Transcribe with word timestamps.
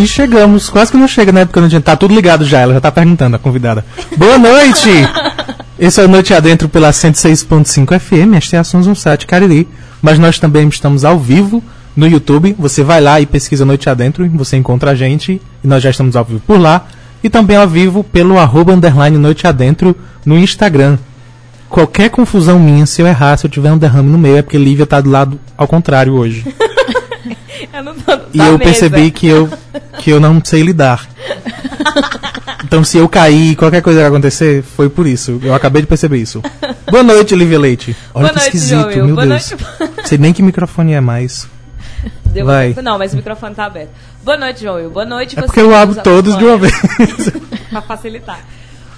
E 0.00 0.06
chegamos, 0.06 0.70
quase 0.70 0.90
que 0.90 0.96
não 0.96 1.06
chega, 1.06 1.30
né? 1.30 1.44
Porque 1.44 1.58
a 1.58 1.68
gente 1.68 1.82
tá 1.82 1.94
tudo 1.94 2.14
ligado 2.14 2.42
já, 2.42 2.60
ela 2.60 2.72
já 2.72 2.80
tá 2.80 2.90
perguntando, 2.90 3.36
a 3.36 3.38
convidada. 3.38 3.84
Boa 4.16 4.38
noite! 4.38 4.88
Esse 5.78 6.00
é 6.00 6.04
o 6.06 6.08
Noite 6.08 6.32
Adentro 6.32 6.70
pela 6.70 6.88
106.5 6.88 8.00
FM, 8.00 8.34
esta 8.34 8.56
é 8.56 8.58
a 8.60 8.64
Sons 8.64 8.86
17 8.86 9.26
Cariri. 9.26 9.68
Mas 10.00 10.18
nós 10.18 10.38
também 10.38 10.66
estamos 10.68 11.04
ao 11.04 11.18
vivo 11.18 11.62
no 11.94 12.08
YouTube. 12.08 12.56
Você 12.58 12.82
vai 12.82 12.98
lá 13.02 13.20
e 13.20 13.26
pesquisa 13.26 13.66
Noite 13.66 13.90
Adentro, 13.90 14.26
você 14.30 14.56
encontra 14.56 14.92
a 14.92 14.94
gente, 14.94 15.38
e 15.62 15.68
nós 15.68 15.82
já 15.82 15.90
estamos 15.90 16.16
ao 16.16 16.24
vivo 16.24 16.40
por 16.46 16.58
lá. 16.58 16.86
E 17.22 17.28
também 17.28 17.58
ao 17.58 17.68
vivo 17.68 18.02
pelo 18.02 18.38
arroba 18.38 18.72
underline 18.72 19.18
Noite 19.18 19.46
Adentro 19.46 19.94
no 20.24 20.38
Instagram. 20.38 20.96
Qualquer 21.68 22.08
confusão 22.08 22.58
minha, 22.58 22.86
se 22.86 23.02
eu 23.02 23.06
errar, 23.06 23.36
se 23.36 23.44
eu 23.44 23.50
tiver 23.50 23.70
um 23.70 23.76
derrame 23.76 24.08
no 24.08 24.16
meio, 24.16 24.38
é 24.38 24.42
porque 24.42 24.56
Lívia 24.56 24.86
tá 24.86 24.98
do 24.98 25.10
lado 25.10 25.38
ao 25.58 25.68
contrário 25.68 26.14
hoje. 26.14 26.46
Eu 27.72 27.82
não 27.84 27.94
tô 27.94 28.12
E 28.32 28.38
da 28.38 28.46
eu 28.46 28.58
mesa. 28.58 28.64
percebi 28.64 29.10
que 29.10 29.26
eu, 29.26 29.48
que 29.98 30.10
eu 30.10 30.20
não 30.20 30.40
sei 30.44 30.62
lidar. 30.62 31.06
Então, 32.62 32.84
se 32.84 32.98
eu 32.98 33.08
cair, 33.08 33.56
qualquer 33.56 33.82
coisa 33.82 33.98
que 34.00 34.06
acontecer, 34.06 34.62
foi 34.62 34.88
por 34.88 35.04
isso. 35.04 35.40
Eu 35.42 35.52
acabei 35.54 35.82
de 35.82 35.88
perceber 35.88 36.18
isso. 36.18 36.40
Boa 36.88 37.02
noite, 37.02 37.34
Lívia 37.34 37.58
Leite. 37.58 37.96
Olha 38.14 38.28
Boa 38.28 38.28
que 38.28 38.34
noite, 38.36 38.46
esquisito, 38.56 38.92
Joel. 38.92 39.06
meu 39.06 39.14
Boa 39.16 39.26
Deus. 39.26 39.50
noite. 39.50 39.64
Sei 40.06 40.18
nem 40.18 40.32
que 40.32 40.40
microfone 40.40 40.92
é 40.92 41.00
mais. 41.00 41.48
Deu 42.26 42.46
Vai. 42.46 42.76
Não, 42.80 42.96
mas 42.96 43.12
o 43.12 43.16
microfone 43.16 43.56
tá 43.56 43.64
aberto. 43.64 43.90
Boa 44.22 44.36
noite, 44.36 44.62
Joel. 44.62 44.88
Boa 44.90 45.04
noite, 45.04 45.36
É 45.36 45.40
você 45.40 45.46
porque 45.46 45.60
eu 45.60 45.74
abro 45.74 46.00
todos 46.00 46.38
de 46.38 46.44
uma 46.44 46.58
vez. 46.58 46.72
pra 47.70 47.82
facilitar. 47.82 48.38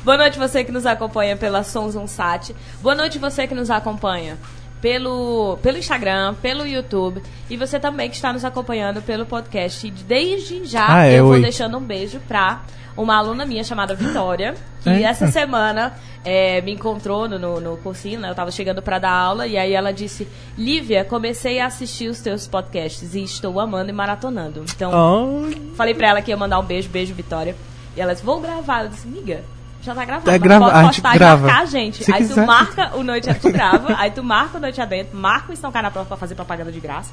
Boa 0.04 0.18
noite 0.18 0.38
você 0.38 0.64
que 0.64 0.72
nos 0.72 0.84
acompanha 0.84 1.34
pela 1.36 1.62
Sons 1.64 1.94
um 1.96 2.06
Sat. 2.06 2.54
Boa 2.82 2.94
noite 2.94 3.18
você 3.18 3.46
que 3.46 3.54
nos 3.54 3.70
acompanha 3.70 4.36
pelo, 4.82 5.56
pelo 5.62 5.78
Instagram, 5.78 6.34
pelo 6.42 6.66
YouTube 6.66 7.22
e 7.48 7.56
você 7.56 7.80
também 7.80 8.10
que 8.10 8.16
está 8.16 8.32
nos 8.32 8.44
acompanhando 8.44 9.00
pelo 9.00 9.24
podcast. 9.24 9.86
E 9.86 9.90
Desde 9.90 10.64
já 10.66 10.86
Ah, 10.96 11.06
é, 11.06 11.18
eu 11.20 11.24
vou 11.24 11.32
oi. 11.34 11.40
deixando 11.40 11.78
um 11.78 11.80
beijo 11.80 12.20
pra 12.28 12.62
uma 12.96 13.16
aluna 13.16 13.46
minha 13.46 13.64
chamada 13.64 13.94
Vitória, 13.94 14.54
que 14.82 14.90
Eita. 14.90 15.08
essa 15.08 15.26
semana 15.28 15.94
é, 16.24 16.60
me 16.60 16.72
encontrou 16.72 17.26
no, 17.28 17.38
no, 17.38 17.60
no 17.60 17.76
cursinho, 17.78 18.20
né? 18.20 18.28
Eu 18.28 18.34
tava 18.34 18.50
chegando 18.50 18.82
pra 18.82 18.98
dar 18.98 19.12
aula 19.12 19.46
e 19.46 19.56
aí 19.56 19.72
ela 19.72 19.92
disse: 19.92 20.28
Lívia, 20.58 21.04
comecei 21.04 21.58
a 21.60 21.66
assistir 21.66 22.08
os 22.08 22.20
teus 22.20 22.46
podcasts 22.46 23.14
e 23.14 23.22
estou 23.22 23.58
amando 23.60 23.88
e 23.88 23.92
maratonando. 23.94 24.64
Então, 24.74 24.90
Oh, 24.92 25.74
Falei 25.74 25.94
pra 25.94 26.08
ela 26.08 26.20
que 26.22 26.30
ia 26.30 26.36
mandar 26.36 26.58
um 26.58 26.64
beijo, 26.64 26.88
beijo, 26.90 27.14
Vitória. 27.14 27.56
E 27.96 28.00
ela 28.00 28.12
disse, 28.12 28.24
vou 28.26 28.40
gravar. 28.40 28.84
Eu 28.84 28.88
disse, 28.90 29.06
miga, 29.06 29.42
já 29.82 29.94
tá 29.94 30.04
gravado. 30.04 30.30
Mas 30.30 30.40
grava- 30.40 30.64
pode 30.66 30.76
a 30.78 30.82
gente 30.84 31.00
grava. 31.00 31.40
e 31.42 31.46
marcar 31.50 31.62
a 31.62 31.66
gente. 31.66 32.04
Se 32.04 32.12
aí 32.12 32.18
quiser. 32.18 32.34
tu 32.34 32.46
marca 32.46 32.96
o 32.96 33.02
Noite 33.02 33.28
Adentro, 33.30 33.50
tu 33.50 33.52
grava. 33.54 33.94
aí 33.98 34.10
tu 34.10 34.22
marca 34.22 34.58
o 34.58 34.60
Noite 34.60 34.80
Adentro, 34.80 35.16
marca 35.18 35.50
o 35.50 35.52
Estão 35.52 35.70
Cá 35.72 35.82
na 35.82 35.90
Prova 35.90 36.06
pra 36.08 36.16
fazer 36.16 36.34
propaganda 36.34 36.70
de 36.72 36.80
graça. 36.80 37.10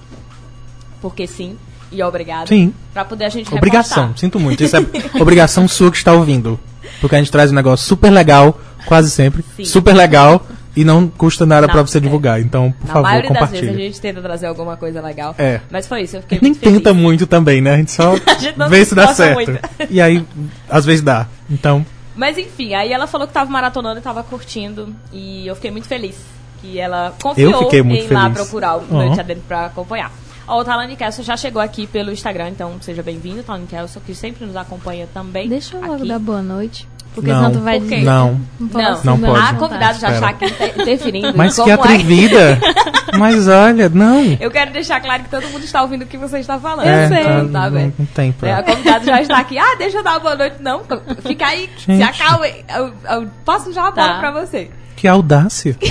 Porque 1.02 1.26
sim. 1.28 1.58
E 1.92 2.04
obrigada. 2.04 2.48
Sim. 2.48 2.74
Pra 2.94 3.04
poder 3.04 3.26
a 3.26 3.30
gente 3.30 3.52
obrigação, 3.54 4.04
repostar. 4.04 4.20
sinto 4.20 4.40
muito. 4.40 4.64
Isso 4.64 4.76
é 4.78 4.86
obrigação 5.20 5.66
sua 5.68 5.90
que 5.90 5.98
está 5.98 6.14
ouvindo. 6.14 6.60
Porque 7.02 7.16
a 7.16 7.20
gente 7.20 7.32
traz 7.32 7.52
um 7.52 7.56
negócio 7.56 7.86
super 7.88 8.12
legal, 8.12 8.60
quase 8.86 9.10
sempre. 9.10 9.44
Sim. 9.58 9.66
Super 9.66 9.94
legal. 9.96 10.46
E 10.76 10.86
não 10.86 11.08
custa 11.08 11.46
nada 11.48 11.68
pra 11.68 11.82
você 11.82 11.98
é. 11.98 12.02
divulgar. 12.02 12.40
Então, 12.40 12.72
por 12.72 12.88
Na 12.88 12.94
favor, 12.94 13.10
maioria 13.10 13.30
das 13.32 13.40
vezes 13.50 13.54
a 13.54 13.58
compartilhe. 13.66 13.88
gente 13.88 14.00
tenta 14.02 14.22
trazer 14.22 14.46
alguma 14.46 14.78
coisa 14.78 15.02
legal. 15.02 15.34
É. 15.38 15.60
Mas 15.70 15.88
foi 15.88 16.04
isso, 16.04 16.18
eu 16.18 16.22
fiquei 16.22 16.40
Nem 16.42 16.54
tenta 16.54 16.94
muito 16.94 17.26
também, 17.26 17.60
né? 17.60 17.74
A 17.74 17.78
gente 17.78 17.92
só 17.92 18.14
A 18.28 18.34
gente 18.36 18.56
vê 18.70 18.86
se 18.86 18.94
dá 18.96 19.08
certo. 19.14 19.34
muito. 19.34 19.60
E 19.90 20.00
aí, 20.00 20.24
às 20.70 20.86
vezes 20.86 21.02
dá. 21.02 21.26
Então, 21.50 21.84
Mas 22.20 22.38
enfim, 22.38 22.74
aí 22.74 22.92
ela 22.92 23.08
falou 23.08 23.26
que 23.26 23.34
tava 23.34 23.50
maratonando 23.50 23.98
e 24.00 24.04
tava 24.04 24.22
curtindo. 24.24 24.94
E 25.14 25.48
eu 25.48 25.56
fiquei 25.56 25.72
muito 25.72 25.88
feliz. 25.88 26.18
Que 26.60 26.78
ela 26.78 27.16
confiou 27.24 27.52
Eu 27.54 27.60
fiquei 27.60 27.82
muito 27.82 28.02
em 28.04 28.06
ir 28.08 28.12
lá 28.14 28.24
feliz. 28.24 28.38
procurar 28.40 28.76
o 28.76 28.80
Uhum. 28.82 28.88
Noite 28.90 29.22
Adentro 29.22 29.44
pra 29.48 29.68
acompanhar. 29.68 30.12
Ó, 30.46 30.60
o 30.60 30.66
Talani 30.66 30.98
Kelso 30.98 31.24
já 31.24 31.38
chegou 31.38 31.62
aqui 31.62 31.88
pelo 31.88 32.12
Instagram, 32.12 32.50
então 32.50 32.74
seja 32.82 33.02
bem-vindo, 33.02 33.42
Talani 33.42 33.68
Kelso, 33.68 34.02
que 34.02 34.14
sempre 34.14 34.46
nos 34.46 34.58
acompanha 34.58 35.08
também. 35.14 35.48
Deixa 35.48 35.78
eu 35.78 35.82
logo 35.82 35.94
aqui. 35.94 36.08
dar 36.10 36.20
boa 36.20 36.42
noite. 36.42 36.86
Porque 37.20 37.32
Não. 37.32 37.38
senão 37.40 37.52
tu 37.52 37.60
vai 37.60 37.80
dizer. 37.80 38.04
não. 38.04 38.40
posso, 38.72 39.06
Não, 39.06 39.18
Não 39.18 39.30
pode. 39.34 39.46
A 39.46 39.54
convidada 39.54 40.00
já 40.00 40.12
está 40.12 40.30
aqui 40.30 40.46
inter- 40.46 40.74
interferindo. 40.82 41.34
Mas 41.38 41.56
que 41.60 41.70
é. 41.70 41.74
atrevida! 41.74 42.60
Mas 43.18 43.48
olha, 43.48 43.90
não. 43.90 44.38
Eu 44.40 44.52
quero 44.52 44.72
deixar 44.72 45.02
claro 45.02 45.24
que 45.24 45.30
todo 45.30 45.48
mundo 45.50 45.64
está 45.66 45.82
ouvindo 45.82 46.04
o 46.04 46.06
que 46.06 46.16
você 46.18 46.38
está 46.40 46.60
falando. 46.60 46.88
É, 46.88 47.06
Então, 47.08 47.18
tá, 47.48 47.60
tá 47.60 47.70
não, 47.70 47.72
bem. 47.72 47.94
não 47.98 48.06
tem 48.06 48.32
pra- 48.32 48.50
É, 48.50 48.54
a 48.54 48.64
convidada 48.64 49.04
já 49.04 49.22
está 49.22 49.40
aqui. 49.40 49.58
Ah, 49.58 49.76
deixa 49.78 49.98
eu 49.98 50.04
dar 50.04 50.12
uma 50.12 50.20
boa 50.20 50.36
noite. 50.36 50.56
Não, 50.60 50.82
fica 51.28 51.48
aí, 51.48 51.70
se 51.78 51.86
Gente. 51.88 52.04
acalme. 52.04 52.64
Eu, 52.74 52.94
eu 53.10 53.28
posso 53.44 53.74
já 53.74 53.82
uma 53.82 53.92
bola 53.92 54.14
Tá. 54.14 54.20
pra 54.20 54.32
você. 54.32 54.70
Que 54.96 55.08
audácia. 55.08 55.76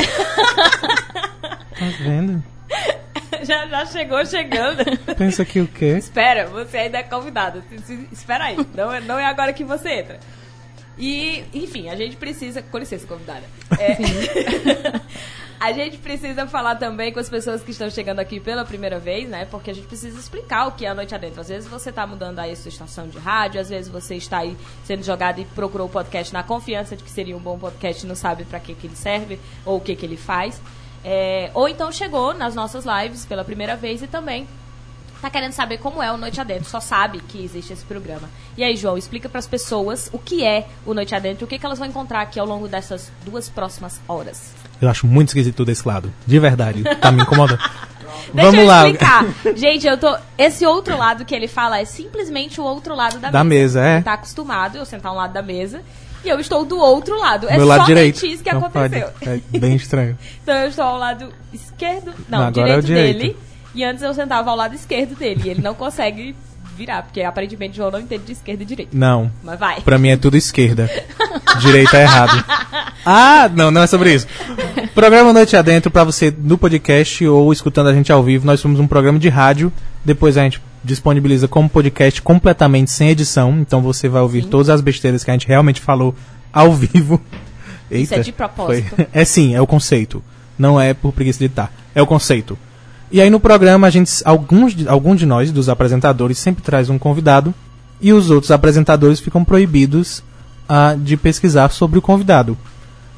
tá 1.79 1.87
vendo? 2.01 2.43
Já, 3.43 3.67
já 3.67 3.87
chegou 3.87 4.25
chegando. 4.25 4.85
Pensa 5.17 5.45
que 5.45 5.61
o 5.61 5.67
quê? 5.67 5.97
Espera, 5.99 6.47
você 6.47 6.77
ainda 6.79 6.99
é 6.99 7.03
convidado. 7.03 7.63
Se- 7.69 7.79
se- 7.97 8.09
Espera 8.13 8.45
aí. 8.45 8.57
Não 8.77 8.93
é, 8.93 9.01
não 9.01 9.19
é 9.19 9.27
agora 9.27 9.53
que 9.53 9.65
você 9.65 9.91
entra. 10.01 10.19
E, 10.99 11.45
enfim, 11.55 11.89
a 11.89 11.97
gente 11.97 12.17
precisa. 12.17 12.61
Com 12.61 12.79
licença, 12.79 13.07
convidada. 13.07 13.45
É, 13.79 13.97
a 15.61 15.73
gente 15.73 15.99
precisa 15.99 16.47
falar 16.47 16.77
também 16.77 17.13
com 17.13 17.21
as 17.21 17.29
pessoas 17.29 17.63
que 17.63 17.71
estão 17.71 17.89
chegando 17.89 18.19
aqui 18.19 18.41
pela 18.41 18.65
primeira 18.65 18.99
vez, 18.99 19.29
né? 19.29 19.45
Porque 19.45 19.71
a 19.71 19.75
gente 19.75 19.87
precisa 19.87 20.19
explicar 20.19 20.67
o 20.67 20.73
que 20.73 20.85
é 20.85 20.89
a 20.89 20.95
noite 20.95 21.15
adentro. 21.15 21.41
Às 21.41 21.49
vezes 21.49 21.69
você 21.69 21.91
está 21.91 22.07
mudando 22.07 22.39
aí 22.41 22.51
a 22.51 22.57
sua 22.57 22.69
estação 22.69 23.07
de 23.09 23.19
rádio, 23.19 23.61
às 23.61 23.69
vezes 23.69 23.91
você 23.91 24.17
está 24.17 24.39
aí 24.39 24.57
sendo 24.85 25.05
jogado 25.05 25.41
e 25.41 25.45
procurou 25.45 25.87
o 25.87 25.91
podcast 25.91 26.33
na 26.33 26.43
confiança 26.43 26.97
de 26.97 27.05
que 27.05 27.11
seria 27.11 27.37
um 27.37 27.41
bom 27.41 27.59
podcast 27.59 28.05
e 28.05 28.09
não 28.09 28.17
sabe 28.17 28.45
para 28.45 28.59
que, 28.59 28.75
que 28.75 28.87
ele 28.87 28.97
serve 28.97 29.39
ou 29.65 29.79
o 29.79 29.81
que, 29.81 29.95
que 29.95 30.05
ele 30.05 30.17
faz. 30.17 30.61
É, 31.05 31.51
ou 31.55 31.69
então 31.69 31.93
chegou 31.93 32.35
nas 32.35 32.57
nossas 32.57 32.85
lives 32.85 33.25
pela 33.25 33.45
primeira 33.45 33.77
vez 33.77 34.03
e 34.03 34.09
também 34.09 34.49
tá 35.21 35.31
querendo 35.31 35.53
saber 35.53 35.79
como 35.79 36.03
é 36.03 36.13
o 36.13 36.17
Noite 36.17 36.41
Adentro, 36.41 36.69
só 36.69 36.81
sabe 36.81 37.21
que 37.21 37.43
existe 37.43 37.73
esse 37.73 37.85
programa. 37.85 38.29
E 38.57 38.63
aí, 38.65 38.77
João, 38.77 38.97
explica 38.99 39.29
para 39.29 39.39
as 39.39 39.47
pessoas 39.47 40.09
o 40.13 40.19
que 40.19 40.45
é 40.45 40.67
o 40.87 40.95
Noite 40.95 41.15
Adentro 41.15 41.43
e 41.43 41.47
o 41.47 41.49
que, 41.49 41.59
que 41.59 41.67
elas 41.67 41.79
vão 41.79 41.89
encontrar 41.89 42.21
aqui 42.21 42.39
ao 42.39 42.47
longo 42.47 42.69
dessas 42.69 43.11
duas 43.25 43.49
próximas 43.49 44.01
horas. 44.09 44.53
Eu 44.81 44.89
acho 44.89 45.07
muito 45.07 45.29
esquisito 45.29 45.65
desse 45.65 45.87
lado. 45.87 46.13
De 46.27 46.39
verdade. 46.39 46.83
Tá 47.01 47.11
me 47.11 47.23
incomodando. 47.23 47.59
Deixa 48.33 48.51
Vamos 48.51 48.61
eu 48.61 48.67
lá. 48.67 48.89
explicar. 48.89 49.25
Gente, 49.57 49.87
eu 49.87 49.97
tô. 49.97 50.17
Esse 50.37 50.67
outro 50.67 50.97
lado 50.99 51.25
que 51.25 51.35
ele 51.35 51.49
fala 51.49 51.79
é 51.79 51.85
simplesmente 51.85 52.61
o 52.61 52.65
outro 52.65 52.95
lado 52.95 53.19
da, 53.19 53.31
Da 53.31 53.45
mesa, 53.45 53.83
é. 53.85 53.95
Ele 53.97 54.03
tá 54.05 54.15
acostumado 54.15 54.77
eu 54.77 54.85
sentar 54.85 55.13
um 55.13 55.17
lado 55.17 55.33
da 55.33 55.41
mesa 55.43 55.83
e 56.25 56.29
eu 56.29 56.39
estou 56.41 56.65
do 56.65 56.79
outro 56.79 57.19
lado. 57.19 57.49
É 57.49 57.57
Meu 57.57 57.67
lado 57.67 57.87
somente 57.87 57.95
direito. 57.97 58.27
isso 58.27 58.43
que 58.43 58.53
Não 58.53 58.65
aconteceu. 58.65 59.09
pode. 59.21 59.43
É 59.53 59.59
bem 59.59 59.75
estranho. 59.77 60.19
Então 60.43 60.55
eu 60.57 60.69
estou 60.69 60.85
ao 60.85 60.99
lado 60.99 61.33
esquerdo. 61.53 62.13
Não, 62.29 62.43
agora 62.43 62.71
é 62.71 62.77
o 62.79 62.83
direito, 62.83 63.17
direito. 63.19 63.37
dele. 63.37 63.48
E 63.79 63.85
antes 63.85 64.03
eu 64.03 64.13
sentava 64.13 64.51
ao 64.51 64.57
lado 64.57 64.75
esquerdo 64.75 65.15
dele. 65.15 65.41
E 65.45 65.51
ele 65.51 65.63
não 65.63 65.73
consegue 65.73 66.35
virar, 66.77 67.05
porque 67.05 67.23
aparentemente 67.23 67.75
o 67.75 67.77
João 67.77 67.93
não 67.93 68.01
entende 68.01 68.25
de 68.25 68.33
esquerda 68.33 68.65
e 68.65 68.67
direita. 68.67 68.91
Não. 68.93 69.31
Mas 69.41 69.57
vai. 69.57 69.81
Pra 69.83 69.97
mim 69.97 70.09
é 70.09 70.17
tudo 70.17 70.37
esquerda. 70.37 70.91
Direita 71.61 71.97
é 71.97 72.03
errado. 72.03 72.45
Ah, 73.07 73.49
não, 73.55 73.71
não 73.71 73.83
é 73.83 73.87
sobre 73.87 74.13
isso. 74.13 74.27
Programa 74.97 75.33
Noite 75.33 75.57
Adentro 75.57 75.93
pra 75.93 76.03
você 76.03 76.35
no 76.37 76.59
podcast 76.59 77.25
ou 77.25 77.53
escutando 77.53 77.89
a 77.89 77.95
gente 77.95 78.11
ao 78.11 78.21
vivo. 78.21 78.45
Nós 78.45 78.59
somos 78.59 78.81
um 78.81 78.87
programa 78.89 79.17
de 79.17 79.29
rádio. 79.29 79.73
Depois 80.05 80.37
a 80.37 80.43
gente 80.43 80.61
disponibiliza 80.83 81.47
como 81.47 81.69
podcast 81.69 82.21
completamente 82.21 82.91
sem 82.91 83.11
edição. 83.11 83.61
Então 83.61 83.81
você 83.81 84.09
vai 84.09 84.23
ouvir 84.23 84.43
Sim. 84.43 84.49
todas 84.49 84.71
as 84.71 84.81
besteiras 84.81 85.23
que 85.23 85.31
a 85.31 85.35
gente 85.35 85.47
realmente 85.47 85.81
falou 85.81 86.17
ao 86.53 86.73
vivo. 86.75 87.23
Isso 87.89 88.13
Eita, 88.13 88.17
é 88.17 88.21
de 88.23 88.33
propósito. 88.33 88.97
foi. 88.97 89.07
É 89.13 89.25
sim, 89.25 89.55
é 89.55 89.61
o 89.61 89.69
conceito. 89.69 90.21
Não 90.59 90.81
é 90.81 90.93
por 90.93 91.13
preguiça 91.13 91.39
de 91.39 91.45
editar. 91.45 91.71
É 91.95 92.03
o 92.03 92.07
conceito. 92.09 92.59
E 93.11 93.21
aí 93.21 93.31
no 93.31 93.41
programa, 93.41 93.87
a 93.87 93.91
gente, 93.91 94.11
alguns, 94.25 94.75
de- 94.75 94.89
algum 94.89 95.15
de 95.15 95.25
nós, 95.27 95.51
dos 95.51 95.69
apresentadores, 95.69 96.39
sempre 96.39 96.63
traz 96.63 96.91
um 96.91 96.99
convidado. 96.99 97.55
E 98.01 98.13
os 98.13 98.31
outros 98.31 98.51
apresentadores 98.51 99.19
ficam 99.19 99.45
proibidos 99.45 100.23
ah, 100.69 100.95
de 100.97 101.17
pesquisar 101.17 101.71
sobre 101.71 101.99
o 101.99 102.03
convidado. 102.03 102.57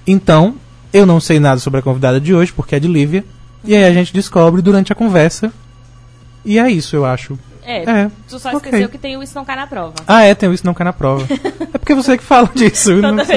Então, 0.06 0.54
eu 0.92 1.04
não 1.04 1.20
sei 1.20 1.38
nada 1.38 1.60
sobre 1.60 1.80
a 1.80 1.82
convidada 1.82 2.20
de 2.20 2.34
hoje, 2.34 2.52
porque 2.52 2.74
é 2.76 2.80
de 2.80 2.88
Lívia. 2.88 3.24
E 3.64 3.74
aí 3.74 3.84
a 3.84 3.92
gente 3.92 4.12
descobre 4.12 4.62
durante 4.62 4.92
a 4.92 4.94
conversa. 4.96 5.52
E 6.44 6.58
é 6.58 6.70
isso, 6.70 6.96
eu 6.96 7.04
acho. 7.04 7.38
É, 7.62 7.82
É, 7.82 8.10
tu 8.28 8.38
só 8.38 8.48
ok. 8.48 8.56
esqueceu 8.70 8.88
que 8.88 8.96
tem 8.96 9.16
o 9.18 9.22
Isso 9.22 9.34
Não 9.34 9.44
Cai 9.44 9.54
na 9.54 9.66
Prova. 9.66 9.94
Ah, 10.06 10.22
é, 10.22 10.34
tem 10.34 10.48
o 10.48 10.54
isso 10.54 10.64
não 10.64 10.72
cai 10.72 10.84
na 10.84 10.92
prova. 10.94 11.26
é 11.74 11.78
porque 11.78 11.94
você 11.94 12.16
que 12.16 12.24
fala 12.24 12.48
disso. 12.54 12.90
eu 12.92 13.02
não 13.02 13.16
vez 13.16 13.28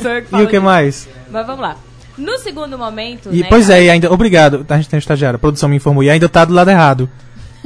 sou 0.00 0.10
eu 0.12 0.22
que 0.22 0.28
E 0.28 0.30
falo 0.30 0.42
o 0.44 0.46
que 0.46 0.52
disso. 0.52 0.64
mais? 0.64 1.08
Mas 1.30 1.46
vamos 1.46 1.60
lá. 1.60 1.76
No 2.16 2.38
segundo 2.38 2.78
momento. 2.78 3.28
E, 3.32 3.40
né, 3.42 3.46
pois 3.48 3.66
cara, 3.66 3.80
é, 3.80 3.84
e 3.84 3.90
ainda. 3.90 4.12
Obrigado, 4.12 4.64
a 4.68 4.76
gente 4.76 4.88
tem 4.88 4.96
um 4.96 4.98
estagiário, 4.98 5.36
a 5.36 5.38
produção 5.38 5.68
me 5.68 5.76
informou, 5.76 6.02
e 6.02 6.10
ainda 6.10 6.28
tá 6.28 6.44
do 6.44 6.54
lado 6.54 6.70
errado. 6.70 7.08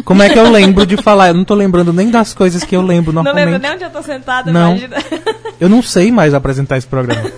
Como 0.05 0.23
é 0.23 0.29
que 0.31 0.38
eu 0.38 0.50
lembro 0.50 0.87
de 0.87 0.97
falar? 0.97 1.29
Eu 1.29 1.35
não 1.35 1.44
tô 1.44 1.55
lembrando 1.55 1.93
nem 1.93 2.11
das 2.11 2.32
coisas 2.32 2.64
que 2.64 2.75
eu 2.75 2.82
lembro 2.82 3.12
Não 3.12 3.23
normalmente. 3.23 3.52
lembro 3.52 3.62
nem 3.62 3.73
onde 3.75 3.85
eu 3.85 3.91
tô 3.91 4.02
sentada, 4.02 4.50
Não. 4.50 4.70
imagina. 4.76 4.97
Eu 5.61 5.69
não 5.69 5.82
sei 5.82 6.11
mais 6.11 6.32
apresentar 6.32 6.79
esse 6.79 6.87
programa. 6.87 7.31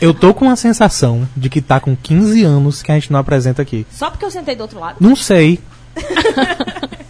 eu 0.00 0.14
tô 0.14 0.32
com 0.32 0.48
a 0.48 0.56
sensação 0.56 1.28
de 1.36 1.48
que 1.48 1.60
tá 1.60 1.80
com 1.80 1.96
15 1.96 2.44
anos 2.44 2.80
que 2.82 2.92
a 2.92 2.94
gente 2.94 3.12
não 3.12 3.18
apresenta 3.18 3.60
aqui. 3.60 3.84
Só 3.90 4.08
porque 4.10 4.24
eu 4.24 4.30
sentei 4.30 4.54
do 4.54 4.60
outro 4.62 4.78
lado. 4.78 4.96
Não 5.00 5.16
sei. 5.16 5.58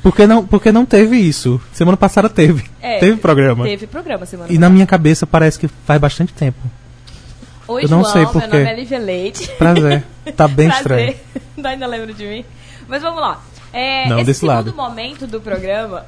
porque 0.03 0.27
não, 0.27 0.47
porque 0.47 0.73
não 0.73 0.87
teve 0.87 1.17
isso. 1.17 1.61
Semana 1.73 1.97
passada 1.97 2.29
teve. 2.29 2.65
É, 2.81 2.99
teve 3.01 3.17
programa. 3.19 3.65
Teve 3.65 3.87
programa 3.87 4.25
semana 4.25 4.51
E 4.53 4.57
na 4.59 4.71
minha 4.71 4.87
cabeça 4.87 5.27
parece 5.27 5.59
que 5.59 5.69
faz 5.87 6.01
bastante 6.01 6.33
tempo. 6.33 6.59
Oi, 7.67 7.85
eu 7.85 7.89
não 7.89 8.01
João, 8.03 8.13
sei 8.13 8.27
por 8.27 8.37
meu 8.43 8.49
nome 8.49 8.65
é 8.71 8.75
Lívia 8.75 8.99
Leite. 8.99 9.49
Prazer. 9.59 10.05
Tá 10.37 10.47
bem 10.47 10.69
estranho. 10.71 11.13
Prazer. 11.15 11.25
Não 11.57 11.71
ainda 11.71 11.87
lembro 11.87 12.13
de 12.13 12.27
mim. 12.27 12.45
Mas 12.89 13.01
vamos 13.03 13.21
lá. 13.21 13.41
É, 13.73 14.09
Não, 14.09 14.17
esse 14.19 14.27
desse 14.27 14.41
segundo 14.41 14.55
lado. 14.55 14.75
momento 14.75 15.27
do 15.27 15.41
programa. 15.41 16.05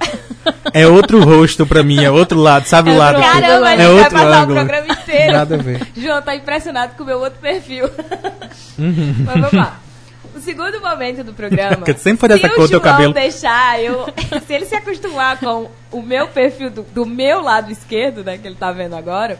É 0.72 0.86
outro 0.86 1.22
rosto 1.24 1.66
pra 1.66 1.82
mim, 1.82 2.04
é 2.04 2.10
outro 2.10 2.38
lado, 2.38 2.66
sabe 2.66 2.90
o 2.90 2.92
É 2.92 2.94
que- 2.94 2.98
lado. 3.00 3.20
Caramba, 3.20 3.66
a 3.66 3.70
gente 3.70 3.80
é 3.80 3.86
vai 3.86 3.88
outro 3.88 4.10
passar 4.12 4.42
ângulo. 4.42 4.60
o 4.60 4.64
programa 4.66 4.92
inteiro. 4.92 5.32
Nada 5.32 5.54
a 5.54 5.58
ver. 5.58 5.80
João 5.96 6.22
tá 6.22 6.36
impressionado 6.36 6.94
com 6.96 7.02
o 7.02 7.06
meu 7.06 7.18
outro 7.20 7.38
perfil. 7.40 7.88
Uhum. 8.78 9.14
Mas 9.24 9.34
vamos 9.40 9.52
lá. 9.54 9.80
O 10.34 10.38
segundo 10.40 10.78
momento 10.82 11.24
do 11.24 11.32
programa. 11.32 11.76
Porque 11.76 11.94
sempre 11.94 12.18
foi 12.20 12.28
dessa 12.28 12.46
se 12.48 12.54
cor 12.54 12.64
o 12.66 12.68
teu 12.68 12.78
cabelo. 12.80 13.14
deixar 13.14 13.80
eu. 13.82 14.04
Se 14.46 14.52
ele 14.52 14.66
se 14.66 14.74
acostumar 14.74 15.38
com 15.40 15.70
o 15.90 16.02
meu 16.02 16.28
perfil 16.28 16.68
do, 16.70 16.82
do 16.82 17.06
meu 17.06 17.40
lado 17.40 17.72
esquerdo, 17.72 18.22
né, 18.22 18.36
que 18.36 18.46
ele 18.46 18.54
tá 18.56 18.70
vendo 18.70 18.94
agora. 18.94 19.38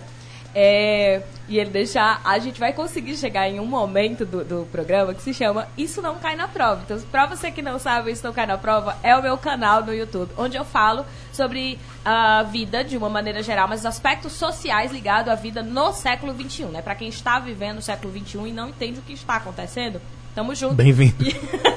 É, 0.59 1.23
e 1.47 1.59
ele 1.59 1.69
deixar, 1.69 2.19
a 2.25 2.39
gente 2.39 2.59
vai 2.59 2.73
conseguir 2.73 3.15
chegar 3.19 3.47
em 3.47 3.61
um 3.61 3.67
momento 3.67 4.25
do, 4.25 4.43
do 4.43 4.67
programa 4.73 5.13
que 5.13 5.21
se 5.21 5.35
chama 5.35 5.69
Isso 5.77 6.01
Não 6.01 6.15
Cai 6.15 6.35
na 6.35 6.49
Prova. 6.49 6.81
Então, 6.83 6.99
pra 7.13 7.27
você 7.27 7.51
que 7.51 7.61
não 7.61 7.79
sabe, 7.79 8.11
Isso 8.11 8.25
Não 8.25 8.33
Cai 8.33 8.47
na 8.47 8.57
Prova 8.57 8.97
é 9.03 9.15
o 9.15 9.21
meu 9.21 9.37
canal 9.37 9.85
no 9.85 9.93
YouTube, 9.93 10.33
onde 10.35 10.57
eu 10.57 10.65
falo 10.65 11.05
sobre 11.31 11.79
a 12.03 12.43
vida 12.43 12.83
de 12.83 12.97
uma 12.97 13.11
maneira 13.11 13.43
geral, 13.43 13.69
mas 13.69 13.81
os 13.81 13.87
aspectos 13.87 14.33
sociais 14.33 14.91
ligados 14.91 15.31
à 15.31 15.35
vida 15.35 15.63
no 15.63 15.93
século 15.93 16.35
XXI, 16.35 16.65
né? 16.65 16.81
Pra 16.81 16.95
quem 16.95 17.09
está 17.09 17.39
vivendo 17.39 17.77
o 17.77 17.83
século 17.83 18.11
XXI 18.19 18.49
e 18.49 18.53
não 18.53 18.71
entende 18.71 18.99
o 19.01 19.03
que 19.03 19.13
está 19.13 19.37
acontecendo, 19.37 20.01
tamo 20.35 20.55
junto. 20.55 20.75
Bem-vindo. 20.75 21.23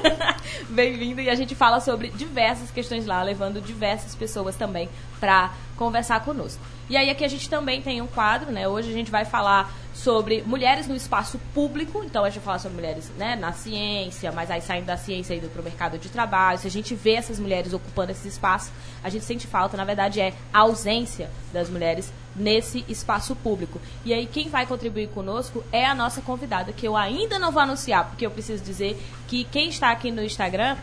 Bem-vindo. 0.70 1.20
E 1.20 1.28
a 1.28 1.34
gente 1.34 1.54
fala 1.54 1.80
sobre 1.80 2.08
diversas 2.08 2.70
questões 2.70 3.04
lá, 3.04 3.22
levando 3.22 3.60
diversas 3.60 4.14
pessoas 4.14 4.56
também 4.56 4.88
para 5.20 5.52
conversar 5.76 6.24
conosco. 6.24 6.62
E 6.90 6.96
aí 6.96 7.08
aqui 7.08 7.24
a 7.24 7.28
gente 7.28 7.48
também 7.48 7.80
tem 7.80 8.02
um 8.02 8.06
quadro, 8.08 8.50
né? 8.50 8.66
Hoje 8.66 8.90
a 8.90 8.92
gente 8.92 9.12
vai 9.12 9.24
falar 9.24 9.72
sobre 9.94 10.42
mulheres 10.42 10.88
no 10.88 10.96
espaço 10.96 11.38
público. 11.54 12.02
Então 12.04 12.24
a 12.24 12.28
gente 12.28 12.40
vai 12.40 12.46
falar 12.46 12.58
sobre 12.58 12.74
mulheres 12.74 13.12
né, 13.16 13.36
na 13.36 13.52
ciência, 13.52 14.32
mas 14.32 14.50
aí 14.50 14.60
saindo 14.60 14.86
da 14.86 14.96
ciência 14.96 15.34
e 15.34 15.38
indo 15.38 15.48
para 15.48 15.60
o 15.60 15.64
mercado 15.64 15.98
de 15.98 16.08
trabalho. 16.08 16.58
Se 16.58 16.66
a 16.66 16.70
gente 16.70 16.92
vê 16.96 17.12
essas 17.12 17.38
mulheres 17.38 17.72
ocupando 17.72 18.10
esse 18.10 18.26
espaço, 18.26 18.72
a 19.04 19.08
gente 19.08 19.24
sente 19.24 19.46
falta. 19.46 19.76
Na 19.76 19.84
verdade, 19.84 20.20
é 20.20 20.34
a 20.52 20.58
ausência 20.62 21.30
das 21.52 21.70
mulheres 21.70 22.12
nesse 22.34 22.84
espaço 22.88 23.36
público. 23.36 23.80
E 24.04 24.12
aí 24.12 24.26
quem 24.26 24.48
vai 24.48 24.66
contribuir 24.66 25.10
conosco 25.10 25.62
é 25.70 25.86
a 25.86 25.94
nossa 25.94 26.20
convidada, 26.20 26.72
que 26.72 26.88
eu 26.88 26.96
ainda 26.96 27.38
não 27.38 27.52
vou 27.52 27.62
anunciar, 27.62 28.08
porque 28.08 28.26
eu 28.26 28.32
preciso 28.32 28.64
dizer 28.64 29.00
que 29.28 29.44
quem 29.44 29.68
está 29.68 29.92
aqui 29.92 30.10
no 30.10 30.24
Instagram 30.24 30.76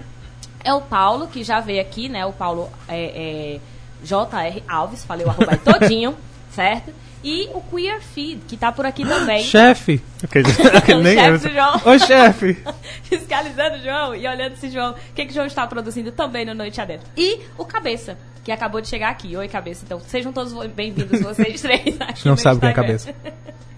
é 0.63 0.73
o 0.73 0.79
Paulo, 0.79 1.27
que 1.27 1.43
já 1.43 1.59
veio 1.59 1.81
aqui, 1.81 2.07
né? 2.07 2.25
O 2.25 2.31
Paulo 2.31 2.69
é, 2.87 3.55
é 3.55 3.59
JR 4.03 4.61
Alves, 4.67 5.03
falei 5.03 5.25
o 5.25 5.29
arroba 5.29 5.51
aí 5.51 5.57
todinho, 5.57 6.15
certo? 6.51 6.91
E 7.23 7.49
o 7.53 7.61
Queer 7.61 8.01
Feed, 8.01 8.41
que 8.47 8.55
tá 8.55 8.71
por 8.71 8.85
aqui 8.85 9.03
também. 9.07 9.43
Chefe. 9.43 10.01
Aquele, 10.23 10.47
nem 11.03 11.15
chefe 11.15 11.47
do 11.47 11.53
João. 11.53 11.81
Oi, 11.85 11.99
chefe. 11.99 12.63
Fiscalizando 13.03 13.75
o 13.77 13.79
João 13.79 14.15
e 14.15 14.27
olhando 14.27 14.53
esse 14.53 14.69
João, 14.69 14.91
o 14.91 15.13
que, 15.13 15.25
que 15.25 15.31
o 15.31 15.33
João 15.33 15.47
está 15.47 15.65
produzindo 15.65 16.11
também 16.11 16.45
no 16.45 16.53
Noite 16.53 16.79
Adentro. 16.79 17.07
E 17.17 17.41
o 17.57 17.65
Cabeça, 17.65 18.17
que 18.43 18.51
acabou 18.51 18.79
de 18.81 18.87
chegar 18.87 19.09
aqui. 19.09 19.35
Oi, 19.35 19.47
Cabeça. 19.47 19.83
Então, 19.83 19.99
sejam 19.99 20.31
todos 20.31 20.53
bem-vindos, 20.67 21.19
vocês 21.19 21.61
três. 21.61 21.99
A 21.99 22.07
gente 22.07 22.27
não 22.27 22.37
sabe 22.37 22.57
o 22.57 22.59
que 22.59 22.67
é 22.67 22.73
cabeça. 22.73 23.13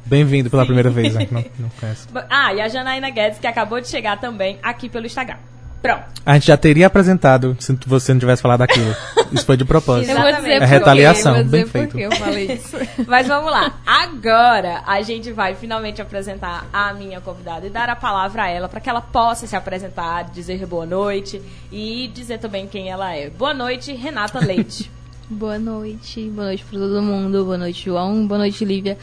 Bem-vindo 0.06 0.50
pela 0.50 0.66
primeira 0.66 0.90
vez, 0.90 1.14
né? 1.14 1.28
Não, 1.30 1.46
não 1.60 1.70
conhece. 1.80 2.08
Ah, 2.30 2.54
e 2.54 2.62
a 2.62 2.68
Janaína 2.68 3.10
Guedes, 3.10 3.40
que 3.40 3.48
acabou 3.48 3.80
de 3.80 3.88
chegar 3.88 4.20
também 4.20 4.58
aqui 4.62 4.90
pelo 4.90 5.06
Instagram. 5.06 5.38
Pronto. 5.82 6.04
A 6.26 6.34
gente 6.34 6.48
já 6.48 6.58
teria 6.58 6.88
apresentado 6.88 7.56
se 7.60 7.78
você 7.88 8.14
não 8.14 8.20
tivesse 8.20 8.42
falado 8.42 8.62
aquilo. 8.62 8.94
Isso 9.32 9.46
foi 9.46 9.56
de 9.56 9.64
propósito. 9.64 10.12
Eu 10.12 10.20
vou 10.22 10.32
dizer 10.34 10.62
É 10.62 10.66
retaliação, 10.66 11.38
eu 11.38 11.44
vou 11.44 11.52
bem 11.52 11.64
dizer 11.64 11.72
por 11.72 11.80
feito. 11.80 11.98
que 11.98 12.02
eu 12.04 12.12
falei 12.12 12.52
isso. 12.54 12.78
Mas 13.08 13.28
vamos 13.28 13.52
lá. 13.52 13.74
Agora 13.86 14.82
a 14.86 15.02
gente 15.02 15.32
vai 15.32 15.56
finalmente 15.56 16.02
apresentar 16.02 16.68
a 16.74 16.94
minha 16.94 17.22
convidada 17.22 17.66
e 17.66 17.70
dar 17.70 17.90
a 17.90 17.96
palavra 17.96 18.44
a 18.44 18.50
ela 18.50 18.68
para 18.68 18.80
que 18.80 18.90
ela 18.90 19.02
possa 19.02 19.46
se 19.48 19.56
apresentar, 19.56 20.24
dizer 20.32 20.66
boa 20.66 20.86
noite 20.86 21.42
e 21.72 22.10
dizer 22.14 22.40
também 22.40 22.68
quem 22.68 22.90
ela 22.90 23.16
é. 23.16 23.30
Boa 23.30 23.54
noite, 23.54 23.94
Renata 23.94 24.40
Leite. 24.40 24.92
Boa 25.32 25.60
noite, 25.60 26.28
boa 26.30 26.48
noite 26.48 26.66
pra 26.68 26.80
todo 26.80 27.04
mundo, 27.04 27.46
boa 27.46 27.56
noite, 27.60 27.86
João, 27.86 28.26
boa 28.26 28.40
noite, 28.40 28.66
Lívia, 28.66 28.98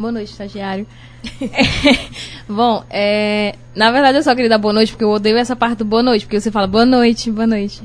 boa 0.00 0.10
noite, 0.10 0.30
estagiário. 0.32 0.86
Bom, 2.48 2.82
é, 2.88 3.54
na 3.76 3.92
verdade 3.92 4.18
eu 4.18 4.22
só 4.22 4.34
queria 4.34 4.48
dar 4.48 4.58
boa 4.58 4.72
noite 4.72 4.92
porque 4.92 5.04
eu 5.04 5.10
odeio 5.10 5.36
essa 5.36 5.54
parte 5.54 5.78
do 5.78 5.84
boa 5.84 6.02
noite, 6.02 6.24
porque 6.24 6.40
você 6.40 6.50
fala 6.50 6.66
boa 6.66 6.86
noite, 6.86 7.30
boa 7.30 7.46
noite. 7.46 7.82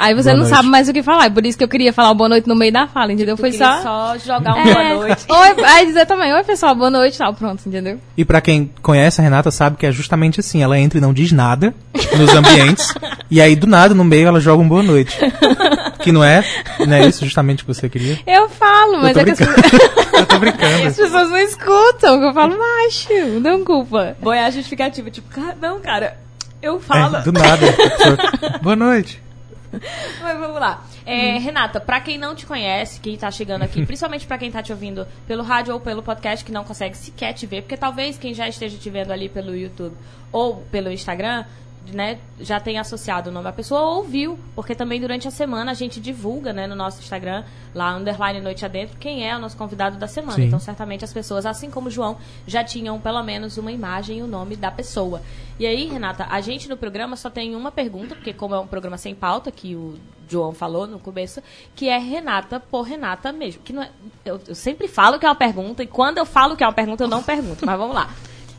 Aí 0.00 0.14
você 0.14 0.28
Boa 0.28 0.34
não 0.34 0.44
noite. 0.44 0.56
sabe 0.56 0.68
mais 0.68 0.88
o 0.88 0.92
que 0.92 1.02
falar, 1.02 1.24
é 1.26 1.30
por 1.30 1.44
isso 1.44 1.58
que 1.58 1.64
eu 1.64 1.68
queria 1.68 1.92
falar 1.92 2.14
boa 2.14 2.28
noite 2.28 2.46
no 2.46 2.54
meio 2.54 2.72
da 2.72 2.86
fala, 2.86 3.12
entendeu? 3.12 3.36
Foi 3.36 3.50
só. 3.50 3.82
só 3.82 4.16
jogar 4.18 4.54
um 4.54 4.58
É, 4.58 4.72
boa 4.72 5.06
noite. 5.06 5.24
Oi, 5.28 5.64
aí 5.64 5.86
dizer 5.86 6.06
também, 6.06 6.32
oi 6.32 6.44
pessoal, 6.44 6.72
boa 6.76 6.88
noite, 6.88 7.18
tal, 7.18 7.34
pronto, 7.34 7.62
entendeu? 7.66 7.98
E 8.16 8.24
pra 8.24 8.40
quem 8.40 8.70
conhece 8.80 9.20
a 9.20 9.24
Renata 9.24 9.50
sabe 9.50 9.76
que 9.76 9.84
é 9.84 9.90
justamente 9.90 10.38
assim, 10.38 10.62
ela 10.62 10.78
entra 10.78 10.98
e 10.98 11.00
não 11.02 11.12
diz 11.12 11.32
nada 11.32 11.74
nos 12.16 12.32
ambientes, 12.32 12.94
e 13.28 13.40
aí 13.40 13.56
do 13.56 13.66
nada 13.66 13.92
no 13.92 14.04
meio 14.04 14.28
ela 14.28 14.38
joga 14.38 14.62
um 14.62 14.68
boa 14.68 14.84
noite. 14.84 15.18
Que 16.00 16.12
não 16.12 16.22
é, 16.22 16.44
não 16.86 16.96
é 16.96 17.06
isso 17.06 17.24
justamente 17.24 17.64
que 17.64 17.72
você 17.74 17.88
queria? 17.88 18.18
Eu 18.26 18.48
falo, 18.48 18.98
mas 18.98 19.16
eu 19.16 19.22
é 19.22 19.24
tô 19.24 19.34
que 19.34 19.42
as, 19.42 19.48
brincando. 19.48 19.84
eu 20.16 20.26
tô 20.26 20.38
brincando. 20.38 20.86
as 20.86 20.96
pessoas 20.96 21.30
não 21.30 21.38
escutam, 21.38 22.20
que 22.20 22.26
eu 22.26 22.34
falo 22.34 22.56
macho, 22.58 23.40
não 23.40 23.64
culpa. 23.64 24.16
Boa 24.20 24.36
é 24.36 24.44
a 24.44 24.50
justificativa, 24.50 25.10
tipo, 25.10 25.28
"Cara, 25.28 25.56
não, 25.60 25.80
cara, 25.80 26.16
eu 26.62 26.80
falo. 26.80 27.16
É, 27.16 27.22
do 27.22 27.32
nada. 27.32 27.66
Boa 28.62 28.76
noite. 28.76 29.22
Mas 30.22 30.38
vamos 30.38 30.58
lá. 30.60 30.82
É, 31.04 31.38
Renata, 31.38 31.80
pra 31.80 32.00
quem 32.00 32.18
não 32.18 32.34
te 32.34 32.46
conhece, 32.46 33.00
quem 33.00 33.16
tá 33.16 33.30
chegando 33.30 33.62
aqui, 33.62 33.84
principalmente 33.86 34.26
pra 34.26 34.38
quem 34.38 34.50
tá 34.50 34.62
te 34.62 34.72
ouvindo 34.72 35.06
pelo 35.26 35.42
rádio 35.42 35.74
ou 35.74 35.80
pelo 35.80 36.02
podcast, 36.02 36.44
que 36.44 36.52
não 36.52 36.64
consegue 36.64 36.96
sequer 36.96 37.32
te 37.32 37.46
ver, 37.46 37.62
porque 37.62 37.76
talvez 37.76 38.18
quem 38.18 38.34
já 38.34 38.48
esteja 38.48 38.76
te 38.78 38.90
vendo 38.90 39.12
ali 39.12 39.28
pelo 39.28 39.54
YouTube 39.54 39.94
ou 40.32 40.56
pelo 40.70 40.90
Instagram, 40.90 41.44
né, 41.92 42.18
já 42.40 42.60
tenha 42.60 42.80
associado 42.80 43.30
o 43.30 43.32
nome 43.32 43.44
da 43.44 43.52
pessoa 43.52 43.80
ou 43.80 44.04
viu, 44.04 44.38
porque 44.54 44.74
também 44.74 45.00
durante 45.00 45.26
a 45.26 45.30
semana 45.30 45.70
a 45.70 45.74
gente 45.74 46.00
divulga, 46.00 46.52
né, 46.52 46.66
no 46.66 46.74
nosso 46.74 47.00
Instagram, 47.00 47.44
lá 47.74 47.96
underline 47.96 48.40
noite 48.40 48.64
adentro, 48.64 48.96
quem 48.98 49.28
é 49.28 49.36
o 49.36 49.38
nosso 49.38 49.56
convidado 49.56 49.96
da 49.96 50.06
semana. 50.06 50.34
Sim. 50.34 50.44
Então, 50.44 50.58
certamente 50.58 51.04
as 51.04 51.12
pessoas, 51.12 51.46
assim 51.46 51.70
como 51.70 51.88
o 51.88 51.90
João, 51.90 52.16
já 52.46 52.62
tinham 52.64 53.00
pelo 53.00 53.22
menos 53.22 53.58
uma 53.58 53.72
imagem 53.72 54.18
e 54.18 54.22
o 54.22 54.26
nome 54.26 54.56
da 54.56 54.70
pessoa. 54.70 55.22
E 55.58 55.66
aí, 55.66 55.86
Renata, 55.88 56.26
a 56.30 56.40
gente 56.40 56.68
no 56.68 56.76
programa 56.76 57.16
só 57.16 57.28
tem 57.28 57.56
uma 57.56 57.72
pergunta, 57.72 58.14
porque 58.14 58.32
como 58.32 58.54
é 58.54 58.58
um 58.58 58.66
programa 58.66 58.96
sem 58.96 59.14
pauta, 59.14 59.50
que 59.50 59.74
o 59.74 59.98
João 60.28 60.52
falou 60.52 60.86
no 60.86 60.98
começo, 60.98 61.42
que 61.74 61.88
é 61.88 61.98
Renata 61.98 62.60
por 62.60 62.82
Renata 62.82 63.32
mesmo. 63.32 63.62
Que 63.62 63.72
não 63.72 63.82
é, 63.82 63.90
eu, 64.24 64.40
eu 64.46 64.54
sempre 64.54 64.86
falo 64.86 65.18
que 65.18 65.26
é 65.26 65.28
uma 65.28 65.34
pergunta, 65.34 65.82
e 65.82 65.86
quando 65.86 66.18
eu 66.18 66.26
falo 66.26 66.56
que 66.56 66.62
é 66.62 66.66
uma 66.66 66.72
pergunta, 66.72 67.04
eu 67.04 67.08
não 67.08 67.22
pergunto. 67.22 67.66
Mas 67.66 67.78
vamos 67.78 67.94
lá. 67.94 68.10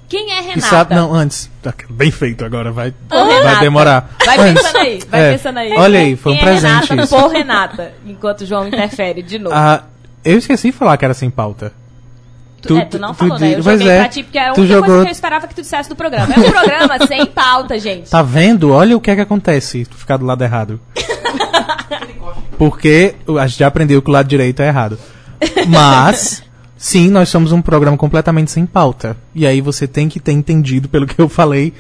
Quem 0.10 0.32
é 0.32 0.40
E 0.40 0.46
Renata? 0.48 0.62
sabe, 0.62 0.96
não, 0.96 1.14
antes. 1.14 1.50
Tá, 1.62 1.72
Bem 1.90 2.10
feito 2.10 2.44
agora, 2.44 2.72
vai, 2.72 2.92
Por 2.92 3.16
vai 3.16 3.38
Renata. 3.38 3.60
demorar. 3.62 4.10
Vai 4.26 4.40
Antes. 4.40 4.64
pensando 4.64 4.78
aí, 4.82 5.00
vai 5.10 5.22
É, 5.22 5.32
pensando 5.34 5.58
aí. 5.60 5.72
Olha 5.74 6.00
aí, 6.00 6.16
foi 6.16 6.32
um 6.34 6.36
Quem 6.36 6.42
é 6.48 6.50
presente 6.52 6.90
Renata 6.90 7.04
isso. 7.04 7.16
por 7.16 7.28
Renata, 7.32 7.94
enquanto 8.06 8.42
o 8.42 8.46
João 8.46 8.68
interfere 8.68 9.22
de 9.22 9.38
novo. 9.40 9.56
Ah, 9.60 9.84
eu 10.26 10.38
esqueci 10.40 10.72
de 10.72 10.78
falar 10.78 10.98
que 10.98 11.06
era 11.06 11.14
sem 11.14 11.30
pauta. 11.30 11.72
Tu, 12.62 12.76
é, 12.78 12.84
tu 12.86 13.00
não 13.00 13.14
falou, 13.14 13.38
di- 13.38 13.44
né? 13.44 13.54
Eu 13.58 13.62
joguei 13.62 13.88
é, 13.88 14.00
pra 14.00 14.10
ti, 14.10 14.24
porque 14.24 14.38
era 14.38 14.50
a 14.52 14.54
tu 14.54 14.62
única 14.62 14.74
coisa 14.80 14.88
jogou- 14.88 15.04
que 15.06 15.10
eu 15.10 15.14
esperava 15.14 15.48
que 15.48 15.56
tu 15.56 15.62
dissesse 15.62 15.88
do 15.88 15.96
programa. 15.96 16.34
É 16.34 16.40
um 16.40 16.52
programa 16.52 16.98
sem 17.08 17.26
pauta, 17.28 17.80
gente. 17.80 18.10
Tá 18.10 18.22
vendo? 18.22 18.72
Olha 18.74 18.98
o 18.98 19.00
que 19.00 19.12
é 19.12 19.16
que 19.16 19.22
acontece 19.22 19.84
se 19.84 19.86
tu 19.86 19.96
ficar 19.96 20.18
do 20.18 20.26
lado 20.26 20.44
errado. 20.44 20.80
Porque 22.58 23.16
a 23.40 23.48
gente 23.48 23.60
já 23.60 23.68
aprendeu 23.68 24.02
que 24.02 24.10
o 24.10 24.14
lado 24.14 24.28
direito 24.28 24.62
é 24.62 24.68
errado. 24.68 25.00
Mas, 25.68 26.44
sim, 26.80 27.10
nós 27.10 27.28
somos 27.30 27.52
um 27.52 27.62
programa 27.62 27.98
completamente 27.98 28.50
sem 28.50 28.66
pauta. 28.66 29.16
E 29.36 29.46
aí 29.46 29.60
você 29.60 29.86
tem 29.86 30.08
que 30.10 30.20
ter 30.20 30.32
entendido, 30.32 30.88
pelo 30.88 31.06
que 31.06 31.20
eu 31.20 31.30
falei, 31.30 31.74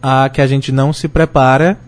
ah, 0.00 0.30
que 0.32 0.40
a 0.40 0.46
gente 0.46 0.70
não 0.70 0.92
se 0.92 1.08
prepara 1.08 1.78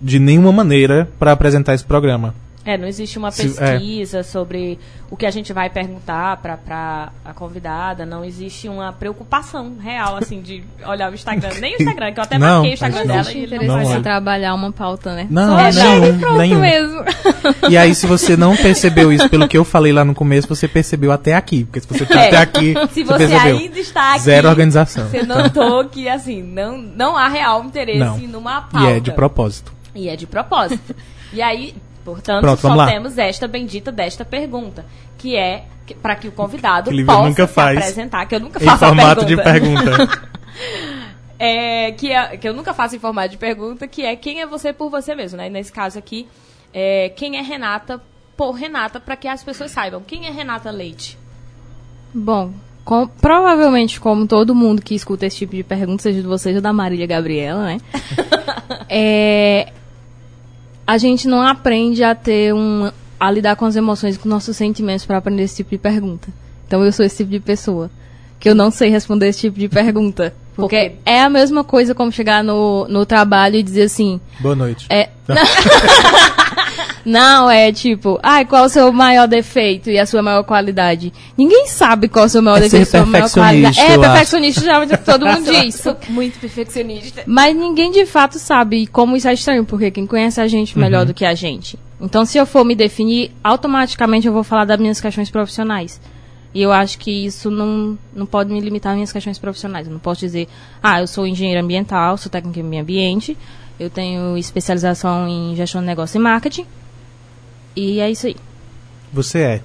de 0.00 0.18
nenhuma 0.18 0.52
maneira 0.52 1.08
para 1.18 1.32
apresentar 1.32 1.74
esse 1.74 1.84
programa. 1.84 2.34
É, 2.66 2.78
não 2.78 2.86
existe 2.88 3.18
uma 3.18 3.30
Se- 3.30 3.42
é. 3.42 3.72
pesquisa 3.72 4.22
sobre 4.22 4.78
o 5.10 5.16
que 5.18 5.26
a 5.26 5.30
gente 5.30 5.52
vai 5.52 5.68
perguntar 5.68 6.38
pra, 6.38 6.56
pra 6.56 7.12
a 7.22 7.34
convidada, 7.34 8.06
não 8.06 8.24
existe 8.24 8.68
uma 8.70 8.90
preocupação 8.90 9.76
real, 9.78 10.16
assim, 10.16 10.40
de 10.40 10.64
olhar 10.86 11.10
o 11.10 11.14
Instagram. 11.14 11.50
Nem 11.60 11.74
o 11.74 11.82
Instagram, 11.82 12.12
que 12.14 12.20
eu 12.20 12.24
até 12.24 12.38
Não, 12.38 12.48
marquei 12.48 12.70
o 12.70 12.74
Instagram 12.74 13.06
dela 13.06 13.22
não. 13.22 13.30
e 13.30 13.36
ele 13.36 13.46
não 13.58 13.64
Interessante 13.64 13.82
Não 13.84 13.90
você 13.92 13.98
é. 13.98 14.00
trabalhar 14.00 14.54
uma 14.54 14.72
pauta, 14.72 15.14
né? 15.14 15.26
Não, 15.30 15.58
Só 15.72 15.80
e 16.06 16.12
pronto 16.18 16.38
nenhum. 16.38 16.60
mesmo. 16.60 17.04
E 17.68 17.76
aí, 17.76 17.94
se 17.94 18.06
você 18.06 18.36
não 18.36 18.56
percebeu 18.56 19.12
isso 19.12 19.28
pelo 19.28 19.46
que 19.46 19.56
eu 19.58 19.64
falei 19.64 19.92
lá 19.92 20.02
no 20.04 20.14
começo, 20.14 20.48
você 20.48 20.66
percebeu 20.66 21.12
até 21.12 21.34
aqui. 21.34 21.64
Porque 21.64 21.80
se 21.80 21.86
você 21.86 22.06
tá 22.06 22.22
É. 22.22 22.26
até 22.28 22.36
aqui, 22.38 22.74
Se 22.92 23.04
você 23.04 23.26
percebeu. 23.26 23.58
ainda 23.58 23.78
está 23.78 24.10
aqui, 24.12 24.20
Zero 24.20 24.48
organização. 24.48 25.06
você 25.08 25.22
notou 25.22 25.84
que, 25.86 26.08
assim, 26.08 26.42
não, 26.42 26.78
não 26.78 27.16
há 27.16 27.28
real 27.28 27.62
interesse 27.64 27.98
Não. 27.98 28.16
numa 28.18 28.66
E 28.68 28.72
pauta. 28.72 28.90
é 28.90 29.00
de 29.00 29.12
propósito. 29.12 29.72
E 29.94 30.08
é 30.08 30.16
de 30.16 30.26
propósito. 30.26 30.94
e 31.32 31.42
aí, 31.42 31.74
portanto, 32.04 32.42
Pronto, 32.42 32.60
só 32.60 32.74
lá. 32.74 32.86
temos 32.86 33.16
esta 33.18 33.48
bendita 33.48 33.90
desta 33.90 34.24
pergunta, 34.24 34.84
que 35.18 35.36
é 35.36 35.64
para 36.02 36.14
que 36.14 36.28
o 36.28 36.32
convidado 36.32 36.90
Que 36.90 37.04
possa 37.04 37.22
nunca 37.28 37.46
se 37.46 37.52
faz 37.54 37.78
apresentar, 37.78 38.26
que 38.26 38.34
eu 38.34 38.40
nunca 38.40 38.62
Em 38.62 38.64
faço 38.66 38.84
a 38.84 38.88
formato 38.88 39.24
de 39.24 39.36
pergunta. 39.36 39.82
pergunta. 39.82 40.34
É, 41.36 41.90
que, 41.92 42.12
é- 42.12 42.36
que 42.36 42.48
eu 42.48 42.54
nunca 42.54 42.72
faço 42.72 42.94
em 42.94 42.98
formato 43.00 43.30
de 43.30 43.36
pergunta, 43.36 43.88
que 43.88 44.02
é 44.04 44.14
quem 44.14 44.40
é 44.40 44.46
você 44.46 44.72
por 44.72 44.88
você 44.88 45.14
mesmo, 45.16 45.36
né? 45.36 45.48
E 45.48 45.50
nesse 45.50 45.72
caso 45.72 45.98
aqui, 45.98 46.28
é, 46.72 47.08
quem 47.10 47.36
é 47.36 47.42
Renata 47.42 48.00
por 48.36 48.52
Renata, 48.52 49.00
para 49.00 49.16
que 49.16 49.26
as 49.26 49.42
pessoas 49.42 49.72
saibam. 49.72 50.00
Quem 50.00 50.26
é 50.26 50.30
Renata 50.30 50.70
Leite? 50.70 51.18
Bom, 52.14 52.52
com- 52.84 53.08
provavelmente, 53.08 53.98
como 54.00 54.28
todo 54.28 54.54
mundo 54.54 54.80
que 54.80 54.94
escuta 54.94 55.26
esse 55.26 55.38
tipo 55.38 55.56
de 55.56 55.64
pergunta, 55.64 56.04
seja 56.04 56.20
de 56.22 56.26
vocês 56.26 56.54
ou 56.54 56.62
da 56.62 56.72
Marília 56.72 57.06
Gabriela, 57.06 57.64
né? 57.64 57.78
é, 58.88 59.72
a 60.86 60.98
gente 60.98 61.26
não 61.26 61.40
aprende 61.40 62.02
a 62.02 62.14
ter 62.14 62.54
um. 62.54 62.90
a 63.18 63.30
lidar 63.30 63.56
com 63.56 63.64
as 63.64 63.76
emoções, 63.76 64.16
com 64.16 64.28
nossos 64.28 64.56
sentimentos 64.56 65.04
para 65.04 65.16
aprender 65.18 65.42
esse 65.42 65.56
tipo 65.56 65.70
de 65.70 65.78
pergunta. 65.78 66.28
Então 66.66 66.84
eu 66.84 66.92
sou 66.92 67.04
esse 67.04 67.18
tipo 67.18 67.30
de 67.30 67.40
pessoa. 67.40 67.90
Que 68.38 68.48
eu 68.48 68.54
não 68.54 68.70
sei 68.70 68.90
responder 68.90 69.28
esse 69.28 69.40
tipo 69.40 69.58
de 69.58 69.68
pergunta. 69.68 70.34
Porque 70.54 70.90
quê? 70.90 70.96
é 71.04 71.22
a 71.22 71.30
mesma 71.30 71.64
coisa 71.64 71.94
como 71.94 72.12
chegar 72.12 72.44
no, 72.44 72.86
no 72.88 73.06
trabalho 73.06 73.56
e 73.56 73.62
dizer 73.62 73.84
assim. 73.84 74.20
Boa 74.40 74.54
noite. 74.54 74.86
É. 74.90 75.08
Não, 77.04 77.50
é 77.50 77.70
tipo, 77.72 78.18
ai, 78.22 78.44
qual 78.44 78.64
o 78.64 78.68
seu 78.68 78.92
maior 78.92 79.26
defeito 79.28 79.90
e 79.90 79.98
a 79.98 80.06
sua 80.06 80.22
maior 80.22 80.42
qualidade? 80.44 81.12
Ninguém 81.36 81.66
sabe 81.66 82.08
qual 82.08 82.24
o 82.26 82.28
seu 82.28 82.42
maior 82.42 82.56
É 82.58 82.60
defeito 82.60 82.80
e 82.80 82.82
a 82.82 82.86
sua 82.90 83.06
maior 83.06 83.30
qualidade. 83.30 83.76
perfeccionista, 83.76 84.06
É, 84.06 84.10
perfeccionista 84.10 84.60
geralmente 84.62 84.96
todo 84.98 85.26
mundo 85.26 85.50
diz. 85.52 85.74
Sou 85.76 85.96
muito 86.08 86.38
perfeccionista. 86.38 87.22
Mas 87.26 87.54
ninguém 87.54 87.90
de 87.90 88.06
fato 88.06 88.38
sabe 88.38 88.86
como 88.86 89.16
isso 89.16 89.28
é 89.28 89.34
estranho, 89.34 89.64
porque 89.64 89.90
quem 89.90 90.06
conhece 90.06 90.40
a 90.40 90.46
gente 90.48 90.78
melhor 90.78 91.00
Uhum. 91.00 91.06
do 91.06 91.14
que 91.14 91.24
a 91.24 91.34
gente. 91.34 91.78
Então, 92.00 92.24
se 92.24 92.36
eu 92.38 92.44
for 92.46 92.64
me 92.64 92.74
definir, 92.74 93.30
automaticamente 93.42 94.26
eu 94.26 94.32
vou 94.32 94.42
falar 94.44 94.64
das 94.64 94.78
minhas 94.78 95.00
questões 95.00 95.30
profissionais. 95.30 96.00
E 96.52 96.62
eu 96.62 96.70
acho 96.70 96.98
que 96.98 97.10
isso 97.26 97.50
não, 97.50 97.98
não 98.14 98.26
pode 98.26 98.52
me 98.52 98.60
limitar 98.60 98.92
às 98.92 98.96
minhas 98.96 99.12
questões 99.12 99.38
profissionais. 99.38 99.86
Eu 99.88 99.92
não 99.92 99.98
posso 99.98 100.20
dizer, 100.20 100.46
ah, 100.82 101.00
eu 101.00 101.06
sou 101.06 101.26
engenheiro 101.26 101.60
ambiental, 101.60 102.16
sou 102.16 102.30
técnico 102.30 102.60
em 102.60 102.62
meio 102.62 102.82
ambiente, 102.82 103.36
eu 103.78 103.90
tenho 103.90 104.36
especialização 104.36 105.28
em 105.28 105.54
gestão 105.56 105.80
de 105.80 105.86
negócio 105.86 106.18
e 106.18 106.20
marketing. 106.20 106.66
E 107.76 108.00
é 108.00 108.10
isso 108.10 108.26
aí. 108.26 108.36
Você 109.12 109.38
é. 109.40 109.60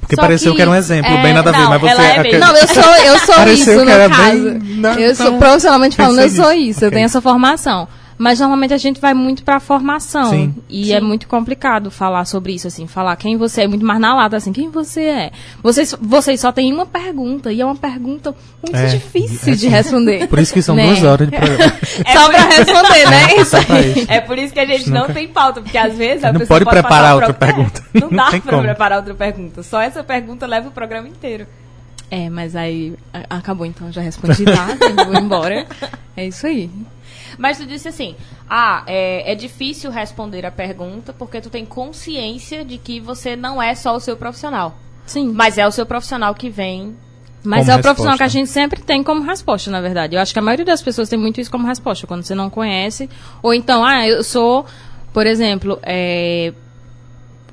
Porque 0.00 0.16
Só 0.16 0.22
pareceu 0.22 0.52
que- 0.52 0.56
que 0.56 0.62
era 0.62 0.70
um 0.70 0.74
exemplo, 0.74 1.12
é, 1.12 1.22
bem 1.22 1.32
nada 1.34 1.50
a 1.50 1.52
ver, 1.52 1.68
mas 1.68 1.80
você 1.80 2.02
é 2.02 2.16
é. 2.16 2.22
bem- 2.22 2.38
Não, 2.38 2.56
eu 2.56 2.66
sou, 2.66 2.82
eu 2.96 3.18
sou 3.20 3.44
isso, 3.52 3.84
no 3.84 3.86
caso. 3.86 4.20
bem- 4.32 4.58
não, 4.76 4.94
eu 4.94 5.14
sou, 5.14 5.26
então, 5.26 5.38
profissionalmente 5.38 5.96
falando, 5.96 6.18
eu 6.20 6.30
sou 6.30 6.52
isso. 6.52 6.84
Eu 6.84 6.90
tenho 6.90 7.04
essa 7.04 7.20
formação. 7.20 7.86
Mas 8.22 8.38
normalmente 8.38 8.74
a 8.74 8.76
gente 8.76 9.00
vai 9.00 9.14
muito 9.14 9.42
pra 9.42 9.58
formação. 9.58 10.28
Sim. 10.28 10.54
E 10.68 10.92
é 10.92 11.00
muito 11.00 11.26
complicado 11.26 11.90
falar 11.90 12.26
sobre 12.26 12.52
isso, 12.52 12.66
assim. 12.66 12.86
Falar 12.86 13.16
quem 13.16 13.38
você 13.38 13.62
é, 13.62 13.66
muito 13.66 13.82
mais 13.86 13.98
na 13.98 14.14
lata, 14.14 14.36
assim. 14.36 14.52
Quem 14.52 14.68
você 14.68 15.00
é? 15.04 15.30
Vocês, 15.62 15.94
vocês 15.98 16.38
só 16.38 16.52
têm 16.52 16.70
uma 16.70 16.84
pergunta. 16.84 17.50
E 17.50 17.62
é 17.62 17.64
uma 17.64 17.74
pergunta 17.76 18.34
muito 18.62 18.76
É, 18.76 18.88
difícil 18.88 19.52
é 19.54 19.56
de 19.56 19.62
sim. 19.62 19.68
responder. 19.68 20.26
Por 20.28 20.38
isso 20.38 20.52
que 20.52 20.60
são 20.60 20.74
né? 20.76 20.84
duas 20.88 21.02
horas 21.02 21.30
de 21.30 21.34
programa. 21.38 21.72
Só 22.12 22.28
pra 22.28 22.38
responder, 22.42 23.08
né? 23.10 23.34
Isso 23.40 23.66
pra 23.66 23.80
isso. 23.80 24.06
É 24.12 24.20
por 24.20 24.38
isso 24.38 24.52
que 24.52 24.60
a 24.60 24.66
gente 24.66 24.90
não 24.90 25.06
tem 25.08 25.26
pauta, 25.26 25.62
porque 25.62 25.78
às 25.78 25.96
vezes 25.96 26.22
a 26.22 26.30
Não 26.30 26.40
pessoa 26.40 26.58
pode 26.58 26.64
passar 26.66 26.82
preparar 26.82 27.14
outra 27.14 27.32
pro- 27.32 27.46
pergunta. 27.46 27.82
É, 27.94 28.00
não 28.00 28.10
Não 28.10 28.16
dá 28.30 28.40
como. 28.40 28.62
preparar 28.62 28.98
outra 28.98 29.14
pergunta. 29.14 29.62
Só 29.62 29.80
essa 29.80 30.04
pergunta 30.04 30.46
leva 30.46 30.68
o 30.68 30.72
programa 30.72 31.08
inteiro. 31.08 31.46
É, 32.10 32.28
mas 32.28 32.54
aí 32.54 32.92
a- 33.14 33.36
acabou 33.38 33.64
então, 33.64 33.90
já 33.90 34.02
respondi, 34.02 34.44
tá? 34.44 34.68
Vou 35.06 35.14
embora. 35.18 35.66
É 36.16 36.26
isso 36.26 36.46
aí. 36.46 36.68
Mas 37.40 37.56
tu 37.56 37.64
disse 37.64 37.88
assim, 37.88 38.14
ah, 38.48 38.82
é, 38.86 39.32
é 39.32 39.34
difícil 39.34 39.90
responder 39.90 40.44
a 40.44 40.50
pergunta 40.50 41.10
porque 41.14 41.40
tu 41.40 41.48
tem 41.48 41.64
consciência 41.64 42.62
de 42.62 42.76
que 42.76 43.00
você 43.00 43.34
não 43.34 43.62
é 43.62 43.74
só 43.74 43.96
o 43.96 44.00
seu 44.00 44.14
profissional. 44.14 44.76
Sim. 45.06 45.32
Mas 45.34 45.56
é 45.56 45.66
o 45.66 45.70
seu 45.70 45.86
profissional 45.86 46.34
que 46.34 46.50
vem. 46.50 46.94
Mas 47.42 47.60
Como 47.60 47.70
é 47.72 47.80
o 47.80 47.82
profissional 47.82 48.12
resposta. 48.12 48.18
que 48.18 48.22
a 48.36 48.40
gente 48.40 48.50
sempre 48.50 48.82
tem 48.82 49.02
como 49.02 49.22
resposta, 49.22 49.70
na 49.70 49.80
verdade. 49.80 50.14
Eu 50.16 50.20
acho 50.20 50.34
que 50.34 50.38
a 50.38 50.42
maioria 50.42 50.66
das 50.66 50.82
pessoas 50.82 51.08
tem 51.08 51.18
muito 51.18 51.40
isso 51.40 51.50
como 51.50 51.66
resposta, 51.66 52.06
quando 52.06 52.22
você 52.24 52.34
não 52.34 52.50
conhece. 52.50 53.08
Ou 53.42 53.54
então, 53.54 53.82
ah, 53.82 54.06
eu 54.06 54.22
sou, 54.22 54.66
por 55.10 55.26
exemplo, 55.26 55.78
é, 55.82 56.52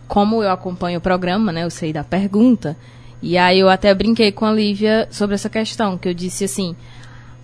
como 0.06 0.44
eu 0.44 0.52
acompanho 0.52 1.00
o 1.00 1.02
programa, 1.02 1.54
né? 1.54 1.64
Eu 1.64 1.70
sei 1.70 1.94
da 1.94 2.04
pergunta. 2.04 2.76
E 3.22 3.38
aí 3.38 3.60
eu 3.60 3.70
até 3.70 3.94
brinquei 3.94 4.34
com 4.34 4.46
a 4.46 4.52
Lívia 4.52 5.08
sobre 5.10 5.36
essa 5.36 5.50
questão, 5.50 5.98
que 5.98 6.10
eu 6.10 6.14
disse 6.14 6.44
assim. 6.44 6.76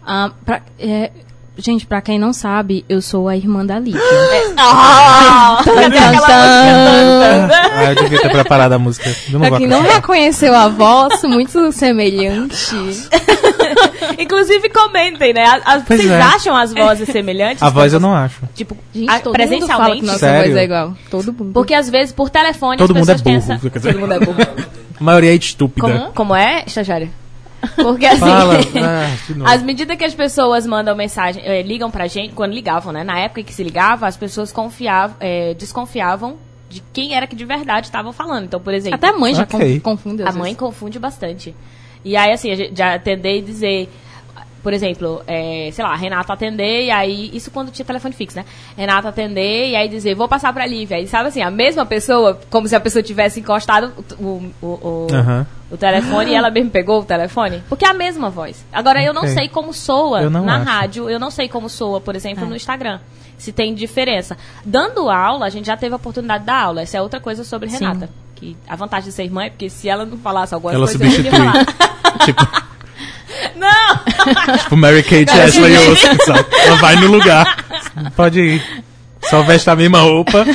ah, 0.05 0.31
pra- 0.43 0.61
é, 0.77 1.11
gente, 1.57 1.85
pra 1.85 2.01
quem 2.01 2.17
não 2.19 2.33
sabe, 2.33 2.83
eu 2.89 3.01
sou 3.01 3.27
a 3.27 3.35
irmã 3.37 3.65
da 3.65 3.79
Lívia. 3.79 4.01
Ah! 4.57 5.59
Aquela 5.61 6.11
música? 6.11 7.49
Ah, 7.75 7.85
eu 7.89 7.95
devia 7.95 8.21
ter 8.21 8.29
preparado 8.31 8.73
a 8.73 8.79
música. 8.79 9.09
Eu 9.31 9.39
não 9.39 9.47
Pra 9.47 9.57
quem 9.57 9.67
não 9.67 9.81
reconheceu 9.81 10.55
a 10.55 10.67
voz, 10.67 11.21
muito 11.23 11.71
semelhante. 11.71 12.75
Inclusive, 14.17 14.69
comentem, 14.69 15.33
né? 15.33 15.61
Vocês 15.87 16.09
é. 16.09 16.21
acham 16.21 16.55
as 16.55 16.73
vozes 16.73 17.09
semelhantes? 17.09 17.61
A 17.63 17.69
voz 17.69 17.93
eu 17.93 17.99
não 17.99 18.13
acho. 18.13 18.41
Tipo, 18.53 18.77
Gente, 18.93 19.09
a- 19.09 19.19
todo 19.19 19.37
mundo 19.37 19.39
fala 19.39 19.41
que 19.41 19.47
presencialmente? 19.49 20.05
nossa 20.05 20.19
Sério? 20.19 20.43
voz 20.51 20.55
é 20.57 20.63
igual. 20.63 20.93
Todo 21.09 21.33
mundo. 21.33 21.51
Porque 21.53 21.73
às 21.73 21.89
vezes, 21.89 22.13
por 22.13 22.29
telefone, 22.29 22.77
Todo 22.77 22.91
as 22.91 22.97
mundo 22.97 23.09
é 23.09 23.13
pessoas 23.15 23.45
burro. 23.45 23.59
pensam... 23.71 23.81
Todo 23.81 23.99
mundo 23.99 24.13
é 24.13 24.19
burro. 24.19 24.37
A 24.99 25.03
maioria 25.03 25.31
é 25.31 25.35
estúpida. 25.35 25.81
Como, 25.87 26.11
como 26.13 26.35
é, 26.35 26.63
estagiária? 26.67 27.09
Porque 27.75 28.05
assim, 28.05 28.19
Fala. 28.19 28.53
Ah, 28.83 29.07
novo. 29.35 29.49
as 29.49 29.63
medidas 29.63 29.97
que 29.97 30.03
as 30.03 30.13
pessoas 30.13 30.65
mandam 30.67 30.95
mensagem, 30.95 31.41
eh, 31.45 31.61
ligam 31.61 31.89
pra 31.89 32.07
gente, 32.07 32.33
quando 32.33 32.51
ligavam, 32.53 32.91
né? 32.91 33.03
Na 33.03 33.17
época 33.19 33.43
que 33.43 33.53
se 33.53 33.63
ligava, 33.63 34.05
as 34.07 34.17
pessoas 34.17 34.51
confiavam, 34.51 35.15
eh, 35.19 35.53
desconfiavam 35.57 36.37
de 36.69 36.81
quem 36.91 37.15
era 37.15 37.27
que 37.27 37.35
de 37.35 37.45
verdade 37.45 37.87
estavam 37.87 38.11
falando. 38.11 38.45
Então, 38.45 38.59
por 38.59 38.73
exemplo, 38.73 38.95
Até 38.95 39.09
a 39.09 39.13
mãe 39.17 39.33
já 39.35 39.43
Ok. 39.43 39.79
con- 39.79 39.91
confunde. 39.91 40.23
a 40.23 40.29
às 40.29 40.35
mãe 40.35 40.43
vezes. 40.45 40.57
confunde 40.57 40.99
bastante. 40.99 41.55
E 42.03 42.17
aí, 42.17 42.31
assim, 42.33 42.49
já 42.75 42.95
atender 42.95 43.37
e 43.37 43.41
dizer. 43.41 43.89
Por 44.61 44.71
exemplo, 44.71 45.21
é, 45.27 45.69
sei 45.73 45.83
lá, 45.83 45.93
Renata 45.93 46.31
atender 46.31 46.85
e 46.85 46.89
aí. 46.91 47.29
Isso 47.33 47.51
quando 47.51 47.69
tinha 47.69 47.85
telefone 47.85 48.13
fixo, 48.13 48.37
né? 48.37 48.45
Renata 48.77 49.09
atender 49.09 49.69
e 49.71 49.75
aí 49.75 49.89
dizer, 49.89 50.15
vou 50.15 50.25
passar 50.27 50.53
pra 50.53 50.65
Lívia. 50.65 50.95
Aí, 50.95 51.05
sabe 51.05 51.27
assim, 51.27 51.41
a 51.41 51.51
mesma 51.51 51.85
pessoa, 51.85 52.39
como 52.49 52.65
se 52.65 52.73
a 52.73 52.79
pessoa 52.79 53.03
tivesse 53.03 53.41
encostado 53.41 53.91
o, 54.17 54.23
o, 54.23 54.51
o, 54.61 54.67
o- 54.67 55.07
Aham. 55.13 55.45
O 55.73 55.77
telefone 55.77 56.31
e 56.31 56.35
ela 56.35 56.49
mesmo 56.51 56.69
pegou 56.69 57.01
o 57.01 57.03
telefone. 57.03 57.63
Porque 57.67 57.83
é 57.85 57.89
a 57.89 57.93
mesma 57.93 58.29
voz. 58.29 58.63
Agora, 58.71 59.01
eu 59.03 59.13
não 59.13 59.27
sei 59.27 59.49
como 59.49 59.73
soa 59.73 60.21
Eu 60.21 60.29
na 60.29 60.55
acho. 60.57 60.65
rádio, 60.65 61.09
eu 61.09 61.19
não 61.19 61.31
sei 61.31 61.49
como 61.49 61.67
soa, 61.67 61.99
por 61.99 62.13
É. 62.13 62.17
exemplo, 62.17 62.45
no 62.45 62.55
Instagram. 62.55 62.99
Se 63.37 63.51
tem 63.51 63.73
diferença. 63.73 64.37
Dando 64.63 65.09
aula, 65.09 65.45
a 65.47 65.49
gente 65.49 65.65
já 65.65 65.75
teve 65.75 65.93
a 65.93 65.97
oportunidade 65.97 66.41
de 66.41 66.45
dar 66.47 66.61
aula. 66.61 66.81
Essa 66.83 66.97
é 66.97 67.01
outra 67.01 67.19
coisa 67.19 67.43
sobre 67.43 67.67
Sim. 67.69 67.79
Renata. 67.79 68.09
Que 68.35 68.55
a 68.67 68.75
vantagem 68.75 69.09
de 69.09 69.15
ser 69.15 69.23
irmã 69.23 69.43
é 69.45 69.49
porque 69.49 69.69
se 69.69 69.89
ela 69.89 70.05
não 70.05 70.17
falasse 70.17 70.53
alguma 70.53 70.73
Ela 70.73 70.85
coisa, 70.85 71.03
eu 71.03 71.09
não 71.09 71.15
ia 71.15 71.23
substitui. 71.23 71.45
falar. 71.45 71.65
tipo, 72.25 72.47
Não! 73.55 74.57
tipo 74.59 74.77
Mary 74.77 75.03
Kate 75.03 75.25
e 75.35 75.41
Ashley 75.41 75.77
Olsen? 75.77 76.11
Ela 76.65 76.75
vai 76.77 76.95
no 76.97 77.07
lugar. 77.07 77.65
Pode 78.15 78.39
ir. 78.39 78.83
Só 79.29 79.41
veste 79.41 79.69
a 79.69 79.75
mesma 79.75 79.99
roupa. 80.01 80.45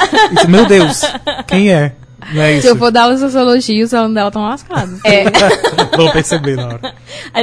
Meu 0.48 0.66
Deus, 0.66 1.02
quem 1.46 1.70
é? 1.72 1.92
Não 2.32 2.42
é 2.42 2.52
isso. 2.52 2.62
Se 2.62 2.68
eu 2.68 2.76
for 2.76 2.90
dar 2.90 3.11
os 3.11 3.20
seus 3.20 3.35
elogios, 3.35 3.92
ela 3.92 4.08
dela 4.08 4.30
tão 4.30 4.42
lascada. 4.42 4.99
É. 5.04 5.25
Vou 5.97 6.11
perceber 6.12 6.56
na 6.56 6.66
hora. 6.66 6.94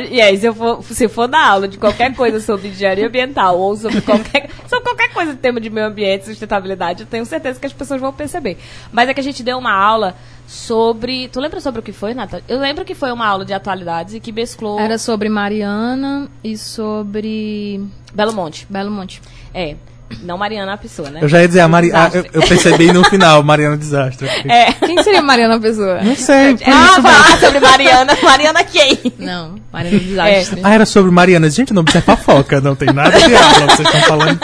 E 0.10 0.22
aí, 0.22 0.38
se 0.38 0.46
eu 0.46 0.54
for, 0.54 0.84
se 0.84 1.08
for 1.08 1.28
dar 1.28 1.48
aula 1.48 1.68
de 1.68 1.78
qualquer 1.78 2.14
coisa 2.16 2.40
sobre 2.40 2.70
engenharia 2.70 3.08
ambiental 3.08 3.58
ou 3.60 3.76
sobre 3.76 4.02
qualquer, 4.02 4.50
sobre 4.68 4.84
qualquer 4.84 5.14
coisa 5.14 5.34
de 5.34 5.40
tema 5.40 5.60
de 5.60 5.70
meio 5.70 5.88
ambiente, 5.88 6.26
sustentabilidade, 6.26 7.02
eu 7.02 7.08
tenho 7.08 7.26
certeza 7.26 7.60
que 7.60 7.66
as 7.66 7.74
pessoas 7.74 8.00
vão 8.00 8.14
perceber. 8.14 8.58
Mas 8.92 9.10
é 9.10 9.14
que 9.14 9.20
a 9.20 9.24
gente 9.24 9.44
deu 9.44 9.58
uma 9.58 9.74
aula 9.74 10.16
sobre. 10.48 11.28
Tu 11.30 11.40
lembra 11.40 11.60
sobre 11.60 11.80
o 11.80 11.84
que 11.84 11.92
foi, 11.92 12.14
Nata? 12.14 12.44
Eu 12.48 12.60
lembro 12.60 12.86
que 12.86 12.96
foi 12.96 13.12
uma 13.12 13.26
aula 13.26 13.46
de 13.46 13.54
atualidades 13.54 14.14
e 14.14 14.20
que 14.20 14.32
mesclou 14.32 14.80
Era 14.80 14.98
sobre 14.98 15.30
Mariana 15.30 16.28
e 16.44 16.58
sobre 16.58 17.82
Belo 18.14 18.34
Monte. 18.34 18.68
Belo 18.70 18.92
Monte. 18.92 19.22
É. 19.54 19.76
Não 20.22 20.38
Mariana 20.38 20.74
a 20.74 20.78
pessoa, 20.78 21.10
né? 21.10 21.20
Eu 21.22 21.28
já 21.28 21.42
ia 21.42 21.48
dizer, 21.48 21.62
a 21.62 21.68
Mari... 21.68 21.92
ah, 21.94 22.10
eu, 22.14 22.26
eu 22.34 22.42
percebi 22.48 22.92
no 22.92 23.04
final, 23.06 23.42
Mariana 23.44 23.76
Desastre. 23.78 24.28
É. 24.28 24.72
Quem 24.74 25.02
seria 25.04 25.22
Mariana 25.22 25.60
Pessoa? 25.60 26.02
Não 26.02 26.16
sei. 26.16 26.56
por 26.58 26.70
Ah, 26.70 27.02
falar 27.02 27.40
sobre 27.40 27.60
Mariana. 27.60 28.18
Mariana 28.22 28.64
quem? 28.64 29.00
Não, 29.18 29.56
Mariana 29.74 30.00
Desastre. 30.00 30.62
Ah, 30.64 30.74
era 30.74 30.86
sobre 30.86 31.12
Mariana. 31.12 31.50
Gente, 31.50 31.72
o 31.72 31.76
nome 31.76 31.86
disso 31.86 31.98
é 31.98 32.02
fofoca. 32.02 32.62
Não 32.62 32.76
tem 32.76 32.94
nada 32.94 33.18
de 33.18 33.36
aula. 33.36 33.70
Vocês 33.70 33.80
estão 33.80 34.02
falando. 34.02 34.40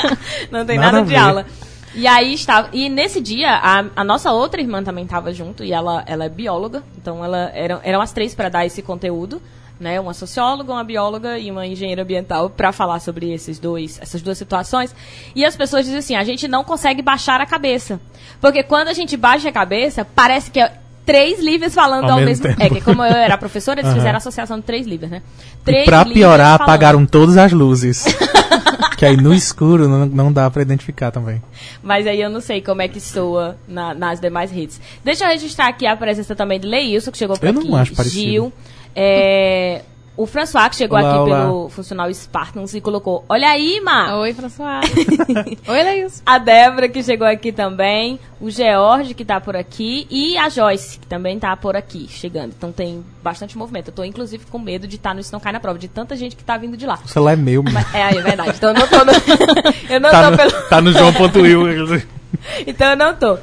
Não 0.52 0.66
tem 0.66 0.78
Nada 0.78 0.92
nada, 0.92 1.00
a 1.00 1.04
de 1.04 1.16
aula. 1.16 1.46
E 1.94 2.08
aí 2.08 2.34
estava. 2.34 2.70
E 2.72 2.90
nesse 2.90 3.20
dia, 3.20 3.52
a, 3.52 3.86
a 3.96 4.04
nossa 4.04 4.32
outra 4.32 4.62
irmã 4.62 4.84
também 4.84 5.04
estava 5.04 5.34
junto, 5.34 5.64
e 5.64 5.74
ela, 5.74 6.04
ela 6.08 6.26
é 6.26 6.30
bióloga, 6.30 6.84
então 6.98 7.24
ela 7.24 7.52
eram, 7.54 7.80
eram 7.84 8.02
as 8.02 8.12
três 8.12 8.34
para 8.34 8.50
dar 8.50 8.66
esse 8.66 8.82
conteúdo, 8.82 9.42
né? 9.82 10.00
Uma 10.00 10.14
socióloga, 10.14 10.72
uma 10.72 10.84
bióloga 10.84 11.38
e 11.40 11.50
uma 11.52 11.66
engenheira 11.68 12.04
ambiental 12.04 12.50
para 12.50 12.72
falar 12.72 13.00
sobre 13.00 13.34
esses 13.34 13.60
dois, 13.60 14.00
essas 14.02 14.22
duas 14.22 14.38
situações. 14.38 14.96
E 15.36 15.44
as 15.44 15.56
pessoas 15.56 15.84
dizem 15.86 16.00
assim: 16.00 16.16
a 16.16 16.24
gente 16.24 16.48
não 16.48 16.64
consegue 16.64 17.02
baixar 17.02 17.42
a 17.42 17.46
cabeça. 17.46 18.00
Porque 18.40 18.64
quando 18.64 18.88
a 18.90 18.94
gente 18.94 19.18
baixa 19.18 19.50
a 19.50 19.52
cabeça, 19.52 20.06
parece 20.06 20.50
que 20.52 20.60
é 20.60 20.72
três 21.06 21.40
livros 21.40 21.74
falando 21.74 22.06
Ao 22.06 22.20
ao, 22.20 22.22
mesmo 22.26 22.46
tempo. 22.48 22.62
É, 22.64 22.70
que 22.70 22.80
como 22.82 23.04
eu 23.04 23.12
era 23.12 23.38
professora, 23.38 23.80
eles 23.80 23.90
Aham. 23.92 23.98
fizeram 24.00 24.16
a 24.16 24.18
associação 24.18 24.58
de 24.60 24.64
três 24.64 24.86
livros, 24.86 25.10
né? 25.10 25.22
E 25.62 25.66
Três 25.66 25.86
pra 25.86 25.98
livros 26.00 26.14
piorar, 26.14 26.58
falando. 26.58 26.62
apagaram 26.70 27.06
todas 27.06 27.38
as 27.38 27.52
luzes. 27.52 28.06
que 28.98 29.06
aí 29.06 29.18
no 29.18 29.34
escuro 29.34 29.88
não, 29.88 30.06
não 30.06 30.32
dá 30.32 30.50
pra 30.52 30.62
identificar 30.62 31.10
também. 31.12 31.42
Mas 31.82 32.06
aí 32.06 32.22
eu 32.22 32.30
não 32.30 32.40
sei 32.40 32.62
como 32.62 32.82
é 32.84 32.88
que 32.88 33.00
soa 33.00 33.58
na- 33.68 33.96
nas 33.96 34.20
demais 34.20 34.52
redes. 34.52 34.80
Deixa 35.04 35.24
eu 35.26 35.30
registrar 35.30 35.68
aqui 35.70 35.88
a 35.88 35.96
presença 35.98 36.36
também 36.36 36.60
de 36.60 36.68
Leilson, 36.68 37.12
que 37.12 37.18
chegou 37.18 37.36
por 37.38 37.48
Eu 37.48 37.54
não 37.54 37.62
aqui. 37.62 37.76
acho 37.76 37.96
parecido. 37.96 38.22
Gil. 38.22 38.54
É, 38.96 39.82
o 40.22 40.26
François, 40.28 40.70
que 40.70 40.76
chegou 40.76 41.00
Olá, 41.00 41.10
aqui 41.10 41.20
olá. 41.20 41.46
pelo 41.46 41.70
funcional 41.70 42.14
Spartans 42.14 42.76
e 42.76 42.82
colocou: 42.82 43.24
Olha 43.30 43.50
aí, 43.50 43.82
Ma! 43.82 44.18
Oi, 44.18 44.34
François. 44.34 44.82
Oi, 45.68 45.84
Leilson. 45.84 46.22
A 46.26 46.38
Débora, 46.38 46.90
que 46.90 47.02
chegou 47.02 47.26
aqui 47.26 47.52
também. 47.52 48.20
O 48.40 48.50
George, 48.52 49.14
que 49.14 49.24
tá 49.24 49.40
por 49.40 49.56
aqui. 49.56 50.06
E 50.12 50.38
a 50.38 50.50
Joyce, 50.50 51.00
que 51.00 51.08
também 51.08 51.40
tá 51.40 51.56
por 51.56 51.76
aqui, 51.76 52.08
chegando. 52.10 52.54
Então 52.56 52.72
tem 52.72 53.04
bastante 53.24 53.58
movimento. 53.58 53.88
Eu 53.88 53.94
tô, 53.94 54.04
inclusive, 54.04 54.46
com 54.46 54.60
medo 54.60 54.86
de 54.86 54.98
estar 54.98 55.16
no 55.16 55.22
Isso 55.22 55.32
Não 55.32 55.40
Cai 55.40 55.54
na 55.54 55.60
Prova, 55.60 55.80
de 55.80 55.88
tanta 55.88 56.16
gente 56.16 56.36
que 56.36 56.44
tá 56.44 56.58
vindo 56.58 56.76
de 56.76 56.86
lá. 56.86 57.00
O 57.04 57.08
celular 57.08 57.34
é 57.34 57.38
meu. 57.38 57.64
Mas, 57.64 57.96
é, 57.96 58.02
é 58.02 58.22
verdade. 58.22 58.52
Então 58.58 58.70
eu 58.70 58.76
não 58.76 58.88
tô 58.88 59.06
no. 59.06 59.12
eu 59.90 60.00
não 60.00 60.12
tá, 60.12 60.24
tô 60.24 60.32
no, 60.32 60.38
pelo. 60.38 60.52
tá 60.70 60.82
no 60.82 60.92
João.will. 60.92 62.04
então 62.68 62.90
eu 62.92 62.98
não 62.98 63.16
tô. 63.16 63.40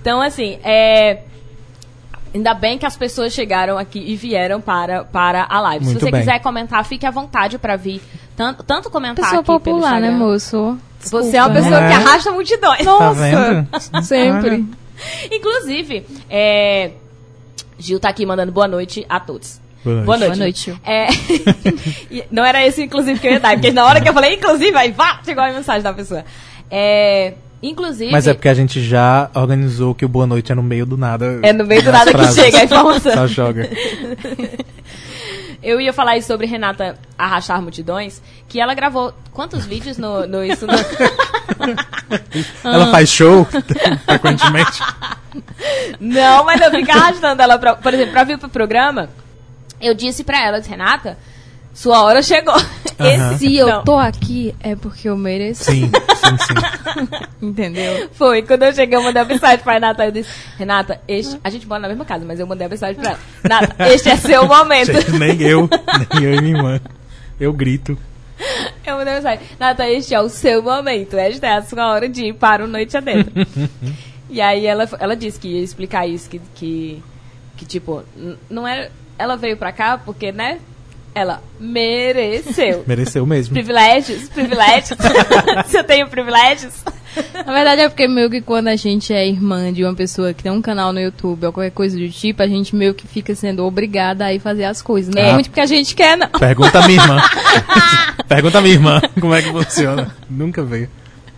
Então, 0.00 0.20
assim, 0.20 0.58
é. 0.62 1.22
Ainda 2.34 2.54
bem 2.54 2.78
que 2.78 2.86
as 2.86 2.96
pessoas 2.96 3.32
chegaram 3.32 3.76
aqui 3.76 3.98
e 3.98 4.14
vieram 4.16 4.60
para, 4.60 5.04
para 5.04 5.46
a 5.48 5.60
live. 5.60 5.84
Muito 5.84 5.98
Se 5.98 6.04
você 6.06 6.10
bem. 6.12 6.20
quiser 6.20 6.38
comentar, 6.40 6.84
fique 6.84 7.04
à 7.04 7.10
vontade 7.10 7.58
para 7.58 7.74
vir. 7.76 8.00
Tanto, 8.36 8.62
tanto 8.62 8.88
comentar 8.90 9.24
Pessoa 9.24 9.40
aqui 9.40 9.46
popular, 9.46 10.00
né, 10.00 10.10
moço? 10.10 10.78
Você 11.00 11.36
é 11.36 11.42
uma 11.42 11.50
Desculpa. 11.50 11.52
pessoa 11.54 11.80
É. 11.80 11.88
que 11.88 11.94
arrasta 11.94 12.30
multidões. 12.30 12.84
Tá 12.84 13.12
vendo? 13.12 14.02
Sempre. 14.04 14.64
Inclusive, 15.32 16.06
é, 16.28 16.92
Gil 17.78 17.98
tá 17.98 18.10
aqui 18.10 18.24
mandando 18.26 18.52
boa 18.52 18.68
noite 18.68 19.04
a 19.08 19.18
todos. 19.18 19.60
Boa 19.82 19.94
noite. 19.96 20.06
Boa 20.06 20.18
noite. 20.18 20.70
Boa 20.70 20.76
noite. 20.76 20.80
É, 20.84 22.26
não 22.30 22.44
era 22.44 22.64
esse, 22.66 22.82
inclusive, 22.84 23.18
que 23.18 23.26
eu 23.26 23.32
ia 23.32 23.40
dar, 23.40 23.54
porque 23.54 23.72
na 23.72 23.84
hora 23.86 24.00
que 24.00 24.08
eu 24.08 24.12
falei, 24.12 24.34
inclusive, 24.34 24.76
aí 24.76 24.92
vá, 24.92 25.20
chegou 25.24 25.42
a 25.42 25.50
mensagem 25.50 25.82
da 25.82 25.92
pessoa. 25.94 26.22
É, 26.70 27.34
inclusive. 27.62 28.10
Mas 28.12 28.26
é 28.26 28.34
porque 28.34 28.48
a 28.48 28.54
gente 28.54 28.82
já 28.82 29.30
organizou 29.34 29.94
que 29.94 30.04
o 30.04 30.08
Boa 30.08 30.26
Noite 30.26 30.50
é 30.52 30.54
no 30.54 30.62
meio 30.62 30.84
do 30.86 30.96
nada. 30.96 31.38
É 31.42 31.52
no 31.52 31.64
meio 31.64 31.82
do 31.82 31.92
nada 31.92 32.10
que 32.10 32.16
frases. 32.16 32.34
chega 32.44 32.58
a 32.58 32.64
informação. 32.64 33.12
Só 33.12 33.26
joga. 33.26 33.68
Eu 35.62 35.78
ia 35.78 35.92
falar 35.92 36.16
isso 36.16 36.26
sobre 36.26 36.46
Renata 36.46 36.96
arrastar 37.18 37.60
multidões, 37.60 38.22
que 38.48 38.58
ela 38.58 38.72
gravou 38.72 39.12
quantos 39.30 39.66
vídeos 39.66 39.98
no, 39.98 40.26
no 40.26 40.42
isso 40.42 40.66
no- 40.66 40.72
Ela 42.64 42.90
faz 42.90 43.10
show 43.10 43.44
frequentemente. 44.06 44.80
Não, 46.00 46.44
mas 46.44 46.60
eu 46.62 46.70
fico 46.70 46.90
arrastando 46.90 47.42
ela, 47.42 47.58
pra, 47.58 47.74
por 47.76 47.92
exemplo, 47.92 48.12
pra 48.12 48.24
vir 48.24 48.38
pro 48.38 48.48
programa. 48.48 49.10
Eu 49.80 49.94
disse 49.94 50.24
pra 50.24 50.42
ela, 50.42 50.60
Renata, 50.60 51.18
sua 51.72 52.02
hora 52.02 52.22
chegou. 52.22 52.54
Aham. 52.98 53.38
Se 53.38 53.56
eu 53.56 53.66
não. 53.66 53.84
tô 53.84 53.96
aqui, 53.96 54.54
é 54.60 54.76
porque 54.76 55.08
eu 55.08 55.16
mereço. 55.16 55.64
Sim, 55.64 55.90
sim, 55.90 56.38
sim. 56.38 57.16
Entendeu? 57.40 58.10
Foi, 58.12 58.42
quando 58.42 58.64
eu 58.64 58.74
cheguei, 58.74 58.96
eu 58.96 59.02
mandei 59.02 59.22
uma 59.22 59.28
mensagem 59.28 59.58
pra 59.58 59.74
Renata. 59.74 60.04
Eu 60.04 60.12
disse, 60.12 60.30
Renata, 60.58 61.00
este... 61.08 61.38
a 61.42 61.48
gente 61.48 61.66
mora 61.66 61.80
na 61.80 61.88
mesma 61.88 62.04
casa, 62.04 62.24
mas 62.26 62.38
eu 62.38 62.46
mandei 62.46 62.66
uma 62.66 62.70
mensagem 62.70 62.96
pra 62.96 63.12
ela. 63.12 63.20
Renata, 63.42 63.76
este 63.88 64.10
é 64.10 64.16
seu 64.16 64.46
momento. 64.46 64.92
Gente, 64.92 65.12
nem 65.12 65.40
eu, 65.40 65.68
nem 66.12 66.24
eu 66.24 66.34
e 66.34 66.40
minha 66.42 66.56
irmã. 66.56 66.80
Eu 67.38 67.52
grito. 67.52 67.96
Eu 68.84 68.96
mandei 68.96 69.14
mensagem. 69.14 69.40
Renata, 69.58 69.88
este 69.88 70.14
é 70.14 70.20
o 70.20 70.28
seu 70.28 70.62
momento. 70.62 71.16
Esta 71.16 71.46
é 71.46 71.52
a 71.54 71.62
sua 71.62 71.90
hora 71.90 72.08
de 72.08 72.26
ir 72.26 72.34
para 72.34 72.64
o 72.64 72.68
Noite 72.68 72.96
Adentro. 72.96 73.32
e 74.28 74.40
aí 74.40 74.66
ela, 74.66 74.88
ela 74.98 75.16
disse 75.16 75.38
que 75.38 75.48
ia 75.48 75.62
explicar 75.62 76.06
isso, 76.06 76.28
que, 76.28 76.40
que, 76.54 77.02
que 77.56 77.64
tipo, 77.64 78.02
não 78.50 78.66
era... 78.66 78.90
Ela 79.18 79.36
veio 79.36 79.56
pra 79.56 79.70
cá 79.70 79.98
porque, 79.98 80.32
né? 80.32 80.58
Ela 81.14 81.42
mereceu. 81.58 82.84
Mereceu 82.88 83.26
mesmo. 83.26 83.52
Privilégios, 83.54 84.28
privilégios. 84.28 84.98
Se 85.66 85.76
eu 85.78 85.84
tenho 85.84 86.06
privilégios. 86.08 86.72
Na 87.34 87.52
verdade 87.52 87.82
é 87.82 87.88
porque 87.88 88.06
meio 88.06 88.30
que 88.30 88.40
quando 88.40 88.68
a 88.68 88.76
gente 88.76 89.12
é 89.12 89.26
irmã 89.26 89.72
de 89.72 89.82
uma 89.84 89.92
pessoa 89.94 90.32
que 90.32 90.44
tem 90.44 90.52
um 90.52 90.62
canal 90.62 90.92
no 90.92 91.00
YouTube 91.00 91.44
ou 91.46 91.52
qualquer 91.52 91.72
coisa 91.72 91.98
do 91.98 92.08
tipo, 92.08 92.40
a 92.40 92.46
gente 92.46 92.76
meio 92.76 92.94
que 92.94 93.08
fica 93.08 93.34
sendo 93.34 93.64
obrigada 93.66 94.24
a 94.26 94.32
ir 94.32 94.38
fazer 94.38 94.64
as 94.64 94.80
coisas. 94.80 95.12
Não 95.12 95.20
é 95.20 95.30
Ah. 95.30 95.34
muito 95.34 95.46
porque 95.50 95.60
a 95.60 95.66
gente 95.66 95.94
quer, 95.96 96.16
não. 96.16 96.28
Pergunta 96.28 96.78
a 96.78 96.86
minha 96.86 97.02
irmã. 97.02 97.20
Pergunta 98.28 98.58
a 98.58 98.60
minha 98.60 98.74
irmã 98.74 99.00
como 99.20 99.34
é 99.34 99.42
que 99.42 99.50
funciona. 99.50 100.14
Nunca 100.30 100.62
veio. 100.62 100.88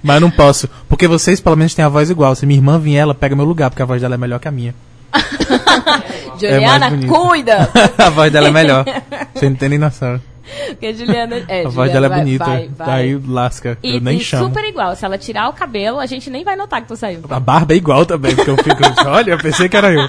Mas 0.03 0.17
eu 0.17 0.21
não 0.21 0.31
posso. 0.31 0.69
Porque 0.89 1.09
vocês, 1.09 1.41
pelo 1.41 1.57
menos, 1.57 1.75
têm 1.75 1.85
a 1.85 1.89
voz 1.89 2.11
igual. 2.11 2.35
Se 2.35 2.45
minha 2.45 2.59
irmã 2.59 2.79
vier, 2.79 3.01
ela 3.03 3.15
pega 3.15 3.35
meu 3.35 3.47
lugar, 3.47 3.71
porque 3.71 3.83
a 3.83 3.87
voz 3.87 4.03
dela 4.03 4.17
é 4.17 4.19
melhor 4.19 4.39
que 4.41 4.49
a 4.49 4.51
minha. 4.53 4.75
Juliana, 6.41 6.91
bonito. 6.91 7.13
cuida! 7.13 7.69
a 7.99 8.11
voz 8.11 8.33
dela 8.33 8.49
é 8.49 8.51
melhor. 8.51 8.85
Você 9.35 9.49
não 9.49 9.57
tem 9.57 9.69
nem 9.69 9.79
noção. 9.79 10.21
Porque 10.69 10.87
a 10.87 10.93
Juliana. 10.93 11.43
É, 11.49 11.65
A 11.65 11.69
voz 11.69 11.91
dela 11.93 12.07
é 12.07 12.09
vai- 12.09 12.19
bonita. 12.19 12.45
Vai, 12.45 12.69
vai. 12.77 12.87
Daí 12.87 13.21
lasca. 13.27 13.79
E, 13.83 13.95
eu 13.97 14.01
nem 14.01 14.19
e 14.19 14.21
chamo. 14.21 14.47
super 14.47 14.65
igual. 14.65 14.95
Se 14.97 15.05
ela 15.05 15.17
tirar 15.17 15.49
o 15.49 15.53
cabelo, 15.53 15.99
a 15.99 16.07
gente 16.07 16.29
nem 16.29 16.45
vai 16.45 16.57
notar 16.57 16.83
que 16.83 16.89
tu 16.89 16.97
saiu. 16.97 17.21
A 17.31 17.41
barba 17.41 17.73
é 17.73 17.77
igual 17.77 18.05
também, 18.05 18.35
porque 18.35 18.51
eu 18.51 18.57
fico. 18.57 18.83
Olha, 19.07 19.31
eu 19.31 19.39
pensei 19.39 19.69
que 19.69 19.77
era 19.77 19.91
eu. 19.93 20.07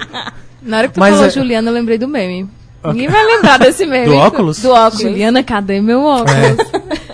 Na 0.60 0.78
hora 0.78 0.88
que 0.88 0.94
tu 0.94 1.00
Mas 1.00 1.14
falou 1.14 1.26
é- 1.26 1.30
Juliana, 1.30 1.70
eu 1.70 1.74
lembrei 1.74 1.96
do 1.98 2.08
meme. 2.08 2.48
Ninguém 2.84 3.08
vai 3.08 3.24
lembrar 3.24 3.58
desse 3.58 3.86
meme. 3.86 4.06
Do 4.06 4.16
óculos? 4.16 4.60
Do 4.60 4.70
óculos. 4.70 5.00
Juliana, 5.00 5.42
cadê 5.42 5.80
meu 5.80 6.02
óculos? 6.04 6.30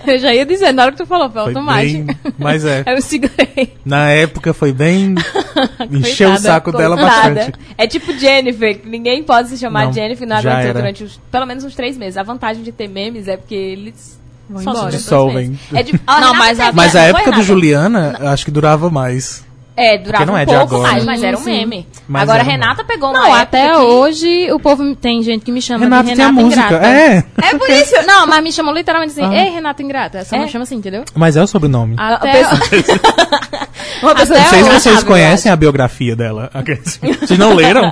Eu 0.05 0.17
já 0.19 0.33
ia 0.33 0.45
dizer, 0.45 0.71
na 0.71 0.83
hora 0.83 0.91
que 0.91 0.97
tu 0.99 1.05
falou, 1.05 1.29
foi 1.29 1.41
Foi 1.43 1.51
automático. 1.53 2.05
bem. 2.05 2.17
Mas 2.37 2.65
é. 2.65 2.83
Eu 2.87 3.01
segurei. 3.01 3.73
Na 3.85 4.09
época 4.09 4.53
foi 4.53 4.71
bem. 4.73 5.15
Encheu 5.91 6.29
o 6.29 6.31
Coitada, 6.33 6.39
saco 6.39 6.71
dela 6.71 6.95
bastante. 6.95 7.53
É 7.77 7.87
tipo 7.87 8.11
Jennifer, 8.17 8.81
ninguém 8.85 9.23
pode 9.23 9.49
se 9.49 9.57
chamar 9.57 9.85
Não, 9.85 9.93
Jennifer 9.93 10.27
não 10.27 10.37
aguentou 10.37 10.73
durante 10.73 11.03
os, 11.03 11.17
pelo 11.31 11.45
menos 11.45 11.63
uns 11.63 11.75
três 11.75 11.97
meses. 11.97 12.17
A 12.17 12.23
vantagem 12.23 12.63
de 12.63 12.71
ter 12.71 12.87
memes 12.87 13.27
é 13.27 13.37
porque 13.37 13.55
eles 13.55 14.19
Vão 14.49 14.63
só 14.63 14.71
embora. 14.71 14.91
Dissolvem. 14.91 15.59
É 15.73 15.81
de, 15.83 15.93
Não, 16.19 16.33
mas 16.33 16.59
a- 16.59 16.71
Mas 16.73 16.95
a 16.95 17.01
época 17.03 17.31
do? 17.31 17.41
Juliana, 17.41 18.17
acho 18.31 18.43
que 18.45 18.51
durava 18.51 18.89
mais. 18.89 19.45
É, 19.75 19.97
durava 19.97 20.25
não 20.25 20.33
um 20.33 20.37
é 20.37 20.45
de 20.45 20.53
pouco 20.53 20.75
agora. 20.75 20.91
mais, 20.91 21.05
mas 21.05 21.23
era 21.23 21.37
um 21.37 21.43
meme. 21.43 21.87
Mas 22.07 22.23
Agora 22.23 22.39
a 22.39 22.41
era 22.41 22.49
um 22.49 22.51
Renata 22.51 22.83
pegou 22.83 23.09
uma 23.09 23.19
Não, 23.19 23.25
época 23.27 23.41
até 23.41 23.69
que- 23.71 23.75
hoje 23.77 24.51
o 24.51 24.59
povo 24.59 24.95
tem 24.95 25.23
gente 25.23 25.45
que 25.45 25.51
me 25.51 25.61
chama 25.61 25.85
Renata 25.85 26.09
de 26.09 26.15
tem 26.15 26.23
a 26.25 26.27
Renata 26.27 26.43
música. 26.45 26.65
Ingrata. 26.67 26.85
É. 26.87 27.23
É 27.41 27.57
por 27.57 27.69
isso. 27.69 27.93
Não, 28.05 28.27
mas 28.27 28.43
me 28.43 28.51
chamam 28.51 28.73
literalmente 28.73 29.13
assim, 29.13 29.23
Ah. 29.23 29.43
ei, 29.45 29.49
Renata 29.49 29.81
Ingrata. 29.81 30.25
Só 30.25 30.35
É. 30.35 30.39
me 30.39 30.47
chama 30.49 30.63
assim, 30.63 30.75
entendeu? 30.75 31.03
Mas 31.15 31.37
é 31.37 31.41
o 31.41 31.47
sobrenome. 31.47 31.95
Até... 31.97 32.41
Uma 34.03 34.15
pessoa 34.15 34.39
Até 34.39 34.43
Não 34.43 34.49
sei 34.49 34.63
se 34.63 34.69
hoje, 34.69 34.79
vocês 34.79 35.03
conhecem 35.03 35.51
a 35.51 35.55
biografia 35.55 36.15
dela. 36.15 36.51
Vocês 37.21 37.39
não 37.39 37.53
leram? 37.53 37.91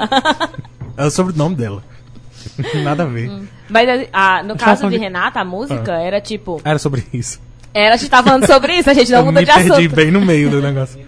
É 0.98 1.06
o 1.06 1.10
sobrenome 1.12 1.56
dela. 1.56 1.84
Nada 2.84 3.04
a 3.04 3.06
ver. 3.06 3.32
Mas 3.70 4.08
a- 4.12 4.44
no 4.44 4.56
caso 4.56 4.82
tava 4.82 4.92
de 4.94 4.98
Renata, 4.98 5.40
a 5.40 5.46
música 5.46 5.94
era 5.94 6.20
tipo. 6.20 6.60
Era 6.64 6.78
sobre 6.80 7.06
isso. 7.14 7.40
Ela 7.74 7.98
te 7.98 8.10
tá 8.10 8.24
falando 8.24 8.46
sobre 8.48 8.74
isso, 8.78 8.90
a 8.90 8.94
gente 8.94 9.12
não 9.12 9.20
eu 9.20 9.26
muda 9.26 9.40
me 9.42 9.46
de 9.46 9.54
perdi 9.54 9.72
assunto. 9.72 9.96
bem 9.96 10.10
no 10.12 10.22
meio 10.22 10.50
do 10.50 10.62
negócio. 10.62 11.00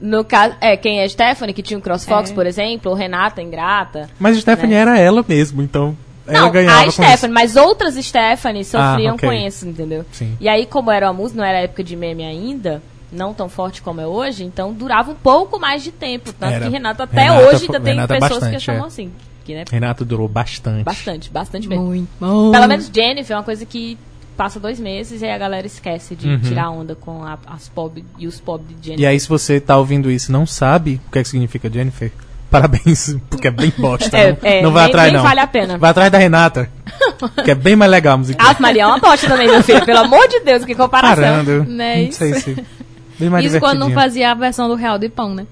No 0.00 0.24
caso, 0.24 0.54
é, 0.60 0.76
quem 0.76 1.00
é 1.00 1.08
Stephanie, 1.08 1.52
que 1.52 1.62
tinha 1.62 1.76
um 1.76 1.80
CrossFox, 1.80 2.30
É. 2.30 2.34
por 2.34 2.46
exemplo, 2.46 2.90
ou 2.90 2.96
Renata 2.96 3.42
Ingrata. 3.42 4.08
Mas 4.18 4.36
a 4.36 4.40
Stephanie 4.40 4.74
Né? 4.74 4.80
era 4.80 4.98
ela 4.98 5.24
mesmo, 5.26 5.60
então 5.62 5.96
ela 6.26 6.42
não, 6.42 6.50
ganhava 6.52 6.86
a 6.86 6.90
Stephanie, 6.90 7.34
mas 7.34 7.56
outras 7.56 7.94
Stephanie 7.94 8.64
sofriam 8.64 9.12
Ah, 9.12 9.14
ok. 9.14 9.28
com 9.28 9.34
isso, 9.34 9.66
entendeu? 9.66 10.04
Sim. 10.12 10.36
E 10.40 10.48
aí, 10.48 10.66
como 10.66 10.90
era 10.90 11.06
uma 11.06 11.14
música, 11.14 11.40
não 11.40 11.48
era 11.48 11.58
época 11.62 11.82
de 11.82 11.96
meme 11.96 12.24
ainda, 12.24 12.80
não 13.10 13.32
tão 13.34 13.48
forte 13.48 13.80
como 13.82 14.00
é 14.00 14.06
hoje, 14.06 14.44
então 14.44 14.72
durava 14.72 15.10
um 15.10 15.14
pouco 15.16 15.58
mais 15.58 15.82
de 15.82 15.90
tempo. 15.90 16.32
Tanto 16.32 16.52
Era. 16.52 16.64
que 16.66 16.70
Renata 16.70 17.04
até 17.04 17.22
Renata 17.22 17.46
hoje 17.48 17.64
ainda 17.64 17.80
tem 17.80 17.94
Renata 17.94 18.14
pessoas 18.14 18.30
que 18.34 18.40
bastante, 18.44 18.60
chamam 18.62 18.84
é. 18.84 18.86
assim. 18.86 19.12
Que, 19.44 19.54
né, 19.54 19.62
isso. 19.62 19.72
Renato 19.74 20.04
durou 20.04 20.28
bastante. 20.28 20.84
bastante, 20.84 21.30
bastante 21.30 21.66
mesmo. 21.66 21.86
Muito. 21.86 22.08
Pelo 22.20 22.68
menos 22.68 22.90
Jennifer 22.94 23.34
é 23.34 23.38
uma 23.38 23.44
coisa 23.44 23.64
que 23.64 23.96
passa 24.38 24.58
dois 24.60 24.78
meses 24.80 25.20
e 25.20 25.24
aí 25.26 25.32
a 25.32 25.36
galera 25.38 25.66
esquece 25.66 26.14
de 26.14 26.28
Uhum. 26.28 26.40
tirar 26.40 26.70
onda 26.70 26.94
com 26.94 27.24
a- 27.24 27.36
as 27.46 27.68
pob 27.68 28.04
e 28.18 28.26
os 28.26 28.40
pob 28.40 28.62
de 28.64 28.86
Jennifer. 28.86 29.00
E 29.02 29.06
aí, 29.06 29.18
se 29.20 29.28
você 29.28 29.60
tá 29.60 29.76
ouvindo 29.76 30.10
isso 30.10 30.30
e 30.30 30.32
não 30.32 30.46
sabe 30.46 31.00
o 31.08 31.10
que, 31.10 31.18
é 31.18 31.22
que 31.22 31.28
significa 31.28 31.68
Jennifer, 31.70 32.10
parabéns, 32.50 33.16
porque 33.28 33.48
é 33.48 33.50
bem 33.50 33.72
bosta. 33.76 34.16
É, 34.16 34.30
não, 34.30 34.38
é, 34.42 34.62
não 34.62 34.70
vai 34.72 34.84
nem- 34.84 34.90
atrás, 34.90 35.12
nem 35.12 35.16
não. 35.20 35.28
vale 35.28 35.40
a 35.40 35.46
pena. 35.46 35.76
Vai 35.76 35.90
atrás 35.90 36.10
da 36.12 36.18
Renata, 36.18 36.70
que 37.44 37.50
é 37.50 37.54
bem 37.54 37.74
mais 37.76 37.90
legal 37.90 38.14
a 38.14 38.18
música. 38.18 38.42
Ave 38.42 38.62
Maria 38.62 38.84
é 38.84 38.86
uma 38.86 38.98
bosta 39.00 39.26
também, 39.26 39.48
meu 39.48 39.62
filho. 39.62 39.84
Pelo 39.84 39.98
amor 39.98 40.26
de 40.28 40.40
Deus, 40.40 40.64
que 40.64 40.74
comparação. 40.74 41.16
Parando. 41.16 41.64
Né, 41.64 42.04
não 42.04 42.12
sei 42.12 42.34
se. 42.34 42.64
Bem 43.18 43.28
mais 43.28 43.44
Isso 43.44 43.58
quando 43.58 43.80
não 43.80 43.90
fazia 43.90 44.30
a 44.30 44.34
versão 44.34 44.68
do 44.68 44.76
Real 44.76 44.96
de 44.98 45.08
Pão, 45.08 45.34
né? 45.34 45.44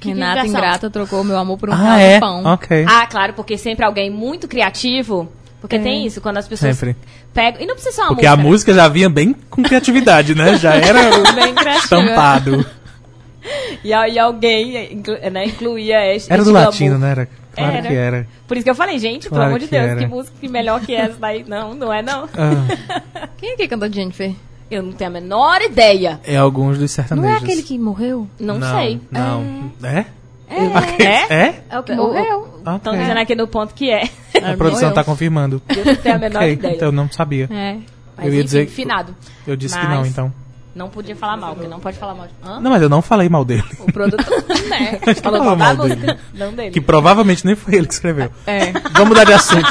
Que 0.00 0.08
Renata? 0.08 0.44
Ingrata 0.46 0.90
trocou 0.90 1.22
meu 1.24 1.38
amor 1.38 1.56
por 1.56 1.70
um 1.70 1.72
Ah, 1.72 1.76
Real 1.76 1.98
é? 2.00 2.14
de 2.14 2.20
Pão. 2.20 2.44
Ok. 2.44 2.84
Ah, 2.88 3.06
claro, 3.06 3.32
porque 3.34 3.56
sempre 3.56 3.84
alguém 3.84 4.10
muito 4.10 4.46
criativo. 4.48 5.30
Porque 5.60 5.76
É. 5.76 5.78
tem 5.80 6.06
isso, 6.06 6.20
quando 6.20 6.36
as 6.38 6.46
pessoas 6.46 6.76
Sempre. 6.76 6.96
pegam. 7.32 7.60
E 7.62 7.66
não 7.66 7.74
precisa 7.74 7.94
ser 7.94 8.00
uma 8.02 8.08
Porque 8.08 8.26
música. 8.28 8.40
a 8.40 8.44
música 8.44 8.74
já 8.74 8.88
vinha 8.88 9.08
bem 9.08 9.34
com 9.50 9.62
criatividade, 9.62 10.34
né? 10.34 10.56
Já 10.56 10.74
era 10.74 11.00
estampado. 11.78 12.64
E, 13.84 13.88
e 13.90 14.18
alguém 14.18 14.92
inclu- 14.94 15.18
né, 15.30 15.44
incluía 15.46 16.14
este. 16.14 16.32
Era 16.32 16.42
do 16.44 16.50
latino, 16.50 16.98
né? 16.98 17.10
Era, 17.12 17.28
claro 17.54 17.72
Era. 17.76 17.88
que 17.88 17.94
era. 17.94 18.26
Por 18.46 18.56
isso 18.56 18.64
que 18.64 18.70
eu 18.70 18.74
falei, 18.74 18.98
gente, 18.98 19.24
pelo 19.24 19.36
Claro 19.36 19.48
amor 19.50 19.60
de 19.60 19.66
Deus, 19.68 19.84
era. 19.84 20.00
que 20.00 20.06
música 20.06 20.36
que 20.40 20.48
melhor 20.48 20.80
que 20.80 20.94
essa 20.94 21.16
daí. 21.18 21.44
Não, 21.46 21.72
não 21.74 21.92
é 21.92 22.02
não. 22.02 22.28
Ah, 22.36 23.28
Quem 23.38 23.52
é 23.52 23.56
que 23.56 23.68
cantou 23.68 23.90
Jennifer? 23.92 24.32
Eu 24.70 24.82
não 24.82 24.92
tenho 24.92 25.10
a 25.10 25.12
menor 25.12 25.62
ideia. 25.62 26.20
é 26.24 26.36
alguns 26.36 26.72
dos 26.78 26.80
Não 26.82 26.88
sertanejos. 26.88 27.40
é 27.40 27.44
aquele 27.44 27.62
que 27.62 27.78
morreu? 27.78 28.28
Não, 28.38 28.60
sei. 28.60 29.00
Não. 29.12 29.70
É? 29.82 30.04
É? 30.48 31.34
É? 31.34 31.54
É 31.70 31.78
o 31.78 31.82
que 31.84 31.92
O- 31.92 32.55
morreu. 32.72 32.76
Estão 32.78 32.96
dizendo 32.98 33.18
aqui 33.18 33.34
no 33.34 33.46
ponto 33.48 33.74
que 33.74 33.90
é. 33.90 34.02
A 34.36 34.56
produção 34.56 34.88
morreu. 34.88 34.92
tá 34.94 35.04
confirmando. 35.04 35.62
Eu 35.68 35.84
não 35.84 35.94
tenho 35.96 36.14
a 36.14 36.18
menor 36.20 36.38
Ok, 36.42 36.52
ideia. 36.52 36.74
Então 36.74 36.88
eu 36.88 36.92
não 36.92 37.10
sabia. 37.10 37.48
É. 37.50 37.76
Mas 38.16 38.26
eu 38.26 38.32
ia 38.32 38.38
enfim, 38.38 38.44
dizer 38.44 38.66
que- 38.66 38.72
finado. 38.72 39.14
Eu 39.46 39.56
disse 39.56 39.78
que 39.78 39.84
Mas- 39.86 39.94
não, 39.98 40.06
então. 40.06 40.32
Não 40.74 40.90
podia 40.90 41.16
falar 41.16 41.38
mal, 41.38 41.54
porque 41.54 41.68
não 41.70 41.80
pode 41.80 41.96
falar 41.96 42.14
mal. 42.14 42.28
Hã? 42.44 42.60
Não, 42.60 42.70
mas 42.70 42.82
eu 42.82 42.88
não 42.90 43.00
falei 43.00 43.30
mal 43.30 43.46
dele. 43.46 43.64
O 43.80 43.90
produtor, 43.90 44.44
né? 44.68 44.96
Que 44.96 45.14
Falou 45.14 45.42
mal 45.42 45.56
da 45.56 45.64
mal 45.64 45.76
música, 45.76 45.96
dele. 46.06 46.18
não 46.34 46.52
dele. 46.52 46.70
Que 46.70 46.82
provavelmente 46.82 47.46
nem 47.46 47.56
foi 47.56 47.76
ele 47.76 47.86
que 47.86 47.94
escreveu. 47.94 48.30
É. 48.46 48.72
Vamos 48.92 49.08
mudar 49.08 49.24
de 49.24 49.32
assunto. 49.32 49.66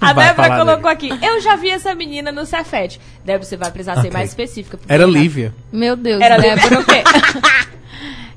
A 0.00 0.12
Débora 0.12 0.56
colocou 0.64 0.88
aqui, 0.88 1.10
eu 1.20 1.40
já 1.40 1.56
vi 1.56 1.70
essa 1.70 1.94
menina 1.96 2.30
no 2.30 2.46
Cefete. 2.46 3.00
Débora, 3.24 3.44
você 3.44 3.56
vai 3.56 3.72
precisar 3.72 3.94
ser 3.94 4.00
Ok. 4.02 4.12
mais 4.12 4.28
específica. 4.30 4.78
Era 4.88 5.04
Lívia. 5.04 5.52
Meu 5.72 5.96
Deus, 5.96 6.20
Era 6.22 6.38
Débora 6.38 6.78
o 6.80 6.84
quê? 6.84 7.02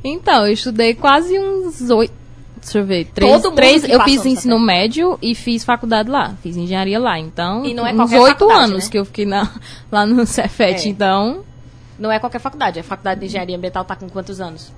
então, 0.03 0.47
eu 0.47 0.53
estudei 0.53 0.93
quase 0.95 1.37
uns 1.37 1.89
oito. 1.91 2.13
Deixa 2.67 2.79
eu 2.79 2.85
ver. 2.85 3.05
Três, 3.13 3.31
Todo 3.31 3.45
mundo 3.51 3.55
três, 3.55 3.83
eu 3.85 4.01
fiz 4.03 4.23
no 4.23 4.29
ensino 4.29 4.59
médio 4.59 5.17
e 5.21 5.33
fiz 5.33 5.63
faculdade 5.63 6.09
lá. 6.09 6.35
Fiz 6.43 6.57
engenharia 6.57 6.99
lá. 6.99 7.17
Então, 7.17 7.63
E 7.65 7.73
não 7.73 7.87
é 7.87 7.93
uns 7.93 8.11
oito 8.11 8.49
anos 8.51 8.83
né? 8.85 8.91
que 8.91 8.99
eu 8.99 9.05
fiquei 9.05 9.25
na- 9.25 9.49
lá 9.91 10.05
no 10.05 10.25
Cefet. 10.25 10.85
É. 10.85 10.89
Então, 10.89 11.43
Não 11.97 12.11
é 12.11 12.19
qualquer 12.19 12.39
faculdade. 12.39 12.79
A 12.79 12.83
faculdade 12.83 13.21
de 13.21 13.25
engenharia 13.27 13.55
ambiental 13.55 13.85
tá 13.85 13.95
com 13.95 14.09
quantos 14.09 14.41
anos? 14.41 14.71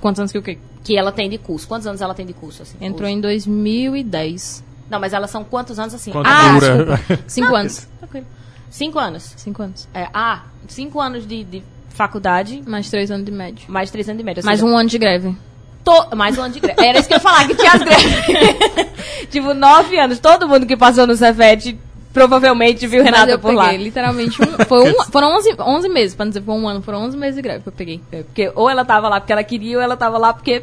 Quantos 0.00 0.20
anos 0.20 0.32
que 0.32 0.38
o 0.38 0.42
quê? 0.42 0.58
Que 0.82 0.96
ela 0.96 1.12
tem 1.12 1.28
de 1.28 1.36
curso. 1.38 1.68
Quantos 1.68 1.86
anos 1.86 2.00
ela 2.00 2.14
tem 2.14 2.24
de 2.24 2.32
curso? 2.32 2.62
Assim, 2.62 2.76
Entrou 2.80 3.06
hoje? 3.08 3.18
em 3.18 3.20
2010. 3.20 4.64
Não, 4.90 4.98
mas 4.98 5.12
elas 5.12 5.30
são 5.30 5.44
quantos 5.44 5.78
anos 5.78 5.92
assim? 5.94 6.10
Quanto 6.10 6.26
Ah, 6.26 6.58
dura? 6.58 7.00
Cinco 7.28 7.54
anos. 7.54 7.86
tranquilo. 7.98 8.26
Cinco 8.70 8.98
anos. 8.98 9.34
Cinco 9.36 9.62
anos. 9.62 9.88
É, 9.94 10.08
ah, 10.14 10.44
cinco 10.66 11.00
anos 11.00 11.26
de, 11.26 11.44
de 11.44 11.62
faculdade, 11.90 12.62
Mais 12.66 12.88
três 12.88 13.10
anos 13.10 13.26
de 13.26 13.32
médio. 13.32 13.64
mais 13.68 13.90
três 13.90 14.08
anos 14.08 14.18
de 14.18 14.24
média. 14.24 14.40
ou 14.40 14.46
Mais 14.46 14.60
seja, 14.60 14.70
um 14.72 14.76
ano 14.76 14.88
de 14.88 14.98
greve. 14.98 15.36
To- 15.84 16.16
mais 16.16 16.36
um 16.38 16.42
ano 16.42 16.54
de 16.54 16.60
greve. 16.60 16.84
Era 16.84 16.98
isso 16.98 17.08
que 17.08 17.14
eu 17.14 17.18
ia 17.18 17.22
falar, 17.22 17.46
que 17.46 17.54
tinha 17.54 17.72
as 17.72 17.82
greves. 17.82 19.28
tipo, 19.30 19.54
nove 19.54 19.98
anos. 19.98 20.18
Todo 20.18 20.48
mundo 20.48 20.66
que 20.66 20.76
passou 20.76 21.06
no 21.06 21.16
Cefet 21.16 21.78
provavelmente 22.12 22.86
viu 22.86 23.02
Mas 23.04 23.12
Renata 23.12 23.32
eu 23.32 23.38
por 23.38 23.48
peguei 23.54 23.76
lá. 23.78 23.84
literalmente 23.84 24.40
um. 24.42 24.64
Foi 24.66 24.90
um 24.90 25.04
foram 25.10 25.36
11, 25.36 25.54
11 25.58 25.88
meses, 25.88 26.14
pra 26.14 26.24
não 26.24 26.30
dizer 26.30 26.42
foi 26.44 26.54
um 26.54 26.68
ano, 26.68 26.82
foram 26.82 27.02
11 27.04 27.16
meses 27.16 27.36
de 27.36 27.42
greve 27.42 27.62
que 27.62 27.68
eu 27.68 27.72
peguei. 27.72 28.00
É, 28.10 28.22
Porque 28.22 28.50
ou 28.54 28.68
ela 28.68 28.84
tava 28.84 29.08
lá 29.08 29.20
porque 29.20 29.32
ela 29.32 29.44
queria, 29.44 29.76
ou 29.76 29.82
ela 29.82 29.96
tava 29.96 30.18
lá 30.18 30.32
porque 30.32 30.62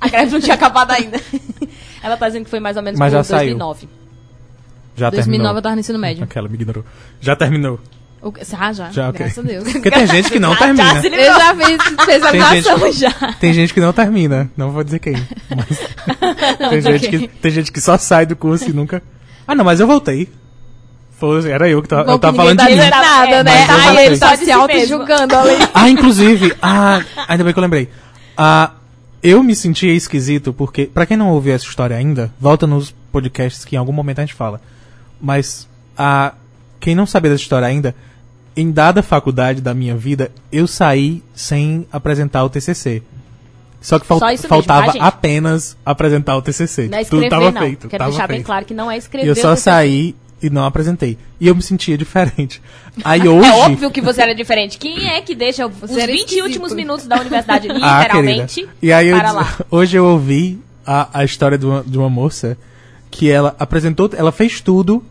a 0.00 0.08
greve 0.08 0.32
não 0.32 0.40
tinha 0.40 0.54
acabado 0.54 0.92
ainda. 0.92 1.20
ela 2.02 2.16
tá 2.16 2.26
dizendo 2.28 2.44
que 2.44 2.50
foi 2.50 2.60
mais 2.60 2.76
ou 2.76 2.82
menos 2.82 2.98
Mas 2.98 3.12
por 3.12 3.18
já 3.18 3.24
saiu. 3.24 3.56
2009. 3.58 3.88
Já 4.96 5.10
2009 5.10 5.18
eu 5.18 5.22
terminou. 5.22 5.62
tava 5.62 5.74
no 5.74 5.80
ensino 5.80 5.98
médio. 5.98 6.24
Aquela 6.24 6.48
me 6.48 6.54
ignorou. 6.54 6.84
Já 7.20 7.36
terminou. 7.36 7.78
O 8.20 8.32
ah, 8.58 8.72
já. 8.72 8.90
Já, 8.90 9.08
ok. 9.10 9.18
Graças 9.18 9.38
a 9.38 9.42
Deus. 9.48 9.72
Porque 9.72 9.90
tem 9.90 10.06
gente 10.06 10.30
que 10.30 10.40
não 10.40 10.52
Já- 10.54 10.58
já 10.58 10.64
termina. 10.66 11.00
se 11.00 11.06
Eu 11.08 11.34
já 11.34 11.54
fiz 11.54 11.66
Tem 12.06 12.16
especialização 12.16 12.78
gente- 12.78 12.98
já. 12.98 13.32
Tem 13.38 13.52
gente 13.52 13.74
que 13.74 13.80
não 13.80 13.92
termina. 13.92 14.50
Não 14.56 14.70
vou 14.72 14.82
dizer 14.82 14.98
quem. 14.98 15.14
Mas 15.56 15.78
tem, 16.70 16.80
gente 16.80 17.06
ok. 17.06 17.18
que, 17.20 17.28
tem 17.28 17.50
gente 17.52 17.70
que 17.72 17.80
só 17.80 17.96
sai 17.96 18.26
do 18.26 18.34
curso 18.34 18.68
e 18.68 18.72
nunca. 18.72 19.02
Ah, 19.46 19.54
não, 19.54 19.64
mas 19.64 19.78
eu 19.80 19.86
voltei. 19.86 20.28
Foi, 21.18 21.50
era 21.50 21.68
eu 21.68 21.82
que 21.82 21.88
tava, 21.88 22.04
Bom, 22.04 22.12
eu 22.12 22.18
tava 22.18 22.36
falando 22.36 22.58
de 22.58 22.64
tá 22.64 22.70
mim. 22.70 22.76
dizendo 22.76 22.90
nada, 22.90 23.42
né? 23.44 23.66
Voltei. 23.66 24.06
ele 24.06 24.18
tá 24.18 24.36
de 24.36 24.44
se 24.44 24.50
auto-julgando 24.52 25.34
ali. 25.36 25.56
Ah, 25.74 25.88
inclusive, 25.88 26.54
ah, 26.62 27.02
ainda 27.26 27.42
bem 27.44 27.52
que 27.52 27.58
eu 27.58 27.62
lembrei. 27.62 27.88
Ah, 28.36 28.70
eu 29.20 29.42
me 29.42 29.54
sentia 29.56 29.92
esquisito 29.92 30.52
porque, 30.52 30.86
pra 30.86 31.06
quem 31.06 31.16
não 31.16 31.30
ouviu 31.30 31.54
essa 31.54 31.64
história 31.64 31.96
ainda, 31.96 32.32
volta 32.40 32.66
nos 32.68 32.94
podcasts 33.10 33.64
que 33.64 33.74
em 33.74 33.78
algum 33.78 33.92
momento 33.92 34.20
a 34.20 34.22
gente 34.22 34.34
fala. 34.34 34.60
Mas, 35.20 35.68
ah, 35.96 36.34
quem 36.78 36.94
não 36.94 37.04
sabia 37.04 37.30
dessa 37.32 37.42
história 37.42 37.66
ainda, 37.66 37.96
em 38.60 38.70
dada 38.72 39.02
faculdade 39.02 39.60
da 39.60 39.72
minha 39.72 39.94
vida, 39.96 40.32
eu 40.50 40.66
saí 40.66 41.22
sem 41.34 41.86
apresentar 41.92 42.42
o 42.44 42.50
TCC. 42.50 43.02
Só 43.80 43.98
que 44.00 44.04
fal- 44.06 44.18
Só 44.18 44.30
isso 44.32 44.42
mesmo, 44.42 44.48
faltava 44.48 44.92
tá, 44.92 45.04
apenas 45.06 45.76
apresentar 45.86 46.36
o 46.36 46.42
TCC. 46.42 46.88
Não 46.88 46.98
é 46.98 47.04
Tudo 47.04 47.22
escrever, 47.22 47.28
tava 47.30 47.50
não. 47.52 47.60
feito. 47.62 47.88
Quero 47.88 47.98
tava 47.98 48.10
deixar 48.10 48.26
bem 48.26 48.38
feito. 48.38 48.46
claro 48.46 48.64
que 48.64 48.74
não 48.74 48.90
é 48.90 48.96
escrever. 48.96 49.26
E 49.26 49.28
eu 49.30 49.36
só 49.36 49.54
saí 49.54 50.16
e 50.42 50.50
não 50.50 50.64
apresentei. 50.64 51.16
E 51.40 51.46
eu 51.46 51.54
me 51.54 51.62
sentia 51.62 51.96
diferente. 51.96 52.60
Aí 53.04 53.20
É 53.26 53.28
hoje. 53.30 53.48
óbvio 53.50 53.90
que 53.92 54.00
você 54.00 54.22
era 54.22 54.34
diferente. 54.34 54.76
Quem 54.78 55.08
é 55.08 55.20
que 55.20 55.36
deixa 55.36 55.64
os 55.68 55.96
era 55.96 56.10
20 56.10 56.18
esquisito. 56.18 56.42
últimos 56.44 56.72
minutos 56.74 57.06
da 57.06 57.20
universidade, 57.20 57.68
Ah, 57.80 58.00
literalmente, 58.02 58.54
querida. 58.56 58.72
E 58.82 58.92
aí 58.92 59.06
eu 59.06 59.16
para 59.16 59.26
diz- 59.28 59.34
lá? 59.36 59.58
hoje 59.70 59.96
eu 59.96 60.04
ouvi 60.04 60.58
a, 60.84 61.20
a 61.20 61.24
história 61.24 61.56
de 61.56 61.64
uma, 61.64 61.84
de 61.86 61.96
uma 61.96 62.10
moça 62.10 62.58
que 63.12 63.30
ela 63.30 63.54
apresentou, 63.60 64.10
ela 64.16 64.32
fez 64.32 64.60
tudo 64.60 65.04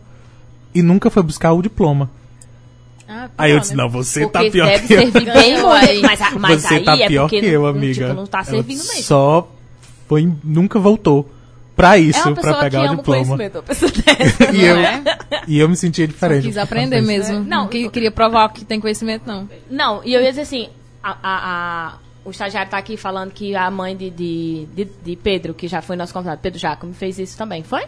e 0.74 0.82
nunca 0.82 1.08
foi 1.08 1.22
buscar 1.22 1.52
o 1.54 1.62
diploma. 1.62 2.10
Ah, 3.08 3.30
Aí 3.38 3.52
eu 3.52 3.60
disse, 3.60 3.74
né? 3.74 3.82
não, 3.82 3.88
você 3.88 4.20
Porque 4.26 4.32
tá 4.46 4.50
pior 4.52 4.66
deve 4.66 4.86
que 4.86 4.92
eu. 4.94 5.00
servir 5.00 5.32
bem. 5.32 5.56
Mas, 6.02 6.20
mas 6.38 6.62
você 6.62 6.74
aí 6.74 6.84
tá 6.84 6.96
é 6.98 7.06
pior 7.08 7.22
porque 7.22 7.40
que 7.40 7.46
eu, 7.46 7.62
não, 7.62 7.68
amiga. 7.68 8.02
Tipo, 8.08 8.14
não 8.14 8.26
tá 8.26 8.38
Ela 8.38 8.44
servindo 8.46 8.78
mesmo. 8.84 9.02
Só 9.02 9.48
foi, 10.06 10.30
nunca 10.44 10.78
voltou 10.78 11.28
pra 11.74 11.96
É 11.96 12.00
isso, 12.00 12.18
uma 12.20 12.34
pra 12.34 12.42
pessoa 12.42 12.56
que 12.64 12.70
pegar 12.70 12.92
o 12.92 12.96
diploma. 12.96 13.38
pessoa 13.62 13.90
dessa. 14.04 14.52
E 14.52 14.64
eu, 14.64 14.76
é? 14.76 15.02
e 15.46 15.58
eu 15.58 15.68
me 15.68 15.76
sentia 15.76 16.06
diferente. 16.06 16.46
Quis 16.48 16.56
aprender 16.58 17.00
mesmo. 17.00 17.38
Não, 17.40 17.44
Não, 17.62 17.68
que 17.68 17.88
queria 17.88 18.10
provar 18.10 18.48
que 18.52 18.64
tem 18.64 18.78
conhecimento, 18.80 19.22
não. 19.26 19.48
Não, 19.70 20.02
e 20.04 20.12
eu 20.12 20.20
ia 20.20 20.28
dizer 20.30 20.42
assim, 20.42 20.68
a, 21.02 21.10
a- 21.10 21.16
a- 21.22 21.98
o 22.24 22.30
estagiário 22.30 22.70
tá 22.70 22.76
aqui 22.76 22.96
falando 22.98 23.30
que 23.30 23.54
a 23.56 23.70
mãe 23.70 23.96
de, 23.96 24.10
de, 24.10 24.66
de, 24.74 24.84
de 25.02 25.16
Pedro, 25.16 25.54
que 25.54 25.66
já 25.66 25.80
foi 25.80 25.96
nosso 25.96 26.12
convidado, 26.12 26.40
Pedro 26.42 26.58
Jacob, 26.58 26.92
fez 26.92 27.18
isso 27.18 27.38
também, 27.38 27.62
foi? 27.62 27.84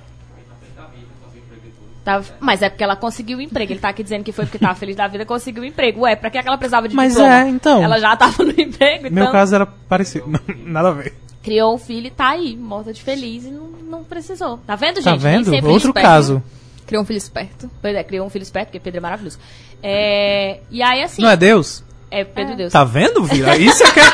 Tava- 2.04 2.24
mas 2.40 2.62
é 2.62 2.70
porque 2.70 2.82
ela 2.82 2.96
conseguiu 2.96 3.38
o 3.38 3.40
emprego. 3.40 3.72
Ele 3.72 3.80
tá 3.80 3.90
aqui 3.90 4.02
dizendo 4.02 4.24
que 4.24 4.32
foi 4.32 4.46
porque 4.46 4.58
tava 4.58 4.74
feliz 4.74 4.96
da 4.96 5.06
vida, 5.06 5.24
conseguiu 5.26 5.62
o 5.62 5.66
emprego. 5.66 6.00
Ué, 6.00 6.16
pra 6.16 6.30
que 6.30 6.38
ela 6.38 6.56
precisava 6.56 6.88
de 6.88 6.94
Mas 6.96 7.12
diploma? 7.12 7.34
é, 7.42 7.48
então. 7.48 7.82
Ela 7.82 7.98
já 7.98 8.16
tava 8.16 8.42
no 8.42 8.50
emprego, 8.50 9.06
então 9.06 9.10
Meu 9.24 9.30
caso 9.30 9.54
era 9.54 9.66
parecido. 9.66 10.24
Nada 10.64 10.88
a 10.88 10.92
ver. 10.92 11.14
criou 11.42 11.74
um 11.74 11.78
filho 11.78 12.06
e 12.06 12.10
tá 12.10 12.30
aí, 12.30 12.56
morta 12.56 12.92
de 12.92 13.02
feliz 13.02 13.44
e 13.44 13.50
não, 13.50 13.66
não 13.66 14.04
precisou. 14.04 14.58
Tá 14.66 14.76
vendo, 14.76 14.96
gente? 14.96 15.04
Tá 15.04 15.16
vendo? 15.16 15.52
Outro 15.54 15.88
esperto. 15.90 15.94
caso. 16.06 16.42
Criou 16.86 17.02
um 17.02 17.06
filho 17.06 17.18
esperto. 17.18 17.70
Pois 17.80 17.94
é, 17.94 18.02
criou 18.02 18.26
um 18.26 18.30
filho 18.30 18.42
esperto, 18.42 18.66
porque 18.68 18.80
Pedro 18.80 18.98
é 18.98 19.00
maravilhoso. 19.02 19.38
É, 19.82 20.60
e 20.70 20.82
aí, 20.82 21.02
assim, 21.02 21.22
Não 21.22 21.30
é 21.30 21.36
Deus? 21.36 21.84
é 22.10 22.24
Pedro 22.24 22.56
Deus. 22.56 22.72
Tá 22.72 22.82
vendo, 22.82 23.22
Vira? 23.24 23.56
Isso 23.56 23.82
é 23.84 23.90
que 23.92 24.00
é... 24.00 24.04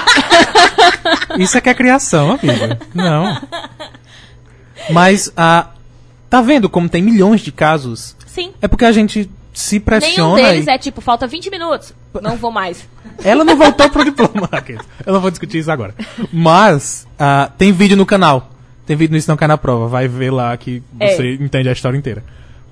Isso 1.42 1.56
é 1.56 1.60
que 1.60 1.68
é 1.70 1.74
criação, 1.74 2.32
amiga. 2.32 2.78
Não. 2.94 3.40
Mas, 4.90 5.32
ah, 5.36 5.70
tá 6.36 6.42
vendo 6.42 6.68
como 6.68 6.88
tem 6.88 7.02
milhões 7.02 7.40
de 7.40 7.52
casos? 7.52 8.16
Sim. 8.26 8.52
É 8.60 8.68
porque 8.68 8.84
a 8.84 8.92
gente 8.92 9.30
se 9.52 9.76
Nenhum 9.76 9.84
pressiona 9.84 10.34
deles 10.36 10.66
e... 10.66 10.70
é 10.70 10.78
tipo, 10.78 11.00
falta 11.00 11.26
20 11.26 11.50
minutos. 11.50 11.94
Não 12.20 12.36
vou 12.36 12.50
mais. 12.50 12.86
Ela 13.24 13.42
não 13.42 13.56
voltou 13.56 13.88
pro 13.88 14.04
diploma. 14.04 14.48
Eu 15.06 15.14
não 15.14 15.20
vou 15.20 15.30
discutir 15.30 15.58
isso 15.58 15.70
agora. 15.70 15.94
Mas, 16.32 17.06
ah, 17.18 17.50
tem 17.56 17.72
vídeo 17.72 17.96
no 17.96 18.04
canal. 18.04 18.50
Tem 18.84 18.96
vídeo 18.96 19.12
no 19.12 19.18
Isso 19.18 19.30
Não 19.30 19.36
Cai 19.36 19.48
na 19.48 19.56
Prova. 19.58 19.88
Vai 19.88 20.06
ver 20.06 20.30
lá 20.30 20.56
que 20.56 20.82
É. 21.00 21.08
você 21.08 21.34
entende 21.34 21.68
a 21.68 21.72
história 21.72 21.96
inteira. 21.96 22.22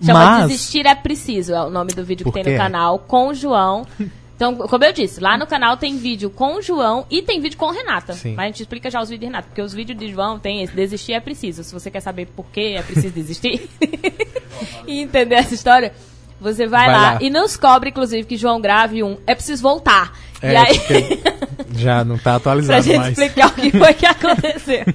Chama 0.05 0.25
Mas... 0.41 0.49
Desistir 0.49 0.87
é 0.87 0.95
Preciso, 0.95 1.55
é 1.55 1.63
o 1.65 1.71
nome 1.71 1.93
do 1.93 2.05
vídeo 2.05 2.25
que 2.27 2.33
tem 2.33 2.43
no 2.43 2.51
quê? 2.51 2.57
canal, 2.57 2.99
com 2.99 3.29
o 3.29 3.35
João. 3.35 3.87
Então, 4.37 4.57
como 4.57 4.85
eu 4.85 4.93
disse, 4.93 5.21
lá 5.21 5.39
no 5.39 5.47
canal 5.47 5.77
tem 5.77 5.97
vídeo 5.97 6.29
com 6.29 6.57
o 6.57 6.63
João 6.63 7.07
e 7.11 7.23
tem 7.23 7.41
vídeo 7.41 7.57
com 7.57 7.71
Renata. 7.71 8.15
Sim. 8.15 8.35
Mas 8.35 8.45
a 8.45 8.47
gente 8.49 8.63
explica 8.63 8.91
já 8.91 9.01
os 9.01 9.09
vídeos 9.09 9.21
de 9.21 9.27
Renata, 9.27 9.47
porque 9.49 9.63
os 9.63 9.73
vídeos 9.73 9.99
de 9.99 10.11
João 10.11 10.39
tem 10.39 10.63
esse, 10.63 10.75
desistir 10.75 11.13
é 11.13 11.21
preciso. 11.21 11.63
Se 11.63 11.73
você 11.73 11.91
quer 11.91 12.01
saber 12.01 12.27
por 12.27 12.47
que 12.47 12.75
é 12.77 12.83
preciso 12.83 13.11
desistir 13.15 13.69
e 14.87 15.01
entender 15.01 15.37
essa 15.37 15.55
história, 15.55 15.93
você 16.41 16.67
vai, 16.67 16.87
Vai 16.87 16.95
lá. 16.95 17.13
lá. 17.13 17.19
e 17.23 17.31
nos 17.31 17.57
cobre, 17.57 17.91
inclusive, 17.91 18.27
que 18.27 18.37
João 18.37 18.61
grave 18.61 19.03
um 19.03 19.17
é 19.27 19.35
preciso 19.35 19.63
voltar. 19.63 20.13
e 20.43 20.47
É, 20.47 20.57
aí, 20.57 20.79
porque 20.81 21.44
já 21.77 22.05
não 22.05 22.17
tá 22.17 22.23
pra 22.23 22.35
atualizado 22.37 22.83
gente 22.83 22.97
mais. 22.99 23.09
explicar 23.19 23.49
o 23.49 23.53
que 23.55 23.71
foi 23.71 23.95
que 23.95 24.07
aconteceu. 24.07 24.85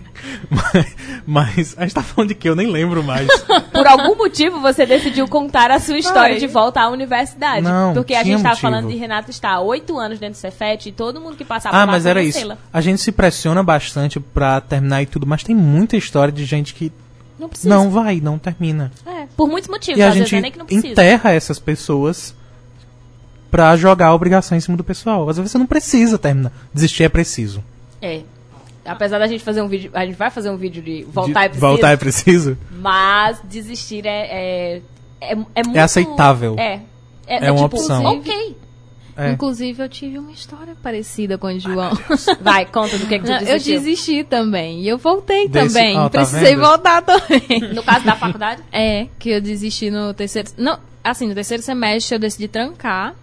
Mas, 0.50 0.96
mas 1.26 1.76
a 1.78 1.84
gente 1.84 1.94
tá 1.94 2.04
falando 2.04 2.30
de 2.30 2.36
que 2.36 2.50
eu 2.50 2.56
nem 2.56 2.68
lembro 2.68 3.02
mais. 3.04 3.28
Por 3.72 3.88
algum 3.88 4.16
motivo, 4.16 4.60
você 4.60 4.86
decidiu 4.86 5.28
contar 5.28 5.72
a 5.72 5.80
sua 5.80 5.98
história 5.98 6.32
Foi. 6.38 6.40
de 6.40 6.48
volta 6.48 6.82
à 6.82 6.90
universidade. 6.90 7.62
Não, 7.62 7.94
porque 7.94 8.14
a 8.16 8.24
gente 8.24 8.42
motivo. 8.44 8.58
falando 8.62 8.90
de 8.90 8.96
Renata 8.98 9.32
estar 9.32 9.52
há 9.52 9.60
oito 9.62 9.98
anos 9.98 10.20
dentro 10.20 10.34
do 10.36 10.42
Cefet 10.42 10.90
e 10.90 10.92
todo 10.92 11.22
mundo 11.22 11.38
que 11.38 11.46
passava 11.46 11.76
Ah, 11.76 11.80
lá 11.82 11.86
mas 11.88 12.06
era 12.06 12.22
isso. 12.22 12.52
A 12.74 12.82
gente 12.82 13.00
se 13.02 13.12
pressiona 13.12 13.64
bastante 13.64 14.20
pra 14.20 14.60
terminar 14.60 15.02
e 15.04 15.06
tudo, 15.06 15.26
mas 15.26 15.44
tem 15.44 15.56
muita 15.56 15.96
história 15.96 16.32
de 16.34 16.44
gente 16.46 16.74
que 16.74 16.92
Não 17.40 17.48
precisa. 17.48 17.70
não 17.70 17.90
vai, 17.90 18.20
não 18.20 18.38
termina. 18.38 18.92
É, 19.06 19.26
por 19.38 19.48
muitos 19.48 19.70
motivos. 19.70 20.00
E 20.00 20.04
a 20.04 20.08
às 20.10 20.14
vezes 20.16 20.30
gente 20.30 20.40
é 20.40 20.42
nem 20.42 20.52
que 20.52 20.58
não 20.60 20.66
precisa. 20.66 20.88
enterra 20.88 21.32
essas 21.32 21.60
pessoas 21.60 22.36
pra 23.52 23.76
jogar 23.78 24.08
a 24.08 24.14
obrigação 24.16 24.58
em 24.58 24.62
cima 24.62 24.78
do 24.78 24.84
pessoal. 24.84 25.28
Às 25.30 25.38
vezes 25.38 25.52
você 25.52 25.58
não 25.58 25.66
precisa 25.66 26.18
terminar. 26.18 26.52
Desistir 26.74 27.04
é 27.04 27.10
preciso. 27.10 27.64
É. 28.02 28.22
Apesar 28.86 29.20
da 29.20 29.28
gente 29.28 29.44
fazer 29.44 29.62
um 29.62 29.68
vídeo, 29.68 29.92
a 29.94 30.06
gente 30.06 30.16
vai 30.16 30.32
fazer 30.32 30.50
um 30.50 30.58
vídeo 30.58 30.82
de 30.82 31.04
voltar 31.12 31.42
De- 31.42 31.46
é 31.46 31.50
preciso, 31.50 31.60
Voltar 31.68 31.92
é 31.92 31.98
preciso? 31.98 32.58
mas 32.72 33.40
desistir 33.44 34.06
é 34.06 34.10
é, 34.10 34.82
é, 35.22 35.32
é 35.56 35.64
muito... 35.64 35.78
aceitável. 35.78 36.56
É. 36.58 36.80
É 37.28 37.52
uma 37.52 37.64
tipo, 37.70 37.78
opção. 37.78 38.04
Ok. 38.06 38.58
É. 39.16 39.32
Inclusive, 39.32 39.84
eu 39.84 39.90
tive 39.90 40.18
uma 40.18 40.32
história 40.32 40.76
parecida 40.82 41.38
com 41.38 41.48
o 41.48 41.60
João. 41.60 41.92
Vai, 42.40 42.66
conta 42.66 42.98
do 42.98 43.06
que, 43.06 43.20
que 43.20 43.26
tu 43.26 43.30
Não, 43.30 43.36
eu 43.40 43.46
desistiu. 43.60 43.74
desisti 43.80 44.24
também. 44.24 44.80
E 44.82 44.88
eu 44.88 44.98
voltei 44.98 45.48
Desse- 45.50 45.68
também. 45.76 45.94
Tá 45.96 46.10
Precisei 46.10 46.56
vendo? 46.56 46.62
voltar 46.62 47.02
também. 47.02 47.74
No 47.76 47.84
caso 47.84 48.06
da 48.06 48.16
faculdade? 48.16 48.64
É, 48.72 49.08
que 49.20 49.30
eu 49.30 49.42
desisti 49.42 49.92
no 49.92 50.14
terceiro. 50.14 50.50
Não, 50.58 50.80
assim, 51.04 51.28
no 51.28 51.36
terceiro 51.36 51.62
semestre 51.62 52.16
eu 52.16 52.20
decidi 52.20 52.48
trancar 52.48 53.14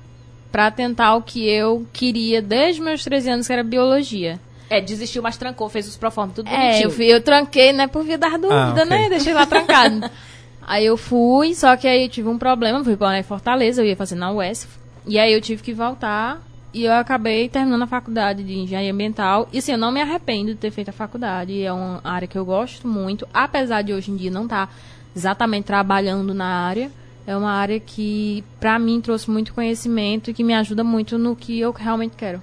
pra 0.56 0.70
tentar 0.70 1.14
o 1.16 1.20
que 1.20 1.46
eu 1.46 1.86
queria 1.92 2.40
desde 2.40 2.80
meus 2.80 3.04
13 3.04 3.28
anos, 3.28 3.46
que 3.46 3.52
era 3.52 3.62
biologia. 3.62 4.40
É, 4.70 4.80
desistiu, 4.80 5.22
mas 5.22 5.36
trancou, 5.36 5.68
fez 5.68 5.86
os 5.86 5.98
proformas, 5.98 6.34
tudo 6.34 6.48
É, 6.48 6.56
bonitinho. 6.56 6.84
eu, 6.84 6.90
fui, 6.90 7.04
eu 7.12 7.20
tranquei, 7.20 7.74
né, 7.74 7.86
por 7.86 8.02
via 8.02 8.16
das 8.16 8.32
dúvidas, 8.32 8.78
Ah, 8.78 8.84
né? 8.86 9.10
Deixei 9.10 9.34
lá 9.34 9.44
trancado. 9.44 10.08
aí 10.66 10.86
eu 10.86 10.96
fui, 10.96 11.54
só 11.54 11.76
que 11.76 11.86
aí 11.86 12.04
eu 12.04 12.08
tive 12.08 12.30
um 12.30 12.38
problema, 12.38 12.82
fui 12.82 12.96
pra 12.96 13.22
Fortaleza, 13.22 13.82
eu 13.82 13.86
ia 13.86 13.94
fazer 13.96 14.14
na 14.14 14.32
UES. 14.32 14.66
E 15.06 15.18
aí 15.18 15.30
eu 15.30 15.42
tive 15.42 15.62
que 15.62 15.74
voltar 15.74 16.40
e 16.72 16.84
eu 16.86 16.92
acabei 16.94 17.50
terminando 17.50 17.82
a 17.82 17.86
faculdade 17.86 18.42
de 18.42 18.54
engenharia 18.56 18.90
ambiental. 18.94 19.46
E 19.52 19.58
assim, 19.58 19.72
eu 19.72 19.78
não 19.78 19.92
me 19.92 20.00
arrependo 20.00 20.54
de 20.54 20.58
ter 20.58 20.70
feito 20.70 20.88
a 20.88 20.92
faculdade, 20.92 21.62
é 21.62 21.70
uma 21.70 22.00
área 22.02 22.26
que 22.26 22.38
eu 22.38 22.46
gosto 22.46 22.88
muito, 22.88 23.28
apesar 23.34 23.82
de 23.82 23.92
hoje 23.92 24.10
em 24.10 24.16
dia 24.16 24.30
não 24.30 24.44
estar 24.44 24.74
exatamente 25.14 25.66
trabalhando 25.66 26.32
na 26.32 26.46
área. 26.46 26.90
É 27.26 27.36
uma 27.36 27.50
área 27.50 27.80
que, 27.80 28.44
pra 28.60 28.78
mim, 28.78 29.00
trouxe 29.00 29.28
muito 29.30 29.52
conhecimento 29.52 30.30
e 30.30 30.34
que 30.34 30.44
me 30.44 30.54
ajuda 30.54 30.84
muito 30.84 31.18
no 31.18 31.34
que 31.34 31.58
eu 31.58 31.72
realmente 31.72 32.14
quero. 32.16 32.40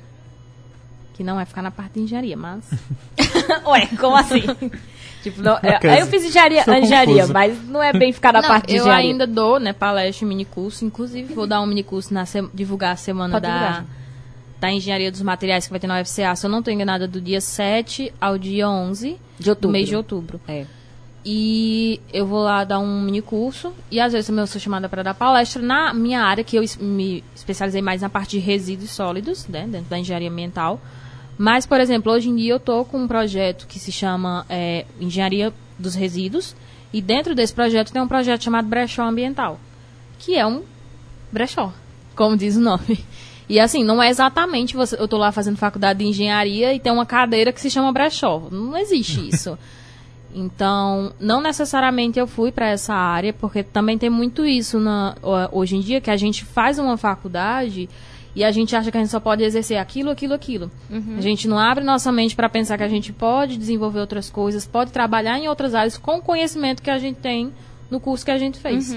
Que 1.13 1.23
não 1.23 1.39
é 1.39 1.45
ficar 1.45 1.61
na 1.61 1.71
parte 1.71 1.93
de 1.93 2.01
engenharia, 2.01 2.35
mas. 2.35 2.65
Ué, 3.65 3.87
como 3.99 4.15
assim? 4.15 4.41
tipo, 5.23 5.41
não, 5.41 5.57
é, 5.61 6.01
eu 6.01 6.07
fiz 6.07 6.25
engenharia, 6.25 6.63
engenharia 6.79 7.27
mas 7.27 7.63
não 7.69 7.81
é 7.81 7.93
bem 7.93 8.11
ficar 8.11 8.33
na 8.33 8.41
Não, 8.41 8.49
parte 8.49 8.67
de 8.67 8.75
eu 8.75 8.81
engenharia. 8.81 9.11
ainda 9.11 9.25
dou, 9.27 9.59
né, 9.59 9.71
palestra 9.71 10.25
e 10.25 10.27
minicurso. 10.27 10.83
Inclusive, 10.83 11.33
vou 11.33 11.47
dar 11.47 11.61
um 11.61 11.65
minicurso 11.67 12.13
na 12.13 12.25
se- 12.25 12.49
divulgar 12.53 12.93
a 12.93 12.95
semana 12.97 13.33
Pode 13.33 13.43
da, 13.47 13.53
divulgar. 13.53 13.85
da 14.59 14.71
Engenharia 14.71 15.11
dos 15.11 15.21
Materiais 15.21 15.65
que 15.65 15.71
vai 15.71 15.79
ter 15.79 15.87
na 15.87 16.01
UFCA, 16.01 16.35
se 16.35 16.45
eu 16.45 16.49
não 16.49 16.59
estou 16.59 16.73
enganada, 16.73 17.07
do 17.07 17.21
dia 17.21 17.39
7 17.39 18.11
ao 18.19 18.37
dia 18.37 18.67
11 18.67 19.17
De 19.39 19.49
outubro. 19.49 19.69
do 19.69 19.71
mês 19.71 19.87
de 19.87 19.95
outubro. 19.95 20.41
É. 20.47 20.65
E 21.25 22.01
eu 22.11 22.25
vou 22.25 22.43
lá 22.43 22.63
dar 22.63 22.79
um 22.79 23.01
mini 23.01 23.21
curso. 23.21 23.73
E 23.89 23.99
às 23.99 24.11
vezes 24.11 24.29
eu 24.29 24.47
sou 24.47 24.59
chamada 24.59 24.89
para 24.89 25.03
dar 25.03 25.13
palestra 25.13 25.61
na 25.61 25.93
minha 25.93 26.21
área, 26.21 26.43
que 26.43 26.57
eu 26.57 26.63
me 26.79 27.23
especializei 27.35 27.81
mais 27.81 28.01
na 28.01 28.09
parte 28.09 28.31
de 28.31 28.39
resíduos 28.39 28.91
sólidos, 28.91 29.47
né, 29.47 29.65
dentro 29.67 29.89
da 29.89 29.97
engenharia 29.97 30.29
ambiental. 30.29 30.81
Mas, 31.37 31.65
por 31.65 31.79
exemplo, 31.79 32.11
hoje 32.11 32.29
em 32.29 32.35
dia 32.35 32.53
eu 32.53 32.57
estou 32.57 32.85
com 32.85 32.99
um 32.99 33.07
projeto 33.07 33.65
que 33.67 33.79
se 33.79 33.91
chama 33.91 34.45
é, 34.49 34.85
Engenharia 34.99 35.53
dos 35.79 35.95
Resíduos. 35.95 36.55
E 36.91 37.01
dentro 37.01 37.33
desse 37.33 37.53
projeto 37.53 37.91
tem 37.91 38.01
um 38.01 38.07
projeto 38.07 38.43
chamado 38.43 38.67
Brechó 38.67 39.03
Ambiental, 39.03 39.59
que 40.19 40.35
é 40.35 40.45
um 40.45 40.61
brechó, 41.31 41.73
como 42.15 42.37
diz 42.37 42.55
o 42.55 42.61
nome. 42.61 43.03
E 43.49 43.59
assim, 43.59 43.83
não 43.83 44.01
é 44.01 44.09
exatamente 44.09 44.73
você, 44.73 44.95
eu 44.95 45.03
estou 45.03 45.19
lá 45.19 45.29
fazendo 45.29 45.57
faculdade 45.57 45.99
de 45.99 46.05
engenharia 46.05 46.73
e 46.73 46.79
tem 46.79 46.93
uma 46.93 47.05
cadeira 47.05 47.51
que 47.51 47.59
se 47.59 47.69
chama 47.69 47.91
brechó. 47.91 48.47
Não 48.49 48.75
existe 48.77 49.19
isso. 49.27 49.59
Então, 50.33 51.13
não 51.19 51.41
necessariamente 51.41 52.19
eu 52.19 52.25
fui 52.27 52.51
para 52.51 52.67
essa 52.69 52.93
área, 52.93 53.31
porque 53.33 53.61
também 53.63 53.97
tem 53.97 54.09
muito 54.09 54.45
isso 54.45 54.79
na, 54.79 55.15
ho- 55.21 55.59
hoje 55.59 55.75
em 55.75 55.79
dia, 55.79 56.01
que 56.01 56.09
a 56.09 56.17
gente 56.17 56.43
faz 56.43 56.79
uma 56.79 56.97
faculdade 56.97 57.89
e 58.35 58.43
a 58.43 58.51
gente 58.51 58.75
acha 58.75 58.89
que 58.91 58.97
a 58.97 58.99
gente 59.01 59.11
só 59.11 59.19
pode 59.19 59.43
exercer 59.43 59.77
aquilo, 59.77 60.09
aquilo, 60.09 60.33
aquilo. 60.33 60.71
A 61.17 61.21
gente 61.21 61.47
não 61.47 61.59
abre 61.59 61.83
nossa 61.83 62.11
mente 62.11 62.35
para 62.35 62.49
pensar 62.49 62.77
que 62.77 62.83
a 62.83 62.87
gente 62.87 63.13
pode 63.13 63.57
desenvolver 63.57 63.99
outras 63.99 64.29
coisas, 64.29 64.65
pode 64.65 64.91
trabalhar 64.91 65.37
em 65.37 65.47
outras 65.47 65.75
áreas 65.75 65.97
com 65.97 66.17
o 66.17 66.21
conhecimento 66.21 66.81
que 66.81 66.89
a 66.89 66.97
gente 66.97 67.17
tem 67.19 67.53
no 67.91 67.99
curso 67.99 68.25
que 68.25 68.31
a 68.31 68.37
gente 68.39 68.57
fez. 68.59 68.91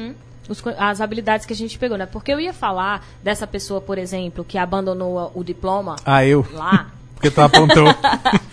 Os 0.48 0.60
co- 0.60 0.72
as 0.78 1.00
habilidades 1.00 1.44
que 1.44 1.52
a 1.52 1.56
gente 1.56 1.76
pegou, 1.78 1.98
né? 1.98 2.06
Porque 2.06 2.32
eu 2.32 2.38
ia 2.40 2.52
falar 2.52 3.04
dessa 3.22 3.46
pessoa, 3.48 3.80
por 3.80 3.98
exemplo, 3.98 4.44
que 4.44 4.56
abandonou 4.56 5.30
o 5.34 5.42
diploma 5.44 5.96
Ah, 6.04 6.24
eu. 6.24 6.46
lá. 6.52 6.86
Porque 7.16 7.30
tu 7.30 7.40
apontou. 7.40 7.86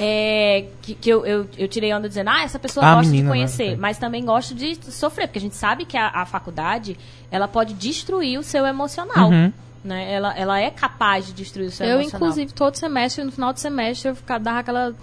É, 0.00 0.66
que 0.80 0.94
que 0.94 1.10
eu, 1.10 1.26
eu, 1.26 1.48
eu 1.56 1.66
tirei 1.66 1.92
onda 1.92 2.08
dizendo, 2.08 2.30
ah, 2.30 2.42
essa 2.42 2.56
pessoa 2.58 2.86
Ah, 2.86 2.94
gosta 2.94 3.10
menina, 3.10 3.16
de 3.16 3.22
né? 3.24 3.30
conhecer, 3.30 3.66
Sei. 3.70 3.76
mas 3.76 3.98
também 3.98 4.24
gosta 4.24 4.54
de 4.54 4.78
sofrer, 4.92 5.26
porque 5.26 5.38
a 5.40 5.42
gente 5.42 5.56
sabe 5.56 5.84
que 5.84 5.96
a, 5.96 6.08
a 6.08 6.24
faculdade, 6.24 6.96
ela 7.32 7.48
pode 7.48 7.74
destruir 7.74 8.38
o 8.38 8.42
seu 8.44 8.64
emocional. 8.64 9.28
Uhum. 9.30 9.52
Né? 9.82 10.12
Ela, 10.12 10.36
ela 10.38 10.60
é 10.60 10.70
capaz 10.70 11.26
de 11.26 11.32
destruir 11.32 11.66
o 11.66 11.70
seu 11.72 11.84
Eu, 11.84 12.00
emocional. 12.00 12.28
inclusive, 12.28 12.52
todo 12.52 12.76
semestre, 12.76 13.24
no 13.24 13.32
final 13.32 13.52
do 13.52 13.58
semestre, 13.58 14.10
eu 14.10 14.14
ficava, 14.14 14.38
dava 14.38 14.58
aquela 14.60 14.94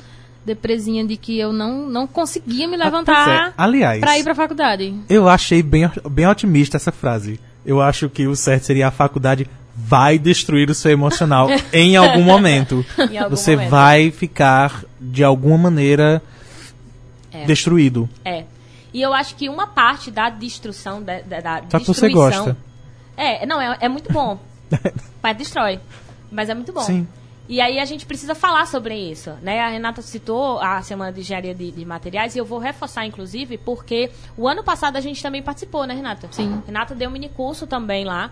depresinha 0.46 1.06
de 1.06 1.18
que 1.18 1.38
eu 1.38 1.52
não, 1.52 1.88
não 1.90 2.08
conseguia 2.08 2.66
me 2.68 2.76
é. 2.76 2.78
levantar 2.78 3.54
Aliás- 3.58 4.00
pra 4.00 4.18
ir 4.18 4.24
pra 4.24 4.34
faculdade. 4.36 4.96
Eu 5.10 5.28
achei 5.28 5.62
bem, 5.62 5.92
bem 6.10 6.26
otimista 6.28 6.78
essa 6.78 6.92
frase. 6.94 7.38
Eu 7.66 7.82
acho 7.82 8.10
que 8.10 8.28
o 8.28 8.36
certo 8.36 8.64
seria 8.64 8.88
a 8.88 8.92
faculdade 8.92 9.46
vai 9.86 10.18
destruir 10.18 10.70
o 10.70 10.74
seu 10.74 10.92
emocional 10.92 11.48
em 11.72 11.96
algum 11.96 12.24
momento. 12.24 12.84
Em 12.98 13.18
algum 13.20 13.36
Você 13.36 13.56
momento. 13.56 13.70
vai 13.70 14.12
ficar, 14.12 14.84
de 15.00 15.24
alguma 15.24 15.58
maneira, 15.58 16.22
É. 17.32 17.46
destruído. 17.46 18.10
É. 18.24 18.46
E 18.92 19.02
eu 19.02 19.14
acho 19.14 19.36
que 19.36 19.48
uma 19.48 19.68
parte 19.68 20.10
da 20.10 20.30
destruição, 20.30 21.04
da, 21.04 21.20
da, 21.22 21.40
da 21.40 21.64
Só 21.70 21.80
que 21.80 21.86
você 21.86 22.10
gosta. 22.10 22.58
É, 23.16 23.46
não, 23.46 23.62
é, 23.62 23.78
é 23.82 23.90
muito 23.90 24.12
bom. 24.12 24.40
Mas 25.22 25.38
destrói. 25.38 25.80
Mas 26.32 26.50
é 26.50 26.56
muito 26.56 26.74
bom. 26.74 26.82
Sim. 26.82 27.08
E 27.48 27.62
aí 27.62 27.80
a 27.80 27.86
gente 27.86 28.08
precisa 28.08 28.34
falar 28.34 28.66
sobre 28.66 28.96
isso, 28.96 29.32
né? 29.44 29.60
A 29.60 29.70
Renata 29.70 30.02
citou 30.02 30.60
a 30.60 30.82
Semana 30.82 31.14
de 31.14 31.20
Engenharia 31.20 31.54
de, 31.54 31.72
de 31.72 31.86
Materiais 31.86 32.36
e 32.36 32.40
eu 32.40 32.46
vou 32.46 32.58
reforçar, 32.58 33.06
inclusive, 33.06 33.58
porque 33.60 34.10
o 34.36 34.48
ano 34.48 34.64
passado 34.64 34.96
a 34.96 35.02
gente 35.02 35.22
também 35.22 35.44
participou, 35.44 35.86
né, 35.86 35.94
Renata? 35.94 36.28
Sim. 36.32 36.64
Renata 36.66 36.96
deu 36.96 37.08
um 37.08 37.14
mini 37.14 37.30
curso 37.30 37.68
também 37.68 38.04
lá. 38.04 38.32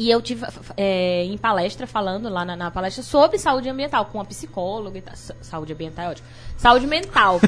E 0.00 0.10
eu 0.10 0.22
tive 0.22 0.46
é, 0.78 1.24
em 1.24 1.36
palestra, 1.36 1.86
falando 1.86 2.30
lá 2.30 2.42
na, 2.42 2.56
na 2.56 2.70
palestra 2.70 3.02
sobre 3.02 3.36
saúde 3.38 3.68
ambiental, 3.68 4.06
com 4.06 4.16
uma 4.16 4.24
psicóloga 4.24 4.96
e 4.96 5.02
tal. 5.02 5.14
Saúde 5.42 5.74
ambiental 5.74 6.06
é 6.06 6.08
ótimo. 6.12 6.26
Saúde 6.56 6.86
mental. 6.86 7.38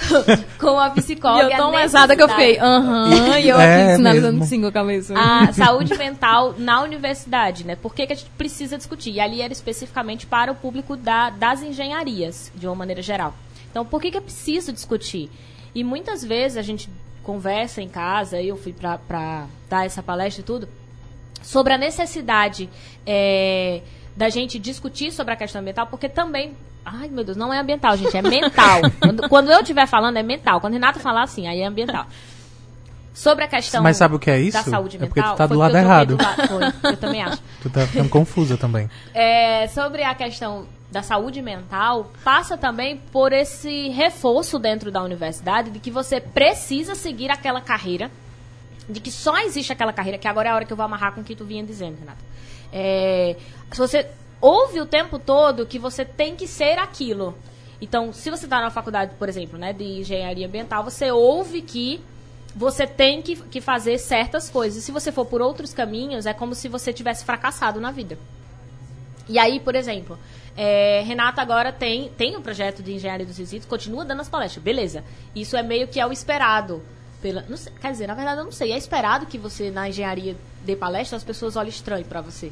com 0.58 0.80
a 0.80 0.88
E 0.88 0.90
psicóloga. 0.92 1.42
eu 1.44 1.50
e 1.50 1.52
a 1.52 1.56
tão 1.58 1.70
lesada 1.70 2.16
que 2.16 2.22
eu 2.22 2.28
fiquei, 2.30 2.58
aham, 2.58 3.38
e 3.38 3.48
eu 3.48 3.60
É 3.60 3.84
aqui 3.88 3.96
sinalizando 3.96 4.38
com 4.38 4.66
a 4.66 4.72
cabeça. 4.72 5.14
a 5.14 5.52
saúde 5.52 5.94
mental 5.98 6.54
na 6.56 6.80
universidade, 6.82 7.66
né? 7.66 7.76
Por 7.76 7.94
que, 7.94 8.06
que 8.06 8.14
a 8.14 8.16
gente 8.16 8.30
precisa 8.30 8.78
discutir? 8.78 9.10
E 9.12 9.20
ali 9.20 9.42
era 9.42 9.52
especificamente 9.52 10.26
para 10.26 10.50
o 10.50 10.54
público 10.54 10.96
da- 10.96 11.28
das 11.28 11.62
engenharias, 11.62 12.50
de 12.54 12.66
uma 12.66 12.74
maneira 12.76 13.02
geral. 13.02 13.34
Então, 13.70 13.84
por 13.84 14.00
que, 14.00 14.10
que 14.10 14.16
é 14.16 14.22
preciso 14.22 14.72
discutir? 14.72 15.30
E 15.74 15.84
muitas 15.84 16.24
vezes 16.24 16.56
a 16.56 16.62
gente 16.62 16.88
conversa 17.22 17.82
em 17.82 17.88
casa, 17.90 18.40
eu 18.40 18.56
fui 18.56 18.72
para 18.72 19.46
dar 19.68 19.84
essa 19.84 20.02
palestra 20.02 20.40
e 20.40 20.44
tudo, 20.44 20.66
sobre 21.42 21.72
a 21.72 21.78
necessidade 21.78 22.68
é, 23.06 23.80
da 24.16 24.28
gente 24.28 24.58
discutir 24.58 25.12
sobre 25.12 25.34
a 25.34 25.36
questão 25.36 25.60
ambiental, 25.60 25.86
porque 25.86 26.08
também. 26.08 26.54
Ai, 26.84 27.08
meu 27.08 27.22
Deus, 27.22 27.36
não 27.36 27.52
é 27.52 27.58
ambiental, 27.58 27.96
gente, 27.96 28.16
é 28.16 28.22
mental. 28.22 28.80
quando, 29.00 29.28
quando 29.28 29.50
eu 29.52 29.60
estiver 29.60 29.86
falando, 29.86 30.16
é 30.16 30.22
mental. 30.22 30.60
Quando 30.60 30.72
Renata 30.72 30.98
falar 30.98 31.22
assim, 31.22 31.46
aí 31.46 31.60
é 31.60 31.66
ambiental. 31.66 32.06
Sobre 33.12 33.44
a 33.44 33.48
questão 33.48 33.82
Mas 33.82 33.96
sabe 33.98 34.14
o 34.14 34.18
que 34.18 34.30
é 34.30 34.40
isso? 34.40 34.56
da 34.56 34.62
saúde 34.62 34.96
É 34.96 35.00
mental. 35.00 35.14
porque 35.14 35.28
tu 35.34 35.36
tá 35.36 35.46
do 35.46 35.58
lado 35.58 35.76
errado. 35.76 36.16
do 36.16 36.22
lado- 36.22 36.48
foi, 36.48 36.90
eu 36.92 36.96
também 36.96 37.22
acho. 37.22 37.42
Tu 37.60 37.68
tá 37.68 37.86
ficando 37.86 38.08
confusa 38.08 38.56
também. 38.56 38.88
É, 39.12 39.66
sobre 39.68 40.02
a 40.02 40.14
questão 40.14 40.66
da 40.90 41.02
saúde 41.02 41.42
mental, 41.42 42.10
passa 42.24 42.56
também 42.56 42.96
por 43.12 43.32
esse 43.32 43.88
reforço 43.90 44.58
dentro 44.58 44.90
da 44.90 45.02
universidade 45.02 45.70
de 45.70 45.78
que 45.78 45.90
você 45.90 46.20
precisa 46.20 46.94
seguir 46.94 47.30
aquela 47.30 47.60
carreira, 47.60 48.10
de 48.90 49.00
que 49.00 49.10
só 49.10 49.38
existe 49.38 49.72
aquela 49.72 49.92
carreira, 49.92 50.18
que 50.18 50.28
agora 50.28 50.48
é 50.48 50.52
a 50.52 50.54
hora 50.54 50.64
que 50.64 50.72
eu 50.72 50.76
vou 50.76 50.84
amarrar 50.84 51.12
com 51.14 51.20
o 51.20 51.24
que 51.24 51.36
tu 51.36 51.44
vinha 51.44 51.62
dizendo, 51.62 51.98
Renata. 51.98 52.24
É, 52.72 53.36
se 53.72 53.78
você 53.78 54.08
ouve 54.40 54.80
o 54.80 54.86
tempo 54.86 55.18
todo 55.18 55.66
que 55.66 55.78
você 55.78 56.04
tem 56.04 56.34
que 56.34 56.46
ser 56.46 56.78
aquilo. 56.78 57.36
Então, 57.80 58.12
se 58.12 58.30
você 58.30 58.44
está 58.44 58.60
na 58.60 58.70
faculdade, 58.70 59.14
por 59.18 59.28
exemplo, 59.28 59.58
né, 59.58 59.72
de 59.72 59.84
engenharia 59.84 60.46
ambiental, 60.46 60.84
você 60.84 61.10
ouve 61.10 61.62
que 61.62 62.00
você 62.54 62.86
tem 62.86 63.22
que, 63.22 63.36
que 63.36 63.60
fazer 63.60 63.98
certas 63.98 64.50
coisas. 64.50 64.82
Se 64.82 64.92
você 64.92 65.12
for 65.12 65.24
por 65.24 65.40
outros 65.40 65.72
caminhos, 65.72 66.26
é 66.26 66.34
como 66.34 66.54
se 66.54 66.68
você 66.68 66.92
tivesse 66.92 67.24
fracassado 67.24 67.80
na 67.80 67.90
vida. 67.90 68.18
E 69.28 69.38
aí, 69.38 69.60
por 69.60 69.74
exemplo, 69.74 70.18
é, 70.56 71.02
Renata 71.06 71.40
agora 71.40 71.72
tem, 71.72 72.08
tem 72.10 72.36
um 72.36 72.42
projeto 72.42 72.82
de 72.82 72.92
engenharia 72.92 73.24
dos 73.24 73.38
resíduos, 73.38 73.68
continua 73.68 74.04
dando 74.04 74.20
as 74.20 74.28
palestras. 74.28 74.62
Beleza. 74.62 75.04
Isso 75.34 75.56
é 75.56 75.62
meio 75.62 75.86
que 75.88 76.00
é 76.00 76.06
o 76.06 76.12
esperado. 76.12 76.82
Pela, 77.22 77.44
não 77.48 77.56
sei- 77.56 77.72
quer 77.80 77.92
dizer, 77.92 78.06
na 78.06 78.14
verdade, 78.14 78.40
eu 78.40 78.44
não 78.44 78.52
sei. 78.52 78.72
É 78.72 78.78
esperado 78.78 79.26
que 79.26 79.36
você, 79.38 79.70
na 79.70 79.88
engenharia, 79.88 80.36
dê 80.64 80.74
palestra, 80.74 81.16
as 81.16 81.24
pessoas 81.24 81.56
olhem 81.56 81.68
estranho 81.70 82.04
pra 82.04 82.20
você. 82.20 82.50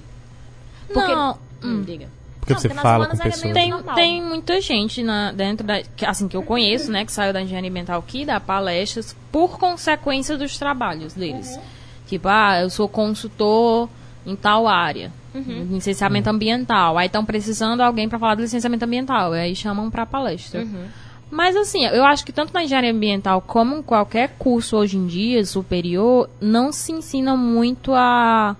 Porque, 0.92 1.14
Não. 1.14 1.38
Hum, 1.62 1.82
diga. 1.82 2.08
Porque 2.40 2.54
Não, 2.54 2.60
você 2.60 2.68
nas 2.68 2.82
fala 2.82 3.06
com 3.06 3.14
era 3.14 3.22
pessoas. 3.24 3.52
Tem, 3.52 3.70
normal. 3.70 3.94
tem 3.94 4.22
muita 4.22 4.60
gente 4.60 5.02
na, 5.02 5.32
dentro 5.32 5.66
da. 5.66 5.82
que, 5.82 6.04
assim, 6.06 6.28
que 6.28 6.36
eu 6.36 6.42
conheço, 6.42 6.90
né? 6.90 7.04
Que 7.04 7.12
saiu 7.12 7.32
da 7.32 7.42
engenharia 7.42 7.68
ambiental 7.70 8.02
que 8.02 8.24
dá 8.24 8.40
palestras 8.40 9.14
por 9.30 9.58
consequência 9.58 10.36
dos 10.36 10.56
trabalhos 10.56 11.12
deles. 11.14 11.56
Uhum. 11.56 11.62
Tipo, 12.06 12.28
ah, 12.28 12.60
eu 12.62 12.70
sou 12.70 12.88
consultor 12.88 13.88
em 14.24 14.34
tal 14.34 14.66
área. 14.66 15.12
Uhum. 15.34 15.68
Licenciamento 15.72 16.30
ambiental. 16.30 16.96
Aí 16.96 17.06
estão 17.06 17.22
precisando 17.24 17.76
de 17.76 17.82
alguém 17.82 18.08
para 18.08 18.18
falar 18.18 18.34
do 18.34 18.42
licenciamento 18.42 18.84
ambiental. 18.84 19.32
Aí 19.32 19.54
chamam 19.54 19.90
para 19.90 20.06
palestra. 20.06 20.62
Uhum. 20.62 20.86
Mas 21.30 21.56
assim, 21.56 21.84
eu 21.84 22.04
acho 22.04 22.24
que 22.24 22.32
tanto 22.32 22.54
na 22.54 22.64
engenharia 22.64 22.90
ambiental 22.90 23.42
como 23.42 23.76
em 23.76 23.82
qualquer 23.82 24.30
curso 24.38 24.76
hoje 24.76 24.96
em 24.96 25.06
dia 25.06 25.44
superior, 25.44 26.28
não 26.40 26.72
se 26.72 26.92
ensina 26.92 27.36
muito 27.36 27.92
a, 27.94 28.56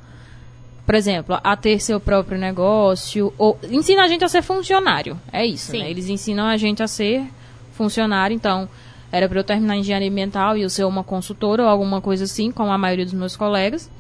por 0.85 0.95
exemplo, 0.95 1.39
a 1.43 1.57
ter 1.57 1.81
seu 1.81 1.99
próprio 1.99 2.39
negócio. 2.39 3.33
Ou, 3.39 3.59
ensina 3.71 4.05
a 4.05 4.09
gente 4.09 4.25
a 4.25 4.29
ser 4.29 4.43
funcionário. 4.43 5.19
É 5.33 5.45
isso, 5.47 5.73
né? 5.73 5.91
Eles 5.91 6.09
ensinam 6.09 6.47
a 6.47 6.57
gente 6.57 6.83
a 6.83 6.87
ser 6.87 7.25
funcionário. 7.73 8.35
Então, 8.35 8.69
era 9.11 9.29
para 9.29 9.39
eu 9.39 9.45
terminar 9.45 9.77
engenharia 9.77 10.11
ambiental 10.11 10.57
e 10.57 10.63
eu 10.63 10.71
ser 10.71 10.85
uma 10.85 11.03
consultora 11.03 11.63
ou 11.63 11.69
alguma 11.69 12.01
coisa 12.01 12.25
assim, 12.25 12.51
como 12.51 12.71
a 12.71 12.79
maioria 12.79 13.05
dos 13.05 13.15
meus 13.15 13.37
colegas. 13.37 13.91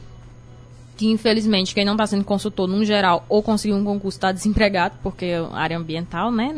Que 0.98 1.08
infelizmente 1.10 1.74
quem 1.74 1.84
não 1.84 1.92
está 1.94 2.06
sendo 2.08 2.24
consultor, 2.24 2.66
num 2.68 2.84
geral, 2.84 3.24
ou 3.28 3.40
conseguiu 3.42 3.76
um 3.76 3.84
concurso 3.84 4.18
está 4.18 4.32
desempregado, 4.32 4.96
porque 5.02 5.26
é 5.26 5.46
área 5.52 5.78
ambiental, 5.78 6.30
né? 6.32 6.52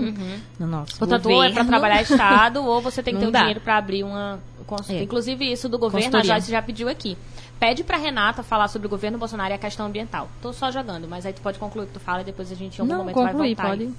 No 0.58 0.66
nosso 0.66 0.98
Portanto, 0.98 1.26
ou 1.26 1.32
é 1.44 1.50
para 1.50 1.62
governo. 1.62 1.68
trabalhar 1.68 2.00
Estado, 2.02 2.64
ou 2.64 2.80
você 2.80 3.02
tem 3.02 3.14
que 3.14 3.22
Não 3.22 3.30
ter 3.30 3.36
o 3.36 3.40
dinheiro 3.40 3.60
para 3.60 3.76
abrir 3.76 4.02
uma 4.02 4.40
consultoria. 4.66 5.02
É. 5.02 5.04
Inclusive, 5.04 5.52
isso 5.52 5.68
do 5.68 5.78
governo, 5.78 6.16
a 6.16 6.22
Joyce 6.22 6.50
já 6.50 6.62
pediu 6.62 6.88
aqui. 6.88 7.18
Pede 7.60 7.84
pra 7.84 7.98
Renata 7.98 8.42
falar 8.42 8.68
sobre 8.68 8.86
o 8.86 8.90
governo 8.90 9.18
Bolsonaro 9.18 9.50
e 9.52 9.54
a 9.54 9.58
questão 9.58 9.84
ambiental. 9.84 10.30
Tô 10.40 10.50
só 10.54 10.70
jogando, 10.70 11.06
mas 11.06 11.26
aí 11.26 11.34
tu 11.34 11.42
pode 11.42 11.58
concluir 11.58 11.84
o 11.84 11.86
que 11.88 11.92
tu 11.92 12.00
fala 12.00 12.22
e 12.22 12.24
depois 12.24 12.50
a 12.50 12.54
gente 12.54 12.78
em 12.78 12.80
algum 12.80 12.90
Não, 12.92 13.00
momento 13.00 13.14
concluir, 13.14 13.54
vai 13.54 13.66
voltar. 13.66 13.68
pode. 13.68 13.82
aí. 13.82 13.94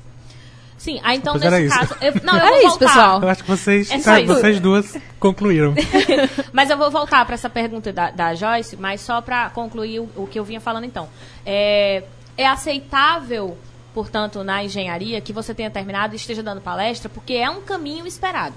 Sim, 0.82 1.00
aí 1.04 1.17
então 1.17 1.34
Pois 1.34 1.44
era 1.44 1.60
nesse 1.60 1.67
isso. 1.67 1.78
caso. 1.78 1.96
Eu, 2.02 2.13
não, 2.24 2.34
eu 2.36 2.39
É 2.44 2.48
vou 2.50 2.58
isso, 2.58 2.70
voltar. 2.70 2.86
pessoal. 2.88 3.22
Eu 3.22 3.30
acho 3.30 3.44
que 3.44 3.50
vocês, 3.52 3.91
É 3.91 3.98
isso. 3.98 4.26
vocês 4.34 4.60
duas 4.60 4.98
concluíram. 5.20 5.76
Mas 6.52 6.72
eu 6.72 6.78
vou 6.78 6.89
voltar 6.89 7.24
para 7.24 7.36
essa 7.36 7.52
pergunta 7.52 7.94
da, 7.94 8.10
da 8.10 8.34
Joyce, 8.34 8.76
mas 8.78 9.00
só 9.02 9.22
para 9.22 9.52
concluir 9.52 10.00
o, 10.00 10.10
o 10.15 10.26
que 10.26 10.39
eu 10.39 10.44
vinha 10.44 10.60
falando 10.60 10.86
então. 10.86 11.08
É, 11.46 12.04
é 12.36 12.48
aceitável, 12.48 13.56
portanto, 13.94 14.44
na 14.44 14.63
engenharia, 14.63 15.22
que 15.22 15.32
você 15.32 15.54
tenha 15.54 15.70
terminado 15.70 16.13
e 16.13 16.17
esteja 16.17 16.41
dando 16.41 16.62
palestra, 16.62 17.08
porque 17.10 17.34
é 17.34 17.48
um 17.48 17.62
caminho 17.62 18.08
esperado. 18.08 18.56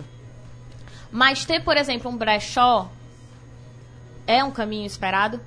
Mas 1.12 1.44
ter, 1.44 1.60
por 1.62 1.76
exemplo, 1.76 2.10
um 2.10 2.16
brechó 2.16 2.90
é 4.26 4.42
um 4.42 4.50
caminho 4.50 4.86
esperado? 4.86 5.38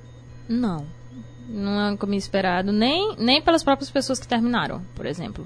Não. 0.48 0.86
não 1.48 1.88
é 1.88 1.90
um 1.90 1.96
caminho 1.96 2.18
esperado, 2.20 2.70
nem, 2.70 3.16
nem 3.18 3.42
pelas 3.42 3.64
próprias 3.64 3.90
pessoas 3.90 4.20
que 4.20 4.28
terminaram, 4.28 4.80
por 4.94 5.06
exemplo. 5.06 5.44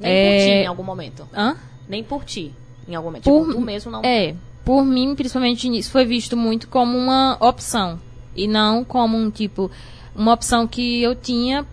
Nem 0.00 0.10
É, 0.12 0.24
por 0.38 0.44
ti 0.44 0.50
em 0.50 0.66
algum 0.66 0.82
momento. 0.82 1.28
Hã? 1.34 1.56
Nem 1.88 2.02
por 2.04 2.24
ti 2.24 2.52
em 2.88 2.94
algum 2.94 3.08
momento. 3.08 3.24
Por- 3.24 3.40
Tipo, 3.46 3.52
tu 3.54 3.60
mesmo 3.60 3.90
não. 3.92 4.02
É, 4.04 4.34
por 4.64 4.84
mim, 4.84 5.14
principalmente, 5.14 5.68
isso 5.76 5.90
foi 5.90 6.04
visto 6.04 6.36
muito 6.36 6.68
como 6.68 6.96
uma 6.96 7.36
opção. 7.40 7.98
E 8.36 8.46
não 8.48 8.84
como 8.84 9.16
um 9.16 9.30
tipo, 9.30 9.70
uma 10.14 10.32
opção 10.32 10.66
que 10.66 11.00
eu 11.02 11.14
tinha 11.14 11.64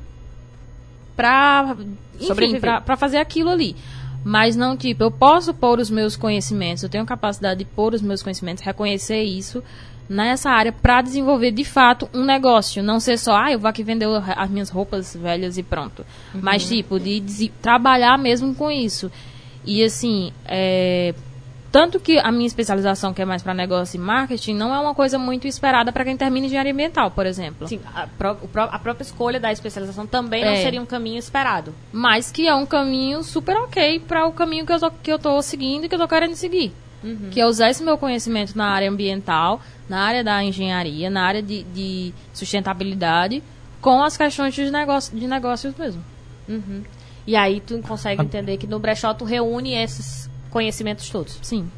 pra, 1.15 1.75
enfim, 2.19 2.59
pra, 2.59 2.81
pra 2.81 2.97
fazer 2.97 3.17
aquilo 3.17 3.49
ali. 3.49 3.75
Mas 4.23 4.55
não, 4.55 4.77
tipo, 4.77 5.03
eu 5.03 5.09
posso 5.11 5.53
pôr 5.53 5.79
os 5.79 5.89
meus 5.89 6.15
conhecimentos, 6.15 6.83
eu 6.83 6.89
tenho 6.89 7.05
capacidade 7.05 7.59
de 7.59 7.65
pôr 7.65 7.93
os 7.95 8.01
meus 8.03 8.21
conhecimentos, 8.21 8.63
reconhecer 8.63 9.23
isso 9.23 9.63
nessa 10.11 10.49
área 10.51 10.71
pra 10.71 11.01
desenvolver 11.01 11.51
de 11.51 11.63
fato 11.63 12.09
um 12.13 12.23
negócio. 12.25 12.83
Não 12.83 12.99
ser 12.99 13.17
só, 13.17 13.35
ah, 13.35 13.51
eu 13.51 13.59
vou 13.59 13.69
aqui 13.69 13.83
vender 13.83 14.07
as 14.35 14.49
minhas 14.49 14.69
roupas 14.69 15.15
velhas 15.15 15.57
e 15.57 15.63
pronto. 15.63 16.05
Mas, 16.33 16.67
tipo, 16.67 16.99
de, 16.99 17.19
desi- 17.19 17.51
trabalhar 17.61 18.17
mesmo 18.17 18.53
com 18.53 18.69
isso. 18.69 19.11
E 19.65 19.83
assim, 19.83 20.31
é, 20.45 21.13
tanto 21.71 21.99
que 21.99 22.17
a 22.19 22.31
minha 22.31 22.47
especialização, 22.47 23.13
que 23.13 23.21
é 23.21 23.25
mais 23.25 23.41
para 23.41 23.53
negócio 23.53 23.95
e 23.95 23.99
marketing, 24.01 24.55
não 24.55 24.73
é 24.75 24.79
uma 24.79 24.93
coisa 24.93 25.17
muito 25.17 25.47
esperada 25.47 25.91
para 25.91 26.03
quem 26.03 26.17
termina 26.17 26.45
engenharia 26.47 26.73
ambiental, 26.73 27.11
por 27.11 27.25
exemplo. 27.25 27.67
Sim, 27.67 27.79
a, 27.95 28.07
pró- 28.07 28.35
a 28.71 28.79
própria 28.79 29.03
escolha 29.03 29.39
da 29.39 29.51
especialização 29.51 30.05
também 30.05 30.43
não 30.43 30.51
É. 30.51 30.61
seria 30.63 30.81
um 30.81 30.85
caminho 30.85 31.17
esperado. 31.19 31.73
Mas 31.93 32.31
que 32.31 32.47
é 32.47 32.53
um 32.55 32.65
caminho 32.65 33.23
super 33.23 33.55
ok 33.55 33.99
para 34.01 34.25
o 34.27 34.33
caminho 34.33 34.65
que 34.65 34.73
eu, 35.11 35.19
tô 35.19 35.41
seguindo 35.41 35.85
e 35.85 35.89
que 35.89 35.95
eu 35.95 35.99
tô 35.99 36.07
querendo 36.07 36.35
seguir. 36.35 36.73
Que 37.31 37.41
é 37.41 37.45
usar 37.47 37.69
esse 37.69 37.83
meu 37.83 37.97
conhecimento 37.97 38.55
na 38.55 38.65
área 38.67 38.89
ambiental, 38.89 39.59
na 39.89 40.01
área 40.01 40.23
da 40.23 40.43
engenharia, 40.43 41.09
na 41.09 41.23
área 41.23 41.41
de, 41.41 41.63
de 41.63 42.13
sustentabilidade, 42.33 43.41
com 43.81 44.03
as 44.03 44.15
questões 44.15 44.53
de, 44.53 44.69
negócio, 44.69 45.17
de 45.17 45.25
negócios 45.27 45.73
mesmo. 45.77 46.03
E 47.25 47.35
aí 47.35 47.59
tu 47.59 47.79
consegue 47.79 48.21
entender 48.21 48.57
que 48.57 48.67
no 48.67 48.77
brechó 48.79 49.13
tu 49.13 49.25
reúne 49.25 49.73
esses 49.75 50.29
conhecimentos 50.49 51.09
todos. 51.09 51.39
Sim. 51.41 51.69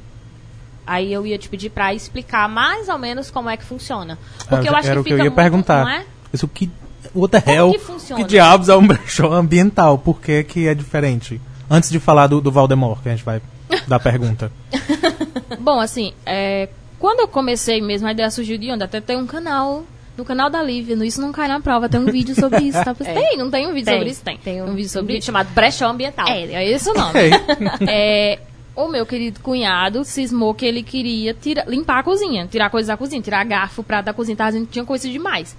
Aí 0.86 1.14
eu 1.14 1.26
ia 1.26 1.38
te 1.38 1.48
pedir 1.48 1.70
pra 1.70 1.94
explicar 1.94 2.50
mais 2.50 2.90
ou 2.90 2.98
menos 2.98 3.32
como 3.32 3.50
é 3.50 3.56
que 3.56 3.64
funciona. 3.64 4.18
Porque 4.50 4.68
Ah, 4.68 4.72
eu 4.72 4.76
acho 4.76 4.88
era 4.90 4.96
que 4.96 5.02
o 5.02 5.04
que 5.04 5.14
eu 5.14 5.18
fica 5.18 5.26
ia 5.26 5.30
muito, 5.30 5.36
perguntar. 5.36 5.86
não 5.86 5.92
é? 5.92 6.06
Isso 6.34 6.48
que. 6.48 6.70
What 7.16 7.32
the 7.42 7.52
hell? 7.52 7.72
que 7.72 7.80
funciona? 7.80 8.22
Que 8.22 8.28
diabos 8.28 8.68
é 8.70 8.76
um 8.76 8.86
brechó 8.88 9.32
ambiental? 9.32 9.98
Por 9.98 10.20
que, 10.20 10.44
que 10.44 10.68
é 10.68 10.74
diferente? 10.74 11.40
Antes 11.70 11.90
de 11.90 12.00
falar 12.00 12.28
do, 12.28 12.42
do 12.42 12.52
Valdemar, 12.52 13.02
que 13.02 13.08
a 13.10 13.12
gente 13.16 13.24
vai 13.24 13.42
dar 13.88 14.00
pergunta. 14.00 14.52
Bom, 15.60 15.80
assim, 15.80 16.14
é, 16.26 16.70
quando 17.00 17.20
eu 17.22 17.28
comecei 17.28 17.82
mesmo, 17.82 18.08
a 18.08 18.12
ideia 18.12 18.30
surgiu 18.32 18.58
de 18.58 18.72
onde? 18.72 18.84
Até 18.84 19.02
tem 19.02 19.18
um 19.18 19.26
canal, 19.28 19.84
no 20.18 20.24
canal 20.26 20.50
da 20.50 20.62
Lívia, 20.62 20.96
no 20.96 21.04
Isso 21.04 21.20
Não 21.22 21.32
Cai 21.32 21.48
Na 21.48 21.60
Prova, 21.60 21.90
tem 21.90 22.00
um 22.00 22.06
vídeo 22.06 22.36
sobre 22.36 22.60
isso, 22.64 22.84
tá? 22.84 22.94
Tem, 22.96 23.38
não 23.38 23.50
tem 23.50 23.68
um 23.68 23.74
vídeo 23.74 23.92
sobre 23.94 24.10
isso? 24.10 24.24
Tem. 24.24 24.38
Tem 24.38 24.62
um, 24.62 24.70
um 24.70 24.76
vídeo 24.76 24.90
sobre 24.90 25.18
isso. 25.18 25.26
chamado 25.26 25.50
brechó 25.54 25.88
ambiental. 25.90 26.28
É, 26.28 26.44
é 26.54 26.70
esse 26.70 26.90
o 26.90 26.94
nome. 26.94 27.14
É, 27.90 28.40
o 28.76 28.88
meu 28.88 29.06
querido 29.06 29.40
cunhado 29.40 30.04
cismou 30.04 30.54
que 30.54 30.66
ele 30.66 30.82
queria 30.84 31.34
tira, 31.34 31.64
limpar 31.68 32.00
a 32.00 32.04
cozinha, 32.04 32.48
tirar 32.48 32.70
coisas 32.70 32.88
da 32.88 32.98
cozinha, 32.98 33.22
tirar 33.22 33.44
garfo, 33.44 33.84
prato 33.84 34.06
da 34.06 34.14
cozinha, 34.14 34.36
tava 34.36 34.52
dizendo 34.52 34.66
que 34.68 34.74
tinha 34.74 34.86
coisa 34.86 35.08
demais. 35.10 35.56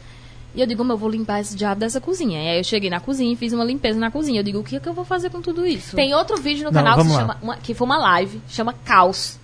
E 0.54 0.60
eu 0.60 0.66
digo, 0.68 0.82
"Mas 0.84 0.90
eu 0.90 0.98
vou 0.98 1.08
limpar 1.10 1.40
esse 1.40 1.56
diabo 1.56 1.80
dessa 1.80 2.00
cozinha. 2.00 2.40
E 2.42 2.48
aí 2.48 2.58
eu 2.58 2.64
cheguei 2.64 2.88
na 2.88 3.00
cozinha 3.00 3.32
e 3.32 3.37
fiz 3.37 3.52
uma 3.52 3.64
limpeza 3.64 3.98
na 3.98 4.08
cozinha. 4.10 4.38
Eu 4.40 4.44
digo, 4.44 4.60
o 4.60 4.62
que, 4.64 4.76
é 4.76 4.80
que 4.80 4.88
eu 4.88 4.92
vou 4.94 5.04
fazer 5.04 5.28
com 5.30 5.40
tudo 5.42 5.66
isso? 5.66 5.96
Tem 5.96 6.14
outro 6.14 6.37
vídeo 6.40 6.64
no 6.64 6.70
Não, 6.70 6.82
canal 6.82 6.96
que, 7.04 7.10
chama, 7.10 7.37
uma- 7.42 7.56
que 7.56 7.74
foi 7.74 7.84
uma 7.84 7.98
live, 7.98 8.40
chama 8.48 8.72
Caos. 8.84 9.38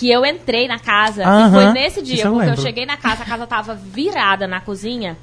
Que 0.00 0.10
eu 0.10 0.24
entrei 0.24 0.66
na 0.66 0.78
casa, 0.78 1.22
e 1.22 1.26
Aham, 1.26 1.52
foi 1.52 1.72
nesse 1.72 2.00
dia, 2.00 2.24
eu 2.24 2.32
porque 2.32 2.46
eu 2.46 2.48
lembro. 2.50 2.62
cheguei 2.62 2.86
na 2.86 2.96
casa, 2.96 3.22
a 3.22 3.26
casa 3.26 3.46
tava 3.46 3.74
virada 3.74 4.46
na 4.48 4.60
cozinha. 4.60 5.16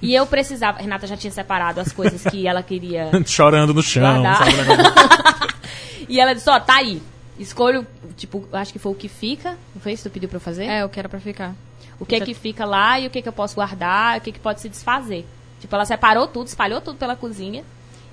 E 0.00 0.14
eu 0.14 0.26
precisava. 0.26 0.78
Renata 0.78 1.06
já 1.06 1.16
tinha 1.16 1.30
separado 1.30 1.80
as 1.80 1.92
coisas 1.92 2.24
que 2.24 2.48
ela 2.48 2.62
queria 2.62 3.10
Chorando 3.26 3.74
no 3.74 3.82
chão. 3.82 4.22
Negócio? 4.22 4.46
E 6.08 6.18
ela 6.20 6.34
disse, 6.34 6.50
ó, 6.50 6.58
tá 6.58 6.76
aí. 6.76 7.00
Escolho, 7.38 7.86
tipo, 8.16 8.46
acho 8.52 8.72
que 8.72 8.78
foi 8.78 8.92
o 8.92 8.94
que 8.94 9.08
fica. 9.08 9.56
Não 9.74 9.80
foi 9.80 9.92
isso 9.92 10.02
que 10.02 10.10
tu 10.10 10.12
pediu 10.12 10.28
pra 10.28 10.36
eu 10.36 10.40
fazer? 10.40 10.64
É, 10.64 10.82
eu 10.82 10.88
quero 10.88 11.08
pra 11.08 11.20
ficar. 11.20 11.54
O 11.98 12.04
que 12.04 12.16
é 12.16 12.20
que 12.20 12.34
fica 12.34 12.64
lá 12.64 12.98
e 12.98 13.06
o 13.06 13.10
que 13.10 13.20
é 13.20 13.22
que 13.22 13.28
eu 13.28 13.32
posso 13.32 13.54
guardar, 13.54 14.18
o 14.18 14.20
que 14.20 14.30
é 14.30 14.32
que 14.32 14.38
pode 14.40 14.60
se 14.60 14.68
desfazer. 14.68 15.24
Tipo, 15.60 15.74
ela 15.74 15.84
separou 15.84 16.26
tudo, 16.26 16.48
espalhou 16.48 16.80
tudo 16.80 16.98
pela 16.98 17.14
cozinha 17.16 17.64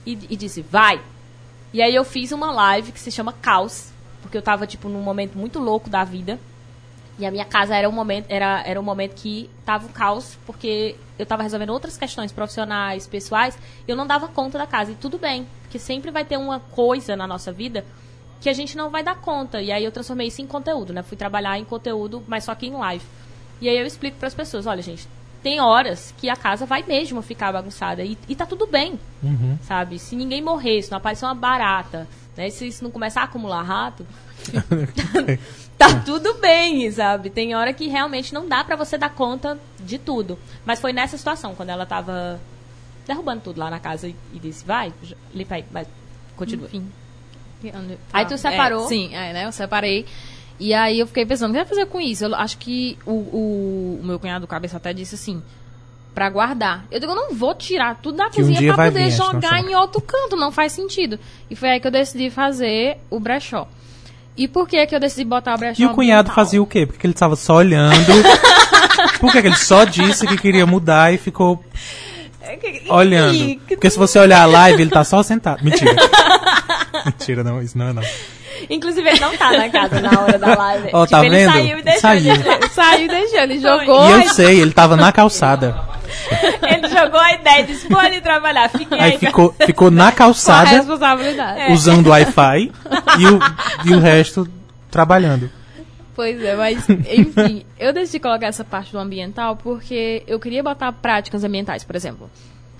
e, 0.05 0.17
e 0.29 0.35
disse, 0.37 0.61
vai. 0.61 1.01
E 1.73 1.81
aí 1.81 1.93
eu 1.93 2.03
fiz 2.05 2.31
uma 2.31 2.51
live 2.51 2.91
que 2.91 2.99
se 2.99 3.11
chama 3.11 3.33
Caos, 3.33 3.91
porque 4.29 4.37
eu 4.37 4.43
tava, 4.43 4.67
tipo, 4.67 4.87
num 4.87 5.01
momento 5.01 5.35
muito 5.35 5.57
louco 5.57 5.89
da 5.89 6.03
vida. 6.03 6.39
E 7.17 7.25
a 7.25 7.31
minha 7.31 7.43
casa 7.43 7.75
era 7.75 7.89
um 7.89 7.91
momento, 7.91 8.27
era, 8.29 8.61
era 8.63 8.79
um 8.79 8.83
momento 8.83 9.15
que 9.15 9.49
tava 9.65 9.87
um 9.87 9.89
caos, 9.89 10.37
porque 10.45 10.95
eu 11.17 11.25
tava 11.25 11.41
resolvendo 11.41 11.71
outras 11.71 11.97
questões 11.97 12.31
profissionais, 12.31 13.07
pessoais, 13.07 13.57
e 13.85 13.91
eu 13.91 13.97
não 13.97 14.05
dava 14.05 14.27
conta 14.27 14.59
da 14.59 14.67
casa. 14.67 14.91
E 14.91 14.95
tudo 14.95 15.17
bem, 15.17 15.47
porque 15.63 15.79
sempre 15.79 16.11
vai 16.11 16.23
ter 16.23 16.37
uma 16.37 16.59
coisa 16.59 17.15
na 17.15 17.25
nossa 17.25 17.51
vida 17.51 17.83
que 18.39 18.47
a 18.47 18.53
gente 18.53 18.77
não 18.77 18.91
vai 18.91 19.03
dar 19.03 19.15
conta. 19.15 19.61
E 19.61 19.71
aí 19.71 19.83
eu 19.83 19.91
transformei 19.91 20.27
isso 20.27 20.41
em 20.43 20.47
conteúdo, 20.47 20.93
né? 20.93 21.01
Fui 21.01 21.17
trabalhar 21.17 21.57
em 21.57 21.65
conteúdo, 21.65 22.23
mas 22.27 22.43
só 22.43 22.53
que 22.53 22.67
em 22.67 22.71
live. 22.73 23.03
E 23.59 23.67
aí 23.67 23.77
eu 23.77 23.85
explico 23.85 24.17
para 24.17 24.27
as 24.27 24.35
pessoas, 24.35 24.67
olha, 24.67 24.81
gente, 24.81 25.07
tem 25.41 25.59
horas 25.59 26.13
que 26.19 26.29
a 26.29 26.35
casa 26.35 26.67
vai 26.67 26.83
mesmo 26.83 27.21
ficar 27.23 27.51
bagunçada 27.51 28.03
e, 28.03 28.17
e 28.29 28.35
tá 28.35 28.45
tudo 28.45 28.67
bem, 28.67 28.97
sabe? 29.63 29.97
Se 29.97 30.15
ninguém 30.15 30.41
morrer, 30.41 30.83
se 30.83 30.91
não 30.91 30.99
aparecer 30.99 31.25
uma 31.25 31.35
barata, 31.35 32.07
né? 32.39 32.49
Se 32.49 32.65
isso 32.65 32.81
não 32.85 32.89
começar 32.89 33.19
a 33.19 33.23
acumular 33.25 33.61
rato, 33.63 34.07
tá 35.77 35.99
tudo 36.05 36.35
bem, 36.35 36.89
sabe? 36.89 37.29
Tem 37.29 37.53
hora 37.53 37.73
que 37.73 37.89
realmente 37.89 38.33
não 38.33 38.47
dá 38.47 38.63
pra 38.63 38.77
você 38.77 38.97
dar 38.97 39.09
conta 39.09 39.59
de 39.77 39.97
tudo. 39.97 40.39
Mas 40.65 40.79
foi 40.79 40.93
nessa 40.93 41.17
situação, 41.17 41.53
quando 41.53 41.69
ela 41.69 41.85
tava 41.85 42.39
derrubando 43.05 43.41
tudo 43.41 43.59
lá 43.59 43.69
na 43.69 43.77
casa 43.77 44.07
e, 44.07 44.15
e 44.33 44.39
disse, 44.39 44.63
vai, 44.65 44.93
limpa 45.35 45.55
aí, 45.55 45.65
mas 45.69 45.85
continua. 46.37 46.67
Enfim. 46.67 46.89
Aí 48.13 48.25
tu 48.25 48.37
separou? 48.37 48.85
É, 48.85 48.87
sim, 48.87 49.13
é, 49.13 49.33
né? 49.33 49.45
Eu 49.45 49.51
separei. 49.51 50.05
E 50.57 50.73
aí 50.73 50.97
eu 50.97 51.07
fiquei 51.07 51.25
pensando, 51.25 51.49
o 51.49 51.53
que 51.53 51.59
eu 51.59 51.63
ia 51.63 51.67
fazer 51.67 51.85
com 51.87 51.99
isso? 51.99 52.23
Eu 52.23 52.35
acho 52.35 52.57
que 52.57 52.97
o, 53.05 53.11
o, 53.11 53.99
o 54.01 54.05
meu 54.05 54.17
cunhado 54.17 54.45
do 54.45 54.47
cabeça 54.47 54.77
até 54.77 54.93
disse 54.93 55.15
assim, 55.15 55.43
pra 56.19 56.29
guardar. 56.29 56.85
Eu 56.91 56.99
digo, 56.99 57.13
eu 57.13 57.15
não 57.15 57.33
vou 57.33 57.55
tirar 57.55 57.95
tudo 57.95 58.17
da 58.17 58.29
Que 58.29 58.41
um 58.41 58.47
cozinha 58.47 58.73
pra 58.73 58.83
vai 58.83 58.91
poder 58.91 59.05
vir, 59.05 59.11
jogar 59.11 59.63
em 59.63 59.73
outro 59.73 60.01
canto, 60.01 60.35
não 60.35 60.51
faz 60.51 60.73
sentido. 60.73 61.17
E 61.49 61.55
foi 61.55 61.69
aí 61.69 61.79
que 61.79 61.87
eu 61.87 61.91
decidi 61.91 62.29
fazer 62.29 62.97
o 63.09 63.21
brechó. 63.21 63.65
E 64.35 64.45
por 64.45 64.67
que 64.67 64.85
que 64.85 64.93
eu 64.93 64.99
decidi 64.99 65.23
botar 65.23 65.55
o 65.55 65.57
brechó 65.57 65.81
E 65.81 65.85
o 65.85 65.91
cunhado 65.91 66.29
fazia 66.31 66.61
o 66.61 66.65
quê? 66.65 66.85
Porque 66.85 67.07
ele 67.07 67.13
estava 67.13 67.37
só 67.37 67.55
olhando. 67.55 67.95
Por 69.19 69.31
que 69.31 69.41
que 69.41 69.47
ele 69.47 69.55
só 69.55 69.85
disse 69.85 70.27
que 70.27 70.37
queria 70.37 70.65
mudar 70.65 71.13
e 71.13 71.17
ficou 71.17 71.63
olhando? 72.89 73.57
Porque 73.67 73.89
se 73.89 73.97
você 73.97 74.19
olhar 74.19 74.41
a 74.41 74.45
live, 74.45 74.81
ele 74.81 74.91
tá 74.91 75.05
só 75.05 75.23
sentado. 75.23 75.63
Mentira. 75.63 75.95
Mentira, 77.05 77.43
não, 77.43 77.61
isso 77.61 77.77
não 77.77 77.87
é 77.89 77.93
não. 77.93 78.03
Inclusive, 78.69 79.07
ele 79.09 79.19
não 79.19 79.35
tá 79.37 79.51
na 79.51 79.69
casa 79.69 80.01
na 80.01 80.21
hora 80.21 80.37
da 80.37 80.55
live. 80.55 80.89
Ó, 80.91 81.05
tipo, 81.05 81.17
tá 81.17 81.25
ele 81.25 81.35
vendo? 81.35 81.51
saiu 81.51 81.77
e 81.77 81.81
deixou. 81.81 82.01
Saiu. 82.01 82.33
Ele 82.33 82.69
saiu 82.69 83.05
e 83.05 83.07
deixou, 83.07 83.39
ele 83.39 83.59
jogou. 83.59 84.09
E 84.09 84.11
eu 84.11 84.29
sei, 84.29 84.59
ele 84.59 84.71
tava 84.71 84.97
na 84.97 85.11
calçada. 85.11 85.98
Ele 86.69 86.87
jogou 86.89 87.19
a 87.19 87.33
ideia 87.33 87.61
e 87.61 87.65
disse, 87.67 87.87
pode 87.87 88.21
trabalhar, 88.21 88.69
fiquem 88.69 88.99
aí. 88.99 89.11
Aí 89.13 89.17
ficou, 89.19 89.53
ficou 89.65 89.91
na 89.91 90.05
com 90.05 90.09
a 90.09 90.11
calçada, 90.11 90.69
responsabilidade. 90.69 91.71
usando 91.73 92.07
o 92.07 92.09
Wi-Fi, 92.09 92.71
e 93.19 93.25
o, 93.27 93.39
e 93.91 93.95
o 93.95 93.99
resto 93.99 94.47
trabalhando. 94.91 95.49
Pois 96.15 96.41
é, 96.43 96.55
mas 96.55 96.87
enfim, 96.89 97.65
eu 97.79 97.93
decidi 97.93 98.19
colocar 98.19 98.47
essa 98.47 98.63
parte 98.65 98.91
do 98.91 98.97
ambiental 98.99 99.55
porque 99.55 100.23
eu 100.27 100.39
queria 100.39 100.61
botar 100.61 100.91
práticas 100.91 101.43
ambientais, 101.43 101.83
por 101.83 101.95
exemplo. 101.95 102.29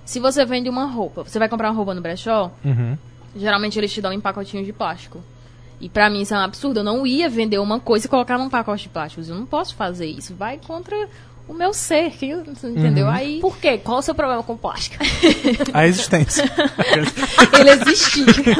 Se 0.04 0.20
você 0.20 0.44
vende 0.46 0.70
uma 0.70 0.86
roupa, 0.88 1.24
você 1.24 1.40
vai 1.40 1.48
comprar 1.48 1.70
uma 1.70 1.76
roupa 1.76 1.94
no 1.94 2.02
brechó, 2.02 2.52
Uhum. 2.66 2.98
geralmente 3.36 3.78
eles 3.80 3.94
te 3.94 4.02
dão 4.02 4.12
em 4.12 4.20
pacotinhos 4.20 4.66
de 4.66 4.74
plástico. 4.74 5.24
E 5.80 5.88
pra 5.88 6.10
mim 6.10 6.22
isso 6.22 6.34
é 6.34 6.38
um 6.38 6.42
absurdo. 6.42 6.82
Eu 6.82 6.84
não 6.84 7.08
ia 7.08 7.30
vender 7.30 7.58
uma 7.60 7.80
coisa 7.80 8.06
e 8.06 8.10
colocar 8.10 8.38
num 8.38 8.50
pacote 8.50 8.84
de 8.84 8.90
plástico. 8.90 9.22
Eu 9.26 9.36
não 9.36 9.46
posso 9.46 9.74
fazer 9.76 10.08
isso. 10.08 10.36
Vai 10.36 10.58
contra 10.58 11.08
o 11.50 11.54
meu 11.54 11.74
ser, 11.74 12.12
que- 12.12 12.28
entendeu? 12.32 13.08
Uhum. 13.08 13.12
Aí 13.12 13.40
Por 13.42 13.58
quê? 13.58 13.78
Qual 13.78 13.98
o 13.98 14.02
seu 14.02 14.16
problema 14.16 14.44
com 14.44 14.56
plástico? 14.56 15.04
A 15.74 15.86
existência. 15.88 16.44
ele 17.60 17.70
existia. 17.72 18.56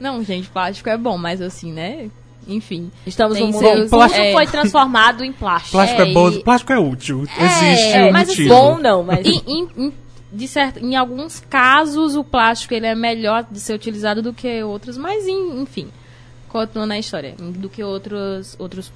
não, 0.00 0.22
gente, 0.24 0.48
plástico 0.48 0.88
é 0.88 0.96
bom, 0.96 1.18
mas 1.18 1.40
assim, 1.42 1.72
né? 1.72 2.08
Enfim. 2.46 2.90
Estamos 3.06 3.38
Tem 3.38 3.46
no 3.46 3.52
mundo. 3.52 3.60
seus- 3.62 3.90
Tudo 3.90 4.02
é. 4.14 4.32
foi 4.32 4.46
transformado 4.46 5.24
em 5.24 5.32
plástico. 5.32 5.72
Plástico 5.72 6.02
é, 6.02 6.10
É, 6.10 6.12
bom, 6.12 6.28
e- 6.30 6.42
plástico 6.44 6.72
é 6.72 6.78
útil. 6.78 7.22
Existe 7.38 7.92
é, 7.96 8.04
um 8.04 8.12
mas 8.12 8.28
motivo. 8.28 8.48
Bom 8.50 8.78
não, 8.78 9.02
mas... 9.02 9.26
Em, 9.26 9.42
em- 9.46 9.68
em- 9.76 9.92
de 10.32 10.46
certo, 10.48 10.78
em 10.78 10.94
alguns 10.96 11.40
casos, 11.48 12.16
o 12.16 12.22
plástico 12.24 12.74
ele 12.74 12.86
é 12.86 12.94
melhor 12.94 13.46
de 13.50 13.58
ser 13.60 13.72
utilizado 13.72 14.20
do 14.20 14.32
que 14.34 14.62
outros, 14.62 14.98
mas 14.98 15.26
em- 15.26 15.62
enfim, 15.62 15.88
continuando 16.48 16.88
na 16.88 16.98
história, 16.98 17.34
do 17.38 17.68
que 17.68 17.82
outros, 17.84 18.54
outros, 18.58 18.92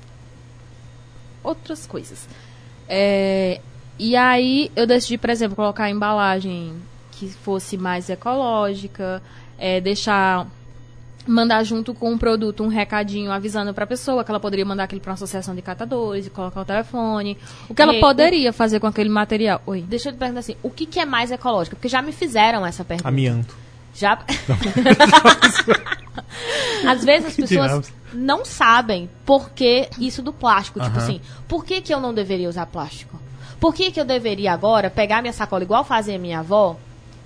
outras 1.42 1.86
coisas. 1.86 2.28
É, 2.88 3.60
e 3.98 4.16
aí 4.16 4.70
eu 4.74 4.86
decidi, 4.86 5.18
por 5.18 5.30
exemplo, 5.30 5.54
colocar 5.56 5.84
a 5.84 5.90
embalagem 5.90 6.74
que 7.12 7.28
fosse 7.28 7.76
mais 7.76 8.08
ecológica, 8.08 9.22
é, 9.58 9.80
deixar 9.80 10.46
mandar 11.26 11.62
junto 11.62 11.92
com 11.92 12.14
o 12.14 12.18
produto 12.18 12.64
um 12.64 12.68
recadinho 12.68 13.30
avisando 13.30 13.74
para 13.74 13.84
a 13.84 13.86
pessoa 13.86 14.24
que 14.24 14.30
ela 14.30 14.40
poderia 14.40 14.64
mandar 14.64 14.84
aquilo 14.84 15.00
para 15.00 15.10
uma 15.10 15.14
associação 15.14 15.54
de 15.54 15.60
catadores 15.60 16.26
e 16.26 16.30
colocar 16.30 16.62
o 16.62 16.64
telefone. 16.64 17.36
O 17.68 17.74
que 17.74 17.82
ela 17.82 17.94
E- 17.94 18.00
poderia 18.00 18.50
fazer 18.52 18.80
com 18.80 18.86
aquele 18.86 19.10
material? 19.10 19.60
Oi. 19.66 19.82
Deixa 19.86 20.08
eu 20.08 20.14
te 20.14 20.18
perguntar 20.18 20.40
assim, 20.40 20.56
o 20.62 20.70
que, 20.70 20.86
que 20.86 20.98
é 20.98 21.04
mais 21.04 21.30
ecológico? 21.30 21.76
Porque 21.76 21.88
já 21.88 22.00
me 22.00 22.12
fizeram 22.12 22.64
essa 22.64 22.82
pergunta. 22.82 23.06
Amianto. 23.08 23.54
Já. 23.98 24.18
Às 26.86 27.04
vezes 27.04 27.28
as 27.28 27.36
pessoas 27.36 27.92
não 28.12 28.44
sabem 28.44 29.10
por 29.26 29.50
que 29.50 29.88
isso 29.98 30.22
do 30.22 30.32
plástico. 30.32 30.78
Tipo 30.80 30.96
Aham. 30.96 31.04
assim, 31.04 31.20
por 31.48 31.64
que, 31.64 31.80
que 31.80 31.92
eu 31.92 32.00
não 32.00 32.14
deveria 32.14 32.48
usar 32.48 32.66
plástico? 32.66 33.18
Por 33.58 33.74
que, 33.74 33.90
que 33.90 34.00
eu 34.00 34.04
deveria 34.04 34.52
agora 34.52 34.88
pegar 34.88 35.20
minha 35.20 35.32
sacola 35.32 35.64
igual 35.64 35.84
fazia 35.84 36.16
minha 36.18 36.38
avó 36.38 36.76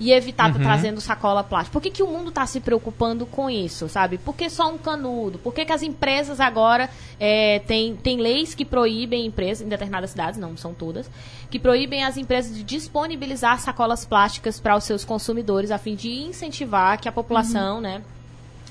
e 0.03 0.13
evitar 0.13 0.49
Uhum. 0.49 0.55
tá 0.55 0.59
trazendo 0.59 1.01
sacola 1.01 1.45
plástica? 1.45 1.73
Por 1.73 1.81
que, 1.81 1.91
que 1.91 2.03
o 2.03 2.09
mundo 2.09 2.31
está 2.31 2.45
se 2.45 2.59
preocupando 2.61 3.25
com 3.25 3.49
isso, 3.49 3.89
sabe? 3.89 4.19
Por 4.19 4.35
que 4.35 4.51
só 4.51 4.69
um 4.69 4.77
canudo? 4.77 5.39
Por 5.39 5.55
que, 5.55 5.65
que 5.65 5.73
as 5.73 5.83
empresas 5.83 6.41
agora 6.41 6.91
é, 7.21 7.61
têm 7.61 7.95
tem 7.95 8.19
leis 8.19 8.53
que 8.53 8.65
proíbem 8.65 9.25
empresas, 9.25 9.65
em 9.65 9.69
determinadas 9.69 10.11
cidades, 10.11 10.41
não 10.41 10.57
são 10.57 10.75
todas, 10.75 11.09
que 11.49 11.59
proíbem 11.59 12.03
as 12.03 12.17
empresas 12.17 12.57
de 12.57 12.65
disponibilizar 12.65 13.61
sacolas 13.61 14.05
plásticas 14.05 14.59
para 14.59 14.77
os 14.77 14.83
seus 14.83 15.05
consumidores 15.05 15.71
a 15.71 15.79
fim 15.79 15.95
de 15.95 16.11
incentivar 16.11 16.99
que 17.01 17.09
a 17.09 17.13
população, 17.13 17.81
né, 17.81 18.03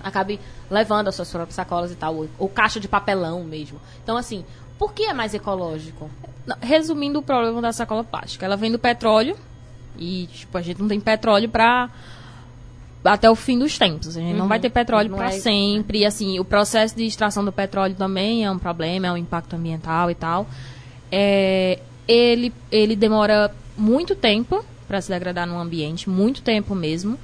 acabe 0.04 0.38
levando 0.70 1.08
as 1.08 1.16
suas 1.16 1.32
próprias 1.32 1.56
sacolas 1.56 1.92
e 1.92 1.96
tal, 1.96 2.16
ou, 2.16 2.30
ou 2.38 2.50
caixa 2.50 2.80
de 2.80 2.90
papelão 2.90 3.42
mesmo. 3.46 3.80
Então, 4.04 4.18
assim, 4.18 4.44
por 4.78 4.94
que 4.94 5.04
é 5.04 5.14
mais 5.14 5.34
ecológico? 5.34 6.10
Resumindo 6.60 7.20
o 7.20 7.22
problema 7.22 7.62
da 7.62 7.72
sacola 7.72 8.04
plástica, 8.04 8.46
ela 8.46 8.58
vem 8.58 8.72
do 8.72 8.80
petróleo 8.80 9.38
e 9.98 10.28
tipo 10.34 10.58
a 10.58 10.62
gente 10.62 10.80
não 10.82 10.88
tem 10.88 11.00
petróleo 11.00 11.50
para 11.50 11.90
até 13.04 13.30
o 13.30 13.36
fim 13.36 13.58
dos 13.58 13.78
tempos. 13.78 14.16
A 14.16 14.20
gente 14.20 14.38
não 14.38 14.48
vai 14.48 14.60
ter 14.60 14.70
petróleo 14.70 15.10
para 15.16 15.28
é- 15.28 15.32
sempre. 15.32 16.00
E 16.00 16.06
assim, 16.06 16.40
o 16.40 16.46
processo 16.46 16.96
de 16.96 17.06
extração 17.06 17.44
do 17.44 17.52
petróleo 17.52 17.96
também 17.96 18.46
é 18.46 18.52
um 18.52 18.60
problema, 18.60 19.08
é 19.08 19.12
um 19.12 19.18
impacto 19.18 19.56
ambiental 19.56 20.12
e 20.12 20.16
tal. 20.16 20.48
É, 21.12 21.80
ele 22.08 22.54
ele 22.72 22.96
demora 22.96 23.54
muito 23.78 24.16
tempo 24.16 24.64
para 24.88 25.02
se 25.02 25.10
degradar 25.10 25.48
no 25.48 25.60
ambiente, 25.60 26.10
muito 26.10 26.42
tempo 26.42 26.76
mesmo. 26.76 27.18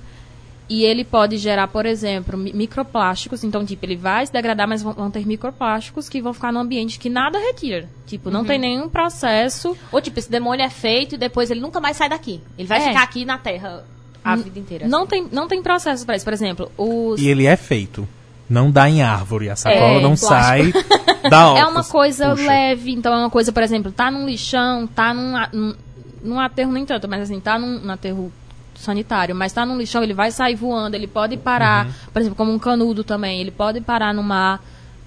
E 0.70 0.84
ele 0.84 1.06
pode 1.06 1.38
gerar, 1.38 1.68
por 1.70 1.86
exemplo, 1.86 2.38
mi- 2.38 2.52
microplásticos. 2.54 3.44
Então, 3.44 3.66
tipo, 3.66 3.86
ele 3.86 3.96
vai 3.96 4.26
se 4.26 4.34
degradar, 4.34 4.68
mas 4.68 4.82
vão, 4.84 4.92
vão 4.94 5.10
ter 5.10 5.26
microplásticos 5.26 6.10
que 6.10 6.22
vão 6.22 6.34
ficar 6.34 6.52
no 6.52 6.60
ambiente 6.60 7.00
que 7.00 7.10
nada 7.10 7.40
retira. 7.40 7.88
Tipo, 8.06 8.30
não 8.30 8.44
tem 8.44 8.60
nenhum 8.60 8.90
processo. 8.90 9.78
Ou 9.92 10.02
tipo, 10.02 10.20
esse 10.20 10.30
demônio 10.30 10.66
é 10.66 10.70
feito 10.70 11.16
e 11.16 11.18
depois 11.18 11.50
ele 11.50 11.62
nunca 11.62 11.80
mais 11.80 11.96
sai 11.96 12.10
daqui. 12.10 12.42
Ele 12.58 12.68
vai 12.68 12.80
É. 12.80 12.88
ficar 12.90 13.04
aqui 13.04 13.24
na 13.24 13.38
Terra 13.38 13.86
a 14.24 14.36
vida 14.36 14.60
inteira. 14.60 14.88
Não 14.90 15.08
tem, 15.08 15.26
não 15.32 15.48
tem 15.48 15.64
processo 15.64 16.06
para 16.06 16.18
isso. 16.18 16.26
Por 16.26 16.34
exemplo, 16.34 16.70
os... 16.78 17.22
E 17.22 17.28
ele 17.30 17.46
é 17.46 17.56
feito. 17.56 18.06
Não 18.50 18.70
dá 18.70 18.90
em 18.90 19.02
árvore. 19.02 19.50
A 19.50 19.56
sacola 19.56 19.86
É, 19.86 20.02
não 20.02 20.16
plástico. 20.16 20.28
sai 20.28 20.74
da 21.30 21.58
é 21.60 21.66
uma 21.66 21.84
coisa 21.86 22.32
Puxa. 22.32 22.46
leve. 22.46 22.92
Então, 22.92 23.14
é 23.14 23.18
uma 23.18 23.30
coisa, 23.30 23.54
por 23.54 23.64
exemplo, 23.64 23.90
tá 23.92 24.12
num 24.12 24.26
lixão, 24.26 24.86
tá 24.86 25.14
num, 25.14 25.34
num, 25.54 25.76
num 26.24 26.40
aterro 26.42 26.72
nem 26.74 26.86
tanto, 26.86 27.08
mas 27.08 27.22
assim, 27.22 27.40
tá 27.40 27.58
num, 27.58 27.80
num 27.80 27.92
aterro 27.92 28.32
sanitário, 28.78 29.36
mas 29.36 29.52
tá 29.54 29.66
num 29.66 29.78
lixão, 29.78 30.04
ele 30.04 30.14
vai 30.14 30.32
sair 30.32 30.56
voando, 30.56 30.96
ele 30.96 31.08
pode 31.08 31.36
parar, 31.38 31.88
Uhum. 31.88 31.92
por 32.14 32.20
exemplo, 32.22 32.36
como 32.38 32.52
um 32.54 32.60
canudo 32.60 33.04
também, 33.04 33.42
ele 33.42 33.52
pode 33.52 33.82
parar 33.82 34.14
no 34.14 34.24
mar. 34.24 34.64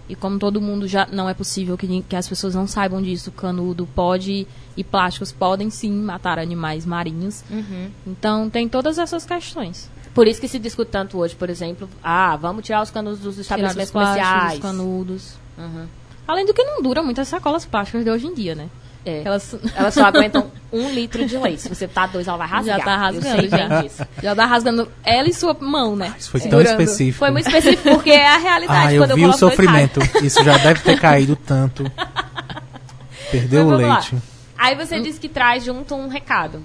E 0.09 0.15
como 0.17 0.41
todo 0.41 0.61
mundo 0.61 0.89
já 0.89 1.07
não 1.13 1.29
é 1.29 1.35
possível 1.35 1.79
que, 1.79 2.03
que 2.03 2.17
as 2.17 2.29
pessoas 2.29 2.57
não 2.57 2.67
saibam 2.67 3.01
disso, 3.01 3.31
canudo 3.31 3.87
pode 3.95 4.45
e 4.77 4.83
plásticos 4.83 5.31
podem 5.31 5.71
sim 5.71 5.93
matar 5.93 6.37
animais 6.37 6.85
marinhos. 6.85 7.45
Uhum. 7.49 7.91
Então 8.05 8.51
tem 8.51 8.69
todas 8.69 8.99
essas 8.99 9.25
questões. 9.25 9.89
Por 10.13 10.27
isso 10.27 10.41
que 10.41 10.49
se 10.49 10.59
discute 10.59 10.91
tanto 10.91 11.17
hoje, 11.17 11.37
por 11.37 11.49
exemplo, 11.49 11.89
ah, 12.03 12.35
vamos 12.37 12.65
tirar 12.67 12.83
os 12.83 12.91
canudos 12.91 13.21
dos 13.21 13.35
Tirar 13.37 13.43
estabelecimentos 13.61 13.93
plásticos, 13.93 14.27
comerciais. 14.29 14.53
dos 14.55 14.63
canudos. 14.71 15.35
Uhum. 15.57 15.87
Além 16.27 16.45
do 16.45 16.53
que 16.55 16.65
não 16.65 16.83
dura 16.83 17.05
muitas 17.05 17.29
sacolas 17.29 17.65
plásticas 17.65 18.03
de 18.03 18.11
hoje 18.11 18.27
em 18.27 18.35
dia, 18.35 18.57
né? 18.57 18.69
É. 19.05 19.23
Elas 19.25 19.55
Elas 19.75 19.95
só 19.95 20.05
aguentam 20.05 20.51
um 20.73 20.91
litro 20.91 21.25
de 21.27 21.37
leite. 21.39 21.63
Se 21.63 21.69
você 21.69 21.89
tá 21.89 22.07
dois, 22.07 22.29
ela 22.29 22.37
vai 22.37 22.47
rasgar. 22.49 22.79
já 22.79 22.85
tá 22.85 22.93
Eu 22.93 22.99
rasgando, 22.99 23.49
já. 23.49 23.83
disso. 23.83 24.07
Já 24.23 24.35
tá 24.35 24.47
rasgando 24.47 24.89
ela 25.05 25.29
e 25.29 25.33
sua 25.35 25.55
mão, 25.59 25.97
né? 25.97 26.15
Isso 26.19 26.31
foi 26.31 26.41
tão 26.41 26.51
Segurando. 26.61 26.81
específico. 26.81 27.19
Foi 27.19 27.31
muito 27.31 27.47
específico, 27.47 27.91
porque 27.95 28.11
é 28.11 28.29
a 28.29 28.39
realidade. 28.39 28.89
Ah, 28.89 28.93
eu 28.95 29.03
quando 29.03 29.15
vi 29.15 29.23
eu 29.23 29.31
o 29.31 29.33
sofrimento. 29.33 30.01
Isso 30.23 30.43
já 30.45 30.59
deve 30.59 30.81
ter 30.81 30.99
caído 31.01 31.35
tanto. 31.37 31.85
Perdeu 33.31 33.65
Mas 33.65 33.73
o 33.73 33.77
vamos 33.77 33.89
lá. 33.89 33.95
leite. 33.95 34.17
Aí 34.59 34.75
você 34.75 35.01
disse 35.01 35.19
que 35.21 35.29
traz 35.29 35.65
junto 35.65 35.95
um 35.95 36.09
recado. 36.09 36.63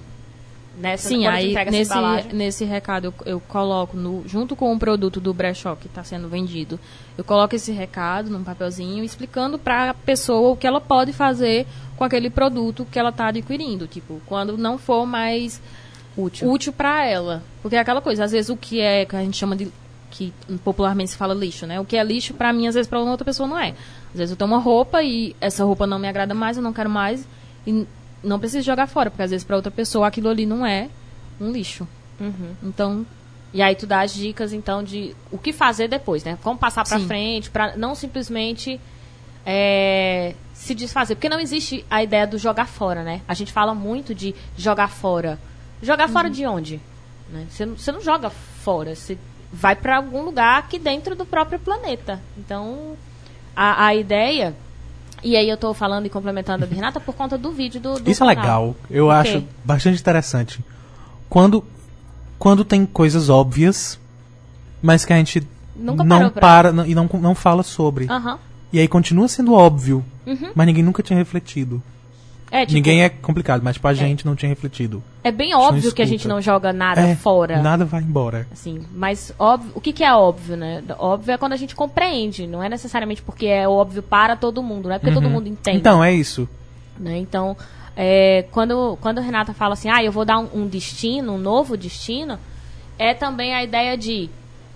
Nessa, 0.78 1.08
Sim, 1.08 1.26
aí 1.26 1.54
nesse, 1.70 1.94
nesse 2.34 2.64
recado 2.66 3.06
eu, 3.06 3.14
eu 3.24 3.40
coloco, 3.40 3.96
no, 3.96 4.22
junto 4.28 4.54
com 4.54 4.74
o 4.74 4.78
produto 4.78 5.18
do 5.18 5.32
brechó 5.32 5.74
que 5.74 5.86
está 5.86 6.04
sendo 6.04 6.28
vendido, 6.28 6.78
eu 7.16 7.24
coloco 7.24 7.56
esse 7.56 7.72
recado 7.72 8.28
num 8.28 8.44
papelzinho 8.44 9.02
explicando 9.02 9.58
para 9.58 9.88
a 9.88 9.94
pessoa 9.94 10.50
o 10.50 10.56
que 10.56 10.66
ela 10.66 10.78
pode 10.78 11.14
fazer 11.14 11.66
com 11.96 12.04
aquele 12.04 12.30
produto 12.30 12.86
que 12.90 12.98
ela 12.98 13.10
está 13.10 13.28
adquirindo. 13.28 13.86
Tipo, 13.86 14.20
quando 14.26 14.56
não 14.56 14.78
for 14.78 15.06
mais 15.06 15.60
Útil. 16.16 16.50
útil 16.50 16.72
para 16.72 17.04
ela. 17.04 17.42
Porque 17.62 17.76
é 17.76 17.78
aquela 17.80 18.00
coisa, 18.00 18.24
às 18.24 18.32
vezes 18.32 18.48
o 18.50 18.56
que 18.56 18.80
é, 18.80 19.04
que 19.04 19.14
a 19.16 19.20
gente 19.20 19.36
chama 19.36 19.54
de 19.56 19.70
que 20.10 20.32
popularmente 20.64 21.10
se 21.10 21.16
fala 21.16 21.34
lixo, 21.34 21.66
né? 21.66 21.78
O 21.80 21.84
que 21.84 21.96
é 21.96 22.02
lixo 22.04 22.32
para 22.32 22.52
mim, 22.52 22.66
às 22.68 22.74
vezes 22.74 22.88
para 22.88 23.00
outra 23.00 23.24
pessoa 23.24 23.48
não 23.48 23.58
é. 23.58 23.74
Às 24.12 24.18
vezes 24.18 24.30
eu 24.30 24.36
tenho 24.36 24.50
uma 24.50 24.58
roupa 24.60 25.02
e 25.02 25.36
essa 25.40 25.64
roupa 25.64 25.86
não 25.86 25.98
me 25.98 26.08
agrada 26.08 26.32
mais, 26.32 26.56
eu 26.56 26.62
não 26.62 26.72
quero 26.72 26.88
mais 26.88 27.26
e 27.66 27.86
não 28.22 28.38
preciso 28.38 28.64
jogar 28.64 28.86
fora, 28.86 29.10
porque 29.10 29.22
às 29.22 29.30
vezes 29.30 29.44
para 29.44 29.56
outra 29.56 29.70
pessoa 29.70 30.06
aquilo 30.06 30.28
ali 30.30 30.46
não 30.46 30.64
é 30.64 30.88
um 31.40 31.50
lixo. 31.52 31.86
Uhum. 32.18 32.54
Então, 32.62 33.06
E 33.52 33.60
aí 33.62 33.74
tu 33.74 33.86
dá 33.86 34.00
as 34.02 34.12
dicas, 34.14 34.52
então, 34.52 34.82
de 34.82 35.14
o 35.30 35.38
que 35.38 35.52
fazer 35.52 35.88
depois, 35.88 36.24
né? 36.24 36.38
Como 36.42 36.58
passar 36.58 36.86
Sim. 36.86 37.06
frente, 37.06 37.50
pra 37.50 37.76
não 37.76 37.94
simplesmente 37.94 38.80
é, 39.44 40.34
se 40.58 40.74
desfazer. 40.74 41.14
Porque 41.14 41.28
não 41.28 41.38
existe 41.40 41.84
a 41.90 42.02
ideia 42.02 42.26
do 42.26 42.38
jogar 42.38 42.66
fora, 42.66 43.02
né? 43.04 43.20
A 43.28 43.34
gente 43.34 43.52
fala 43.52 43.74
muito 43.74 44.14
de 44.14 44.34
jogar 44.56 44.88
fora. 44.88 45.38
Jogar 45.82 46.06
Uhum. 46.08 46.12
fora 46.12 46.30
de 46.30 46.46
onde? 46.46 46.80
Né? 47.30 47.46
Você, 47.48 47.66
não, 47.66 47.76
você 47.76 47.92
não 47.92 48.00
joga 48.00 48.30
fora, 48.30 48.94
você 48.94 49.18
vai 49.52 49.76
pra 49.76 49.96
algum 49.98 50.22
lugar 50.22 50.58
aqui 50.58 50.78
dentro 50.78 51.14
do 51.14 51.24
próprio 51.24 51.58
planeta. 51.58 52.20
Então, 52.38 52.96
a, 53.54 53.86
a 53.86 53.94
ideia... 53.94 54.54
E 55.24 55.34
aí 55.34 55.48
eu 55.48 55.56
tô 55.56 55.72
falando 55.72 56.06
e 56.06 56.10
complementando 56.10 56.64
a 56.64 56.68
Renata 56.68 57.00
por 57.00 57.14
conta 57.14 57.38
do 57.38 57.50
vídeo 57.50 57.80
do, 57.80 57.94
do 57.98 58.10
Isso 58.10 58.22
é 58.22 58.34
canal. 58.34 58.66
legal. 58.68 58.76
Eu 58.90 59.06
O 59.06 59.10
acho 59.10 59.42
bastante 59.64 59.98
interessante. 59.98 60.62
Quando, 61.28 61.64
quando 62.38 62.64
tem 62.64 62.84
coisas 62.84 63.28
óbvias, 63.30 63.98
mas 64.82 65.04
que 65.06 65.12
a 65.12 65.16
gente 65.16 65.46
Nunca 65.74 66.04
não 66.04 66.18
parou 66.18 66.30
pra- 66.30 66.40
para 66.40 66.72
não- 66.72 66.86
e 66.86 66.94
não, 66.94 67.08
não 67.14 67.34
fala 67.34 67.62
sobre. 67.62 68.06
Aham. 68.10 68.38
E 68.72 68.78
aí 68.78 68.88
continua 68.88 69.28
sendo 69.28 69.52
óbvio, 69.54 70.04
Uhum. 70.26 70.50
mas 70.54 70.66
ninguém 70.66 70.82
nunca 70.82 71.02
tinha 71.02 71.18
refletido. 71.18 71.82
É, 72.50 72.60
tipo, 72.60 72.74
ninguém 72.74 73.02
é 73.02 73.08
complicado, 73.08 73.60
mas 73.62 73.74
tipo, 73.74 73.88
a 73.88 73.94
gente 73.94 74.24
não 74.24 74.36
tinha 74.36 74.48
refletido. 74.48 75.02
É 75.24 75.32
bem 75.32 75.50
não 75.50 75.60
óbvio 75.60 75.92
que 75.92 76.00
a 76.00 76.06
gente 76.06 76.28
não 76.28 76.40
joga 76.40 76.72
nada 76.72 77.00
é, 77.00 77.16
fora. 77.16 77.60
Nada 77.60 77.84
vai 77.84 78.00
embora. 78.00 78.46
Assim, 78.52 78.84
mas 78.94 79.34
óbvio, 79.38 79.72
o 79.74 79.80
que, 79.80 79.92
que 79.92 80.04
é 80.04 80.14
óbvio, 80.14 80.56
né? 80.56 80.82
Óbvio 80.98 81.32
é 81.32 81.38
quando 81.38 81.54
a 81.54 81.56
gente 81.56 81.74
compreende, 81.74 82.46
não 82.46 82.62
é 82.62 82.68
necessariamente 82.68 83.20
porque 83.20 83.46
é 83.46 83.68
óbvio 83.68 84.02
para 84.02 84.36
todo 84.36 84.62
mundo, 84.62 84.88
não 84.88 84.94
é 84.94 84.98
porque 84.98 85.12
todo 85.12 85.28
mundo 85.28 85.48
entende. 85.48 85.78
Então, 85.78 86.02
é 86.02 86.12
isso. 86.12 86.48
né? 86.98 87.18
Então, 87.18 87.56
é, 87.96 88.44
quando, 88.52 88.96
quando 89.00 89.18
a 89.18 89.22
Renata 89.22 89.52
fala 89.52 89.72
assim, 89.74 89.88
ah, 89.88 90.02
eu 90.02 90.12
vou 90.12 90.24
dar 90.24 90.38
um, 90.38 90.48
um 90.62 90.66
destino, 90.68 91.32
um 91.32 91.38
novo 91.38 91.76
destino, 91.76 92.38
é 92.98 93.12
também 93.12 93.54
a 93.54 93.64
ideia 93.64 93.96
de 93.96 94.30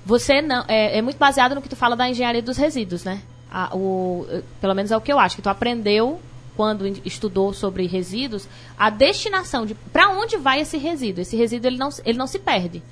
você 0.04 0.42
não. 0.42 0.64
É, 0.66 0.98
é 0.98 1.02
muito 1.02 1.18
baseado 1.18 1.54
no 1.54 1.62
que 1.62 1.68
tu 1.68 1.76
fala 1.76 1.94
da 1.94 2.08
engenharia 2.08 2.42
dos 2.42 2.56
resíduos, 2.56 3.04
né? 3.04 3.20
A- 3.50 3.74
o, 3.76 4.26
eh, 4.28 4.42
pelo 4.60 4.74
menos 4.74 4.90
é 4.90 4.96
o 4.96 5.00
que 5.00 5.12
eu 5.12 5.18
acho, 5.18 5.36
que 5.36 5.42
tu 5.42 5.48
aprendeu 5.48 6.20
quando 6.56 6.86
estudou 7.04 7.52
sobre 7.52 7.86
resíduos, 7.86 8.46
a 8.78 8.90
destinação 8.90 9.64
de 9.66 9.74
para 9.74 10.08
onde 10.10 10.36
vai 10.36 10.60
esse 10.60 10.76
resíduo. 10.76 11.22
Esse 11.22 11.36
resíduo 11.36 11.68
ele 11.68 11.78
não, 11.78 11.90
se- 11.90 12.02
ele 12.04 12.18
não 12.18 12.26
se 12.26 12.38
perde, 12.38 12.82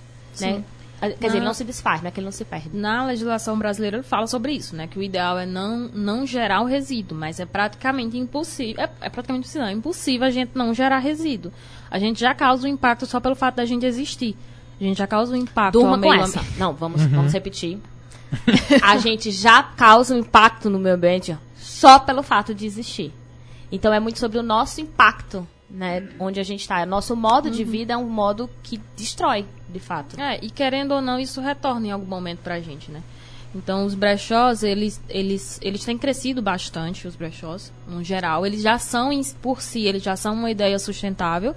né? 0.40 0.62
Ah, 1.00 1.08
Quer 1.10 1.26
dizer, 1.26 1.36
ele 1.36 1.46
Não. 1.46 1.54
se 1.54 1.62
desfaz, 1.62 2.02
né? 2.02 2.10
Que 2.10 2.18
ele 2.18 2.24
não 2.24 2.32
se 2.32 2.44
perde. 2.44 2.70
na 2.72 3.04
legislação 3.06 3.56
brasileira 3.56 3.98
ele 3.98 4.02
fala 4.02 4.26
sobre 4.26 4.50
isso, 4.52 4.74
né? 4.74 4.88
Que 4.88 4.98
o 4.98 5.02
ideal 5.02 5.38
é 5.38 5.46
não, 5.46 5.88
não 5.94 6.26
gerar 6.26 6.60
o 6.60 6.64
resíduo, 6.64 7.16
mas 7.16 7.38
é 7.38 7.46
praticamente 7.46 8.18
impossível. 8.18 8.82
É, 8.82 8.90
é 9.02 9.08
praticamente 9.08 9.44
impossível, 9.46 9.62
não, 9.62 9.68
é 9.68 9.72
impossível 9.74 10.26
a 10.26 10.30
gente 10.30 10.50
não 10.56 10.74
gerar 10.74 10.98
resíduo. 10.98 11.52
A 11.88 12.00
gente 12.00 12.18
já 12.18 12.34
causa 12.34 12.66
um 12.66 12.70
impacto 12.70 13.06
só 13.06 13.20
pelo 13.20 13.36
fato 13.36 13.54
da 13.56 13.64
gente 13.64 13.86
existir. 13.86 14.36
A 14.80 14.82
gente 14.82 14.98
já 14.98 15.06
causa 15.06 15.32
um 15.32 15.36
impacto 15.36 15.74
Durma 15.74 15.90
ao 15.90 16.02
com 16.02 16.08
meio 16.10 16.20
essa. 16.20 16.40
ambiente. 16.40 16.58
Não, 16.58 16.72
vamos, 16.74 17.00
vamos 17.06 17.32
repetir. 17.32 17.78
A 18.82 18.98
gente 18.98 19.30
já 19.30 19.62
causa 19.62 20.14
um 20.14 20.18
impacto 20.18 20.68
no 20.68 20.78
meio 20.78 20.94
ambiente 20.94 21.36
só 21.56 21.98
pelo 21.98 22.22
fato 22.22 22.54
de 22.54 22.66
existir. 22.66 23.12
Então 23.70 23.92
é 23.92 24.00
muito 24.00 24.18
sobre 24.18 24.38
o 24.38 24.42
nosso 24.42 24.80
impacto, 24.80 25.46
né? 25.70 26.08
Onde 26.18 26.40
a 26.40 26.42
gente 26.42 26.60
está. 26.60 26.84
Nosso 26.86 27.14
modo 27.14 27.50
de 27.50 27.64
vida 27.64 27.92
é 27.92 27.96
um 27.96 28.08
modo 28.08 28.48
que 28.62 28.80
destrói, 28.96 29.44
de 29.68 29.78
fato. 29.78 30.20
É, 30.20 30.38
e 30.42 30.50
querendo 30.50 30.92
ou 30.92 31.00
não, 31.00 31.18
isso 31.18 31.40
retorna 31.40 31.86
em 31.86 31.90
algum 31.90 32.06
momento 32.06 32.38
pra 32.38 32.60
gente, 32.60 32.90
né? 32.90 33.02
Então, 33.54 33.86
os 33.86 33.94
brechós, 33.94 34.62
eles, 34.62 35.00
eles, 35.08 35.58
eles 35.62 35.82
têm 35.82 35.96
crescido 35.96 36.42
bastante, 36.42 37.08
os 37.08 37.16
brechós, 37.16 37.72
no 37.86 38.04
geral. 38.04 38.44
Eles 38.44 38.62
já 38.62 38.78
são, 38.78 39.10
por 39.40 39.62
si, 39.62 39.86
eles 39.86 40.02
já 40.02 40.16
são 40.16 40.34
uma 40.34 40.50
ideia 40.50 40.78
sustentável, 40.78 41.54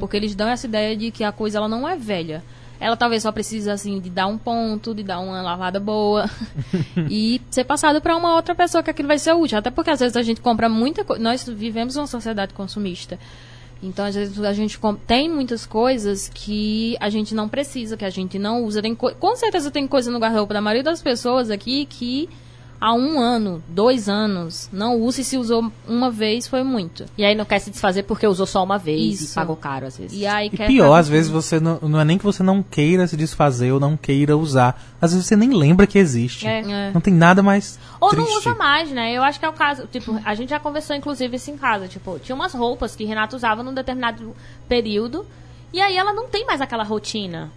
porque 0.00 0.16
eles 0.16 0.34
dão 0.34 0.48
essa 0.48 0.66
ideia 0.66 0.96
de 0.96 1.10
que 1.10 1.22
a 1.22 1.32
coisa 1.32 1.58
ela 1.58 1.68
não 1.68 1.86
é 1.86 1.96
velha. 1.96 2.42
Ela 2.80 2.96
talvez 2.96 3.22
só 3.22 3.32
precise 3.32 3.70
assim 3.70 4.00
de 4.00 4.10
dar 4.10 4.26
um 4.26 4.36
ponto, 4.36 4.94
de 4.94 5.02
dar 5.02 5.20
uma 5.20 5.40
lavada 5.40 5.78
boa 5.78 6.28
e 7.08 7.40
ser 7.50 7.64
passado 7.64 8.00
para 8.00 8.16
uma 8.16 8.34
outra 8.34 8.54
pessoa 8.54 8.82
que 8.82 8.90
aquilo 8.90 9.08
vai 9.08 9.18
ser 9.18 9.32
útil. 9.32 9.58
Até 9.58 9.70
porque 9.70 9.90
às 9.90 10.00
vezes 10.00 10.16
a 10.16 10.22
gente 10.22 10.40
compra 10.40 10.68
muita 10.68 11.04
coisa. 11.04 11.22
Nós 11.22 11.48
vivemos 11.48 11.96
uma 11.96 12.06
sociedade 12.06 12.52
consumista. 12.52 13.18
Então, 13.82 14.06
às 14.06 14.14
vezes, 14.14 14.40
a 14.40 14.52
gente 14.52 14.78
tem 15.06 15.28
muitas 15.28 15.66
coisas 15.66 16.30
que 16.32 16.96
a 17.00 17.10
gente 17.10 17.34
não 17.34 17.48
precisa, 17.48 17.96
que 17.96 18.04
a 18.04 18.10
gente 18.10 18.38
não 18.38 18.64
usa. 18.64 18.80
Tem 18.80 18.94
com 18.94 19.36
certeza 19.36 19.70
tem 19.70 19.86
coisa 19.86 20.10
no 20.10 20.18
guarda-roupa 20.18 20.54
da 20.54 20.60
maioria 20.60 20.82
das 20.82 21.02
pessoas 21.02 21.50
aqui 21.50 21.84
que 21.84 22.28
há 22.80 22.92
um 22.92 23.18
ano, 23.18 23.62
dois 23.68 24.08
anos, 24.08 24.68
não 24.72 25.00
usa 25.00 25.20
e 25.20 25.24
se 25.24 25.36
usou 25.36 25.72
uma 25.86 26.10
vez 26.10 26.46
foi 26.46 26.62
muito. 26.62 27.06
E 27.16 27.24
aí 27.24 27.34
não 27.34 27.44
quer 27.44 27.58
se 27.58 27.70
desfazer 27.70 28.02
porque 28.04 28.26
usou 28.26 28.46
só 28.46 28.62
uma 28.62 28.78
vez 28.78 29.20
Isso. 29.20 29.32
e 29.32 29.34
pagou 29.34 29.56
caro 29.56 29.86
às 29.86 29.96
vezes. 29.96 30.18
E, 30.18 30.26
aí 30.26 30.50
e 30.52 30.56
pior, 30.56 30.94
às 30.94 31.08
vezes 31.08 31.30
você 31.30 31.58
não, 31.60 31.78
não 31.82 32.00
é 32.00 32.04
nem 32.04 32.18
que 32.18 32.24
você 32.24 32.42
não 32.42 32.62
queira 32.62 33.06
se 33.06 33.16
desfazer 33.16 33.72
ou 33.72 33.80
não 33.80 33.96
queira 33.96 34.36
usar. 34.36 34.80
Às 35.00 35.12
vezes 35.12 35.26
você 35.26 35.36
nem 35.36 35.50
lembra 35.50 35.86
que 35.86 35.98
existe. 35.98 36.46
É. 36.46 36.60
é. 36.60 36.90
Não 36.92 37.00
tem 37.00 37.14
nada 37.14 37.42
mais. 37.42 37.78
Ou 38.00 38.10
triste. 38.10 38.28
não 38.28 38.38
usa 38.38 38.54
mais, 38.54 38.90
né? 38.90 39.12
Eu 39.12 39.22
acho 39.22 39.38
que 39.38 39.46
é 39.46 39.48
o 39.48 39.52
caso. 39.52 39.86
Tipo, 39.86 40.20
a 40.24 40.34
gente 40.34 40.50
já 40.50 40.60
conversou 40.60 40.94
inclusive 40.94 41.36
isso 41.36 41.50
em 41.50 41.56
casa. 41.56 41.88
Tipo, 41.88 42.18
tinha 42.18 42.34
umas 42.34 42.54
roupas 42.54 42.94
que 42.94 43.04
Renato 43.04 43.36
usava 43.36 43.62
num 43.62 43.74
determinado 43.74 44.34
período. 44.68 45.26
E 45.72 45.80
aí 45.80 45.96
ela 45.96 46.12
não 46.12 46.28
tem 46.28 46.46
mais 46.46 46.60
aquela 46.60 46.84
rotina. 46.84 47.50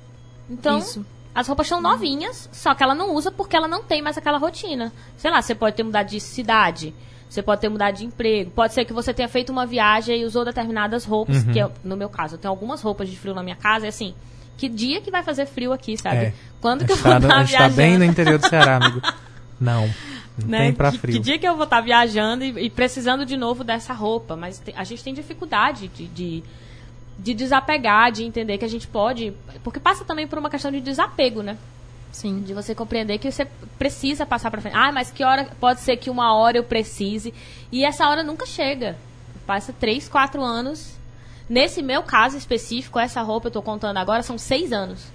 Então, 0.49 0.79
Isso. 0.79 1.05
As 1.37 1.47
roupas 1.47 1.67
são 1.67 1.79
novinhas, 1.79 2.49
só 2.51 2.73
que 2.73 2.81
ela 2.81 2.95
não 2.95 3.13
usa 3.13 3.29
porque 3.31 3.55
ela 3.55 3.67
não 3.67 3.83
tem 3.83 4.01
mais 4.01 4.17
aquela 4.17 4.39
rotina. 4.39 4.91
Sei 5.17 5.29
lá, 5.29 5.39
você 5.39 5.53
pode 5.53 5.75
ter 5.75 5.83
mudado 5.83 6.09
de 6.09 6.19
cidade, 6.19 6.95
você 7.29 7.43
pode 7.43 7.61
ter 7.61 7.69
mudado 7.69 7.95
de 7.95 8.05
emprego. 8.05 8.49
Pode 8.49 8.73
ser 8.73 8.85
que 8.85 8.91
você 8.91 9.13
tenha 9.13 9.29
feito 9.29 9.51
uma 9.51 9.63
viagem 9.63 10.19
e 10.19 10.25
usou 10.25 10.43
determinadas 10.43 11.05
roupas, 11.05 11.45
uhum. 11.45 11.53
que 11.53 11.59
eu, 11.59 11.71
no 11.83 11.95
meu 11.95 12.09
caso, 12.09 12.33
eu 12.33 12.39
tenho 12.39 12.51
algumas 12.51 12.81
roupas 12.81 13.07
de 13.07 13.15
frio 13.15 13.35
na 13.35 13.43
minha 13.43 13.55
casa, 13.55 13.85
e 13.85 13.89
assim, 13.89 14.15
que 14.57 14.67
dia 14.67 14.99
que 14.99 15.11
vai 15.11 15.21
fazer 15.21 15.45
frio 15.45 15.71
aqui, 15.71 15.95
sabe? 15.95 16.17
É. 16.17 16.33
Quando 16.59 16.83
que 16.87 16.91
eu 16.91 16.95
vou 16.95 17.15
estar 17.15 17.27
viajando? 17.27 17.69
Tá 17.69 17.69
bem 17.69 17.99
no 17.99 18.03
interior 18.05 18.39
do 18.39 18.49
Ceará, 18.49 18.77
amigo. 18.77 18.99
Não. 19.61 19.87
Não 20.39 20.47
né? 20.47 20.57
tem 20.61 20.73
pra 20.73 20.91
frio. 20.91 21.13
Que, 21.13 21.19
que, 21.19 21.23
dia 21.23 21.37
que 21.37 21.47
eu 21.47 21.53
vou 21.53 21.65
estar 21.65 21.81
viajando 21.81 22.43
e, 22.43 22.65
e, 22.65 22.69
precisando 22.71 23.23
de 23.27 23.37
novo 23.37 23.63
dessa 23.63 23.93
roupa? 23.93 24.35
Mas 24.35 24.57
te, 24.57 24.73
a 24.75 24.83
gente 24.83 25.03
tem 25.03 25.13
dificuldade 25.13 25.87
de, 25.87 26.07
de 26.07 26.43
de 27.17 27.33
desapegar, 27.33 28.11
de 28.11 28.23
entender 28.23 28.57
que 28.57 28.65
a 28.65 28.69
gente 28.69 28.87
pode. 28.87 29.33
Porque 29.63 29.79
passa 29.79 30.05
também 30.05 30.27
por 30.27 30.37
uma 30.37 30.49
questão 30.49 30.71
de 30.71 30.79
desapego, 30.79 31.41
né? 31.41 31.57
Sim. 32.11 32.41
De 32.41 32.53
você 32.53 32.73
compreender 32.73 33.17
que 33.17 33.31
você 33.31 33.45
precisa 33.77 34.25
passar 34.25 34.51
para 34.51 34.61
frente. 34.61 34.75
Ah, 34.75 34.91
mas 34.91 35.11
que 35.11 35.23
hora. 35.23 35.49
Pode 35.59 35.81
ser 35.81 35.97
que 35.97 36.09
uma 36.09 36.33
hora 36.35 36.57
eu 36.57 36.63
precise. 36.63 37.33
E 37.71 37.83
essa 37.83 38.07
hora 38.07 38.23
nunca 38.23 38.45
chega. 38.45 38.97
Passa 39.45 39.73
três, 39.73 40.07
quatro 40.07 40.41
anos. 40.41 40.95
Nesse 41.49 41.81
meu 41.81 42.03
caso 42.03 42.37
específico, 42.37 42.99
essa 42.99 43.21
roupa 43.21 43.47
eu 43.47 43.51
tô 43.51 43.61
contando 43.61 43.97
agora, 43.97 44.21
são 44.21 44.37
seis 44.37 44.73
anos. 44.73 45.05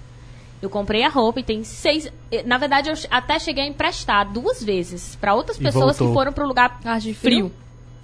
Eu 0.61 0.69
comprei 0.69 1.03
a 1.03 1.09
roupa 1.09 1.41
e 1.41 1.43
tem 1.43 1.63
seis. 1.63 2.11
Na 2.45 2.57
verdade, 2.57 2.89
eu 2.89 2.95
até 3.11 3.37
cheguei 3.37 3.65
a 3.65 3.67
emprestar 3.67 4.31
duas 4.31 4.63
vezes 4.63 5.15
para 5.17 5.35
outras 5.35 5.57
e 5.57 5.61
pessoas 5.61 5.97
voltou. 5.97 6.07
que 6.07 6.13
foram 6.13 6.33
para 6.33 6.43
o 6.43 6.47
lugar 6.47 6.79
ah, 6.85 6.97
de 6.97 7.13
frio. 7.13 7.49
frio. 7.49 7.62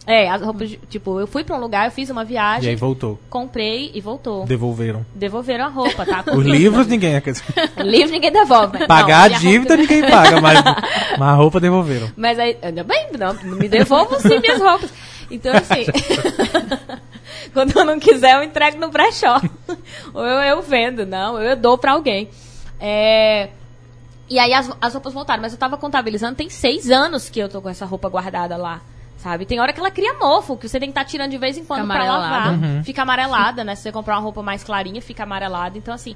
É, 0.09 0.27
as 0.27 0.41
roupas, 0.41 0.75
tipo, 0.89 1.19
eu 1.19 1.27
fui 1.27 1.43
pra 1.43 1.55
um 1.55 1.59
lugar, 1.59 1.85
eu 1.85 1.91
fiz 1.91 2.09
uma 2.09 2.25
viagem. 2.25 2.65
E 2.65 2.69
aí 2.69 2.75
voltou. 2.75 3.19
Comprei 3.29 3.91
e 3.93 4.01
voltou. 4.01 4.43
Devolveram. 4.43 5.05
Devolveram 5.13 5.65
a 5.65 5.67
roupa, 5.67 6.03
tá? 6.03 6.23
Os 6.33 6.43
livros 6.43 6.87
ninguém. 6.87 7.13
o 7.77 7.81
livro 7.83 8.11
ninguém 8.11 8.31
devolve. 8.31 8.79
Né? 8.79 8.87
Pagar 8.87 9.29
não, 9.29 9.35
a 9.35 9.39
dívida 9.39 9.75
roupa... 9.75 9.93
ninguém 9.93 10.09
paga, 10.09 10.41
mas, 10.41 10.63
mas 11.15 11.21
a 11.21 11.33
roupa 11.33 11.59
devolveram. 11.59 12.09
Mas 12.17 12.39
aí, 12.39 12.57
ainda 12.59 12.83
bem, 12.83 13.05
não, 13.19 13.35
me 13.55 13.69
devolvam 13.69 14.19
sim 14.19 14.39
minhas 14.39 14.59
roupas. 14.59 14.91
Então, 15.29 15.53
assim. 15.55 15.85
quando 17.53 17.77
eu 17.77 17.85
não 17.85 17.99
quiser, 17.99 18.33
eu 18.35 18.41
entrego 18.41 18.79
no 18.79 18.89
brechó. 18.89 19.39
Ou 20.11 20.25
eu, 20.25 20.41
eu 20.41 20.61
vendo, 20.63 21.05
não, 21.05 21.39
eu 21.39 21.55
dou 21.55 21.77
pra 21.77 21.91
alguém. 21.91 22.31
É. 22.79 23.49
E 24.27 24.39
aí 24.39 24.55
as, 24.55 24.71
as 24.81 24.93
roupas 24.93 25.13
voltaram, 25.13 25.43
mas 25.43 25.53
eu 25.53 25.59
tava 25.59 25.77
contabilizando, 25.77 26.35
tem 26.35 26.49
seis 26.49 26.89
anos 26.89 27.29
que 27.29 27.39
eu 27.39 27.47
tô 27.47 27.61
com 27.61 27.69
essa 27.69 27.85
roupa 27.85 28.09
guardada 28.09 28.57
lá. 28.57 28.81
Sabe? 29.19 29.45
Tem 29.45 29.59
hora 29.59 29.73
que 29.73 29.79
ela 29.81 29.91
cria 29.91 30.13
mofo, 30.13 30.55
que 30.55 30.67
você 30.67 30.79
tem 30.79 30.87
que 30.87 30.91
estar 30.91 31.03
tá 31.03 31.09
tirando 31.09 31.31
de 31.31 31.37
vez 31.37 31.57
em 31.57 31.65
quando 31.65 31.85
para 31.85 32.05
lavar. 32.05 32.53
Uhum. 32.53 32.83
Fica 32.85 33.01
amarelada, 33.01 33.65
né? 33.65 33.75
Se 33.75 33.83
você 33.83 33.91
comprar 33.91 34.15
uma 34.15 34.21
roupa 34.21 34.41
mais 34.41 34.63
clarinha, 34.63 35.01
fica 35.01 35.23
amarelada. 35.23 35.77
Então, 35.77 35.93
assim, 35.93 36.15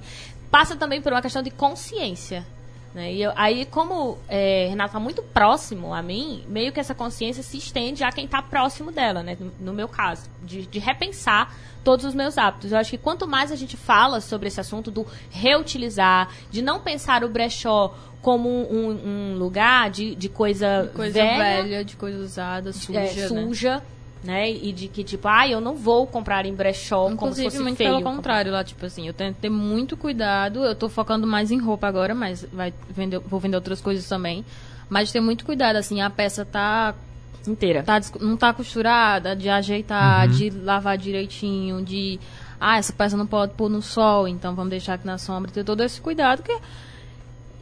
passa 0.50 0.78
também 0.78 1.02
por 1.02 1.12
uma 1.12 1.22
questão 1.22 1.44
de 1.44 1.52
consciência. 1.52 2.46
Né? 2.94 3.12
E 3.14 3.22
eu, 3.24 3.32
aí, 3.36 3.66
como 3.66 4.20
é, 4.28 4.68
Renato 4.70 4.90
está 4.90 5.00
muito 5.00 5.24
próximo 5.24 5.94
a 5.94 6.02
mim, 6.02 6.44
meio 6.48 6.72
que 6.72 6.80
essa 6.80 6.94
consciência 6.94 7.42
se 7.42 7.58
estende 7.58 8.04
a 8.04 8.12
quem 8.12 8.26
está 8.26 8.42
próximo 8.42 8.92
dela, 8.92 9.24
né? 9.24 9.36
No, 9.40 9.52
no 9.60 9.74
meu 9.74 9.88
caso, 9.88 10.30
de, 10.44 10.68
de, 10.68 10.78
repensar 10.78 11.56
todos 11.84 12.06
os 12.06 12.14
meus 12.14 12.38
hábitos. 12.38 12.72
Eu 12.72 12.78
acho 12.78 12.92
que 12.92 12.98
quanto 12.98 13.28
mais 13.28 13.52
a 13.52 13.56
gente 13.56 13.76
fala 13.76 14.22
sobre 14.22 14.48
esse 14.48 14.60
assunto 14.60 14.92
do 14.92 15.08
reutilizar, 15.32 16.30
de 16.52 16.62
não 16.62 16.80
pensar 16.80 17.24
o 17.24 17.30
brechó 17.30 17.96
como 18.22 18.48
um, 18.50 18.92
um 18.92 19.38
lugar 19.38 19.90
de, 19.90 20.16
de 20.16 20.30
coisa, 20.30 20.84
de 20.84 20.96
coisa 20.96 21.14
velha, 21.14 21.64
velha, 21.64 21.86
de 21.86 21.96
coisa 21.96 22.20
usada, 22.20 22.72
suja, 22.72 23.00
é, 23.00 23.28
suja 23.28 23.76
né? 23.78 23.82
Né? 24.24 24.50
E 24.50 24.72
de 24.72 24.88
que, 24.88 25.04
tipo, 25.04 25.28
ah, 25.28 25.48
eu 25.48 25.60
não 25.60 25.76
vou 25.76 26.08
comprar 26.08 26.46
em 26.46 26.54
brechó 26.54 27.10
Inclusive, 27.10 27.18
como 27.18 27.34
se 27.36 27.44
fosse 27.44 27.60
muito 27.60 27.78
feio. 27.78 27.90
pelo 27.92 28.02
contrário, 28.02 28.52
lá, 28.52 28.64
tipo 28.64 28.86
assim, 28.86 29.08
eu 29.08 29.14
tenho 29.14 29.34
que 29.34 29.42
ter 29.42 29.50
muito 29.50 29.98
cuidado. 29.98 30.64
Eu 30.64 30.76
tô 30.76 30.88
focando 30.90 31.28
mais 31.28 31.52
em 31.52 31.60
roupa 31.60 31.88
agora, 31.88 32.16
mas 32.16 32.46
vai 32.52 32.74
vender, 32.90 33.20
vou 33.20 33.40
vender 33.40 33.58
outras 33.58 33.82
coisas 33.82 34.08
também. 34.08 34.46
Mas 34.90 35.12
ter 35.12 35.22
muito 35.22 35.46
cuidado, 35.46 35.76
assim, 35.76 36.02
a 36.02 36.10
peça 36.10 36.46
tá 36.46 36.96
inteira. 37.48 37.84
Tá, 37.84 38.00
não 38.22 38.38
tá 38.38 38.54
costurada, 38.54 39.36
de 39.36 39.50
ajeitar, 39.50 40.28
uhum. 40.28 40.32
de 40.32 40.50
lavar 40.50 40.98
direitinho, 40.98 41.82
de. 41.82 42.20
Ah, 42.60 42.78
essa 42.78 42.94
peça 42.94 43.18
não 43.18 43.28
pode 43.28 43.54
pôr 43.54 43.70
no 43.70 43.82
sol, 43.82 44.28
então 44.28 44.56
vamos 44.56 44.70
deixar 44.70 44.94
aqui 44.94 45.06
na 45.06 45.18
sombra. 45.18 45.52
Ter 45.52 45.66
todo 45.66 45.82
esse 45.82 46.00
cuidado, 46.00 46.42
que 46.42 46.58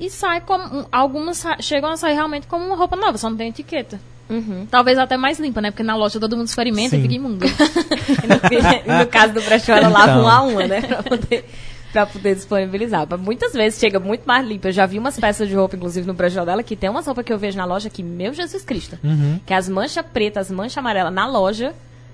e 0.01 0.09
sai 0.09 0.41
como. 0.41 0.87
Algumas 0.91 1.45
chegam 1.59 1.91
a 1.91 1.95
sair 1.95 2.13
realmente 2.13 2.47
como 2.47 2.65
uma 2.65 2.75
roupa 2.75 2.95
nova, 2.95 3.19
só 3.19 3.29
não 3.29 3.37
tem 3.37 3.49
etiqueta. 3.49 3.99
Uhum. 4.31 4.65
Talvez 4.69 4.97
até 4.97 5.17
mais 5.17 5.39
limpa, 5.39 5.61
né? 5.61 5.71
Porque 5.71 5.83
na 5.83 5.95
loja 5.95 6.19
todo 6.19 6.37
mundo 6.37 6.47
experimenta 6.47 6.91
Sim. 6.91 6.99
e 6.99 7.01
fica 7.01 7.13
imundo. 7.15 7.45
no, 8.87 8.99
no, 8.99 9.07
caso 9.07 9.33
do 9.33 9.41
brechó, 9.41 9.73
ela 9.73 9.89
lava 9.89 10.11
então. 10.11 10.21
uma 10.21 10.33
a 10.33 10.41
uma, 10.41 10.67
né? 10.67 10.81
Pra 10.81 11.03
poder, 11.03 11.45
pra 11.91 12.05
poder 12.05 12.35
disponibilizar. 12.35 13.05
Mas 13.09 13.19
muitas 13.19 13.53
vezes 13.53 13.79
chega 13.79 13.99
muito 13.99 14.23
mais 14.25 14.47
limpa. 14.47 14.69
Eu 14.69 14.71
já 14.71 14.85
vi 14.85 14.97
umas 14.97 15.19
peças 15.19 15.47
de 15.47 15.55
roupa, 15.55 15.75
inclusive, 15.75 16.07
no 16.07 16.13
brechó 16.13 16.45
dela, 16.45 16.63
que 16.63 16.75
tem 16.75 16.89
umas 16.89 17.05
roupas 17.05 17.25
que 17.25 17.33
eu 17.33 17.37
vejo 17.37 17.57
na 17.57 17.65
loja 17.65 17.89
que, 17.89 18.01
meu 18.01 18.33
Jesus 18.33 18.63
Cristo. 18.63 18.97
Uhum. 19.03 19.39
Que 19.45 19.53
as 19.53 19.67
manchas 19.67 20.05
pretas, 20.05 20.47
as 20.47 20.51
manchas 20.51 20.77
amarelas 20.77 21.13
na 21.13 21.27
loja 21.27 21.73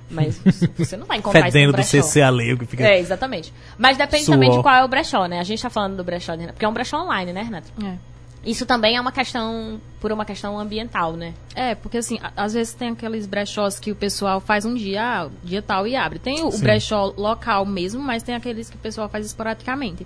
mas 0.09 0.41
você 0.77 0.95
não 0.95 1.05
vai 1.05 1.17
encontrar 1.17 1.43
Fedendo 1.43 1.57
isso 1.57 1.67
no 1.67 1.73
brechó. 1.73 1.97
do 1.97 2.03
CC 2.03 2.21
alheio 2.21 2.57
que 2.57 2.65
fica. 2.65 2.83
É, 2.83 2.99
exatamente. 2.99 3.53
Mas 3.77 3.97
depende 3.97 4.23
Suor. 4.23 4.35
também 4.35 4.51
de 4.51 4.61
qual 4.61 4.75
é 4.75 4.83
o 4.83 4.87
brechó, 4.87 5.25
né? 5.25 5.39
A 5.39 5.43
gente 5.43 5.61
tá 5.61 5.69
falando 5.69 5.97
do 5.97 6.03
brechó, 6.03 6.33
porque 6.37 6.63
é 6.63 6.67
um 6.67 6.73
brechó 6.73 7.03
online, 7.03 7.33
né, 7.33 7.43
Renato? 7.43 7.67
É. 7.83 7.97
Isso 8.45 8.65
também 8.65 8.95
é 8.95 9.01
uma 9.01 9.11
questão, 9.11 9.81
por 9.99 10.11
uma 10.11 10.23
questão 10.23 10.57
ambiental, 10.57 11.13
né? 11.13 11.33
É, 11.53 11.75
porque 11.75 11.97
assim, 11.97 12.19
às 12.35 12.53
vezes 12.53 12.73
tem 12.73 12.89
aqueles 12.89 13.25
brechós 13.27 13.79
que 13.79 13.91
o 13.91 13.95
pessoal 13.95 14.39
faz 14.39 14.63
um 14.63 14.73
dia, 14.73 15.03
ah, 15.03 15.29
dia 15.43 15.61
tal 15.61 15.85
e 15.87 15.95
abre. 15.95 16.19
Tem 16.19 16.43
o, 16.43 16.47
o 16.47 16.57
brechó 16.57 17.13
local 17.17 17.65
mesmo, 17.65 18.01
mas 18.01 18.23
tem 18.23 18.35
aqueles 18.35 18.69
que 18.69 18.75
o 18.75 18.79
pessoal 18.79 19.09
faz 19.09 19.25
esporadicamente. 19.25 20.05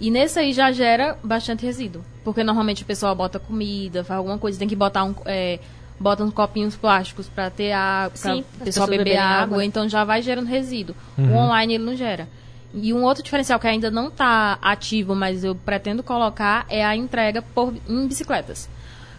E 0.00 0.10
nesse 0.10 0.38
aí 0.38 0.52
já 0.52 0.70
gera 0.72 1.18
bastante 1.22 1.64
resíduo. 1.64 2.04
Porque 2.24 2.42
normalmente 2.42 2.82
o 2.82 2.86
pessoal 2.86 3.14
bota 3.14 3.38
comida, 3.38 4.04
faz 4.04 4.18
alguma 4.18 4.38
coisa, 4.38 4.58
tem 4.58 4.68
que 4.68 4.76
botar 4.76 5.04
um. 5.04 5.14
É, 5.24 5.58
bota 5.98 6.22
uns 6.22 6.32
copinhos 6.32 6.76
plásticos 6.76 7.28
para 7.28 7.50
ter 7.50 7.72
água, 7.72 8.16
para 8.18 8.36
o 8.36 8.64
pessoal 8.64 8.86
beber 8.86 9.16
água, 9.16 9.42
água, 9.42 9.64
então 9.64 9.88
já 9.88 10.04
vai 10.04 10.22
gerando 10.22 10.46
resíduo. 10.46 10.94
Uhum. 11.16 11.34
O 11.34 11.36
online 11.38 11.74
ele 11.74 11.84
não 11.84 11.96
gera. 11.96 12.28
E 12.74 12.92
um 12.92 13.02
outro 13.02 13.22
diferencial 13.22 13.58
que 13.58 13.66
ainda 13.66 13.90
não 13.90 14.08
está 14.08 14.58
ativo, 14.60 15.14
mas 15.14 15.42
eu 15.42 15.54
pretendo 15.54 16.02
colocar, 16.02 16.66
é 16.68 16.84
a 16.84 16.94
entrega 16.94 17.40
por, 17.40 17.74
em 17.88 18.06
bicicletas. 18.06 18.68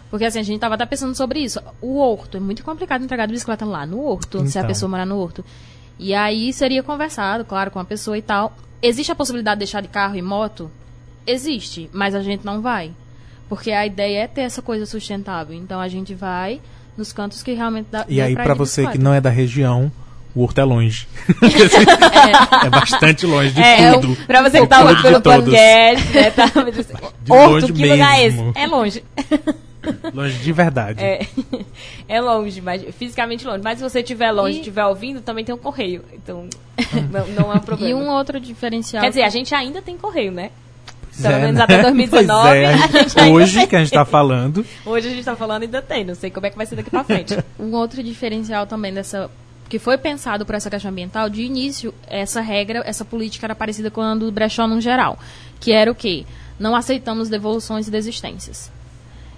Porque 0.08 0.24
assim, 0.24 0.40
a 0.40 0.42
gente 0.42 0.56
estava 0.56 0.74
até 0.74 0.86
pensando 0.86 1.14
sobre 1.14 1.40
isso. 1.40 1.60
O 1.80 1.98
horto, 1.98 2.36
é 2.36 2.40
muito 2.40 2.64
complicado 2.64 3.02
entregar 3.02 3.26
de 3.26 3.32
bicicleta 3.32 3.64
lá 3.64 3.86
no 3.86 4.00
horto, 4.00 4.38
então. 4.38 4.46
se 4.48 4.58
a 4.58 4.60
então. 4.60 4.68
pessoa 4.68 4.88
morar 4.88 5.06
no 5.06 5.18
horto. 5.18 5.44
E 5.98 6.14
aí 6.14 6.52
seria 6.52 6.82
conversado, 6.82 7.44
claro, 7.44 7.70
com 7.70 7.78
a 7.78 7.84
pessoa 7.84 8.16
e 8.16 8.22
tal. 8.22 8.56
Existe 8.82 9.12
a 9.12 9.14
possibilidade 9.14 9.56
de 9.56 9.66
deixar 9.66 9.82
de 9.82 9.88
carro 9.88 10.16
e 10.16 10.22
moto? 10.22 10.70
Existe, 11.26 11.90
mas 11.92 12.14
a 12.14 12.22
gente 12.22 12.44
não 12.44 12.60
vai. 12.60 12.92
Porque 13.48 13.70
a 13.70 13.84
ideia 13.84 14.24
é 14.24 14.26
ter 14.26 14.42
essa 14.42 14.62
coisa 14.62 14.86
sustentável. 14.86 15.54
Então 15.54 15.80
a 15.80 15.88
gente 15.88 16.14
vai 16.14 16.60
nos 16.96 17.12
cantos 17.12 17.42
que 17.42 17.52
realmente 17.52 17.88
dá. 17.90 18.04
E 18.08 18.20
aí, 18.20 18.34
para 18.34 18.54
você 18.54 18.86
que 18.88 18.98
não 18.98 19.12
é 19.12 19.20
da 19.20 19.30
região, 19.30 19.92
o 20.34 20.42
Horto 20.42 20.60
é 20.60 20.64
longe. 20.64 21.08
é. 21.42 22.66
é. 22.66 22.70
bastante 22.70 23.26
longe 23.26 23.50
de 23.52 23.60
é, 23.60 23.92
tudo. 23.92 24.12
É, 24.12 24.24
pra 24.26 24.42
você 24.42 24.60
que 24.60 24.66
tá 24.66 24.80
ouvindo 24.80 25.02
pelo 25.02 25.20
podcast, 25.20 26.08
né? 26.12 26.30
Tá, 26.30 26.46
de 26.46 27.32
Horto, 27.32 27.66
que 27.72 27.80
mesmo. 27.80 27.94
lugar 27.94 28.18
é 28.18 28.26
esse? 28.26 28.52
É 28.54 28.66
longe. 28.66 29.04
Longe 30.12 30.38
de 30.38 30.52
verdade. 30.52 31.02
É, 31.02 31.26
é 32.08 32.20
longe, 32.20 32.60
mas 32.60 32.84
fisicamente 32.98 33.46
longe. 33.46 33.62
Mas 33.62 33.78
se 33.78 33.82
você 33.82 34.00
estiver 34.00 34.30
longe 34.30 34.56
e 34.56 34.60
estiver 34.60 34.84
ouvindo, 34.84 35.20
também 35.20 35.44
tem 35.44 35.54
um 35.54 35.58
correio. 35.58 36.04
Então, 36.12 36.48
não, 37.10 37.26
não 37.28 37.52
é 37.52 37.56
um 37.56 37.60
problema. 37.60 37.90
E 37.90 37.94
um 37.94 38.08
outro 38.10 38.38
diferencial. 38.38 39.02
Quer 39.02 39.08
dizer, 39.08 39.22
a 39.22 39.30
gente 39.30 39.54
ainda 39.54 39.80
tem 39.80 39.96
correio, 39.96 40.32
né? 40.32 40.50
Pelo 41.20 41.34
é, 41.34 41.40
menos 41.40 41.56
né? 41.56 41.64
até 41.64 41.82
2019. 41.82 42.56
É. 42.56 43.24
Hoje 43.30 43.66
que 43.66 43.76
a 43.76 43.78
gente 43.78 43.88
está 43.88 44.04
falando. 44.04 44.64
Hoje 44.86 45.06
a 45.06 45.10
gente 45.10 45.20
está 45.20 45.36
falando 45.36 45.62
ainda 45.62 45.82
tem, 45.82 46.04
não 46.04 46.14
sei 46.14 46.30
como 46.30 46.46
é 46.46 46.50
que 46.50 46.56
vai 46.56 46.66
ser 46.66 46.76
daqui 46.76 46.90
para 46.90 47.04
frente. 47.04 47.36
um 47.58 47.72
outro 47.72 48.02
diferencial 48.02 48.66
também 48.66 48.92
dessa 48.92 49.30
que 49.70 49.78
foi 49.78 49.96
pensado 49.96 50.44
por 50.44 50.54
essa 50.54 50.68
questão 50.68 50.90
ambiental, 50.90 51.30
de 51.30 51.42
início, 51.42 51.94
essa 52.08 52.40
regra, 52.42 52.82
essa 52.84 53.04
política 53.04 53.46
era 53.46 53.54
parecida 53.54 53.90
com 53.90 54.02
a 54.02 54.14
do 54.14 54.30
brechó 54.30 54.66
no 54.66 54.80
geral, 54.80 55.18
que 55.60 55.72
era 55.72 55.90
o 55.90 55.94
quê? 55.94 56.26
Não 56.58 56.74
aceitamos 56.76 57.30
devoluções 57.30 57.88
e 57.88 57.90
desistências. 57.90 58.70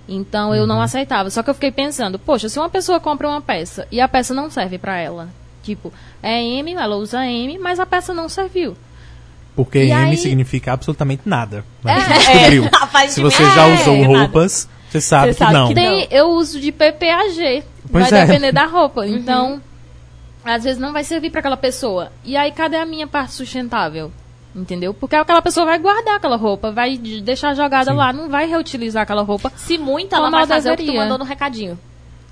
Então 0.09 0.53
eu 0.55 0.67
não 0.67 0.81
aceitava. 0.83 1.31
Só 1.31 1.43
que 1.43 1.51
eu 1.51 1.55
fiquei 1.55 1.71
pensando, 1.71 2.19
poxa, 2.19 2.49
se 2.49 2.59
uma 2.59 2.69
pessoa 2.69 2.99
compra 2.99 3.29
uma 3.29 3.41
peça 3.41 3.87
e 3.93 4.01
a 4.01 4.09
peça 4.09 4.35
não 4.35 4.51
serve 4.51 4.79
para 4.79 4.97
ela, 4.99 5.29
tipo, 5.63 5.93
é 6.23 6.43
M, 6.43 6.73
ela 6.73 6.97
usa 6.97 7.25
M, 7.25 7.59
mas 7.59 7.79
a 7.79 7.87
peça 7.87 8.13
não 8.13 8.29
serviu. 8.29 8.77
Porque 9.55 9.79
E 9.79 9.91
M 9.91 10.11
aí- 10.11 10.17
significa 10.17 10.73
absolutamente 10.73 11.23
nada. 11.27 11.63
Mas 11.83 11.99
É, 11.99 12.07
a 12.07 12.09
gente 12.19 12.27
descobriu. 12.27 12.65
Se 13.11 13.21
você 13.21 13.45
já 13.51 13.69
é 13.69 13.75
usou 13.75 13.97
nada. 13.99 14.19
roupas, 14.19 14.67
você 14.91 15.01
sabe 15.01 15.27
Você 15.29 15.33
que 15.35 15.39
sabe 15.45 15.53
não. 15.53 15.69
que 15.69 15.75
Tem, 15.75 16.09
eu 16.11 16.31
uso 16.31 16.59
de 16.59 16.73
PPAG. 16.73 17.63
Pois 17.91 18.09
vai 18.09 18.21
é. 18.23 18.27
depender 18.27 18.51
da 18.53 18.65
roupa. 18.65 19.07
Então, 19.07 19.61
às 20.45 20.65
vezes 20.65 20.81
não 20.81 20.93
vai 20.93 21.05
servir 21.05 21.31
para 21.31 21.41
aquela 21.41 21.57
pessoa. 21.57 22.11
E 22.25 22.37
aí, 22.37 22.51
cadê 22.53 22.77
a 22.77 22.87
minha 22.87 23.07
parte 23.07 23.33
sustentável? 23.33 24.11
Entendeu? 24.55 24.93
Porque 24.93 25.17
aquela 25.17 25.41
pessoa 25.41 25.65
vai 25.65 25.79
guardar 25.79 26.17
aquela 26.17 26.37
roupa, 26.37 26.71
vai 26.71 26.99
de- 26.99 27.23
deixar 27.23 27.55
jogada 27.55 27.91
Sim. 27.91 27.97
lá, 27.97 28.13
não 28.13 28.29
vai 28.29 28.47
reutilizar 28.47 29.05
aquela 29.05 29.23
roupa. 29.23 29.51
Se 29.57 29.79
muito, 29.79 30.15
ela 30.15 30.29
vai 30.31 30.47
fazer 30.47 30.73
o 30.73 30.77
que 30.77 30.85
tu 30.85 30.95
mandou 30.95 31.17
no 31.17 31.25
recadinho. 31.25 31.79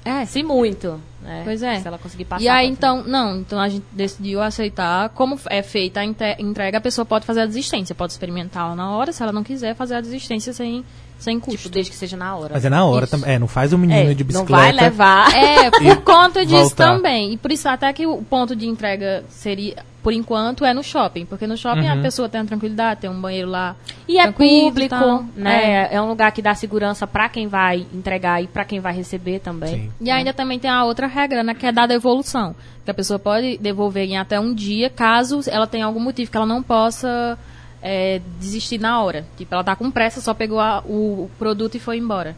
É. 0.05 0.25
Se 0.25 0.43
muito. 0.43 1.01
né? 1.23 1.43
Pois 1.45 1.63
é. 1.63 1.79
Se 1.81 1.87
ela 1.87 1.99
conseguir 1.99 2.25
passar. 2.25 2.43
E 2.43 2.49
aí, 2.49 2.67
então, 2.67 3.03
não, 3.05 3.37
então 3.37 3.61
a 3.61 3.69
gente 3.69 3.85
decidiu 3.93 4.41
aceitar. 4.41 5.11
Como 5.11 5.39
é 5.47 5.63
feita 5.63 6.01
a 6.01 6.05
entrega, 6.05 6.79
a 6.79 6.81
pessoa 6.81 7.05
pode 7.05 7.27
fazer 7.27 7.41
a 7.43 7.47
desistência, 7.47 7.95
pode 7.95 8.13
experimentar 8.13 8.75
na 8.75 8.91
hora, 8.97 9.13
se 9.13 9.23
ela 9.23 9.33
não 9.33 9.43
quiser 9.45 9.75
fazer 9.75 9.95
a 9.97 10.01
desistência 10.01 10.53
sem, 10.55 10.85
sem 11.21 11.39
custo. 11.39 11.59
Tipo, 11.63 11.69
desde 11.75 11.93
que 11.93 11.97
seja 11.97 12.17
na 12.17 12.35
hora. 12.35 12.51
Mas 12.55 12.65
é 12.65 12.69
na 12.71 12.85
hora 12.85 13.07
também. 13.07 13.31
É, 13.35 13.39
não 13.39 13.47
faz 13.47 13.73
o 13.73 13.79
menino 13.79 14.11
É, 14.11 14.15
de 14.15 14.25
não 14.25 14.45
bicicleta. 14.45 14.53
vai 14.63 14.73
levar. 14.73 15.31
É, 15.35 15.71
por 15.71 15.97
conta 16.03 16.45
disso 16.45 16.59
voltar. 16.71 16.95
também. 16.97 17.35
E 17.35 17.37
por 17.37 17.53
isso 17.53 17.69
até 17.69 17.93
que 17.93 18.07
o 18.07 18.19
ponto 18.23 18.57
de 18.57 18.67
entrega 18.67 19.23
seria, 19.29 19.77
por 20.03 20.13
enquanto, 20.13 20.65
é 20.65 20.73
no 20.75 20.83
shopping. 20.83 21.25
Porque 21.27 21.47
no 21.47 21.57
shopping 21.57 21.87
Uhum. 21.87 21.99
a 22.01 22.03
pessoa 22.03 22.29
tem 22.29 22.41
a 22.41 22.45
tranquilidade, 22.45 23.01
tem 23.03 23.11
um 23.11 23.21
banheiro 23.21 23.49
lá. 23.49 23.77
E 24.09 24.19
é 24.19 24.31
público, 24.33 24.89
tal. 24.89 25.25
né? 25.37 25.89
É. 25.93 26.01
um 26.01 26.09
lugar 26.09 26.33
que 26.33 26.41
dá 26.43 26.55
segurança 26.55 27.07
pra 27.07 27.29
quem 27.29 27.47
vai 27.47 27.87
entregar 27.95 28.43
e 28.43 28.47
pra 28.47 28.65
quem 28.65 28.81
vai 28.81 28.93
receber 28.95 29.39
também. 29.41 29.75
Sim. 29.75 29.93
E 30.01 30.11
ainda 30.11 30.33
também 30.33 30.59
tem 30.59 30.71
a 30.71 30.85
outra 30.85 31.07
regra, 31.07 31.43
né, 31.43 31.55
que 31.55 31.67
é 31.67 31.71
da 31.73 31.87
devolução. 31.87 32.55
Que 32.85 32.91
a 32.91 32.95
pessoa 32.95 33.19
pode 33.19 33.59
devolver 33.59 34.05
em 34.09 34.17
até 34.17 34.41
um 34.41 34.55
dia, 34.55 34.89
caso 34.89 35.41
ela 35.49 35.67
tenha 35.67 35.85
algum 35.85 36.01
motivo 36.01 36.31
que 36.31 36.37
ela 36.37 36.47
não 36.47 36.63
possa 36.63 37.39
é, 37.83 38.21
desistir 38.39 38.79
na 38.79 39.03
hora. 39.03 39.25
Tipo, 39.37 39.55
ela 39.55 39.65
tá 39.65 39.75
com 39.77 39.91
pressa, 39.91 40.21
só 40.21 40.35
pegou 40.35 40.61
a- 40.61 40.83
o, 40.87 41.25
o 41.25 41.31
produto 41.39 41.77
e 41.77 41.81
foi 41.81 41.97
embora. 41.99 42.37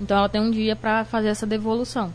Então 0.00 0.16
ela 0.16 0.28
tem 0.28 0.40
um 0.40 0.50
dia 0.50 0.74
pra 0.74 1.04
fazer 1.04 1.28
essa 1.28 1.46
devolução. 1.46 2.12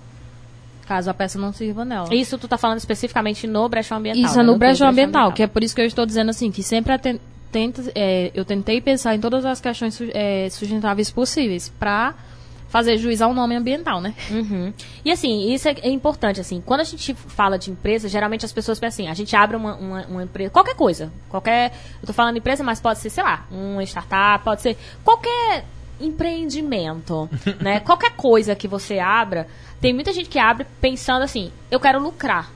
Caso 0.88 1.10
a 1.10 1.14
peça 1.14 1.40
não 1.40 1.52
sirva 1.52 1.84
nela. 1.84 2.14
Isso 2.14 2.38
tu 2.38 2.48
tá 2.48 2.58
falando 2.58 2.78
especificamente 2.78 3.48
no 3.48 3.68
brechó 3.68 3.96
ambiental. 3.96 4.24
Isso 4.24 4.36
né? 4.36 4.42
é 4.42 4.46
no 4.46 4.52
teu 4.54 4.60
brechó 4.60 4.86
ambiental, 4.88 5.32
que 5.32 5.42
é 5.44 5.48
por 5.48 5.64
isso 5.64 5.74
que 5.76 5.82
eu 5.82 5.86
estou 5.86 6.06
dizendo 6.06 6.30
assim, 6.30 6.52
que 6.52 6.62
sempre 6.62 6.94
aten- 6.94 7.20
tenta, 7.52 7.84
é, 7.96 8.30
eu 8.36 8.46
tentei 8.46 8.80
pensar 8.82 9.16
em 9.16 9.20
todas 9.20 9.46
as 9.46 9.60
questões 9.60 10.00
é, 10.14 10.48
sustentáveis 10.52 11.10
possíveis 11.10 11.70
para 11.80 12.14
fazer 12.76 12.98
juiz 12.98 13.22
ao 13.22 13.34
nome 13.34 13.56
ambiental, 13.56 14.02
né? 14.02 14.14
Uhum. 14.30 14.74
E 15.06 15.10
assim, 15.10 15.50
isso 15.54 15.66
é, 15.70 15.76
é 15.82 15.90
importante, 15.90 16.42
assim, 16.42 16.60
quando 16.60 16.82
a 16.82 16.84
gente 16.84 17.14
fala 17.14 17.58
de 17.58 17.72
empresa, 17.72 18.10
geralmente 18.10 18.44
as 18.44 18.52
pessoas 18.52 18.78
pensam 18.78 19.06
assim, 19.06 19.10
a 19.10 19.14
gente 19.14 19.34
abre 19.34 19.56
uma, 19.56 19.76
uma, 19.76 20.06
uma 20.08 20.24
empresa, 20.24 20.50
qualquer 20.50 20.76
coisa, 20.76 21.10
qualquer, 21.30 21.72
eu 22.02 22.06
tô 22.06 22.12
falando 22.12 22.36
empresa, 22.36 22.66
mas 22.66 22.82
pode 22.82 23.00
ser, 23.00 23.10
sei 23.10 23.24
lá, 23.24 23.46
uma 23.50 23.82
startup, 23.84 24.44
pode 24.44 24.62
ser 24.62 24.78
qualquer 25.06 25.64
empreendimento, 26.02 27.30
né? 27.64 27.80
Qualquer 27.80 28.12
coisa 28.12 28.54
que 28.58 28.68
você 28.68 29.00
abra, 29.00 29.48
tem 29.80 29.94
muita 29.94 30.12
gente 30.12 30.28
que 30.28 30.38
abre 30.38 30.68
pensando 30.82 31.24
assim, 31.24 31.54
eu 31.72 31.80
quero 31.80 31.98
lucrar. 32.02 32.52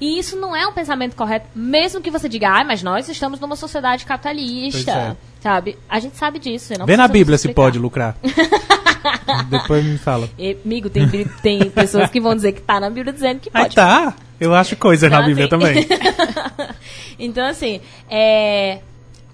E 0.00 0.18
isso 0.18 0.36
não 0.36 0.54
é 0.54 0.66
um 0.66 0.72
pensamento 0.72 1.14
correto, 1.16 1.46
mesmo 1.54 2.00
que 2.00 2.10
você 2.10 2.28
diga, 2.28 2.48
ah, 2.48 2.64
mas 2.64 2.82
nós 2.82 3.08
estamos 3.08 3.38
numa 3.40 3.56
sociedade 3.56 4.04
capitalista, 4.04 4.90
é. 4.90 5.16
sabe? 5.40 5.78
A 5.88 5.98
gente 6.00 6.16
sabe 6.16 6.38
disso. 6.38 6.72
Vê 6.84 6.96
na 6.96 7.08
Bíblia 7.08 7.38
se 7.38 7.52
pode 7.52 7.78
lucrar. 7.78 8.16
Depois 9.48 9.84
me 9.84 9.98
fala. 9.98 10.28
E, 10.38 10.56
amigo, 10.64 10.88
tem, 10.90 11.06
tem 11.42 11.70
pessoas 11.70 12.10
que 12.10 12.20
vão 12.20 12.34
dizer 12.34 12.52
que 12.52 12.60
tá 12.60 12.80
na 12.80 12.90
Bíblia 12.90 13.12
dizendo 13.12 13.40
que 13.40 13.50
Aí 13.52 13.64
pode. 13.64 13.74
tá. 13.76 14.14
Eu 14.40 14.54
acho 14.54 14.76
coisas 14.76 15.10
na 15.10 15.18
Então, 15.18 15.28
Bíblia 15.28 15.46
assim, 15.46 15.84
também. 15.86 15.86
Então, 17.18 17.46
assim, 17.46 17.80
é, 18.10 18.80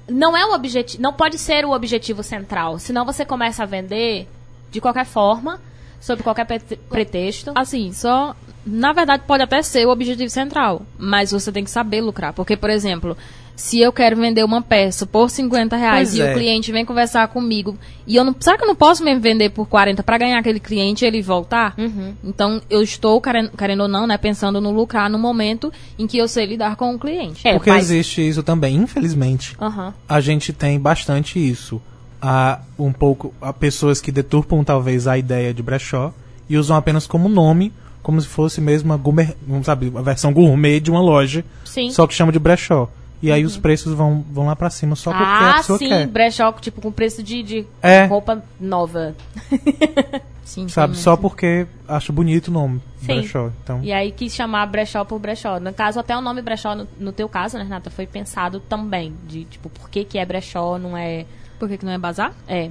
não 0.08 0.36
é 0.36 0.44
o 0.44 0.52
objetivo, 0.54 1.02
não 1.02 1.12
pode 1.12 1.38
ser 1.38 1.64
o 1.64 1.72
objetivo 1.72 2.22
central. 2.22 2.78
Senão 2.78 3.04
você 3.06 3.24
começa 3.24 3.62
a 3.62 3.66
vender 3.66 4.28
de 4.70 4.80
qualquer 4.80 5.06
forma, 5.06 5.58
sob 6.00 6.22
qualquer 6.22 6.44
pre- 6.44 6.76
pretexto. 6.88 7.52
Assim, 7.54 7.92
só. 7.92 8.36
Na 8.64 8.92
verdade, 8.92 9.22
pode 9.26 9.42
até 9.42 9.62
ser 9.62 9.86
o 9.86 9.90
objetivo 9.90 10.28
central, 10.30 10.82
mas 10.98 11.30
você 11.32 11.50
tem 11.50 11.64
que 11.64 11.70
saber 11.70 12.00
lucrar. 12.00 12.32
Porque, 12.32 12.56
por 12.56 12.68
exemplo, 12.70 13.16
se 13.56 13.80
eu 13.80 13.92
quero 13.92 14.16
vender 14.16 14.44
uma 14.44 14.62
peça 14.62 15.04
por 15.06 15.28
50 15.30 15.76
reais 15.76 16.10
Pois 16.10 16.18
e 16.18 16.22
é. 16.22 16.30
o 16.30 16.34
cliente 16.34 16.72
vem 16.72 16.84
conversar 16.84 17.28
comigo 17.28 17.76
e 18.06 18.16
eu 18.16 18.24
não. 18.24 18.34
Sabe 18.40 18.58
que 18.58 18.64
eu 18.64 18.68
não 18.68 18.74
posso 18.76 19.02
mesmo 19.04 19.20
vender 19.20 19.50
por 19.50 19.66
40 19.66 20.02
para 20.02 20.18
ganhar 20.18 20.38
aquele 20.38 20.60
cliente 20.60 21.04
e 21.04 21.08
ele 21.08 21.20
voltar? 21.22 21.74
Uhum. 21.78 22.14
Então, 22.24 22.60
eu 22.70 22.82
estou, 22.82 23.20
querendo, 23.20 23.50
querendo 23.56 23.80
ou 23.82 23.88
não, 23.88 24.06
né, 24.06 24.16
pensando 24.18 24.60
no 24.60 24.70
lucrar 24.70 25.08
no 25.10 25.18
momento 25.18 25.72
em 25.98 26.06
que 26.06 26.18
eu 26.18 26.28
sei 26.28 26.46
lidar 26.46 26.76
com 26.76 26.94
o 26.94 26.98
cliente. 26.98 27.46
É, 27.46 27.54
Porque 27.54 27.70
mas- 27.70 27.84
existe 27.90 28.26
isso 28.26 28.42
também, 28.42 28.76
infelizmente. 28.76 29.56
Aham. 29.60 29.92
A 30.08 30.20
gente 30.20 30.52
tem 30.52 30.78
bastante 30.80 31.38
isso. 31.38 31.80
Há 32.20 32.60
um 32.78 32.92
pouco. 32.92 33.32
Há 33.40 33.52
pessoas 33.52 34.00
que 34.02 34.12
deturpam 34.12 34.62
talvez 34.62 35.06
a 35.06 35.16
ideia 35.16 35.54
de 35.54 35.62
brechó 35.62 36.12
e 36.48 36.58
usam 36.58 36.76
apenas 36.76 37.06
como 37.06 37.28
nome, 37.28 37.72
como 38.02 38.20
se 38.20 38.26
fosse 38.26 38.60
mesmo 38.60 38.90
uma 38.90 38.96
gourmet, 38.96 39.34
não 39.46 39.62
sabe, 39.62 39.92
a 39.94 40.02
versão 40.02 40.32
gourmet 40.32 40.80
de 40.80 40.90
uma 40.90 41.00
loja, 41.00 41.44
Sim. 41.64 41.90
só 41.90 42.06
que 42.06 42.14
chama 42.14 42.32
de 42.32 42.38
brechó. 42.38 42.88
E 43.22 43.30
aí 43.30 43.44
os 43.44 43.58
preços 43.58 43.92
vão, 43.92 44.24
vão 44.30 44.46
lá 44.46 44.56
pra 44.56 44.70
cima 44.70 44.96
só 44.96 45.10
porque 45.10 45.22
a 45.22 45.50
ah, 45.50 45.54
pessoa 45.58 45.78
sim, 45.78 45.88
quer. 45.88 46.06
brechó, 46.06 46.50
tipo, 46.52 46.80
com 46.80 46.90
preço 46.90 47.22
de, 47.22 47.42
de 47.42 47.66
É. 47.82 48.06
roupa 48.06 48.42
nova. 48.58 49.14
Sim, 50.42 50.66
Sabe, 50.68 50.96
sim, 50.96 51.02
só 51.02 51.14
sim. 51.14 51.22
porque 51.22 51.64
acho 51.86 52.12
bonito 52.12 52.48
o 52.48 52.50
nome, 52.50 52.80
Sim. 52.98 53.06
brechó. 53.06 53.52
Então, 53.62 53.80
E 53.84 53.92
aí 53.92 54.10
quis 54.10 54.34
chamar 54.34 54.66
brechó 54.66 55.04
por 55.04 55.20
brechó. 55.20 55.60
No 55.60 55.72
caso, 55.72 56.00
até 56.00 56.16
o 56.16 56.20
nome 56.20 56.42
brechó, 56.42 56.74
no, 56.74 56.88
no 56.98 57.12
teu 57.12 57.28
caso, 57.28 57.56
né, 57.56 57.62
Renata, 57.62 57.88
foi 57.88 58.04
pensado 58.04 58.58
também. 58.58 59.14
De, 59.28 59.44
tipo, 59.44 59.68
por 59.68 59.88
que 59.88 60.02
que 60.02 60.18
é 60.18 60.26
brechó, 60.26 60.76
não 60.76 60.96
é... 60.96 61.24
Por 61.56 61.68
que, 61.68 61.78
que 61.78 61.84
não 61.84 61.92
é 61.92 61.98
bazar? 61.98 62.32
É, 62.48 62.68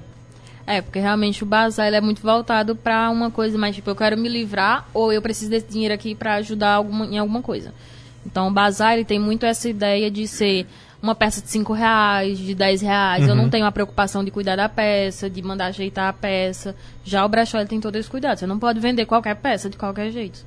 É, 0.72 0.82
porque 0.84 1.00
realmente 1.00 1.42
o 1.42 1.48
bazar 1.48 1.88
ele 1.88 1.96
é 1.96 2.02
muito 2.02 2.22
voltado 2.22 2.76
pra 2.76 3.10
uma 3.10 3.32
coisa 3.32 3.58
mais 3.58 3.74
tipo, 3.76 3.90
eu 3.90 3.96
quero 3.96 4.16
me 4.16 4.30
livrar 4.30 4.88
ou 4.94 5.12
eu 5.12 5.20
preciso 5.20 5.50
desse 5.50 5.68
dinheiro 5.68 5.94
aqui 5.96 6.14
pra 6.14 6.36
ajudar 6.36 6.74
alguma, 6.76 7.06
em 7.08 7.18
alguma 7.18 7.42
coisa. 7.42 7.74
Então 8.24 8.48
o 8.48 8.52
bazar 8.52 8.94
ele 8.94 9.04
tem 9.04 9.18
muito 9.18 9.48
essa 9.48 9.68
ideia 9.68 10.12
de 10.12 10.28
ser 10.28 10.68
uma 11.02 11.16
peça 11.16 11.42
de 11.42 11.50
5 11.50 11.74
reais, 11.74 12.38
de 12.38 12.54
10 12.54 12.82
reais. 12.82 13.24
Eu 13.24 13.30
Uhum. 13.34 13.44
não 13.44 13.50
tenho 13.50 13.66
a 13.66 13.72
preocupação 13.72 14.24
de 14.24 14.30
cuidar 14.30 14.58
da 14.58 14.70
peça, 14.70 15.28
de 15.28 15.42
mandar 15.42 15.68
ajeitar 15.68 16.08
a 16.10 16.14
peça. 16.14 16.76
Já 17.04 17.26
o 17.26 17.30
brechó 17.30 17.58
ele 17.58 17.68
tem 17.68 17.80
todo 17.80 17.96
esse 17.96 18.10
cuidado. 18.10 18.38
Você 18.38 18.46
não 18.46 18.60
pode 18.60 18.80
vender 18.80 19.06
qualquer 19.08 19.36
peça 19.38 19.70
de 19.72 19.78
qualquer 19.78 20.12
jeito. 20.12 20.46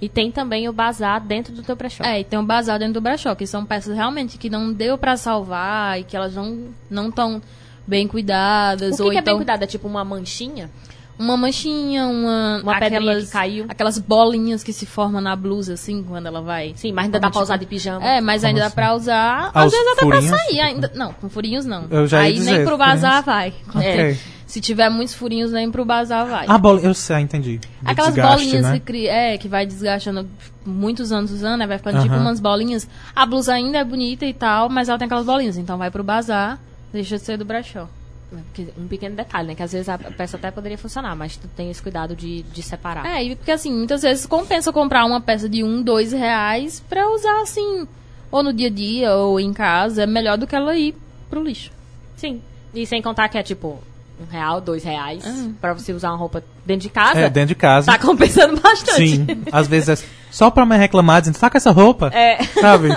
E 0.00 0.08
tem 0.08 0.30
também 0.30 0.68
o 0.68 0.72
bazar 0.72 1.20
dentro 1.20 1.52
do 1.52 1.62
teu 1.62 1.74
brechó. 1.74 2.04
É, 2.04 2.20
e 2.20 2.24
tem 2.24 2.38
um 2.38 2.44
bazar 2.44 2.78
dentro 2.78 2.94
do 2.94 3.00
brechó, 3.00 3.34
que 3.34 3.46
são 3.46 3.66
peças 3.66 3.94
realmente 3.96 4.38
que 4.38 4.48
não 4.48 4.72
deu 4.72 4.96
pra 4.96 5.16
salvar 5.16 5.98
e 5.98 6.04
que 6.04 6.16
elas 6.16 6.34
não 6.34 6.68
não 6.88 7.08
estão 7.08 7.42
bem 7.90 8.06
cuidadas. 8.08 8.94
O 8.94 8.96
que, 8.96 9.02
ou 9.02 9.10
que 9.10 9.18
é 9.18 9.20
bem 9.20 9.22
então 9.22 9.36
cuidado? 9.36 9.62
É 9.62 9.66
tipo 9.66 9.86
uma 9.86 10.04
manchinha? 10.04 10.70
uma 11.18 11.36
manchinha, 11.36 12.06
uma, 12.06 12.60
Uma 12.62 12.78
pedrinha 12.78 12.98
aquelas, 12.98 13.26
que 13.26 13.32
caiu? 13.32 13.66
aquelas 13.68 13.98
bolinhas 13.98 14.64
que 14.64 14.72
se 14.72 14.86
formam 14.86 15.20
na 15.20 15.36
blusa, 15.36 15.74
assim, 15.74 16.02
quando 16.02 16.24
ela 16.24 16.40
vai. 16.40 16.72
Sim, 16.76 16.92
mas 16.92 17.04
ainda 17.04 17.20
dá 17.20 17.28
pra 17.30 17.42
usar 17.42 17.58
de 17.58 17.66
pijama. 17.66 18.02
É, 18.02 18.22
mas 18.22 18.40
Como 18.40 18.48
ainda 18.48 18.60
dá 18.60 18.66
assim? 18.68 18.74
pra 18.74 18.94
usar. 18.94 19.50
Ah, 19.52 19.64
às 19.64 19.70
vezes 19.70 19.86
até 19.92 20.00
furinhos? 20.00 20.26
pra 20.30 20.38
sair 20.38 20.60
ainda. 20.60 20.90
Não, 20.94 21.12
com 21.12 21.28
furinhos 21.28 21.66
não. 21.66 21.84
Eu 21.90 22.06
já 22.06 22.20
ia 22.22 22.28
Aí 22.28 22.32
dizer, 22.32 22.52
nem 22.56 22.64
pro 22.64 22.78
bazar 22.78 23.22
vai. 23.22 23.52
Ok. 23.68 23.86
É, 23.86 24.16
se 24.46 24.62
tiver 24.62 24.88
muitos 24.88 25.12
furinhos, 25.12 25.52
nem 25.52 25.70
pro 25.70 25.84
bazar 25.84 26.26
vai. 26.26 26.46
Ah, 26.48 26.56
bola, 26.56 26.80
eu 26.80 26.94
sei, 26.94 27.18
entendi. 27.18 27.58
Do 27.82 27.90
Aquelas 27.90 28.14
desgaste, 28.14 28.36
bolinhas 28.44 28.66
né? 28.66 28.72
que 28.72 28.80
cria, 28.80 29.12
é, 29.12 29.36
que 29.36 29.46
vai 29.46 29.66
desgastando 29.66 30.26
muitos 30.64 31.12
anos 31.12 31.30
usando, 31.32 31.58
né? 31.58 31.66
Vai 31.66 31.76
ficando 31.76 32.00
tipo 32.00 32.14
Aham. 32.14 32.22
umas 32.22 32.40
bolinhas. 32.40 32.88
A 33.14 33.26
blusa 33.26 33.52
ainda 33.52 33.76
é 33.76 33.84
bonita 33.84 34.24
e 34.24 34.32
tal, 34.32 34.70
mas 34.70 34.88
ela 34.88 34.98
tem 34.98 35.04
aquelas 35.04 35.26
bolinhas. 35.26 35.58
Então 35.58 35.76
vai 35.76 35.90
pro 35.90 36.02
bazar, 36.02 36.58
deixa 36.92 37.16
de 37.18 37.24
ser 37.24 37.36
do 37.36 37.44
brechó. 37.44 37.88
Porque 38.30 38.68
Um 38.78 38.86
pequeno 38.86 39.16
detalhe, 39.16 39.48
né? 39.48 39.54
Que 39.56 39.62
às 39.62 39.72
vezes 39.72 39.88
a 39.88 39.98
peça 39.98 40.36
até 40.36 40.50
poderia 40.52 40.78
funcionar, 40.78 41.16
mas 41.16 41.36
tu 41.36 41.48
tem 41.48 41.68
esse 41.70 41.82
cuidado 41.82 42.14
de, 42.14 42.42
de 42.44 42.62
separar. 42.62 43.04
É, 43.04 43.24
e 43.24 43.34
porque 43.36 43.50
assim, 43.50 43.72
muitas 43.72 44.02
vezes 44.02 44.24
compensa 44.24 44.72
comprar 44.72 45.04
uma 45.04 45.20
peça 45.20 45.48
de 45.48 45.64
um, 45.64 45.82
dois 45.82 46.12
reais 46.12 46.80
pra 46.88 47.08
usar 47.10 47.42
assim, 47.42 47.88
ou 48.30 48.42
no 48.44 48.52
dia 48.52 48.68
a 48.68 48.70
dia, 48.70 49.14
ou 49.16 49.40
em 49.40 49.52
casa. 49.52 50.04
É 50.04 50.06
melhor 50.06 50.38
do 50.38 50.46
que 50.46 50.54
ela 50.54 50.76
ir 50.76 50.94
pro 51.28 51.42
lixo. 51.42 51.72
Sim. 52.16 52.40
E 52.72 52.86
sem 52.86 53.02
contar 53.02 53.28
que 53.28 53.36
é 53.36 53.42
tipo 53.42 53.80
um 54.20 54.30
real, 54.30 54.60
dois 54.60 54.84
reais, 54.84 55.24
Ah. 55.26 55.48
pra 55.60 55.72
você 55.72 55.92
usar 55.92 56.10
uma 56.10 56.16
roupa 56.18 56.44
dentro 56.64 56.82
de 56.82 56.90
casa. 56.90 57.18
É, 57.18 57.28
dentro 57.30 57.48
de 57.48 57.54
casa. 57.56 57.90
Tá 57.90 57.98
compensando 57.98 58.60
bastante. 58.60 59.08
Sim, 59.16 59.26
às 59.50 59.66
vezes 59.66 59.88
é 60.00 60.06
só 60.30 60.50
pra 60.52 60.64
me 60.64 60.76
reclamar, 60.76 61.20
dizendo, 61.20 61.36
tá 61.38 61.50
com 61.50 61.56
essa 61.56 61.72
roupa? 61.72 62.10
É. 62.14 62.40
Sabe? 62.44 62.90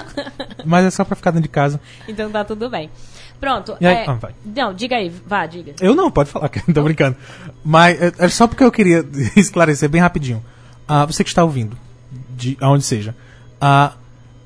Mas 0.64 0.86
é 0.86 0.92
só 0.92 1.04
pra 1.04 1.16
ficar 1.16 1.32
dentro 1.32 1.44
de 1.44 1.50
casa. 1.50 1.82
Então 2.08 2.30
tá 2.30 2.44
tudo 2.44 2.70
bem. 2.70 2.92
Pronto. 3.44 3.74
Aí- 3.82 3.86
é- 3.86 4.06
ah. 4.08 4.20
Não, 4.56 4.74
diga 4.74 4.96
aí, 4.96 5.12
vá, 5.28 5.46
diga. 5.46 5.74
Eu 5.82 5.94
não, 5.94 6.10
pode 6.10 6.30
falar, 6.30 6.48
tô 6.74 6.82
brincando. 6.82 7.18
Mas 7.62 8.02
é, 8.02 8.14
é 8.20 8.30
só 8.30 8.48
porque 8.48 8.64
eu 8.64 8.72
queria 8.72 9.06
esclarecer 9.36 9.90
bem 9.90 10.00
rapidinho. 10.00 10.42
Ah, 10.88 11.06
você 11.06 11.26
que 11.26 11.30
está 11.30 11.44
ouvindo, 11.44 11.78
de 12.30 12.58
aonde 12.62 12.86
seja. 12.86 13.14
Ah, 13.60 13.94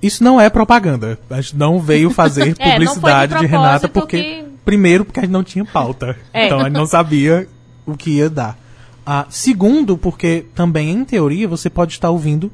isso 0.02 0.24
não 0.24 0.42
é 0.42 0.50
propaganda. 0.50 1.20
A 1.30 1.40
gente 1.40 1.56
não 1.56 1.80
veio 1.80 2.10
fazer 2.10 2.42
É, 2.58 2.72
foi 2.78 2.80
de 2.80 2.86
publicidade 2.86 3.38
de 3.38 3.46
Renata 3.46 3.88
porque 3.88 4.24
que- 4.24 4.46
primeiro 4.66 5.06
porque 5.06 5.20
a 5.20 5.24
gente 5.24 5.32
não 5.32 5.44
tinha 5.44 5.64
pauta. 5.64 6.18
É. 6.34 6.48
Então 6.48 6.60
a 6.60 6.64
gente 6.64 6.74
não 6.74 6.88
sabia 6.88 7.48
o 7.86 7.96
que 7.96 8.18
ia 8.18 8.32
dar. 8.32 8.58
Ah, 9.06 9.28
segundo, 9.30 9.96
porque 9.96 10.46
também 10.56 10.90
em 10.90 11.06
teoria 11.06 11.48
você 11.48 11.70
pode 11.70 11.94
estar 11.94 12.10
ouvindo 12.10 12.52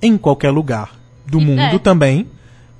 em 0.00 0.16
qualquer 0.16 0.50
lugar 0.50 0.90
do 1.26 1.38
mundo 1.38 1.60
é. 1.60 1.78
também. 1.78 2.26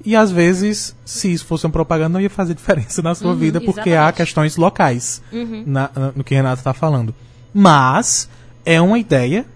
E 0.04 0.16
às 0.16 0.30
vezes, 0.32 0.96
se 1.04 1.32
isso 1.32 1.44
fosse 1.46 1.64
uma 1.66 1.72
propaganda, 1.72 2.10
não 2.10 2.20
ia 2.20 2.30
fazer 2.30 2.54
diferença 2.54 3.00
na 3.02 3.14
sua 3.14 3.34
vida, 3.34 3.60
porque 3.60 3.90
há 3.90 3.92
exatamente. 3.92 4.16
questões 4.16 4.56
locais 4.56 5.22
na- 5.66 5.90
na- 5.94 6.12
no 6.16 6.24
que 6.24 6.34
Renata 6.34 6.60
está 6.60 6.72
falando. 6.74 7.14
Mas 7.54 8.28
é 8.64 8.80
uma 8.80 8.98
ideia 8.98 9.46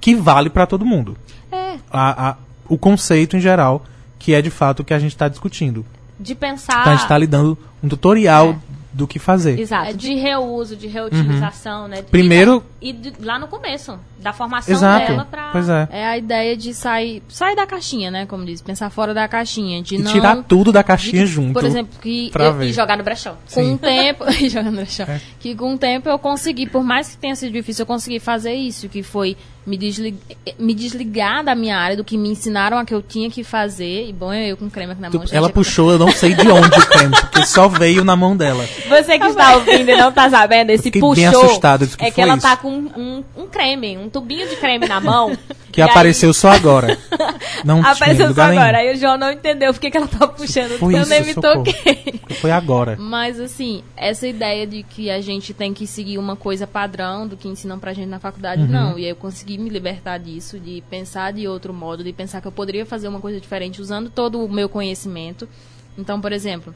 que 0.00 0.14
vale 0.14 0.48
para 0.50 0.66
todo 0.66 0.84
mundo. 0.86 1.16
É. 1.50 1.74
A- 1.90 2.30
a- 2.30 2.36
o 2.68 2.78
conceito 2.78 3.36
em 3.36 3.40
geral, 3.40 3.84
que 4.18 4.32
é 4.34 4.40
de 4.40 4.50
fato 4.50 4.80
o 4.80 4.84
que 4.84 4.94
a 4.94 4.98
gente 4.98 5.12
está 5.12 5.28
discutindo. 5.28 5.84
De 6.18 6.34
pensar. 6.34 6.80
Então 6.82 6.92
a 6.92 6.96
gente 6.96 7.02
está 7.04 7.18
lhe 7.18 7.26
dando 7.26 7.56
um 7.82 7.88
tutorial 7.88 8.56
do 9.00 9.06
que 9.08 9.18
fazer. 9.18 9.58
Exato, 9.58 9.90
É 9.90 9.92
de 9.92 10.14
reuso, 10.14 10.76
de 10.76 10.86
reutilização, 10.86 11.88
né? 11.88 12.02
Primeiro- 12.02 12.62
E, 12.80 12.92
da- 12.92 13.08
e 13.08 13.12
de- 13.12 13.24
lá 13.24 13.38
no 13.38 13.48
começo, 13.48 13.98
da 14.18 14.32
formação 14.32 14.74
Exato. 14.74 15.06
dela 15.12 15.24
pra. 15.30 15.48
Pois 15.52 15.68
é. 15.68 15.88
É 15.90 16.06
a 16.06 16.16
ideia 16.18 16.56
de 16.56 16.72
sair, 16.74 17.22
sair 17.28 17.56
da 17.56 17.66
caixinha, 17.66 18.10
né? 18.10 18.26
Como 18.26 18.44
diz, 18.44 18.60
pensar 18.62 18.90
fora 18.90 19.12
da 19.14 19.26
caixinha, 19.28 19.82
de 19.82 19.96
E 19.96 19.98
não 19.98 20.12
tirar 20.12 20.36
tudo 20.44 20.70
da 20.72 20.82
caixinha 20.82 21.22
que, 21.22 21.26
junto. 21.26 21.52
Por 21.54 21.64
exemplo, 21.64 21.98
que 22.00 22.30
pra 22.30 22.44
eu- 22.46 22.54
ver. 22.54 22.66
E 22.70 22.72
jogar 22.72 22.96
no 22.96 23.02
brechão. 23.04 23.34
com 23.52 23.62
Sim. 23.62 23.74
o 23.74 23.78
tempo 23.78 24.24
e 24.30 24.48
jogando 24.48 24.76
no 24.80 24.86
chão. 24.86 25.06
É. 25.08 25.20
Que 25.40 25.54
com 25.54 25.74
o 25.74 25.78
tempo 25.78 26.08
eu 26.08 26.18
consegui, 26.18 26.66
por 26.68 26.82
mais 26.84 27.08
que 27.10 27.16
tenha 27.16 27.34
sido 27.34 27.52
difícil, 27.52 27.82
eu 27.82 27.86
consegui 27.86 28.20
fazer 28.20 28.52
isso, 28.54 28.88
que 28.88 29.02
foi 29.02 29.36
me, 29.66 29.76
desli- 29.76 30.16
me 30.58 30.74
desligar 30.74 31.44
da 31.44 31.54
minha 31.54 31.76
área, 31.76 31.96
do 31.96 32.02
que 32.04 32.16
me 32.16 32.28
ensinaram 32.30 32.78
a 32.78 32.84
que 32.84 32.94
eu 32.94 33.02
tinha 33.02 33.30
que 33.30 33.44
fazer. 33.44 34.08
E 34.08 34.12
bom, 34.12 34.32
eu 34.32 34.56
com 34.56 34.68
creme 34.70 34.92
aqui 34.92 35.00
na 35.02 35.10
Tu- 35.10 35.18
mão. 35.18 35.26
ela 35.30 35.48
é- 35.48 35.52
puxou, 35.52 35.90
eu 35.92 35.98
não 35.98 36.10
sei 36.10 36.34
de 36.34 36.48
onde 36.50 36.78
o 36.78 36.86
creme, 36.86 37.14
porque 37.20 37.44
só 37.46 37.68
veio 37.68 38.04
na 38.04 38.16
mão 38.16 38.36
dela. 38.36 38.64
Você 38.88 39.18
que 39.18 39.26
está 39.26 39.54
ouvindo 39.56 39.88
e 39.90 39.96
não 39.96 40.10
tá 40.12 40.28
sabendo, 40.30 40.70
esse 40.70 40.90
puxou. 40.90 41.14
bem 41.14 41.26
assustado, 41.26 41.86
"Que 41.86 42.06
é 42.06 42.10
que 42.10 42.20
ela 42.20 42.34
isso?" 42.34 42.42
tá 42.42 42.56
com 42.56 42.70
um, 42.70 43.22
um 43.36 43.46
creme, 43.46 43.96
um 43.98 44.08
tubinho 44.08 44.48
de 44.48 44.56
creme 44.56 44.86
na 44.88 45.00
mão. 45.00 45.36
Que 45.70 45.80
e 45.80 45.84
aí- 45.84 45.88
apareceu 45.88 46.34
só 46.34 46.50
agora. 46.50 46.98
Não 47.64 47.80
Apareceu 47.80 48.34
só 48.34 48.42
agora. 48.42 48.72
nenhum. 48.72 48.90
Aí 48.90 48.96
o 48.96 48.98
João 48.98 49.16
não 49.16 49.30
entendeu 49.30 49.72
por 49.72 49.78
que 49.78 49.96
ela 49.96 50.08
tava 50.08 50.26
puxando. 50.26 50.76
Foi 50.78 50.94
eu 50.96 51.02
isso, 51.02 51.10
nem 51.10 51.22
me 51.24 51.32
socorro. 51.32 51.62
toquei. 51.64 51.94
Porque 52.18 52.34
Foi 52.34 52.50
agora. 52.50 52.96
Mas 52.98 53.38
assim, 53.38 53.84
essa 53.96 54.26
ideia 54.26 54.66
de 54.66 54.82
que 54.82 55.08
a 55.10 55.20
gente 55.20 55.54
tem 55.54 55.72
que 55.72 55.86
seguir 55.86 56.18
uma 56.18 56.34
coisa 56.34 56.66
padrão 56.66 57.24
do 57.24 57.36
que 57.36 57.46
ensinam 57.46 57.78
pra 57.78 57.92
gente 57.92 58.08
na 58.08 58.18
faculdade, 58.18 58.62
Uhum. 58.62 58.68
não. 58.68 58.98
E 58.98 59.04
aí 59.04 59.10
eu 59.10 59.14
consegui 59.16 59.49
me 59.58 59.70
libertar 59.70 60.18
disso, 60.18 60.58
de 60.58 60.82
pensar 60.88 61.32
de 61.32 61.46
outro 61.46 61.72
modo, 61.72 62.04
de 62.04 62.12
pensar 62.12 62.40
que 62.40 62.46
eu 62.48 62.52
poderia 62.52 62.84
fazer 62.84 63.08
uma 63.08 63.20
coisa 63.20 63.40
diferente 63.40 63.80
usando 63.80 64.10
todo 64.10 64.44
o 64.44 64.48
meu 64.48 64.68
conhecimento. 64.68 65.48
Então, 65.96 66.20
por 66.20 66.32
exemplo, 66.32 66.74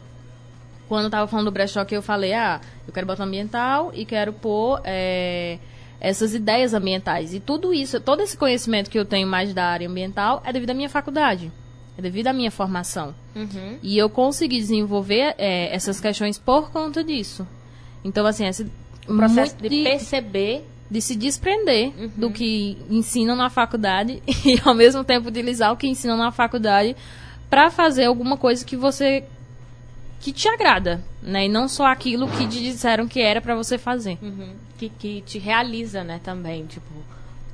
quando 0.89 1.05
eu 1.05 1.11
tava 1.11 1.27
falando 1.27 1.47
do 1.47 1.53
brechó 1.53 1.85
que 1.85 1.97
eu 1.97 2.03
falei, 2.03 2.35
ah, 2.35 2.61
eu 2.87 2.93
quero 2.93 3.07
botar 3.07 3.25
ambiental 3.25 3.91
e 3.95 4.05
quero 4.05 4.33
pôr 4.33 4.81
é, 4.85 5.59
essas 6.01 6.35
ideias 6.35 6.75
ambientais. 6.75 7.33
E 7.35 7.41
tudo 7.41 7.73
isso, 7.73 8.01
todo 8.01 8.21
esse 8.21 8.37
conhecimento 8.37 8.91
que 8.91 8.99
eu 8.99 9.05
tenho 9.05 9.27
mais 9.27 9.55
da 9.55 9.65
área 9.65 9.89
ambiental 9.89 10.43
é 10.45 10.53
devido 10.53 10.71
à 10.71 10.75
minha 10.75 10.89
faculdade. 10.89 11.51
É 11.97 12.03
devido 12.03 12.27
à 12.27 12.33
minha 12.33 12.51
formação. 12.51 13.15
Uhum. 13.37 13.79
E 13.83 13.97
eu 13.97 14.11
consegui 14.11 14.59
desenvolver 14.59 15.35
é, 15.39 15.75
essas 15.75 16.01
questões 16.01 16.39
por 16.39 16.71
conta 16.71 17.05
disso. 17.05 17.47
Então, 18.05 18.27
assim, 18.27 18.47
esse 18.47 18.67
O 19.09 19.17
processo 19.17 19.57
muito 19.59 19.71
de 19.71 19.83
perceber. 19.83 20.67
De 20.91 21.01
se 21.01 21.17
desprender 21.17 21.93
Uhum. 21.99 22.11
do 22.17 22.31
que 22.31 22.77
ensinam 22.91 23.35
na 23.35 23.49
faculdade 23.51 24.23
e, 24.45 24.61
ao 24.65 24.75
mesmo 24.75 25.03
tempo, 25.05 25.29
utilizar 25.29 25.73
o 25.73 25.77
que 25.77 25.87
ensinam 25.87 26.17
na 26.17 26.31
faculdade 26.31 26.95
para 27.49 27.71
fazer 27.71 28.05
alguma 28.05 28.37
coisa 28.37 28.65
que 28.65 28.77
você 28.77 29.25
que 30.21 30.33
te 30.33 30.49
agrada, 30.49 31.03
né? 31.23 31.45
E 31.45 31.49
não 31.51 31.69
só 31.69 31.85
aquilo 31.87 32.27
que 32.29 32.47
te 32.49 32.59
disseram 32.63 33.07
que 33.07 33.21
era 33.21 33.43
para 33.43 33.55
você 33.55 33.77
fazer. 33.77 34.17
Uhum. 34.23 34.55
Que, 34.79 34.89
que 34.89 35.21
te 35.21 35.39
realiza, 35.39 36.03
né, 36.03 36.19
também. 36.25 36.65
Tipo, 36.65 36.91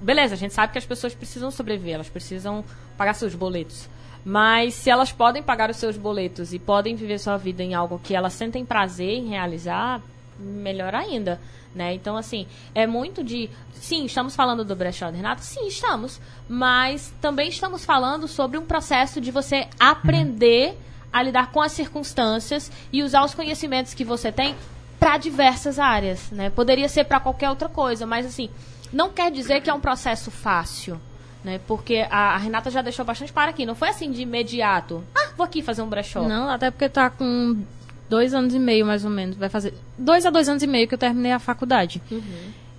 beleza, 0.01 0.35
a 0.35 0.37
gente 0.37 0.55
sabe 0.55 0.73
que 0.73 0.79
as 0.79 0.87
pessoas 0.87 1.13
precisam 1.13 1.51
sobreviver, 1.51 1.95
elas 1.95 2.09
precisam 2.09 2.65
pagar 2.97 3.15
seus 3.15 3.35
boletos. 3.35 3.89
Mas 4.25 4.75
se 4.75 4.89
elas 4.89 5.11
podem 5.11 5.43
pagar 5.43 5.69
os 5.71 5.79
seus 5.79 5.97
boletos 5.97 6.53
e 6.53 6.59
podem 6.61 6.95
viver 6.95 7.19
sua 7.19 7.37
vida 7.37 7.63
em 7.63 7.75
algo 7.75 8.01
que 8.03 8.15
elas 8.15 8.35
sentem 8.35 8.65
prazer 8.65 9.15
em 9.19 9.31
realizar, 9.31 10.01
melhor 10.39 10.95
ainda. 10.95 11.41
Né? 11.75 11.95
Então, 11.95 12.17
assim, 12.17 12.47
é 12.75 12.87
muito 12.87 13.23
de. 13.23 13.49
Sim, 13.73 14.05
estamos 14.05 14.35
falando 14.35 14.65
do 14.65 14.75
brechó 14.75 15.11
de 15.11 15.17
Renato? 15.17 15.43
Sim, 15.43 15.69
estamos. 15.69 16.21
Mas 16.49 17.15
também 17.21 17.49
estamos 17.49 17.85
falando 17.85 18.27
sobre 18.27 18.59
um 18.59 18.67
processo 18.67 19.21
de 19.21 19.31
você 19.31 19.69
aprender 19.79 20.77
a 21.13 21.23
lidar 21.23 21.51
com 21.53 21.61
as 21.61 21.73
circunstâncias 21.73 22.71
e 22.93 23.03
usar 23.03 23.25
os 23.25 23.35
conhecimentos 23.35 23.95
que 23.95 24.05
você 24.05 24.31
tem 24.31 24.57
para 24.99 25.17
diversas 25.17 25.79
áreas, 25.79 26.31
né? 26.31 26.51
Poderia 26.51 26.89
ser 26.89 27.05
para 27.05 27.19
qualquer 27.19 27.49
outra 27.49 27.69
coisa, 27.69 28.05
mas 28.05 28.27
assim, 28.27 28.51
não 28.93 29.11
quer 29.11 29.31
dizer 29.31 29.63
que 29.63 29.71
é 29.71 29.75
um 29.75 29.81
processo 29.81 30.31
fácil, 30.31 31.01
né? 31.43 31.59
Porque 31.67 32.07
a, 32.11 32.35
a 32.35 32.37
Renata 32.37 32.71
já 32.71 32.83
deixou 32.83 33.05
bastante 33.05 33.33
para 33.33 33.51
aqui, 33.51 33.65
não 33.65 33.75
foi 33.75 33.89
assim 33.89 34.11
de 34.11 34.23
imediato. 34.23 35.03
Ah, 35.15 35.31
vou 35.37 35.45
aqui 35.45 35.63
fazer 35.63 35.81
um 35.83 35.89
brechó. 35.89 36.23
Não, 36.29 36.51
até 36.51 36.71
porque 36.71 36.89
tá 36.89 37.09
com 37.09 37.65
dois 38.11 38.35
anos 38.35 38.53
e 38.53 38.59
meio, 38.59 38.85
mais 38.85 39.05
ou 39.05 39.11
menos. 39.11 39.37
Vai 39.37 39.49
fazer 39.49 39.73
dois 39.97 40.27
a 40.27 40.31
dois 40.31 40.49
anos 40.49 40.63
e 40.63 40.67
meio 40.67 40.87
que 40.87 40.95
eu 40.95 40.99
terminei 40.99 41.33
a 41.33 41.39
faculdade. 41.39 42.03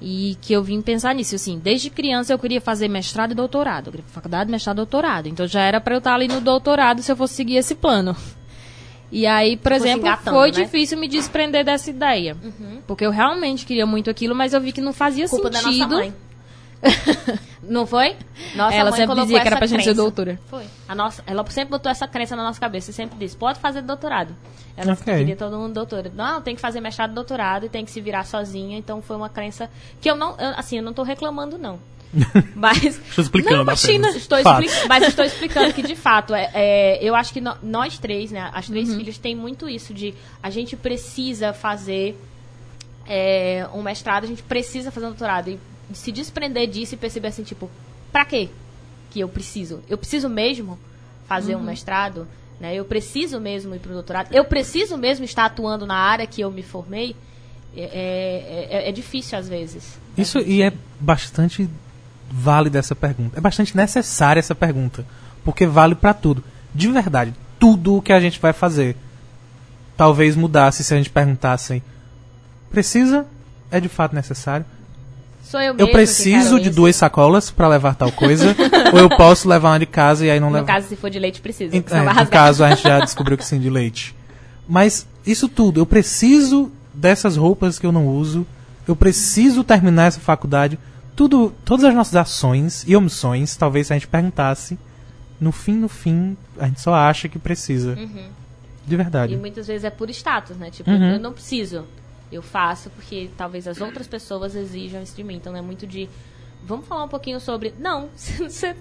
E 0.03 0.35
que 0.41 0.51
eu 0.53 0.63
vim 0.63 0.81
pensar 0.81 1.13
nisso, 1.15 1.35
assim, 1.35 1.59
desde 1.59 1.89
criança 1.89 2.33
eu 2.33 2.39
queria 2.39 2.59
fazer 2.59 2.87
mestrado 2.87 3.31
e 3.31 3.35
doutorado. 3.35 3.87
Eu 3.87 3.91
queria 3.91 4.07
faculdade, 4.07 4.51
mestrado 4.51 4.77
e 4.77 4.79
doutorado. 4.79 5.27
Então 5.27 5.47
já 5.47 5.61
era 5.61 5.79
pra 5.79 5.95
eu 5.95 5.99
estar 5.99 6.13
ali 6.13 6.27
no 6.27 6.41
doutorado 6.41 7.01
se 7.01 7.11
eu 7.11 7.15
fosse 7.15 7.35
seguir 7.35 7.55
esse 7.55 7.75
plano. 7.75 8.15
E 9.11 9.27
aí, 9.27 9.57
por 9.57 9.73
exemplo, 9.73 10.09
foi 10.23 10.51
né? 10.51 10.63
difícil 10.63 10.97
me 10.97 11.07
desprender 11.07 11.65
dessa 11.65 11.89
ideia. 11.89 12.35
Porque 12.87 13.05
eu 13.05 13.11
realmente 13.11 13.65
queria 13.65 13.85
muito 13.85 14.09
aquilo, 14.09 14.33
mas 14.33 14.53
eu 14.53 14.61
vi 14.61 14.71
que 14.71 14.81
não 14.81 14.93
fazia 14.93 15.27
Culpa 15.27 15.49
da 15.49 15.59
sentido. 15.59 15.89
nossa 15.89 15.95
mãe. 15.97 16.13
não 17.61 17.85
foi? 17.85 18.15
Nossa 18.55 18.75
Ela 18.75 18.89
mãe 18.89 18.99
sempre 18.99 19.07
colocou 19.07 19.23
dizia 19.25 19.41
que 19.41 19.47
era 19.47 19.55
essa 19.55 19.57
pra 19.57 19.67
gente 19.67 19.79
ser 19.79 19.83
crença. 19.91 20.01
doutora. 20.01 20.39
Foi. 20.49 20.65
A 20.87 20.95
nossa, 20.95 21.23
ela 21.27 21.45
sempre 21.49 21.71
botou 21.71 21.91
essa 21.91 22.07
crença 22.07 22.35
na 22.35 22.43
nossa 22.43 22.59
cabeça 22.59 22.91
e 22.91 22.93
sempre 22.93 23.17
disse, 23.19 23.35
pode 23.37 23.59
fazer 23.59 23.81
doutorado. 23.81 24.35
Ela 24.75 24.93
Ok. 24.93 25.13
queria 25.15 25.35
todo 25.35 25.57
mundo 25.57 25.73
doutora. 25.73 26.11
Não, 26.15 26.41
tem 26.41 26.55
que 26.55 26.61
fazer 26.61 26.81
mestrado 26.81 27.11
e 27.11 27.15
doutorado 27.15 27.65
e 27.65 27.69
tem 27.69 27.85
que 27.85 27.91
se 27.91 28.01
virar 28.01 28.23
sozinha. 28.25 28.77
Então 28.77 29.01
foi 29.01 29.15
uma 29.15 29.29
crença 29.29 29.69
que 29.99 30.09
eu 30.09 30.15
não, 30.15 30.31
eu, 30.39 30.53
assim, 30.57 30.77
eu 30.77 30.83
não 30.83 30.93
tô 30.93 31.03
reclamando, 31.03 31.57
não. 31.57 31.79
Mas 32.55 32.83
Estou 32.83 33.21
explicando 33.23 33.55
Não, 33.57 33.63
imagina, 33.63 34.09
Estou 34.09 34.37
expli- 34.37 34.87
mas 34.89 35.07
estou 35.07 35.23
explicando 35.23 35.71
que, 35.73 35.81
de 35.81 35.95
fato, 35.95 36.35
é, 36.35 36.49
é, 36.53 36.99
eu 37.01 37.15
acho 37.15 37.31
que 37.31 37.39
no- 37.39 37.55
nós 37.63 37.97
três, 37.97 38.31
né, 38.31 38.49
as 38.53 38.67
Uhum. 38.67 38.73
três 38.73 38.93
filhas, 38.93 39.17
tem 39.17 39.33
muito 39.33 39.69
isso 39.69 39.93
de 39.93 40.13
a 40.43 40.49
gente 40.49 40.75
precisa 40.75 41.53
fazer 41.53 42.19
é, 43.07 43.65
um 43.73 43.81
mestrado, 43.81 44.25
a 44.25 44.27
gente 44.27 44.43
precisa 44.43 44.91
fazer 44.91 45.05
um 45.05 45.09
doutorado. 45.09 45.49
E 45.49 45.59
se 45.93 46.11
desprender 46.11 46.67
disso 46.67 46.93
e 46.95 46.97
perceber 46.97 47.27
assim, 47.29 47.43
tipo, 47.43 47.69
pra 48.11 48.25
quê 48.25 48.49
que 49.09 49.19
eu 49.19 49.27
preciso? 49.29 49.81
Eu 49.89 49.97
preciso 49.97 50.29
mesmo 50.29 50.77
fazer 51.27 51.55
Uhum. 51.55 51.61
um 51.61 51.65
mestrado? 51.65 52.27
Né? 52.59 52.75
Eu 52.75 52.85
preciso 52.85 53.39
mesmo 53.39 53.73
ir 53.75 53.79
pro 53.79 53.91
doutorado? 53.93 54.31
Eu 54.33 54.45
preciso 54.45 54.97
mesmo 54.97 55.25
estar 55.25 55.45
atuando 55.45 55.85
na 55.87 55.95
área 55.95 56.27
que 56.27 56.41
eu 56.41 56.51
me 56.51 56.61
formei? 56.61 57.15
É, 57.75 57.81
é- 57.81 58.67
é- 58.85 58.89
é 58.89 58.91
difícil 58.91 59.37
às 59.37 59.47
vezes. 59.47 59.97
Isso 60.17 60.39
e 60.39 60.61
é 60.61 60.71
bastante 60.99 61.69
válida 62.29 62.77
essa 62.79 62.93
pergunta. 62.95 63.37
É 63.37 63.41
bastante 63.41 63.75
necessária 63.75 64.39
essa 64.39 64.53
pergunta, 64.53 65.05
porque 65.43 65.65
vale 65.65 65.95
pra 65.95 66.13
tudo. 66.13 66.43
De 66.75 66.87
verdade, 66.89 67.33
tudo 67.59 67.95
o 67.97 68.01
que 68.01 68.11
a 68.13 68.19
gente 68.19 68.39
vai 68.39 68.53
fazer 68.53 68.95
talvez 69.97 70.35
mudasse 70.35 70.83
se 70.83 70.93
a 70.93 70.97
gente 70.97 71.09
perguntasse: 71.09 71.81
precisa? 72.69 73.25
É 73.69 73.79
de 73.79 73.87
fato 73.89 74.13
necessário? 74.13 74.65
Sou 75.51 75.59
eu 75.61 75.73
mesmo 75.73 75.87
Eu 75.89 75.91
preciso 75.91 76.59
de 76.59 76.67
isso. 76.67 76.75
duas 76.75 76.95
sacolas 76.95 77.51
pra 77.51 77.67
levar 77.67 77.93
tal 77.95 78.11
coisa, 78.11 78.55
ou 78.93 78.99
eu 78.99 79.09
posso 79.09 79.49
levar 79.49 79.71
uma 79.71 79.79
de 79.79 79.85
casa 79.85 80.25
e 80.25 80.31
aí 80.31 80.39
não 80.39 80.47
No 80.49 80.55
levo. 80.55 80.67
caso, 80.67 80.87
se 80.87 80.95
for 80.95 81.09
de 81.09 81.19
leite, 81.19 81.41
precisa. 81.41 81.75
Em- 81.75 81.83
é, 81.91 82.13
no 82.13 82.27
caso, 82.27 82.63
a 82.63 82.69
gente 82.69 82.83
já 82.83 82.99
descobriu 83.03 83.37
que 83.37 83.45
sim, 83.45 83.59
de 83.59 83.69
leite. 83.69 84.15
Mas 84.67 85.05
isso 85.25 85.49
tudo, 85.49 85.79
eu 85.81 85.85
preciso 85.85 86.71
dessas 86.93 87.35
roupas 87.35 87.77
que 87.77 87.85
eu 87.85 87.91
não 87.91 88.07
uso, 88.07 88.47
eu 88.87 88.95
preciso 88.95 89.63
terminar 89.63 90.05
essa 90.05 90.19
faculdade. 90.21 90.79
Tudo, 91.15 91.53
todas 91.65 91.83
as 91.85 91.93
nossas 91.93 92.15
ações 92.15 92.85
e 92.87 92.95
omissões, 92.95 93.55
talvez 93.57 93.87
se 93.87 93.93
a 93.93 93.97
gente 93.97 94.07
perguntasse, 94.07 94.79
no 95.39 95.51
fim, 95.51 95.73
no 95.73 95.89
fim, 95.89 96.37
a 96.57 96.67
gente 96.67 96.79
só 96.79 96.93
acha 96.93 97.27
que 97.27 97.37
precisa. 97.37 97.95
De 97.95 98.93
E 98.93 98.97
verdade. 98.97 99.35
muitas 99.37 99.67
vezes 99.67 99.83
é 99.83 99.89
por 99.89 100.09
status, 100.09 100.55
né? 100.57 100.69
Tipo, 100.71 100.89
Uhum. 100.89 101.11
eu 101.15 101.19
não 101.19 101.33
preciso. 101.33 101.83
Eu 102.31 102.41
faço 102.41 102.89
porque 102.91 103.29
talvez 103.37 103.67
as 103.67 103.81
outras 103.81 104.07
pessoas 104.07 104.55
exijam 104.55 105.01
isso 105.03 105.15
de 105.15 105.23
mim. 105.23 105.35
Então 105.35 105.55
é 105.55 105.61
muito 105.61 105.85
de. 105.85 106.09
Vamos 106.63 106.87
falar 106.87 107.03
um 107.03 107.07
pouquinho 107.09 107.39
sobre. 107.39 107.73
Não, 107.79 108.07
você 108.15 108.75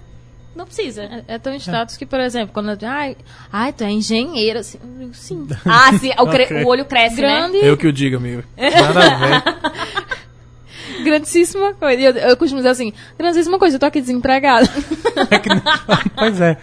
não 0.55 0.65
precisa. 0.65 1.03
É, 1.03 1.23
é 1.35 1.39
tão 1.39 1.53
status 1.55 1.97
que, 1.97 2.05
por 2.05 2.19
exemplo, 2.19 2.53
quando 2.53 2.69
eu 2.71 2.75
digo, 2.75 2.91
ai, 2.91 3.15
ai, 3.51 3.73
tu 3.73 3.83
é 3.83 3.91
engenheira, 3.91 4.59
assim, 4.61 4.79
digo, 4.99 5.13
sim. 5.13 5.47
Ah, 5.65 5.91
sim, 5.97 6.11
o, 6.17 6.27
cre- 6.27 6.43
Ok. 6.45 6.63
o 6.63 6.67
olho 6.67 6.85
cresce, 6.85 7.15
Grande. 7.17 7.53
né? 7.53 7.67
Eu 7.69 7.75
que 7.77 7.87
o 7.87 7.93
digo, 7.93 8.17
amigo. 8.17 8.43
Nada 8.57 9.43
grandíssima 11.03 11.73
coisa. 11.73 12.01
Eu, 12.01 12.11
eu 12.29 12.37
costumo 12.37 12.59
dizer 12.59 12.69
assim, 12.69 12.93
grandíssima 13.17 13.57
coisa, 13.57 13.75
eu 13.75 13.79
tô 13.79 13.85
aqui 13.85 13.99
desempregada. 14.01 14.67
É 15.29 15.39
que 15.39 15.49
pois 16.15 16.39
é. 16.41 16.57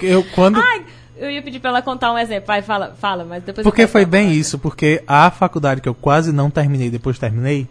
Eu, 0.00 0.24
quando, 0.34 0.58
Ai, 0.60 0.84
eu 1.20 1.30
ia 1.30 1.42
pedir 1.42 1.60
pra 1.60 1.70
ela 1.70 1.82
contar 1.82 2.12
um 2.12 2.18
exemplo. 2.18 2.46
Vai, 2.46 2.62
fala, 2.62 2.96
fala, 3.00 3.24
mas 3.24 3.42
depois 3.42 3.64
eu 3.64 3.70
porque 3.70 3.86
foi 3.86 4.02
falar. 4.02 4.10
bem 4.10 4.32
isso, 4.32 4.58
porque 4.58 5.02
a 5.06 5.30
faculdade 5.30 5.80
que 5.80 5.88
eu 5.88 5.94
quase 5.94 6.32
não 6.32 6.50
terminei, 6.50 6.90
depois 6.90 7.18
terminei, 7.18 7.66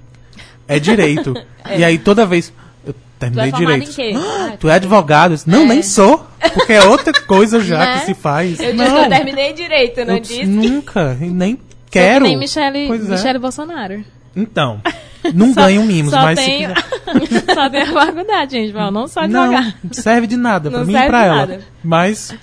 é 0.67 0.79
direito. 0.79 1.33
E 1.77 1.83
aí 1.83 1.97
toda 1.99 2.25
vez. 2.25 2.51
Eu 2.85 2.95
terminei 3.19 3.51
Tu 3.51 3.55
é 3.55 3.59
direito. 3.59 3.89
em 3.89 3.93
quê? 3.93 4.13
Ah, 4.15 4.49
Ah, 4.53 4.57
tu 4.57 4.69
é 4.69 4.73
advogado? 4.73 5.31
Disse, 5.35 5.49
Não, 5.49 5.65
nem 5.67 5.83
sou. 5.83 6.25
Porque 6.53 6.73
é 6.73 6.83
outra 6.85 7.11
coisa 7.27 7.59
já 7.59 7.77
Né? 7.79 7.99
que 7.99 8.05
se 8.05 8.13
faz. 8.15 8.59
Eu 8.59 8.71
disse 8.71 8.83
que 8.85 8.89
não, 8.89 9.03
eu 9.03 9.09
terminei 9.09 9.53
direito, 9.53 10.03
não 10.05 10.15
eu 10.15 10.19
disse? 10.21 10.45
nunca, 10.45 11.15
e 11.21 11.25
nem 11.29 11.59
quero. 11.91 12.23
Que 12.25 12.29
nem 12.29 12.37
Michele, 12.37 12.87
Pois 12.87 13.05
é. 13.07 13.11
Michele 13.11 13.37
Bolsonaro. 13.39 14.03
Então, 14.35 14.81
não 15.35 15.53
Só- 15.53 15.61
ganho 15.61 15.83
mimos, 15.83 16.11
só 16.11 16.21
mas 16.21 16.39
tenho, 16.39 16.71
só 17.53 17.69
tenho 17.69 17.83
a 17.83 18.05
faculdade, 18.05 18.51
gente. 18.53 18.73
Não, 18.73 18.89
não 18.89 19.07
sou 19.07 19.27
Não, 19.27 19.51
serve 19.91 20.25
de 20.25 20.37
nada 20.37 20.69
pra 20.71 20.79
Não 20.79 20.85
mim 20.87 20.93
e 20.95 21.05
pra 21.07 21.19
de 21.21 21.25
ela. 21.27 21.35
nada. 21.35 21.59
Mas 21.83 22.33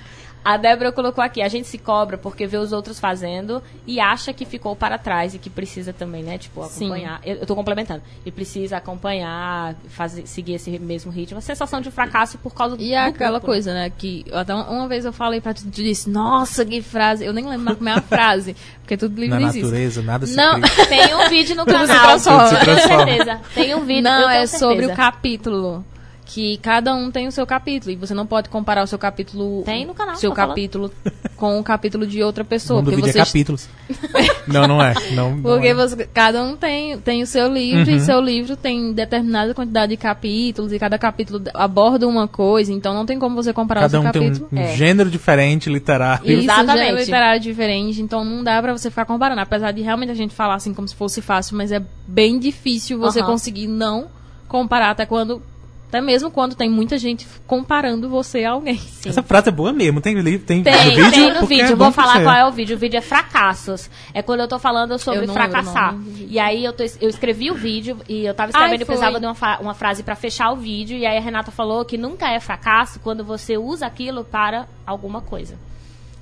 A 0.49 0.57
Débora 0.57 0.92
colocou 0.92 1.24
aqui, 1.24 1.42
a 1.42 1.49
gente 1.49 1.66
se 1.66 1.76
cobra 1.76 2.16
porque 2.16 2.47
vê 2.47 2.57
os 2.57 2.70
outros 2.70 3.01
fazendo 3.01 3.61
e 3.84 3.99
acha 3.99 4.32
que 4.32 4.44
ficou 4.44 4.76
para 4.76 4.97
trás 4.97 5.34
e 5.34 5.38
que 5.40 5.51
precisa 5.51 5.92
também, 5.92 6.22
né, 6.22 6.38
tipo, 6.38 6.62
acompanhar. 6.62 7.20
Eu, 7.24 7.38
eu 7.38 7.47
tô 7.47 7.57
complementando. 7.57 8.01
E 8.24 8.30
precisa 8.30 8.76
acompanhar, 8.76 9.74
fazer, 9.88 10.24
seguir 10.24 10.55
esse 10.55 10.70
mesmo 10.78 11.11
ritmo. 11.11 11.38
A 11.38 11.40
sensação 11.40 11.80
de 11.80 11.90
fracasso 11.90 12.38
por 12.38 12.55
causa 12.55 12.76
do 12.76 12.82
E 12.82 12.92
é 12.92 12.99
aquela 13.07 13.38
grupo, 13.40 13.47
coisa, 13.47 13.74
né? 13.74 13.90
Que 13.90 14.24
até 14.32 14.55
uma 14.55 14.70
uma 14.70 14.86
vez 14.86 15.05
eu 15.05 15.12
falei 15.12 15.40
pra 15.40 15.53
tu, 15.53 15.64
tu 15.64 15.70
disse, 15.70 16.09
nossa, 16.09 16.64
que 16.64 16.80
frase. 16.80 17.24
Eu 17.24 17.32
nem 17.32 17.44
lembro 17.44 17.64
mais 17.64 17.76
como 17.78 17.88
é 17.88 17.92
a 17.94 18.01
frase. 18.01 18.55
Porque 18.82 18.97
tudo 18.97 19.20
livre 19.20 19.40
na 19.40 19.49
isso. 19.49 19.59
natureza, 19.62 20.01
nada 20.03 20.26
se 20.28 20.36
Não. 20.36 20.61
cria. 20.61 20.86
Tem 20.86 21.14
um 21.16 21.28
vídeo 21.28 21.57
no 21.57 21.64
Tudo 21.64 21.80
se 21.80 21.86
canal. 21.88 22.07
transforma. 22.20 22.49
Certeza. 22.78 23.40
Tem 23.53 23.74
um 23.74 23.84
vídeo. 23.84 23.99
eu 23.99 24.03
Não, 24.12 24.28
tenho 24.28 24.30
é 24.42 24.47
sobre 24.47 24.76
certeza. 24.86 24.92
o 24.92 24.97
capítulo. 24.97 25.84
Que 26.28 26.56
cada 26.58 26.92
um 26.94 27.08
tem 27.10 27.28
o 27.28 27.32
seu 27.32 27.46
capítulo. 27.46 27.92
E 27.92 27.96
você 27.96 28.12
não 28.12 28.26
pode 28.26 28.48
comparar 28.48 28.82
o 28.82 28.86
seu 28.86 28.98
capítulo. 28.98 29.62
Tem 29.64 29.86
no 29.86 29.94
canal, 29.94 30.16
Seu 30.16 30.34
falando. 30.34 30.48
capítulo 30.50 30.90
com 31.36 31.58
o 31.60 31.62
capítulo 31.62 32.04
de 32.04 32.20
outra 32.22 32.44
pessoa. 32.44 32.82
Porque 32.82 32.98
é 33.00 33.12
você. 33.12 33.18
capítulos. 33.18 33.68
não, 34.48 34.66
não 34.66 34.82
é. 34.82 34.92
Não, 35.12 35.36
não 35.36 35.42
Porque 35.42 35.68
é. 35.68 35.74
você, 35.74 36.04
cada 36.12 36.42
um 36.42 36.56
tem, 36.56 36.98
tem 36.98 37.22
o 37.22 37.26
seu 37.26 37.46
livro 37.52 37.88
Uhum. 37.90 37.96
e 37.96 38.00
seu 38.00 38.20
livro 38.20 38.56
tem 38.56 38.92
determinada 38.92 39.54
quantidade 39.54 39.90
de 39.90 39.96
capítulos 39.96 40.72
e 40.72 40.78
cada 40.80 40.98
capítulo 40.98 41.40
aborda 41.54 42.08
uma 42.08 42.26
coisa, 42.26 42.72
então 42.72 42.92
não 42.92 43.06
tem 43.06 43.18
como 43.20 43.36
você 43.36 43.52
comparar 43.52 43.82
Cada 43.82 43.98
o 43.98 44.02
seu 44.02 44.08
um 44.08 44.12
tem 44.12 44.22
capítulo. 44.28 44.48
um, 44.52 44.56
um 44.56 44.62
É. 44.62 44.76
gênero 44.76 45.08
diferente 45.08 45.70
literário. 45.70 46.24
Isso 46.28 46.42
Exatamente. 46.42 46.94
literário 47.00 47.40
diferente, 47.40 48.02
então 48.02 48.24
não 48.24 48.42
dá 48.42 48.60
pra 48.60 48.72
você 48.76 48.90
ficar 48.90 49.04
comparando. 49.04 49.40
Apesar 49.40 49.70
de 49.70 49.80
realmente 49.82 50.10
a 50.10 50.14
gente 50.14 50.34
falar 50.34 50.54
assim 50.56 50.74
como 50.74 50.88
se 50.88 50.94
fosse 50.96 51.22
fácil, 51.22 51.56
mas 51.56 51.70
é 51.70 51.80
bem 52.06 52.38
difícil 52.40 52.98
você 52.98 53.20
Aham. 53.20 53.28
conseguir 53.30 53.68
não 53.68 54.06
comparar 54.48 54.90
até 54.90 55.06
quando. 55.06 55.40
Até 55.89 56.01
mesmo 56.01 56.30
quando 56.30 56.57
tem 56.57 56.68
muita 56.68 56.99
gente 56.99 57.26
comparando 57.47 58.09
você 58.09 58.45
a 58.45 58.51
alguém. 58.53 58.80
Essa 59.07 59.22
frase 59.22 59.49
é 59.49 59.53
boa 59.53 59.72
mesmo. 59.72 60.01
Tem, 60.01 60.20
tem, 60.22 60.62
Tem, 60.62 60.74
no 60.74 60.91
vídeo? 60.91 61.11
tem 61.11 61.28
no 61.28 61.32
Porque 61.34 61.55
vídeo. 61.55 61.68
é 61.68 61.72
Eu 61.72 61.76
vou 61.76 61.93
falar 61.93 62.22
qual 62.22 62.34
é 62.34 62.45
o 62.45 62.51
vídeo. 62.51 62.76
O 62.76 62.78
vídeo 62.78 62.99
é 62.99 63.01
fracassos. 63.01 63.89
É 64.12 64.20
quando 64.20 64.41
eu 64.41 64.49
tô 64.49 64.59
falando 64.59 64.99
sobre 64.99 65.18
Eu 65.20 65.28
lembro 65.28 65.34
fracassar. 65.34 65.97
E 66.28 66.39
aí 66.39 66.64
eu, 66.64 66.72
tô, 66.72 66.82
eu 67.01 67.09
escrevi 67.09 67.51
o 67.51 67.55
vídeo 67.55 67.99
e 68.09 68.24
eu 68.26 68.34
tava 68.34 68.51
escrevendo 68.51 68.82
e 68.82 68.84
precisava 68.84 69.20
de 69.20 69.26
uma, 69.26 69.61
uma 69.61 69.74
frase 69.74 70.03
pra 70.03 70.16
fechar 70.16 70.51
o 70.51 70.57
vídeo. 70.57 70.97
E 70.97 71.07
aí 71.07 71.16
a 71.16 71.20
Renata 71.20 71.53
falou 71.53 71.84
que 71.84 71.97
nunca 71.97 72.28
é 72.30 72.41
fracasso 72.41 72.99
quando 73.01 73.24
você 73.24 73.57
usa 73.57 73.87
aquilo 73.87 74.24
para 74.24 74.66
alguma 74.84 75.20
coisa. 75.20 75.57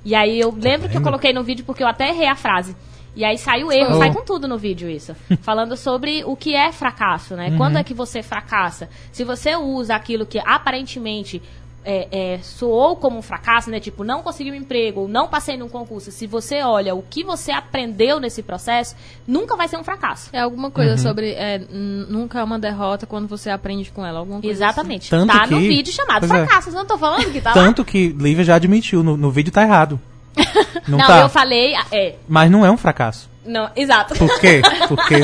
E 0.05 0.13
aí 0.13 0.39
eu 0.39 0.53
lembro 0.55 0.87
que 0.87 0.95
eu 0.95 1.01
coloquei 1.01 1.33
no 1.33 1.43
vídeo 1.43 1.65
porque 1.65 1.81
eu 1.81 1.87
até 1.87 2.09
errei 2.09 2.27
a 2.27 2.35
frase. 2.35 2.75
E 3.15 3.23
aí 3.23 3.37
saiu 3.37 3.71
erro, 3.71 3.95
Oh. 3.95 3.97
sai 3.99 4.13
com 4.13 4.23
tudo 4.25 4.47
no 4.47 4.57
vídeo 4.57 4.89
isso. 4.89 5.15
Falando 5.41 5.77
sobre 5.77 6.23
o 6.25 6.35
que 6.35 6.53
é 6.53 6.71
fracasso, 6.71 7.35
né? 7.35 7.49
Uhum. 7.49 7.57
Quando 7.57 7.77
é 7.77 7.83
que 7.83 7.93
você 7.93 8.21
fracassa? 8.21 8.89
Se 9.11 9.23
você 9.23 9.55
usa 9.55 9.95
aquilo 9.95 10.25
que 10.25 10.37
aparentemente 10.39 11.41
é, 11.87 12.07
é, 12.33 12.39
soou 12.41 12.95
como 12.95 13.19
um 13.19 13.21
fracasso, 13.21 13.69
né? 13.69 13.79
Tipo, 13.79 14.03
não 14.03 14.23
consegui 14.23 14.49
um 14.51 14.55
emprego, 14.55 15.01
ou 15.01 15.07
não 15.07 15.27
passei 15.27 15.55
num 15.55 15.69
concurso. 15.69 16.11
Se 16.11 16.25
você 16.25 16.63
olha 16.63 16.95
o 16.95 17.03
que 17.03 17.23
você 17.23 17.51
aprendeu 17.51 18.19
nesse 18.19 18.41
processo, 18.41 18.95
nunca 19.27 19.55
vai 19.55 19.67
ser 19.67 19.77
um 19.77 19.83
fracasso. 19.83 20.31
É 20.33 20.39
alguma 20.39 20.71
coisa 20.71 20.93
Uhum. 20.93 20.97
sobre. 20.97 21.33
é, 21.33 21.59
nunca 21.69 22.39
é 22.39 22.43
uma 22.43 22.57
derrota 22.57 23.05
quando 23.05 23.27
você 23.27 23.51
aprende 23.51 23.91
com 23.91 24.03
ela. 24.03 24.17
Alguma 24.19 24.41
coisa 24.41 24.51
Exatamente. 24.57 25.09
Tanto 25.11 25.31
tá 25.31 25.45
no 25.45 25.59
que- 25.59 25.67
vídeo 25.67 25.93
chamado 25.93 26.27
pois 26.27 26.31
é. 26.31 26.45
fracassos. 26.47 26.73
Não 26.73 26.85
tô 26.87 26.97
falando 26.97 27.31
que 27.31 27.39
tá 27.39 27.49
lá. 27.51 27.53
Tanto 27.53 27.85
que 27.85 28.07
Lívia 28.09 28.43
já 28.43 28.55
admitiu, 28.55 29.03
no, 29.03 29.15
no 29.15 29.29
vídeo 29.29 29.53
tá 29.53 29.61
errado. 29.61 29.99
Não, 30.87 30.97
Não, 30.99 31.07
tá. 31.07 31.21
eu 31.21 31.29
falei. 31.29 31.73
É. 31.91 32.15
Mas 32.27 32.51
não 32.51 32.65
é 32.65 32.69
um 32.69 32.77
fracasso. 32.77 33.29
Não, 33.45 33.69
exato. 33.75 34.15
Por 34.15 34.39
quê? 34.39 34.61
Porque 34.87 35.15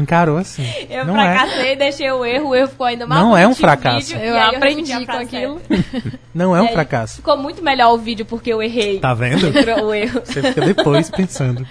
encarou 0.00 0.36
assim. 0.36 0.64
Eu 0.88 1.04
não 1.04 1.20
é. 1.20 1.36
fracassei, 1.36 1.76
deixei 1.76 2.10
o 2.12 2.24
erro, 2.24 2.48
o 2.50 2.54
erro 2.54 2.68
ficou 2.68 2.86
ainda 2.86 3.06
mais 3.06 3.20
Não 3.20 3.36
é 3.36 3.46
um 3.46 3.54
fracasso. 3.54 4.08
vídeo, 4.08 4.18
Eu 4.24 4.38
aprendi 4.38 5.06
com 5.06 5.12
aquilo. 5.12 5.60
Não 6.32 6.56
é 6.56 6.62
um 6.62 6.68
fracasso. 6.68 7.16
Ficou 7.16 7.36
muito 7.36 7.62
melhor 7.62 7.92
o 7.92 7.98
vídeo 7.98 8.24
porque 8.24 8.52
eu 8.52 8.62
errei. 8.62 9.00
Tá 9.00 9.14
vendo? 9.14 9.46
o 9.84 9.94
erro. 9.94 10.22
Você 10.24 10.42
fica 10.42 10.60
depois 10.60 11.10
pensando. 11.10 11.66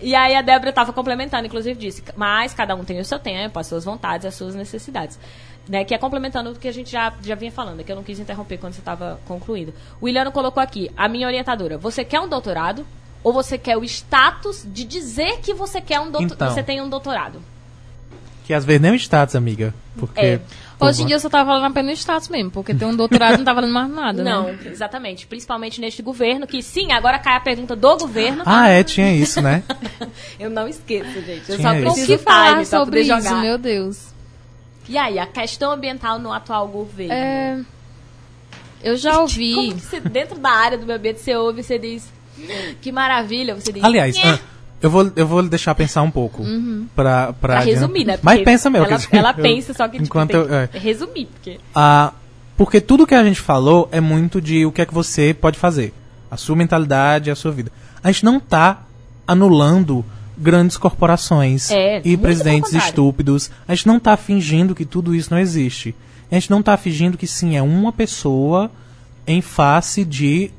E 0.00 0.14
aí 0.14 0.34
a 0.34 0.42
Débora 0.42 0.68
estava 0.68 0.92
complementando, 0.92 1.46
inclusive 1.46 1.78
disse, 1.78 2.02
mas 2.14 2.52
cada 2.52 2.74
um 2.74 2.84
tem 2.84 3.00
o 3.00 3.04
seu 3.04 3.18
tempo, 3.18 3.58
as 3.58 3.66
suas 3.66 3.84
vontades, 3.84 4.26
as 4.26 4.34
suas 4.34 4.54
necessidades. 4.54 5.18
Né, 5.66 5.82
que 5.82 5.94
é 5.94 5.98
complementando 5.98 6.50
o 6.50 6.54
que 6.54 6.68
a 6.68 6.72
gente 6.72 6.92
já, 6.92 7.10
já 7.22 7.34
vinha 7.34 7.50
falando, 7.50 7.82
que 7.82 7.90
eu 7.90 7.96
não 7.96 8.02
quis 8.02 8.18
interromper 8.18 8.58
quando 8.58 8.74
você 8.74 8.80
estava 8.80 9.18
concluído. 9.26 9.72
O 9.98 10.04
Williano 10.04 10.30
colocou 10.30 10.62
aqui, 10.62 10.90
a 10.94 11.08
minha 11.08 11.26
orientadora, 11.26 11.78
você 11.78 12.04
quer 12.04 12.20
um 12.20 12.28
doutorado 12.28 12.86
ou 13.22 13.32
você 13.32 13.56
quer 13.56 13.78
o 13.78 13.82
status 13.82 14.62
de 14.66 14.84
dizer 14.84 15.38
que 15.40 15.54
você 15.54 15.80
quer 15.80 16.00
um 16.00 16.10
doutor, 16.10 16.34
Então. 16.34 16.50
você 16.50 16.62
tem 16.62 16.82
um 16.82 16.88
doutorado? 16.90 17.40
Que 18.44 18.52
às 18.52 18.62
vezes 18.62 18.82
nem 18.82 18.92
o 18.92 18.94
status, 18.94 19.34
amiga. 19.34 19.72
Porque. 19.96 20.20
É. 20.20 20.40
Hoje 20.78 21.02
em 21.02 21.06
dia 21.06 21.16
eu 21.16 21.20
só 21.20 21.30
tava 21.30 21.48
falando 21.48 21.64
apenas 21.64 21.98
status 21.98 22.28
mesmo, 22.28 22.50
porque 22.50 22.74
ter 22.74 22.84
um 22.84 22.94
doutorado 22.94 23.38
não 23.38 23.44
tá 23.44 23.54
valendo 23.54 23.72
mais 23.72 23.88
nada, 23.88 24.22
Não, 24.22 24.48
né? 24.48 24.58
exatamente. 24.66 25.26
Principalmente 25.26 25.80
neste 25.80 26.02
governo, 26.02 26.46
que 26.46 26.62
sim, 26.62 26.92
agora 26.92 27.18
cai 27.18 27.36
a 27.36 27.40
pergunta 27.40 27.74
do 27.74 27.96
governo. 27.96 28.42
Ah, 28.44 28.68
é, 28.68 28.84
tinha 28.84 29.14
isso, 29.14 29.40
né? 29.40 29.62
Eu 30.38 30.50
não 30.50 30.68
esqueço, 30.68 31.22
gente. 31.22 31.50
Eu 31.50 31.56
Tinha 31.56 31.68
só 31.70 31.74
isso. 31.74 31.78
O 31.78 31.92
preciso 31.92 32.06
que 32.06 32.18
falar 32.18 32.66
sobre 32.66 33.00
isso, 33.00 33.08
jogar. 33.08 33.40
meu 33.40 33.56
Deus? 33.56 34.13
E 34.88 34.98
aí, 34.98 35.18
a 35.18 35.26
questão 35.26 35.72
ambiental 35.72 36.18
no 36.18 36.32
atual 36.32 36.68
governo? 36.68 37.12
É, 37.12 37.60
Eu 38.82 38.96
já 38.96 39.18
ouvi. 39.20 39.54
Como 39.54 39.74
que 39.74 39.80
você, 39.80 40.00
dentro 40.00 40.38
da 40.38 40.50
área 40.50 40.76
do 40.78 40.84
meio 40.86 40.98
ambiente, 40.98 41.20
você 41.20 41.34
ouve 41.36 41.60
e 41.60 41.64
você 41.64 41.78
diz, 41.78 42.12
que 42.82 42.92
maravilha, 42.92 43.54
você 43.54 43.72
diz... 43.72 43.82
Aliás, 43.82 44.14
ah, 44.22 44.38
eu 44.82 44.90
vou, 44.90 45.10
eu 45.16 45.26
vou 45.26 45.42
deixar 45.42 45.74
pensar 45.74 46.02
um 46.02 46.10
pouco. 46.10 46.44
Pra, 46.94 47.28
pra, 47.28 47.32
pra 47.32 47.58
adiant- 47.60 47.78
resumir, 47.80 48.04
né? 48.04 48.18
Mas 48.22 48.42
pensa 48.42 48.68
mesmo. 48.68 48.86
Ela, 48.86 49.00
ela 49.10 49.30
eu- 49.30 49.42
pensa, 49.42 49.72
só 49.72 49.84
que 49.88 49.92
tipo, 49.92 50.04
enquanto 50.04 50.30
tem 50.30 50.40
eu- 50.40 50.54
é. 50.54 50.66
que 50.66 50.78
resumir, 50.78 51.26
porque... 51.26 51.58
Ah, 51.74 52.12
porque 52.56 52.80
tudo 52.80 53.06
que 53.06 53.14
a 53.14 53.24
gente 53.24 53.40
falou 53.40 53.88
é 53.90 54.00
muito 54.00 54.40
de 54.40 54.66
o 54.66 54.70
que 54.72 54.82
é 54.82 54.86
que 54.86 54.92
você 54.94 55.32
pode 55.34 55.58
fazer. 55.58 55.94
A 56.30 56.36
sua 56.36 56.54
mentalidade, 56.54 57.30
a 57.30 57.34
sua 57.34 57.50
vida. 57.52 57.72
A 58.02 58.10
gente 58.12 58.24
não 58.24 58.38
tá 58.38 58.82
anulando 59.26 60.04
grandes 60.36 60.76
corporações 60.76 61.70
É, 61.70 62.00
e 62.04 62.16
presidentes 62.16 62.72
estúpidos. 62.72 63.50
A 63.66 63.74
gente 63.74 63.86
não 63.86 64.00
tá 64.00 64.16
fingindo 64.16 64.74
que 64.74 64.84
tudo 64.84 65.14
isso 65.14 65.30
não 65.30 65.38
existe. 65.38 65.94
A 66.30 66.34
gente 66.34 66.50
não 66.50 66.62
tá 66.62 66.76
fingindo 66.76 67.16
que 67.16 67.26
sim, 67.26 67.56
é 67.56 67.62
uma 67.62 67.92
pessoa 67.92 68.70
em 69.26 69.40
face 69.40 70.04
de 70.04 70.50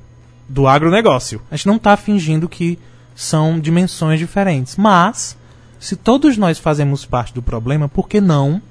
do 0.47 0.67
agronegócio. 0.67 1.41
A 1.49 1.55
gente 1.55 1.67
não 1.67 1.79
tá 1.79 1.97
fingindo 1.97 2.47
que 2.47 2.77
são 3.15 3.59
dimensões 3.59 4.19
diferentes. 4.19 4.75
Mas, 4.75 5.35
se 5.79 5.95
todos 5.95 6.37
nós 6.37 6.59
fazemos 6.59 7.03
parte 7.05 7.33
do 7.33 7.41
problema, 7.41 7.89
por 7.89 8.07
que 8.07 8.21
não 8.21 8.61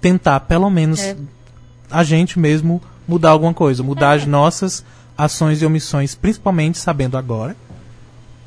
tentar, 0.00 0.40
pelo 0.40 0.70
menos, 0.70 1.00
É. 1.00 1.16
a 1.90 2.04
gente 2.04 2.38
mesmo 2.38 2.80
mudar 3.06 3.30
alguma 3.30 3.52
coisa? 3.52 3.82
Mudar 3.82 4.12
as 4.12 4.24
nossas 4.26 4.84
ações 5.18 5.60
e 5.60 5.66
omissões, 5.66 6.14
principalmente 6.14 6.78
sabendo 6.78 7.18
agora 7.18 7.56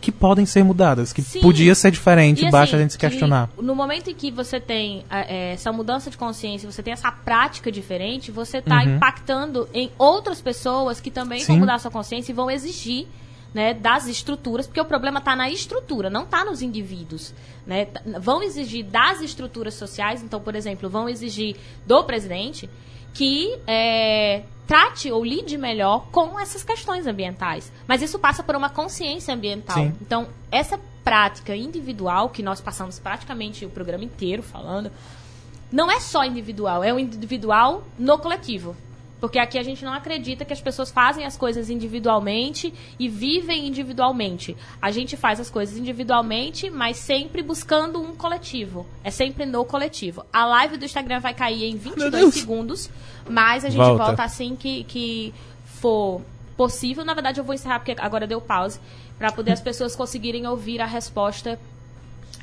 que 0.04 0.12
podem 0.12 0.45
ser 0.45 0.64
mudadas, 0.66 1.14
que 1.14 1.22
Sim. 1.22 1.39
podia 1.39 1.74
ser 1.74 1.89
diferente, 1.89 2.41
E, 2.45 2.51
basta 2.51 2.58
a 2.58 2.64
assim, 2.78 2.84
gente 2.84 2.91
se 2.91 2.97
que 2.99 3.08
questionar. 3.08 3.49
No 3.58 3.74
momento 3.74 4.10
em 4.10 4.14
que 4.14 4.30
você 4.30 4.60
tem 4.60 5.06
eh, 5.10 5.54
essa 5.54 5.72
mudança 5.72 6.10
de 6.10 6.18
consciência, 6.18 6.70
você 6.70 6.84
tem 6.84 6.91
essa 6.91 7.10
prática 7.10 7.72
diferente, 7.72 8.30
você 8.30 8.58
está 8.58 8.84
Uhum. 8.84 8.95
impactando 8.97 9.70
em 9.74 9.89
outras 9.97 10.41
pessoas 10.41 10.99
que 10.99 11.10
também 11.10 11.39
vão 11.45 11.56
Sim. 11.56 11.60
mudar 11.62 11.80
sua 11.80 11.89
consciência 11.89 12.34
e 12.34 12.36
vão 12.36 12.51
exigir 12.51 13.08
né, 13.54 13.74
das 13.74 14.08
estruturas, 14.08 14.66
porque 14.66 14.82
o 14.82 14.86
problema 14.86 15.20
está 15.20 15.36
na 15.36 15.49
estrutura, 15.49 16.10
não 16.10 16.24
está 16.24 16.43
nos 16.43 16.62
indivíduos. 16.62 17.34
Né? 17.66 17.88
Vão 18.20 18.41
exigir 18.41 18.84
das 18.86 19.22
estruturas 19.22 19.76
sociais, 19.76 20.24
então, 20.24 20.41
por 20.41 20.56
exemplo, 20.56 20.89
vão 20.89 21.08
exigir 21.08 21.56
do 21.86 22.04
presidente 22.04 22.70
que 23.14 23.60
eh, 23.68 24.43
trate 24.66 25.12
ou 25.12 25.24
lide 25.24 25.58
melhor 25.58 26.08
com 26.12 26.39
essas 26.39 26.64
questões 26.64 27.06
ambientais. 27.06 27.72
Mas 27.88 28.01
isso 28.01 28.18
passa 28.18 28.43
por 28.43 28.56
uma 28.56 28.70
consciência 28.70 29.34
ambiental. 29.34 29.78
Sim. 29.78 29.93
Então, 30.01 30.28
essa 30.51 30.80
prática 31.04 31.56
individual, 31.56 32.30
que 32.30 32.41
nós 32.41 32.60
passamos 32.60 32.97
praticamente 32.97 33.66
o 33.66 33.70
programa 33.70 34.04
inteiro 34.04 34.41
falando, 34.41 34.91
não 35.72 35.91
é 35.91 35.99
só 35.99 36.24
individual, 36.24 36.84
é 36.84 36.93
o 36.93 36.99
individual 36.99 37.84
no 37.99 38.18
coletivo. 38.18 38.76
Porque 39.24 39.40
aqui 39.40 39.58
a 39.58 39.64
gente 39.64 39.86
não 39.86 39.94
acredita 39.94 40.44
que 40.44 40.52
as 40.52 40.60
pessoas 40.60 40.92
fazem 40.92 41.24
as 41.26 41.38
coisas 41.38 41.70
individualmente 41.70 42.74
e 43.00 43.08
vivem 43.08 43.66
individualmente. 43.66 44.54
A 44.82 44.92
gente 44.92 45.16
faz 45.16 45.40
as 45.40 45.50
coisas 45.50 45.78
individualmente, 45.78 46.70
mas 46.70 46.98
sempre 46.98 47.42
buscando 47.42 48.02
um 48.02 48.14
coletivo. 48.18 48.86
É 49.02 49.10
sempre 49.10 49.46
no 49.46 49.64
coletivo. 49.64 50.26
A 50.34 50.46
live 50.46 50.76
do 50.76 50.84
Instagram 50.84 51.22
vai 51.22 51.34
cair 51.34 51.64
em 51.64 51.78
22 51.78 52.34
segundos, 52.36 52.90
mas 53.30 53.64
a 53.64 53.70
gente 53.70 53.78
Volta. 53.78 54.04
volta, 54.08 54.24
assim 54.26 54.58
que, 54.58 54.84
que 54.84 55.34
for 55.64 56.20
possível. 56.58 57.06
Na 57.06 57.14
verdade, 57.14 57.40
eu 57.40 57.46
vou 57.46 57.56
encerrar 57.56 57.80
porque 57.80 57.96
agora 58.00 58.28
deu 58.28 58.42
pause, 58.42 58.78
para 59.18 59.32
poder 59.32 59.54
as 59.54 59.62
pessoas 59.64 59.96
conseguirem 59.96 60.46
ouvir 60.46 60.82
a 60.82 60.86
resposta 60.86 61.58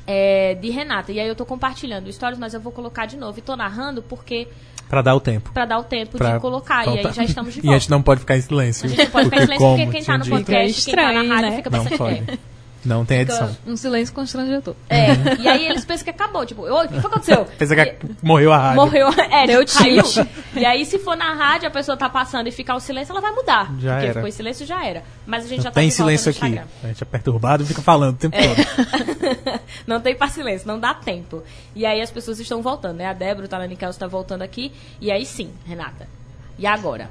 é, 0.07 0.55
de 0.55 0.71
Renata. 0.71 1.11
E 1.11 1.19
aí 1.19 1.27
eu 1.27 1.35
tô 1.35 1.45
compartilhando 1.45 2.11
stories, 2.11 2.39
mas 2.39 2.55
eu 2.55 2.59
vou 2.59 2.71
colocar 2.71 3.05
de 3.05 3.17
novo. 3.17 3.37
E 3.37 3.41
tô 3.43 3.55
narrando 3.55 4.01
porque 4.01 4.47
Pra 4.91 5.01
dar 5.01 5.15
o 5.15 5.19
tempo. 5.21 5.51
para 5.53 5.65
dar 5.65 5.79
o 5.79 5.83
tempo 5.83 6.17
Pra 6.17 6.33
de 6.35 6.39
colocar. 6.41 6.81
E 6.81 6.85
faltar. 6.85 7.05
aí 7.07 7.13
já 7.13 7.23
estamos 7.23 7.53
de 7.53 7.59
E 7.61 7.63
volta. 7.63 7.75
a 7.75 7.79
gente 7.79 7.89
não 7.89 8.01
pode 8.03 8.19
ficar 8.19 8.37
em 8.37 8.41
silêncio. 8.41 8.85
A 8.85 8.89
gente 8.89 8.99
não 9.05 9.09
pode 9.11 9.25
ficar 9.25 9.37
em 9.37 9.41
silêncio 9.45 9.65
como? 9.65 9.77
porque 9.77 9.91
quem 9.97 10.03
tá 10.03 10.17
no 10.17 10.23
Tinha 10.25 10.37
dito. 10.37 10.45
podcast, 10.51 10.85
quem 10.85 10.93
tá 10.95 11.01
na 11.01 11.09
Estranho, 11.13 11.29
rádio, 11.33 11.49
né? 11.49 11.55
fica 11.55 11.69
Não 11.69 11.85
pode. 11.85 12.15
é. 12.19 12.37
Não 12.83 13.05
tem 13.05 13.19
edição. 13.21 13.55
Um 13.67 13.75
silêncio 13.77 14.13
constrangedor. 14.13 14.75
É, 14.89 15.13
e 15.39 15.47
aí 15.47 15.67
eles 15.67 15.85
pensam 15.85 16.03
que 16.03 16.09
acabou. 16.09 16.45
Tipo, 16.45 16.63
"Oi, 16.63 16.85
o 16.85 16.87
que 16.87 16.93
foi 16.93 17.01
que 17.01 17.07
aconteceu? 17.07 17.45
Pensa 17.57 17.75
que 17.75 17.95
morreu 18.23 18.51
a 18.51 18.57
rádio. 18.57 18.75
Morreu, 18.77 19.07
é, 19.09 19.45
Deu 19.45 19.63
tipo, 19.63 19.79
caiu. 19.79 20.03
E 20.55 20.65
aí, 20.65 20.83
se 20.85 20.97
for 20.99 21.15
na 21.15 21.33
rádio, 21.33 21.67
a 21.67 21.71
pessoa 21.71 21.95
tá 21.95 22.09
passando 22.09 22.47
e 22.47 22.51
ficar 22.51 22.75
o 22.75 22.79
silêncio, 22.79 23.11
ela 23.11 23.21
vai 23.21 23.31
mudar. 23.31 23.71
Já 23.79 23.91
porque 23.93 24.05
era. 24.05 24.13
ficou 24.15 24.27
em 24.27 24.31
silêncio, 24.31 24.65
já 24.65 24.83
era. 24.85 25.03
Mas 25.27 25.45
a 25.45 25.47
gente 25.47 25.57
Não 25.59 25.63
já 25.65 25.71
tá 25.71 25.79
tem 25.79 25.89
silêncio 25.91 26.31
aqui. 26.31 26.59
A 26.83 26.87
gente 26.87 27.03
é 27.03 27.05
perturbado 27.05 27.63
e 27.63 27.65
fica 27.65 27.81
falando 27.81 28.15
o 28.15 28.17
tempo 28.17 28.35
É. 28.35 28.47
todo. 28.47 29.61
não 29.85 30.01
tem 30.01 30.15
pra 30.15 30.27
silêncio, 30.27 30.67
não 30.67 30.79
dá 30.79 30.93
tempo. 30.93 31.43
E 31.75 31.85
aí 31.85 32.01
as 32.01 32.09
pessoas 32.11 32.39
estão 32.39 32.61
voltando, 32.61 32.97
né? 32.97 33.05
A 33.05 33.13
Débora, 33.13 33.45
o 33.45 33.49
Talani 33.49 33.75
Kelso 33.75 33.95
está 33.97 34.07
voltando 34.07 34.41
aqui. 34.41 34.71
E 34.99 35.11
aí 35.11 35.25
sim, 35.25 35.51
Renata. 35.65 36.07
E 36.57 36.65
agora? 36.65 37.09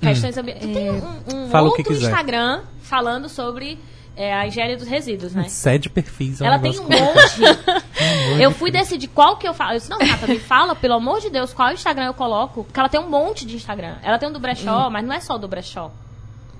Questões 0.00 0.36
ambientais. 0.38 0.66
Tu 0.66 0.72
tem 0.72 0.90
um, 0.90 0.94
um 0.96 1.44
Hum. 1.46 1.48
Que 1.50 1.56
outro. 1.56 1.92
Instagram 1.94 2.60
falando 2.82 3.28
sobre 3.28 3.78
é, 4.18 4.34
a 4.34 4.48
higiene 4.48 4.74
dos 4.74 4.88
resíduos, 4.88 5.32
né? 5.32 5.44
Sede 5.48 5.88
perfis. 5.88 6.40
é 6.40 6.44
um 6.44 6.46
Ela 6.48 6.58
tem 6.58 6.72
um 6.80 6.82
monte. 6.82 8.42
eu 8.42 8.50
fui 8.50 8.72
decidir 8.72 9.06
qual 9.06 9.36
que 9.36 9.46
eu 9.46 9.54
falo. 9.54 9.74
Eu 9.74 9.78
disse, 9.78 9.88
não, 9.88 9.98
Renata, 9.98 10.26
me 10.26 10.40
fala, 10.40 10.74
pelo 10.74 10.94
amor 10.94 11.20
de 11.20 11.30
Deus, 11.30 11.54
qual 11.54 11.72
Instagram 11.72 12.06
eu 12.06 12.14
coloco. 12.14 12.64
Porque 12.64 12.80
ela 12.80 12.88
tem 12.88 13.00
um 13.00 13.08
monte 13.08 13.46
de 13.46 13.54
Instagram. 13.54 13.94
Ela 14.02 14.18
tem 14.18 14.28
um 14.28 14.32
do 14.32 14.40
brechó, 14.40 14.90
mas 14.90 15.06
não 15.06 15.14
é 15.14 15.20
só 15.20 15.36
o 15.36 15.38
do 15.38 15.46
brechó. 15.46 15.92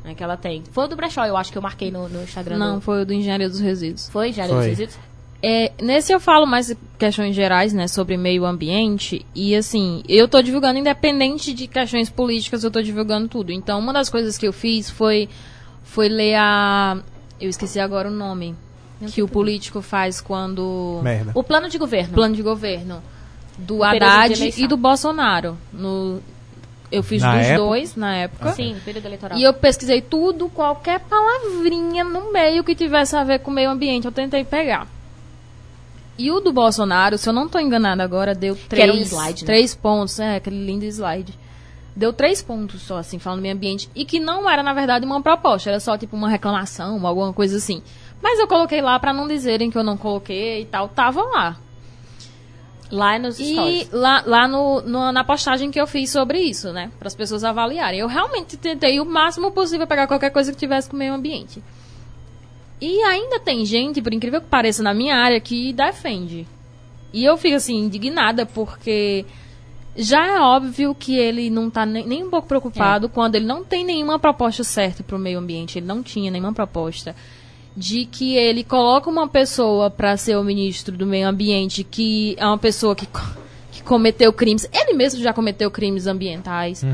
É 0.05 0.15
que 0.15 0.23
ela 0.23 0.37
tem. 0.37 0.63
Foi 0.71 0.85
o 0.85 0.87
do 0.87 0.95
brechó, 0.95 1.27
eu 1.27 1.37
acho 1.37 1.51
que 1.51 1.59
eu 1.59 1.63
marquei 1.63 1.91
no, 1.91 2.09
no 2.09 2.23
Instagram. 2.23 2.57
Não, 2.57 2.77
do... 2.77 2.81
foi 2.81 3.03
o 3.03 3.05
do 3.05 3.13
Engenharia 3.13 3.49
dos 3.49 3.59
Resíduos. 3.59 4.09
Foi, 4.09 4.33
já 4.33 4.47
Foi. 4.47 4.57
dos 4.57 4.67
resíduos? 4.67 4.99
É, 5.43 5.73
nesse 5.81 6.13
eu 6.13 6.19
falo 6.19 6.47
mais 6.47 6.75
questões 6.99 7.35
gerais, 7.35 7.73
né, 7.73 7.89
sobre 7.89 8.17
meio 8.17 8.45
ambiente. 8.45 9.27
E 9.35 9.55
assim, 9.55 10.03
eu 10.09 10.29
tô 10.29 10.41
divulgando, 10.43 10.79
independente 10.79 11.53
de 11.53 11.67
questões 11.67 12.09
políticas, 12.09 12.63
eu 12.63 12.71
tô 12.71 12.81
divulgando 12.81 13.29
tudo. 13.29 13.53
Então, 13.53 13.79
uma 13.79 13.93
das 13.93 14.09
coisas 14.09 14.39
que 14.39 14.47
eu 14.47 14.53
fiz 14.53 14.89
foi, 14.89 15.29
foi 15.83 16.09
ler 16.09 16.37
a. 16.37 16.99
Eu 17.41 17.49
esqueci 17.49 17.79
agora 17.79 18.09
o 18.09 18.13
nome. 18.13 18.55
Que 19.13 19.23
o 19.23 19.29
político 19.29 19.81
faz 19.81 20.21
quando. 20.21 21.01
Merda. 21.03 21.31
O 21.35 21.45
plano 21.45 21.69
de 21.69 21.79
governo. 21.79 22.15
Plano 22.15 22.35
de 22.35 22.43
governo. 22.43 23.03
Do 23.57 23.79
de 23.79 23.85
Haddad 23.85 24.55
e 24.57 24.67
do 24.67 24.77
Bolsonaro. 24.77 25.57
No, 25.73 26.21
eu 26.91 27.03
fiz 27.03 27.23
Na 27.23 27.37
dos 27.37 27.47
época? 27.47 27.59
dois 27.59 27.97
na 27.97 28.17
época. 28.17 28.53
Sim, 28.53 28.77
período 28.85 29.07
eleitoral. 29.07 29.39
E 29.39 29.43
eu 29.43 29.53
pesquisei 29.53 30.01
tudo, 30.01 30.49
qualquer 30.49 31.01
palavrinha 31.01 32.03
no 32.03 32.33
meio 32.33 32.65
que 32.65 32.75
tivesse 32.75 33.15
a 33.15 33.25
ver 33.25 33.41
com 33.41 33.51
o 33.51 33.55
meio 33.55 33.71
ambiente, 33.71 34.05
eu 34.07 34.13
tentei 34.13 34.45
pegar. 34.45 34.87
E 36.17 36.31
o 36.33 36.41
do 36.41 36.53
Bolsonaro, 36.53 37.17
se 37.17 37.29
eu 37.29 37.33
não 37.33 37.47
estou 37.47 37.61
enganada 37.61 38.03
agora, 38.03 38.35
deu 38.35 38.57
três, 38.69 38.89
era 38.89 38.93
um 38.93 39.01
slide, 39.01 39.43
né? 39.43 39.47
três 39.47 39.75
pontos. 39.75 40.19
É, 40.19 40.37
aquele 40.37 40.65
lindo 40.65 40.85
slide. 40.87 41.39
Deu 41.97 42.13
três 42.13 42.41
pontos 42.41 42.83
só, 42.83 42.99
assim, 42.99 43.19
falando 43.19 43.41
do 43.41 43.43
meio 43.43 43.55
ambiente. 43.55 43.91
E 43.95 44.05
que 44.05 44.21
não 44.21 44.49
era, 44.49 44.63
na 44.63 44.73
verdade, 44.73 45.05
uma 45.05 45.21
proposta. 45.21 45.71
Era 45.71 45.81
só, 45.81 45.99
tipo, 45.99 46.15
uma 46.17 46.29
reclamação, 46.29 47.05
alguma 47.07 47.33
coisa 47.33 47.57
assim. 47.57 47.83
Mas 48.23 48.39
eu 48.39 48.47
coloquei 48.47 48.81
lá 48.81 48.99
pra 49.01 49.13
não 49.13 49.27
dizerem 49.27 49.71
que 49.71 49.77
eu 49.79 49.83
não 49.83 49.97
coloquei 49.97 50.63
e 50.63 50.65
tal. 50.65 50.89
Tava 50.89 51.23
lá. 51.23 51.57
Lá 52.91 53.19
nos 53.19 53.39
E 53.39 53.53
stories. 53.53 53.91
lá, 53.93 54.23
lá 54.27 54.49
no, 54.49 54.81
no- 54.81 55.13
na 55.13 55.23
postagem 55.23 55.71
que 55.71 55.79
eu 55.81 55.87
fiz 55.87 56.11
sobre 56.11 56.41
isso, 56.41 56.73
né? 56.73 56.91
Para 56.99 57.09
as 57.09 57.15
pessoas 57.15 57.45
avaliarem. 57.45 58.01
Eu 58.01 58.07
realmente 58.07 58.57
tentei 58.57 58.99
o 58.99 59.05
máximo 59.05 59.51
possível 59.51 59.87
pegar 59.87 60.07
qualquer 60.07 60.31
coisa 60.31 60.51
que 60.53 60.59
tivesse 60.59 60.89
com 60.89 60.97
o 60.97 60.99
meio 60.99 61.13
ambiente. 61.13 61.63
E 62.81 63.03
ainda 63.03 63.39
tem 63.41 63.65
gente, 63.67 64.01
por 64.01 64.15
incrível 64.15 64.41
que 64.41 64.47
pareça, 64.47 64.83
na 64.83 64.95
minha 64.95 65.17
área 65.17 65.39
que 65.41 65.73
defende. 65.73 66.47
E 67.13 67.25
eu 67.25 67.37
fico 67.37 67.57
assim, 67.57 67.77
indignada, 67.77 68.47
porque 68.47 69.27
já 69.97 70.27
é 70.27 70.41
óbvio 70.41 70.95
que 70.95 71.17
ele 71.17 71.51
não 71.51 71.69
tá 71.71 71.85
nem, 71.85 72.07
nem 72.07 72.25
um 72.25 72.31
pouco 72.31 72.47
preocupado 72.47 73.09
quando 73.09 73.35
ele 73.35 73.47
não 73.47 73.65
tem 73.65 73.85
nenhuma 73.85 74.19
proposta 74.19 74.63
certa 74.63 75.03
para 75.03 75.17
o 75.17 75.19
meio 75.19 75.39
ambiente. 75.39 75.79
Ele 75.79 75.87
não 75.87 76.03
tinha 76.03 76.31
nenhuma 76.31 76.53
proposta 76.53 77.15
de 77.77 78.07
que 78.07 78.37
ele 78.37 78.65
coloca 78.65 79.09
uma 79.09 79.29
pessoa 79.29 79.91
para 79.91 80.17
ser 80.17 80.37
o 80.37 80.43
ministro 80.43 80.97
do 80.97 81.07
meio 81.07 81.29
ambiente 81.29 81.85
que 81.85 82.35
é 82.39 82.47
uma 82.47 82.59
pessoa 82.59 82.95
que, 82.95 83.07
que 83.71 83.83
cometeu 83.83 84.33
crimes. 84.33 84.69
Ele 84.73 84.95
mesmo 84.95 85.23
já 85.23 85.33
cometeu 85.33 85.71
crimes 85.71 86.07
ambientais. 86.07 86.85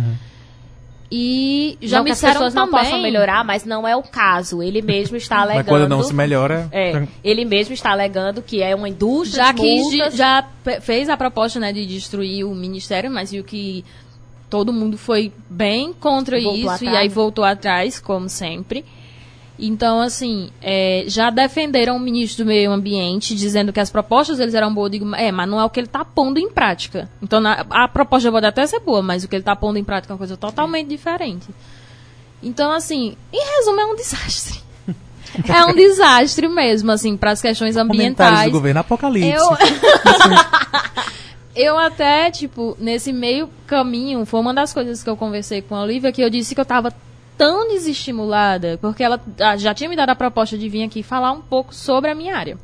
E 1.17 1.79
já 1.81 1.99
não 1.99 2.05
me 2.05 2.09
que 2.09 2.13
as 2.13 2.19
disseram 2.19 2.35
pessoas 2.35 2.55
também, 2.55 2.73
não 2.73 2.77
possam 2.77 3.01
melhorar, 3.01 3.45
mas 3.45 3.65
não 3.65 3.87
é 3.87 3.95
o 3.95 4.03
caso. 4.03 4.61
Ele 4.61 4.83
mesmo 4.83 5.17
está 5.17 5.43
alegando. 5.43 5.59
Mas 5.59 5.69
quando 5.69 5.89
não 5.89 6.03
se 6.03 6.13
melhora. 6.13 6.69
É, 6.73 7.07
ele 7.23 7.45
mesmo 7.45 7.73
está 7.73 7.93
alegando 7.93 8.43
que 8.43 8.61
é 8.61 8.75
uma 8.75 8.89
indústria 8.89 9.45
já 9.45 9.53
multas. 9.53 10.17
já 10.17 10.45
fez 10.81 11.09
a 11.09 11.17
proposta 11.17 11.61
né, 11.61 11.73
de 11.73 11.87
destruir 11.87 12.45
o 12.45 12.53
ministério, 12.53 13.13
mas 13.13 13.31
viu 13.31 13.45
que 13.45 13.85
todo 14.51 14.73
mundo 14.73 14.99
foi 14.99 15.33
bem 15.49 15.93
contra 15.93 16.37
Voltou 16.37 16.59
isso 16.59 16.69
atrás, 16.69 16.95
e 16.95 16.97
aí 16.97 17.09
voltou 17.09 17.45
atrás, 17.45 18.01
como 18.01 18.29
sempre. 18.29 18.85
Então, 19.59 20.01
assim, 20.01 20.51
é, 20.61 21.05
já 21.07 21.31
defenderam 21.31 21.97
o 21.97 22.01
ministro 22.01 22.45
do 22.45 22.49
Meio 22.49 22.73
Ambiente, 22.73 23.37
dizendo 23.37 23.73
que 23.73 23.79
as 23.79 23.89
propostas 23.89 24.39
deles 24.39 24.53
eram 24.55 24.75
boas. 24.75 24.87
Eu 24.93 24.99
digo, 24.99 25.15
é, 25.15 25.31
mas 25.31 25.49
não 25.49 25.61
é 25.61 25.65
o 25.65 25.71
que 25.71 25.79
ele 25.79 25.87
está 25.87 26.05
pondo 26.05 26.39
em 26.41 26.51
prática. 26.51 27.09
Então, 27.23 27.41
na- 27.41 27.65
a 27.71 27.87
proposta 27.87 28.31
pode 28.33 28.47
até 28.47 28.67
ser 28.67 28.81
boa, 28.81 29.01
mas 29.01 29.23
o 29.23 29.29
que 29.29 29.37
ele 29.37 29.43
está 29.43 29.55
pondo 29.55 29.79
em 29.79 29.85
prática 29.85 30.13
é 30.13 30.15
uma 30.15 30.19
coisa 30.19 30.37
totalmente 30.37 30.89
diferente. 30.89 31.47
Então, 32.43 32.73
assim, 32.73 33.17
em 33.33 33.57
resumo, 33.57 33.81
é 33.81 33.87
um 33.87 33.95
desastre. 33.95 34.61
é 35.49 35.65
um 35.65 35.75
desastre 35.75 36.49
mesmo, 36.49 36.91
assim, 36.91 37.17
para 37.17 37.31
as 37.31 37.41
questões 37.41 37.77
ambientais. 37.77 38.47
do 38.47 38.51
governo 38.51 38.81
Apocalipse. 38.81 39.31
Eu... 39.31 39.51
eu 41.55 41.79
até, 41.79 42.31
tipo, 42.31 42.77
nesse 42.81 43.13
meio 43.13 43.49
caminho, 43.67 44.27
foi 44.27 44.41
uma 44.41 44.53
das 44.53 44.73
coisas 44.75 45.03
que 45.03 45.09
eu 45.09 45.17
conversei 45.17 45.63
com 45.63 45.77
a 45.77 45.83
Olivia, 45.83 46.11
que 46.13 46.21
eu 46.23 46.29
disse 46.29 46.55
que 46.57 46.61
eu 46.61 46.65
tava 46.65 46.93
tão 47.37 47.69
desestimulada, 47.69 48.79
porque 48.81 49.03
ela 49.03 49.21
ah, 49.41 49.57
já 49.57 49.75
tinha 49.75 49.89
me 49.89 49.97
dado 49.97 50.11
a 50.11 50.15
proposta 50.15 50.57
de 50.57 50.69
vir 50.69 50.85
aqui 50.85 51.03
falar 51.03 51.33
um 51.33 51.41
pouco 51.41 51.75
sobre 51.75 52.11
a 52.11 52.15
minha 52.15 52.37
área. 52.37 52.59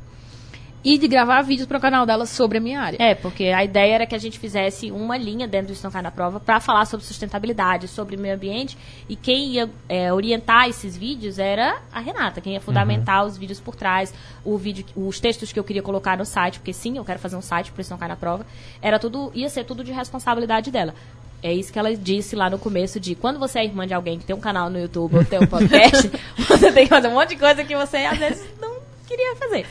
E 0.82 0.96
de 0.96 1.06
gravar 1.06 1.42
vídeos 1.42 1.68
para 1.68 1.76
o 1.76 1.80
canal 1.80 2.06
dela 2.06 2.24
sobre 2.24 2.56
a 2.56 2.60
minha 2.60 2.80
área. 2.80 2.96
É, 2.98 3.14
porque 3.14 3.44
a 3.44 3.62
ideia 3.62 3.96
era 3.96 4.06
que 4.06 4.14
a 4.14 4.18
gente 4.18 4.38
fizesse 4.38 4.90
uma 4.90 5.14
linha 5.14 5.46
dentro 5.46 5.66
do 5.66 5.72
Estão 5.74 5.90
Cai 5.90 6.00
na 6.00 6.10
Prova 6.10 6.40
para 6.40 6.58
falar 6.58 6.86
sobre 6.86 7.04
sustentabilidade, 7.04 7.86
sobre 7.86 8.16
meio 8.16 8.34
ambiente. 8.34 8.78
E 9.06 9.14
quem 9.14 9.50
ia 9.50 9.68
é, 9.86 10.10
orientar 10.10 10.70
esses 10.70 10.96
vídeos 10.96 11.38
era 11.38 11.82
a 11.92 12.00
Renata, 12.00 12.40
quem 12.40 12.54
ia 12.54 12.62
fundamentar 12.62 13.26
os 13.26 13.36
vídeos 13.36 13.60
por 13.60 13.76
trás, 13.76 14.14
o 14.42 14.56
vídeo, 14.56 14.86
os 14.96 15.20
textos 15.20 15.52
que 15.52 15.60
eu 15.60 15.64
queria 15.64 15.82
colocar 15.82 16.16
no 16.16 16.24
site, 16.24 16.58
porque 16.58 16.72
sim, 16.72 16.96
eu 16.96 17.04
quero 17.04 17.18
fazer 17.18 17.36
um 17.36 17.42
site 17.42 17.70
para 17.72 17.82
Estão 17.82 17.98
Cai 17.98 18.08
na 18.08 18.16
Prova. 18.16 18.46
Era 18.80 18.98
tudo, 18.98 19.30
ia 19.34 19.50
ser 19.50 19.64
tudo 19.64 19.84
de 19.84 19.92
responsabilidade 19.92 20.70
dela. 20.70 20.94
É 21.42 21.52
isso 21.52 21.72
que 21.72 21.78
ela 21.78 21.94
disse 21.94 22.36
lá 22.36 22.50
no 22.50 22.58
começo 22.58 23.00
de 23.00 23.14
quando 23.14 23.38
você 23.38 23.60
é 23.60 23.64
irmã 23.64 23.86
de 23.86 23.94
alguém 23.94 24.18
que 24.18 24.24
tem 24.24 24.36
um 24.36 24.40
canal 24.40 24.68
no 24.68 24.78
YouTube 24.78 25.16
ou 25.16 25.24
tem 25.24 25.38
um 25.38 25.46
podcast, 25.46 26.10
você 26.48 26.70
tem 26.72 26.84
que 26.84 26.90
fazer 26.90 27.08
um 27.08 27.12
monte 27.12 27.30
de 27.30 27.36
coisa 27.36 27.64
que 27.64 27.74
você 27.76 27.98
às 27.98 28.18
vezes 28.18 28.44
não 28.60 28.74
queria 29.06 29.34
fazer. 29.36 29.66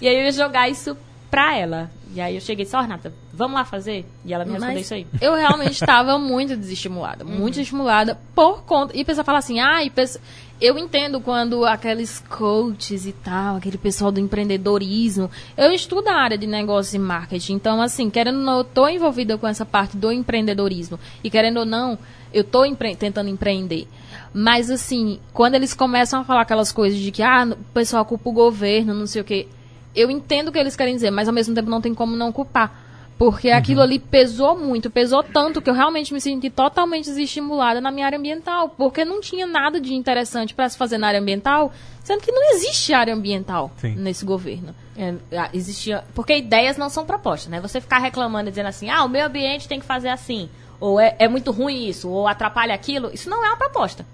E 0.00 0.08
aí 0.08 0.14
eu 0.16 0.22
ia 0.24 0.32
jogar 0.32 0.68
isso 0.68 0.96
pra 1.30 1.56
ela. 1.56 1.90
E 2.14 2.20
aí 2.20 2.36
eu 2.36 2.40
cheguei 2.40 2.62
e 2.62 2.66
disse, 2.66 2.76
ó, 2.76 2.80
Renata, 2.80 3.12
vamos 3.32 3.54
lá 3.56 3.64
fazer? 3.64 4.04
E 4.24 4.32
ela 4.32 4.44
me 4.44 4.52
respondeu 4.52 4.74
Mas 4.76 4.84
isso 4.84 4.94
aí. 4.94 5.06
Eu 5.20 5.34
realmente 5.34 5.72
estava 5.72 6.16
muito 6.16 6.56
desestimulada, 6.56 7.24
muito 7.24 7.54
desestimulada 7.54 8.16
por 8.36 8.62
conta. 8.62 8.96
E 8.96 9.04
pessoa 9.04 9.24
fala 9.24 9.38
assim, 9.38 9.58
ah, 9.58 9.82
e 9.82 9.90
pensa- 9.90 10.20
eu 10.64 10.78
entendo 10.78 11.20
quando 11.20 11.64
aqueles 11.64 12.20
coaches 12.20 13.06
e 13.06 13.12
tal, 13.12 13.56
aquele 13.56 13.76
pessoal 13.76 14.10
do 14.10 14.18
empreendedorismo. 14.20 15.30
Eu 15.56 15.72
estudo 15.72 16.08
a 16.08 16.14
área 16.14 16.38
de 16.38 16.46
negócio 16.46 16.96
e 16.96 16.98
marketing, 16.98 17.54
então, 17.54 17.82
assim, 17.82 18.08
querendo 18.08 18.38
ou 18.38 18.44
não, 18.44 18.58
eu 18.58 18.64
tô 18.64 18.88
envolvida 18.88 19.36
com 19.36 19.46
essa 19.46 19.66
parte 19.66 19.96
do 19.96 20.10
empreendedorismo. 20.10 20.98
E 21.22 21.30
querendo 21.30 21.58
ou 21.58 21.64
não, 21.66 21.98
eu 22.32 22.42
tô 22.42 22.64
empre- 22.64 22.96
tentando 22.96 23.28
empreender. 23.28 23.86
Mas, 24.32 24.70
assim, 24.70 25.20
quando 25.32 25.54
eles 25.54 25.74
começam 25.74 26.20
a 26.20 26.24
falar 26.24 26.40
aquelas 26.42 26.72
coisas 26.72 26.98
de 26.98 27.10
que, 27.10 27.22
ah, 27.22 27.46
o 27.50 27.56
pessoal 27.72 28.04
culpa 28.04 28.30
o 28.30 28.32
governo, 28.32 28.94
não 28.94 29.06
sei 29.06 29.22
o 29.22 29.24
quê. 29.24 29.46
Eu 29.94 30.10
entendo 30.10 30.48
o 30.48 30.52
que 30.52 30.58
eles 30.58 30.74
querem 30.74 30.94
dizer, 30.94 31.10
mas 31.10 31.28
ao 31.28 31.34
mesmo 31.34 31.54
tempo 31.54 31.70
não 31.70 31.80
tem 31.80 31.94
como 31.94 32.16
não 32.16 32.32
culpar. 32.32 32.83
Porque 33.16 33.50
aquilo 33.50 33.80
ali 33.80 33.98
pesou 33.98 34.58
muito, 34.58 34.90
pesou 34.90 35.22
tanto 35.22 35.62
que 35.62 35.70
eu 35.70 35.74
realmente 35.74 36.12
me 36.12 36.20
senti 36.20 36.50
totalmente 36.50 37.04
desestimulada 37.04 37.80
na 37.80 37.90
minha 37.92 38.06
área 38.06 38.18
ambiental. 38.18 38.70
Porque 38.70 39.04
não 39.04 39.20
tinha 39.20 39.46
nada 39.46 39.80
de 39.80 39.94
interessante 39.94 40.52
para 40.52 40.68
se 40.68 40.76
fazer 40.76 40.98
na 40.98 41.06
área 41.06 41.20
ambiental, 41.20 41.72
sendo 42.02 42.20
que 42.20 42.32
não 42.32 42.52
existe 42.54 42.92
área 42.92 43.14
ambiental 43.14 43.70
Sim. 43.76 43.94
nesse 43.94 44.24
governo. 44.24 44.74
É, 44.96 45.14
existia. 45.52 46.02
Porque 46.14 46.36
ideias 46.36 46.76
não 46.76 46.88
são 46.88 47.06
propostas, 47.06 47.48
né? 47.48 47.60
Você 47.60 47.80
ficar 47.80 47.98
reclamando 47.98 48.48
e 48.48 48.50
dizendo 48.50 48.66
assim, 48.66 48.90
ah, 48.90 49.04
o 49.04 49.08
meio 49.08 49.26
ambiente 49.26 49.68
tem 49.68 49.78
que 49.78 49.86
fazer 49.86 50.08
assim. 50.08 50.48
ou 50.80 50.98
é, 50.98 51.14
é 51.18 51.28
muito 51.28 51.52
ruim 51.52 51.86
isso, 51.88 52.10
ou 52.10 52.26
atrapalha 52.26 52.74
aquilo, 52.74 53.10
isso 53.12 53.30
não 53.30 53.44
é 53.44 53.48
uma 53.48 53.56
proposta. 53.56 54.04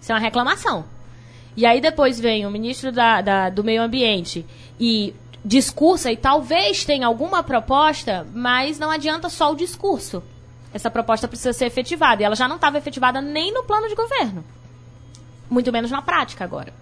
Isso 0.00 0.10
é 0.10 0.14
uma 0.14 0.20
reclamação. 0.20 0.84
E 1.56 1.66
aí 1.66 1.80
depois 1.80 2.18
vem 2.18 2.46
o 2.46 2.50
ministro 2.50 2.92
da, 2.92 3.20
da, 3.20 3.50
do 3.50 3.62
Meio 3.64 3.82
Ambiente 3.82 4.46
e 4.78 5.14
discursa 5.44 6.12
e 6.12 6.16
talvez 6.16 6.84
tenha 6.84 7.06
alguma 7.06 7.42
proposta, 7.42 8.26
mas 8.34 8.78
não 8.78 8.90
adianta 8.90 9.28
só 9.28 9.52
o 9.52 9.56
discurso. 9.56 10.22
Essa 10.72 10.90
proposta 10.90 11.26
precisa 11.26 11.52
ser 11.52 11.66
efetivada. 11.66 12.22
E 12.22 12.24
ela 12.24 12.36
já 12.36 12.46
não 12.46 12.56
estava 12.56 12.78
efetivada 12.78 13.20
nem 13.20 13.52
no 13.52 13.64
plano 13.64 13.88
de 13.88 13.94
governo. 13.94 14.44
Muito 15.48 15.72
menos 15.72 15.90
na 15.90 16.00
prática 16.00 16.44
agora. 16.44 16.72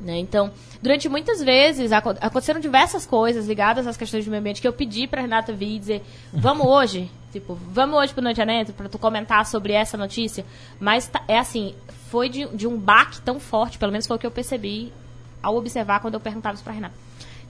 Né? 0.00 0.18
Então, 0.18 0.50
durante 0.82 1.08
muitas 1.08 1.40
vezes 1.40 1.92
aco 1.92 2.10
aconteceram 2.20 2.58
diversas 2.58 3.06
coisas 3.06 3.46
ligadas 3.46 3.86
às 3.86 3.96
questões 3.96 4.24
de 4.24 4.30
meio 4.30 4.40
ambiente 4.40 4.60
que 4.60 4.66
eu 4.66 4.72
pedi 4.72 5.06
para 5.06 5.22
Renata 5.22 5.52
vir 5.52 5.78
dizer: 5.78 6.02
vamos 6.32 6.66
hoje, 6.68 7.08
tipo, 7.30 7.54
vamos 7.54 7.96
hoje 7.96 8.12
para 8.12 8.24
Noite 8.24 8.42
Adentro 8.42 8.74
para 8.74 8.88
tu 8.88 8.98
comentar 8.98 9.46
sobre 9.46 9.72
essa 9.72 9.96
notícia. 9.96 10.44
Mas 10.80 11.06
tá, 11.06 11.22
é 11.28 11.38
assim, 11.38 11.76
foi 12.10 12.28
de, 12.28 12.48
de 12.48 12.66
um 12.66 12.76
baque 12.76 13.20
tão 13.20 13.38
forte, 13.38 13.78
pelo 13.78 13.92
menos 13.92 14.04
foi 14.04 14.16
o 14.16 14.18
que 14.18 14.26
eu 14.26 14.30
percebi 14.32 14.92
ao 15.40 15.56
observar 15.56 16.00
quando 16.00 16.14
eu 16.14 16.20
perguntava 16.20 16.54
isso 16.54 16.64
para 16.64 16.72
Renata. 16.72 16.94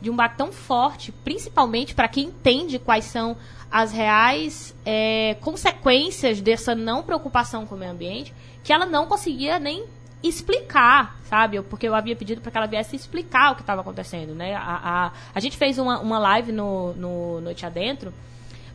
De 0.03 0.11
um 0.11 0.17
baque 0.17 0.37
tão 0.37 0.53
forte, 0.53 1.13
principalmente 1.13 1.95
para 1.95 2.09
quem 2.09 2.25
entende 2.25 2.79
quais 2.79 3.05
são 3.07 3.37
as 3.71 3.91
reais 3.91 4.75
é, 4.85 5.37
consequências 5.41 6.43
dessa 6.43 6.75
não 6.75 7.03
preocupação 7.03 7.65
com 7.65 7.75
o 7.75 7.79
meio 7.79 7.93
ambiente, 7.93 8.35
que 8.63 8.73
ela 8.73 8.85
não 8.85 9.07
conseguia 9.07 9.59
nem 9.59 9.87
explicar, 10.23 11.17
sabe? 11.25 11.63
Porque 11.63 11.89
eu 11.89 11.95
havia 11.95 12.15
pedido 12.15 12.41
para 12.41 12.51
que 12.51 12.59
ela 12.59 12.67
viesse 12.67 12.95
explicar 12.95 13.53
o 13.53 13.55
que 13.55 13.63
estava 13.63 13.81
acontecendo, 13.81 14.35
né? 14.35 14.55
A, 14.55 14.61
a, 14.61 15.13
a 15.35 15.41
gente 15.41 15.57
fez 15.57 15.79
uma, 15.79 16.01
uma 16.01 16.19
live 16.19 16.53
no, 16.53 16.93
no 16.95 17.41
Noite 17.41 17.65
Adentro 17.65 18.13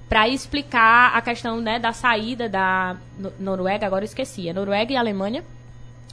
para 0.10 0.28
explicar 0.28 1.16
a 1.16 1.22
questão 1.22 1.60
né, 1.60 1.80
da 1.80 1.92
saída 1.92 2.48
da 2.48 2.96
Noruega, 3.40 3.86
agora 3.86 4.04
eu 4.04 4.08
esqueci, 4.08 4.50
a 4.50 4.54
Noruega 4.54 4.94
e 4.94 4.96
Alemanha, 4.96 5.44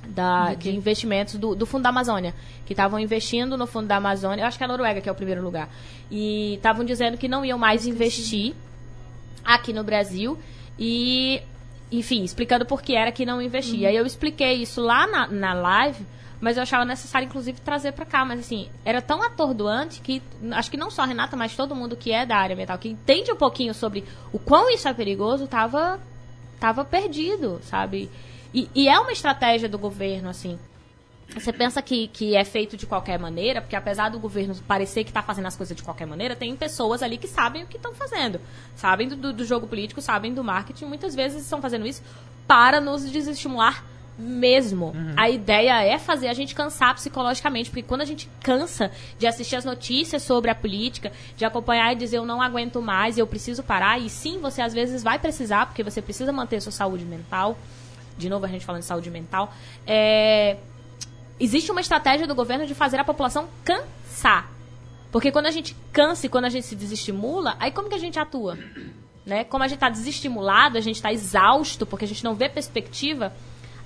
da, 0.08 0.54
de 0.54 0.70
investimentos 0.70 1.34
do, 1.36 1.54
do 1.54 1.66
Fundo 1.66 1.82
da 1.82 1.88
Amazônia, 1.88 2.34
que 2.66 2.72
estavam 2.72 2.98
investindo 2.98 3.56
no 3.56 3.66
Fundo 3.66 3.86
da 3.86 3.96
Amazônia, 3.96 4.42
eu 4.42 4.46
acho 4.46 4.58
que 4.58 4.64
é 4.64 4.66
a 4.66 4.68
Noruega 4.68 5.00
que 5.00 5.08
é 5.08 5.12
o 5.12 5.14
primeiro 5.14 5.42
lugar, 5.42 5.68
e 6.10 6.54
estavam 6.54 6.84
dizendo 6.84 7.16
que 7.16 7.28
não 7.28 7.44
iam 7.44 7.58
mais 7.58 7.86
investir 7.86 8.54
aqui 9.44 9.72
no 9.72 9.84
Brasil, 9.84 10.38
e 10.78 11.42
enfim, 11.90 12.24
explicando 12.24 12.66
por 12.66 12.82
que 12.82 12.94
era 12.96 13.12
que 13.12 13.24
não 13.24 13.40
investia. 13.40 13.88
Uhum. 13.88 13.94
Eu 13.94 14.06
expliquei 14.06 14.54
isso 14.54 14.80
lá 14.80 15.06
na, 15.06 15.28
na 15.28 15.54
live, 15.54 16.04
mas 16.40 16.56
eu 16.56 16.62
achava 16.62 16.84
necessário, 16.84 17.26
inclusive, 17.26 17.60
trazer 17.60 17.92
para 17.92 18.04
cá. 18.04 18.24
Mas, 18.24 18.40
assim, 18.40 18.68
era 18.84 19.00
tão 19.00 19.22
atordoante 19.22 20.00
que 20.00 20.22
acho 20.52 20.70
que 20.70 20.76
não 20.76 20.90
só 20.90 21.02
a 21.02 21.06
Renata, 21.06 21.36
mas 21.36 21.54
todo 21.54 21.74
mundo 21.74 21.96
que 21.96 22.12
é 22.12 22.26
da 22.26 22.36
área 22.36 22.54
ambiental, 22.54 22.78
que 22.78 22.88
entende 22.88 23.32
um 23.32 23.36
pouquinho 23.36 23.72
sobre 23.72 24.04
o 24.32 24.38
quão 24.38 24.70
isso 24.70 24.88
é 24.88 24.92
perigoso, 24.92 25.46
tava, 25.46 26.00
tava 26.58 26.84
perdido, 26.84 27.60
sabe? 27.62 28.10
E, 28.54 28.70
e 28.72 28.88
é 28.88 28.98
uma 29.00 29.12
estratégia 29.12 29.68
do 29.68 29.76
governo, 29.76 30.28
assim. 30.28 30.58
Você 31.34 31.52
pensa 31.52 31.82
que, 31.82 32.06
que 32.08 32.36
é 32.36 32.44
feito 32.44 32.76
de 32.76 32.86
qualquer 32.86 33.18
maneira, 33.18 33.60
porque 33.60 33.74
apesar 33.74 34.10
do 34.10 34.20
governo 34.20 34.54
parecer 34.68 35.02
que 35.02 35.10
está 35.10 35.22
fazendo 35.22 35.46
as 35.46 35.56
coisas 35.56 35.76
de 35.76 35.82
qualquer 35.82 36.06
maneira, 36.06 36.36
tem 36.36 36.54
pessoas 36.54 37.02
ali 37.02 37.16
que 37.16 37.26
sabem 37.26 37.64
o 37.64 37.66
que 37.66 37.76
estão 37.76 37.92
fazendo. 37.94 38.40
Sabem 38.76 39.08
do, 39.08 39.32
do, 39.32 39.44
jogo 39.44 39.66
político, 39.66 40.00
sabem 40.00 40.32
do 40.32 40.44
marketing, 40.44 40.84
muitas 40.84 41.14
vezes 41.14 41.42
estão 41.42 41.60
fazendo 41.60 41.86
isso 41.86 42.02
para 42.46 42.80
nos 42.80 43.10
desestimular 43.10 43.82
mesmo. 44.16 44.92
Uhum. 44.94 45.14
A 45.16 45.28
ideia 45.28 45.82
é 45.82 45.98
fazer 45.98 46.28
a 46.28 46.34
gente 46.34 46.54
cansar 46.54 46.94
psicologicamente, 46.94 47.70
porque 47.70 47.82
quando 47.82 48.02
a 48.02 48.04
gente 48.04 48.28
cansa 48.40 48.92
de 49.18 49.26
assistir 49.26 49.56
as 49.56 49.64
notícias 49.64 50.22
sobre 50.22 50.50
a 50.50 50.54
política, 50.54 51.10
de 51.36 51.44
acompanhar 51.44 51.92
e 51.92 51.96
dizer 51.96 52.18
eu 52.18 52.24
não 52.24 52.40
aguento 52.40 52.80
mais, 52.80 53.18
eu 53.18 53.26
preciso 53.26 53.62
parar, 53.62 53.98
e 53.98 54.08
sim, 54.08 54.38
você 54.38 54.62
às 54.62 54.72
vezes 54.72 55.02
vai 55.02 55.18
precisar, 55.18 55.66
porque 55.66 55.82
você 55.82 56.00
precisa 56.00 56.32
manter 56.32 56.60
sua 56.60 56.70
saúde 56.70 57.04
mental. 57.04 57.58
De 58.16 58.28
novo, 58.28 58.44
a 58.44 58.48
gente 58.48 58.64
falando 58.64 58.82
de 58.82 58.86
saúde 58.86 59.10
mental. 59.10 59.52
É, 59.86 60.56
existe 61.38 61.70
uma 61.70 61.80
estratégia 61.80 62.26
do 62.26 62.34
governo 62.34 62.66
de 62.66 62.74
fazer 62.74 62.98
a 62.98 63.04
população 63.04 63.48
cansar. 63.64 64.50
Porque 65.10 65.30
quando 65.30 65.46
a 65.46 65.50
gente 65.50 65.76
cansa 65.92 66.26
e 66.26 66.28
quando 66.28 66.46
a 66.46 66.48
gente 66.48 66.66
se 66.66 66.74
desestimula, 66.74 67.56
aí 67.60 67.70
como 67.70 67.88
que 67.88 67.94
a 67.94 67.98
gente 67.98 68.18
atua? 68.18 68.58
Né? 69.24 69.42
Como 69.42 69.64
a 69.64 69.66
gente 69.66 69.76
está 69.76 69.88
desestimulado, 69.88 70.76
a 70.76 70.82
gente 70.82 70.96
está 70.96 71.10
exausto, 71.10 71.86
porque 71.86 72.04
a 72.04 72.08
gente 72.08 72.22
não 72.22 72.34
vê 72.34 72.46
perspectiva, 72.46 73.32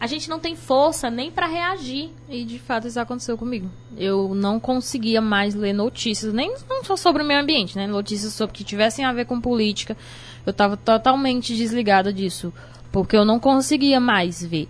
a 0.01 0.07
gente 0.07 0.29
não 0.29 0.41
tem 0.41 0.57
força 0.57 1.11
nem 1.11 1.31
para 1.31 1.47
reagir. 1.47 2.11
E 2.29 2.45
de 2.45 2.59
fato 2.59 2.89
isso 2.89 2.99
aconteceu 2.99 3.39
comigo. 3.39 3.71
Eu 3.97 4.35
não 4.35 4.59
conseguia 4.59 5.21
mais 5.21 5.55
ler 5.55 5.73
notícias, 5.73 6.33
nem 6.33 6.55
não 6.69 6.83
só 6.83 6.97
sobre 6.97 7.23
o 7.23 7.25
meio 7.25 7.41
ambiente, 7.41 7.77
né? 7.77 7.87
Notícias 7.87 8.33
sobre 8.33 8.53
que 8.53 8.65
tivessem 8.65 9.05
a 9.05 9.13
ver 9.13 9.27
com 9.27 9.41
política. 9.41 9.97
Eu 10.45 10.51
estava 10.51 10.77
totalmente 10.77 11.57
desligada 11.57 12.13
disso, 12.13 12.53
porque 12.91 13.17
eu 13.17 13.25
não 13.25 13.39
conseguia 13.39 14.01
mais 14.01 14.45
ver. 14.45 14.69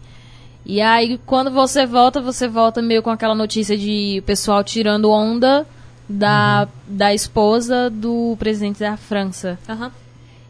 E 0.64 0.80
aí, 0.80 1.18
quando 1.24 1.50
você 1.50 1.86
volta, 1.86 2.20
você 2.20 2.46
volta 2.46 2.82
meio 2.82 3.02
com 3.02 3.10
aquela 3.10 3.34
notícia 3.34 3.76
de 3.76 4.22
pessoal 4.26 4.62
tirando 4.62 5.10
onda 5.10 5.66
da, 6.08 6.68
uhum. 6.68 6.96
da 6.96 7.14
esposa 7.14 7.88
do 7.90 8.36
presidente 8.38 8.80
da 8.80 8.96
França. 8.96 9.58
Uhum. 9.68 9.90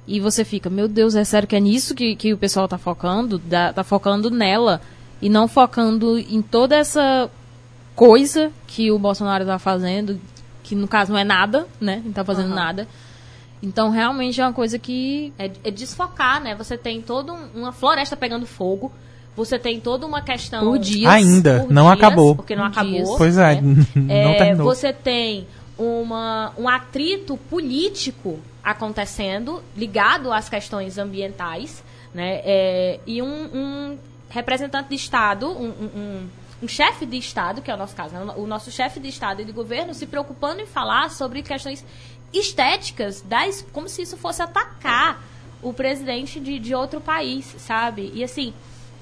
E 0.07 0.21
você 0.21 0.45
fica, 0.45 0.71
meu 0.71 0.89
Deus, 0.89 1.14
é 1.14 1.23
sério 1.23 1.47
que 1.47 1.55
é 1.55 1.61
nisso 1.61 1.95
que, 1.95 2.16
que 2.16 2.33
o 2.33 2.39
pessoal 2.39 2.66
tá 2.66 2.79
focando? 2.79 3.39
Da, 3.39 3.73
tá 3.73 3.85
focando 3.85 4.31
nela 4.31 4.81
e 5.21 5.29
não 5.29 5.47
focando 5.47 6.19
em 6.19 6.41
toda 6.41 6.77
essa 6.77 7.31
coisa 7.95 8.51
que 8.66 8.91
o 8.91 8.99
Bolsonaro 8.99 9.45
tá 9.45 9.59
fazendo, 9.59 10.19
que 10.62 10.75
no 10.75 10.89
caso 10.89 11.12
não 11.12 11.19
é 11.19 11.25
nada, 11.25 11.66
né? 11.81 12.01
Não 12.05 12.12
tá 12.12 12.25
fazendo 12.25 12.49
uhum. 12.49 12.55
nada. 12.55 12.89
Então, 13.62 13.90
realmente 13.90 14.40
é 14.40 14.44
uma 14.44 14.52
coisa 14.52 14.78
que. 14.78 15.32
É, 15.38 15.50
é 15.64 15.70
desfocar, 15.70 16.40
né? 16.40 16.54
Você 16.54 16.76
tem 16.76 17.02
toda 17.02 17.32
um, 17.32 17.48
uma 17.54 17.72
floresta 17.72 18.16
pegando 18.16 18.46
fogo 18.46 18.92
você 19.38 19.56
tem 19.56 19.78
toda 19.78 20.04
uma 20.04 20.20
questão. 20.20 20.64
Por 20.64 20.78
dias. 20.80 21.09
Ainda, 21.09 21.61
por 21.61 21.72
não 21.72 21.84
dias, 21.84 21.96
acabou. 21.96 22.34
Porque 22.34 22.56
não 22.56 22.64
por 22.64 22.72
acabou. 22.72 22.92
Dias. 22.92 23.09
Pois 23.16 23.38
é, 23.38 23.61
né? 23.61 23.86
não 23.94 24.32
é, 24.32 24.36
terminou. 24.36 24.66
Você 24.66 24.92
tem 24.92 25.46
uma, 25.78 26.52
um 26.59 26.68
atrito 26.68 27.36
político 27.36 28.40
acontecendo, 28.64 29.62
ligado 29.76 30.32
às 30.32 30.48
questões 30.48 30.98
ambientais, 30.98 31.84
né? 32.12 32.40
É, 32.44 33.00
e 33.06 33.22
um, 33.22 33.44
um, 33.54 33.98
representante 34.28 34.88
de 34.88 34.96
Estado, 34.96 35.48
um, 35.48 35.68
um, 35.68 36.28
um 36.64 36.68
chefe 36.68 37.06
de 37.06 37.16
Estado, 37.16 37.62
que 37.62 37.70
é 37.70 37.74
o 37.74 37.78
nosso 37.78 37.94
caso, 37.94 38.14
né? 38.14 38.34
o 38.36 38.46
nosso 38.46 38.72
chefe 38.72 38.98
de 38.98 39.09
Estado 39.09 39.40
e 39.40 39.44
de 39.44 39.52
governo, 39.52 39.94
se 39.94 40.04
preocupando 40.04 40.61
em 40.61 40.66
falar 40.66 41.11
sobre 41.11 41.42
questões 41.42 41.84
estéticas, 42.33 43.22
das, 43.22 43.64
como 43.72 43.89
se 43.89 44.03
isso 44.03 44.16
fosse 44.16 44.43
atacar 44.43 45.22
o 45.62 45.72
presidente 45.72 46.39
de, 46.39 46.59
de 46.59 46.74
outro 46.74 47.01
país, 47.01 47.55
sabe? 47.59 48.11
E 48.14 48.22
assim, 48.22 48.55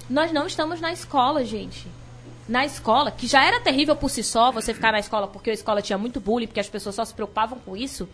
nós 0.09 0.33
não 0.33 0.47
estamos 0.47 0.81
na 0.81 0.93
escola, 0.93 1.45
gente. 1.45 1.87
Na 2.49 2.65
escola, 2.65 3.11
que 3.11 3.27
já 3.27 3.45
era 3.45 3.61
terrível 3.61 3.97
por 3.97 4.09
si 4.09 4.23
só, 4.23 4.53
você 4.53 4.73
ficar 4.73 4.93
na 4.93 5.01
escola 5.01 5.27
porque 5.27 5.51
a 5.51 5.55
escola 5.55 5.83
tinha 5.83 5.99
muito 5.99 6.21
bullying, 6.21 6.47
porque 6.47 6.61
as 6.61 6.69
pessoas 6.69 6.95
só 6.95 7.05
se 7.05 7.13
preocupavam 7.13 7.59
com 7.59 7.77
isso. 7.77 8.09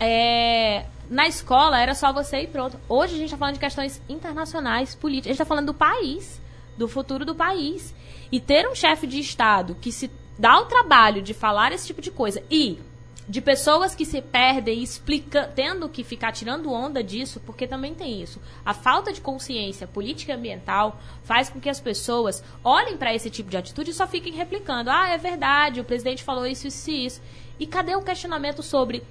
É, 0.00 0.86
na 1.08 1.28
escola 1.28 1.78
era 1.78 1.94
só 1.94 2.12
você 2.12 2.42
e 2.42 2.46
pronto. 2.46 2.78
Hoje 2.88 3.14
a 3.14 3.18
gente 3.18 3.26
está 3.26 3.36
falando 3.36 3.54
de 3.54 3.60
questões 3.60 4.00
internacionais, 4.08 4.94
políticas. 4.94 5.26
A 5.26 5.32
gente 5.32 5.42
está 5.42 5.44
falando 5.44 5.66
do 5.66 5.74
país, 5.74 6.40
do 6.76 6.88
futuro 6.88 7.24
do 7.24 7.34
país. 7.34 7.94
E 8.32 8.40
ter 8.40 8.66
um 8.66 8.74
chefe 8.74 9.06
de 9.06 9.20
Estado 9.20 9.76
que 9.80 9.92
se 9.92 10.10
dá 10.38 10.58
o 10.58 10.64
trabalho 10.64 11.22
de 11.22 11.34
falar 11.34 11.70
esse 11.72 11.86
tipo 11.86 12.00
de 12.00 12.10
coisa 12.10 12.42
e 12.50 12.80
de 13.26 13.40
pessoas 13.40 13.94
que 13.94 14.04
se 14.04 14.20
perdem 14.20 14.82
explica, 14.82 15.50
tendo 15.54 15.88
que 15.88 16.04
ficar 16.04 16.32
tirando 16.32 16.70
onda 16.70 17.02
disso, 17.02 17.40
porque 17.44 17.66
também 17.66 17.94
tem 17.94 18.22
isso. 18.22 18.40
A 18.64 18.74
falta 18.74 19.12
de 19.12 19.20
consciência 19.20 19.86
política 19.86 20.34
ambiental 20.34 21.00
faz 21.24 21.48
com 21.48 21.60
que 21.60 21.70
as 21.70 21.80
pessoas 21.80 22.44
olhem 22.62 22.96
para 22.96 23.14
esse 23.14 23.30
tipo 23.30 23.50
de 23.50 23.56
atitude 23.56 23.90
e 23.90 23.94
só 23.94 24.06
fiquem 24.06 24.34
replicando. 24.34 24.90
Ah, 24.90 25.08
é 25.08 25.16
verdade, 25.16 25.80
o 25.80 25.84
presidente 25.84 26.22
falou 26.22 26.46
isso, 26.46 26.66
isso 26.66 26.90
e 26.90 27.06
isso. 27.06 27.22
E 27.58 27.66
cadê 27.66 27.96
o 27.96 28.02
questionamento 28.02 28.62
sobre 28.62 29.02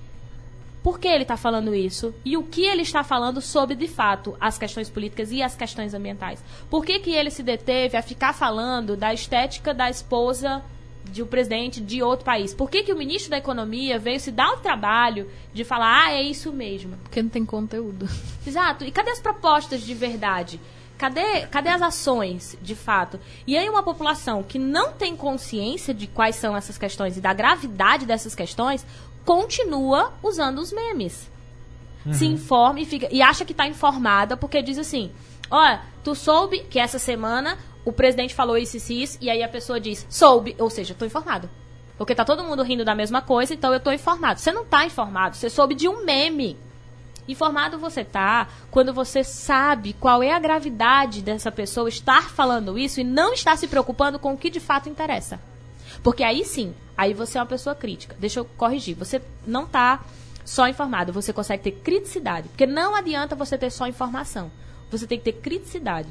por 0.83 0.99
que 0.99 1.07
ele 1.07 1.23
está 1.23 1.37
falando 1.37 1.73
isso 1.73 2.13
e 2.25 2.35
o 2.35 2.43
que 2.43 2.65
ele 2.65 2.81
está 2.81 3.03
falando 3.03 3.39
sobre, 3.39 3.73
de 3.73 3.87
fato, 3.87 4.35
as 4.39 4.57
questões 4.57 4.89
políticas 4.89 5.31
e 5.31 5.41
as 5.41 5.55
questões 5.55 5.93
ambientais? 5.93 6.43
Por 6.69 6.85
que, 6.85 6.99
que 6.99 7.11
ele 7.11 7.31
se 7.31 7.41
deteve 7.41 7.97
a 7.97 8.01
ficar 8.01 8.33
falando 8.33 8.97
da 8.97 9.13
estética 9.13 9.73
da 9.73 9.89
esposa 9.89 10.61
de 11.05 11.21
um 11.21 11.27
presidente 11.27 11.81
de 11.81 12.01
outro 12.01 12.25
país. 12.25 12.53
Por 12.53 12.69
que, 12.69 12.83
que 12.83 12.93
o 12.93 12.97
ministro 12.97 13.29
da 13.29 13.37
Economia 13.37 13.99
veio 13.99 14.19
se 14.19 14.31
dar 14.31 14.53
o 14.53 14.57
trabalho 14.57 15.29
de 15.53 15.63
falar, 15.63 16.05
ah, 16.05 16.11
é 16.11 16.21
isso 16.21 16.51
mesmo? 16.51 16.95
Porque 17.03 17.21
não 17.21 17.29
tem 17.29 17.45
conteúdo. 17.45 18.07
Exato. 18.45 18.83
E 18.83 18.91
cadê 18.91 19.11
as 19.11 19.19
propostas 19.19 19.81
de 19.81 19.93
verdade? 19.93 20.59
Cadê, 20.97 21.47
cadê 21.47 21.69
as 21.69 21.81
ações, 21.81 22.57
de 22.61 22.75
fato? 22.75 23.19
E 23.45 23.57
aí 23.57 23.67
uma 23.67 23.83
população 23.83 24.41
que 24.41 24.57
não 24.57 24.93
tem 24.93 25.15
consciência 25.15 25.93
de 25.93 26.07
quais 26.07 26.35
são 26.35 26.55
essas 26.55 26.77
questões 26.77 27.17
e 27.17 27.21
da 27.21 27.33
gravidade 27.33 28.05
dessas 28.05 28.33
questões, 28.33 28.85
continua 29.25 30.13
usando 30.21 30.59
os 30.59 30.71
memes. 30.71 31.29
Uhum. 32.05 32.13
Se 32.13 32.25
informa 32.25 32.79
e, 32.79 32.85
fica, 32.85 33.07
e 33.11 33.21
acha 33.21 33.45
que 33.45 33.51
está 33.51 33.67
informada 33.67 34.37
porque 34.37 34.61
diz 34.61 34.77
assim, 34.77 35.11
olha, 35.49 35.81
tu 36.03 36.15
soube 36.15 36.59
que 36.69 36.79
essa 36.79 36.99
semana 36.99 37.57
o 37.85 37.91
presidente 37.91 38.33
falou 38.33 38.57
isso 38.57 38.77
e 38.77 39.03
isso, 39.03 39.17
e 39.19 39.29
aí 39.29 39.43
a 39.43 39.49
pessoa 39.49 39.79
diz, 39.79 40.05
soube, 40.09 40.55
ou 40.57 40.69
seja, 40.69 40.93
estou 40.93 41.05
informado. 41.05 41.49
Porque 41.97 42.15
tá 42.15 42.25
todo 42.25 42.43
mundo 42.43 42.63
rindo 42.63 42.85
da 42.85 42.95
mesma 42.95 43.21
coisa, 43.21 43.53
então 43.53 43.71
eu 43.71 43.77
estou 43.77 43.93
informado. 43.93 44.39
Você 44.39 44.51
não 44.51 44.63
está 44.63 44.85
informado, 44.85 45.35
você 45.35 45.49
soube 45.49 45.75
de 45.75 45.87
um 45.87 46.03
meme. 46.03 46.57
Informado 47.27 47.77
você 47.77 48.03
tá 48.03 48.49
quando 48.69 48.93
você 48.93 49.23
sabe 49.23 49.93
qual 49.93 50.21
é 50.21 50.31
a 50.31 50.39
gravidade 50.39 51.21
dessa 51.21 51.51
pessoa 51.51 51.87
estar 51.87 52.29
falando 52.29 52.77
isso 52.77 52.99
e 52.99 53.03
não 53.03 53.33
estar 53.33 53.57
se 53.57 53.67
preocupando 53.67 54.19
com 54.19 54.33
o 54.33 54.37
que 54.37 54.49
de 54.49 54.59
fato 54.59 54.89
interessa. 54.89 55.39
Porque 56.01 56.23
aí 56.23 56.43
sim, 56.43 56.73
aí 56.97 57.13
você 57.13 57.37
é 57.37 57.41
uma 57.41 57.47
pessoa 57.47 57.75
crítica. 57.75 58.15
Deixa 58.19 58.39
eu 58.39 58.45
corrigir. 58.45 58.95
Você 58.95 59.21
não 59.47 59.65
tá 59.65 60.03
só 60.43 60.67
informado, 60.67 61.13
você 61.13 61.31
consegue 61.31 61.63
ter 61.63 61.71
criticidade. 61.71 62.49
Porque 62.49 62.65
não 62.65 62.95
adianta 62.95 63.35
você 63.35 63.57
ter 63.57 63.71
só 63.71 63.87
informação. 63.87 64.51
Você 64.91 65.07
tem 65.07 65.17
que 65.17 65.23
ter 65.23 65.39
criticidade 65.39 66.09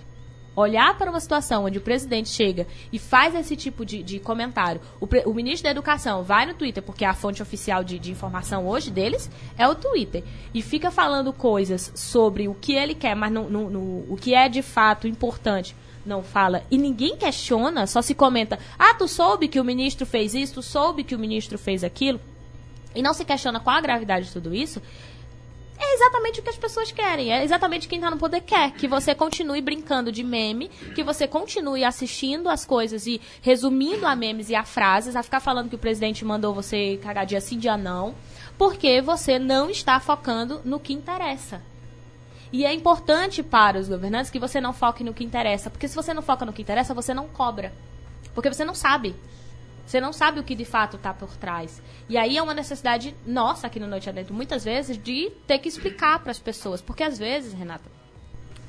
olhar 0.54 0.96
para 0.96 1.10
uma 1.10 1.20
situação 1.20 1.64
onde 1.64 1.78
o 1.78 1.80
presidente 1.80 2.28
chega 2.28 2.66
e 2.92 2.98
faz 2.98 3.34
esse 3.34 3.56
tipo 3.56 3.84
de, 3.84 4.02
de 4.02 4.20
comentário, 4.20 4.80
o, 5.00 5.06
pre, 5.06 5.22
o, 5.24 5.32
ministro 5.32 5.64
da 5.64 5.70
Educação 5.70 6.22
vai 6.22 6.46
no 6.46 6.54
Twitter, 6.54 6.82
porque 6.82 7.04
a 7.04 7.14
fonte 7.14 7.42
oficial 7.42 7.82
de, 7.82 7.98
de, 7.98 8.10
informação 8.10 8.66
hoje 8.66 8.90
deles 8.90 9.30
é 9.56 9.66
o 9.66 9.74
Twitter, 9.74 10.22
e 10.52 10.60
fica 10.60 10.90
falando 10.90 11.32
coisas 11.32 11.92
sobre 11.94 12.48
o 12.48 12.54
que 12.54 12.74
ele 12.74 12.94
quer, 12.94 13.14
mas 13.14 13.32
no, 13.32 13.48
no, 13.48 13.70
no, 13.70 13.80
o 14.12 14.16
que 14.20 14.34
é 14.34 14.48
de 14.48 14.62
fato 14.62 15.06
importante. 15.06 15.74
Não 16.04 16.20
fala. 16.20 16.64
E 16.68 16.76
ninguém 16.76 17.16
questiona, 17.16 17.86
só 17.86 18.02
se 18.02 18.12
comenta: 18.12 18.58
ah, 18.76 18.92
tu 18.92 19.06
soube 19.06 19.46
que 19.46 19.60
o 19.60 19.64
ministro 19.64 20.04
fez 20.04 20.34
isso, 20.34 20.54
tu 20.54 20.62
soube 20.62 21.04
que 21.04 21.14
o 21.14 21.18
ministro 21.18 21.56
fez 21.56 21.84
aquilo, 21.84 22.20
e 22.92 23.00
não 23.00 23.14
se 23.14 23.24
questiona 23.24 23.60
qual 23.60 23.76
a 23.76 23.80
gravidade 23.80 24.26
de 24.26 24.32
tudo 24.32 24.52
isso 24.52 24.82
é 25.82 25.94
exatamente 25.94 26.40
o 26.40 26.42
que 26.42 26.50
as 26.50 26.56
pessoas 26.56 26.92
querem. 26.92 27.32
É 27.32 27.42
exatamente 27.42 27.88
quem 27.88 27.98
está 27.98 28.10
no 28.10 28.16
poder 28.16 28.40
quer. 28.42 28.72
Que 28.72 28.86
você 28.86 29.14
continue 29.14 29.60
brincando 29.60 30.12
de 30.12 30.22
meme, 30.22 30.68
que 30.94 31.02
você 31.02 31.26
continue 31.26 31.84
assistindo 31.84 32.48
as 32.48 32.64
coisas 32.64 33.06
e 33.06 33.20
resumindo 33.40 34.06
a 34.06 34.14
memes 34.14 34.48
e 34.48 34.54
a 34.54 34.64
frases, 34.64 35.16
a 35.16 35.22
ficar 35.22 35.40
falando 35.40 35.68
que 35.68 35.74
o 35.74 35.78
presidente 35.78 36.24
mandou 36.24 36.54
você 36.54 36.98
cagar 37.02 37.26
dia 37.26 37.40
sim, 37.40 37.58
dia 37.58 37.76
não, 37.76 38.14
porque 38.56 39.00
você 39.00 39.38
não 39.38 39.68
está 39.68 39.98
focando 39.98 40.60
no 40.64 40.78
que 40.78 40.92
interessa. 40.92 41.60
E 42.52 42.66
é 42.66 42.72
importante 42.72 43.42
para 43.42 43.78
os 43.78 43.88
governantes 43.88 44.30
que 44.30 44.38
você 44.38 44.60
não 44.60 44.72
foque 44.72 45.02
no 45.02 45.14
que 45.14 45.24
interessa, 45.24 45.70
porque 45.70 45.88
se 45.88 45.96
você 45.96 46.12
não 46.12 46.22
foca 46.22 46.44
no 46.44 46.52
que 46.52 46.62
interessa, 46.62 46.92
você 46.92 47.14
não 47.14 47.26
cobra. 47.26 47.72
Porque 48.34 48.52
você 48.52 48.64
não 48.64 48.74
sabe. 48.74 49.14
Você 49.86 50.00
não 50.00 50.12
sabe 50.12 50.40
o 50.40 50.44
que 50.44 50.54
de 50.54 50.64
fato 50.64 50.96
está 50.96 51.12
por 51.12 51.36
trás. 51.36 51.82
E 52.08 52.16
aí 52.16 52.36
é 52.36 52.42
uma 52.42 52.54
necessidade 52.54 53.14
nossa 53.26 53.66
aqui 53.66 53.80
no 53.80 53.86
Noite 53.86 54.08
Adentro, 54.08 54.34
muitas 54.34 54.64
vezes, 54.64 54.96
de 54.96 55.30
ter 55.46 55.58
que 55.58 55.68
explicar 55.68 56.18
para 56.20 56.30
as 56.30 56.38
pessoas. 56.38 56.80
Porque 56.80 57.02
às 57.02 57.18
vezes, 57.18 57.52
Renata, 57.52 57.90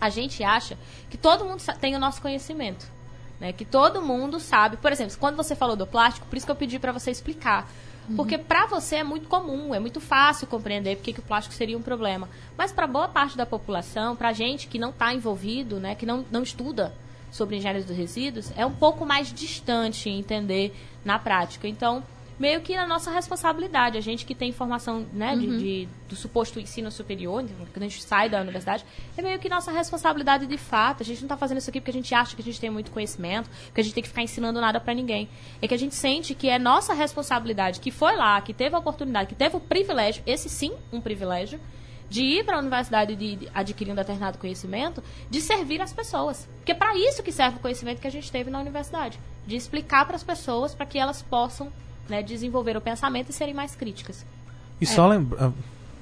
a 0.02 0.10
gente 0.10 0.44
acha 0.44 0.78
que 1.10 1.18
todo 1.18 1.46
mundo 1.46 1.62
tem 1.80 1.96
o 1.96 2.00
nosso 2.00 2.22
conhecimento. 2.22 2.86
Né? 3.40 3.54
Que 3.54 3.66
todo 3.66 4.02
mundo 4.02 4.40
sabe. 4.40 4.78
Por 4.78 4.92
exemplo, 4.92 5.16
quando 5.20 5.36
você 5.36 5.56
falou 5.56 5.76
do 5.76 5.88
plástico, 5.88 6.28
por 6.28 6.36
isso 6.36 6.46
que 6.46 6.52
eu 6.52 6.56
pedi 6.56 6.80
para 6.80 6.92
você 6.92 7.12
explicar. 7.12 7.70
Uhum. 8.10 8.16
Porque 8.16 8.38
para 8.38 8.66
você 8.66 8.98
é 8.98 9.04
muito 9.04 9.28
comum, 9.28 9.74
é 9.74 9.80
muito 9.80 10.02
fácil 10.02 10.48
compreender 10.48 10.98
porque 10.98 11.14
que 11.14 11.20
o 11.20 11.24
plástico 11.24 11.56
seria 11.56 11.78
um 11.78 11.82
problema. 11.82 12.28
Mas 12.58 12.72
para 12.72 12.86
boa 12.86 13.08
parte 13.08 13.38
da 13.38 13.46
população, 13.46 14.16
para 14.16 14.34
gente 14.34 14.68
que 14.68 14.78
não 14.78 14.90
está 14.90 15.14
envolvido, 15.14 15.80
né, 15.80 15.96
que 15.96 16.06
não, 16.06 16.26
não 16.30 16.44
estuda 16.44 16.94
sobre 17.34 17.58
engenharia 17.58 17.84
dos 17.84 17.98
resíduos, 17.98 18.54
é 18.56 18.64
um 18.64 18.72
pouco 18.72 19.06
mais 19.06 19.34
distante 19.34 20.08
entender 20.08 20.72
na 21.04 21.18
prática. 21.18 21.68
Então, 21.68 22.04
meio 22.40 22.62
que 22.62 22.76
na 22.76 22.86
nossa 22.86 23.10
responsabilidade, 23.10 23.98
a 23.98 24.02
gente 24.02 24.24
que 24.24 24.36
tem 24.36 24.52
formação 24.52 25.04
né, 25.12 25.36
de, 25.36 25.48
uhum. 25.48 25.58
de, 25.58 25.88
do 26.08 26.16
suposto 26.16 26.60
ensino 26.60 26.92
superior, 26.92 27.44
quando 27.44 27.84
a 27.84 27.88
gente 27.88 28.04
sai 28.04 28.30
da 28.30 28.40
universidade, 28.40 28.86
é 29.18 29.22
meio 29.22 29.40
que 29.40 29.50
nossa 29.50 29.72
responsabilidade 29.72 30.46
de 30.46 30.58
fato. 30.60 31.02
A 31.02 31.06
gente 31.06 31.22
não 31.22 31.26
está 31.26 31.36
fazendo 31.36 31.58
isso 31.58 31.72
aqui 31.72 31.82
porque 31.82 31.90
a 31.90 31.94
gente 31.94 32.14
acha 32.14 32.36
que 32.36 32.42
a 32.44 32.46
gente 32.46 32.60
tem 32.60 32.70
muito 32.70 32.92
conhecimento, 32.92 33.50
que 33.74 33.82
a 33.82 33.84
gente 33.84 33.96
tem 33.96 34.04
que 34.04 34.10
ficar 34.10 34.22
ensinando 34.22 34.62
nada 34.62 34.80
para 34.80 34.94
ninguém. 34.94 35.28
É 35.60 35.68
que 35.68 35.74
a 35.74 35.80
gente 35.80 35.96
sente 35.96 36.36
que 36.36 36.50
é 36.50 36.60
nossa 36.60 36.94
responsabilidade, 36.94 37.80
que 37.80 37.90
foi 37.90 38.16
lá, 38.16 38.40
que 38.42 38.54
teve 38.54 38.76
a 38.76 38.80
oportunidade, 38.80 39.30
que 39.30 39.36
teve 39.36 39.56
o 39.58 39.60
privilégio, 39.60 40.22
esse 40.28 40.50
sim, 40.50 40.74
um 40.92 41.02
privilégio, 41.02 41.60
de 42.10 42.22
ir 42.22 42.46
para 42.46 42.58
a 42.58 42.60
universidade 42.60 43.16
de, 43.16 43.50
adquirir 43.54 43.92
um 43.92 43.96
determinado 43.96 44.38
conhecimento, 44.38 45.04
de 45.30 45.42
servir 45.42 45.82
as 45.82 45.94
pessoas. 45.94 46.48
Porque 46.58 46.72
é 46.72 46.76
para 46.76 46.96
isso 46.96 47.24
que 47.24 47.32
serve 47.32 47.58
o 47.58 47.60
conhecimento 47.60 48.00
que 48.00 48.08
a 48.08 48.12
gente 48.12 48.32
teve 48.32 48.52
na 48.52 48.60
universidade. 48.60 49.20
De 49.46 49.56
explicar 49.56 50.06
para 50.06 50.16
as 50.16 50.24
pessoas, 50.24 50.76
para 50.76 50.86
que 50.86 50.98
elas 50.98 51.22
possam 51.22 51.72
né, 52.08 52.22
desenvolver 52.22 52.78
o 52.78 52.82
pensamento 52.82 53.30
e 53.30 53.34
serem 53.34 53.54
mais 53.54 53.76
críticas. 53.76 54.26
E 54.80 54.86
é. 54.86 54.88
só 54.88 55.08
lembrar. 55.08 55.48
Ah, 55.48 55.52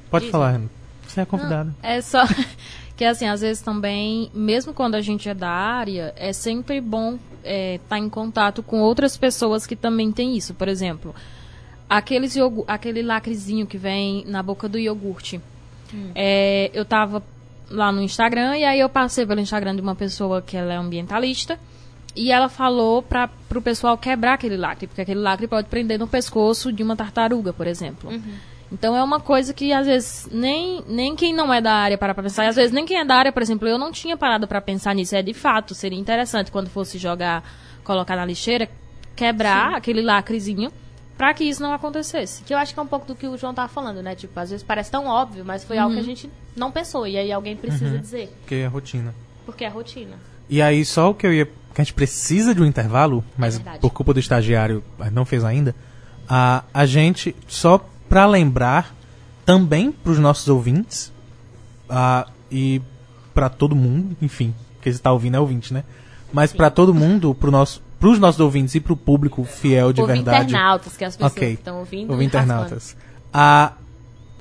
pode 0.10 0.26
Diz. 0.26 0.32
falar, 0.32 0.62
Você 1.08 1.22
é 1.22 1.26
convidada. 1.26 1.74
É 1.82 2.02
só. 2.02 2.24
que 2.96 3.06
assim, 3.06 3.28
às 3.28 3.42
vezes 3.42 3.64
também, 3.64 4.30
mesmo 4.34 4.74
quando 4.74 4.96
a 4.96 5.02
gente 5.02 5.28
é 5.28 5.34
da 5.34 5.50
área, 5.50 6.14
é 6.16 6.34
sempre 6.34 6.80
bom 6.80 7.14
estar 7.14 7.22
é, 7.44 7.80
tá 7.90 7.98
em 7.98 8.10
contato 8.10 8.62
com 8.62 8.80
outras 8.80 9.18
pessoas 9.18 9.66
que 9.66 9.76
também 9.76 10.12
têm 10.12 10.38
isso. 10.38 10.54
Por 10.54 10.68
exemplo, 10.68 11.16
aqueles 11.90 12.36
aquele 12.68 13.02
lacrezinho 13.02 13.66
que 13.66 13.78
vem 13.78 14.24
na 14.28 14.44
boca 14.44 14.70
do 14.70 14.78
iogurte. 14.78 15.42
Hum. 15.94 16.12
É, 16.16 16.70
eu 16.74 16.86
tava 16.86 17.24
lá 17.70 17.92
no 17.92 18.02
Instagram 18.02 18.58
e 18.58 18.64
aí 18.66 18.80
eu 18.80 18.90
passei 18.90 19.26
pelo 19.26 19.40
Instagram 19.40 19.76
de 19.76 19.82
uma 19.82 19.96
pessoa 19.96 20.42
que 20.42 20.58
ela 20.58 20.74
é 20.74 20.78
ambientalista 20.78 21.58
e 22.16 22.32
ela 22.32 22.50
falou 22.50 23.02
para 23.02 23.30
o 23.56 23.62
pessoal 23.62 23.98
quebrar 23.98 24.34
aquele 24.34 24.58
lacre, 24.58 24.88
porque 24.88 25.02
aquele 25.02 25.20
lacre 25.20 25.48
pode 25.48 25.68
prender 25.70 25.98
no 25.98 26.08
pescoço 26.08 26.72
de 26.72 26.84
uma 26.84 26.96
tartaruga, 26.96 27.54
por 27.54 27.68
exemplo. 27.68 28.10
Uhum. 28.10 28.34
Então 28.72 28.96
é 28.96 29.04
uma 29.04 29.20
coisa 29.20 29.54
que 29.54 29.74
às 29.74 29.86
vezes 29.86 30.30
nem, 30.32 30.82
nem 30.88 31.16
quem 31.16 31.34
não 31.34 31.54
é 31.54 31.60
da 31.60 31.74
área 31.74 31.98
para 31.98 32.14
pensar, 32.14 32.46
e 32.46 32.48
às 32.48 32.56
vezes 32.56 32.72
nem 32.72 32.86
quem 32.86 32.98
é 32.98 33.06
da 33.06 33.16
área, 33.16 33.32
por 33.32 33.42
exemplo, 33.42 33.68
eu 33.68 33.78
não 33.78 33.92
tinha 33.92 34.16
parado 34.16 34.48
para 34.48 34.62
pensar 34.62 34.96
nisso. 34.96 35.16
É 35.16 35.22
de 35.22 35.34
fato, 35.34 35.74
seria 35.74 36.00
interessante 36.00 36.52
quando 36.52 36.70
fosse 36.70 36.98
jogar, 36.98 37.44
colocar 37.84 38.16
na 38.16 38.26
lixeira, 38.26 38.70
quebrar 39.16 39.72
Sim. 39.72 39.76
aquele 39.76 40.02
lacrezinho 40.02 40.72
para 41.22 41.36
que 41.36 41.44
isso 41.44 41.62
não 41.62 41.72
acontecesse. 41.72 42.42
Que 42.44 42.52
eu 42.52 42.58
acho 42.58 42.74
que 42.74 42.80
é 42.80 42.82
um 42.82 42.88
pouco 42.88 43.06
do 43.06 43.14
que 43.14 43.28
o 43.28 43.38
João 43.38 43.54
tava 43.54 43.68
falando, 43.68 44.02
né? 44.02 44.16
Tipo, 44.16 44.40
às 44.40 44.50
vezes 44.50 44.66
parece 44.66 44.90
tão 44.90 45.06
óbvio, 45.06 45.46
mas 45.46 45.64
foi 45.64 45.78
uhum. 45.78 45.84
algo 45.84 45.94
que 45.94 46.00
a 46.00 46.02
uhum. 46.02 46.08
gente 46.08 46.32
não 46.56 46.72
pensou. 46.72 47.06
E 47.06 47.16
aí 47.16 47.32
alguém 47.32 47.56
precisa 47.56 47.94
uhum. 47.94 48.02
dizer. 48.02 48.36
Porque 48.40 48.56
é 48.56 48.66
rotina. 48.66 49.14
Porque 49.46 49.64
é 49.64 49.68
rotina. 49.68 50.18
E 50.50 50.64
aí, 50.64 50.84
só 50.84 51.12
o 51.12 51.14
que 51.14 51.28
eu 51.28 51.32
ia. 51.32 51.46
Que 51.46 51.80
a 51.80 51.84
gente 51.84 51.94
precisa 51.94 52.56
de 52.56 52.62
um 52.64 52.66
intervalo, 52.66 53.24
mas 53.38 53.60
é 53.60 53.78
por 53.78 53.92
culpa 53.92 54.16
do 54.16 54.20
estagiário 54.20 54.84
não 55.12 55.24
fez 55.24 55.44
ainda. 55.44 55.76
A, 56.28 56.64
a 56.74 56.88
gente, 56.88 57.36
só 57.48 57.88
para 58.10 58.26
lembrar 58.26 58.92
também 59.46 59.92
para 59.92 60.14
os 60.14 60.18
nossos 60.18 60.48
ouvintes 60.48 61.14
a, 61.88 62.28
e 62.52 62.82
para 63.32 63.48
todo 63.48 63.76
mundo, 63.76 64.18
enfim, 64.24 64.56
que 64.82 64.90
está 64.90 65.12
ouvindo 65.12 65.38
é 65.38 65.40
ouvinte, 65.40 65.72
né? 65.72 65.84
Mas 66.34 66.52
para 66.52 66.72
todo 66.72 66.96
mundo, 66.96 67.36
para 67.36 67.52
nosso 67.52 67.80
para 68.02 68.10
os 68.10 68.18
nossos 68.18 68.42
ouvintes 68.42 68.74
e 68.74 68.80
para 68.80 68.94
o 68.94 68.98
público 68.98 69.44
fiel 69.44 69.94
de 69.94 70.04
verdade. 70.04 70.46
internautas, 70.46 70.98
que 70.98 71.06
as 71.06 71.16
pessoas 71.16 71.32
okay. 71.34 71.54
estão 71.54 71.78
ouvindo. 71.78 72.10
Ouvi 72.10 72.26
internautas. 72.26 72.98
Ah, 73.32 73.74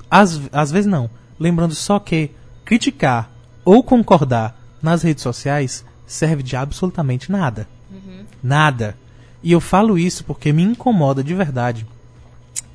às, 0.09 0.41
às 0.51 0.71
vezes 0.71 0.87
não. 0.89 1.07
Lembrando 1.39 1.75
só 1.75 1.99
que 1.99 2.31
criticar 2.65 3.29
ou 3.63 3.83
concordar 3.83 4.59
nas 4.81 5.03
redes 5.03 5.21
sociais 5.21 5.85
serve 6.07 6.41
de 6.41 6.55
absolutamente 6.55 7.31
nada. 7.31 7.67
Uhum. 7.91 8.25
Nada. 8.41 8.97
E 9.43 9.51
eu 9.51 9.61
falo 9.61 9.95
isso 9.95 10.23
porque 10.23 10.51
me 10.51 10.63
incomoda 10.63 11.23
de 11.23 11.35
verdade. 11.35 11.85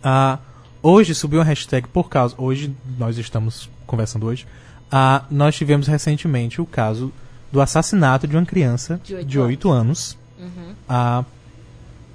Ah, 0.05 0.39
hoje 0.81 1.17
subiu 1.17 1.41
uma 1.41 1.45
hashtag 1.45 1.89
por 1.89 2.09
causa. 2.09 2.37
Hoje, 2.39 2.73
nós 2.97 3.19
estamos 3.19 3.69
conversando 3.89 4.27
hoje. 4.27 4.47
Ah, 4.89 5.25
nós 5.33 5.57
tivemos 5.57 5.89
recentemente 5.89 6.61
o 6.61 6.67
caso 6.67 7.13
do 7.51 7.61
assassinato 7.61 8.29
de 8.29 8.37
uma 8.37 8.47
criança 8.47 9.01
de 9.03 9.37
8 9.37 9.69
anos. 9.69 10.13
anos 10.13 10.26
uhum. 10.39 10.75
a, 10.89 11.25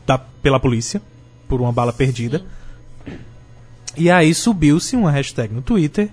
da, 0.06 0.18
pela 0.18 0.60
polícia 0.60 1.02
por 1.48 1.62
uma 1.62 1.72
bala 1.72 1.92
perdida. 1.94 2.40
Sim. 2.40 3.18
E 3.98 4.10
aí 4.10 4.34
subiu-se 4.34 4.96
uma 4.96 5.12
hashtag 5.12 5.54
no 5.54 5.62
Twitter 5.62 6.10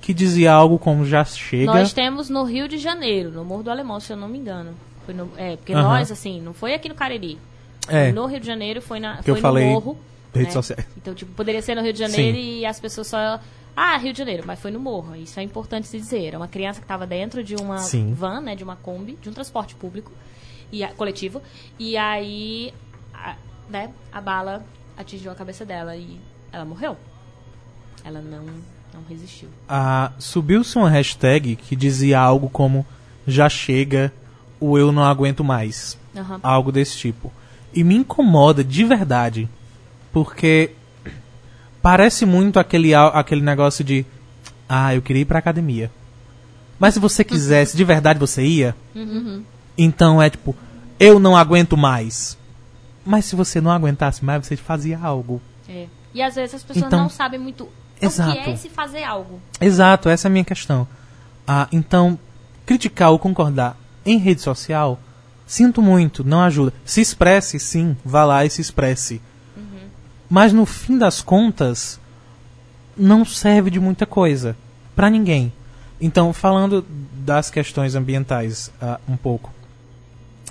que 0.00 0.12
dizia 0.12 0.52
algo 0.52 0.78
como 0.78 1.06
já 1.06 1.24
chega. 1.24 1.72
Nós 1.72 1.92
temos 1.92 2.28
no 2.28 2.44
Rio 2.44 2.68
de 2.68 2.76
Janeiro, 2.76 3.30
no 3.30 3.44
Morro 3.44 3.62
do 3.62 3.70
Alemão, 3.70 3.98
se 4.00 4.12
eu 4.12 4.16
não 4.16 4.28
me 4.28 4.38
engano. 4.38 4.74
No, 5.08 5.30
é, 5.36 5.56
porque 5.56 5.74
uhum. 5.74 5.82
nós, 5.82 6.10
assim, 6.10 6.40
não 6.40 6.52
foi 6.52 6.74
aqui 6.74 6.88
no 6.88 6.94
Cariri. 6.94 7.38
É. 7.88 8.12
No 8.12 8.26
Rio 8.26 8.40
de 8.40 8.46
Janeiro 8.46 8.82
foi, 8.82 8.98
na, 8.98 9.18
que 9.18 9.24
foi 9.24 9.32
eu 9.32 9.36
falei 9.36 9.66
no 9.66 9.72
Morro. 9.72 9.98
Redes 10.34 10.48
né? 10.48 10.52
sociais. 10.52 10.86
Então, 10.96 11.14
tipo, 11.14 11.32
poderia 11.32 11.62
ser 11.62 11.74
no 11.74 11.82
Rio 11.82 11.92
de 11.92 11.98
Janeiro 11.98 12.36
Sim. 12.36 12.58
e 12.58 12.66
as 12.66 12.80
pessoas 12.80 13.06
só. 13.06 13.38
Ah, 13.76 13.96
Rio 13.96 14.12
de 14.12 14.18
Janeiro, 14.18 14.44
mas 14.46 14.60
foi 14.60 14.70
no 14.70 14.78
Morro. 14.78 15.16
Isso 15.16 15.38
é 15.38 15.42
importante 15.42 15.86
se 15.86 15.98
dizer. 15.98 16.26
Era 16.26 16.36
uma 16.36 16.48
criança 16.48 16.80
que 16.80 16.84
estava 16.84 17.06
dentro 17.06 17.42
de 17.42 17.54
uma 17.56 17.78
Sim. 17.78 18.12
van, 18.14 18.40
né? 18.40 18.54
De 18.54 18.64
uma 18.64 18.76
Kombi, 18.76 19.18
de 19.20 19.28
um 19.28 19.32
transporte 19.32 19.74
público 19.74 20.12
e 20.70 20.82
a, 20.82 20.88
coletivo. 20.88 21.42
E 21.78 21.96
aí, 21.96 22.72
a, 23.12 23.36
né, 23.68 23.90
a 24.12 24.20
bala 24.20 24.64
atingiu 24.96 25.30
a 25.30 25.34
cabeça 25.34 25.64
dela 25.64 25.96
e 25.96 26.18
ela 26.52 26.64
morreu. 26.64 26.96
Ela 28.04 28.20
não, 28.20 28.44
não 28.92 29.02
resistiu. 29.08 29.48
Ah, 29.68 30.12
Subiu-se 30.18 30.76
uma 30.76 30.90
hashtag 30.90 31.56
que 31.56 31.74
dizia 31.74 32.20
algo 32.20 32.48
como 32.48 32.86
já 33.26 33.48
chega 33.48 34.12
o 34.60 34.78
eu 34.78 34.92
não 34.92 35.04
aguento 35.04 35.42
mais. 35.42 35.98
Uhum. 36.14 36.38
Algo 36.42 36.70
desse 36.70 36.96
tipo. 36.96 37.32
E 37.72 37.82
me 37.82 37.96
incomoda 37.96 38.62
de 38.62 38.84
verdade. 38.84 39.48
Porque 40.12 40.70
parece 41.82 42.24
muito 42.24 42.58
aquele, 42.58 42.94
aquele 42.94 43.40
negócio 43.40 43.82
de 43.84 44.06
ah, 44.68 44.94
eu 44.94 45.02
queria 45.02 45.22
ir 45.22 45.26
pra 45.26 45.38
academia. 45.38 45.90
Mas 46.78 46.94
se 46.94 47.00
você 47.00 47.24
quisesse, 47.24 47.76
de 47.76 47.84
verdade 47.84 48.18
você 48.18 48.42
ia? 48.44 48.76
Uhum. 48.94 49.42
Então 49.76 50.20
é 50.20 50.30
tipo, 50.30 50.54
eu 50.98 51.18
não 51.18 51.36
aguento 51.36 51.76
mais. 51.76 52.38
Mas 53.04 53.26
se 53.26 53.36
você 53.36 53.60
não 53.60 53.70
aguentasse 53.70 54.24
mais, 54.24 54.46
você 54.46 54.56
fazia 54.56 54.98
algo. 54.98 55.40
É. 55.68 55.86
E 56.14 56.22
às 56.22 56.34
vezes 56.34 56.54
as 56.54 56.62
pessoas 56.62 56.86
então, 56.86 57.00
não 57.00 57.08
sabem 57.10 57.38
muito 57.38 57.68
Então, 57.96 58.08
o 58.08 58.12
que 58.12 58.22
Exato. 58.22 58.38
é 58.38 58.52
esse 58.52 58.68
fazer 58.68 59.04
algo? 59.04 59.40
Exato, 59.60 60.08
essa 60.08 60.28
é 60.28 60.30
a 60.30 60.32
minha 60.32 60.44
questão. 60.44 60.86
Ah, 61.46 61.68
então, 61.72 62.18
criticar 62.64 63.10
ou 63.10 63.18
concordar 63.18 63.76
em 64.06 64.18
rede 64.18 64.40
social, 64.40 64.98
sinto 65.46 65.82
muito, 65.82 66.24
não 66.24 66.40
ajuda. 66.40 66.72
Se 66.84 67.00
expresse, 67.00 67.58
sim, 67.58 67.96
vá 68.04 68.24
lá 68.24 68.44
e 68.44 68.50
se 68.50 68.60
expresse. 68.60 69.20
Mas 70.28 70.52
no 70.52 70.64
fim 70.64 70.98
das 70.98 71.20
contas, 71.20 72.00
não 72.96 73.24
serve 73.24 73.70
de 73.70 73.78
muita 73.78 74.06
coisa 74.06 74.56
para 74.94 75.10
ninguém. 75.10 75.52
Então, 76.00 76.32
falando 76.32 76.84
das 77.12 77.50
questões 77.50 77.94
ambientais 77.94 78.70
ah, 78.80 78.98
um 79.08 79.16
pouco, 79.16 79.52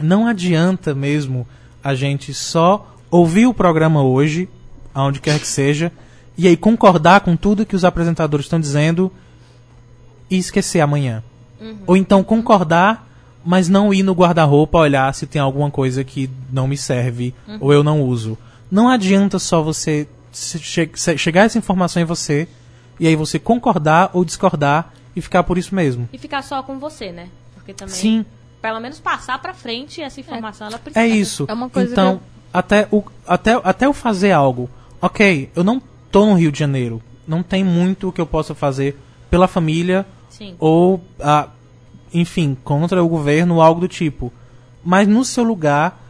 não 0.01 0.27
adianta 0.27 0.93
mesmo 0.95 1.47
a 1.83 1.93
gente 1.95 2.33
só 2.33 2.95
ouvir 3.11 3.45
o 3.45 3.53
programa 3.53 4.01
hoje, 4.03 4.49
aonde 4.93 5.19
quer 5.19 5.39
que 5.39 5.47
seja, 5.47 5.91
e 6.37 6.47
aí 6.47 6.57
concordar 6.57 7.21
com 7.21 7.35
tudo 7.35 7.65
que 7.65 7.75
os 7.75 7.85
apresentadores 7.85 8.45
estão 8.45 8.59
dizendo 8.59 9.11
e 10.29 10.37
esquecer 10.37 10.79
amanhã. 10.81 11.23
Ou 11.87 11.95
então 11.95 12.23
concordar, 12.23 13.07
mas 13.45 13.69
não 13.69 13.93
ir 13.93 14.03
no 14.03 14.13
guarda-roupa 14.13 14.77
olhar 14.79 15.13
se 15.13 15.25
tem 15.27 15.41
alguma 15.41 15.69
coisa 15.71 16.03
que 16.03 16.29
não 16.51 16.67
me 16.67 16.75
serve 16.77 17.33
ou 17.59 17.71
eu 17.71 17.83
não 17.83 18.01
uso. 18.01 18.37
Não 18.71 18.89
adianta 18.89 19.37
só 19.39 19.61
você 19.61 20.07
che- 20.33 20.89
chegar 21.17 21.43
essa 21.45 21.57
informação 21.57 22.01
em 22.01 22.05
você 22.05 22.47
e 22.99 23.07
aí 23.07 23.15
você 23.15 23.37
concordar 23.39 24.09
ou 24.13 24.25
discordar 24.25 24.91
e 25.15 25.21
ficar 25.21 25.43
por 25.43 25.57
isso 25.57 25.73
mesmo. 25.75 26.09
E 26.11 26.17
ficar 26.17 26.41
só 26.41 26.63
com 26.63 26.79
você, 26.79 27.11
né? 27.11 27.27
Porque 27.53 27.73
também, 27.73 27.93
Sim, 27.93 28.25
pelo 28.63 28.79
menos 28.79 28.97
passar 28.97 29.41
pra 29.41 29.53
frente 29.53 30.01
essa 30.01 30.21
informação, 30.21 30.67
ela 30.67 30.79
precisa. 30.79 31.05
é 31.05 31.05
isso. 31.05 31.45
É 31.49 31.53
uma 31.53 31.69
coisa 31.69 31.91
então, 31.91 32.17
que 32.17 32.23
até, 32.53 32.87
o, 32.89 33.03
até, 33.27 33.59
até 33.61 33.85
eu 33.85 33.91
fazer 33.91 34.31
algo, 34.31 34.69
ok, 35.01 35.51
eu 35.53 35.65
não 35.65 35.81
tô 36.09 36.25
no 36.25 36.35
Rio 36.35 36.49
de 36.49 36.59
Janeiro, 36.59 37.01
não 37.27 37.43
tem 37.43 37.61
muito 37.61 38.09
que 38.09 38.21
eu 38.21 38.25
possa 38.25 38.55
fazer 38.55 38.97
pela 39.29 39.49
família 39.49 40.05
Sim. 40.29 40.55
ou, 40.57 41.03
ah, 41.19 41.49
enfim, 42.13 42.55
contra 42.63 43.03
o 43.03 43.09
governo 43.09 43.61
algo 43.61 43.81
do 43.81 43.87
tipo. 43.89 44.31
Mas 44.81 45.09
no 45.09 45.25
seu 45.25 45.43
lugar, 45.43 46.01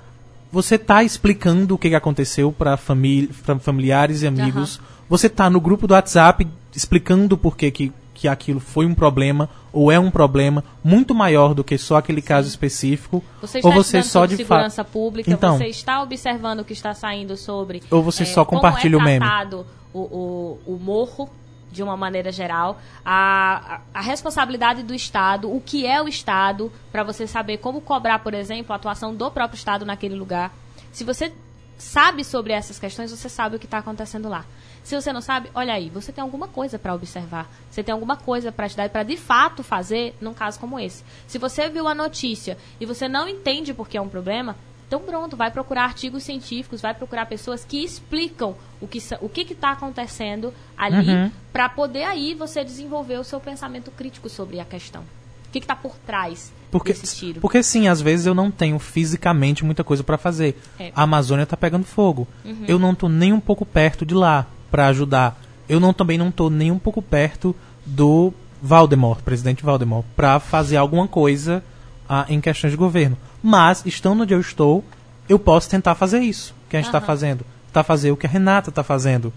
você 0.52 0.78
tá 0.78 1.04
explicando 1.04 1.74
o 1.74 1.78
que, 1.80 1.90
que 1.90 1.96
aconteceu 1.96 2.52
para 2.52 2.78
familiares 2.78 4.22
e 4.22 4.28
amigos. 4.28 4.80
Você 5.10 5.28
tá 5.28 5.50
no 5.50 5.60
grupo 5.60 5.88
do 5.88 5.96
WhatsApp 5.96 6.48
explicando 6.76 7.36
por 7.36 7.58
que, 7.58 7.72
que, 7.72 7.92
que 8.14 8.28
aquilo 8.28 8.60
foi 8.60 8.86
um 8.86 8.94
problema 8.94 9.50
ou 9.74 9.91
é 9.91 10.00
um 10.00 10.12
problema 10.12 10.64
muito 10.84 11.14
maior 11.16 11.54
do 11.56 11.64
que 11.64 11.78
só 11.78 11.98
aquele 11.98 12.22
caso 12.22 12.48
específico. 12.48 13.24
Você 13.41 13.60
ou 13.64 13.72
você 13.74 14.04
só 14.04 14.26
de 14.26 14.36
fato. 14.38 14.48
segurança 14.48 14.84
pública, 14.86 15.30
Então. 15.32 15.58
você 15.58 15.66
está 15.66 16.02
observando 16.02 16.60
o 16.60 16.64
que 16.66 16.74
está 16.74 16.94
saindo 16.94 17.36
sobre. 17.36 17.82
Ou 17.90 18.04
você 18.04 18.22
eh, 18.24 18.28
só 18.28 18.45
compartilha 18.45 18.95
o 18.95 19.00
como 19.00 19.10
é 19.10 19.14
meme. 19.14 19.26
tratado 19.26 19.66
o, 19.94 20.00
o, 20.00 20.74
o 20.74 20.80
morro, 20.80 21.30
de 21.72 21.82
uma 21.82 21.98
maneira 21.98 22.32
geral, 22.32 22.80
a, 23.04 23.76
a, 23.94 24.00
a 24.00 24.02
responsabilidade 24.02 24.84
do 24.84 24.94
Estado, 24.94 25.52
o 25.54 25.60
que 25.60 25.88
é 25.88 26.02
o 26.02 26.08
Estado, 26.08 26.72
para 26.91 27.04
você 27.04 27.26
saber 27.26 27.58
como 27.58 27.82
cobrar, 27.82 28.20
por 28.20 28.34
exemplo, 28.34 28.72
a 28.74 28.76
atuação 28.76 29.14
do 29.16 29.32
próprio 29.32 29.58
Estado 29.58 29.86
naquele 29.86 30.16
lugar. 30.16 30.54
Se 30.91 31.04
você 31.04 31.34
sabe 31.78 32.24
sobre 32.24 32.54
essas 32.54 32.78
questões, 32.78 33.10
você 33.12 33.28
sabe 33.28 33.56
o 33.56 33.60
que 33.60 33.66
está 33.66 33.80
acontecendo 33.80 34.30
lá. 34.30 34.45
Se 34.84 35.00
você 35.00 35.14
não 35.14 35.22
sabe, 35.22 35.50
olha 35.56 35.74
aí, 35.74 35.90
você 35.90 36.12
tem 36.12 36.22
alguma 36.22 36.48
coisa 36.48 36.78
para 36.78 36.94
observar. 36.94 37.50
Você 37.72 37.82
tem 37.82 37.94
alguma 37.94 38.18
coisa 38.18 38.52
para 38.52 38.66
estudar 38.68 38.86
e 38.86 38.90
para 38.90 39.04
de 39.04 39.16
fato 39.16 39.64
fazer 39.64 40.14
num 40.20 40.34
caso 40.34 40.60
como 40.60 40.80
esse. 40.80 41.04
Se 41.28 41.38
você 41.38 41.70
viu 41.70 41.88
a 41.88 41.96
notícia 41.96 42.58
e 42.82 42.86
você 42.86 43.08
não 43.08 43.28
entende 43.28 43.74
por 43.74 43.88
que 43.88 43.98
é 43.98 44.02
um 44.02 44.10
problema, 44.10 44.58
então 44.88 45.00
pronto, 45.00 45.38
vai 45.38 45.50
procurar 45.50 45.86
artigos 45.86 46.24
científicos, 46.24 46.82
vai 46.82 46.94
procurar 46.94 47.26
pessoas 47.28 47.64
que 47.64 47.84
explicam 47.84 48.56
o 48.82 48.88
que 48.88 49.00
o 49.22 49.30
que 49.30 49.42
está 49.54 49.72
acontecendo 49.72 50.54
ali, 50.78 51.10
Uhum. 51.10 51.32
para 51.54 51.70
poder 51.70 52.04
aí 52.04 52.34
você 52.36 52.64
desenvolver 52.64 53.18
o 53.18 53.24
seu 53.24 53.40
pensamento 53.40 53.90
crítico 53.90 54.28
sobre 54.30 54.60
a 54.60 54.66
questão. 54.66 55.02
O 55.48 55.52
que 55.54 55.60
está 55.60 55.76
por 55.76 55.96
trás 56.06 56.52
Porque, 56.70 56.92
desse 56.94 57.16
tiro? 57.16 57.40
porque 57.40 57.64
sim, 57.64 57.88
às 57.88 58.02
vezes 58.02 58.26
eu 58.26 58.34
não 58.36 58.52
tenho 58.52 58.78
fisicamente 58.80 59.64
muita 59.64 59.84
coisa 59.84 60.04
pra 60.04 60.18
fazer. 60.18 60.60
É. 60.80 60.92
A 60.96 61.04
Amazônia 61.04 61.46
tá 61.46 61.56
pegando 61.56 61.86
fogo. 61.86 62.28
Eu 62.68 62.78
não 62.78 62.94
tô 62.94 63.08
nem 63.08 63.32
um 63.32 63.40
pouco 63.40 63.66
perto 63.66 64.06
de 64.06 64.14
lá 64.14 64.46
pra 64.74 64.88
ajudar. 64.88 65.40
Eu 65.70 65.80
não 65.80 65.94
também 65.94 66.18
não 66.18 66.32
tô 66.32 66.50
nem 66.50 66.72
um 66.72 66.80
pouco 66.80 67.00
perto 67.00 67.56
do 67.86 68.34
Valdemort, 68.60 69.22
presidente 69.22 69.64
Valdemort, 69.64 70.04
pra 70.16 70.40
fazer 70.40 70.78
alguma 70.78 71.08
coisa 71.08 71.64
ah, 72.10 72.26
em 72.28 72.41
questões 72.41 72.72
de 72.72 72.78
governo. 72.78 73.16
Mas 73.44 73.86
estando 73.86 74.24
onde 74.24 74.34
eu 74.34 74.41
estou, 74.41 74.84
eu 75.30 75.38
posso 75.38 75.70
tentar 75.70 75.94
fazer 75.94 76.22
isso 76.22 76.56
que 76.68 76.76
a 76.76 76.80
gente 76.80 76.88
está 76.88 76.98
Aham. 76.98 77.06
fazendo. 77.06 77.45
Tá 77.72 77.84
fazer 77.84 78.12
o 78.12 78.18
que 78.18 78.26
a 78.26 78.30
Renata 78.30 78.72
tá 78.72 78.84
fazendo. 78.84 79.32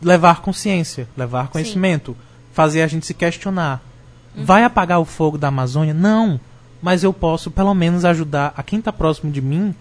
Levar 0.00 0.40
consciência, 0.40 1.06
levar 1.14 1.48
conhecimento, 1.48 2.16
fazer 2.54 2.80
a 2.80 2.86
gente 2.86 3.04
se 3.04 3.12
questionar. 3.12 3.82
Vai 4.34 4.64
apagar 4.64 5.00
o 5.00 5.04
fogo 5.04 5.36
da 5.36 5.48
Amazônia? 5.48 5.92
Não. 5.92 6.40
Mas 6.80 7.04
eu 7.04 7.12
posso, 7.12 7.50
pelo 7.50 7.74
menos, 7.74 8.06
ajudar 8.06 8.54
a 8.56 8.62
quem 8.62 8.78
está 8.78 8.90
próximo 8.90 9.30
de 9.30 9.42
mim 9.42 9.74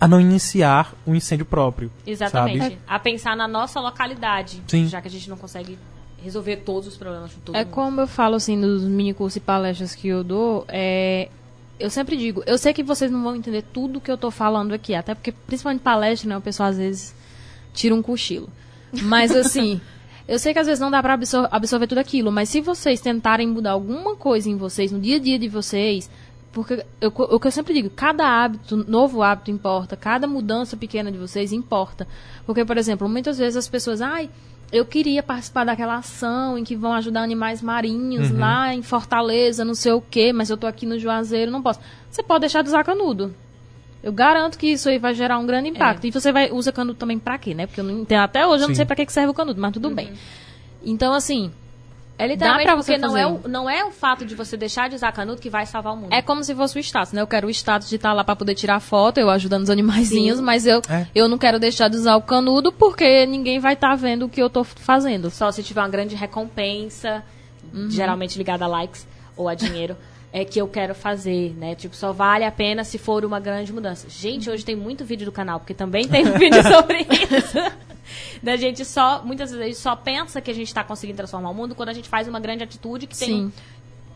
a 0.00 0.08
não 0.08 0.20
iniciar 0.20 0.94
um 1.06 1.14
incêndio 1.14 1.44
próprio. 1.46 1.90
Exatamente. 2.06 2.58
Sabe? 2.62 2.78
A 2.86 2.98
pensar 2.98 3.36
na 3.36 3.46
nossa 3.46 3.80
localidade, 3.80 4.62
Sim. 4.66 4.86
já 4.86 5.00
que 5.00 5.08
a 5.08 5.10
gente 5.10 5.28
não 5.28 5.36
consegue 5.36 5.78
resolver 6.22 6.56
todos 6.58 6.88
os 6.88 6.96
problemas 6.96 7.30
de 7.30 7.36
todo 7.38 7.54
É 7.56 7.64
mundo. 7.64 7.72
como 7.74 8.00
eu 8.00 8.06
falo 8.06 8.36
assim 8.36 8.56
nos 8.56 8.82
mini 8.84 9.12
cursos 9.12 9.36
e 9.36 9.40
palestras 9.40 9.94
que 9.94 10.08
eu 10.08 10.22
dou, 10.22 10.64
é, 10.68 11.28
eu 11.80 11.90
sempre 11.90 12.16
digo, 12.16 12.42
eu 12.46 12.56
sei 12.56 12.72
que 12.72 12.82
vocês 12.82 13.10
não 13.10 13.22
vão 13.22 13.34
entender 13.34 13.62
tudo 13.72 14.00
que 14.00 14.10
eu 14.10 14.16
tô 14.16 14.30
falando 14.30 14.72
aqui, 14.72 14.94
até 14.94 15.14
porque 15.14 15.32
principalmente 15.32 15.80
palestra, 15.82 16.28
né, 16.28 16.36
o 16.36 16.40
pessoal 16.40 16.68
às 16.68 16.76
vezes 16.78 17.14
tira 17.74 17.94
um 17.94 18.00
cochilo. 18.02 18.48
Mas 19.02 19.34
assim, 19.34 19.80
eu 20.28 20.38
sei 20.38 20.52
que 20.52 20.60
às 20.60 20.66
vezes 20.66 20.78
não 20.80 20.90
dá 20.92 21.02
pra 21.02 21.14
absor- 21.14 21.48
absorver 21.50 21.88
tudo 21.88 21.98
aquilo, 21.98 22.30
mas 22.30 22.48
se 22.48 22.60
vocês 22.60 23.00
tentarem 23.00 23.48
mudar 23.48 23.72
alguma 23.72 24.14
coisa 24.14 24.48
em 24.48 24.56
vocês, 24.56 24.92
no 24.92 25.00
dia 25.00 25.16
a 25.16 25.18
dia 25.20 25.38
de 25.38 25.48
vocês, 25.48 26.08
porque 26.52 26.84
eu, 27.00 27.12
o 27.16 27.40
que 27.40 27.46
eu 27.46 27.50
sempre 27.50 27.72
digo, 27.72 27.88
cada 27.90 28.26
hábito, 28.26 28.76
novo 28.76 29.22
hábito 29.22 29.50
importa, 29.50 29.96
cada 29.96 30.26
mudança 30.26 30.76
pequena 30.76 31.10
de 31.10 31.18
vocês 31.18 31.52
importa. 31.52 32.06
Porque, 32.44 32.64
por 32.64 32.76
exemplo, 32.76 33.08
muitas 33.08 33.38
vezes 33.38 33.56
as 33.56 33.68
pessoas, 33.68 34.00
ai, 34.02 34.28
eu 34.70 34.84
queria 34.84 35.22
participar 35.22 35.64
daquela 35.64 35.96
ação 35.96 36.56
em 36.56 36.64
que 36.64 36.76
vão 36.76 36.92
ajudar 36.94 37.22
animais 37.22 37.60
marinhos 37.60 38.30
lá 38.30 38.74
em 38.74 38.82
Fortaleza, 38.82 39.64
não 39.64 39.74
sei 39.74 39.92
o 39.92 40.00
quê, 40.00 40.32
mas 40.32 40.50
eu 40.50 40.56
tô 40.56 40.66
aqui 40.66 40.86
no 40.86 40.98
Juazeiro, 40.98 41.50
não 41.50 41.62
posso. 41.62 41.80
Você 42.10 42.22
pode 42.22 42.40
deixar 42.40 42.62
de 42.62 42.68
usar 42.68 42.84
canudo. 42.84 43.34
Eu 44.02 44.12
garanto 44.12 44.58
que 44.58 44.66
isso 44.66 44.88
aí 44.88 44.98
vai 44.98 45.14
gerar 45.14 45.38
um 45.38 45.46
grande 45.46 45.68
impacto. 45.68 46.06
E 46.06 46.10
você 46.10 46.32
vai 46.32 46.50
usa 46.50 46.72
canudo 46.72 46.98
também 46.98 47.18
pra 47.18 47.38
quê, 47.38 47.54
né? 47.54 47.66
Porque 47.66 47.80
eu 47.80 47.84
não 47.84 48.00
entendo, 48.00 48.20
até 48.20 48.46
hoje 48.46 48.64
eu 48.64 48.68
não 48.68 48.74
Sim. 48.74 48.78
sei 48.78 48.84
pra 48.84 48.96
que 48.96 49.06
que 49.06 49.12
serve 49.12 49.30
o 49.30 49.34
canudo, 49.34 49.60
mas 49.60 49.72
tudo 49.72 49.90
bem. 49.90 50.12
Então, 50.84 51.14
assim, 51.14 51.52
É 52.18 52.26
literalmente 52.26 52.66
Dá 52.66 52.72
pra 52.72 52.82
você 52.82 52.92
porque 52.92 53.06
não 53.06 53.16
é, 53.16 53.26
o, 53.26 53.40
não 53.48 53.70
é 53.70 53.84
o 53.84 53.90
fato 53.90 54.24
de 54.24 54.34
você 54.34 54.56
deixar 54.56 54.88
de 54.88 54.94
usar 54.94 55.10
canudo 55.12 55.40
que 55.40 55.50
vai 55.50 55.66
salvar 55.66 55.94
o 55.94 55.96
mundo. 55.96 56.12
É 56.12 56.20
como 56.22 56.44
se 56.44 56.54
fosse 56.54 56.78
o 56.78 56.80
status, 56.80 57.12
né? 57.12 57.20
Eu 57.22 57.26
quero 57.26 57.46
o 57.46 57.50
status 57.50 57.88
de 57.88 57.96
estar 57.96 58.12
lá 58.12 58.22
pra 58.22 58.36
poder 58.36 58.54
tirar 58.54 58.78
foto, 58.80 59.18
eu 59.18 59.28
ajudando 59.30 59.62
os 59.62 59.70
animaizinhos, 59.70 60.38
mas 60.38 60.66
eu, 60.66 60.80
É. 60.88 61.06
eu 61.14 61.26
não 61.28 61.38
quero 61.38 61.58
deixar 61.58 61.88
de 61.88 61.96
usar 61.96 62.14
o 62.16 62.22
canudo 62.22 62.70
porque 62.70 63.26
ninguém 63.26 63.58
vai 63.58 63.72
estar 63.72 63.96
vendo 63.96 64.26
o 64.26 64.28
que 64.28 64.40
eu 64.42 64.50
tô 64.50 64.62
fazendo. 64.62 65.30
Só 65.30 65.50
se 65.50 65.62
tiver 65.62 65.80
uma 65.80 65.88
grande 65.88 66.14
recompensa, 66.14 67.24
geralmente 67.88 68.36
ligada 68.36 68.64
a 68.64 68.68
likes 68.68 69.06
ou 69.36 69.48
a 69.48 69.54
dinheiro, 69.54 69.96
é 70.32 70.44
que 70.44 70.58
eu 70.58 70.66
quero 70.66 70.94
fazer, 70.94 71.54
né? 71.58 71.74
Tipo, 71.74 71.94
só 71.94 72.12
vale 72.12 72.44
a 72.44 72.50
pena 72.50 72.84
se 72.84 72.96
for 72.96 73.24
uma 73.24 73.38
grande 73.38 73.72
mudança. 73.72 74.08
Gente, 74.08 74.48
hoje 74.48 74.64
tem 74.64 74.74
muito 74.74 75.04
vídeo 75.04 75.26
do 75.26 75.32
canal, 75.32 75.60
porque 75.60 75.74
também 75.74 76.08
tem 76.08 76.24
vídeo 76.24 76.62
sobre 76.64 77.00
isso. 77.02 77.58
da 78.42 78.56
gente 78.56 78.82
só, 78.84 79.22
muitas 79.22 79.50
vezes, 79.50 79.62
a 79.62 79.68
gente 79.68 79.78
só 79.78 79.94
pensa 79.94 80.40
que 80.40 80.50
a 80.50 80.54
gente 80.54 80.68
está 80.68 80.82
conseguindo 80.82 81.18
transformar 81.18 81.50
o 81.50 81.54
mundo 81.54 81.74
quando 81.74 81.90
a 81.90 81.92
gente 81.92 82.08
faz 82.08 82.26
uma 82.26 82.40
grande 82.40 82.64
atitude 82.64 83.06
que 83.06 83.16
tem 83.16 83.28
Sim. 83.28 83.52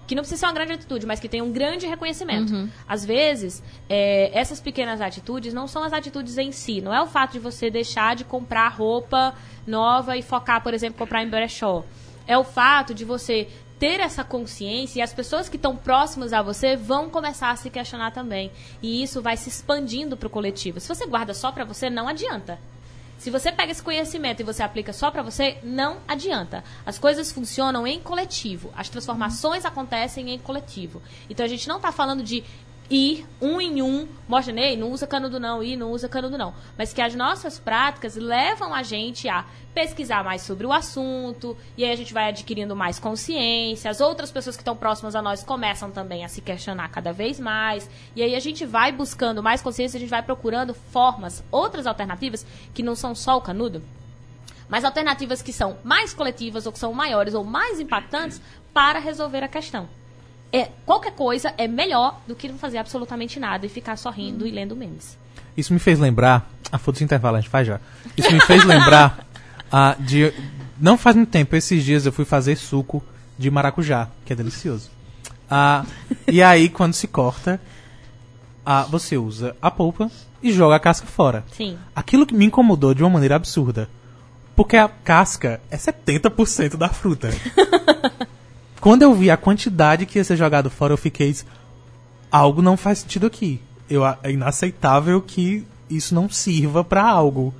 que 0.07 0.15
não 0.15 0.23
precisa 0.23 0.41
ser 0.41 0.47
uma 0.47 0.55
grande 0.55 0.73
atitude, 0.73 1.05
mas 1.05 1.21
que 1.21 1.29
tem 1.29 1.43
um 1.43 1.53
grande 1.53 1.87
reconhecimento. 1.87 2.53
Às 2.89 3.05
vezes, 3.05 3.63
é, 3.87 4.31
essas 4.33 4.59
pequenas 4.59 5.03
atitudes 5.03 5.53
não 5.53 5.69
são 5.69 5.85
as 5.85 5.93
atitudes 5.93 6.39
em 6.39 6.51
si. 6.51 6.81
Não 6.81 6.95
é 6.95 7.03
o 7.03 7.07
fato 7.07 7.33
de 7.33 7.39
você 7.39 7.69
deixar 7.69 8.17
de 8.17 8.25
comprar 8.25 8.69
roupa 8.69 9.35
nova 9.67 10.17
e 10.17 10.23
focar, 10.23 10.63
por 10.63 10.73
exemplo, 10.73 10.97
comprar 10.99 11.23
em 11.23 11.29
brechó. 11.29 11.85
É 12.27 12.39
o 12.39 12.45
fato 12.45 12.95
de 12.95 13.05
você 13.05 13.49
ter 13.79 14.01
essa 14.01 14.25
consciência 14.25 14.99
e 14.99 15.03
as 15.03 15.13
pessoas 15.13 15.49
que 15.49 15.57
estão 15.57 15.77
próximas 15.77 16.33
a 16.33 16.43
você 16.43 16.77
vão 16.77 17.11
começar 17.11 17.51
a 17.51 17.57
se 17.57 17.71
questionar 17.71 18.11
também. 18.11 18.51
E 18.83 19.03
isso 19.03 19.21
vai 19.21 19.37
se 19.37 19.49
expandindo 19.49 20.17
para 20.17 20.27
o 20.27 20.31
coletivo. 20.31 20.81
Se 20.81 20.89
você 20.89 21.07
guarda 21.07 21.35
só 21.35 21.53
para 21.53 21.65
você, 21.65 21.91
não 21.91 22.09
adianta. 22.09 22.59
Se 23.19 23.31
você 23.31 23.51
pega 23.51 23.73
esse 23.73 23.83
conhecimento 23.83 24.41
e 24.41 24.45
você 24.45 24.63
aplica 24.63 24.93
só 24.93 25.11
pra 25.11 25.23
você, 25.23 25.57
não 25.63 25.99
adianta. 26.07 26.63
As 26.85 26.99
coisas 26.99 27.33
funcionam 27.33 27.87
em 27.87 27.99
coletivo. 27.99 28.71
As 28.77 28.91
transformações 28.91 29.65
acontecem 29.65 30.31
em 30.31 30.39
coletivo. 30.39 31.01
Então 31.29 31.45
a 31.45 31.49
gente 31.49 31.67
não 31.67 31.81
tá 31.81 31.91
falando 31.91 32.23
de 32.23 32.45
ir 32.91 33.27
um 33.41 33.61
em 33.61 33.83
um, 33.83 34.09
mostra, 34.29 34.53
Ney, 34.53 34.77
não 34.77 34.91
usa 34.91 35.07
canudo 35.07 35.41
não, 35.41 35.63
ir, 35.63 35.77
não 35.77 35.91
usa 35.91 36.09
canudo 36.09 36.39
não. 36.39 36.55
Mas 36.79 36.93
que 36.93 37.01
as 37.01 37.15
nossas 37.15 37.59
práticas 37.59 38.17
levam 38.17 38.73
a 38.75 38.83
gente 38.83 39.29
a 39.29 39.45
pesquisar 39.75 40.25
mais 40.25 40.43
sobre 40.43 40.67
o 40.67 40.73
assunto, 40.73 41.57
e 41.77 41.85
aí 41.85 41.91
a 41.91 41.97
gente 41.97 42.15
vai 42.15 42.29
adquirindo 42.29 42.75
mais 42.75 42.99
consciência, 42.99 43.91
as 43.91 44.01
outras 44.01 44.31
pessoas 44.31 44.57
que 44.57 44.63
estão 44.63 44.77
próximas 44.77 45.15
a 45.15 45.21
nós 45.21 45.45
começam 45.45 45.91
também 45.91 46.25
a 46.25 46.29
se 46.29 46.41
questionar 46.41 46.89
cada 46.89 47.13
vez 47.13 47.39
mais, 47.39 47.89
e 48.15 48.23
aí 48.23 48.35
a 48.35 48.41
gente 48.41 48.65
vai 48.65 48.91
buscando 48.91 49.43
mais 49.43 49.61
consciência, 49.61 49.99
a 49.99 50.01
gente 50.01 50.09
vai 50.09 50.23
procurando 50.23 50.73
formas, 50.73 51.45
outras 51.51 51.87
alternativas, 51.87 52.47
que 52.73 52.83
não 52.83 52.95
são 52.95 53.15
só 53.15 53.37
o 53.37 53.43
canudo. 53.43 53.83
mas 54.69 54.85
alternativas 54.85 55.43
que 55.43 55.53
são 55.53 55.79
mais 55.85 56.13
coletivas 56.13 56.67
ou 56.67 56.73
que 56.73 56.79
são 56.79 56.93
maiores 56.93 57.35
ou 57.35 57.45
mais 57.45 57.79
impactantes 57.79 58.41
para 58.73 58.99
resolver 58.99 59.45
a 59.45 59.49
questão. 59.49 59.89
É, 60.57 60.71
qualquer 60.87 61.13
coisa 61.13 61.53
é 61.59 61.69
melhor 61.69 62.19
do 62.27 62.35
que 62.35 62.49
não 62.49 62.57
fazer 62.57 62.79
absolutamente 62.79 63.39
nada 63.39 63.67
e 63.67 63.69
ficar 63.69 63.95
só 63.99 64.09
rindo 64.09 64.47
e 64.47 64.51
lendo 64.51 64.75
memes. 64.75 65.19
Isso 65.55 65.71
me 65.71 65.79
fez 65.79 65.99
lembrar. 65.99 66.51
Ah, 66.73 66.79
foda-se 66.79 67.05
intervalo, 67.05 67.37
a 67.37 67.41
gente 67.43 67.51
faz 67.51 67.67
já. 67.67 67.79
Isso 68.17 68.33
me 68.33 68.41
fez 68.41 68.65
lembrar 68.65 69.27
ah, 69.71 69.95
de. 70.01 70.33
Não 70.81 70.97
faz 70.97 71.15
muito 71.15 71.29
tempo, 71.29 71.55
esses 71.55 71.85
dias 71.85 72.07
eu 72.07 72.13
fui 72.13 72.25
fazer 72.25 72.57
suco 72.57 73.05
de 73.37 73.51
maracujá, 73.51 74.09
que 74.25 74.33
é 74.33 74.37
delicioso. 74.37 74.91
Ah, 75.51 75.85
e 76.27 76.43
aí, 76.43 76.71
quando 76.71 76.95
se 76.95 77.07
corta, 77.07 77.61
ah, 78.65 78.85
você 78.85 79.19
usa 79.19 79.55
a 79.61 79.71
polpa 79.71 80.11
e 80.43 80.51
joga 80.55 80.77
a 80.77 80.81
casca 80.81 81.07
fora. 81.07 81.45
Sim. 81.53 81.77
Aquilo 81.95 82.25
que 82.25 82.35
me 82.35 82.47
incomodou 82.47 82.95
de 82.95 83.03
uma 83.03 83.11
maneira 83.11 83.37
absurda. 83.37 83.91
Porque 84.55 84.79
a 84.79 84.89
casca 84.89 85.61
é 85.71 85.77
70% 85.77 86.79
da 86.79 86.89
fruta. 86.89 87.29
Quando 88.87 89.03
eu 89.03 89.13
vi 89.13 89.33
a 89.33 89.37
quantidade 89.37 90.07
que 90.07 90.17
ia 90.17 90.23
ser 90.23 90.37
jogado 90.37 90.71
fora, 90.71 90.93
eu 90.93 90.97
fiquei. 90.97 91.35
Algo 92.31 92.63
não 92.63 92.77
faz 92.77 93.01
sentido 93.01 93.27
aqui. 93.27 93.61
Eu, 93.91 94.07
é 94.07 94.31
inaceitável 94.31 95.21
que 95.21 95.67
isso 95.91 96.15
não 96.15 96.31
sirva 96.31 96.85
pra 96.85 97.03
algo. 97.03 97.53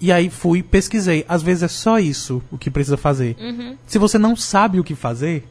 E 0.00 0.10
aí 0.10 0.28
fui 0.28 0.60
pesquisei. 0.60 1.24
Às 1.28 1.44
vezes 1.44 1.62
é 1.62 1.68
só 1.68 1.96
isso 2.00 2.42
o 2.50 2.58
que 2.58 2.72
precisa 2.72 2.96
fazer. 2.96 3.36
Se 3.86 4.00
você 4.00 4.18
não 4.18 4.34
sabe 4.34 4.80
o 4.80 4.84
que 4.84 4.96
fazer, 4.96 5.46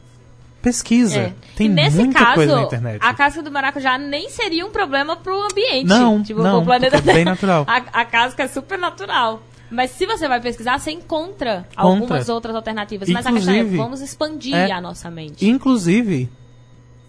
pesquisa. 0.60 1.20
É. 1.20 1.32
Tem 1.56 1.68
e 1.68 1.70
nesse 1.70 1.96
muita 1.96 2.18
caso, 2.18 2.34
coisa 2.34 2.56
na 2.56 2.62
internet. 2.64 3.00
a 3.02 3.14
casca 3.14 3.42
do 3.42 3.50
maracujá 3.50 3.96
nem 3.96 4.28
seria 4.28 4.66
um 4.66 4.70
problema 4.70 5.16
pro 5.16 5.42
ambiente. 5.42 5.86
Não, 5.86 6.22
tipo, 6.22 6.42
não, 6.42 6.62
planeta 6.66 6.98
é 6.98 7.00
bem 7.00 7.24
natural. 7.24 7.64
A, 7.66 7.76
a 8.02 8.04
casca 8.04 8.42
é 8.42 8.48
super 8.48 8.78
natural. 8.78 9.42
Mas 9.72 9.92
se 9.92 10.04
você 10.04 10.28
vai 10.28 10.40
pesquisar, 10.40 10.78
você 10.78 10.90
encontra 10.90 11.66
Contra. 11.74 11.82
algumas 11.82 12.28
outras 12.28 12.54
alternativas. 12.54 13.08
Mas 13.08 13.26
a 13.26 13.32
questão 13.32 13.54
é, 13.54 13.58
Inclusive, 13.58 13.76
vamos 13.78 14.00
expandir 14.02 14.54
é, 14.54 14.70
a 14.70 14.80
nossa 14.80 15.10
mente. 15.10 15.48
Inclusive, 15.48 16.28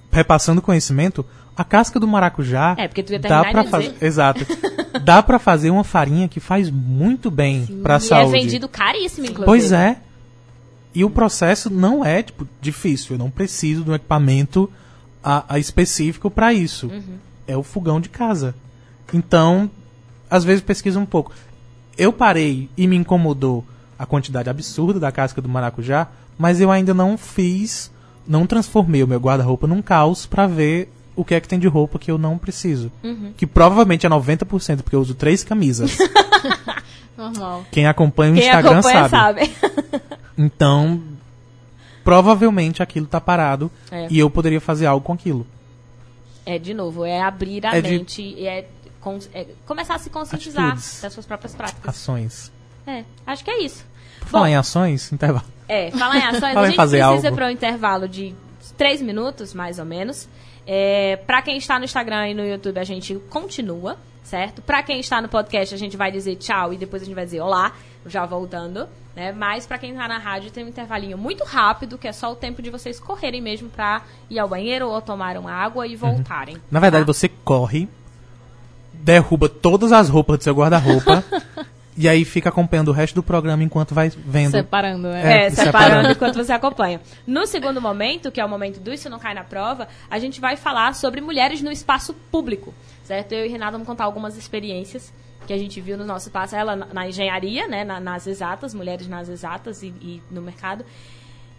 repassando 0.09 0.61
conhecimento, 0.61 1.25
a 1.57 1.63
casca 1.63 1.99
do 1.99 2.07
maracujá 2.07 2.75
É, 2.77 2.87
porque 2.87 3.03
tu 3.03 3.11
ia 3.11 3.19
dá 3.19 3.43
pra 3.43 3.65
fazer, 3.65 3.93
exato. 4.01 4.45
dá 5.03 5.21
pra 5.21 5.37
fazer 5.37 5.69
uma 5.69 5.83
farinha 5.83 6.29
que 6.29 6.39
faz 6.39 6.69
muito 6.69 7.29
bem 7.29 7.65
pra 7.83 7.97
e 7.97 8.01
saúde. 8.01 8.35
é 8.35 8.39
vendido 8.39 8.69
caríssimo, 8.69 9.25
inclusive. 9.27 9.45
Pois 9.45 9.71
é. 9.71 9.97
E 10.95 11.03
o 11.03 11.09
processo 11.09 11.69
não 11.69 12.05
é 12.05 12.23
tipo 12.23 12.47
difícil, 12.61 13.15
eu 13.15 13.19
não 13.19 13.29
preciso 13.29 13.83
de 13.83 13.89
um 13.89 13.95
equipamento 13.95 14.71
a, 15.23 15.43
a 15.55 15.59
específico 15.59 16.29
pra 16.29 16.53
isso. 16.53 16.87
Uhum. 16.87 17.17
É 17.45 17.57
o 17.57 17.63
fogão 17.63 17.99
de 17.99 18.09
casa. 18.09 18.55
Então, 19.13 19.69
às 20.29 20.43
vezes 20.43 20.63
pesquisa 20.63 20.99
um 20.99 21.05
pouco. 21.05 21.33
Eu 21.97 22.11
parei 22.13 22.69
e 22.77 22.87
me 22.87 22.95
incomodou 22.95 23.63
a 23.97 24.05
quantidade 24.05 24.49
absurda 24.49 24.99
da 24.99 25.11
casca 25.11 25.41
do 25.41 25.47
maracujá, 25.49 26.07
mas 26.37 26.59
eu 26.59 26.71
ainda 26.71 26.93
não 26.93 27.17
fiz, 27.17 27.91
não 28.27 28.45
transformei 28.47 29.03
o 29.03 29.07
meu 29.07 29.19
guarda-roupa 29.19 29.67
num 29.67 29.81
caos 29.81 30.25
pra 30.25 30.47
ver 30.47 30.91
o 31.15 31.23
que 31.23 31.35
é 31.35 31.39
que 31.39 31.47
tem 31.47 31.59
de 31.59 31.67
roupa 31.67 31.99
que 31.99 32.09
eu 32.09 32.17
não 32.17 32.37
preciso. 32.37 32.91
Uhum. 33.03 33.31
Que 33.37 33.45
provavelmente 33.45 34.05
é 34.05 34.09
90%, 34.09 34.81
porque 34.81 34.95
eu 34.95 35.01
uso 35.01 35.13
três 35.13 35.43
camisas. 35.43 35.95
Normal. 37.15 37.63
Quem 37.71 37.85
acompanha 37.85 38.31
o 38.31 38.35
Quem 38.35 38.43
Instagram 38.45 38.79
acompanha 38.79 39.09
sabe. 39.09 39.45
sabe. 39.45 40.03
Então, 40.35 40.99
provavelmente 42.03 42.81
aquilo 42.81 43.05
tá 43.05 43.21
parado 43.21 43.69
É. 43.91 44.07
e 44.09 44.17
eu 44.17 44.29
poderia 44.29 44.59
fazer 44.59 44.87
algo 44.87 45.05
com 45.05 45.13
aquilo. 45.13 45.45
É, 46.45 46.57
de 46.57 46.73
novo, 46.73 47.05
é 47.05 47.21
abrir 47.21 47.65
a 47.67 47.77
É 47.77 47.81
de- 47.81 47.91
mente 47.91 48.21
e 48.21 48.47
é, 48.47 48.67
é 49.33 49.47
começar 49.65 49.95
a 49.95 49.99
se 49.99 50.09
conscientizar 50.09 50.71
Atitudes. 50.71 51.01
das 51.01 51.13
suas 51.13 51.25
próprias 51.25 51.55
práticas. 51.55 51.87
Ações. 51.87 52.51
É, 52.85 53.03
acho 53.25 53.43
que 53.43 53.51
é 53.51 53.61
isso. 53.61 53.85
Falar 54.25 54.45
Bom, 54.45 54.47
em 54.47 54.55
ações, 54.55 55.11
intervalo. 55.11 55.45
É, 55.67 55.91
falar 55.91 56.17
em 56.17 56.23
ações, 56.23 56.41
Fala 56.53 56.61
a 56.61 56.69
gente 56.69 56.75
precisa 56.75 57.31
para 57.31 57.47
um 57.47 57.49
intervalo 57.49 58.07
de 58.07 58.35
três 58.77 59.01
minutos, 59.01 59.53
mais 59.53 59.79
ou 59.79 59.85
menos. 59.85 60.27
É, 60.65 61.17
para 61.17 61.41
quem 61.41 61.57
está 61.57 61.77
no 61.77 61.85
Instagram 61.85 62.29
e 62.29 62.33
no 62.33 62.45
YouTube, 62.45 62.79
a 62.79 62.83
gente 62.83 63.15
continua, 63.29 63.97
certo? 64.23 64.61
Para 64.61 64.81
quem 64.81 64.99
está 64.99 65.21
no 65.21 65.27
podcast, 65.27 65.73
a 65.73 65.77
gente 65.77 65.97
vai 65.97 66.11
dizer 66.11 66.35
tchau 66.37 66.73
e 66.73 66.77
depois 66.77 67.01
a 67.01 67.05
gente 67.05 67.15
vai 67.15 67.25
dizer 67.25 67.41
olá, 67.41 67.73
já 68.05 68.25
voltando. 68.25 68.87
Né? 69.15 69.31
Mas 69.31 69.67
para 69.67 69.77
quem 69.77 69.91
está 69.91 70.07
na 70.07 70.17
rádio, 70.17 70.51
tem 70.51 70.63
um 70.63 70.67
intervalinho 70.67 71.17
muito 71.17 71.43
rápido, 71.43 71.97
que 71.97 72.07
é 72.07 72.11
só 72.11 72.31
o 72.31 72.35
tempo 72.35 72.61
de 72.61 72.69
vocês 72.69 72.99
correrem 72.99 73.41
mesmo 73.41 73.69
para 73.69 74.01
ir 74.29 74.39
ao 74.39 74.47
banheiro 74.47 74.89
ou 74.89 75.01
tomar 75.01 75.37
uma 75.37 75.51
água 75.51 75.85
e 75.85 75.95
voltarem. 75.95 76.57
Na 76.71 76.79
verdade, 76.79 77.05
tá? 77.05 77.13
você 77.13 77.29
corre, 77.29 77.87
derruba 79.03 79.49
todas 79.49 79.91
as 79.91 80.09
roupas 80.09 80.37
do 80.39 80.43
seu 80.43 80.53
guarda-roupa 80.55 81.23
e 81.97 82.07
aí 82.09 82.25
fica 82.25 82.49
acompanhando 82.49 82.87
o 82.87 82.91
resto 82.91 83.13
do 83.15 83.21
programa 83.23 83.63
enquanto 83.63 83.93
vai 83.93 84.09
vendo. 84.09 84.51
Separando, 84.51 85.09
né? 85.09 85.21
É, 85.21 85.45
É, 85.45 85.49
separando 85.49 85.71
separando. 85.89 86.11
enquanto 86.11 86.35
você 86.35 86.51
acompanha. 86.53 87.01
No 87.27 87.45
segundo 87.45 87.79
momento, 87.81 88.31
que 88.31 88.39
é 88.41 88.45
o 88.45 88.49
momento 88.49 88.79
do 88.79 88.91
Isso 88.93 89.09
Não 89.09 89.19
Cai 89.19 89.33
na 89.33 89.43
Prova, 89.43 89.87
a 90.09 90.17
gente 90.17 90.39
vai 90.41 90.55
falar 90.57 90.95
sobre 90.95 91.21
mulheres 91.21 91.61
no 91.61 91.71
espaço 91.71 92.13
público, 92.31 92.73
certo? 93.03 93.33
Eu 93.33 93.45
e 93.45 93.49
Renata 93.49 93.73
vamos 93.73 93.85
contar 93.87 94.05
algumas 94.05 94.37
experiências 94.37 95.13
que 95.45 95.51
a 95.53 95.57
gente 95.57 95.81
viu 95.81 95.97
no 95.97 96.05
nosso 96.05 96.29
espaço, 96.29 96.55
ela 96.55 96.73
na, 96.73 97.05
engenharia, 97.07 97.67
né, 97.67 97.83
na- 97.83 97.99
nas 97.99 98.25
exatas, 98.27 98.73
mulheres 98.73 99.07
nas 99.09 99.27
exatas 99.27 99.83
e, 99.83 99.87
e 100.01 100.21
no 100.31 100.41
mercado. 100.41 100.85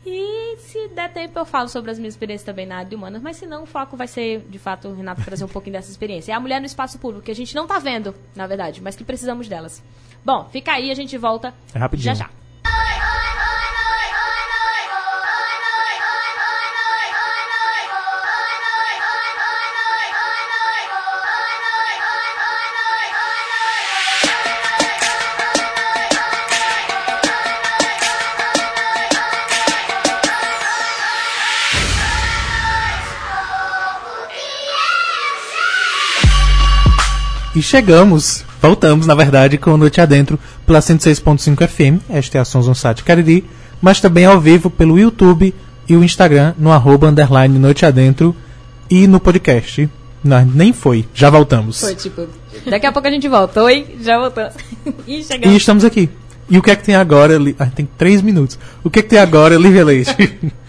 E 0.06 0.56
se 0.58 0.88
der 0.88 1.12
tempo 1.12 1.38
eu 1.38 1.44
falo 1.46 1.68
sobre 1.68 1.90
as 1.90 1.98
minhas 1.98 2.14
experiências 2.14 2.44
também 2.44 2.66
na 2.66 2.76
área 2.76 2.88
de 2.88 2.94
humanas, 2.94 3.22
mas 3.22 3.36
se 3.36 3.46
não, 3.46 3.62
o 3.62 3.66
foco 3.66 3.96
vai 3.96 4.06
ser, 4.06 4.40
de 4.50 4.58
fato, 4.58 4.88
o 4.88 4.94
Renato 4.94 5.22
trazer 5.24 5.44
um 5.44 5.48
pouquinho 5.48 5.72
dessa 5.72 5.90
experiência. 5.90 6.32
É 6.32 6.34
a 6.34 6.40
mulher 6.40 6.60
no 6.60 6.66
espaço 6.66 6.98
público, 6.98 7.24
que 7.24 7.30
a 7.30 7.34
gente 7.34 7.54
não 7.54 7.66
tá 7.66 7.78
vendo, 7.78 8.14
na 8.36 8.46
verdade, 8.46 8.82
mas 8.82 8.94
que 8.96 9.04
precisamos 9.04 9.48
delas. 9.48 9.82
Bom, 10.24 10.46
fica 10.52 10.72
aí, 10.72 10.90
a 10.90 10.94
gente 10.94 11.16
volta 11.16 11.54
É 11.74 11.78
rapidinho. 11.78 12.14
já 12.14 12.24
já. 12.24 12.30
E 37.54 37.62
chegamos, 37.62 38.44
voltamos, 38.60 39.06
na 39.06 39.14
verdade, 39.14 39.56
com 39.56 39.76
Noite 39.76 40.00
Adentro 40.00 40.40
pela 40.66 40.80
106.5 40.80 41.68
FM, 41.68 42.02
esta 42.10 42.38
é 42.38 42.40
a 42.40 42.44
Sons 42.44 42.66
on 42.66 42.74
Site 42.74 43.04
Cariri, 43.04 43.44
mas 43.80 44.00
também 44.00 44.24
ao 44.24 44.40
vivo 44.40 44.68
pelo 44.68 44.98
YouTube 44.98 45.54
e 45.88 45.94
o 45.94 46.02
Instagram 46.02 46.54
no 46.58 46.72
arroba 46.72 47.06
underline 47.06 47.56
Noite 47.56 47.86
Adentro 47.86 48.34
e 48.90 49.06
no 49.06 49.20
podcast. 49.20 49.88
Não, 50.24 50.44
nem 50.44 50.72
foi, 50.72 51.04
já 51.14 51.30
voltamos. 51.30 51.80
Foi 51.80 51.94
tipo, 51.94 52.26
daqui 52.68 52.86
a 52.86 52.92
pouco 52.92 53.06
a 53.06 53.10
gente 53.10 53.28
volta. 53.28 53.62
Oi, 53.62 53.98
já 54.00 54.18
voltamos. 54.18 54.54
E 55.06 55.22
chegamos. 55.22 55.56
estamos 55.56 55.84
aqui. 55.84 56.10
E 56.50 56.58
o 56.58 56.62
que 56.62 56.70
é 56.72 56.76
que 56.76 56.82
tem 56.82 56.96
agora? 56.96 57.38
Li... 57.38 57.54
Ah, 57.58 57.66
tem 57.66 57.88
três 57.96 58.20
minutos. 58.20 58.58
O 58.82 58.90
que 58.90 58.98
é 58.98 59.02
que 59.02 59.10
tem 59.10 59.18
agora, 59.18 59.56
Lívia 59.56 59.84
Leite? 59.84 60.12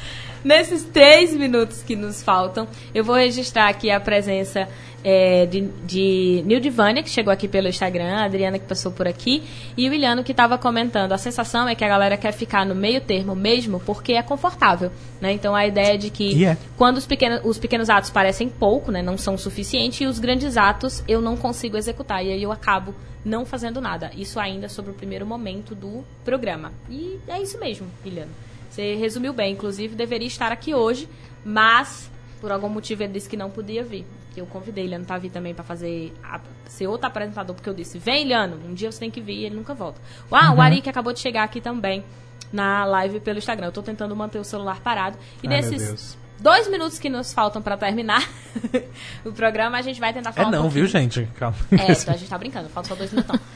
Nesses 0.46 0.84
três 0.84 1.36
minutos 1.36 1.82
que 1.82 1.96
nos 1.96 2.22
faltam, 2.22 2.68
eu 2.94 3.04
vou 3.04 3.16
registrar 3.16 3.68
aqui 3.68 3.90
a 3.90 4.00
presença 4.00 4.70
é, 5.04 5.48
de, 5.48 5.62
de 5.84 6.44
Nildivânia, 6.46 7.02
que 7.02 7.10
chegou 7.10 7.34
aqui 7.34 7.48
pelo 7.48 7.68
Instagram, 7.68 8.18
a 8.18 8.26
Adriana, 8.26 8.60
que 8.60 8.66
passou 8.68 8.92
por 8.92 9.08
aqui, 9.08 9.42
e 9.76 9.90
o 9.90 9.94
Iliano, 9.94 10.24
que 10.24 10.34
estava 10.34 10.56
comentando. 10.56 11.14
A 11.14 11.18
sensação 11.18 11.68
é 11.68 11.74
que 11.74 11.84
a 11.84 11.88
galera 11.88 12.16
quer 12.16 12.32
ficar 12.32 12.64
no 12.64 12.76
meio 12.76 13.02
termo 13.02 13.36
mesmo, 13.36 13.80
porque 13.80 14.14
é 14.14 14.22
confortável. 14.22 14.92
Né? 15.20 15.32
Então, 15.32 15.56
a 15.56 15.66
ideia 15.66 15.98
de 15.98 16.12
que 16.12 16.36
E 16.36 16.46
é. 16.46 16.56
quando 16.78 16.98
os 16.98 17.08
pequenos, 17.08 17.42
os 17.44 17.58
pequenos 17.58 17.90
atos 17.90 18.12
parecem 18.12 18.48
pouco, 18.48 18.92
né, 18.92 19.02
não 19.02 19.18
são 19.18 19.36
suficientes, 19.40 20.00
e 20.02 20.06
os 20.06 20.20
grandes 20.20 20.58
atos 20.58 21.04
eu 21.08 21.22
não 21.22 21.36
consigo 21.36 21.76
executar. 21.76 22.24
E 22.24 22.32
aí 22.32 22.44
eu 22.44 22.52
acabo 22.52 22.94
não 23.26 23.48
fazendo 23.48 23.82
nada. 23.82 24.12
Isso 24.16 24.40
ainda 24.40 24.70
sobre 24.70 24.92
o 24.92 24.94
primeiro 24.94 25.26
momento 25.26 25.74
do 25.74 26.04
programa. 26.24 26.72
E 26.88 27.18
é 27.28 27.42
isso 27.42 27.60
mesmo, 27.60 27.88
Iliano. 28.06 28.30
Você 28.76 28.96
resumiu 28.96 29.32
bem. 29.32 29.54
Inclusive, 29.54 29.96
deveria 29.96 30.28
estar 30.28 30.52
aqui 30.52 30.74
hoje, 30.74 31.08
mas 31.46 32.12
por 32.42 32.52
algum 32.52 32.68
motivo 32.68 33.04
ele 33.04 33.14
disse 33.14 33.30
que 33.30 33.38
não 33.38 33.50
podia 33.50 33.84
vir. 33.84 34.06
Eu 34.36 34.46
convidei 34.46 34.84
ele 34.84 35.00
para 35.00 35.18
vir 35.18 35.30
também 35.30 35.54
para 35.54 35.64
fazer 35.64 36.14
a- 36.22 36.42
ser 36.68 36.88
outro 36.88 37.08
apresentador, 37.08 37.56
porque 37.56 37.70
eu 37.70 37.74
disse: 37.74 37.98
vem, 37.98 38.24
Iliano, 38.26 38.60
um 38.68 38.74
dia 38.74 38.92
você 38.92 39.00
tem 39.00 39.10
que 39.10 39.22
vir 39.22 39.34
e 39.36 39.46
ele 39.46 39.56
nunca 39.56 39.74
volta. 39.74 40.02
Ah, 40.30 40.52
Uhum. 40.52 40.58
o 40.58 40.62
Ari 40.62 40.82
que 40.82 40.90
acabou 40.90 41.14
de 41.14 41.20
chegar 41.22 41.44
aqui 41.44 41.62
também 41.62 42.04
na 42.52 42.84
live 42.84 43.22
pelo 43.22 43.38
Instagram. 43.38 43.68
Eu 43.68 43.72
tô 43.72 43.82
tentando 43.82 44.14
manter 44.14 44.40
o 44.40 44.44
celular 44.44 44.82
parado. 44.82 45.18
E 45.42 45.48
Ai, 45.48 45.62
nesses 45.62 46.18
dois 46.38 46.68
minutos 46.70 47.00
que 47.00 47.08
nos 47.10 47.32
faltam 47.32 47.62
para 47.62 47.78
terminar 47.78 48.30
o 49.24 49.32
programa, 49.32 49.78
a 49.78 49.82
gente 49.82 50.02
vai 50.02 50.12
tentar 50.12 50.32
é 50.32 50.34
falar 50.34 50.48
um 50.50 50.52
não, 50.52 50.62
pouquinho. 50.64 50.84
viu, 50.84 50.88
gente? 50.92 51.26
Calma. 51.38 51.56
É, 51.72 51.94
então 51.94 52.14
a 52.14 52.18
gente 52.18 52.30
tá 52.30 52.38
brincando, 52.38 52.68
falta 52.68 52.90
só 52.90 52.96
dois 52.96 53.12
minutão. 53.14 53.40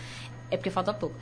É 0.52 0.58
porque 0.58 0.72
falta 0.72 0.91
pouco. 0.91 1.14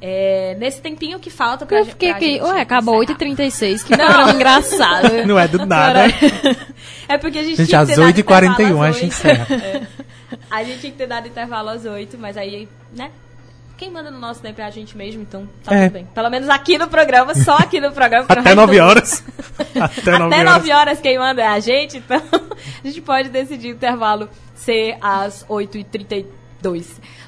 É, 0.00 0.54
nesse 0.58 0.80
tempinho 0.82 1.18
que 1.18 1.30
falta 1.30 1.64
pra 1.64 1.78
Eu 1.78 1.86
fiquei 1.86 2.08
pra 2.10 2.16
aqui, 2.18 2.30
gente 2.32 2.42
ué, 2.42 2.60
acabou 2.60 3.02
encerrar. 3.02 3.18
8h36, 3.18 3.82
que 3.84 3.94
programa 3.96 4.30
engraçado. 4.30 5.08
Não 5.26 5.38
é 5.38 5.48
do 5.48 5.64
nada. 5.66 6.04
É 7.08 7.16
porque 7.18 7.38
a 7.38 7.42
gente, 7.44 7.56
Gente, 7.56 7.68
tinha 7.68 7.80
às 7.80 7.88
que 7.88 7.94
ter 7.94 8.00
dado 8.00 8.12
8h41 8.18 8.52
intervalo 8.52 8.82
a 8.82 8.88
às 8.88 8.96
gente 8.96 9.04
8. 9.04 9.14
encerra. 9.14 9.46
A 10.50 10.64
gente 10.64 10.80
tinha 10.80 10.92
que 10.92 10.98
ter 10.98 11.06
dado 11.06 11.28
intervalo 11.28 11.68
às 11.68 11.84
8, 11.84 12.18
mas 12.18 12.36
aí, 12.36 12.68
né? 12.96 13.10
quem 13.78 13.90
manda 13.90 14.10
no 14.10 14.18
nosso 14.18 14.40
tempo 14.40 14.58
é 14.60 14.64
a 14.64 14.70
gente 14.70 14.96
mesmo, 14.96 15.20
então 15.22 15.46
tá 15.62 15.72
É. 15.74 15.82
tudo 15.84 15.92
bem. 15.92 16.06
Pelo 16.14 16.30
menos 16.30 16.48
aqui 16.48 16.78
no 16.78 16.88
programa, 16.88 17.34
só 17.34 17.56
aqui 17.58 17.78
no 17.78 17.92
programa. 17.92 18.24
Até 18.28 18.40
resto 18.40 18.56
9 18.56 18.76
do- 18.76 18.82
horas. 18.82 19.24
Até 19.78 20.18
9 20.18 20.34
Até 20.34 20.40
horas. 20.40 20.44
9 20.54 20.72
horas 20.72 21.00
quem 21.00 21.18
manda 21.18 21.42
é 21.42 21.46
a 21.46 21.60
gente, 21.60 21.98
então 21.98 22.20
a 22.82 22.86
gente 22.86 23.00
pode 23.02 23.28
decidir 23.28 23.68
o 23.68 23.74
intervalo 23.74 24.28
ser 24.54 24.96
às 25.00 25.44
8h32. 25.48 26.86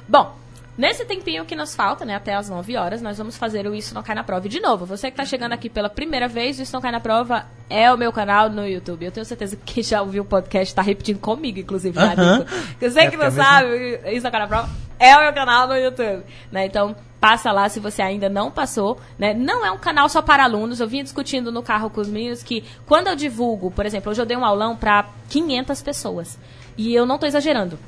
Bom, 0.09 0.35
nesse 0.79 1.05
tempinho 1.05 1.45
que 1.45 1.55
nos 1.57 1.75
falta, 1.75 2.05
né, 2.05 2.15
até 2.15 2.35
às 2.35 2.49
9 2.49 2.77
horas, 2.77 3.03
nós 3.03 3.19
vamos 3.19 3.37
fazer 3.37 3.67
o 3.67 3.75
Isso 3.75 3.95
Não 3.95 4.03
Cai 4.03 4.15
na 4.15 4.25
Prova. 4.25 4.47
E, 4.47 4.49
de 4.49 4.61
novo, 4.61 4.87
você 4.87 5.11
que 5.11 5.17
tá 5.17 5.25
chegando 5.25 5.53
aqui 5.53 5.69
pela 5.69 5.91
primeira 5.91 6.29
vez, 6.29 6.59
o 6.59 6.63
Isso 6.63 6.73
Não 6.73 6.81
Cai 6.81 6.93
na 6.93 7.01
Prova 7.01 7.45
é 7.69 7.93
o 7.93 7.99
meu 7.99 8.13
canal 8.13 8.49
no 8.49 8.67
YouTube. 8.67 9.05
Eu 9.05 9.13
tenho 9.13 9.27
certeza 9.27 9.57
que 9.57 9.75
quem 9.75 9.83
já 9.83 10.01
ouviu 10.01 10.23
o 10.23 10.27
podcast 10.27 10.75
tá 10.75 10.81
repetindo 10.81 11.19
comigo, 11.19 11.59
inclusive, 11.59 11.99
né, 11.99 12.15
Aham. 12.17 12.39
Nico? 12.39 12.51
Você 12.81 13.01
É, 13.01 13.11
que 13.11 13.17
porque 13.17 13.17
é 13.17 13.19
não 13.19 13.25
mesmo. 13.27 13.43
sabe, 13.43 14.01
Isso 14.15 14.23
Não 14.25 14.31
Cai 14.31 14.41
na 14.41 14.47
Prova 14.47 14.69
é 15.01 15.17
o 15.17 15.21
meu 15.21 15.33
canal 15.33 15.69
no 15.69 15.77
YouTube, 15.77 16.23
né? 16.51 16.67
Então, 16.67 16.97
passa 17.21 17.53
lá 17.53 17.69
se 17.69 17.79
você 17.81 18.03
ainda 18.03 18.29
não 18.29 18.51
passou, 18.51 18.99
né? 19.19 19.33
Não 19.35 19.65
é 19.65 19.71
um 19.71 19.79
canal 19.79 20.09
só 20.09 20.21
para 20.23 20.45
alunos. 20.45 20.81
Eu 20.81 20.89
vinha 20.89 21.03
discutindo 21.05 21.53
no 21.53 21.63
carro 21.63 21.89
com 21.91 22.01
os 22.01 22.09
meninos 22.09 22.43
que 22.43 22.65
quando 22.87 23.07
eu 23.09 23.15
divulgo, 23.17 23.71
por 23.71 23.87
exemplo, 23.87 24.11
hoje 24.11 24.21
eu 24.21 24.27
dei 24.27 24.37
um 24.37 24.45
aulão 24.45 24.77
para 24.77 25.09
500 25.29 25.83
pessoas. 25.83 26.39
E 26.77 26.95
eu 26.95 27.07
não 27.07 27.19
tô 27.19 27.27
exagerando. 27.27 27.79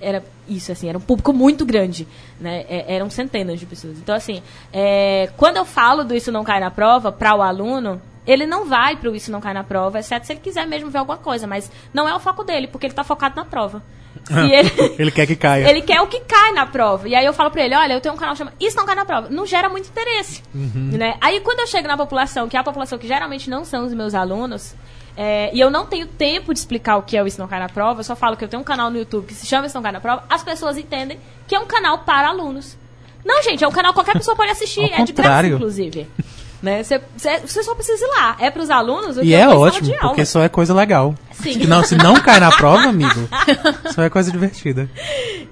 Era 0.00 0.24
isso, 0.48 0.72
assim, 0.72 0.88
era 0.88 0.96
um 0.96 1.00
público 1.00 1.32
muito 1.32 1.64
grande, 1.66 2.08
né? 2.40 2.64
É- 2.68 2.94
eram 2.94 3.10
centenas 3.10 3.60
de 3.60 3.66
pessoas. 3.66 3.98
Então, 3.98 4.14
assim, 4.14 4.42
é, 4.72 5.30
quando 5.36 5.56
eu 5.58 5.64
falo 5.64 6.04
do 6.04 6.14
Isso 6.14 6.32
Não 6.32 6.42
Cai 6.44 6.58
na 6.60 6.70
Prova 6.70 7.12
para 7.12 7.34
o 7.34 7.42
aluno, 7.42 8.00
ele 8.26 8.46
não 8.46 8.64
vai 8.66 8.96
para 8.96 9.10
o 9.10 9.14
Isso 9.16 9.30
Não 9.30 9.40
Cai 9.40 9.52
na 9.54 9.62
Prova, 9.64 9.98
exceto 9.98 10.26
se 10.26 10.32
ele 10.32 10.40
quiser 10.40 10.66
mesmo 10.66 10.88
ver 10.90 10.98
alguma 10.98 11.18
coisa, 11.18 11.46
mas 11.46 11.70
não 11.92 12.08
é 12.08 12.14
o 12.14 12.20
foco 12.20 12.42
dele, 12.44 12.66
porque 12.66 12.86
ele 12.86 12.94
tá 12.94 13.04
focado 13.04 13.36
na 13.36 13.44
prova. 13.44 13.82
E 14.30 14.52
ele, 14.52 14.70
Ele 14.98 15.10
quer 15.10 15.26
que 15.26 15.36
caia. 15.36 15.68
ele 15.70 15.82
quer 15.82 16.00
o 16.00 16.06
que 16.06 16.20
cai 16.20 16.52
na 16.52 16.66
prova. 16.66 17.08
E 17.08 17.14
aí 17.14 17.24
eu 17.24 17.32
falo 17.32 17.50
pra 17.50 17.64
ele, 17.64 17.74
olha, 17.76 17.92
eu 17.94 18.00
tenho 18.00 18.14
um 18.14 18.18
canal 18.18 18.34
que 18.34 18.38
chama 18.38 18.52
Isso 18.58 18.76
Não 18.76 18.84
Cai 18.84 18.94
na 18.96 19.04
Prova. 19.04 19.28
Não 19.30 19.46
gera 19.46 19.68
muito 19.68 19.88
interesse. 19.88 20.42
Né? 20.52 21.16
Aí 21.20 21.40
quando 21.40 21.60
eu 21.60 21.66
chego 21.68 21.86
na 21.86 21.96
população, 21.96 22.48
que 22.48 22.56
é 22.56 22.60
a 22.60 22.64
população 22.64 22.98
que 22.98 23.06
geralmente 23.06 23.48
não 23.48 23.64
são 23.64 23.86
os 23.86 23.94
meus 23.94 24.12
alunos, 24.14 24.74
é, 25.16 25.50
e 25.54 25.60
eu 25.60 25.70
não 25.70 25.86
tenho 25.86 26.06
tempo 26.06 26.52
de 26.52 26.58
explicar 26.60 26.96
o 26.96 27.02
que 27.02 27.16
é 27.16 27.22
o 27.22 27.26
Isso 27.26 27.40
Não 27.40 27.48
Cai 27.48 27.58
na 27.58 27.68
Prova, 27.68 28.00
eu 28.00 28.04
só 28.04 28.16
falo 28.16 28.36
que 28.36 28.44
eu 28.44 28.48
tenho 28.48 28.60
um 28.60 28.64
canal 28.64 28.90
no 28.90 28.98
YouTube 28.98 29.26
que 29.26 29.34
se 29.34 29.46
chama 29.46 29.66
Isso 29.66 29.74
Não 29.74 29.82
Cai 29.82 29.92
na 29.92 30.00
Prova, 30.00 30.24
as 30.28 30.42
pessoas 30.42 30.76
entendem 30.76 31.18
que 31.46 31.54
é 31.54 31.60
um 31.60 31.66
canal 31.66 31.98
para 31.98 32.28
alunos. 32.28 32.76
Não, 33.24 33.42
gente, 33.42 33.62
é 33.62 33.68
um 33.68 33.72
canal 33.72 33.92
que 33.92 33.98
qualquer 33.98 34.14
pessoa 34.14 34.36
pode 34.36 34.50
assistir. 34.50 34.80
Ao 34.80 35.00
é 35.00 35.04
de 35.04 35.12
graça, 35.12 35.28
contrário. 35.28 35.54
inclusive. 35.56 36.08
Né? 36.62 36.82
Você 36.82 37.00
você- 37.16 37.62
só 37.62 37.74
precisa 37.74 38.04
ir 38.04 38.08
lá. 38.08 38.36
É 38.38 38.50
pros 38.50 38.68
alunos. 38.68 39.16
o 39.16 39.22
E 39.24 39.32
é 39.34 39.48
ótimo, 39.48 39.94
porque 40.00 40.26
só 40.26 40.42
é 40.42 40.48
coisa 40.48 40.74
legal. 40.74 41.14
Sim. 41.32 41.64
Não, 41.66 41.82
se 41.82 41.94
não 41.96 42.20
cai 42.20 42.38
na 42.38 42.50
prova, 42.52 42.88
amigo, 42.90 43.26
só 43.94 44.02
é 44.02 44.10
coisa 44.10 44.30
divertida. 44.30 44.90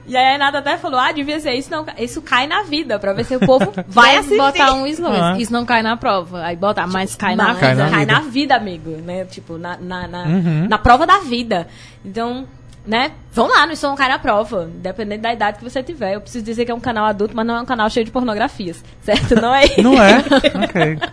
E 0.06 0.14
aí 0.14 0.26
a 0.26 0.32
Renata 0.32 0.58
até 0.58 0.76
falou, 0.76 1.00
ah, 1.00 1.10
devia 1.12 1.40
ser 1.40 1.54
isso, 1.54 1.70
não, 1.70 1.86
isso 1.98 2.20
cai 2.20 2.46
na 2.46 2.62
vida, 2.62 2.98
pra 2.98 3.14
ver 3.14 3.24
se 3.24 3.34
o 3.36 3.40
povo 3.40 3.72
vai 3.88 4.16
assistir. 4.18 4.36
botar 4.36 4.74
um 4.74 4.86
slogan. 4.86 5.32
Ah. 5.34 5.40
Isso 5.40 5.50
não 5.50 5.64
cai 5.64 5.82
na 5.82 5.96
prova. 5.96 6.42
Aí 6.44 6.56
botar, 6.56 6.86
mas 6.86 7.14
cai 7.14 7.34
na 7.34 7.48
Mas 7.48 7.58
Cai 7.58 7.70
vida. 7.70 7.84
na 7.84 7.90
cai 7.90 8.00
vida. 8.00 8.12
na 8.12 8.20
vida, 8.20 8.54
amigo, 8.56 8.90
né? 9.02 9.24
Tipo, 9.24 9.56
na, 9.56 9.78
na, 9.78 10.06
na, 10.06 10.22
Uhum. 10.24 10.66
na 10.68 10.76
prova 10.78 11.06
da 11.06 11.20
vida. 11.20 11.66
Então, 12.04 12.46
né? 12.88 13.12
Vão 13.32 13.46
lá 13.46 13.66
no 13.66 13.72
Isso 13.74 13.86
Não 13.86 13.94
Cai 13.94 14.08
na 14.08 14.18
Prova, 14.18 14.68
independente 14.74 15.20
da 15.20 15.32
idade 15.32 15.58
que 15.58 15.64
você 15.64 15.82
tiver. 15.82 16.14
Eu 16.14 16.20
preciso 16.22 16.44
dizer 16.44 16.64
que 16.64 16.70
é 16.72 16.74
um 16.74 16.80
canal 16.80 17.04
adulto, 17.04 17.36
mas 17.36 17.46
não 17.46 17.56
é 17.56 17.60
um 17.60 17.66
canal 17.66 17.88
cheio 17.90 18.04
de 18.06 18.10
pornografias, 18.10 18.82
certo? 19.02 19.34
Não 19.40 19.54
é 19.54 19.66
isso. 19.66 19.82
Não 19.82 20.02
é? 20.02 20.18
Ok. 20.64 20.98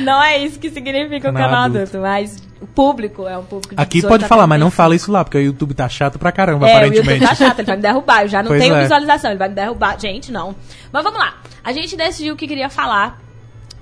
Não 0.00 0.22
é 0.24 0.38
isso 0.38 0.58
que 0.58 0.70
significa 0.70 1.28
o 1.28 1.32
Canal 1.34 1.50
canal 1.50 1.64
adulto. 1.64 1.78
adulto, 1.82 1.98
mas 2.00 2.42
o 2.62 2.66
público 2.66 3.28
é 3.28 3.36
um 3.36 3.44
público 3.44 3.74
de 3.74 3.80
Aqui 3.82 3.96
18 3.98 4.08
pode 4.10 4.24
falar, 4.26 4.46
mas 4.46 4.58
não 4.58 4.68
35. 4.68 4.76
fala 4.76 4.96
isso 4.96 5.12
lá, 5.12 5.22
porque 5.22 5.36
o 5.36 5.40
YouTube 5.42 5.74
tá 5.74 5.86
chato 5.86 6.18
pra 6.18 6.32
caramba, 6.32 6.66
É, 6.66 6.72
o 6.72 6.76
aparentemente. 6.78 7.10
YouTube 7.20 7.28
tá 7.28 7.34
chato, 7.34 7.58
ele 7.58 7.66
vai 7.66 7.76
me 7.76 7.82
derrubar. 7.82 8.22
Eu 8.22 8.28
já 8.28 8.42
não 8.42 8.48
Pois 8.48 8.62
tenho 8.62 8.74
é. 8.74 8.80
visualização, 8.80 9.30
ele 9.30 9.38
vai 9.38 9.50
me 9.50 9.54
derrubar. 9.54 10.00
Gente, 10.00 10.32
não. 10.32 10.56
Mas 10.90 11.04
vamos 11.04 11.18
lá. 11.18 11.34
A 11.62 11.72
gente 11.72 11.94
decidiu 11.94 12.32
o 12.32 12.36
que 12.38 12.48
queria 12.48 12.70
falar. 12.70 13.20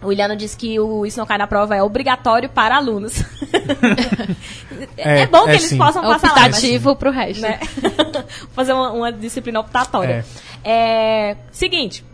O 0.03 0.13
Iliano 0.13 0.37
disse 0.37 0.57
que 0.57 0.79
o 0.79 1.05
Isso 1.05 1.19
Não 1.19 1.27
Cai 1.27 1.39
na 1.39 1.47
Prova 1.47 1.75
é 1.75 1.83
obrigatório 1.83 2.49
para 2.49 2.77
alunos. 2.77 3.21
é, 4.97 5.23
É, 5.23 5.27
bom 5.27 5.45
que 5.45 5.51
é 5.51 5.55
eles 5.55 5.65
sim. 5.65 5.79
possam 5.79 6.05
É 6.05 6.09
passar 6.09 6.29
lá. 6.29 6.47
optativo 6.47 6.95
pro 6.95 7.11
resto. 7.11 7.41
né? 7.43 7.59
Fazer 8.55 8.73
uma, 8.73 8.93
uma 8.93 9.13
disciplina 9.13 9.59
optatória. 9.61 10.25
É, 10.65 11.37
Seguinte. 11.51 12.05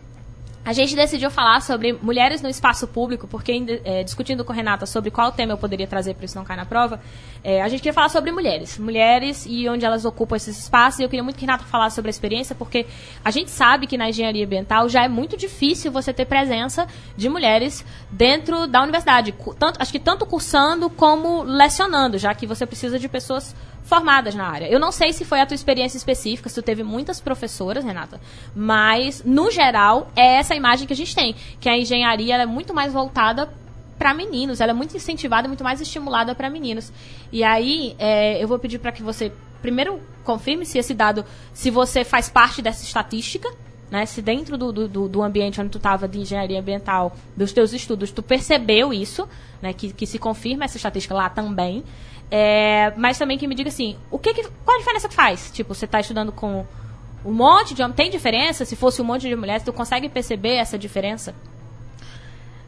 A 0.65 0.73
gente 0.73 0.95
decidiu 0.95 1.29
falar 1.29 1.61
sobre 1.61 1.93
mulheres 1.93 2.41
no 2.41 2.49
espaço 2.49 2.87
público, 2.87 3.27
porque 3.27 3.81
é, 3.83 4.03
discutindo 4.03 4.43
com 4.43 4.51
Renata 4.51 4.87
sobre 4.87 5.11
qual 5.11 5.31
tema 5.31 5.53
eu 5.53 5.57
poderia 5.59 5.85
trazer 5.85 6.15
para 6.15 6.25
isso 6.25 6.35
não 6.35 6.43
cair 6.43 6.57
na 6.57 6.65
prova, 6.65 6.99
é, 7.43 7.61
a 7.61 7.69
gente 7.69 7.81
queria 7.81 7.93
falar 7.93 8.09
sobre 8.09 8.31
mulheres. 8.31 8.79
Mulheres 8.79 9.45
e 9.47 9.69
onde 9.69 9.85
elas 9.85 10.05
ocupam 10.05 10.35
esses 10.35 10.57
espaços. 10.57 10.99
E 10.99 11.03
eu 11.03 11.09
queria 11.09 11.23
muito 11.23 11.35
que 11.35 11.45
Renata 11.45 11.65
falasse 11.65 11.95
sobre 11.95 12.09
a 12.09 12.11
experiência, 12.11 12.55
porque 12.55 12.87
a 13.23 13.29
gente 13.29 13.51
sabe 13.51 13.85
que 13.85 13.95
na 13.95 14.09
engenharia 14.09 14.43
ambiental 14.43 14.89
já 14.89 15.03
é 15.03 15.07
muito 15.07 15.37
difícil 15.37 15.91
você 15.91 16.11
ter 16.11 16.25
presença 16.25 16.87
de 17.15 17.29
mulheres 17.29 17.85
dentro 18.09 18.65
da 18.65 18.81
universidade. 18.81 19.35
Tanto, 19.59 19.79
acho 19.79 19.91
que 19.91 19.99
tanto 19.99 20.25
cursando 20.25 20.89
como 20.89 21.43
lecionando, 21.43 22.17
já 22.17 22.33
que 22.33 22.47
você 22.47 22.65
precisa 22.65 22.97
de 22.97 23.07
pessoas 23.07 23.55
formadas 23.85 24.35
na 24.35 24.45
área. 24.47 24.67
Eu 24.67 24.79
não 24.79 24.91
sei 24.91 25.13
se 25.13 25.23
foi 25.23 25.39
a 25.39 25.45
tua 25.45 25.55
experiência 25.55 25.95
específica, 25.97 26.49
se 26.49 26.55
tu 26.55 26.61
teve 26.61 26.83
muitas 26.83 27.21
professoras, 27.21 27.85
Renata, 27.85 28.19
mas 28.53 29.23
no 29.23 29.49
geral 29.51 30.09
é 30.15 30.35
essa 30.37 30.53
imagem 30.55 30.85
que 30.85 30.91
a 30.93 30.95
gente 30.95 31.15
tem, 31.15 31.35
que 31.59 31.69
a 31.69 31.77
engenharia 31.77 32.35
é 32.35 32.45
muito 32.45 32.73
mais 32.73 32.91
voltada 32.91 33.47
para 33.97 34.13
meninos, 34.13 34.59
ela 34.59 34.71
é 34.71 34.73
muito 34.73 34.97
incentivada, 34.97 35.47
muito 35.47 35.63
mais 35.63 35.79
estimulada 35.79 36.35
para 36.35 36.49
meninos. 36.49 36.91
E 37.31 37.43
aí 37.43 37.95
é, 37.97 38.43
eu 38.43 38.47
vou 38.47 38.59
pedir 38.59 38.79
para 38.79 38.91
que 38.91 39.01
você 39.01 39.31
primeiro 39.61 40.01
confirme 40.23 40.65
se 40.65 40.77
esse 40.77 40.93
dado, 40.93 41.23
se 41.53 41.69
você 41.71 42.03
faz 42.03 42.27
parte 42.27 42.61
dessa 42.61 42.83
estatística. 42.83 43.47
Né, 43.91 44.03
se 44.07 44.19
dentro 44.19 44.57
do, 44.57 44.71
do- 44.73 44.87
do, 44.87 45.07
do 45.07 45.21
ambiente 45.21 45.61
onde 45.61 45.69
tu 45.69 45.77
estava 45.77 46.07
de 46.07 46.19
engenharia 46.19 46.59
ambiental, 46.59 47.15
dos 47.37 47.53
teus 47.53 47.71
estudos, 47.71 48.09
tu 48.11 48.23
percebeu 48.23 48.91
isso, 48.91 49.29
né, 49.61 49.73
que, 49.73 49.93
que 49.93 50.07
se 50.07 50.17
confirma 50.17 50.65
essa 50.65 50.75
estatística 50.75 51.13
lá 51.13 51.29
também. 51.29 51.83
É, 52.37 52.91
mas 52.97 53.17
também 53.17 53.37
que 53.37 53.47
me 53.47 53.55
diga 53.55 53.69
assim, 53.69 53.95
o 54.11 54.19
que, 54.19 54.33
que 54.33 54.43
qual 54.65 54.75
a 54.75 54.79
diferença 54.79 55.07
que 55.07 55.15
faz? 55.15 55.49
Tipo, 55.53 55.73
você 55.73 55.85
está 55.85 56.01
estudando 56.01 56.33
com 56.33 56.65
um 57.23 57.31
monte 57.31 57.73
de 57.73 57.81
homem, 57.81 57.95
tem 57.95 58.11
diferença? 58.11 58.65
Se 58.65 58.75
fosse 58.75 59.01
um 59.01 59.05
monte 59.05 59.21
de 59.21 59.33
mulheres, 59.37 59.63
tu 59.63 59.71
consegue 59.71 60.09
perceber 60.09 60.55
essa 60.55 60.77
diferença? 60.77 61.33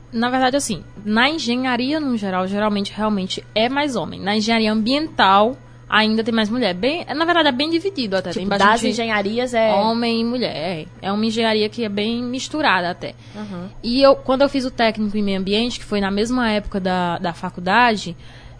Na 0.10 0.30
verdade, 0.30 0.56
assim, 0.56 0.86
na 1.04 1.30
engenharia 1.30 2.00
no 2.00 2.16
geral, 2.16 2.48
geralmente 2.48 2.94
realmente 2.96 3.44
é 3.54 3.68
mais 3.68 3.98
homem. 3.98 4.22
Na 4.22 4.38
engenharia 4.38 4.72
ambiental, 4.72 5.58
ainda 5.90 6.24
tem 6.24 6.34
mais 6.34 6.50
mulher. 6.50 6.74
Bem, 6.74 7.06
na 7.06 7.26
verdade, 7.26 7.50
é 7.50 7.52
bem 7.52 7.70
dividido 7.70 8.16
até. 8.16 8.32
tem 8.32 8.44
Tipo, 8.44 8.58
das 8.58 8.60
bastante 8.60 8.92
engenharias 8.92 9.54
é. 9.54 9.74
homem 9.74 10.22
e 10.22 10.24
mulher. 10.24 10.56
É, 10.56 10.86
é 11.02 11.12
uma 11.12 11.26
engenharia 11.26 11.68
que 11.68 11.84
é 11.84 11.90
bem 11.90 12.24
misturada 12.24 12.90
até. 12.90 13.16
Uhum. 13.36 13.68
E 13.84 14.02
eu, 14.02 14.16
quando 14.16 14.44
eu 14.44 14.50
fiz 14.50 14.64
o 14.64 14.72
técnico 14.72 15.18
em 15.18 15.22
meio 15.22 15.42
ambiente, 15.42 15.78
que 15.78 15.86
foi 15.86 16.00
na 16.00 16.10
mesma 16.10 16.50
época 16.52 16.80
da, 16.80 17.18
da 17.18 17.34
faculdade, 17.34 18.16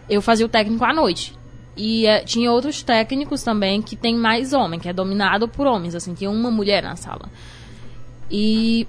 eu 0.08 0.22
fazia 0.22 0.46
o 0.46 0.48
técnico 0.48 0.84
à 0.84 0.92
noite. 0.92 1.36
E 1.76 2.06
eh, 2.06 2.24
tinha 2.24 2.50
outros 2.50 2.82
técnicos 2.82 3.42
também 3.42 3.80
que 3.80 3.94
tem 3.94 4.16
mais 4.16 4.52
homem, 4.52 4.80
que 4.80 4.88
é 4.88 4.92
dominado 4.92 5.46
por 5.46 5.66
homens, 5.66 5.94
assim, 5.94 6.12
tinha 6.12 6.30
uma 6.30 6.50
mulher 6.50 6.82
na 6.82 6.96
sala. 6.96 7.28
E 8.30 8.86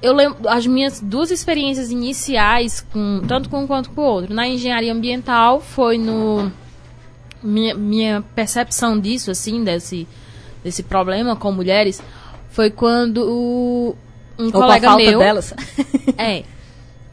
eu 0.00 0.14
lembro 0.14 0.48
as 0.48 0.66
minhas 0.66 1.00
duas 1.00 1.30
experiências 1.30 1.90
iniciais, 1.90 2.80
com, 2.92 3.20
tanto 3.26 3.48
com 3.48 3.62
um 3.62 3.66
quanto 3.66 3.90
com 3.90 4.00
o 4.00 4.04
outro. 4.04 4.34
Na 4.34 4.48
engenharia 4.48 4.92
ambiental 4.92 5.60
foi 5.60 5.98
no 5.98 6.50
minha, 7.42 7.74
minha 7.74 8.24
percepção 8.34 8.98
disso, 8.98 9.30
assim, 9.30 9.62
desse, 9.62 10.06
desse 10.62 10.82
problema 10.82 11.36
com 11.36 11.52
mulheres, 11.52 12.02
foi 12.50 12.70
quando 12.70 13.22
um 14.38 14.46
Ou 14.46 14.52
com 14.52 14.58
a 14.58 14.62
colega 14.62 14.88
falta 14.88 15.04
meu. 15.04 15.18
delas. 15.18 15.54
É. 16.16 16.44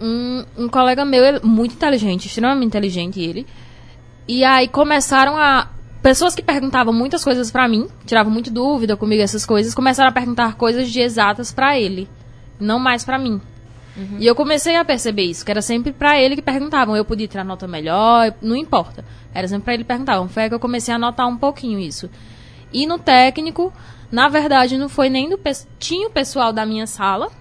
Um, 0.01 0.43
um 0.57 0.67
colega 0.67 1.05
meu, 1.05 1.39
muito 1.43 1.73
inteligente, 1.75 2.27
extremamente 2.27 2.65
inteligente 2.67 3.21
ele. 3.21 3.45
E 4.27 4.43
aí 4.43 4.67
começaram 4.67 5.37
a. 5.37 5.69
Pessoas 6.01 6.35
que 6.35 6.43
perguntavam 6.43 6.93
muitas 6.93 7.23
coisas 7.23 7.49
pra 7.49 7.67
mim, 7.67 7.87
tiravam 8.05 8.31
muito 8.31 8.51
dúvida 8.51 8.95
comigo 8.95 9.23
essas 9.23 9.43
coisas, 9.45 9.73
começaram 9.73 10.09
a 10.09 10.13
perguntar 10.13 10.53
coisas 10.55 10.91
de 10.91 10.99
exatas 11.01 11.51
pra 11.51 11.79
ele, 11.79 12.07
não 12.59 12.77
mais 12.77 13.03
pra 13.03 13.17
mim. 13.17 13.41
E 14.19 14.27
eu 14.27 14.35
comecei 14.35 14.75
a 14.75 14.83
perceber 14.85 15.23
isso, 15.23 15.43
que 15.45 15.49
era 15.49 15.61
sempre 15.61 15.91
pra 15.93 16.19
ele 16.19 16.35
que 16.35 16.41
perguntavam. 16.43 16.95
Eu 16.95 17.05
podia 17.05 17.27
tirar 17.27 17.43
nota 17.45 17.65
melhor, 17.67 18.33
não 18.41 18.55
importa. 18.55 19.03
Era 19.33 19.47
sempre 19.47 19.63
pra 19.63 19.73
ele 19.73 19.83
que 19.83 19.87
perguntavam. 19.87 20.27
Foi 20.27 20.43
aí 20.43 20.49
que 20.49 20.53
eu 20.55 20.59
comecei 20.59 20.93
a 20.93 20.99
notar 20.99 21.25
um 21.27 21.37
pouquinho 21.37 21.79
isso. 21.79 22.09
E 22.73 22.85
no 22.85 22.99
técnico, 22.99 23.73
na 24.11 24.27
verdade, 24.27 24.77
não 24.77 24.89
foi 24.89 25.09
nem 25.09 25.29
do. 25.29 25.37
pes- 25.37 25.65
Tinha 25.79 26.07
o 26.07 26.11
pessoal 26.11 26.51
da 26.53 26.65
minha 26.65 26.85
sala, 26.85 27.31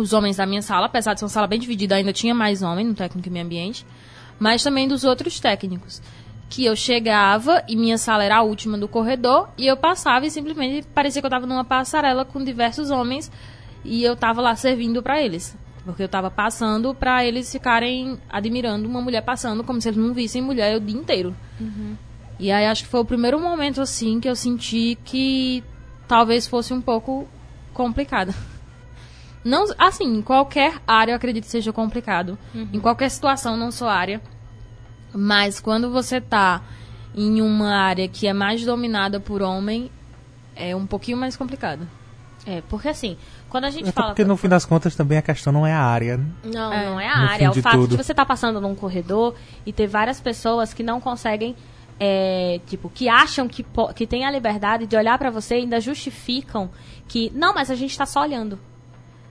os 0.00 0.12
homens 0.12 0.36
da 0.36 0.46
minha 0.46 0.62
sala, 0.62 0.86
apesar 0.86 1.14
de 1.14 1.20
ser 1.20 1.24
uma 1.24 1.30
sala 1.30 1.46
bem 1.46 1.58
dividida, 1.58 1.94
ainda 1.94 2.12
tinha 2.12 2.34
mais 2.34 2.62
homem 2.62 2.84
no 2.84 2.94
técnico 2.94 3.28
e 3.28 3.30
meio 3.30 3.44
ambiente, 3.44 3.86
mas 4.38 4.62
também 4.62 4.86
dos 4.86 5.04
outros 5.04 5.40
técnicos. 5.40 6.02
Que 6.48 6.64
eu 6.64 6.76
chegava 6.76 7.64
e 7.68 7.74
minha 7.74 7.98
sala 7.98 8.22
era 8.22 8.36
a 8.36 8.42
última 8.42 8.78
do 8.78 8.86
corredor 8.86 9.48
e 9.58 9.66
eu 9.66 9.76
passava 9.76 10.26
e 10.26 10.30
simplesmente 10.30 10.86
parecia 10.94 11.20
que 11.20 11.26
eu 11.26 11.28
estava 11.28 11.46
numa 11.46 11.64
passarela 11.64 12.24
com 12.24 12.42
diversos 12.44 12.90
homens 12.90 13.30
e 13.84 14.04
eu 14.04 14.12
estava 14.14 14.40
lá 14.40 14.54
servindo 14.54 15.02
para 15.02 15.20
eles. 15.20 15.56
Porque 15.84 16.02
eu 16.02 16.06
estava 16.06 16.30
passando 16.30 16.94
para 16.94 17.24
eles 17.24 17.50
ficarem 17.50 18.18
admirando 18.28 18.88
uma 18.88 19.00
mulher 19.00 19.22
passando 19.22 19.64
como 19.64 19.80
se 19.80 19.88
eles 19.88 19.98
não 19.98 20.12
vissem 20.14 20.42
mulher 20.42 20.76
o 20.76 20.80
dia 20.80 20.96
inteiro. 20.96 21.34
E 22.38 22.50
aí 22.52 22.66
acho 22.66 22.84
que 22.84 22.90
foi 22.90 23.00
o 23.00 23.04
primeiro 23.04 23.40
momento 23.40 23.80
assim 23.80 24.20
que 24.20 24.28
eu 24.28 24.36
senti 24.36 24.98
que 25.04 25.64
talvez 26.06 26.46
fosse 26.46 26.72
um 26.72 26.80
pouco 26.80 27.26
complicada. 27.72 28.34
Não, 29.46 29.64
assim, 29.78 30.04
em 30.04 30.22
qualquer 30.22 30.74
área 30.86 31.12
eu 31.12 31.16
acredito 31.16 31.44
que 31.44 31.50
seja 31.50 31.72
complicado. 31.72 32.36
Em 32.54 32.80
qualquer 32.80 33.08
situação, 33.08 33.56
não 33.56 33.70
só 33.70 33.88
área. 33.88 34.20
Mas 35.14 35.60
quando 35.60 35.90
você 35.90 36.20
tá 36.20 36.60
em 37.14 37.40
uma 37.40 37.74
área 37.74 38.08
que 38.08 38.26
é 38.26 38.32
mais 38.32 38.64
dominada 38.64 39.20
por 39.20 39.40
homem, 39.42 39.90
é 40.56 40.74
um 40.74 40.84
pouquinho 40.84 41.16
mais 41.16 41.36
complicado. 41.36 41.86
É, 42.44 42.60
porque 42.68 42.88
assim, 42.88 43.16
quando 43.48 43.64
a 43.64 43.70
gente 43.70 43.84
Até 43.88 43.92
fala. 43.92 44.08
porque 44.08 44.24
no 44.24 44.36
fim 44.36 44.48
das 44.48 44.64
contas 44.64 44.94
também 44.94 45.16
a 45.18 45.22
questão 45.22 45.52
não 45.52 45.64
é 45.66 45.72
a 45.72 45.82
área. 45.82 46.16
né? 46.16 46.26
Não, 46.44 46.72
É, 46.72 46.86
não 46.86 47.00
é 47.00 47.08
a 47.08 47.16
no 47.16 47.28
área. 47.28 47.44
É 47.44 47.50
o 47.50 47.52
de 47.52 47.62
fato 47.62 47.76
tudo. 47.76 47.96
de 47.96 48.02
você 48.02 48.12
estar 48.12 48.26
passando 48.26 48.60
num 48.60 48.74
corredor 48.74 49.34
e 49.64 49.72
ter 49.72 49.86
várias 49.86 50.20
pessoas 50.20 50.74
que 50.74 50.82
não 50.82 51.00
conseguem, 51.00 51.54
é, 52.00 52.60
tipo, 52.66 52.90
que 52.90 53.08
acham 53.08 53.46
que, 53.48 53.64
que 53.94 54.06
tem 54.06 54.24
a 54.24 54.30
liberdade 54.30 54.86
de 54.86 54.96
olhar 54.96 55.16
pra 55.18 55.30
você 55.30 55.54
e 55.56 55.58
ainda 55.60 55.80
justificam 55.80 56.68
que, 57.08 57.30
não, 57.34 57.54
mas 57.54 57.70
a 57.70 57.74
gente 57.76 57.96
tá 57.96 58.04
só 58.06 58.22
olhando. 58.22 58.58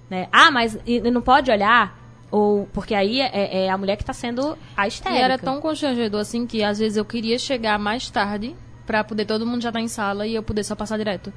Né? 0.10 0.28
Ah, 0.32 0.52
mas 0.52 0.76
e- 0.86 0.98
e 0.98 1.12
não 1.12 1.22
pode 1.22 1.50
olhar? 1.52 1.98
Ou, 2.32 2.68
porque 2.74 2.94
aí 2.94 3.22
é, 3.22 3.66
é 3.66 3.70
a 3.70 3.78
mulher 3.78 3.96
que 3.98 4.04
tá 4.06 4.14
sendo 4.14 4.58
a 4.76 4.86
E 4.86 4.90
histérica. 4.90 5.20
era 5.22 5.38
tão 5.38 5.62
constrangedor 5.62 6.20
assim 6.22 6.46
que 6.46 6.64
às 6.64 6.80
vezes 6.80 6.98
eu 6.98 7.06
queria 7.06 7.40
chegar 7.40 7.80
mais 7.80 8.10
tarde 8.10 8.56
pra 8.86 9.04
poder 9.04 9.26
todo 9.26 9.46
mundo 9.46 9.62
já 9.62 9.70
estar 9.70 9.80
em 9.80 9.88
sala 9.88 10.28
e 10.28 10.36
eu 10.36 10.44
poder 10.44 10.64
só 10.64 10.76
passar 10.76 10.98
direto. 10.98 11.32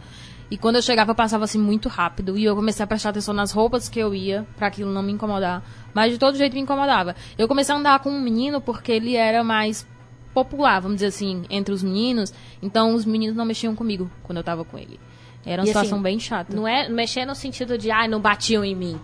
E 0.51 0.57
quando 0.57 0.77
eu 0.77 0.82
chegava, 0.82 1.11
eu 1.12 1.15
passava 1.15 1.45
assim 1.45 1.59
muito 1.59 1.89
rápido 1.89 2.36
e 2.36 2.45
eu 2.45 2.57
comecei 2.57 2.82
a 2.82 2.86
prestar 2.86 3.11
atenção 3.11 3.35
nas 3.35 3.53
roupas 3.53 3.89
que 3.89 3.99
eu 3.99 4.15
ia 4.15 4.47
pra 4.57 4.69
aquilo 4.69 4.90
não 4.93 5.03
me 5.03 5.12
incomodar. 5.12 5.62
Mas 5.95 6.12
de 6.12 6.19
todo 6.19 6.36
jeito 6.39 6.55
me 6.55 6.61
incomodava. 6.61 7.15
Eu 7.36 7.47
comecei 7.47 7.74
a 7.74 7.78
andar 7.78 7.99
com 8.01 8.11
um 8.11 8.20
menino 8.20 8.61
porque 8.61 8.90
ele 8.93 9.15
era 9.15 9.45
mais 9.45 9.86
popular, 10.35 10.81
vamos 10.81 10.97
dizer 10.97 11.09
assim, 11.09 11.45
entre 11.51 11.73
os 11.73 11.82
meninos. 11.82 12.32
Então 12.62 12.95
os 12.95 13.05
meninos 13.05 13.36
não 13.36 13.45
mexiam 13.45 13.74
comigo 13.74 14.11
quando 14.23 14.39
eu 14.39 14.45
tava 14.45 14.65
com 14.65 14.78
ele. 14.78 14.99
Era 15.49 15.62
uma 15.62 15.66
E, 15.69 15.70
assim, 15.70 15.79
situação 15.81 16.03
bem 16.03 16.19
chata. 16.20 16.55
Não 16.55 16.66
é 16.66 16.89
mexer 16.89 17.25
no 17.25 17.35
sentido 17.35 17.77
de, 17.79 17.91
ai, 17.91 18.07
não 18.09 18.20
batiam 18.20 18.65
em 18.65 18.75
mim. 18.75 19.01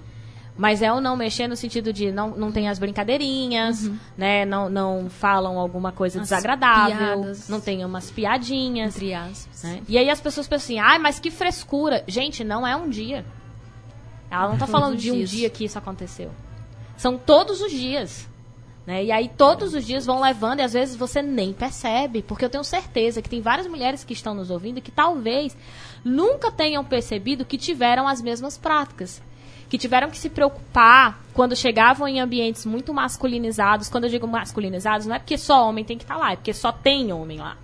Mas 0.57 0.83
é 0.83 0.93
o 0.93 1.01
não 1.01 1.16
mexer 1.16 1.49
no 1.49 1.57
sentido 1.57 1.93
de 1.93 2.12
não, 2.12 2.31
não 2.37 2.53
tem 2.53 2.69
as 2.69 2.79
brincadeirinhas, 2.79 3.91
né? 4.16 4.45
Não, 4.45 4.71
não 4.71 5.11
falam 5.11 5.59
alguma 5.59 5.91
coisa 5.91 6.19
Uhum. 6.19 6.23
As 6.23 6.29
desagradável, 6.29 6.97
piadas. 7.23 7.49
não 7.49 7.61
tem 7.61 7.85
umas 7.85 8.09
piadinhas. 8.12 8.95
Entre 8.95 9.12
aspas. 9.15 9.62
né? 9.65 9.83
E 9.89 9.99
aí 9.99 10.09
as 10.09 10.21
pessoas 10.21 10.47
pensam 10.47 10.65
assim, 10.65 10.79
ai, 10.79 10.99
mas 11.01 11.19
que 11.19 11.29
frescura. 11.31 12.05
Gente, 12.07 12.45
não 12.45 12.65
é 12.65 12.77
um 12.77 12.89
dia. 12.89 13.25
Ela 14.31 14.43
não 14.49 14.53
tá 14.57 14.59
Todos 14.66 14.71
falando 14.81 14.97
de 14.97 15.11
um 15.11 15.16
dias. 15.16 15.31
dia 15.31 15.51
que 15.51 15.65
isso 15.65 15.77
aconteceu. 15.77 16.31
São 16.97 17.19
todos 17.19 17.61
os 17.61 17.73
dias. 17.73 18.29
Né? 18.87 19.05
E 19.07 19.11
aí 19.11 19.29
todos 19.37 19.75
os 19.75 19.85
dias 19.85 20.05
vão 20.07 20.21
levando 20.21 20.61
e 20.61 20.62
às 20.62 20.73
vezes 20.75 20.95
você 20.95 21.21
nem 21.21 21.53
percebe. 21.53 22.23
Porque 22.23 22.45
eu 22.45 22.51
tenho 22.51 22.62
certeza 22.62 23.21
que 23.21 23.29
tem 23.29 23.41
várias 23.41 23.66
mulheres 23.66 24.05
que 24.05 24.12
estão 24.12 24.35
nos 24.35 24.51
ouvindo 24.51 24.81
que 24.81 24.93
talvez 24.93 25.57
nunca 26.05 26.51
tenham 26.52 26.85
percebido 26.85 27.44
que 27.44 27.56
tiveram 27.59 28.06
as 28.06 28.20
mesmas 28.20 28.56
práticas. 28.59 29.22
Que 29.68 29.78
tiveram 29.78 30.10
que 30.10 30.18
se 30.18 30.28
preocupar 30.28 31.18
quando 31.32 31.56
chegavam 31.56 32.06
em 32.06 32.20
ambientes 32.20 32.64
muito 32.66 32.93
masculinizados. 32.94 33.89
Quando 33.89 34.05
eu 34.05 34.10
digo 34.10 34.26
masculinizados, 34.28 35.06
não 35.06 35.16
é 35.16 35.18
porque 35.18 35.39
só 35.39 35.68
homem 35.68 35.85
tem 35.85 35.97
que 35.98 36.05
estar 36.05 36.16
lá, 36.16 36.32
é 36.32 36.36
porque 36.36 36.52
só 36.52 36.70
tem 36.70 37.12
homem 37.12 37.39
lá. 37.39 37.56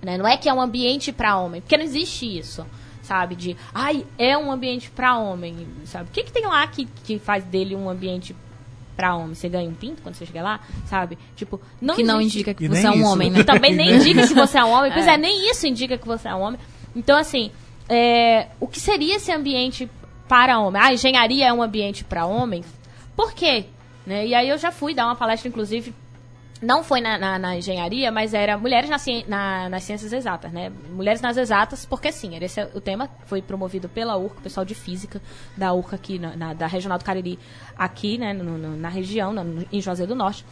Né? 0.00 0.18
Não 0.18 0.26
é 0.28 0.36
que 0.36 0.48
é 0.48 0.54
um 0.54 0.60
ambiente 0.60 1.10
pra 1.12 1.36
homem, 1.38 1.60
porque 1.60 1.76
não 1.76 1.84
existe 1.84 2.38
isso, 2.38 2.66
sabe? 3.02 3.34
De, 3.34 3.56
ai, 3.74 4.04
é 4.18 4.36
um 4.36 4.52
ambiente 4.52 4.90
pra 4.90 5.16
homem, 5.18 5.66
sabe? 5.86 6.10
O 6.10 6.12
que, 6.12 6.24
que 6.24 6.32
tem 6.32 6.46
lá 6.46 6.66
que, 6.66 6.86
que 7.04 7.18
faz 7.18 7.42
dele 7.44 7.74
um 7.74 7.88
ambiente 7.88 8.34
pra 8.96 9.14
homem? 9.16 9.34
Você 9.34 9.48
ganha 9.48 9.68
um 9.68 9.74
pinto 9.74 10.02
quando 10.02 10.14
você 10.16 10.26
chega 10.26 10.42
lá, 10.42 10.60
sabe? 10.86 11.16
Tipo, 11.34 11.60
não 11.80 11.94
que 11.96 12.02
não 12.02 12.20
existe- 12.20 12.38
indica 12.38 12.54
que 12.54 12.64
E 12.64 12.68
você 12.68 12.86
é 12.86 12.90
um 12.90 12.94
isso. 12.94 13.06
homem, 13.06 13.30
né? 13.30 13.40
e 13.40 13.44
também 13.44 13.74
nem 13.74 13.86
Nem- 13.90 13.96
indica 14.00 14.26
que 14.28 14.34
você 14.34 14.58
é 14.58 14.64
um 14.64 14.70
homem. 14.70 14.92
Pois 14.92 15.06
É. 15.06 15.14
é, 15.14 15.16
nem 15.16 15.50
isso 15.50 15.66
indica 15.66 15.96
que 15.96 16.06
você 16.06 16.28
é 16.28 16.34
um 16.34 16.40
homem. 16.40 16.60
Então, 16.94 17.16
assim, 17.16 17.50
é, 17.88 18.48
o 18.60 18.66
que 18.66 18.80
seria 18.80 19.16
esse 19.16 19.30
ambiente 19.32 19.90
para 20.28 20.58
homem? 20.58 20.80
Ah, 20.82 20.92
engenharia 20.92 21.46
é 21.48 21.52
um 21.52 21.62
ambiente 21.62 22.04
para 22.04 22.24
homens? 22.26 22.66
Por 23.16 23.32
quê? 23.32 23.66
Né? 24.06 24.26
E 24.26 24.34
aí 24.34 24.48
eu 24.48 24.58
já 24.58 24.72
fui 24.72 24.94
dar 24.94 25.06
uma 25.06 25.14
palestra, 25.16 25.48
inclusive, 25.48 25.94
não 26.60 26.82
foi 26.84 27.00
na, 27.00 27.18
na- 27.18 27.38
na 27.38 27.56
engenharia, 27.56 28.10
mas 28.12 28.32
era 28.34 28.56
mulheres 28.56 28.88
na 28.88 28.96
na- 29.28 29.68
nas 29.68 29.82
ciências 29.82 30.12
exatas, 30.12 30.52
né? 30.52 30.70
Mulheres 30.90 31.20
nas 31.20 31.36
exatas, 31.36 31.84
porque 31.84 32.10
sim, 32.12 32.34
era 32.36 32.44
esse 32.44 32.60
é 32.60 32.70
o 32.74 32.80
tema, 32.80 33.08
foi 33.26 33.42
promovido 33.42 33.88
pela 33.88 34.16
URCA, 34.16 34.38
o 34.38 34.42
pessoal 34.42 34.64
de 34.64 34.74
física 34.74 35.20
da 35.56 35.72
URCA 35.72 35.96
aqui, 35.96 36.18
na, 36.18 36.54
da 36.54 36.66
Regional 36.68 36.98
do 36.98 37.04
Cariri, 37.04 37.38
aqui, 37.76 38.16
né, 38.16 38.32
no- 38.32 38.56
no- 38.58 38.76
na 38.76 38.88
região, 38.88 39.34
em 39.72 39.80
Juazeiro 39.80 40.10
do 40.14 40.16
Norte. 40.16 40.44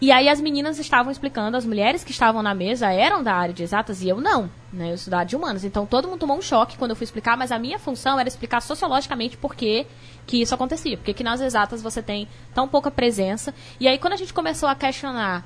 E 0.00 0.12
aí 0.12 0.28
as 0.28 0.40
meninas 0.40 0.78
estavam 0.78 1.10
explicando, 1.10 1.56
as 1.56 1.66
mulheres 1.66 2.04
que 2.04 2.12
estavam 2.12 2.40
na 2.40 2.54
mesa 2.54 2.92
eram 2.92 3.22
da 3.22 3.34
área 3.34 3.52
de 3.52 3.64
exatas 3.64 4.00
e 4.00 4.08
eu 4.08 4.20
não, 4.20 4.48
né? 4.72 4.92
Eu 4.92 4.98
sou 4.98 5.10
da 5.10 5.18
área 5.18 5.28
de 5.28 5.34
humanas. 5.34 5.64
Então 5.64 5.84
todo 5.84 6.06
mundo 6.06 6.20
tomou 6.20 6.38
um 6.38 6.42
choque 6.42 6.78
quando 6.78 6.90
eu 6.92 6.96
fui 6.96 7.04
explicar, 7.04 7.36
mas 7.36 7.50
a 7.50 7.58
minha 7.58 7.80
função 7.80 8.18
era 8.18 8.28
explicar 8.28 8.60
sociologicamente 8.60 9.36
por 9.36 9.56
que 9.56 9.86
que 10.24 10.40
isso 10.40 10.54
acontecia. 10.54 10.96
Porque 10.96 11.12
que 11.12 11.24
nas 11.24 11.40
exatas 11.40 11.82
você 11.82 12.00
tem 12.00 12.28
tão 12.54 12.68
pouca 12.68 12.90
presença. 12.90 13.52
E 13.80 13.88
aí 13.88 13.98
quando 13.98 14.12
a 14.12 14.16
gente 14.16 14.32
começou 14.32 14.68
a 14.68 14.74
questionar 14.74 15.44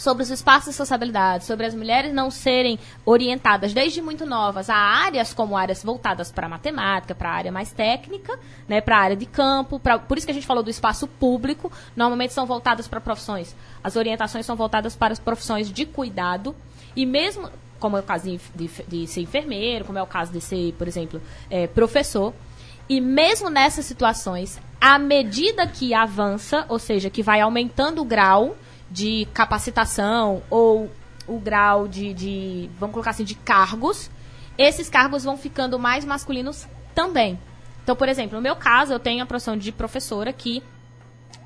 sobre 0.00 0.22
os 0.22 0.30
espaços 0.30 0.70
de 0.70 0.74
sociabilidade, 0.74 1.44
sobre 1.44 1.66
as 1.66 1.74
mulheres 1.74 2.12
não 2.12 2.30
serem 2.30 2.78
orientadas 3.04 3.74
desde 3.74 4.00
muito 4.00 4.24
novas 4.24 4.70
a 4.70 4.74
áreas 4.74 5.34
como 5.34 5.56
áreas 5.56 5.82
voltadas 5.82 6.32
para 6.32 6.48
matemática, 6.48 7.14
para 7.14 7.30
a 7.30 7.34
área 7.34 7.52
mais 7.52 7.70
técnica, 7.70 8.38
né, 8.66 8.80
para 8.80 8.96
a 8.96 9.00
área 9.00 9.16
de 9.16 9.26
campo, 9.26 9.78
pra, 9.78 9.98
por 9.98 10.16
isso 10.16 10.26
que 10.26 10.30
a 10.30 10.34
gente 10.34 10.46
falou 10.46 10.62
do 10.62 10.70
espaço 10.70 11.06
público, 11.06 11.70
normalmente 11.94 12.32
são 12.32 12.46
voltadas 12.46 12.88
para 12.88 13.00
profissões. 13.00 13.54
As 13.84 13.94
orientações 13.94 14.46
são 14.46 14.56
voltadas 14.56 14.96
para 14.96 15.12
as 15.12 15.18
profissões 15.18 15.70
de 15.70 15.84
cuidado 15.84 16.56
e 16.96 17.04
mesmo 17.04 17.50
como 17.78 17.96
é 17.96 18.00
o 18.00 18.02
caso 18.02 18.24
de, 18.24 18.40
de, 18.54 18.70
de 18.86 19.06
ser 19.06 19.22
enfermeiro, 19.22 19.84
como 19.84 19.98
é 19.98 20.02
o 20.02 20.06
caso 20.06 20.32
de 20.32 20.40
ser, 20.40 20.72
por 20.74 20.86
exemplo, 20.86 21.20
eh, 21.50 21.66
professor, 21.66 22.34
e 22.88 23.00
mesmo 23.00 23.48
nessas 23.48 23.84
situações, 23.84 24.60
à 24.80 24.98
medida 24.98 25.66
que 25.66 25.94
avança, 25.94 26.66
ou 26.68 26.78
seja, 26.78 27.08
que 27.08 27.22
vai 27.22 27.40
aumentando 27.40 28.02
o 28.02 28.04
grau 28.04 28.56
de 28.90 29.26
capacitação 29.32 30.42
ou 30.50 30.90
o 31.26 31.38
grau 31.38 31.86
de, 31.86 32.12
de, 32.12 32.70
vamos 32.78 32.92
colocar 32.92 33.10
assim, 33.10 33.24
de 33.24 33.34
cargos, 33.34 34.10
esses 34.58 34.88
cargos 34.88 35.24
vão 35.24 35.36
ficando 35.36 35.78
mais 35.78 36.04
masculinos 36.04 36.66
também. 36.94 37.38
Então, 37.82 37.94
por 37.94 38.08
exemplo, 38.08 38.36
no 38.36 38.42
meu 38.42 38.56
caso, 38.56 38.92
eu 38.92 38.98
tenho 38.98 39.22
a 39.22 39.26
profissão 39.26 39.56
de 39.56 39.72
professora 39.72 40.32
que 40.32 40.62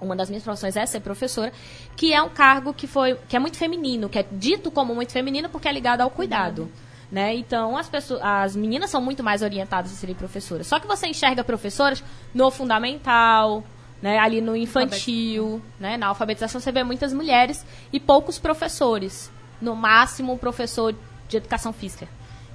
uma 0.01 0.17
das 0.17 0.29
minhas 0.29 0.43
profissões 0.43 0.77
é 0.77 0.85
ser 0.87 1.01
professora, 1.01 1.53
que 1.97 2.13
é 2.13 2.23
um 2.23 2.29
cargo 2.29 2.73
que 2.75 2.87
foi 2.87 3.17
que 3.29 3.37
é 3.37 3.39
muito 3.39 3.57
feminino, 3.57 4.09
que 4.09 4.19
é 4.19 4.27
dito 4.31 4.71
como 4.71 4.95
muito 4.95 5.13
feminino 5.13 5.49
porque 5.49 5.69
é 5.69 5.73
ligado 5.73 6.01
ao 6.01 6.11
cuidado. 6.11 6.71
Né? 7.11 7.35
Então, 7.35 7.77
as, 7.77 7.89
pessoas, 7.89 8.21
as 8.23 8.57
meninas 8.57 8.91
são 8.91 9.01
muito 9.01 9.23
mais 9.23 9.43
orientadas 9.43 9.93
a 9.93 9.95
serem 9.95 10.15
professoras. 10.15 10.67
Só 10.67 10.81
que 10.81 10.87
você 10.87 11.07
enxerga 11.07 11.45
professoras 11.45 12.03
no 12.35 12.51
fundamental, 12.51 13.63
né? 14.05 14.19
ali 14.19 14.43
no 14.43 14.55
infantil, 14.55 15.63
né? 15.81 15.97
na 15.97 16.09
alfabetização 16.09 16.61
você 16.61 16.71
vê 16.71 16.85
muitas 16.85 17.11
mulheres 17.15 17.65
e 17.91 17.99
poucos 17.99 18.39
professores. 18.39 19.31
No 19.63 19.75
máximo, 19.75 20.35
um 20.35 20.37
professor 20.37 20.95
de 21.27 21.37
educação 21.39 21.73
física, 21.73 22.07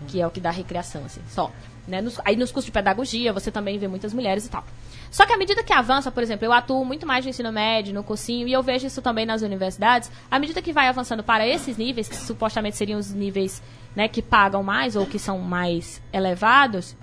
que 0.07 0.21
é 0.21 0.27
o 0.27 0.29
que 0.29 0.39
dá 0.39 0.51
recreação, 0.51 1.03
assim, 1.05 1.21
só. 1.27 1.51
Né? 1.87 2.01
Nos- 2.01 2.19
aí 2.23 2.35
nos 2.35 2.51
cursos 2.51 2.65
de 2.67 2.71
pedagogia 2.71 3.33
você 3.33 3.49
também 3.49 3.79
vê 3.79 3.87
muitas 3.87 4.13
mulheres 4.13 4.45
e 4.45 4.49
tal. 4.49 4.63
Só 5.09 5.25
que 5.25 5.33
à 5.33 5.37
medida 5.37 5.63
que 5.63 5.73
avança, 5.73 6.11
por 6.11 6.21
exemplo, 6.21 6.45
eu 6.45 6.53
atuo 6.53 6.85
muito 6.85 7.07
mais 7.07 7.25
no 7.25 7.31
ensino 7.31 7.51
médio, 7.51 7.95
no 7.95 8.03
cursinho, 8.03 8.47
e 8.47 8.53
eu 8.53 8.61
vejo 8.61 8.85
isso 8.85 9.01
também 9.01 9.25
nas 9.25 9.41
universidades, 9.41 10.11
à 10.29 10.37
medida 10.37 10.61
que 10.61 10.71
vai 10.71 10.87
avançando 10.87 11.23
para 11.23 11.47
esses 11.47 11.77
níveis, 11.77 12.07
que 12.07 12.15
supostamente 12.15 12.77
seriam 12.77 12.99
os 12.99 13.11
níveis 13.11 13.59
né, 13.95 14.07
que 14.07 14.21
pagam 14.21 14.61
mais 14.61 14.95
ou 14.95 15.07
que 15.07 15.17
são 15.17 15.39
mais 15.39 15.99
elevados, 16.13 16.95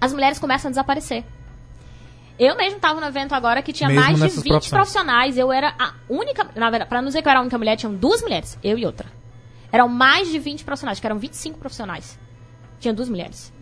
as 0.00 0.14
mulheres 0.14 0.38
começam 0.38 0.70
a 0.70 0.72
desaparecer. 0.72 1.24
Eu 2.42 2.56
mesmo 2.56 2.76
estava 2.76 3.00
no 3.00 3.06
evento 3.06 3.34
agora 3.34 3.60
que 3.62 3.70
tinha 3.72 3.88
Mesmo 3.88 4.02
mais 4.02 4.16
de 4.16 4.22
nessas 4.22 4.42
20 4.42 4.50
profissões. 4.52 4.70
profissionais. 4.80 5.36
Eu 5.36 5.52
era 5.52 5.74
a 5.78 5.92
única. 6.08 6.44
Na 6.56 6.70
verdade, 6.70 6.88
pra 6.88 7.02
não 7.02 7.08
dizer 7.08 7.20
que 7.20 7.28
eu 7.28 7.30
era 7.30 7.38
a 7.40 7.42
única 7.42 7.58
mulher, 7.58 7.76
tinham 7.76 7.94
duas 7.94 8.22
mulheres, 8.22 8.58
eu 8.64 8.78
e 8.78 8.86
outra. 8.86 9.06
Eram 9.70 9.86
mais 9.88 10.28
de 10.28 10.38
20 10.38 10.64
profissionais, 10.64 10.98
que 10.98 11.06
eram 11.06 11.18
25 11.18 11.58
profissionais. 11.58 12.18
Tinha 12.80 12.94
duas 12.94 13.08
mulheres. 13.10 13.52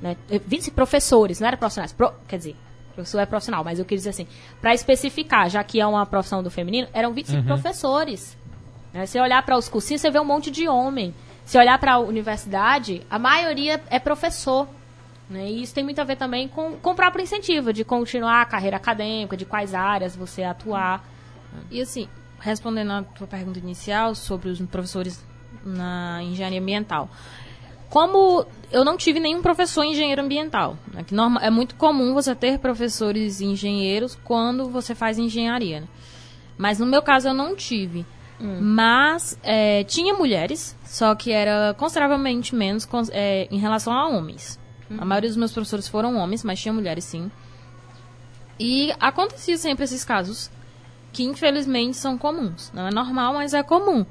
Né? 0.00 0.16
Eh, 0.30 0.40
25 0.46 0.74
professores, 0.76 1.40
não 1.40 1.48
era 1.48 1.56
profissionais. 1.56 1.92
Pro- 1.92 2.12
quer 2.28 2.36
dizer, 2.38 2.56
professor 2.94 3.18
é 3.18 3.26
profissional, 3.26 3.64
mas 3.64 3.78
eu 3.80 3.84
queria 3.84 3.98
dizer 3.98 4.10
assim, 4.10 4.26
para 4.60 4.72
especificar, 4.74 5.50
já 5.50 5.62
que 5.64 5.80
é 5.80 5.86
uma 5.86 6.06
profissão 6.06 6.40
do 6.42 6.50
feminino, 6.50 6.86
eram 6.94 7.12
25 7.12 7.42
professores. 7.44 8.36
Né? 8.94 9.06
Se 9.06 9.20
olhar 9.20 9.42
para 9.44 9.56
os 9.58 9.68
cursinhos, 9.68 10.00
você 10.00 10.10
vê 10.10 10.20
um 10.20 10.24
monte 10.24 10.50
de 10.50 10.68
homem. 10.68 11.12
Se 11.44 11.58
olhar 11.58 11.78
para 11.78 11.94
a 11.94 11.98
universidade, 11.98 13.02
a 13.10 13.18
maioria 13.18 13.82
é 13.90 13.98
professor. 13.98 14.68
Né? 15.30 15.48
E 15.48 15.62
isso 15.62 15.72
tem 15.72 15.84
muito 15.84 16.00
a 16.00 16.04
ver 16.04 16.16
também 16.16 16.48
com, 16.48 16.72
com 16.72 16.90
o 16.90 16.94
próprio 16.94 17.22
incentivo 17.22 17.72
de 17.72 17.84
continuar 17.84 18.42
a 18.42 18.44
carreira 18.44 18.76
acadêmica, 18.76 19.36
de 19.36 19.44
quais 19.44 19.72
áreas 19.74 20.16
você 20.16 20.42
atuar. 20.42 21.08
E 21.70 21.80
assim, 21.80 22.08
respondendo 22.40 22.90
à 22.90 23.02
tua 23.02 23.26
pergunta 23.28 23.58
inicial 23.58 24.14
sobre 24.14 24.48
os 24.48 24.60
professores 24.62 25.24
na 25.64 26.20
engenharia 26.22 26.60
ambiental. 26.60 27.08
Como 27.88 28.46
eu 28.70 28.84
não 28.84 28.96
tive 28.96 29.18
nenhum 29.18 29.42
professor 29.42 29.84
engenheiro 29.84 30.22
ambiental, 30.22 30.76
né, 30.92 31.02
que 31.04 31.12
norma- 31.14 31.40
é 31.42 31.50
muito 31.50 31.74
comum 31.74 32.14
você 32.14 32.34
ter 32.36 32.58
professores 32.58 33.40
engenheiros 33.40 34.16
quando 34.24 34.68
você 34.68 34.94
faz 34.94 35.18
engenharia. 35.18 35.80
né? 35.80 35.88
Mas 36.56 36.78
no 36.78 36.86
meu 36.86 37.02
caso 37.02 37.28
eu 37.28 37.34
não 37.34 37.56
tive. 37.56 38.04
Mas 38.60 39.36
é, 39.42 39.82
tinha 39.84 40.14
mulheres, 40.14 40.76
só 40.84 41.14
que 41.14 41.32
era 41.32 41.74
consideravelmente 41.76 42.54
menos 42.54 42.88
é, 43.12 43.48
em 43.50 43.58
relação 43.58 43.92
a 43.92 44.06
homens. 44.08 44.58
A 44.98 45.04
maioria 45.04 45.28
dos 45.30 45.36
meus 45.36 45.52
professores 45.52 45.86
foram 45.88 46.16
homens, 46.16 46.42
mas 46.44 46.60
tinha 46.60 46.72
mulheres 46.72 47.04
sim. 47.04 47.30
E 48.58 48.92
acontecia 49.00 49.56
sempre 49.56 49.84
esses 49.84 50.04
casos 50.04 50.50
que 51.12 51.24
infelizmente 51.24 51.96
são 51.96 52.16
comuns. 52.18 52.70
Não 52.74 52.86
é 52.86 52.90
normal, 52.92 53.34
mas 53.34 53.54
é 53.54 53.62
comum. 53.62 54.04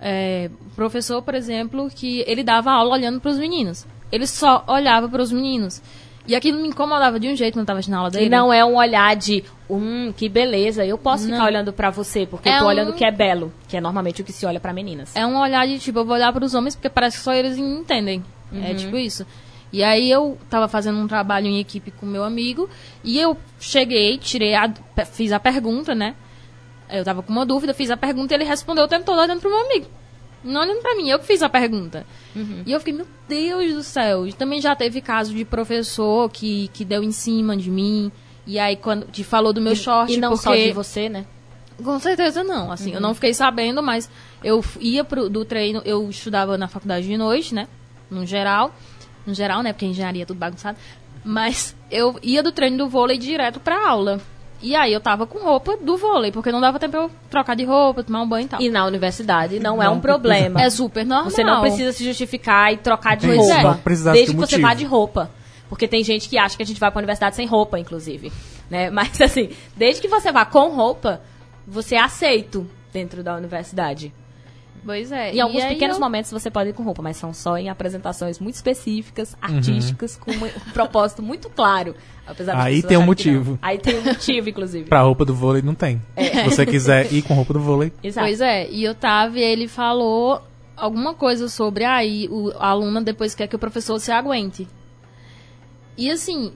É, 0.00 0.50
professor, 0.74 1.22
por 1.22 1.34
exemplo, 1.34 1.88
que 1.94 2.24
ele 2.26 2.42
dava 2.42 2.72
aula 2.72 2.94
olhando 2.94 3.20
para 3.20 3.30
os 3.30 3.38
meninos. 3.38 3.86
Ele 4.10 4.26
só 4.26 4.64
olhava 4.66 5.08
para 5.08 5.22
os 5.22 5.30
meninos. 5.30 5.80
E 6.26 6.36
aquilo 6.36 6.60
me 6.60 6.68
incomodava 6.68 7.18
de 7.18 7.28
um 7.28 7.34
jeito 7.36 7.54
quando 7.54 7.68
eu 7.68 7.78
estava 7.78 7.90
na 7.90 7.98
aula 7.98 8.10
dele. 8.10 8.26
E 8.26 8.28
não 8.28 8.52
é 8.52 8.64
um 8.64 8.76
olhar 8.76 9.14
de, 9.16 9.42
hum, 9.68 10.12
que 10.16 10.28
beleza, 10.28 10.84
eu 10.84 10.96
posso 10.98 11.24
Não. 11.26 11.32
ficar 11.32 11.46
olhando 11.46 11.72
pra 11.72 11.90
você, 11.90 12.26
porque 12.26 12.48
É 12.48 12.54
eu 12.56 12.58
tô 12.60 12.64
um- 12.64 12.68
olhando 12.68 12.90
o 12.90 12.94
que 12.94 13.04
é 13.04 13.10
belo, 13.10 13.52
que 13.66 13.76
é 13.76 13.80
normalmente 13.80 14.22
o 14.22 14.24
que 14.24 14.32
se 14.32 14.44
olha 14.46 14.60
pra 14.60 14.72
meninas. 14.72 15.14
É 15.16 15.26
um 15.26 15.36
olhar 15.38 15.66
de 15.66 15.78
tipo, 15.80 15.98
eu 16.00 16.04
vou 16.04 16.14
olhar 16.14 16.32
para 16.32 16.44
os 16.44 16.54
homens 16.54 16.76
porque 16.76 16.88
parece 16.88 17.16
que 17.18 17.24
só 17.24 17.32
eles 17.32 17.56
entendem. 17.58 18.22
É 18.54 18.74
tipo 18.74 18.96
isso. 18.96 19.26
E 19.72 19.82
aí 19.82 20.10
eu 20.10 20.38
tava 20.50 20.68
fazendo 20.68 20.98
um 20.98 21.06
trabalho 21.08 21.46
em 21.46 21.58
equipe 21.58 21.90
com 21.90 22.04
meu 22.04 22.22
amigo 22.24 22.68
e 23.02 23.18
eu 23.18 23.36
cheguei, 23.58 24.18
tirei 24.18 24.54
a, 24.54 24.72
fiz 25.10 25.32
a 25.32 25.40
pergunta, 25.40 25.94
né? 25.94 26.14
Eu 26.90 27.02
tava 27.04 27.22
com 27.22 27.32
uma 27.32 27.46
dúvida, 27.46 27.72
fiz 27.72 27.90
a 27.90 27.96
pergunta 27.96 28.34
e 28.34 28.36
ele 28.36 28.44
respondeu 28.44 28.84
o 28.84 28.88
tempo 28.88 29.04
todo 29.06 29.18
olhando 29.18 29.40
pro 29.40 29.48
meu 29.48 29.64
amigo. 29.64 29.86
Não 30.44 30.60
olhando 30.60 30.82
pra 30.82 30.94
mim, 30.94 31.08
eu 31.08 31.18
que 31.18 31.26
fiz 31.26 31.42
a 31.42 31.48
pergunta. 31.48 32.04
E 32.66 32.72
eu 32.72 32.78
fiquei, 32.80 32.92
meu 32.92 33.06
Deus 33.28 33.72
do 33.74 33.82
céu. 33.82 34.26
E 34.26 34.32
também 34.32 34.60
já 34.60 34.74
teve 34.76 35.00
caso 35.00 35.32
de 35.32 35.44
professor 35.44 36.28
que, 36.28 36.68
que 36.74 36.84
deu 36.84 37.02
em 37.02 37.12
cima 37.12 37.56
de 37.56 37.70
mim. 37.70 38.12
E 38.46 38.58
aí, 38.58 38.76
quando 38.76 39.06
te 39.06 39.22
falou 39.24 39.52
do 39.52 39.60
meu 39.60 39.74
short, 39.76 40.12
e 40.12 40.16
não 40.18 40.30
porque... 40.30 40.42
só 40.44 40.54
de 40.54 40.72
você, 40.72 41.08
né? 41.08 41.24
Com 41.82 41.98
certeza 41.98 42.44
não, 42.44 42.70
assim, 42.70 42.90
eu 42.90 42.96
Uhum. 42.96 43.00
não 43.02 43.14
fiquei 43.14 43.32
sabendo, 43.32 43.82
mas 43.82 44.10
eu 44.44 44.62
ia 44.80 45.02
pro, 45.02 45.28
do 45.30 45.44
treino, 45.44 45.80
eu 45.84 46.10
estudava 46.10 46.58
na 46.58 46.68
faculdade 46.68 47.06
de 47.06 47.16
noite, 47.16 47.54
né, 47.54 47.66
no 48.10 48.26
geral, 48.26 48.74
no 49.26 49.34
geral, 49.34 49.62
né, 49.62 49.72
porque 49.72 49.86
engenharia 49.86 50.22
é 50.22 50.26
tudo 50.26 50.38
bagunçado, 50.38 50.78
mas 51.24 51.74
eu 51.90 52.18
ia 52.22 52.42
do 52.42 52.52
treino 52.52 52.78
do 52.78 52.88
vôlei 52.88 53.18
direto 53.18 53.60
pra 53.60 53.88
aula, 53.88 54.20
e 54.62 54.76
aí 54.76 54.92
eu 54.92 55.00
tava 55.00 55.26
com 55.26 55.40
roupa 55.40 55.76
do 55.76 55.96
vôlei, 55.96 56.30
porque 56.30 56.52
não 56.52 56.60
dava 56.60 56.78
tempo 56.78 56.96
eu 56.96 57.10
trocar 57.28 57.56
de 57.56 57.64
roupa, 57.64 58.04
tomar 58.04 58.22
um 58.22 58.28
banho 58.28 58.44
e 58.44 58.48
tal. 58.48 58.60
E 58.62 58.70
na 58.70 58.86
universidade 58.86 59.58
não, 59.58 59.82
é 59.82 59.86
Não, 59.86 59.94
um 59.94 60.00
problema. 60.00 60.60
é 60.62 60.70
super 60.70 61.04
normal. 61.04 61.30
Você 61.30 61.42
não 61.42 61.60
precisa 61.60 61.92
se 61.92 62.04
justificar 62.04 62.72
e 62.72 62.76
trocar 62.76 63.16
de 63.16 63.26
Pois 63.26 63.38
roupa. 63.38 63.80
é. 63.84 64.12
Desde 64.12 64.34
que 64.34 64.40
você 64.40 64.60
vá 64.60 64.72
de 64.72 64.84
roupa. 64.84 65.30
Porque 65.68 65.88
tem 65.88 66.04
gente 66.04 66.28
que 66.28 66.38
acha 66.38 66.56
que 66.56 66.62
a 66.62 66.66
gente 66.66 66.78
vai 66.78 66.90
pra 66.90 66.98
universidade 66.98 67.34
sem 67.34 67.46
roupa, 67.46 67.78
inclusive. 67.78 68.30
Né? 68.70 68.88
Mas 68.92 69.20
assim, 69.20 69.50
desde 69.76 70.00
que 70.00 70.06
você 70.06 70.30
vá 70.30 70.44
com 70.44 70.68
roupa, 70.68 71.20
você 71.66 71.96
é 71.96 72.00
aceito 72.00 72.64
dentro 72.92 73.22
da 73.22 73.34
universidade. 73.34 74.12
Pois 74.84 75.12
é. 75.12 75.32
Em 75.32 75.40
alguns 75.40 75.60
e 75.60 75.62
aí 75.64 75.74
pequenos 75.74 75.96
eu- 75.96 76.00
momentos 76.00 76.30
você 76.30 76.50
pode 76.50 76.70
ir 76.70 76.72
com 76.72 76.82
roupa, 76.82 77.02
mas 77.02 77.16
são 77.16 77.32
só 77.32 77.56
em 77.56 77.68
apresentações 77.68 78.38
muito 78.40 78.56
específicas, 78.56 79.36
artísticas, 79.40 80.16
com 80.16 80.30
um 80.32 80.50
propósito 80.74 81.22
muito 81.22 81.48
claro. 81.48 81.94
Apesar 82.26 82.56
Aí 82.60 82.82
tem 82.82 82.96
um 82.96 83.02
motivo. 83.06 83.58
Aí 83.62 83.78
tem 83.78 83.98
um 83.98 84.02
motivo, 84.04 84.48
inclusive. 84.48 84.84
Pra 84.88 85.00
roupa 85.02 85.24
do 85.24 85.34
vôlei 85.34 85.62
não 85.62 85.74
tem. 85.74 86.00
É. 86.16 86.44
Se 86.44 86.50
você 86.56 86.66
quiser 86.66 87.12
ir 87.12 87.22
com 87.22 87.34
roupa 87.34 87.52
do 87.52 87.60
vôlei, 87.60 87.92
Exato. 88.02 88.26
Pois 88.26 88.40
é, 88.40 88.68
e 88.70 88.92
tava 88.94 89.38
e 89.38 89.42
ele 89.42 89.68
falou 89.68 90.42
alguma 90.76 91.14
coisa 91.14 91.48
sobre 91.48 91.84
aí 91.84 92.28
o 92.30 92.50
a 92.58 92.68
aluna 92.68 93.00
depois 93.00 93.34
quer 93.34 93.46
que 93.46 93.54
o 93.56 93.58
professor 93.58 93.98
se 94.00 94.10
aguente. 94.10 94.66
E 95.96 96.10
assim, 96.10 96.52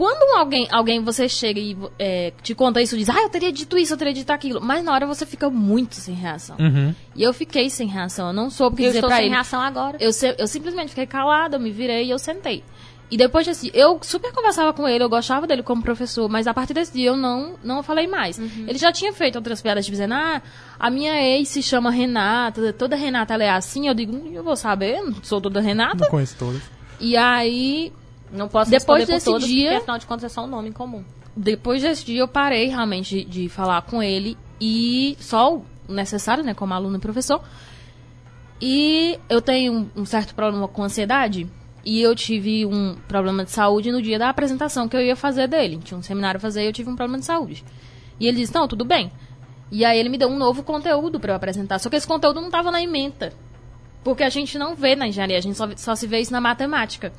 quando 0.00 0.34
alguém, 0.38 0.66
alguém 0.72 1.04
você 1.04 1.28
chega 1.28 1.60
e 1.60 1.76
é, 1.98 2.32
te 2.42 2.54
conta 2.54 2.80
isso, 2.80 2.96
diz, 2.96 3.10
ah, 3.10 3.20
eu 3.20 3.28
teria 3.28 3.52
dito 3.52 3.76
isso, 3.76 3.92
eu 3.92 3.98
teria 3.98 4.14
dito 4.14 4.30
aquilo, 4.30 4.58
mas 4.58 4.82
na 4.82 4.94
hora 4.94 5.06
você 5.06 5.26
fica 5.26 5.50
muito 5.50 5.96
sem 5.96 6.14
reação. 6.14 6.56
Uhum. 6.58 6.94
E 7.14 7.22
eu 7.22 7.34
fiquei 7.34 7.68
sem 7.68 7.86
reação, 7.86 8.28
eu 8.28 8.32
não 8.32 8.48
soube 8.48 8.72
o 8.72 8.76
que 8.78 8.82
eu 8.84 8.86
dizer 8.86 8.98
estou 9.00 9.10
pra 9.10 9.16
sem 9.18 9.26
ele. 9.26 9.34
reação 9.34 9.60
agora. 9.60 9.98
Eu, 10.00 10.10
eu 10.38 10.46
simplesmente 10.46 10.88
fiquei 10.88 11.04
calada, 11.04 11.56
eu 11.56 11.60
me 11.60 11.70
virei 11.70 12.06
e 12.06 12.10
eu 12.10 12.18
sentei. 12.18 12.64
E 13.10 13.16
depois 13.18 13.44
desse 13.44 13.70
dia, 13.70 13.78
eu 13.78 13.98
super 14.00 14.32
conversava 14.32 14.72
com 14.72 14.88
ele, 14.88 15.04
eu 15.04 15.08
gostava 15.10 15.46
dele 15.46 15.62
como 15.62 15.82
professor, 15.82 16.30
mas 16.30 16.46
a 16.46 16.54
partir 16.54 16.72
desse 16.72 16.94
dia 16.94 17.08
eu 17.08 17.16
não, 17.18 17.56
não 17.62 17.82
falei 17.82 18.06
mais. 18.06 18.38
Ele 18.38 18.78
já 18.78 18.90
tinha 18.90 19.12
feito 19.12 19.36
outras 19.36 19.60
piadas 19.60 19.84
tipo, 19.84 19.92
dizendo, 19.96 20.14
ah, 20.14 20.40
a 20.78 20.88
minha 20.88 21.12
ex 21.20 21.46
se 21.46 21.62
chama 21.62 21.90
Renata, 21.90 22.72
toda 22.72 22.96
Renata 22.96 23.34
ela 23.34 23.44
é 23.44 23.50
assim. 23.50 23.86
Eu 23.86 23.92
digo, 23.92 24.16
"Hum, 24.16 24.30
eu 24.32 24.42
vou 24.42 24.56
saber, 24.56 25.02
não 25.02 25.22
sou 25.22 25.42
toda 25.42 25.60
Renata. 25.60 26.04
não 26.04 26.08
conheço 26.10 26.36
todas. 26.38 26.62
E 26.98 27.18
aí, 27.18 27.92
Não 28.32 28.48
posso 28.48 28.70
Depois 28.70 29.06
desse 29.06 29.24
todas, 29.26 29.48
dia- 29.48 29.70
porque 29.70 29.82
afinal 29.82 29.98
de 29.98 30.06
contas 30.06 30.24
é 30.24 30.28
só 30.28 30.44
um 30.44 30.46
nome 30.46 30.68
em 30.68 30.72
comum. 30.72 31.04
depois 31.36 31.82
desse 31.82 32.04
dia 32.04 32.20
eu 32.20 32.28
parei 32.28 32.68
realmente 32.68 33.24
de, 33.24 33.24
de 33.24 33.48
falar 33.48 33.82
com 33.82 34.02
ele 34.02 34.36
e 34.60 35.16
só 35.20 35.56
o 35.56 35.64
necessário, 35.88 36.44
né, 36.44 36.54
como 36.54 36.72
aluno 36.74 36.96
e 36.96 37.00
professor. 37.00 37.42
E 38.60 39.18
eu 39.28 39.40
tenho 39.40 39.72
um, 39.72 39.90
um 40.02 40.04
certo 40.04 40.34
problema 40.34 40.68
com 40.68 40.82
ansiedade 40.82 41.46
e 41.84 42.00
eu 42.00 42.14
tive 42.14 42.66
um 42.66 42.94
problema 43.08 43.44
de 43.44 43.50
saúde 43.50 43.90
no 43.90 44.02
dia 44.02 44.18
da 44.18 44.28
apresentação 44.28 44.86
que 44.88 44.96
eu 44.96 45.00
ia 45.00 45.16
fazer 45.16 45.48
dele. 45.48 45.80
Tinha 45.82 45.96
um 45.98 46.02
seminário 46.02 46.36
a 46.38 46.40
fazer 46.40 46.62
e 46.62 46.66
eu 46.66 46.72
tive 46.72 46.90
um 46.90 46.96
problema 46.96 47.18
de 47.18 47.24
saúde. 47.24 47.64
E 48.18 48.26
ele 48.28 48.36
disse: 48.36 48.54
"Não, 48.54 48.68
tudo 48.68 48.84
bem". 48.84 49.10
E 49.72 49.84
aí 49.84 49.98
ele 49.98 50.08
me 50.10 50.18
deu 50.18 50.28
um 50.28 50.36
novo 50.36 50.62
conteúdo 50.62 51.18
para 51.18 51.32
eu 51.32 51.36
apresentar, 51.36 51.78
só 51.78 51.88
que 51.88 51.96
esse 51.96 52.06
conteúdo 52.06 52.40
não 52.40 52.48
estava 52.48 52.70
na 52.70 52.82
ementa. 52.82 53.32
Porque 54.04 54.22
a 54.22 54.28
gente 54.28 54.58
não 54.58 54.74
vê 54.74 54.94
na 54.96 55.06
engenharia, 55.08 55.38
a 55.38 55.40
gente 55.40 55.56
só, 55.56 55.68
só 55.76 55.94
se 55.94 56.06
vê 56.06 56.20
isso 56.20 56.32
na 56.32 56.40
matemática. 56.40 57.12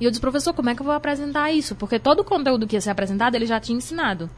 E 0.00 0.04
eu 0.04 0.10
disse, 0.10 0.20
professor, 0.20 0.54
como 0.54 0.70
é 0.70 0.74
que 0.74 0.80
eu 0.80 0.86
vou 0.86 0.94
apresentar 0.94 1.50
isso? 1.52 1.74
Porque 1.74 1.98
todo 1.98 2.20
o 2.20 2.24
conteúdo 2.24 2.66
que 2.66 2.74
ia 2.76 2.80
ser 2.80 2.90
apresentado, 2.90 3.34
ele 3.34 3.44
já 3.46 3.60
tinha 3.60 3.76
ensinado. 3.76 4.30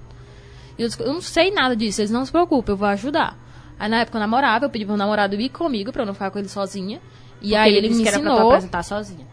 E 0.78 0.82
eu 0.82 0.88
disse, 0.88 1.00
eu 1.00 1.12
não 1.12 1.20
sei 1.20 1.50
nada 1.52 1.76
disso, 1.76 2.00
eles 2.00 2.10
não 2.10 2.24
se 2.24 2.32
preocupem, 2.32 2.72
eu 2.72 2.76
vou 2.76 2.88
ajudar. 2.88 3.38
Aí 3.78 3.88
na 3.88 3.98
época 4.00 4.16
eu 4.18 4.20
namorava, 4.20 4.64
eu 4.64 4.70
pedi 4.70 4.84
pro 4.84 4.92
meu 4.94 4.98
namorado 4.98 5.34
ir 5.36 5.48
comigo 5.50 5.92
pra 5.92 6.02
eu 6.02 6.06
não 6.06 6.14
ficar 6.14 6.30
com 6.30 6.38
ele 6.38 6.48
sozinha. 6.48 6.98
E 7.40 7.46
Porque 7.50 7.54
aí 7.56 7.74
ele, 7.74 7.88
me 7.90 8.02
que 8.02 8.08
era 8.08 8.18
pra 8.20 8.30
ensinou. 8.30 8.50
apresentar 8.50 8.82
sozinha. 8.82 9.26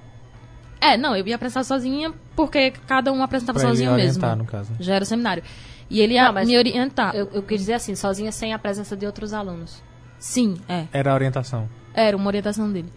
É, 0.81 0.97
não, 0.97 1.15
eu 1.15 1.25
ia 1.27 1.35
apresentar 1.35 1.63
sozinha 1.63 2.13
porque 2.35 2.71
cada 2.87 3.11
um 3.11 3.21
apresentava 3.21 3.59
Pra 3.59 3.67
ele 3.67 3.77
sozinho 3.77 3.91
mesmo. 3.95 4.09
orientar, 4.23 4.35
no 4.37 4.45
caso. 4.45 4.71
Já 4.79 4.95
era 4.95 5.03
o 5.03 5.07
seminário. 5.07 5.43
E 5.89 5.99
ele 5.99 6.13
ia 6.13 6.31
Não, 6.31 6.45
me 6.45 6.57
orientar. 6.57 7.15
Eu, 7.15 7.29
eu 7.33 7.41
quis 7.43 7.59
dizer 7.61 7.73
assim, 7.73 7.95
sozinha 7.95 8.31
sem 8.31 8.53
a 8.53 8.59
presença 8.59 8.95
de 8.95 9.05
outros 9.05 9.33
alunos. 9.33 9.81
Sim, 10.19 10.57
é. 10.69 10.85
Era 10.93 11.11
a 11.11 11.15
orientação. 11.15 11.67
Era 11.93 12.15
uma 12.15 12.27
orientação 12.27 12.71
dele. 12.71 12.91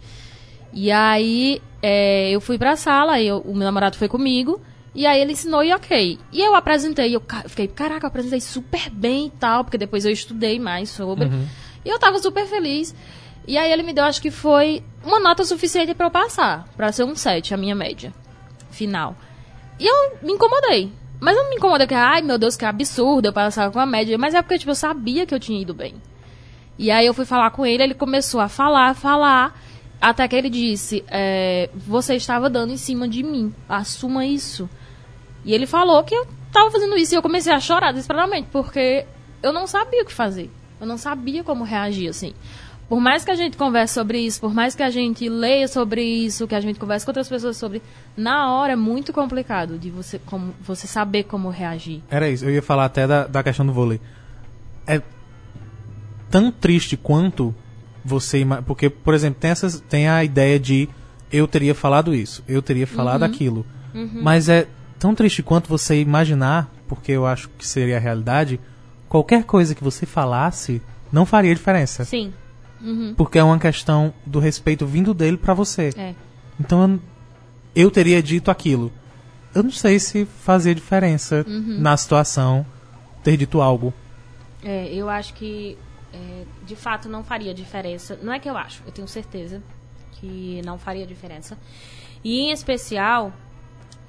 E 0.73 0.91
aí 0.91 1.61
é, 1.81 2.31
eu 2.31 2.41
fui 2.41 2.57
pra 2.57 2.75
sala, 2.75 3.21
eu- 3.21 3.39
o 3.39 3.53
meu 3.55 3.65
namorado 3.65 3.95
foi 3.97 4.07
comigo, 4.07 4.59
e 4.95 5.05
aí 5.05 5.21
ele 5.21 5.33
ensinou 5.33 5.63
e 5.63 5.71
ok. 5.73 6.19
E 6.31 6.41
eu 6.41 6.55
apresentei, 6.55 7.15
eu 7.15 7.21
fiquei, 7.47 7.67
caraca, 7.67 8.05
eu 8.05 8.07
apresentei 8.07 8.41
super 8.41 8.89
bem 8.89 9.27
e 9.27 9.29
tal, 9.31 9.63
porque 9.63 9.77
depois 9.77 10.05
eu 10.05 10.11
estudei 10.11 10.59
mais 10.59 10.89
sobre. 10.89 11.25
E 11.85 11.89
eu 11.89 11.99
tava 11.99 12.17
super 12.19 12.45
feliz. 12.47 12.93
E 13.45 13.57
aí 13.57 13.71
ele 13.71 13.83
me 13.83 13.91
deu, 13.93 14.05
acho 14.05 14.21
que 14.21 14.31
foi 14.31 14.81
uma 15.03 15.19
nota 15.19 15.43
suficiente 15.43 15.93
pra 15.93 16.07
eu 16.07 16.11
passar, 16.11 16.65
pra 16.77 16.91
ser 16.93 17.03
um 17.03 17.15
7, 17.15 17.53
a 17.53 17.57
minha 17.57 17.75
média 17.75 18.13
final. 18.71 19.15
E 19.79 19.85
eu 19.85 20.17
me 20.21 20.31
incomodei. 20.33 20.91
Mas 21.19 21.35
eu 21.37 21.43
não 21.43 21.49
me 21.49 21.57
incomodei 21.57 21.85
porque, 21.85 21.95
ai 21.95 22.21
meu 22.21 22.37
Deus, 22.37 22.55
que 22.55 22.63
absurdo 22.65 23.27
eu 23.27 23.33
passar 23.33 23.69
com 23.71 23.79
a 23.79 23.85
média. 23.85 24.17
Mas 24.17 24.33
é 24.33 24.41
porque, 24.41 24.57
tipo, 24.59 24.71
eu 24.71 24.75
sabia 24.75 25.25
que 25.25 25.33
eu 25.35 25.39
tinha 25.39 25.61
ido 25.61 25.73
bem. 25.73 25.95
E 26.79 26.89
aí 26.89 27.05
eu 27.05 27.13
fui 27.13 27.25
falar 27.25 27.51
com 27.51 27.65
ele, 27.65 27.83
ele 27.83 27.93
começou 27.93 28.39
a 28.39 28.47
falar, 28.47 28.93
falar, 28.95 29.57
até 30.03 30.27
que 30.27 30.35
ele 30.35 30.49
disse, 30.49 31.01
é, 31.07 31.69
você 31.73 32.15
estava 32.15 32.49
dando 32.49 32.73
em 32.73 32.77
cima 32.77 33.07
de 33.07 33.23
mim, 33.23 33.55
assuma 33.69 34.25
isso. 34.25 34.69
E 35.45 35.53
ele 35.53 35.65
falou 35.65 36.03
que 36.03 36.13
eu 36.13 36.27
estava 36.47 36.69
fazendo 36.69 36.97
isso 36.97 37.13
e 37.13 37.17
eu 37.17 37.21
comecei 37.21 37.53
a 37.53 37.59
chorar 37.61 37.93
desesperadamente, 37.93 38.49
porque 38.51 39.05
eu 39.41 39.53
não 39.53 39.65
sabia 39.65 40.03
o 40.03 40.05
que 40.05 40.13
fazer. 40.13 40.51
Eu 40.81 40.85
não 40.85 40.97
sabia 40.97 41.41
como 41.41 41.63
reagir, 41.63 42.09
assim. 42.09 42.33
Por 42.89 42.99
mais 42.99 43.23
que 43.23 43.31
a 43.31 43.35
gente 43.35 43.55
converse 43.55 43.93
sobre 43.93 44.19
isso, 44.19 44.41
por 44.41 44.53
mais 44.53 44.75
que 44.75 44.83
a 44.83 44.89
gente 44.89 45.29
leia 45.29 45.69
sobre 45.69 46.03
isso, 46.03 46.49
que 46.49 46.55
a 46.55 46.59
gente 46.59 46.77
converse 46.77 47.05
com 47.05 47.11
outras 47.11 47.29
pessoas 47.29 47.55
sobre, 47.55 47.81
na 48.15 48.51
hora 48.51 48.73
é 48.73 48.75
muito 48.75 49.13
complicado 49.13 49.79
de 49.79 49.89
você, 49.89 50.19
como, 50.19 50.53
você 50.61 50.85
saber 50.85 51.23
como 51.23 51.49
reagir. 51.49 52.01
Era 52.09 52.29
isso. 52.29 52.43
Eu 52.43 52.51
ia 52.51 52.61
falar 52.61 52.83
até 52.83 53.07
da, 53.07 53.25
da 53.25 53.41
questão 53.41 53.65
do 53.65 53.71
vôlei. 53.71 54.01
É 54.85 55.01
tão 56.29 56.51
triste 56.51 56.97
quanto 56.97 57.55
você. 58.03 58.45
Porque, 58.65 58.89
por 58.89 59.13
exemplo, 59.13 59.39
tem, 59.39 59.51
essas, 59.51 59.79
tem 59.81 60.07
a 60.07 60.23
ideia 60.23 60.59
de 60.59 60.89
eu 61.31 61.47
teria 61.47 61.73
falado 61.73 62.13
isso, 62.13 62.43
eu 62.47 62.61
teria 62.61 62.85
falado 62.85 63.23
aquilo. 63.23 63.65
Mas 64.21 64.49
é 64.49 64.67
tão 64.99 65.13
triste 65.13 65.43
quanto 65.43 65.67
você 65.67 65.99
imaginar, 65.99 66.71
porque 66.87 67.11
eu 67.11 67.25
acho 67.25 67.49
que 67.57 67.67
seria 67.67 67.97
a 67.97 67.99
realidade, 67.99 68.59
qualquer 69.09 69.43
coisa 69.43 69.75
que 69.75 69.83
você 69.83 70.05
falasse 70.05 70.81
não 71.11 71.25
faria 71.25 71.53
diferença. 71.53 72.05
Sim. 72.05 72.33
Porque 73.15 73.39
é 73.39 73.43
uma 73.43 73.59
questão 73.59 74.13
do 74.25 74.39
respeito 74.39 74.85
vindo 74.85 75.13
dele 75.13 75.37
pra 75.37 75.53
você. 75.53 75.91
É. 75.95 76.13
Então 76.59 76.99
eu, 77.75 77.83
eu 77.85 77.91
teria 77.91 78.21
dito 78.21 78.51
aquilo. 78.51 78.91
Eu 79.55 79.63
não 79.63 79.71
sei 79.71 79.99
se 79.99 80.25
fazia 80.25 80.73
diferença 80.73 81.45
na 81.47 81.95
situação 81.95 82.65
ter 83.23 83.37
dito 83.37 83.61
algo. 83.61 83.93
É, 84.63 84.91
eu 84.93 85.09
acho 85.09 85.33
que 85.33 85.77
é, 86.13 86.45
de 86.65 86.75
fato 86.75 87.09
não 87.09 87.23
faria 87.23 87.53
diferença. 87.53 88.17
Não 88.21 88.31
é 88.31 88.39
que 88.39 88.49
eu 88.49 88.55
acho, 88.55 88.83
eu 88.85 88.91
tenho 88.91 89.07
certeza 89.07 89.61
que 90.13 90.61
não 90.63 90.77
faria 90.77 91.05
diferença. 91.05 91.57
E 92.23 92.39
em 92.39 92.51
especial, 92.51 93.33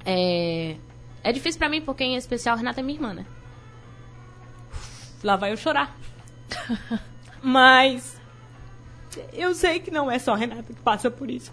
é, 0.05 0.77
é 1.23 1.31
difícil 1.31 1.59
pra 1.59 1.67
mim 1.67 1.81
porque 1.81 2.03
em 2.03 2.15
especial 2.15 2.55
Renata 2.55 2.79
é 2.79 2.83
minha 2.83 2.97
irmã, 2.97 3.13
né? 3.13 3.25
Lá 5.23 5.35
vai 5.35 5.51
eu 5.51 5.57
chorar. 5.57 5.97
Mas 7.41 8.15
eu 9.33 9.53
sei 9.53 9.79
que 9.79 9.91
não 9.91 10.09
é 10.09 10.19
só 10.19 10.35
Renata 10.35 10.73
que 10.73 10.81
passa 10.81 11.09
por 11.09 11.29
isso. 11.29 11.51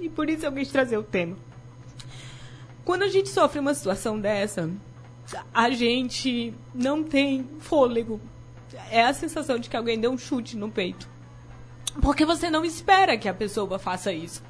E 0.00 0.08
por 0.08 0.28
isso 0.28 0.46
eu 0.46 0.52
quis 0.52 0.70
trazer 0.70 0.96
o 0.96 1.02
tema. 1.02 1.36
quando 2.84 3.02
a 3.02 3.08
gente 3.08 3.28
sofre 3.28 3.58
uma 3.58 3.74
situação 3.74 4.18
dessa, 4.18 4.70
a 5.52 5.70
gente 5.70 6.54
não 6.74 7.02
tem 7.02 7.44
fôlego. 7.60 8.20
É 8.90 9.04
a 9.04 9.14
sensação 9.14 9.58
de 9.58 9.68
que 9.68 9.76
alguém 9.76 9.98
deu 9.98 10.10
um 10.10 10.18
chute 10.18 10.56
no 10.56 10.70
peito. 10.70 11.08
Porque 12.00 12.24
você 12.24 12.50
não 12.50 12.64
espera 12.64 13.16
que 13.16 13.28
a 13.28 13.34
pessoa 13.34 13.78
faça 13.78 14.12
isso. 14.12 14.42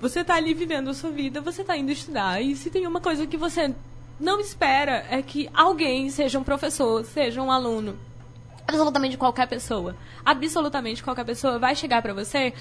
Você 0.00 0.24
tá 0.24 0.34
ali 0.34 0.54
vivendo 0.54 0.90
a 0.90 0.94
sua 0.94 1.10
vida, 1.10 1.40
você 1.40 1.64
tá 1.64 1.76
indo 1.76 1.90
estudar. 1.90 2.40
E 2.40 2.54
se 2.56 2.70
tem 2.70 2.86
uma 2.86 3.00
coisa 3.00 3.26
que 3.26 3.36
você 3.36 3.74
não 4.18 4.40
espera 4.40 5.04
é 5.10 5.22
que 5.22 5.48
alguém, 5.52 6.08
seja 6.10 6.38
um 6.38 6.44
professor, 6.44 7.04
seja 7.04 7.42
um 7.42 7.50
aluno, 7.50 7.98
absolutamente 8.66 9.16
qualquer 9.16 9.48
pessoa, 9.48 9.96
absolutamente 10.24 11.02
qualquer 11.02 11.24
pessoa 11.24 11.58
vai 11.58 11.74
chegar 11.74 12.02
para 12.02 12.12
você 12.12 12.52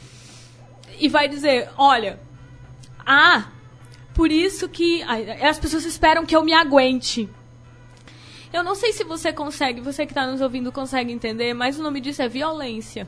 e 1.00 1.08
vai 1.08 1.28
dizer, 1.28 1.70
olha, 1.78 2.20
ah, 3.06 3.48
por 4.14 4.32
isso 4.32 4.68
que 4.68 5.04
as 5.04 5.60
pessoas 5.60 5.86
esperam 5.86 6.26
que 6.26 6.36
eu 6.36 6.44
me 6.44 6.54
aguente. 6.54 7.30
Eu 8.52 8.64
não 8.64 8.76
sei 8.76 8.94
se 8.94 9.04
você 9.04 9.34
consegue, 9.34 9.82
você 9.82 10.06
que 10.06 10.12
está 10.12 10.26
nos 10.26 10.42
ouvindo 10.42 10.72
consegue 10.72 11.12
entender, 11.12 11.54
mas 11.54 11.78
o 11.78 11.84
nome 11.84 12.00
disso 12.00 12.22
é 12.22 12.28
violência. 12.28 13.08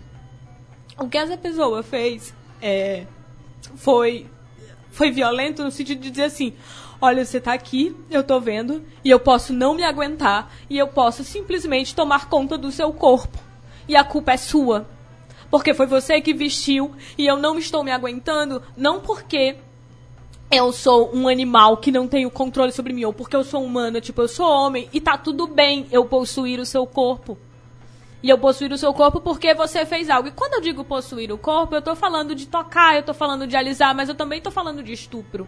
O 0.97 1.07
que 1.07 1.17
essa 1.17 1.37
pessoa 1.37 1.81
fez 1.81 2.33
é, 2.61 3.05
foi, 3.75 4.27
foi 4.91 5.11
violento 5.11 5.63
no 5.63 5.71
sentido 5.71 6.01
de 6.01 6.09
dizer 6.09 6.25
assim: 6.25 6.53
olha, 7.01 7.23
você 7.23 7.37
está 7.37 7.53
aqui, 7.53 7.95
eu 8.11 8.21
estou 8.21 8.41
vendo, 8.41 8.83
e 9.03 9.09
eu 9.09 9.19
posso 9.19 9.53
não 9.53 9.73
me 9.73 9.83
aguentar, 9.83 10.51
e 10.69 10.77
eu 10.77 10.87
posso 10.87 11.23
simplesmente 11.23 11.95
tomar 11.95 12.27
conta 12.27 12.57
do 12.57 12.71
seu 12.71 12.91
corpo. 12.91 13.37
E 13.87 13.95
a 13.95 14.03
culpa 14.03 14.33
é 14.33 14.37
sua. 14.37 14.85
Porque 15.49 15.73
foi 15.73 15.87
você 15.87 16.21
que 16.21 16.33
vestiu, 16.33 16.93
e 17.17 17.25
eu 17.25 17.37
não 17.37 17.57
estou 17.57 17.83
me 17.83 17.91
aguentando, 17.91 18.61
não 18.77 18.99
porque 18.99 19.55
eu 20.51 20.71
sou 20.71 21.15
um 21.15 21.27
animal 21.27 21.77
que 21.77 21.91
não 21.91 22.07
tem 22.07 22.26
o 22.26 22.31
controle 22.31 22.71
sobre 22.71 22.91
mim, 22.91 23.05
ou 23.05 23.13
porque 23.13 23.35
eu 23.35 23.43
sou 23.43 23.63
humana, 23.63 24.01
tipo, 24.01 24.21
eu 24.21 24.27
sou 24.27 24.49
homem, 24.49 24.89
e 24.91 24.99
tá 24.99 25.17
tudo 25.17 25.45
bem 25.45 25.88
eu 25.91 26.05
possuir 26.05 26.59
o 26.59 26.65
seu 26.65 26.88
corpo. 26.88 27.38
E 28.21 28.30
eu 28.30 28.38
possuir 28.38 28.71
o 28.71 28.77
seu 28.77 28.93
corpo 28.93 29.21
porque 29.21 29.53
você 29.53 29.85
fez 29.85 30.09
algo. 30.09 30.27
E 30.27 30.31
quando 30.31 30.55
eu 30.55 30.61
digo 30.61 30.84
possuir 30.84 31.31
o 31.31 31.38
corpo, 31.38 31.76
eu 31.76 31.81
tô 31.81 31.95
falando 31.95 32.35
de 32.35 32.47
tocar, 32.47 32.95
eu 32.95 33.03
tô 33.03 33.13
falando 33.13 33.47
de 33.47 33.55
alisar, 33.55 33.95
mas 33.95 34.09
eu 34.09 34.15
também 34.15 34.41
tô 34.41 34.51
falando 34.51 34.84
de 34.84 34.91
estupro. 34.91 35.47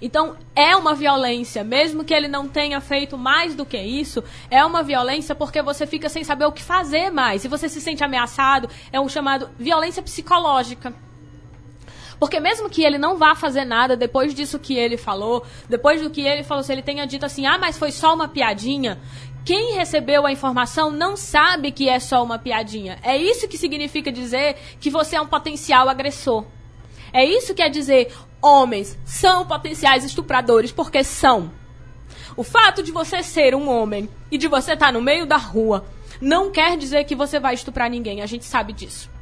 Então, 0.00 0.36
é 0.54 0.76
uma 0.76 0.94
violência, 0.94 1.64
mesmo 1.64 2.04
que 2.04 2.12
ele 2.12 2.28
não 2.28 2.46
tenha 2.46 2.80
feito 2.80 3.16
mais 3.16 3.54
do 3.54 3.64
que 3.64 3.78
isso, 3.78 4.22
é 4.50 4.64
uma 4.64 4.82
violência 4.82 5.34
porque 5.34 5.62
você 5.62 5.86
fica 5.86 6.08
sem 6.08 6.22
saber 6.22 6.44
o 6.44 6.52
que 6.52 6.62
fazer 6.62 7.10
mais. 7.10 7.42
Se 7.42 7.48
você 7.48 7.68
se 7.68 7.80
sente 7.80 8.04
ameaçado, 8.04 8.68
é 8.92 9.00
um 9.00 9.08
chamado 9.08 9.48
violência 9.58 10.02
psicológica. 10.02 10.94
Porque 12.18 12.40
mesmo 12.40 12.70
que 12.70 12.82
ele 12.82 12.98
não 12.98 13.16
vá 13.16 13.34
fazer 13.34 13.64
nada 13.64 13.96
depois 13.96 14.34
disso 14.34 14.58
que 14.58 14.74
ele 14.76 14.96
falou, 14.96 15.44
depois 15.68 16.00
do 16.00 16.10
que 16.10 16.22
ele 16.22 16.42
falou, 16.42 16.62
se 16.62 16.72
ele 16.72 16.82
tenha 16.82 17.06
dito 17.06 17.26
assim, 17.26 17.46
ah, 17.46 17.58
mas 17.58 17.78
foi 17.78 17.90
só 17.90 18.14
uma 18.14 18.28
piadinha, 18.28 19.00
quem 19.44 19.74
recebeu 19.74 20.24
a 20.24 20.32
informação 20.32 20.90
não 20.90 21.16
sabe 21.16 21.70
que 21.70 21.88
é 21.88 22.00
só 22.00 22.24
uma 22.24 22.38
piadinha. 22.38 22.98
É 23.02 23.16
isso 23.16 23.46
que 23.46 23.58
significa 23.58 24.10
dizer 24.10 24.56
que 24.80 24.88
você 24.88 25.16
é 25.16 25.20
um 25.20 25.26
potencial 25.26 25.88
agressor. 25.88 26.44
É 27.12 27.24
isso 27.24 27.48
que 27.48 27.62
quer 27.62 27.68
dizer 27.68 28.12
homens 28.40 28.98
são 29.04 29.46
potenciais 29.46 30.04
estupradores 30.04 30.72
porque 30.72 31.04
são. 31.04 31.50
O 32.36 32.42
fato 32.42 32.82
de 32.82 32.90
você 32.90 33.22
ser 33.22 33.54
um 33.54 33.68
homem 33.68 34.08
e 34.30 34.38
de 34.38 34.48
você 34.48 34.72
estar 34.72 34.92
no 34.92 35.00
meio 35.00 35.26
da 35.26 35.36
rua 35.36 35.84
não 36.20 36.50
quer 36.50 36.76
dizer 36.76 37.04
que 37.04 37.14
você 37.14 37.38
vai 37.38 37.54
estuprar 37.54 37.90
ninguém, 37.90 38.22
a 38.22 38.26
gente 38.26 38.44
sabe 38.44 38.72
disso. 38.72 39.13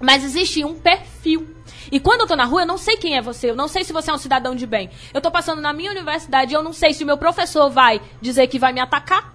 Mas 0.00 0.24
existe 0.24 0.64
um 0.64 0.74
perfil. 0.74 1.54
E 1.90 2.00
quando 2.00 2.22
eu 2.22 2.26
tô 2.26 2.36
na 2.36 2.44
rua, 2.44 2.62
eu 2.62 2.66
não 2.66 2.78
sei 2.78 2.96
quem 2.96 3.16
é 3.16 3.22
você, 3.22 3.50
eu 3.50 3.56
não 3.56 3.68
sei 3.68 3.84
se 3.84 3.92
você 3.92 4.10
é 4.10 4.14
um 4.14 4.18
cidadão 4.18 4.54
de 4.54 4.66
bem. 4.66 4.90
Eu 5.12 5.20
tô 5.20 5.30
passando 5.30 5.60
na 5.60 5.72
minha 5.72 5.90
universidade 5.90 6.54
eu 6.54 6.62
não 6.62 6.72
sei 6.72 6.92
se 6.92 7.04
o 7.04 7.06
meu 7.06 7.18
professor 7.18 7.70
vai 7.70 8.00
dizer 8.20 8.46
que 8.48 8.58
vai 8.58 8.72
me 8.72 8.80
atacar. 8.80 9.34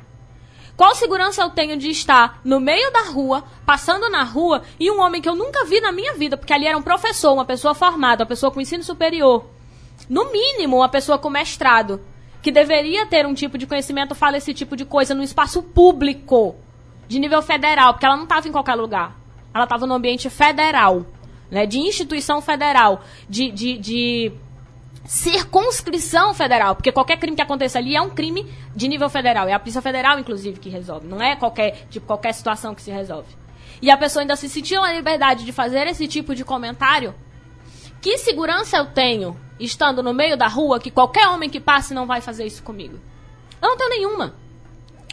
Qual 0.75 0.95
segurança 0.95 1.41
eu 1.41 1.49
tenho 1.49 1.75
de 1.75 1.89
estar 1.89 2.39
no 2.43 2.59
meio 2.59 2.89
da 2.91 3.01
rua, 3.01 3.43
passando 3.65 4.09
na 4.09 4.23
rua, 4.23 4.63
e 4.79 4.89
um 4.89 5.01
homem 5.01 5.21
que 5.21 5.27
eu 5.27 5.35
nunca 5.35 5.65
vi 5.65 5.81
na 5.81 5.91
minha 5.91 6.13
vida, 6.13 6.37
porque 6.37 6.53
ali 6.53 6.67
era 6.67 6.77
um 6.77 6.81
professor, 6.81 7.33
uma 7.33 7.43
pessoa 7.43 7.75
formada, 7.75 8.23
uma 8.23 8.29
pessoa 8.29 8.49
com 8.49 8.61
ensino 8.61 8.81
superior. 8.81 9.45
No 10.09 10.31
mínimo, 10.31 10.77
uma 10.77 10.87
pessoa 10.87 11.17
com 11.17 11.29
mestrado, 11.29 11.99
que 12.41 12.49
deveria 12.49 13.05
ter 13.05 13.25
um 13.25 13.33
tipo 13.33 13.57
de 13.57 13.67
conhecimento, 13.67 14.15
fala 14.15 14.37
esse 14.37 14.53
tipo 14.53 14.77
de 14.77 14.85
coisa 14.85 15.13
no 15.13 15.21
espaço 15.21 15.61
público, 15.61 16.55
de 17.09 17.19
nível 17.19 17.41
federal, 17.41 17.93
porque 17.93 18.05
ela 18.05 18.15
não 18.15 18.23
estava 18.23 18.47
em 18.47 18.51
qualquer 18.51 18.75
lugar. 18.75 19.19
Ela 19.53 19.63
estava 19.63 19.85
no 19.85 19.93
ambiente 19.93 20.29
federal, 20.29 21.05
né, 21.49 21.65
de 21.65 21.79
instituição 21.79 22.41
federal, 22.41 23.01
de, 23.27 23.51
de, 23.51 23.77
de 23.77 24.31
circunscrição 25.05 26.33
federal, 26.33 26.75
porque 26.75 26.91
qualquer 26.91 27.17
crime 27.17 27.35
que 27.35 27.41
aconteça 27.41 27.79
ali 27.79 27.95
é 27.95 28.01
um 28.01 28.11
crime 28.11 28.45
de 28.75 28.87
nível 28.87 29.09
federal. 29.09 29.47
É 29.47 29.53
a 29.53 29.59
Polícia 29.59 29.81
Federal, 29.81 30.19
inclusive, 30.19 30.59
que 30.59 30.69
resolve. 30.69 31.07
Não 31.07 31.21
é 31.21 31.35
qualquer, 31.35 31.87
tipo, 31.89 32.05
qualquer 32.05 32.33
situação 32.33 32.75
que 32.75 32.81
se 32.81 32.91
resolve. 32.91 33.27
E 33.81 33.89
a 33.89 33.97
pessoa 33.97 34.21
ainda 34.21 34.35
se 34.35 34.47
sentiu 34.47 34.81
na 34.81 34.93
liberdade 34.93 35.45
de 35.45 35.51
fazer 35.51 35.87
esse 35.87 36.07
tipo 36.07 36.35
de 36.35 36.45
comentário. 36.45 37.15
Que 38.01 38.17
segurança 38.17 38.77
eu 38.77 38.85
tenho 38.85 39.35
estando 39.59 40.03
no 40.03 40.13
meio 40.13 40.37
da 40.37 40.47
rua 40.47 40.79
que 40.79 40.91
qualquer 40.91 41.27
homem 41.27 41.49
que 41.49 41.59
passe 41.59 41.93
não 41.93 42.05
vai 42.05 42.21
fazer 42.21 42.45
isso 42.45 42.61
comigo? 42.61 42.99
Eu 43.61 43.69
não 43.69 43.77
tenho 43.77 43.89
nenhuma. 43.89 44.35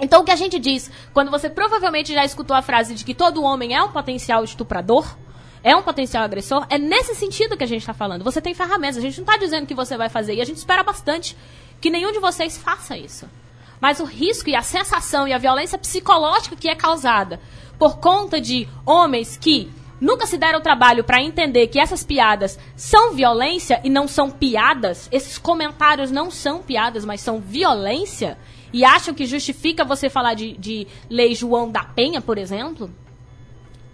Então, 0.01 0.21
o 0.21 0.25
que 0.25 0.31
a 0.31 0.37
gente 0.37 0.59
diz, 0.59 0.91
quando 1.15 1.31
você 1.31 1.49
provavelmente 1.49 2.13
já 2.13 2.25
escutou 2.25 2.55
a 2.55 2.63
frase 2.63 2.95
de 2.95 3.05
que 3.05 3.15
todo 3.15 3.43
homem 3.43 3.75
é 3.75 3.83
um 3.83 3.91
potencial 3.91 4.45
estuprador, 4.45 5.17
é 5.65 5.75
um 5.75 5.83
potencial 5.83 6.23
agressor, 6.23 6.67
é 6.69 6.79
nesse 6.79 7.15
sentido 7.15 7.57
que 7.57 7.65
a 7.65 7.67
gente 7.67 7.81
está 7.81 7.95
falando. 7.95 8.23
Você 8.23 8.41
tem 8.41 8.55
ferramentas, 8.55 8.99
a 8.99 9.01
gente 9.01 9.19
não 9.19 9.25
está 9.25 9.37
dizendo 9.37 9.67
que 9.67 9.75
você 9.75 9.97
vai 9.97 10.09
fazer, 10.09 10.35
e 10.35 10.41
a 10.41 10.45
gente 10.45 10.59
espera 10.59 10.83
bastante 10.83 11.37
que 11.81 11.91
nenhum 11.91 12.13
de 12.13 12.21
vocês 12.21 12.57
faça 12.57 12.97
isso. 12.97 13.29
Mas 13.81 14.01
o 14.01 14.05
risco 14.05 14.49
e 14.49 14.55
a 14.55 14.63
sensação 14.63 15.27
e 15.27 15.33
a 15.33 15.39
violência 15.39 15.79
psicológica 15.79 16.57
que 16.57 16.69
é 16.69 16.75
causada 16.75 17.41
por 17.79 17.99
conta 17.99 18.41
de 18.41 18.69
homens 18.85 19.37
que 19.37 19.71
nunca 20.01 20.27
se 20.27 20.39
deram 20.39 20.59
o 20.59 20.63
trabalho 20.63 21.05
para 21.05 21.23
entender 21.23 21.67
que 21.69 21.81
essas 21.81 22.05
piadas 22.05 22.59
são 22.75 23.15
violência 23.15 23.81
e 23.83 23.91
não 23.91 24.07
são 24.07 24.31
piadas, 24.31 25.09
esses 25.11 25.39
comentários 25.39 26.11
não 26.11 26.31
são 26.31 26.63
piadas, 26.63 27.05
mas 27.05 27.21
são 27.21 27.41
violência, 27.41 28.39
e 28.77 28.85
acham 28.85 29.15
que 29.15 29.25
justifica 29.25 29.87
você 29.87 30.11
falar 30.11 30.35
de, 30.35 30.53
de 30.59 30.87
Lei 31.09 31.35
João 31.35 31.71
da 31.71 31.83
Penha, 31.83 32.21
por 32.21 32.37
exemplo, 32.37 32.91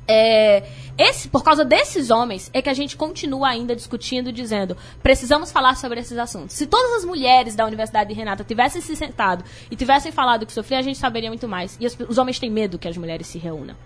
é, 0.09 0.68
esse, 0.98 1.28
por 1.28 1.44
causa 1.44 1.64
desses 1.64 2.10
homens 2.10 2.50
é 2.52 2.60
que 2.60 2.68
a 2.68 2.74
gente 2.74 2.96
continua 2.96 3.50
ainda 3.50 3.76
discutindo, 3.76 4.32
dizendo 4.32 4.76
precisamos 5.00 5.52
falar 5.52 5.76
sobre 5.76 6.00
esses 6.00 6.18
assuntos. 6.18 6.56
Se 6.56 6.66
todas 6.66 6.94
as 6.94 7.04
mulheres 7.04 7.54
da 7.54 7.64
Universidade 7.64 8.09
de 8.09 8.14
Renata 8.16 8.42
tivessem 8.42 8.82
se 8.82 8.96
sentado 8.96 9.44
e 9.70 9.76
tivessem 9.76 10.10
falado 10.10 10.44
que 10.44 10.52
sofriam, 10.52 10.80
a 10.80 10.82
gente 10.82 10.98
saberia 10.98 11.30
muito 11.30 11.46
mais. 11.46 11.76
E 11.78 11.86
os, 11.86 11.96
os 12.09 12.18
homens 12.18 12.40
têm 12.40 12.50
medo 12.50 12.76
que 12.76 12.88
as 12.88 12.96
mulheres 12.96 13.28
se 13.28 13.38
reúnam. 13.38 13.76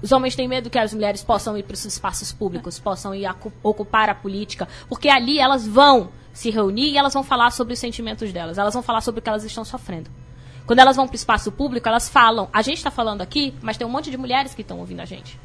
Os 0.00 0.12
homens 0.12 0.36
têm 0.36 0.46
medo 0.46 0.70
que 0.70 0.78
as 0.78 0.94
mulheres 0.94 1.24
possam 1.24 1.58
ir 1.58 1.64
para 1.64 1.74
os 1.74 1.84
espaços 1.84 2.30
públicos, 2.30 2.78
possam 2.80 3.12
ir 3.12 3.26
a, 3.26 3.34
ocupar 3.64 4.08
a 4.08 4.14
política, 4.14 4.68
porque 4.88 5.08
ali 5.08 5.40
elas 5.40 5.66
vão 5.66 6.08
se 6.32 6.50
reunir 6.50 6.92
e 6.92 6.96
elas 6.96 7.14
vão 7.14 7.24
falar 7.24 7.50
sobre 7.50 7.74
os 7.74 7.80
sentimentos 7.80 8.32
delas, 8.32 8.58
elas 8.58 8.72
vão 8.72 8.82
falar 8.84 9.00
sobre 9.00 9.18
o 9.18 9.22
que 9.22 9.28
elas 9.28 9.42
estão 9.42 9.64
sofrendo. 9.64 10.19
Quando 10.66 10.78
elas 10.78 10.96
vão 10.96 11.06
para 11.06 11.14
o 11.14 11.16
espaço 11.16 11.50
público, 11.50 11.88
elas 11.88 12.08
falam. 12.08 12.48
A 12.52 12.62
gente 12.62 12.76
está 12.76 12.90
falando 12.90 13.22
aqui, 13.22 13.54
mas 13.60 13.76
tem 13.76 13.86
um 13.86 13.90
monte 13.90 14.10
de 14.10 14.16
mulheres 14.16 14.54
que 14.54 14.62
estão 14.62 14.78
ouvindo 14.78 15.00
a 15.00 15.04
gente. 15.04 15.38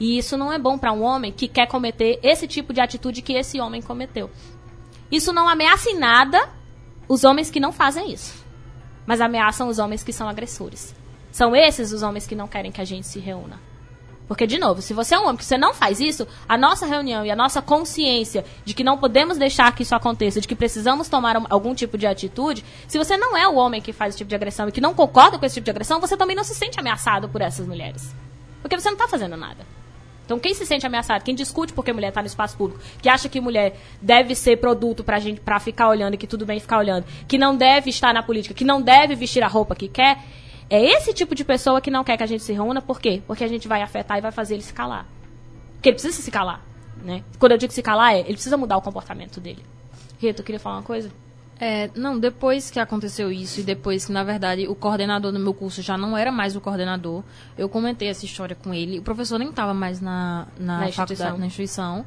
E 0.00 0.18
isso 0.18 0.36
não 0.36 0.52
é 0.52 0.58
bom 0.58 0.76
para 0.76 0.92
um 0.92 1.02
homem 1.02 1.32
que 1.32 1.46
quer 1.46 1.66
cometer 1.66 2.18
esse 2.22 2.48
tipo 2.48 2.72
de 2.72 2.80
atitude 2.80 3.22
que 3.22 3.34
esse 3.34 3.60
homem 3.60 3.80
cometeu. 3.80 4.30
Isso 5.10 5.32
não 5.32 5.48
ameaça 5.48 5.90
em 5.90 5.98
nada 5.98 6.50
os 7.08 7.24
homens 7.24 7.50
que 7.50 7.60
não 7.60 7.72
fazem 7.72 8.12
isso. 8.12 8.44
Mas 9.06 9.20
ameaçam 9.20 9.68
os 9.68 9.78
homens 9.78 10.02
que 10.02 10.12
são 10.12 10.28
agressores. 10.28 10.94
São 11.30 11.54
esses 11.54 11.92
os 11.92 12.02
homens 12.02 12.26
que 12.26 12.34
não 12.34 12.48
querem 12.48 12.72
que 12.72 12.80
a 12.80 12.84
gente 12.84 13.06
se 13.06 13.18
reúna. 13.18 13.60
Porque, 14.26 14.46
de 14.46 14.58
novo, 14.58 14.80
se 14.80 14.94
você 14.94 15.14
é 15.14 15.18
um 15.18 15.24
homem 15.24 15.36
que 15.36 15.44
você 15.44 15.58
não 15.58 15.74
faz 15.74 16.00
isso, 16.00 16.26
a 16.48 16.56
nossa 16.56 16.86
reunião 16.86 17.26
e 17.26 17.30
a 17.30 17.36
nossa 17.36 17.60
consciência 17.60 18.44
de 18.64 18.72
que 18.72 18.82
não 18.82 18.96
podemos 18.96 19.36
deixar 19.36 19.74
que 19.74 19.82
isso 19.82 19.94
aconteça, 19.94 20.40
de 20.40 20.48
que 20.48 20.54
precisamos 20.54 21.08
tomar 21.08 21.36
um, 21.36 21.44
algum 21.50 21.74
tipo 21.74 21.98
de 21.98 22.06
atitude, 22.06 22.64
se 22.88 22.96
você 22.96 23.16
não 23.18 23.36
é 23.36 23.46
o 23.46 23.56
homem 23.56 23.82
que 23.82 23.92
faz 23.92 24.10
esse 24.10 24.18
tipo 24.18 24.28
de 24.30 24.34
agressão 24.34 24.68
e 24.68 24.72
que 24.72 24.80
não 24.80 24.94
concorda 24.94 25.38
com 25.38 25.44
esse 25.44 25.56
tipo 25.56 25.66
de 25.66 25.70
agressão, 25.70 26.00
você 26.00 26.16
também 26.16 26.34
não 26.34 26.44
se 26.44 26.54
sente 26.54 26.80
ameaçado 26.80 27.28
por 27.28 27.42
essas 27.42 27.66
mulheres. 27.66 28.14
Porque 28.62 28.78
você 28.78 28.88
não 28.88 28.96
está 28.96 29.06
fazendo 29.06 29.36
nada. 29.36 29.64
Então, 30.24 30.38
quem 30.38 30.54
se 30.54 30.64
sente 30.64 30.86
ameaçado, 30.86 31.22
quem 31.22 31.34
discute 31.34 31.74
porque 31.74 31.92
mulher 31.92 32.08
está 32.08 32.22
no 32.22 32.26
espaço 32.26 32.56
público, 32.56 32.82
que 33.02 33.10
acha 33.10 33.28
que 33.28 33.40
mulher 33.40 33.78
deve 34.00 34.34
ser 34.34 34.56
produto 34.56 35.04
para 35.04 35.18
gente 35.18 35.38
para 35.38 35.60
ficar 35.60 35.88
olhando 35.88 36.14
e 36.14 36.16
que 36.16 36.26
tudo 36.26 36.46
bem 36.46 36.58
ficar 36.58 36.78
olhando, 36.78 37.04
que 37.28 37.36
não 37.36 37.54
deve 37.54 37.90
estar 37.90 38.14
na 38.14 38.22
política, 38.22 38.54
que 38.54 38.64
não 38.64 38.80
deve 38.80 39.14
vestir 39.14 39.44
a 39.44 39.48
roupa 39.48 39.74
que 39.74 39.86
quer, 39.86 40.18
é 40.70 40.82
esse 40.82 41.12
tipo 41.12 41.34
de 41.34 41.44
pessoa 41.44 41.80
que 41.80 41.90
não 41.90 42.04
quer 42.04 42.16
que 42.16 42.22
a 42.22 42.26
gente 42.26 42.42
se 42.42 42.52
reúna, 42.52 42.80
por 42.80 43.00
quê? 43.00 43.22
Porque 43.26 43.44
a 43.44 43.48
gente 43.48 43.68
vai 43.68 43.82
afetar 43.82 44.18
e 44.18 44.20
vai 44.20 44.32
fazer 44.32 44.54
ele 44.54 44.62
se 44.62 44.72
calar. 44.72 45.06
Porque 45.74 45.90
ele 45.90 45.94
precisa 45.94 46.20
se 46.20 46.30
calar. 46.30 46.60
Né? 47.04 47.22
Quando 47.38 47.52
eu 47.52 47.58
digo 47.58 47.72
se 47.72 47.82
calar, 47.82 48.14
é 48.14 48.20
ele 48.20 48.34
precisa 48.34 48.56
mudar 48.56 48.76
o 48.76 48.82
comportamento 48.82 49.40
dele. 49.40 49.64
Rita, 50.18 50.40
eu 50.40 50.44
queria 50.44 50.58
falar 50.58 50.76
uma 50.76 50.82
coisa? 50.82 51.10
É, 51.60 51.88
não, 51.94 52.18
depois 52.18 52.70
que 52.70 52.80
aconteceu 52.80 53.30
isso 53.30 53.60
e 53.60 53.62
depois 53.62 54.06
que, 54.06 54.12
na 54.12 54.24
verdade, 54.24 54.66
o 54.66 54.74
coordenador 54.74 55.30
do 55.30 55.38
meu 55.38 55.54
curso 55.54 55.82
já 55.82 55.96
não 55.96 56.16
era 56.16 56.32
mais 56.32 56.56
o 56.56 56.60
coordenador, 56.60 57.22
eu 57.56 57.68
comentei 57.68 58.08
essa 58.08 58.24
história 58.24 58.56
com 58.56 58.74
ele. 58.74 58.98
O 58.98 59.02
professor 59.02 59.38
nem 59.38 59.50
estava 59.50 59.72
mais 59.72 60.00
na, 60.00 60.46
na, 60.58 60.80
na 60.80 60.92
faculdade, 60.92 61.12
instituição. 61.12 61.38
na 61.38 61.46
instituição. 61.46 62.04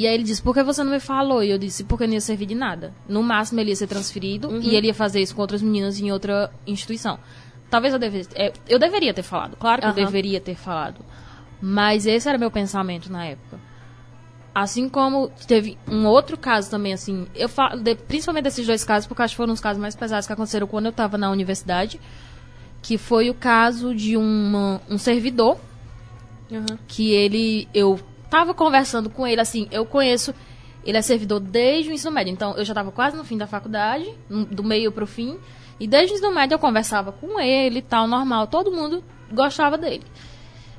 E 0.00 0.06
aí 0.06 0.14
ele 0.14 0.22
disse, 0.24 0.40
por 0.40 0.54
que 0.54 0.62
você 0.62 0.82
não 0.82 0.92
me 0.92 1.00
falou? 1.00 1.42
E 1.44 1.50
eu 1.50 1.58
disse, 1.58 1.84
porque 1.84 2.06
não 2.06 2.14
ia 2.14 2.20
servir 2.20 2.46
de 2.46 2.54
nada. 2.54 2.92
No 3.08 3.22
máximo 3.22 3.60
ele 3.60 3.68
ia 3.70 3.76
ser 3.76 3.86
transferido 3.86 4.48
e 4.62 4.74
ele 4.74 4.86
ia 4.86 4.94
fazer 4.94 5.20
isso 5.20 5.34
com 5.34 5.42
outras 5.42 5.60
meninas 5.60 5.98
em 6.00 6.10
outra 6.10 6.50
instituição. 6.66 7.18
Talvez 7.68 7.92
eu 7.92 7.98
devesse. 8.00 8.30
é, 8.34 8.52
eu 8.68 8.78
deveria 8.78 9.12
ter 9.12 9.22
falado, 9.22 9.56
claro 9.56 9.80
que 9.82 9.86
Aham. 9.88 9.98
eu 9.98 10.04
deveria 10.06 10.40
ter 10.40 10.54
falado. 10.56 11.00
Mas 11.60 12.06
esse 12.06 12.28
era 12.28 12.38
meu 12.38 12.50
pensamento 12.50 13.12
na 13.12 13.26
época. 13.26 13.58
Assim 14.54 14.88
como 14.88 15.30
teve 15.46 15.76
um 15.86 16.06
outro 16.06 16.36
caso 16.36 16.68
também, 16.70 16.92
assim, 16.92 17.26
eu 17.34 17.48
falo, 17.48 17.80
de- 17.80 17.94
principalmente 17.94 18.44
desses 18.44 18.66
dois 18.66 18.82
casos, 18.82 19.06
porque 19.06 19.22
acho 19.22 19.32
que 19.34 19.36
foram 19.36 19.52
os 19.52 19.60
casos 19.60 19.80
mais 19.80 19.94
pesados 19.94 20.26
que 20.26 20.32
aconteceram 20.32 20.66
quando 20.66 20.86
eu 20.86 20.90
estava 20.90 21.16
na 21.18 21.30
universidade, 21.30 22.00
que 22.82 22.96
foi 22.98 23.30
o 23.30 23.34
caso 23.34 23.94
de 23.94 24.16
uma, 24.16 24.80
um 24.88 24.98
servidor 24.98 25.58
que 26.88 27.12
ele 27.12 27.68
eu 27.72 28.00
tava 28.30 28.54
conversando 28.54 29.10
com 29.10 29.26
ele 29.26 29.40
assim, 29.40 29.68
eu 29.70 29.84
conheço, 29.84 30.32
ele 30.84 30.96
é 30.96 31.02
servidor 31.02 31.40
desde 31.40 31.90
o 31.90 31.92
ensino 31.92 32.12
médio, 32.12 32.32
então 32.32 32.56
eu 32.56 32.64
já 32.64 32.72
tava 32.72 32.92
quase 32.92 33.16
no 33.16 33.24
fim 33.24 33.36
da 33.36 33.46
faculdade, 33.46 34.08
do 34.28 34.62
meio 34.62 34.92
pro 34.92 35.06
fim, 35.06 35.36
e 35.78 35.86
desde 35.86 36.12
o 36.12 36.14
ensino 36.14 36.32
médio 36.32 36.54
eu 36.54 36.58
conversava 36.58 37.12
com 37.12 37.40
ele 37.40 37.80
e 37.80 37.82
tal, 37.82 38.06
normal, 38.06 38.46
todo 38.46 38.70
mundo 38.70 39.02
gostava 39.30 39.76
dele. 39.76 40.04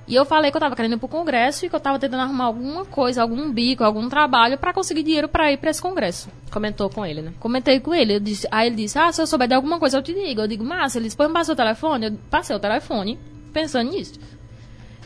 E 0.07 0.15
eu 0.15 0.25
falei 0.25 0.51
que 0.51 0.57
eu 0.57 0.61
tava 0.61 0.75
querendo 0.75 0.95
ir 0.95 0.97
pro 0.97 1.07
congresso 1.07 1.65
e 1.65 1.69
que 1.69 1.75
eu 1.75 1.79
tava 1.79 1.99
tentando 1.99 2.23
arrumar 2.23 2.45
alguma 2.45 2.83
coisa, 2.83 3.21
algum 3.21 3.49
bico, 3.51 3.83
algum 3.83 4.09
trabalho 4.09 4.57
pra 4.57 4.73
conseguir 4.73 5.03
dinheiro 5.03 5.29
pra 5.29 5.51
ir 5.53 5.57
pra 5.57 5.69
esse 5.69 5.81
congresso. 5.81 6.27
Comentou 6.51 6.89
com 6.89 7.05
ele, 7.05 7.21
né? 7.21 7.33
Comentei 7.39 7.79
com 7.79 7.93
ele, 7.93 8.19
disse, 8.19 8.47
aí 8.51 8.67
ele 8.67 8.75
disse, 8.75 8.99
ah, 8.99 9.11
se 9.11 9.21
eu 9.21 9.27
souber 9.27 9.47
de 9.47 9.53
alguma 9.53 9.79
coisa 9.79 9.97
eu 9.97 10.03
te 10.03 10.13
digo. 10.13 10.41
Eu 10.41 10.47
digo, 10.47 10.65
massa, 10.65 10.97
ele 10.97 11.05
disse, 11.05 11.15
põe 11.15 11.27
me 11.27 11.33
passa 11.33 11.53
o 11.53 11.55
telefone. 11.55 12.07
Eu 12.07 12.17
passei 12.29 12.53
o 12.53 12.59
telefone, 12.59 13.17
pensando 13.53 13.91
nisso. 13.91 14.19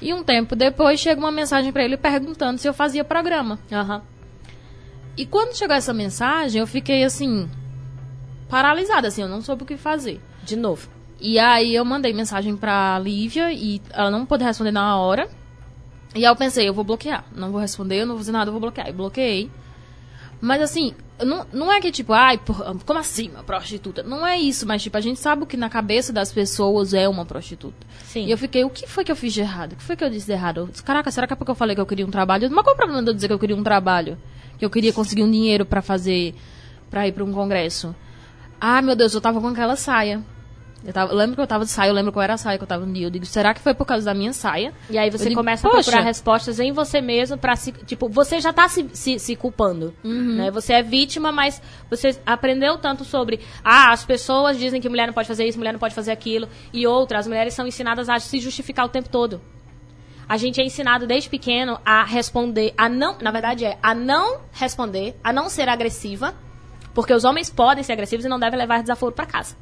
E 0.06 0.14
um 0.14 0.24
tempo 0.24 0.56
depois 0.56 1.00
chega 1.00 1.20
uma 1.20 1.32
mensagem 1.32 1.72
pra 1.72 1.84
ele 1.84 1.98
perguntando 1.98 2.60
se 2.60 2.68
eu 2.68 2.76
fazia 2.76 3.04
programa. 3.04 3.58
Aham. 3.72 4.04
E 5.18 5.26
quando 5.26 5.58
chegou 5.58 5.76
essa 5.76 5.96
mensagem, 5.96 6.62
eu 6.62 6.68
fiquei 6.68 7.04
assim, 7.04 7.50
paralisada, 8.48 9.08
assim, 9.08 9.24
eu 9.24 9.28
não 9.28 9.42
soube 9.42 9.64
o 9.64 9.66
que 9.66 9.76
fazer. 9.76 10.22
De 10.44 10.56
novo. 10.56 10.88
E 11.20 11.40
aí 11.40 11.74
eu 11.74 11.84
mandei 11.84 12.14
mensagem 12.14 12.56
pra 12.56 13.00
Lívia 13.00 13.52
e 13.52 13.82
ela 13.90 14.12
não 14.12 14.28
pôde 14.28 14.44
responder 14.44 14.70
na 14.70 14.96
hora. 14.96 15.28
E 16.14 16.20
aí 16.20 16.32
eu 16.32 16.36
pensei, 16.36 16.70
eu 16.70 16.74
vou 16.74 16.84
bloquear. 16.84 17.26
Não 17.36 17.52
vou 17.52 17.60
responder, 17.60 18.02
eu 18.02 18.06
não 18.06 18.14
vou 18.14 18.20
fazer 18.20 18.32
nada, 18.32 18.50
eu 18.50 18.52
vou 18.52 18.62
bloquear. 18.62 18.88
E 18.88 18.94
bloqueei. 18.94 19.50
Mas 20.40 20.62
assim, 20.62 20.94
não, 21.24 21.46
não 21.54 21.72
é 21.72 21.80
que 21.80 21.92
tipo, 21.92 22.12
ai, 22.12 22.40
como 22.86 23.00
assim, 23.00 23.30
uma 23.30 23.44
prostituta? 23.44 24.04
Não 24.04 24.26
é 24.26 24.38
isso, 24.38 24.68
mas 24.68 24.84
tipo, 24.84 24.98
a 24.98 25.02
gente 25.02 25.20
sabe 25.20 25.44
o 25.44 25.46
que 25.46 25.56
na 25.56 25.70
cabeça 25.70 26.12
das 26.12 26.32
pessoas 26.32 26.94
é 26.94 27.08
uma 27.08 27.26
prostituta. 27.26 27.88
Sim. 28.04 28.26
E 28.26 28.32
eu 28.32 28.38
fiquei, 28.38 28.64
o 28.66 28.70
que 28.70 28.88
foi 28.88 29.06
que 29.06 29.12
eu 29.12 29.16
fiz 29.16 29.34
de 29.34 29.42
errado? 29.42 29.74
O 29.74 29.76
que 29.76 29.84
foi 29.84 29.96
que 29.96 30.04
eu 30.04 30.10
disse 30.10 30.26
de 30.26 30.34
errado? 30.34 30.62
Eu 30.62 30.68
disse, 30.68 30.84
caraca, 30.84 31.10
será 31.12 31.26
que 31.28 31.34
é 31.34 31.36
porque 31.36 31.52
eu 31.52 31.56
falei 31.56 31.76
que 31.76 31.82
eu 31.82 31.86
queria 31.86 32.06
um 32.06 32.12
trabalho? 32.12 32.50
Mas 32.52 32.64
qual 32.64 32.74
é 32.74 32.76
o 32.76 32.78
problema 32.78 33.02
de 33.02 33.10
eu 33.10 33.14
dizer 33.14 33.28
que 33.28 33.34
eu 33.34 33.40
queria 33.40 33.56
um 33.56 33.64
trabalho? 33.64 34.18
Que 34.58 34.66
eu 34.66 34.70
queria 34.70 34.92
conseguir 34.92 35.24
um 35.24 35.32
dinheiro 35.32 35.66
pra 35.66 35.82
fazer, 35.82 36.36
pra 36.90 37.08
ir 37.08 37.12
pra 37.14 37.24
um 37.24 37.32
congresso? 37.32 37.96
Ah, 38.60 38.82
meu 38.82 38.96
Deus, 38.96 39.14
eu 39.14 39.22
tava 39.22 39.40
com 39.40 39.48
aquela 39.48 39.76
saia. 39.76 40.22
Eu, 40.86 40.94
tava, 40.94 41.14
lembro 41.14 41.36
que 41.36 41.42
eu 41.42 41.48
tava 41.48 41.66
de 41.66 41.72
saia, 41.72 41.90
eu 41.90 41.94
lembro 41.94 42.12
qual 42.12 42.22
era 42.22 42.36
a 42.36 42.38
saia 42.38 42.60
que 42.60 42.64
eu 42.64 42.68
tava 42.68 42.86
no 42.86 42.94
dia. 42.94 43.08
Eu 43.08 43.10
digo, 43.10 43.26
será 43.26 43.56
que 43.56 43.60
foi 43.60 43.74
por 43.74 43.86
causa 43.86 44.06
da 44.06 44.14
minha 44.14 44.32
saia? 44.32 44.72
E 44.88 44.98
aí 44.98 45.10
você 45.10 45.30
digo, 45.30 45.36
começa 45.36 45.68
a 45.68 45.72
procurar 45.72 46.02
respostas 46.02 46.60
em 46.60 46.72
você 46.72 47.02
mesmo 47.02 47.38
pra 47.38 47.56
se. 47.56 47.72
Tipo, 47.72 48.08
você 48.08 48.40
já 48.40 48.54
tá 48.54 48.70
se, 48.70 48.88
se, 48.94 49.18
se 49.18 49.36
culpando. 49.36 49.96
Né? 50.36 50.52
Você 50.52 50.74
é 50.74 50.84
vítima, 50.84 51.32
mas 51.32 51.60
você 51.90 52.16
aprendeu 52.24 52.78
tanto 52.78 53.04
sobre. 53.04 53.40
Ah, 53.64 53.92
as 53.92 54.06
pessoas 54.06 54.60
dizem 54.60 54.80
que 54.80 54.88
mulher 54.88 55.08
não 55.08 55.14
pode 55.14 55.28
fazer 55.28 55.46
isso, 55.48 55.58
mulher 55.58 55.72
não 55.72 55.80
pode 55.80 55.96
fazer 55.96 56.12
aquilo. 56.12 56.48
E 56.72 56.86
outra, 56.86 57.18
as 57.18 57.26
mulheres 57.26 57.56
são 57.56 57.66
ensinadas 57.66 58.08
a 58.08 58.20
se 58.20 58.40
justificar 58.40 58.86
o 58.86 58.90
tempo 58.90 59.10
todo. 59.10 59.42
A 60.30 60.38
gente 60.38 60.62
é 60.62 60.64
ensinado 60.64 61.08
desde 61.08 61.30
pequeno 61.30 61.80
a 61.84 62.04
responder, 62.04 62.74
a 62.78 62.88
não. 62.88 63.18
Na 63.20 63.32
verdade, 63.32 63.66
é 63.66 63.78
a 63.82 63.96
não 63.96 64.42
responder, 64.52 65.16
a 65.24 65.34
não 65.34 65.50
ser 65.50 65.68
agressiva. 65.68 66.36
Porque 66.94 67.14
os 67.14 67.26
homens 67.26 67.50
podem 67.50 67.84
ser 67.84 67.94
agressivos 67.94 68.26
e 68.26 68.30
não 68.30 68.40
devem 68.40 68.58
levar 68.58 68.82
desaforo 68.82 69.14
pra 69.14 69.26
casa. 69.26 69.56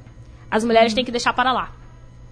As 0.54 0.64
mulheres 0.64 0.94
têm 0.94 1.04
que 1.04 1.10
deixar 1.10 1.34
para 1.34 1.52
lá. 1.52 1.72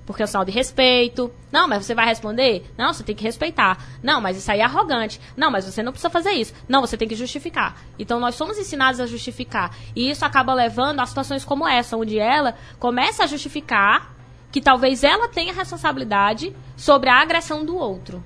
Porque 0.06 0.22
é 0.22 0.26
um 0.26 0.28
sinal 0.28 0.46
de 0.46 0.52
respeito. 0.52 1.32
Não, 1.52 1.68
mas 1.68 1.84
você 1.84 1.96
vai 1.96 2.06
responder? 2.06 2.72
Não, 2.78 2.94
você 2.94 3.04
tem 3.04 3.16
que 3.16 3.24
respeitar. 3.24 3.84
Não, 4.04 4.22
mas 4.22 4.38
isso 4.38 4.52
aí 4.52 4.60
é 4.60 4.64
arrogante. 4.64 5.20
Não, 5.36 5.50
mas 5.50 5.66
você 5.66 5.82
não 5.82 5.92
precisa 5.92 6.12
fazer 6.12 6.30
isso. 6.34 6.54
Não, 6.70 6.82
você 6.82 6.96
tem 6.96 7.08
que 7.08 7.16
justificar. 7.16 7.82
Então 7.98 8.20
nós 8.20 8.36
somos 8.36 8.60
ensinados 8.60 9.00
a 9.00 9.08
justificar. 9.08 9.76
E 9.96 10.12
isso 10.12 10.24
acaba 10.24 10.54
levando 10.54 11.00
a 11.00 11.06
situações 11.08 11.44
como 11.44 11.68
essa, 11.68 11.98
onde 11.98 12.20
ela 12.20 12.56
começa 12.78 13.24
a 13.24 13.28
justificar 13.28 14.14
que 14.52 14.62
talvez 14.62 15.04
ela 15.04 15.28
tenha 15.28 15.52
responsabilidade 15.52 16.56
sobre 16.78 17.10
a 17.10 17.24
agressão 17.24 17.66
do 17.66 17.76
outro. 17.76 18.24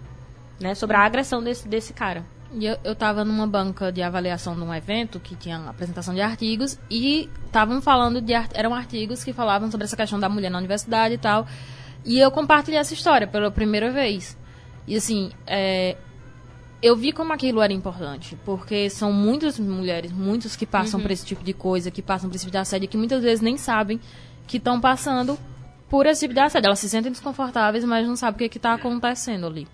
Né? 0.59 0.75
Sobre 0.75 0.97
a 0.97 1.05
agressão 1.05 1.41
desse, 1.41 1.65
desse 1.69 1.93
cara. 1.93 2.25
E 2.57 2.65
eu, 2.65 2.77
eu 2.85 2.95
tava 2.95 3.25
numa 3.25 3.45
banca 3.45 3.91
de 3.91 4.01
avaliação 4.01 4.55
de 4.55 4.61
um 4.61 4.73
evento 4.73 5.19
que 5.19 5.35
tinha 5.35 5.57
apresentação 5.69 6.13
de 6.13 6.21
artigos 6.21 6.79
e 6.89 7.29
estavam 7.45 7.81
falando 7.81 8.21
de 8.21 8.31
eram 8.53 8.73
artigos 8.73 9.25
que 9.25 9.33
falavam 9.33 9.69
sobre 9.69 9.83
essa 9.83 9.97
questão 9.97 10.17
da 10.17 10.29
mulher 10.29 10.49
na 10.49 10.57
universidade 10.57 11.15
e 11.15 11.17
tal. 11.17 11.45
E 12.05 12.17
eu 12.17 12.31
compartilhei 12.31 12.79
essa 12.79 12.93
história 12.93 13.27
pela 13.27 13.51
primeira 13.51 13.91
vez. 13.91 14.37
E 14.87 14.95
assim, 14.95 15.31
é, 15.45 15.97
eu 16.81 16.95
vi 16.95 17.11
como 17.11 17.33
aquilo 17.33 17.61
era 17.61 17.73
importante, 17.73 18.37
porque 18.45 18.89
são 18.89 19.11
muitas 19.11 19.59
mulheres, 19.59 20.13
muitos 20.13 20.55
que 20.55 20.65
passam 20.65 21.01
por 21.01 21.11
esse 21.11 21.25
tipo 21.25 21.43
de 21.43 21.51
coisa, 21.51 21.91
que 21.91 22.01
passam 22.01 22.29
por 22.29 22.35
esse 22.35 22.45
tipo 22.45 22.53
de 22.53 22.57
assédio, 22.57 22.87
que 22.87 22.95
muitas 22.95 23.21
vezes 23.21 23.41
nem 23.41 23.57
sabem 23.57 23.99
que 24.47 24.57
estão 24.57 24.79
passando 24.79 25.37
por 25.89 26.05
esse 26.05 26.21
tipo 26.21 26.33
de 26.33 26.39
assédio. 26.39 26.67
Elas 26.67 26.79
se 26.79 26.87
sentem 26.87 27.11
desconfortáveis, 27.11 27.83
mas 27.83 28.07
não 28.07 28.15
sabem 28.15 28.47
o 28.47 28.49
que 28.49 28.57
está 28.57 28.73
acontecendo 28.73 29.45
ali. 29.45 29.67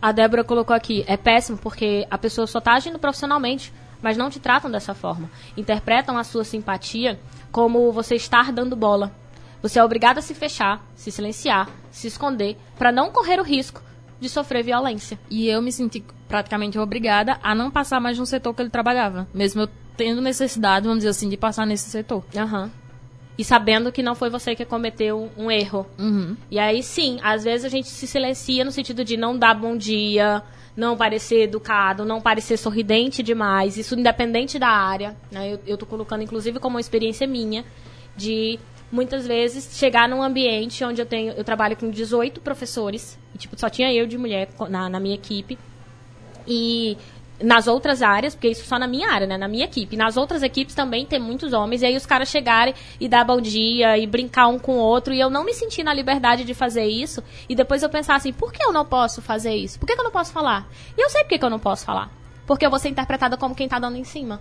A 0.00 0.12
Débora 0.12 0.44
colocou 0.44 0.74
aqui, 0.74 1.04
é 1.06 1.16
péssimo 1.16 1.58
porque 1.58 2.06
a 2.10 2.16
pessoa 2.16 2.46
só 2.46 2.60
tá 2.60 2.72
agindo 2.74 2.98
profissionalmente, 2.98 3.72
mas 4.00 4.16
não 4.16 4.30
te 4.30 4.40
tratam 4.40 4.70
dessa 4.70 4.94
forma. 4.94 5.30
Interpretam 5.56 6.16
a 6.16 6.24
sua 6.24 6.44
simpatia 6.44 7.18
como 7.50 7.92
você 7.92 8.14
estar 8.14 8.52
dando 8.52 8.76
bola. 8.76 9.12
Você 9.60 9.78
é 9.78 9.84
obrigado 9.84 10.18
a 10.18 10.22
se 10.22 10.34
fechar, 10.34 10.84
se 10.94 11.10
silenciar, 11.10 11.68
se 11.90 12.06
esconder, 12.06 12.56
para 12.78 12.92
não 12.92 13.10
correr 13.10 13.40
o 13.40 13.44
risco 13.44 13.82
de 14.20 14.28
sofrer 14.28 14.62
violência. 14.62 15.18
E 15.28 15.48
eu 15.48 15.60
me 15.60 15.72
senti 15.72 16.04
praticamente 16.28 16.78
obrigada 16.78 17.38
a 17.42 17.54
não 17.54 17.70
passar 17.70 18.00
mais 18.00 18.18
no 18.18 18.26
setor 18.26 18.54
que 18.54 18.62
ele 18.62 18.70
trabalhava. 18.70 19.26
Mesmo 19.34 19.62
eu 19.62 19.68
tendo 19.96 20.20
necessidade, 20.20 20.86
vamos 20.86 21.00
dizer 21.00 21.10
assim, 21.10 21.28
de 21.28 21.36
passar 21.36 21.66
nesse 21.66 21.90
setor. 21.90 22.24
Aham. 22.36 22.70
E 23.38 23.44
sabendo 23.44 23.92
que 23.92 24.02
não 24.02 24.16
foi 24.16 24.28
você 24.28 24.56
que 24.56 24.64
cometeu 24.64 25.30
um 25.36 25.48
erro. 25.48 25.86
Uhum. 25.96 26.36
E 26.50 26.58
aí, 26.58 26.82
sim, 26.82 27.20
às 27.22 27.44
vezes 27.44 27.64
a 27.64 27.68
gente 27.68 27.88
se 27.88 28.04
silencia 28.04 28.64
no 28.64 28.72
sentido 28.72 29.04
de 29.04 29.16
não 29.16 29.38
dar 29.38 29.54
bom 29.54 29.76
dia, 29.76 30.42
não 30.76 30.96
parecer 30.96 31.42
educado, 31.42 32.04
não 32.04 32.20
parecer 32.20 32.56
sorridente 32.56 33.22
demais. 33.22 33.76
Isso 33.76 33.94
independente 33.94 34.58
da 34.58 34.68
área. 34.68 35.16
Né? 35.30 35.52
Eu, 35.52 35.60
eu 35.68 35.76
tô 35.76 35.86
colocando, 35.86 36.22
inclusive, 36.22 36.58
como 36.58 36.74
uma 36.74 36.80
experiência 36.80 37.28
minha 37.28 37.64
de 38.16 38.58
muitas 38.90 39.26
vezes 39.26 39.76
chegar 39.76 40.08
num 40.08 40.22
ambiente 40.22 40.82
onde 40.84 41.00
eu 41.00 41.06
tenho. 41.06 41.32
Eu 41.34 41.44
trabalho 41.44 41.76
com 41.76 41.90
18 41.90 42.40
professores. 42.40 43.18
E, 43.34 43.38
tipo, 43.38 43.58
só 43.58 43.68
tinha 43.68 43.92
eu 43.92 44.06
de 44.06 44.18
mulher 44.18 44.48
na, 44.68 44.88
na 44.88 44.98
minha 44.98 45.14
equipe. 45.14 45.56
E 46.46 46.96
nas 47.42 47.66
outras 47.68 48.02
áreas, 48.02 48.34
porque 48.34 48.48
isso 48.48 48.64
só 48.64 48.78
na 48.78 48.86
minha 48.86 49.10
área, 49.10 49.26
né? 49.26 49.36
Na 49.36 49.48
minha 49.48 49.64
equipe. 49.64 49.96
Nas 49.96 50.16
outras 50.16 50.42
equipes 50.42 50.74
também 50.74 51.06
tem 51.06 51.18
muitos 51.20 51.52
homens. 51.52 51.82
E 51.82 51.86
aí 51.86 51.96
os 51.96 52.04
caras 52.04 52.28
chegarem 52.28 52.74
e 53.00 53.08
dar 53.08 53.24
bom 53.24 53.40
dia 53.40 53.96
e 53.96 54.06
brincar 54.06 54.48
um 54.48 54.58
com 54.58 54.72
o 54.72 54.80
outro. 54.80 55.14
E 55.14 55.20
eu 55.20 55.30
não 55.30 55.44
me 55.44 55.54
senti 55.54 55.82
na 55.82 55.94
liberdade 55.94 56.44
de 56.44 56.54
fazer 56.54 56.84
isso. 56.84 57.22
E 57.48 57.54
depois 57.54 57.82
eu 57.82 57.88
pensar 57.88 58.16
assim, 58.16 58.32
por 58.32 58.52
que 58.52 58.62
eu 58.62 58.72
não 58.72 58.84
posso 58.84 59.22
fazer 59.22 59.54
isso? 59.54 59.78
Por 59.78 59.86
que, 59.86 59.94
que 59.94 60.00
eu 60.00 60.04
não 60.04 60.10
posso 60.10 60.32
falar? 60.32 60.68
E 60.96 61.00
eu 61.00 61.08
sei 61.10 61.22
por 61.22 61.28
que, 61.28 61.38
que 61.38 61.44
eu 61.44 61.50
não 61.50 61.60
posso 61.60 61.84
falar. 61.84 62.10
Porque 62.46 62.66
eu 62.66 62.70
vou 62.70 62.78
ser 62.78 62.88
interpretada 62.88 63.36
como 63.36 63.54
quem 63.54 63.68
tá 63.68 63.78
dando 63.78 63.96
em 63.96 64.04
cima. 64.04 64.40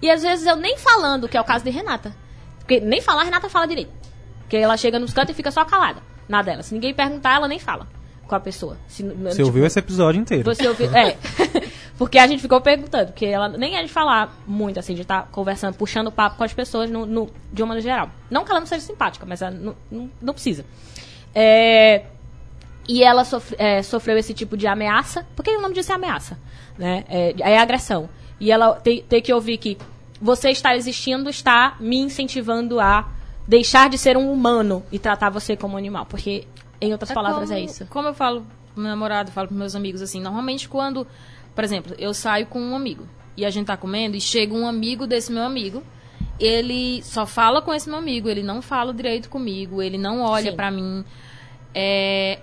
E 0.00 0.10
às 0.10 0.22
vezes 0.22 0.46
eu 0.46 0.56
nem 0.56 0.78
falando, 0.78 1.28
que 1.28 1.36
é 1.36 1.40
o 1.40 1.44
caso 1.44 1.64
de 1.64 1.70
Renata. 1.70 2.14
Porque 2.60 2.80
nem 2.80 3.00
falar, 3.00 3.24
Renata 3.24 3.48
fala 3.48 3.66
direito. 3.66 3.92
Porque 4.40 4.56
ela 4.56 4.76
chega 4.76 4.98
nos 4.98 5.12
cantos 5.12 5.32
e 5.32 5.36
fica 5.36 5.50
só 5.50 5.64
calada. 5.64 6.00
Na 6.28 6.40
dela. 6.42 6.62
Se 6.62 6.72
ninguém 6.72 6.94
perguntar, 6.94 7.34
ela 7.36 7.48
nem 7.48 7.58
fala 7.58 7.86
com 8.28 8.34
a 8.34 8.40
pessoa. 8.40 8.76
Se, 8.86 9.02
Você 9.02 9.30
tipo, 9.36 9.46
ouviu 9.46 9.64
esse 9.64 9.78
episódio 9.78 10.20
inteiro. 10.20 10.44
você 10.44 10.68
ouviu? 10.68 10.90
É. 10.94 11.16
Porque 11.98 12.16
a 12.16 12.26
gente 12.28 12.40
ficou 12.40 12.60
perguntando, 12.60 13.06
porque 13.06 13.26
ela 13.26 13.48
nem 13.48 13.76
é 13.76 13.82
de 13.82 13.88
falar 13.88 14.32
muito, 14.46 14.78
assim, 14.78 14.94
de 14.94 15.02
estar 15.02 15.28
conversando, 15.32 15.74
puxando 15.74 16.10
papo 16.12 16.36
com 16.36 16.44
as 16.44 16.54
pessoas 16.54 16.88
no, 16.88 17.04
no- 17.04 17.28
de 17.52 17.60
uma 17.60 17.68
maneira 17.74 17.90
geral. 17.90 18.10
Não 18.30 18.44
que 18.44 18.50
ela 18.52 18.60
não 18.60 18.66
seja 18.68 18.86
simpática, 18.86 19.26
mas 19.26 19.42
ela 19.42 19.50
não, 19.50 19.74
não, 19.90 20.10
não 20.22 20.32
precisa. 20.32 20.64
É, 21.34 22.04
e 22.88 23.02
ela 23.02 23.24
sofre- 23.24 23.56
é, 23.58 23.82
sofreu 23.82 24.16
esse 24.16 24.32
tipo 24.32 24.56
de 24.56 24.66
ameaça, 24.66 25.26
porque 25.36 25.50
o 25.50 25.60
nome 25.60 25.74
disso 25.74 25.92
é 25.92 25.94
ameaça, 25.96 26.38
né? 26.78 27.04
É, 27.08 27.34
é 27.38 27.58
agressão. 27.58 28.08
E 28.40 28.50
ela 28.52 28.74
tem, 28.76 29.02
tem 29.02 29.20
que 29.20 29.32
ouvir 29.32 29.58
que 29.58 29.76
você 30.20 30.50
estar 30.50 30.76
existindo 30.76 31.28
está 31.28 31.76
me 31.80 31.96
incentivando 31.98 32.80
a 32.80 33.08
deixar 33.46 33.88
de 33.90 33.98
ser 33.98 34.16
um 34.16 34.32
humano 34.32 34.84
e 34.92 34.98
tratar 34.98 35.30
você 35.30 35.56
como 35.56 35.74
um 35.74 35.76
animal. 35.76 36.06
Porque, 36.06 36.46
em 36.80 36.92
outras 36.92 37.10
palavras, 37.12 37.48
como, 37.48 37.58
é 37.58 37.62
isso. 37.62 37.86
Como 37.90 38.08
eu 38.08 38.14
falo 38.14 38.46
meu 38.76 38.86
namorado, 38.88 39.32
falo 39.32 39.48
pros 39.48 39.58
meus 39.58 39.74
amigos 39.74 40.00
assim, 40.00 40.20
normalmente 40.20 40.68
quando, 40.68 41.04
por 41.58 41.64
exemplo, 41.64 41.92
eu 41.98 42.14
saio 42.14 42.46
com 42.46 42.60
um 42.60 42.76
amigo 42.76 43.04
e 43.36 43.44
a 43.44 43.50
gente 43.50 43.66
tá 43.66 43.76
comendo 43.76 44.16
e 44.16 44.20
chega 44.20 44.54
um 44.54 44.64
amigo 44.64 45.08
desse 45.08 45.32
meu 45.32 45.42
amigo, 45.42 45.82
ele 46.38 47.02
só 47.02 47.26
fala 47.26 47.60
com 47.60 47.74
esse 47.74 47.88
meu 47.88 47.98
amigo, 47.98 48.28
ele 48.28 48.44
não 48.44 48.62
fala 48.62 48.94
direito 48.94 49.28
comigo, 49.28 49.82
ele 49.82 49.98
não 49.98 50.20
olha 50.20 50.52
pra 50.52 50.70
mim. 50.70 51.04
É, 51.74 52.38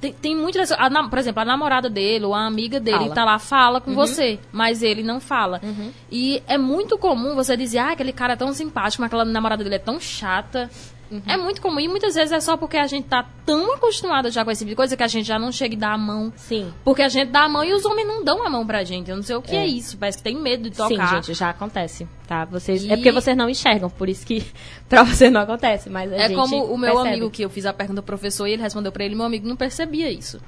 tem, 0.00 0.12
tem 0.12 0.36
muitas. 0.36 0.72
a 0.72 0.90
por 1.08 1.20
exemplo, 1.20 1.40
a 1.40 1.44
namorada 1.44 1.88
dele 1.88 2.24
ou 2.24 2.34
a 2.34 2.44
amiga 2.44 2.80
dele 2.80 2.98
Fala. 2.98 3.14
tá 3.14 3.24
lá, 3.24 3.38
fala 3.38 3.80
com 3.80 3.94
você, 3.94 4.40
mas 4.50 4.82
ele 4.82 5.04
não 5.04 5.20
fala. 5.20 5.60
E 6.10 6.42
é 6.48 6.58
muito 6.58 6.98
comum 6.98 7.36
você 7.36 7.56
dizer, 7.56 7.78
ah, 7.78 7.92
aquele 7.92 8.12
cara 8.12 8.32
é 8.32 8.36
tão 8.36 8.52
simpático, 8.52 9.02
mas 9.02 9.06
aquela 9.06 9.24
namorada 9.24 9.62
dele 9.62 9.76
é 9.76 9.78
tão 9.78 10.00
chata. 10.00 10.68
É 11.26 11.36
muito 11.36 11.60
comum. 11.62 11.78
E 11.78 11.86
muitas 11.88 12.14
vezes 12.14 12.32
é 12.32 12.40
só 12.40 12.56
porque 12.56 12.76
a 12.76 12.86
gente 12.86 13.06
tá 13.06 13.24
tão 13.44 13.74
acostumada 13.74 14.30
já 14.30 14.44
com 14.44 14.50
esse 14.50 14.60
tipo 14.60 14.70
de 14.70 14.74
coisa 14.76 14.96
que 14.96 15.02
a 15.02 15.06
gente 15.06 15.24
já 15.26 15.38
não 15.38 15.52
chega 15.52 15.74
e 15.74 15.76
dá 15.78 15.92
a 15.92 15.98
mão. 15.98 16.32
Sim. 16.36 16.72
Porque 16.84 17.00
a 17.02 17.08
gente 17.08 17.30
dá 17.30 17.44
a 17.44 17.48
mão 17.48 17.64
e 17.64 17.72
os 17.72 17.84
homens 17.84 18.06
não 18.08 18.24
dão 18.24 18.44
a 18.44 18.50
mão 18.50 18.66
pra 18.66 18.82
gente. 18.82 19.08
Eu 19.10 19.16
não 19.16 19.22
sei 19.22 19.36
o 19.36 19.42
que 19.42 19.54
é, 19.54 19.64
isso. 19.66 19.96
Parece 19.98 20.18
que 20.18 20.24
tem 20.24 20.34
medo 20.36 20.68
de 20.68 20.76
Sim, 20.76 20.88
tocar. 20.88 21.14
gente, 21.22 21.32
já 21.34 21.50
acontece, 21.50 22.08
tá? 22.26 22.44
Vocês, 22.44 22.82
E- 22.84 22.90
É 22.92 22.96
porque 22.96 23.12
vocês 23.12 23.36
não 23.36 23.48
enxergam, 23.48 23.88
por 23.88 24.08
isso 24.08 24.26
que 24.26 24.44
pra 24.88 25.04
vocês 25.04 25.30
não 25.32 25.40
acontece, 25.42 25.88
mas 25.88 26.10
É 26.12 26.28
como 26.34 26.64
o 26.64 26.76
meu 26.76 26.92
percebe. 26.94 27.08
amigo 27.14 27.30
que 27.30 27.42
eu 27.42 27.50
fiz 27.50 27.66
a 27.66 27.72
pergunta 27.72 28.00
ao 28.00 28.04
professor 28.04 28.46
e 28.48 28.52
ele 28.52 28.62
respondeu 28.62 28.90
pra 28.90 29.04
ele, 29.04 29.14
meu 29.14 29.26
amigo 29.26 29.46
não 29.48 29.56
percebia 29.56 30.10
isso. 30.10 30.40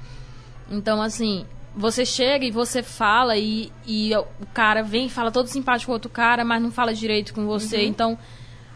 Então, 0.69 1.01
assim, 1.01 1.45
você 1.75 2.05
chega 2.05 2.43
e 2.45 2.51
você 2.51 2.83
fala 2.83 3.37
e, 3.37 3.71
e 3.87 4.11
o 4.15 4.45
cara 4.53 4.83
vem 4.83 5.05
e 5.05 5.09
fala 5.09 5.31
todo 5.31 5.47
simpático 5.47 5.87
com 5.87 5.91
o 5.93 5.95
outro 5.95 6.09
cara, 6.09 6.43
mas 6.43 6.61
não 6.61 6.69
fala 6.71 6.93
direito 6.93 7.33
com 7.33 7.45
você. 7.45 7.77
Uhum. 7.77 7.83
Então, 7.83 8.17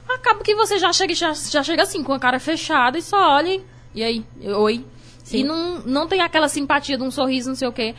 acaba 0.10 0.40
que 0.44 0.56
você 0.56 0.78
já 0.78 0.92
chega, 0.94 1.14
já, 1.14 1.34
já 1.34 1.64
chega 1.64 1.84
assim, 1.84 2.04
com 2.04 2.14
a 2.14 2.20
cara 2.20 2.40
fechada 2.40 2.98
e 2.98 3.02
só 3.02 3.18
olha 3.36 3.62
e, 3.94 4.04
aí, 4.04 4.26
oi. 4.42 4.86
Sim. 5.24 5.38
E 5.40 5.44
não, 5.44 5.80
não 5.80 6.08
tem 6.08 6.22
aquela 6.22 6.50
simpatia 6.50 6.98
de 6.98 7.04
um 7.04 7.12
sorriso, 7.12 7.50
não 7.50 7.56
sei 7.56 7.68
o 7.68 7.72
quê. 7.72 7.96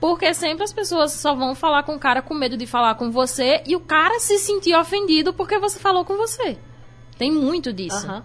Porque 0.00 0.32
sempre 0.34 0.64
as 0.64 0.72
pessoas 0.72 1.12
só 1.12 1.34
vão 1.34 1.54
falar 1.54 1.82
com 1.84 1.94
o 1.94 1.98
cara 1.98 2.20
com 2.22 2.34
medo 2.34 2.56
de 2.56 2.66
falar 2.66 2.94
com 2.96 3.10
você 3.10 3.62
e 3.66 3.76
o 3.76 3.80
cara 3.80 4.18
se 4.18 4.38
sentir 4.38 4.74
ofendido 4.74 5.32
porque 5.32 5.58
você 5.58 5.78
falou 5.78 6.04
com 6.04 6.16
você. 6.16 6.56
Tem 7.18 7.30
muito 7.30 7.72
disso. 7.72 8.06
Aham. 8.06 8.24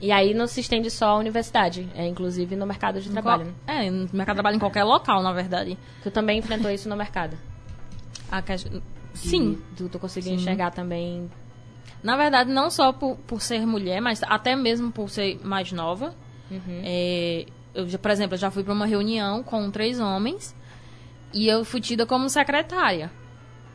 E 0.00 0.10
aí 0.12 0.32
não 0.32 0.46
se 0.46 0.60
estende 0.60 0.90
só 0.90 1.06
à 1.10 1.16
universidade, 1.16 1.88
é 1.94 2.06
inclusive 2.06 2.54
no 2.54 2.64
mercado 2.66 3.00
de 3.00 3.10
trabalho. 3.10 3.52
É, 3.66 3.90
no 3.90 4.08
mercado 4.12 4.28
de 4.28 4.34
trabalho 4.34 4.56
em 4.56 4.60
qualquer 4.60 4.84
local, 4.84 5.22
na 5.22 5.32
verdade. 5.32 5.76
Tu 6.04 6.10
também 6.10 6.38
enfrentou 6.38 6.70
isso 6.70 6.88
no 6.88 6.96
mercado. 6.96 7.36
A 8.30 8.40
que- 8.40 8.80
Sim. 9.14 9.58
Tu, 9.76 9.88
tu 9.88 9.98
conseguiu 9.98 10.30
Sim. 10.30 10.36
enxergar 10.36 10.70
também. 10.70 11.28
Na 12.02 12.16
verdade, 12.16 12.50
não 12.50 12.70
só 12.70 12.92
por, 12.92 13.16
por 13.26 13.40
ser 13.42 13.66
mulher, 13.66 14.00
mas 14.00 14.22
até 14.22 14.54
mesmo 14.54 14.90
por 14.92 15.10
ser 15.10 15.40
mais 15.44 15.72
nova. 15.72 16.14
É, 16.84 17.46
eu, 17.74 17.88
já, 17.88 17.98
por 17.98 18.10
exemplo, 18.10 18.34
eu 18.34 18.38
já 18.38 18.50
fui 18.50 18.62
para 18.62 18.72
uma 18.72 18.86
reunião 18.86 19.42
com 19.42 19.70
três 19.70 19.98
homens 20.00 20.54
e 21.32 21.46
eu 21.48 21.64
fui 21.64 21.80
tida 21.80 22.06
como 22.06 22.28
secretária. 22.30 23.10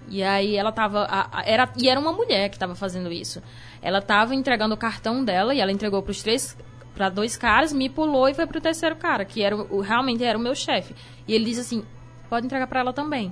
E 0.10 0.22
aí 0.24 0.56
ela 0.56 0.72
tava. 0.72 1.04
a- 1.04 1.30
a- 1.40 1.44
era, 1.46 1.70
e 1.78 1.88
era 1.90 2.00
uma 2.00 2.12
mulher 2.12 2.50
que 2.50 2.56
estava 2.56 2.76
fazendo 2.76 3.12
isso. 3.12 3.42
Ela 3.82 4.00
estava 4.00 4.34
entregando 4.36 4.74
o 4.74 4.78
cartão 4.78 5.24
dela 5.24 5.54
e 5.54 5.60
ela 5.62 5.72
entregou 5.72 6.02
para 6.02 6.12
os 6.12 6.22
três. 6.22 6.58
Para 6.96 7.10
dois 7.10 7.36
caras, 7.38 7.74
me 7.74 7.90
pulou 7.90 8.30
e 8.30 8.34
foi 8.34 8.46
pro 8.46 8.62
terceiro 8.62 8.96
cara, 8.96 9.26
que 9.26 9.42
era 9.42 9.56
o, 9.56 9.78
o- 9.78 9.82
realmente 9.82 10.24
era 10.24 10.38
o 10.38 10.42
meu 10.42 10.54
chefe. 10.56 10.94
E 11.28 11.34
ele 11.34 11.46
disse 11.46 11.62
assim: 11.62 11.86
pode 12.30 12.46
entregar 12.46 12.68
para 12.68 12.82
ela 12.82 12.94
também. 12.94 13.32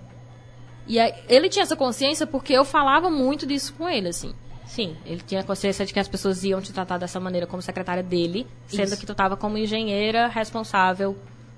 E 0.88 1.00
aí, 1.00 1.14
ele 1.30 1.48
tinha 1.50 1.64
essa 1.64 1.76
consciência 1.76 2.26
porque 2.26 2.54
eu 2.54 2.66
falava 2.66 3.10
muito 3.10 3.46
disso 3.46 3.74
com 3.78 3.88
ele, 3.88 4.08
assim. 4.10 4.34
Sim, 4.72 4.96
ele 5.06 5.20
tinha 5.20 5.44
consciência 5.44 5.86
de 5.86 5.92
que 5.92 6.00
as 6.00 6.08
pessoas 6.08 6.46
iam 6.46 6.62
te 6.62 6.72
tratar 6.72 6.98
dessa 6.98 7.20
maneira 7.20 7.46
como 7.46 7.62
secretária 7.62 8.02
dele, 8.02 8.48
sendo 8.68 8.86
Isso. 8.86 9.00
que 9.02 9.06
tu 9.06 9.14
tava 9.14 9.36
como 9.36 9.58
engenheira 9.58 10.28
responsável 10.28 11.18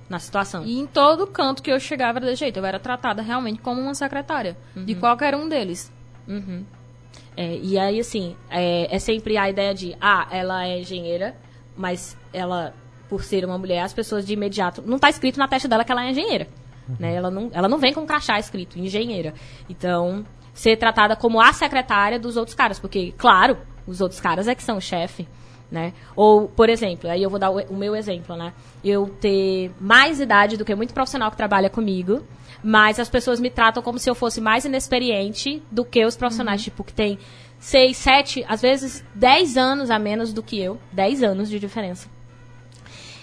na 0.10 0.18
situação. 0.18 0.66
E 0.66 0.80
em 0.80 0.88
todo 0.88 1.28
canto 1.28 1.62
que 1.62 1.72
eu 1.72 1.80
chegava 1.80 2.18
era 2.18 2.26
desse 2.26 2.40
jeito. 2.40 2.58
Eu 2.58 2.66
era 2.66 2.80
tratada 2.80 3.22
realmente 3.22 3.62
como 3.62 3.80
uma 3.80 3.94
secretária. 3.94 4.58
De 4.76 4.96
qualquer 4.96 5.36
um 5.36 5.48
deles. 5.48 5.92
Uhum. 6.28 6.66
É, 7.38 7.56
e 7.56 7.78
aí, 7.78 8.00
assim, 8.00 8.36
é, 8.50 8.96
é 8.96 8.98
sempre 8.98 9.38
a 9.38 9.48
ideia 9.48 9.76
de, 9.76 9.96
ah, 10.02 10.28
ela 10.32 10.66
é 10.66 10.80
engenheira, 10.80 11.36
mas 11.78 12.18
ela, 12.34 12.74
por 13.08 13.24
ser 13.24 13.46
uma 13.46 13.60
mulher, 13.60 13.84
as 13.84 13.94
pessoas 13.94 14.26
de 14.26 14.34
imediato. 14.34 14.82
Não 14.84 14.98
tá 14.98 15.12
escrito 15.12 15.38
na 15.38 15.48
testa 15.48 15.68
dela 15.68 15.84
que 15.84 15.92
ela 15.92 16.04
é 16.04 16.10
engenheira. 16.10 16.48
Né? 17.00 17.14
Ela, 17.14 17.30
não, 17.30 17.52
ela 17.54 17.70
não 17.70 17.78
vem 17.78 17.94
com 17.94 18.02
um 18.02 18.08
crachá 18.08 18.40
escrito, 18.40 18.80
engenheira. 18.80 19.36
Então, 19.70 20.26
ser 20.54 20.78
tratada 20.78 21.16
como 21.16 21.42
a 21.42 21.52
secretária 21.52 22.20
dos 22.20 22.38
outros 22.38 22.56
caras, 22.56 22.80
porque, 22.80 23.14
claro, 23.18 23.58
os 23.88 24.02
outros 24.02 24.22
caras 24.22 24.48
é 24.48 24.56
que 24.56 24.64
são 24.64 24.78
o 24.78 24.82
chefe. 24.82 25.28
Né? 25.72 25.92
Ou, 26.16 26.48
por 26.48 26.70
exemplo, 26.70 27.10
aí 27.10 27.24
eu 27.24 27.32
vou 27.32 27.40
dar 27.40 27.50
o, 27.50 27.60
o 27.64 27.76
meu 27.76 27.96
exemplo, 27.96 28.36
né? 28.36 28.54
Eu 28.84 29.08
ter 29.20 29.72
mais 29.82 30.20
idade 30.20 30.56
do 30.56 30.64
que 30.64 30.76
muito 30.76 30.94
profissional 30.94 31.32
que 31.32 31.38
trabalha 31.38 31.68
comigo, 31.68 32.22
mas 32.64 33.00
as 33.00 33.10
pessoas 33.10 33.40
me 33.40 33.50
tratam 33.50 33.82
como 33.82 33.98
se 33.98 34.08
eu 34.08 34.14
fosse 34.14 34.40
mais 34.40 34.66
inexperiente 34.66 35.64
do 35.72 35.84
que 35.84 36.06
os 36.06 36.16
profissionais, 36.16 36.62
tipo, 36.62 36.84
que 36.84 36.94
tem 36.94 37.18
seis, 37.60 37.98
sete, 37.98 38.46
às 38.48 38.62
vezes 38.62 39.04
dez 39.16 39.58
anos 39.58 39.90
a 39.90 39.98
menos 39.98 40.32
do 40.32 40.44
que 40.44 40.62
eu. 40.62 40.78
Dez 40.92 41.24
anos 41.24 41.50
de 41.50 41.58
diferença. 41.58 42.08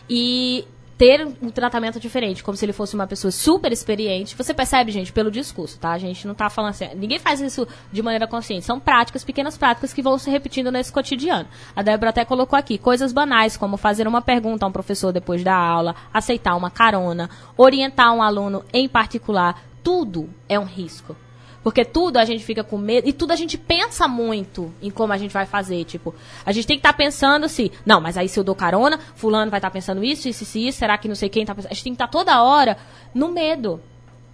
E 0.09 0.65
ter 1.01 1.27
um 1.40 1.48
tratamento 1.48 1.98
diferente, 1.98 2.44
como 2.44 2.55
se 2.55 2.62
ele 2.62 2.74
fosse 2.74 2.94
uma 2.94 3.06
pessoa 3.06 3.31
super 3.31 3.72
experiente. 3.72 4.36
Você 4.36 4.52
percebe, 4.52 4.93
gente, 4.93 5.10
pelo 5.10 5.31
discurso, 5.31 5.78
tá? 5.78 5.93
A 5.93 5.98
gente 5.98 6.27
não 6.27 6.35
tá 6.35 6.51
falando 6.51 6.72
assim. 6.72 6.90
Ninguém 6.94 7.18
faz 7.18 7.40
isso 7.40 7.66
de 7.90 8.02
maneira 8.02 8.27
consciente. 8.27 8.66
São 8.66 8.78
práticas, 8.78 9.24
pequenas 9.24 9.56
práticas 9.56 9.94
que 9.94 10.02
vão 10.02 10.18
se 10.18 10.28
repetindo 10.28 10.70
nesse 10.70 10.93
cotidiano. 10.93 11.48
A 11.74 11.81
Débora 11.81 12.10
até 12.10 12.22
colocou 12.22 12.55
aqui 12.55 12.77
coisas 12.77 13.14
banais, 13.14 13.56
como 13.56 13.78
fazer 13.78 14.06
uma 14.06 14.20
pergunta 14.20 14.66
a 14.66 14.68
um 14.68 14.72
professor 14.72 15.10
depois 15.10 15.43
da 15.43 15.56
aula, 15.56 15.97
aceitar 16.12 16.55
uma 16.55 16.70
carona, 16.70 17.31
orientar 17.56 18.12
um 18.12 18.22
aluno 18.22 18.62
em 18.70 18.86
particular. 18.86 19.59
Tudo 19.82 20.28
é 20.51 20.59
um 20.59 20.64
risco. 20.64 21.16
Porque 21.62 21.84
tudo 21.84 22.16
a 22.16 22.24
gente 22.24 22.42
fica 22.44 22.64
com 22.64 22.78
medo 22.78 23.08
e 23.08 23.12
tudo 23.12 23.32
a 23.32 23.36
gente 23.36 23.58
pensa 23.58 24.08
muito 24.08 24.72
em 24.80 24.90
como 24.90 25.12
a 25.12 25.18
gente 25.18 25.32
vai 25.32 25.44
fazer. 25.44 25.84
Tipo, 25.84 26.14
a 26.44 26.52
gente 26.52 26.66
tem 26.66 26.76
que 26.76 26.80
estar 26.80 26.94
pensando 26.94 27.48
se, 27.48 27.70
não, 27.84 28.00
mas 28.00 28.16
aí 28.16 28.28
se 28.28 28.40
eu 28.40 28.44
dou 28.44 28.54
carona, 28.54 28.98
fulano 29.14 29.50
vai 29.50 29.58
estar 29.58 29.70
pensando 29.70 30.02
isso, 30.02 30.28
isso, 30.28 30.42
isso, 30.42 30.58
isso, 30.58 30.78
será 30.78 30.96
que 30.96 31.08
não 31.08 31.14
sei 31.14 31.28
quem 31.28 31.44
tá 31.44 31.54
pensando? 31.54 31.70
A 31.70 31.74
gente 31.74 31.84
tem 31.84 31.92
que 31.92 31.96
estar 31.96 32.08
toda 32.08 32.42
hora 32.42 32.78
no 33.14 33.28
medo. 33.28 33.80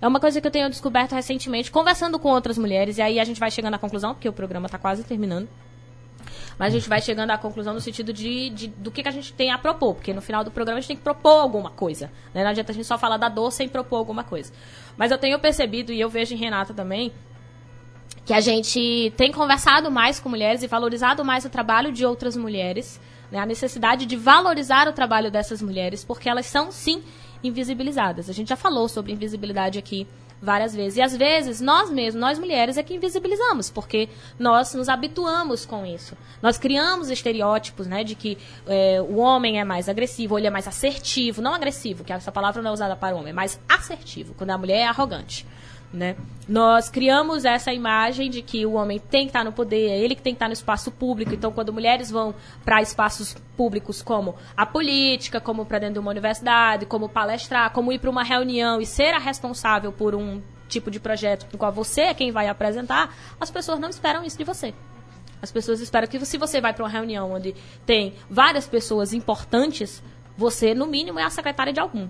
É 0.00 0.06
uma 0.06 0.20
coisa 0.20 0.40
que 0.40 0.46
eu 0.46 0.50
tenho 0.50 0.68
descoberto 0.68 1.14
recentemente, 1.14 1.70
conversando 1.70 2.18
com 2.18 2.28
outras 2.28 2.58
mulheres, 2.58 2.98
e 2.98 3.02
aí 3.02 3.18
a 3.18 3.24
gente 3.24 3.40
vai 3.40 3.50
chegando 3.50 3.74
à 3.74 3.78
conclusão, 3.78 4.14
porque 4.14 4.28
o 4.28 4.32
programa 4.32 4.66
está 4.66 4.78
quase 4.78 5.02
terminando. 5.02 5.48
Mas 6.58 6.72
a 6.72 6.78
gente 6.78 6.88
vai 6.88 7.00
chegando 7.02 7.30
à 7.30 7.36
conclusão 7.38 7.74
no 7.74 7.80
sentido 7.80 8.12
de, 8.12 8.48
de- 8.50 8.68
do 8.68 8.90
que, 8.90 9.02
que 9.02 9.08
a 9.08 9.12
gente 9.12 9.32
tem 9.32 9.50
a 9.52 9.58
propor, 9.58 9.94
porque 9.94 10.12
no 10.14 10.22
final 10.22 10.42
do 10.42 10.50
programa 10.50 10.78
a 10.78 10.80
gente 10.80 10.88
tem 10.88 10.96
que 10.96 11.02
propor 11.02 11.40
alguma 11.40 11.70
coisa. 11.70 12.10
Né? 12.32 12.42
Não 12.42 12.50
adianta 12.50 12.72
a 12.72 12.74
gente 12.74 12.86
só 12.86 12.96
falar 12.96 13.18
da 13.18 13.28
dor 13.28 13.50
sem 13.50 13.68
propor 13.68 13.96
alguma 13.96 14.24
coisa. 14.24 14.52
Mas 14.96 15.10
eu 15.10 15.18
tenho 15.18 15.38
percebido, 15.38 15.92
e 15.92 16.00
eu 16.00 16.08
vejo 16.08 16.34
em 16.34 16.38
Renata 16.38 16.72
também, 16.72 17.12
que 18.24 18.32
a 18.32 18.40
gente 18.40 19.12
tem 19.16 19.30
conversado 19.30 19.90
mais 19.90 20.18
com 20.18 20.28
mulheres 20.28 20.62
e 20.62 20.66
valorizado 20.66 21.24
mais 21.24 21.44
o 21.44 21.50
trabalho 21.50 21.92
de 21.92 22.04
outras 22.06 22.36
mulheres, 22.36 22.98
né? 23.30 23.38
a 23.38 23.46
necessidade 23.46 24.06
de 24.06 24.16
valorizar 24.16 24.88
o 24.88 24.92
trabalho 24.92 25.30
dessas 25.30 25.60
mulheres, 25.60 26.02
porque 26.04 26.28
elas 26.28 26.46
são, 26.46 26.72
sim, 26.72 27.02
invisibilizadas. 27.44 28.30
A 28.30 28.32
gente 28.32 28.48
já 28.48 28.56
falou 28.56 28.88
sobre 28.88 29.12
invisibilidade 29.12 29.78
aqui 29.78 30.06
várias 30.40 30.74
vezes. 30.74 30.98
E 30.98 31.02
às 31.02 31.16
vezes 31.16 31.60
nós 31.60 31.90
mesmos, 31.90 32.20
nós 32.20 32.38
mulheres, 32.38 32.76
é 32.76 32.82
que 32.82 32.94
invisibilizamos, 32.94 33.70
porque 33.70 34.08
nós 34.38 34.74
nos 34.74 34.88
habituamos 34.88 35.64
com 35.64 35.84
isso. 35.84 36.16
Nós 36.42 36.58
criamos 36.58 37.10
estereótipos, 37.10 37.86
né, 37.86 38.04
de 38.04 38.14
que 38.14 38.38
é, 38.66 39.00
o 39.00 39.16
homem 39.16 39.60
é 39.60 39.64
mais 39.64 39.88
agressivo, 39.88 40.34
ou 40.34 40.38
ele 40.38 40.46
é 40.46 40.50
mais 40.50 40.68
assertivo, 40.68 41.40
não 41.40 41.54
agressivo, 41.54 42.04
que 42.04 42.12
essa 42.12 42.32
palavra 42.32 42.62
não 42.62 42.70
é 42.70 42.74
usada 42.74 42.96
para 42.96 43.14
o 43.14 43.18
homem, 43.20 43.32
mas 43.32 43.58
assertivo, 43.68 44.34
quando 44.34 44.50
a 44.50 44.58
mulher 44.58 44.78
é 44.78 44.86
arrogante. 44.86 45.46
Né? 45.92 46.16
Nós 46.48 46.90
criamos 46.90 47.44
essa 47.44 47.72
imagem 47.72 48.28
de 48.28 48.42
que 48.42 48.66
o 48.66 48.74
homem 48.74 48.98
tem 48.98 49.22
que 49.22 49.30
estar 49.30 49.44
no 49.44 49.52
poder, 49.52 49.88
é 49.88 49.98
ele 49.98 50.14
que 50.14 50.22
tem 50.22 50.32
que 50.32 50.36
estar 50.36 50.48
no 50.48 50.52
espaço 50.52 50.90
público. 50.90 51.32
Então, 51.32 51.50
quando 51.50 51.72
mulheres 51.72 52.10
vão 52.10 52.34
para 52.64 52.82
espaços 52.82 53.34
públicos 53.56 54.02
como 54.02 54.34
a 54.56 54.66
política, 54.66 55.40
como 55.40 55.64
para 55.64 55.78
dentro 55.78 55.94
de 55.94 56.00
uma 56.00 56.10
universidade, 56.10 56.86
como 56.86 57.08
palestrar, 57.08 57.72
como 57.72 57.92
ir 57.92 57.98
para 57.98 58.10
uma 58.10 58.22
reunião 58.22 58.80
e 58.80 58.86
ser 58.86 59.14
a 59.14 59.18
responsável 59.18 59.92
por 59.92 60.14
um 60.14 60.42
tipo 60.68 60.90
de 60.90 61.00
projeto 61.00 61.46
no 61.52 61.58
qual 61.58 61.72
você 61.72 62.02
é 62.02 62.14
quem 62.14 62.30
vai 62.30 62.48
apresentar, 62.48 63.14
as 63.40 63.50
pessoas 63.50 63.78
não 63.78 63.88
esperam 63.88 64.24
isso 64.24 64.36
de 64.36 64.44
você. 64.44 64.74
As 65.40 65.52
pessoas 65.52 65.80
esperam 65.80 66.08
que 66.08 66.24
se 66.24 66.38
você 66.38 66.60
vai 66.60 66.72
para 66.72 66.82
uma 66.82 66.90
reunião 66.90 67.32
onde 67.32 67.54
tem 67.84 68.14
várias 68.28 68.66
pessoas 68.66 69.12
importantes, 69.12 70.02
você, 70.36 70.74
no 70.74 70.86
mínimo, 70.86 71.18
é 71.18 71.24
a 71.24 71.30
secretária 71.30 71.72
de 71.72 71.80
algum. 71.80 72.08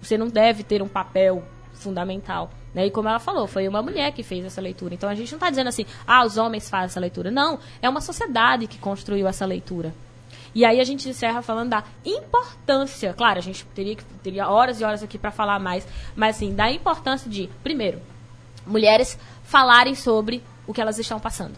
Você 0.00 0.18
não 0.18 0.28
deve 0.28 0.62
ter 0.62 0.82
um 0.82 0.88
papel 0.88 1.42
fundamental. 1.74 2.50
Né? 2.74 2.86
E 2.86 2.90
como 2.90 3.08
ela 3.08 3.18
falou, 3.18 3.46
foi 3.46 3.68
uma 3.68 3.82
mulher 3.82 4.12
que 4.12 4.22
fez 4.22 4.44
essa 4.44 4.60
leitura. 4.60 4.94
Então 4.94 5.08
a 5.08 5.14
gente 5.14 5.30
não 5.30 5.36
está 5.36 5.50
dizendo 5.50 5.68
assim, 5.68 5.86
ah, 6.06 6.24
os 6.24 6.36
homens 6.36 6.68
fazem 6.68 6.86
essa 6.86 7.00
leitura. 7.00 7.30
Não, 7.30 7.58
é 7.82 7.88
uma 7.88 8.00
sociedade 8.00 8.66
que 8.66 8.78
construiu 8.78 9.28
essa 9.28 9.44
leitura. 9.44 9.94
E 10.54 10.64
aí 10.64 10.80
a 10.80 10.84
gente 10.84 11.08
encerra 11.08 11.42
falando 11.42 11.70
da 11.70 11.84
importância. 12.04 13.12
Claro, 13.12 13.38
a 13.38 13.42
gente 13.42 13.64
teria, 13.74 13.96
teria 14.22 14.48
horas 14.48 14.80
e 14.80 14.84
horas 14.84 15.02
aqui 15.02 15.18
para 15.18 15.30
falar 15.30 15.58
mais, 15.58 15.86
mas 16.14 16.36
assim, 16.36 16.54
da 16.54 16.70
importância 16.70 17.28
de, 17.28 17.50
primeiro, 17.62 18.00
mulheres 18.64 19.18
falarem 19.42 19.94
sobre 19.94 20.42
o 20.66 20.72
que 20.72 20.80
elas 20.80 20.98
estão 20.98 21.18
passando. 21.18 21.54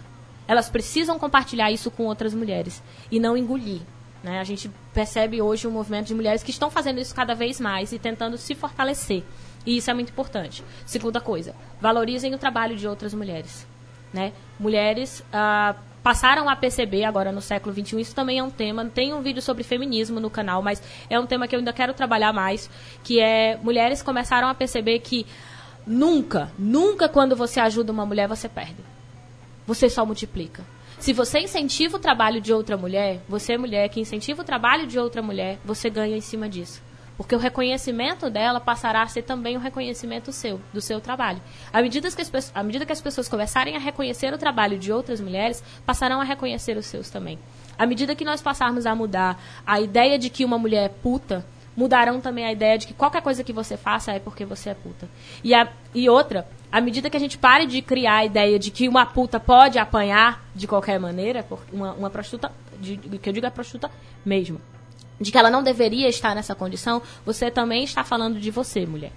Elas 0.49 0.71
precisam 0.71 1.19
compartilhar 1.19 1.71
isso 1.71 1.91
com 1.91 2.05
outras 2.05 2.33
mulheres 2.33 2.83
e 3.11 3.21
não 3.21 3.37
engolir. 3.37 3.81
Né? 4.23 4.41
A 4.41 4.45
gente 4.45 4.71
percebe 4.95 5.43
hoje 5.43 5.67
um 5.67 5.71
movimento 5.71 6.07
de 6.07 6.15
mulheres 6.15 6.43
que 6.43 6.51
estão 6.51 6.71
fazendo 6.71 6.99
isso 6.99 7.15
cada 7.15 7.35
vez 7.35 7.61
mais 7.61 7.93
e 7.93 7.99
tentando 7.99 8.39
se 8.39 8.55
fortalecer. 8.55 9.23
E 9.67 9.77
isso 9.77 9.91
é 9.91 9.95
muito 9.95 10.11
importante. 10.11 10.63
Segunda 10.87 11.21
coisa, 11.21 11.55
valorizem 11.81 12.33
o 12.33 12.39
trabalho 12.39 12.77
de 12.77 12.87
outras 12.87 13.13
mulheres. 13.13 13.67
Né? 14.13 14.33
Mulheres, 14.59 15.25
ah, 15.33 15.75
passaram 16.07 16.49
a 16.49 16.55
perceber 16.55 17.03
agora 17.03 17.33
no 17.33 17.41
século 17.41 17.75
XXI. 17.75 18.01
Isso 18.01 18.15
também 18.15 18.39
é 18.39 18.43
um 18.43 18.49
tema. 18.49 18.85
Tem 18.85 19.13
um 19.13 19.21
vídeo 19.21 19.43
sobre 19.43 19.65
feminismo 19.65 20.21
no 20.21 20.31
canal, 20.31 20.63
mas 20.63 20.81
é 21.11 21.19
um 21.19 21.27
tema 21.27 21.49
que 21.49 21.57
eu 21.57 21.59
ainda 21.59 21.73
quero 21.73 21.93
trabalhar 21.93 22.33
mais, 22.33 22.71
que 23.03 23.21
é 23.21 23.59
mulheres 23.61 24.03
começaram 24.03 24.47
a 24.47 24.55
perceber 24.55 25.01
que 25.01 25.27
nunca, 25.85 26.53
nunca 26.57 27.09
quando 27.09 27.35
você 27.35 27.59
ajuda 27.59 27.91
uma 27.91 28.07
mulher, 28.07 28.29
você 28.29 28.49
perde. 28.49 28.77
Você 29.67 29.91
só 29.91 30.07
multiplica. 30.07 30.65
Se 31.01 31.13
você 31.13 31.41
incentiva 31.41 31.97
o 31.97 32.01
trabalho 32.01 32.41
de 32.41 32.53
outra 32.53 32.77
mulher, 32.77 33.21
você 33.29 33.55
é 33.55 33.59
mulher 33.59 33.89
que 33.89 34.01
incentiva 34.01 34.43
o 34.43 34.45
trabalho 34.45 34.87
de 34.87 35.01
outra 35.01 35.21
mulher, 35.21 35.59
você 35.65 35.91
ganha 35.91 36.17
em 36.17 36.21
cima 36.21 36.49
disso. 36.49 36.81
Porque 37.17 37.35
o 37.35 37.39
reconhecimento 37.39 38.29
dela 38.29 38.61
passará 38.61 39.03
a 39.03 39.07
ser 39.07 39.23
também 39.23 39.57
um 39.57 39.61
reconhecimento 39.61 40.33
seu, 40.33 40.61
do 40.73 40.81
seu 40.81 41.01
trabalho. 41.01 41.41
À 41.73 41.81
medida 41.81 42.11
que 42.11 42.21
as, 42.21 42.53
à 42.55 42.63
medida 42.63 42.85
que 42.85 42.93
as 42.93 43.01
pessoas 43.01 43.29
começarem 43.29 43.75
a 43.75 43.79
reconhecer 43.79 44.33
o 44.35 44.39
trabalho 44.39 44.79
de 44.79 44.93
outras 44.93 45.21
mulheres, 45.21 45.63
passarão 45.87 46.21
a 46.21 46.25
reconhecer 46.25 46.77
os 46.77 46.87
seus 46.87 47.09
também. 47.09 47.39
À 47.79 47.87
medida 47.87 48.15
que 48.15 48.25
nós 48.25 48.43
passarmos 48.43 48.87
a 48.87 48.95
mudar 48.95 49.41
a 49.67 49.81
ideia 49.81 50.19
de 50.19 50.29
que 50.29 50.45
uma 50.45 50.59
mulher 50.59 50.85
é 50.85 50.89
puta, 50.89 51.45
mudarão 51.77 52.21
também 52.21 52.45
a 52.45 52.53
ideia 52.53 52.79
de 52.79 52.87
que 52.87 52.95
qualquer 52.95 53.21
coisa 53.21 53.45
que 53.45 53.53
você 53.53 53.77
faça 53.77 54.13
é 54.13 54.19
porque 54.19 54.45
você 54.45 54.71
é 54.71 54.75
puta. 54.75 55.09
E, 55.45 55.55
a, 55.55 55.69
e 55.95 56.09
outra, 56.09 56.47
à 56.73 56.81
medida 56.81 57.11
que 57.11 57.17
a 57.17 57.21
gente 57.21 57.37
pare 57.37 57.67
de 57.67 57.83
criar 57.83 58.17
a 58.17 58.25
ideia 58.25 58.59
de 58.59 58.71
que 58.71 58.89
uma 58.89 59.05
puta 59.05 59.39
pode 59.39 59.79
apanhar 59.79 60.43
de 60.55 60.67
qualquer 60.67 60.99
maneira, 60.99 61.47
uma, 61.73 61.93
uma 61.93 62.11
prostituta, 62.11 62.51
de, 62.81 62.97
que 62.97 63.29
eu 63.29 63.33
digo 63.33 63.47
é 63.47 63.51
prostituta 63.51 63.91
mesmo, 64.25 64.61
de 65.21 65.33
que 65.33 65.39
ela 65.39 65.51
não 65.51 65.63
deveria 65.63 66.09
estar 66.09 66.35
nessa 66.35 66.55
condição, 66.55 67.03
você 67.25 67.51
também 67.51 67.85
está 67.85 68.05
falando 68.05 68.39
de 68.39 68.51
você, 68.51 68.87
mulher. 68.87 69.13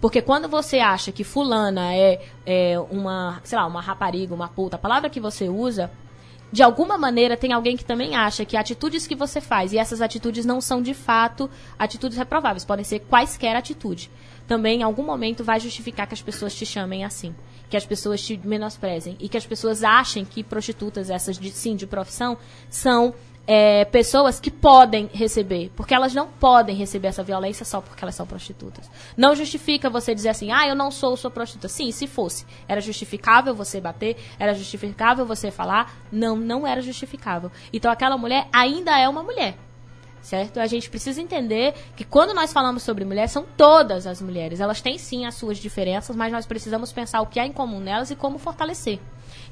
Porque 0.00 0.20
quando 0.20 0.48
você 0.48 0.80
acha 0.80 1.10
que 1.10 1.24
fulana 1.24 1.94
é, 1.94 2.20
é 2.44 2.78
uma, 2.90 3.40
sei 3.42 3.56
lá, 3.58 3.66
uma 3.66 3.80
rapariga, 3.80 4.34
uma 4.34 4.48
puta, 4.48 4.76
a 4.76 4.78
palavra 4.78 5.08
que 5.08 5.20
você 5.20 5.48
usa, 5.48 5.90
de 6.52 6.62
alguma 6.62 6.96
maneira 6.96 7.36
tem 7.36 7.52
alguém 7.52 7.76
que 7.76 7.84
também 7.84 8.14
acha 8.14 8.44
que 8.44 8.56
atitudes 8.56 9.06
que 9.06 9.14
você 9.14 9.40
faz, 9.40 9.72
e 9.72 9.78
essas 9.78 10.00
atitudes 10.00 10.44
não 10.44 10.60
são 10.60 10.80
de 10.82 10.94
fato 10.94 11.50
atitudes 11.78 12.16
reprováveis, 12.16 12.64
podem 12.64 12.84
ser 12.84 13.00
quaisquer 13.00 13.56
atitude. 13.56 14.10
Também 14.46 14.80
em 14.80 14.82
algum 14.82 15.02
momento 15.02 15.42
vai 15.42 15.58
justificar 15.58 16.06
que 16.06 16.14
as 16.14 16.22
pessoas 16.22 16.54
te 16.54 16.66
chamem 16.66 17.04
assim, 17.04 17.34
que 17.68 17.76
as 17.76 17.86
pessoas 17.86 18.22
te 18.22 18.38
menosprezem 18.44 19.16
e 19.18 19.28
que 19.28 19.36
as 19.36 19.46
pessoas 19.46 19.82
achem 19.82 20.24
que 20.24 20.44
prostitutas, 20.44 21.10
essas 21.10 21.38
de, 21.38 21.50
sim 21.50 21.74
de 21.74 21.86
profissão, 21.86 22.36
são 22.68 23.14
é, 23.46 23.84
pessoas 23.84 24.40
que 24.40 24.50
podem 24.50 25.08
receber, 25.12 25.70
porque 25.76 25.94
elas 25.94 26.14
não 26.14 26.28
podem 26.28 26.74
receber 26.74 27.08
essa 27.08 27.22
violência 27.22 27.64
só 27.64 27.80
porque 27.80 28.02
elas 28.02 28.14
são 28.14 28.26
prostitutas. 28.26 28.90
Não 29.16 29.34
justifica 29.34 29.90
você 29.90 30.14
dizer 30.14 30.30
assim, 30.30 30.50
ah, 30.50 30.66
eu 30.66 30.74
não 30.74 30.90
sou, 30.90 31.16
sou 31.16 31.30
prostituta. 31.30 31.68
Sim, 31.68 31.90
se 31.90 32.06
fosse. 32.06 32.46
Era 32.66 32.80
justificável 32.80 33.54
você 33.54 33.80
bater, 33.80 34.16
era 34.38 34.54
justificável 34.54 35.26
você 35.26 35.50
falar. 35.50 35.94
Não, 36.10 36.36
não 36.36 36.66
era 36.66 36.80
justificável. 36.80 37.50
Então 37.72 37.90
aquela 37.90 38.16
mulher 38.16 38.48
ainda 38.52 38.98
é 38.98 39.08
uma 39.08 39.22
mulher. 39.22 39.56
Certo? 40.22 40.58
A 40.58 40.66
gente 40.66 40.88
precisa 40.88 41.20
entender 41.20 41.74
que 41.94 42.02
quando 42.02 42.32
nós 42.32 42.50
falamos 42.50 42.82
sobre 42.82 43.04
mulher, 43.04 43.28
são 43.28 43.44
todas 43.58 44.06
as 44.06 44.22
mulheres. 44.22 44.58
Elas 44.58 44.80
têm 44.80 44.96
sim 44.96 45.26
as 45.26 45.34
suas 45.34 45.58
diferenças, 45.58 46.16
mas 46.16 46.32
nós 46.32 46.46
precisamos 46.46 46.90
pensar 46.94 47.20
o 47.20 47.26
que 47.26 47.38
há 47.38 47.46
em 47.46 47.52
comum 47.52 47.78
nelas 47.78 48.10
e 48.10 48.16
como 48.16 48.38
fortalecer. 48.38 48.98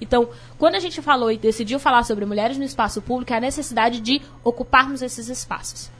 Então, 0.02 0.28
quando 0.58 0.74
a 0.74 0.80
gente 0.80 1.00
falou 1.00 1.30
e 1.30 1.38
decidiu 1.38 1.78
falar 1.78 2.02
sobre 2.02 2.24
mulheres 2.24 2.58
no 2.58 2.64
espaço 2.64 3.00
público, 3.00 3.32
é 3.32 3.36
a 3.36 3.40
necessidade 3.40 4.00
de 4.00 4.20
ocuparmos 4.42 5.00
esses 5.00 5.28
espaços. 5.28 5.90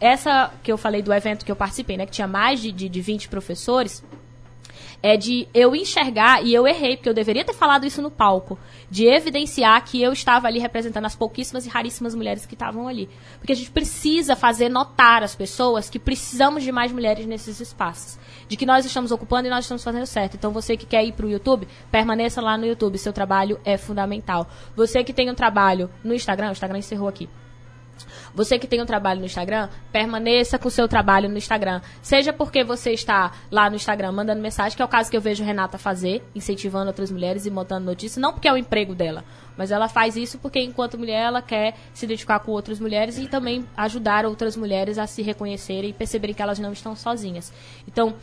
Essa 0.00 0.52
que 0.62 0.70
eu 0.70 0.78
falei 0.78 1.02
do 1.02 1.12
evento 1.12 1.44
que 1.44 1.50
eu 1.50 1.56
participei, 1.56 1.96
né, 1.96 2.06
que 2.06 2.12
tinha 2.12 2.28
mais 2.28 2.60
de, 2.60 2.70
de, 2.70 2.88
de 2.88 3.00
20 3.00 3.28
professores, 3.28 4.04
é 5.06 5.16
de 5.16 5.46
eu 5.54 5.76
enxergar, 5.76 6.44
e 6.44 6.52
eu 6.52 6.66
errei, 6.66 6.96
porque 6.96 7.08
eu 7.08 7.14
deveria 7.14 7.44
ter 7.44 7.52
falado 7.52 7.86
isso 7.86 8.02
no 8.02 8.10
palco, 8.10 8.58
de 8.90 9.06
evidenciar 9.06 9.84
que 9.84 10.02
eu 10.02 10.12
estava 10.12 10.48
ali 10.48 10.58
representando 10.58 11.04
as 11.04 11.14
pouquíssimas 11.14 11.64
e 11.64 11.68
raríssimas 11.68 12.12
mulheres 12.12 12.44
que 12.44 12.54
estavam 12.54 12.88
ali. 12.88 13.08
Porque 13.38 13.52
a 13.52 13.54
gente 13.54 13.70
precisa 13.70 14.34
fazer 14.34 14.68
notar 14.68 15.22
às 15.22 15.32
pessoas 15.32 15.88
que 15.88 16.00
precisamos 16.00 16.64
de 16.64 16.72
mais 16.72 16.90
mulheres 16.90 17.24
nesses 17.24 17.60
espaços. 17.60 18.18
De 18.48 18.56
que 18.56 18.66
nós 18.66 18.84
estamos 18.84 19.12
ocupando 19.12 19.46
e 19.46 19.50
nós 19.50 19.64
estamos 19.64 19.84
fazendo 19.84 20.06
certo. 20.06 20.34
Então, 20.34 20.50
você 20.50 20.76
que 20.76 20.86
quer 20.86 21.04
ir 21.04 21.12
para 21.12 21.26
o 21.26 21.30
YouTube, 21.30 21.68
permaneça 21.88 22.40
lá 22.40 22.58
no 22.58 22.66
YouTube. 22.66 22.98
Seu 22.98 23.12
trabalho 23.12 23.60
é 23.64 23.76
fundamental. 23.76 24.48
Você 24.74 25.04
que 25.04 25.12
tem 25.12 25.30
um 25.30 25.36
trabalho 25.36 25.88
no 26.02 26.14
Instagram, 26.14 26.48
o 26.48 26.52
Instagram 26.52 26.78
encerrou 26.78 27.06
aqui. 27.06 27.28
Você 28.34 28.58
que 28.58 28.66
tem 28.66 28.82
um 28.82 28.86
trabalho 28.86 29.20
no 29.20 29.26
Instagram, 29.26 29.68
permaneça 29.90 30.58
com 30.58 30.68
o 30.68 30.70
seu 30.70 30.86
trabalho 30.86 31.28
no 31.28 31.38
Instagram. 31.38 31.80
Seja 32.02 32.32
porque 32.32 32.62
você 32.62 32.92
está 32.92 33.32
lá 33.50 33.70
no 33.70 33.76
Instagram 33.76 34.12
mandando 34.12 34.42
mensagem, 34.42 34.76
que 34.76 34.82
é 34.82 34.84
o 34.84 34.88
caso 34.88 35.10
que 35.10 35.16
eu 35.16 35.20
vejo 35.20 35.42
Renata 35.44 35.78
fazer, 35.78 36.22
incentivando 36.34 36.88
outras 36.88 37.10
mulheres 37.10 37.46
e 37.46 37.50
montando 37.50 37.86
notícias, 37.86 38.20
não 38.20 38.32
porque 38.32 38.48
é 38.48 38.52
o 38.52 38.56
emprego 38.56 38.94
dela, 38.94 39.24
mas 39.56 39.70
ela 39.70 39.88
faz 39.88 40.16
isso 40.16 40.38
porque 40.38 40.60
enquanto 40.60 40.98
mulher 40.98 41.24
ela 41.24 41.40
quer 41.40 41.74
se 41.94 42.04
identificar 42.04 42.40
com 42.40 42.52
outras 42.52 42.78
mulheres 42.78 43.18
e 43.18 43.26
também 43.26 43.64
ajudar 43.76 44.26
outras 44.26 44.56
mulheres 44.56 44.98
a 44.98 45.06
se 45.06 45.22
reconhecerem 45.22 45.90
e 45.90 45.92
perceberem 45.92 46.34
que 46.34 46.42
elas 46.42 46.58
não 46.58 46.72
estão 46.72 46.94
sozinhas. 46.94 47.52
Então, 47.88 48.14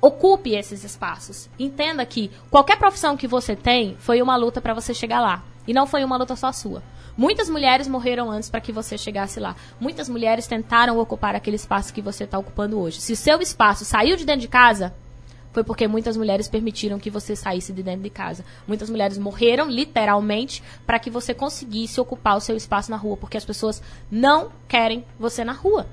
ocupe 0.00 0.54
esses 0.54 0.82
espaços. 0.82 1.48
Entenda 1.58 2.04
que 2.06 2.30
qualquer 2.50 2.78
profissão 2.78 3.16
que 3.16 3.26
você 3.26 3.54
tem 3.54 3.96
foi 3.98 4.22
uma 4.22 4.36
luta 4.36 4.60
para 4.60 4.74
você 4.74 4.94
chegar 4.94 5.20
lá. 5.20 5.44
E 5.70 5.72
não 5.72 5.86
foi 5.86 6.02
uma 6.02 6.16
luta 6.16 6.34
só 6.34 6.50
sua. 6.50 6.82
Muitas 7.16 7.48
mulheres 7.48 7.86
morreram 7.86 8.28
antes 8.28 8.50
para 8.50 8.60
que 8.60 8.72
você 8.72 8.98
chegasse 8.98 9.38
lá. 9.38 9.54
Muitas 9.78 10.08
mulheres 10.08 10.48
tentaram 10.48 10.98
ocupar 10.98 11.36
aquele 11.36 11.54
espaço 11.54 11.94
que 11.94 12.02
você 12.02 12.24
está 12.24 12.36
ocupando 12.36 12.76
hoje. 12.76 13.00
Se 13.00 13.12
o 13.12 13.16
seu 13.16 13.40
espaço 13.40 13.84
saiu 13.84 14.16
de 14.16 14.24
dentro 14.24 14.40
de 14.40 14.48
casa, 14.48 14.92
foi 15.52 15.62
porque 15.62 15.86
muitas 15.86 16.16
mulheres 16.16 16.48
permitiram 16.48 16.98
que 16.98 17.08
você 17.08 17.36
saísse 17.36 17.72
de 17.72 17.84
dentro 17.84 18.02
de 18.02 18.10
casa. 18.10 18.44
Muitas 18.66 18.90
mulheres 18.90 19.16
morreram, 19.16 19.70
literalmente, 19.70 20.60
para 20.84 20.98
que 20.98 21.08
você 21.08 21.32
conseguisse 21.32 22.00
ocupar 22.00 22.36
o 22.36 22.40
seu 22.40 22.56
espaço 22.56 22.90
na 22.90 22.96
rua, 22.96 23.16
porque 23.16 23.36
as 23.36 23.44
pessoas 23.44 23.80
não 24.10 24.50
querem 24.66 25.04
você 25.20 25.44
na 25.44 25.52
rua. 25.52 25.86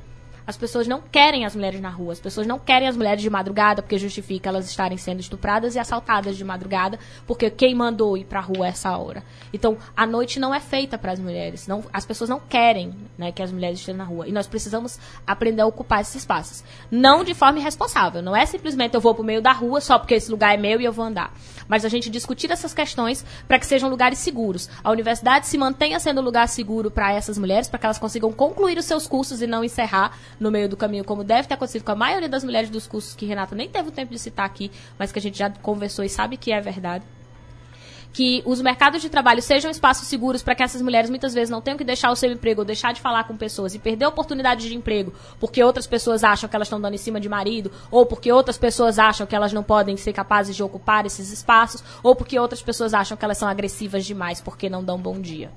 As 0.47 0.55
pessoas 0.55 0.87
não 0.87 1.01
querem 1.01 1.45
as 1.45 1.53
mulheres 1.53 1.81
na 1.81 1.89
rua. 1.89 2.13
As 2.13 2.21
pessoas 2.21 2.47
não 2.47 2.57
querem 2.57 2.87
as 2.87 2.95
mulheres 2.95 3.21
de 3.21 3.29
madrugada 3.29 3.81
porque 3.81 3.97
justifica 3.97 4.47
elas 4.47 4.69
estarem 4.69 4.97
sendo 4.97 5.19
estupradas 5.19 5.75
e 5.75 5.79
assaltadas 5.79 6.37
de 6.37 6.43
madrugada 6.45 6.97
porque 7.27 7.49
quem 7.49 7.75
mandou 7.75 8.17
ir 8.17 8.23
para 8.23 8.39
a 8.39 8.41
rua 8.41 8.67
essa 8.67 8.97
hora. 8.97 9.25
Então, 9.51 9.77
a 9.95 10.07
noite 10.07 10.39
não 10.39 10.55
é 10.55 10.61
feita 10.61 10.97
para 10.97 11.11
as 11.11 11.19
mulheres. 11.19 11.67
Não, 11.67 11.83
as 11.91 12.05
pessoas 12.05 12.29
não 12.29 12.39
querem 12.39 12.95
né, 13.17 13.33
que 13.33 13.43
as 13.43 13.51
mulheres 13.51 13.79
estejam 13.79 13.97
na 13.97 14.05
rua. 14.05 14.25
E 14.25 14.31
nós 14.31 14.47
precisamos 14.47 14.97
aprender 15.25 15.61
a 15.61 15.65
ocupar 15.65 15.99
esses 15.99 16.15
espaços. 16.15 16.63
Não 16.89 17.25
de 17.25 17.33
forma 17.33 17.59
irresponsável. 17.59 18.21
Não 18.21 18.33
é 18.33 18.45
simplesmente 18.45 18.95
eu 18.95 19.01
vou 19.01 19.13
para 19.13 19.23
o 19.23 19.25
meio 19.25 19.41
da 19.41 19.51
rua 19.51 19.81
só 19.81 19.99
porque 19.99 20.13
esse 20.13 20.31
lugar 20.31 20.53
é 20.53 20.57
meu 20.57 20.79
e 20.79 20.85
eu 20.85 20.93
vou 20.93 21.03
andar. 21.03 21.33
Mas 21.67 21.83
a 21.83 21.89
gente 21.89 22.09
discutir 22.09 22.49
essas 22.49 22.73
questões 22.73 23.25
para 23.49 23.59
que 23.59 23.65
sejam 23.65 23.89
lugares 23.89 24.19
seguros. 24.19 24.69
A 24.81 24.91
universidade 24.91 25.45
se 25.47 25.57
mantenha 25.57 25.99
sendo 25.99 26.21
um 26.21 26.23
lugar 26.23 26.47
seguro 26.47 26.89
para 26.89 27.11
essas 27.11 27.37
mulheres, 27.37 27.67
para 27.67 27.79
que 27.79 27.85
elas 27.85 27.99
consigam 27.99 28.31
concluir 28.31 28.77
os 28.77 28.85
seus 28.85 29.05
cursos 29.05 29.41
e 29.41 29.47
não 29.47 29.61
encerrar 29.61 30.17
no 30.39 30.51
meio 30.51 30.69
do 30.69 30.77
caminho, 30.77 31.03
como 31.03 31.23
deve 31.23 31.47
ter 31.47 31.53
acontecido 31.53 31.83
com 31.83 31.91
a 31.91 31.95
maioria 31.95 32.29
das 32.29 32.43
mulheres 32.43 32.69
dos 32.69 32.87
cursos 32.87 33.15
que 33.15 33.25
Renata 33.25 33.55
nem 33.55 33.69
teve 33.69 33.89
o 33.89 33.91
tempo 33.91 34.11
de 34.11 34.19
citar 34.19 34.45
aqui, 34.45 34.71
mas 34.97 35.11
que 35.11 35.19
a 35.19 35.21
gente 35.21 35.37
já 35.37 35.49
conversou 35.49 36.05
e 36.05 36.09
sabe 36.09 36.37
que 36.37 36.51
é 36.51 36.61
verdade 36.61 37.03
que 38.17 38.41
os 38.45 38.61
mercados 38.61 38.99
de 38.99 39.09
trabalho 39.09 39.43
sejam 39.43 39.69
espaços 39.69 40.07
seguros 40.07 40.41
para 40.41 40.55
que 40.55 40.63
essas 40.63 40.81
mulheres 40.81 41.07
muitas 41.07 41.35
vezes 41.35 41.51
não 41.51 41.61
tenham 41.61 41.77
que 41.77 41.83
deixar 41.83 42.09
o 42.09 42.15
seu 42.15 42.31
emprego 42.31 42.61
ou 42.61 42.65
deixar 42.65 42.91
de 42.91 42.99
falar 42.99 43.25
com 43.25 43.37
pessoas 43.37 43.75
e 43.75 43.79
perder 43.79 44.07
oportunidades 44.07 44.65
de 44.65 44.75
emprego 44.75 45.13
porque 45.39 45.63
outras 45.63 45.85
pessoas 45.85 46.23
acham 46.23 46.49
que 46.49 46.55
elas 46.55 46.67
estão 46.67 46.81
dando 46.81 46.95
em 46.95 46.97
cima 46.97 47.19
de 47.19 47.29
marido, 47.29 47.71
ou 47.91 48.07
porque 48.07 48.31
outras 48.31 48.57
pessoas 48.57 48.97
acham 48.97 49.27
que 49.27 49.35
elas 49.35 49.53
não 49.53 49.61
podem 49.61 49.95
ser 49.97 50.13
capazes 50.13 50.55
de 50.55 50.63
ocupar 50.63 51.05
esses 51.05 51.31
espaços, 51.31 51.83
ou 52.01 52.15
porque 52.15 52.39
outras 52.39 52.61
pessoas 52.61 52.93
acham 52.93 53.15
que 53.15 53.23
elas 53.23 53.37
são 53.37 53.47
agressivas 53.47 54.03
demais 54.03 54.41
porque 54.41 54.67
não 54.67 54.83
dão 54.83 54.97
bom 54.97 55.19
dia. 55.19 55.51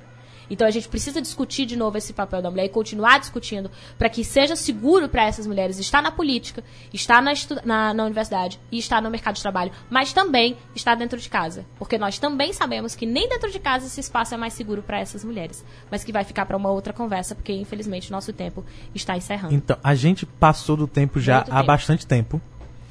Então 0.51 0.67
a 0.67 0.71
gente 0.71 0.89
precisa 0.89 1.23
discutir 1.23 1.65
de 1.65 1.77
novo 1.77 1.97
esse 1.97 2.13
papel 2.13 2.43
da 2.43 2.51
mulher 2.51 2.65
e 2.65 2.69
continuar 2.69 3.21
discutindo 3.21 3.71
para 3.97 4.09
que 4.09 4.25
seja 4.25 4.57
seguro 4.57 5.09
para 5.09 5.25
essas 5.25 5.47
mulheres 5.47 5.79
estar 5.79 6.03
na 6.03 6.11
política, 6.11 6.63
estar 6.93 7.23
na, 7.23 7.33
na, 7.65 7.95
na, 7.95 8.05
universidade 8.05 8.59
e 8.71 8.79
estar 8.79 9.01
no 9.01 9.11
mercado 9.11 9.37
de 9.37 9.43
trabalho, 9.43 9.71
mas 9.89 10.13
também 10.13 10.57
estar 10.75 10.97
dentro 10.97 11.19
de 11.19 11.29
casa. 11.29 11.65
Porque 11.79 11.97
nós 11.97 12.19
também 12.19 12.53
sabemos 12.53 12.95
que 12.95 13.07
nem 13.07 13.29
dentro 13.29 13.51
de 13.51 13.59
casa 13.59 13.87
esse 13.87 14.01
espaço 14.01 14.35
é 14.35 14.37
mais 14.37 14.53
seguro 14.53 14.83
para 14.83 14.99
essas 14.99 15.25
mulheres. 15.25 15.65
Mas 15.91 16.03
que 16.03 16.13
vai 16.13 16.25
ficar 16.25 16.45
para 16.47 16.57
uma 16.57 16.71
outra 16.71 16.93
conversa, 16.93 17.35
porque 17.35 17.53
infelizmente 17.53 18.11
nosso 18.11 18.33
tempo 18.33 18.65
está 18.95 19.17
encerrando. 19.17 19.55
Então, 19.55 19.77
a 19.83 19.95
gente 19.95 20.27
passou 20.27 20.77
do 20.77 20.87
tempo 20.89 21.21
já 21.21 21.37
Muito 21.37 21.53
há 21.53 21.57
tempo. 21.57 21.67
bastante 21.67 22.07
tempo. 22.07 22.41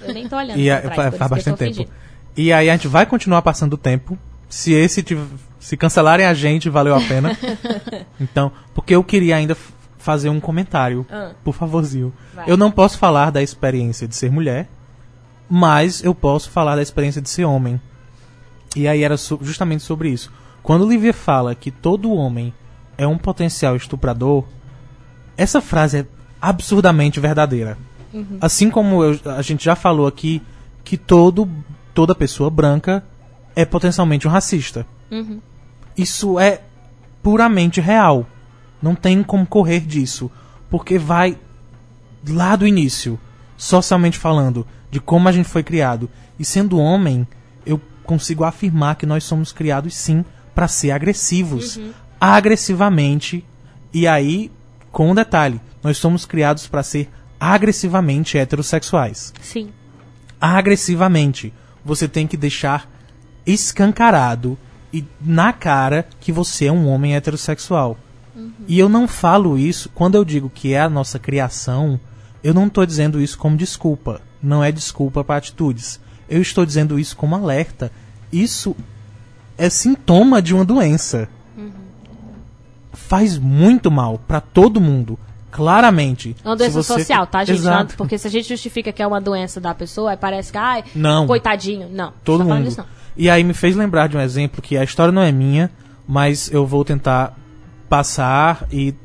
Eu 0.01 0.13
nem 0.13 0.27
tô 0.29 0.37
olhando. 0.37 0.57
E 0.57 0.71
a, 0.71 0.81
trás, 0.81 1.15
faz 1.15 1.29
bastante 1.29 1.57
tempo. 1.57 1.91
E 2.37 2.53
aí 2.53 2.69
a 2.69 2.73
gente 2.73 2.87
vai 2.87 3.05
continuar 3.05 3.41
passando 3.41 3.73
o 3.73 3.77
tempo. 3.77 4.17
Se 4.49 4.73
esse 4.73 5.05
se 5.59 5.77
cancelarem 5.77 6.25
a 6.25 6.33
gente, 6.33 6.69
valeu 6.69 6.95
a 6.95 7.01
pena. 7.01 7.37
então, 8.19 8.51
porque 8.73 8.95
eu 8.95 9.03
queria 9.03 9.35
ainda 9.35 9.55
fazer 9.99 10.29
um 10.29 10.39
comentário, 10.39 11.05
ah. 11.11 11.31
por 11.43 11.53
favorzinho. 11.53 12.11
Vai. 12.33 12.45
Eu 12.49 12.57
não 12.57 12.71
posso 12.71 12.97
falar 12.97 13.29
da 13.29 13.43
experiência 13.43 14.07
de 14.07 14.15
ser 14.15 14.31
mulher, 14.31 14.67
mas 15.49 16.03
eu 16.03 16.15
posso 16.15 16.49
falar 16.49 16.75
da 16.75 16.81
experiência 16.81 17.21
de 17.21 17.29
ser 17.29 17.45
homem. 17.45 17.79
E 18.75 18.87
aí 18.87 19.03
era 19.03 19.15
justamente 19.41 19.83
sobre 19.83 20.09
isso. 20.09 20.31
Quando 20.63 20.85
Olivia 20.85 21.13
fala 21.13 21.53
que 21.53 21.69
todo 21.69 22.13
homem 22.13 22.53
é 22.97 23.05
um 23.05 23.17
potencial 23.17 23.75
estuprador, 23.75 24.45
essa 25.37 25.61
frase 25.61 25.99
é 25.99 26.05
absurdamente 26.41 27.19
verdadeira. 27.19 27.77
Uhum. 28.13 28.37
Assim 28.41 28.69
como 28.69 29.03
eu, 29.03 29.19
a 29.25 29.41
gente 29.41 29.63
já 29.63 29.75
falou 29.75 30.07
aqui 30.07 30.41
que 30.83 30.97
todo, 30.97 31.47
toda 31.93 32.15
pessoa 32.15 32.49
branca 32.49 33.03
é 33.55 33.65
potencialmente 33.65 34.27
um 34.27 34.31
racista. 34.31 34.85
Uhum. 35.11 35.39
Isso 35.97 36.39
é 36.39 36.61
puramente 37.21 37.81
real. 37.81 38.27
Não 38.81 38.95
tem 38.95 39.21
como 39.23 39.45
correr 39.45 39.81
disso. 39.81 40.31
Porque 40.69 40.97
vai 40.97 41.37
lá 42.27 42.55
do 42.55 42.67
início, 42.67 43.19
socialmente 43.57 44.17
falando, 44.17 44.65
de 44.91 44.99
como 44.99 45.27
a 45.27 45.31
gente 45.31 45.49
foi 45.49 45.63
criado. 45.63 46.09
E 46.37 46.45
sendo 46.45 46.77
homem, 46.77 47.27
eu 47.65 47.81
consigo 48.03 48.43
afirmar 48.43 48.95
que 48.95 49.05
nós 49.05 49.23
somos 49.23 49.51
criados 49.51 49.95
sim 49.95 50.23
para 50.53 50.67
ser 50.67 50.91
agressivos. 50.91 51.79
Agressivamente. 52.19 53.43
E 53.93 54.07
aí, 54.07 54.51
com 54.91 55.09
um 55.11 55.15
detalhe, 55.15 55.59
nós 55.83 55.97
somos 55.97 56.25
criados 56.25 56.67
para 56.67 56.83
ser 56.83 57.09
agressivamente 57.39 58.37
heterossexuais 58.37 59.33
Sim. 59.41 59.69
agressivamente. 60.41 61.53
Você 61.85 62.07
tem 62.07 62.27
que 62.27 62.35
deixar 62.35 62.89
escancarado 63.53 64.57
e 64.93 65.05
na 65.21 65.53
cara 65.53 66.07
que 66.19 66.31
você 66.31 66.65
é 66.65 66.71
um 66.71 66.87
homem 66.87 67.15
heterossexual. 67.15 67.97
E 68.67 68.79
eu 68.79 68.87
não 68.87 69.07
falo 69.07 69.57
isso 69.57 69.89
quando 69.93 70.15
eu 70.15 70.23
digo 70.23 70.49
que 70.49 70.73
é 70.73 70.79
a 70.81 70.89
nossa 70.89 71.19
criação, 71.19 71.99
eu 72.43 72.53
não 72.53 72.67
estou 72.67 72.85
dizendo 72.85 73.21
isso 73.21 73.37
como 73.37 73.57
desculpa. 73.57 74.21
Não 74.41 74.63
é 74.63 74.71
desculpa 74.71 75.23
para 75.23 75.35
atitudes. 75.37 75.99
Eu 76.29 76.41
estou 76.41 76.65
dizendo 76.65 76.97
isso 76.97 77.17
como 77.17 77.35
alerta. 77.35 77.91
Isso 78.31 78.75
é 79.57 79.69
sintoma 79.69 80.41
de 80.41 80.53
uma 80.53 80.63
doença. 80.63 81.27
Faz 82.93 83.37
muito 83.37 83.89
mal 83.91 84.19
para 84.27 84.39
todo 84.39 84.79
mundo. 84.79 85.17
Claramente. 85.51 86.35
É 86.43 86.47
uma 86.47 86.55
doença 86.55 86.81
você- 86.83 86.93
social, 86.93 87.25
tá, 87.27 87.43
gente? 87.43 87.57
Exato. 87.57 87.95
Porque 87.97 88.17
se 88.17 88.27
a 88.27 88.29
gente 88.31 88.47
justifica 88.47 88.91
que 88.93 89.01
é 89.01 89.07
uma 89.07 89.19
doença 89.19 89.59
da 89.59 89.73
pessoa, 89.73 90.11
aí 90.11 90.17
parece 90.17 90.51
que, 90.51 90.57
ai, 90.57 90.83
Não. 90.95 91.25
coitadinho. 91.25 91.89
Não. 91.91 92.13
Todo 92.23 92.45
mundo. 92.45 92.63
disso, 92.63 92.77
não. 92.77 92.85
E 93.19 93.29
aí 93.29 93.43
me 93.43 93.53
fez 93.53 93.75
lembrar 93.75 94.07
de 94.07 94.15
um 94.15 94.21
exemplo 94.21 94.61
que 94.61 94.77
a 94.77 94.83
história 94.83 95.11
não 95.11 95.21
é 95.21 95.29
minha, 95.29 95.69
mas 96.07 96.49
eu 96.53 96.65
vou 96.65 96.85
tentar 96.85 97.37
passar 97.89 98.65
e 98.71 98.95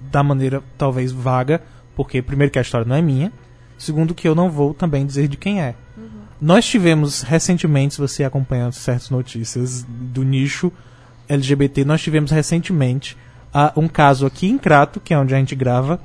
da 0.00 0.22
maneira 0.22 0.62
talvez 0.78 1.10
vaga, 1.10 1.60
porque 1.96 2.22
primeiro 2.22 2.52
que 2.52 2.60
a 2.60 2.62
história 2.62 2.86
não 2.86 2.94
é 2.94 3.02
minha, 3.02 3.32
segundo 3.76 4.14
que 4.14 4.28
eu 4.28 4.36
não 4.36 4.48
vou 4.48 4.72
também 4.72 5.04
dizer 5.04 5.26
de 5.26 5.36
quem 5.36 5.60
é. 5.60 5.74
Nós 6.40 6.64
tivemos 6.64 7.22
recentemente, 7.22 7.94
se 7.94 8.00
você 8.00 8.22
acompanha 8.22 8.70
certas 8.70 9.10
notícias 9.10 9.84
do 9.88 10.22
nicho 10.22 10.70
LGBT, 11.28 11.84
nós 11.84 12.00
tivemos 12.00 12.30
recentemente 12.30 13.16
ah, 13.52 13.72
um 13.74 13.88
caso 13.88 14.26
aqui 14.26 14.46
em 14.46 14.58
Crato, 14.58 15.00
que 15.00 15.12
é 15.12 15.18
onde 15.18 15.34
a 15.34 15.38
gente 15.38 15.56
grava, 15.56 15.98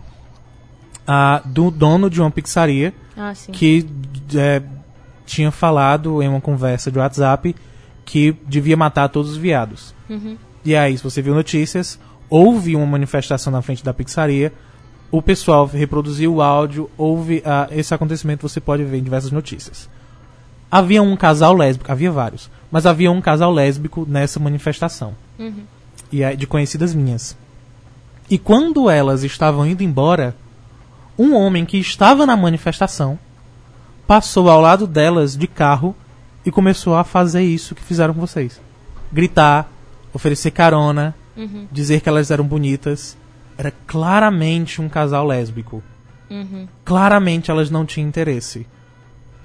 ah, 1.05 1.43
do 1.45 1.69
dono 1.69 2.09
de 2.09 2.19
uma 2.19 2.31
pizzaria 2.31 2.91
Ah, 3.15 3.33
que 3.51 3.88
é, 4.33 4.63
tinha 5.26 5.52
falado 5.52 6.22
em 6.22 6.27
uma 6.27 6.41
conversa 6.41 6.91
de 6.91 6.99
WhatsApp 6.99 7.56
que 8.06 8.35
devia 8.48 8.76
matar 8.76 9.10
todos 9.10 9.31
os 9.31 9.38
viados. 9.38 9.93
E 10.65 10.76
aí, 10.76 10.98
se 10.98 11.03
você 11.03 11.22
viu 11.22 11.34
notícias, 11.34 11.99
houve 12.30 12.76
uma 12.76 12.85
manifestação 12.85 13.52
na 13.52 13.61
frente 13.61 13.84
da 13.84 13.93
pizzaria, 13.93 14.53
o 15.11 15.22
pessoal 15.22 15.65
reproduziu 15.65 16.35
o 16.35 16.41
áudio, 16.41 16.89
houve 16.98 17.41
ah, 17.45 17.68
esse 17.72 17.93
acontecimento, 17.93 18.48
você 18.48 18.61
pode 18.61 18.84
ver 18.84 18.98
em 18.98 19.03
diversas 19.03 19.31
notícias. 19.31 19.89
Havia 20.69 21.03
um 21.03 21.18
casal 21.18 21.53
lésbico, 21.53 21.91
havia 21.91 22.11
vários, 22.11 22.49
mas 22.72 22.85
havia 22.85 23.11
um 23.11 23.19
casal 23.19 23.52
lésbico 23.52 24.06
nessa 24.07 24.39
manifestação. 24.39 25.14
E 26.11 26.23
é 26.23 26.35
de 26.35 26.48
conhecidas 26.48 26.95
minhas. 26.95 27.35
E 28.30 28.38
quando 28.38 28.89
elas 28.89 29.23
estavam 29.23 29.65
indo 29.65 29.84
embora, 29.84 30.34
um 31.18 31.35
homem 31.35 31.65
que 31.65 31.77
estava 31.77 32.26
na 32.26 32.38
manifestação 32.38 33.19
passou 34.11 34.49
ao 34.49 34.59
lado 34.59 34.85
delas 34.85 35.38
de 35.38 35.47
carro 35.47 35.95
e 36.45 36.51
começou 36.51 36.97
a 36.97 37.03
fazer 37.05 37.43
isso 37.43 37.73
que 37.73 37.81
fizeram 37.81 38.13
com 38.13 38.19
vocês. 38.19 38.59
Gritar, 39.09 39.71
oferecer 40.13 40.51
carona, 40.51 41.15
dizer 41.71 42.01
que 42.01 42.09
elas 42.09 42.29
eram 42.29 42.43
bonitas. 42.43 43.15
Era 43.57 43.71
claramente 43.88 44.81
um 44.81 44.89
casal 44.89 45.25
lésbico. 45.25 45.81
Claramente 46.83 47.49
elas 47.49 47.71
não 47.71 47.85
tinham 47.85 48.09
interesse. 48.09 48.67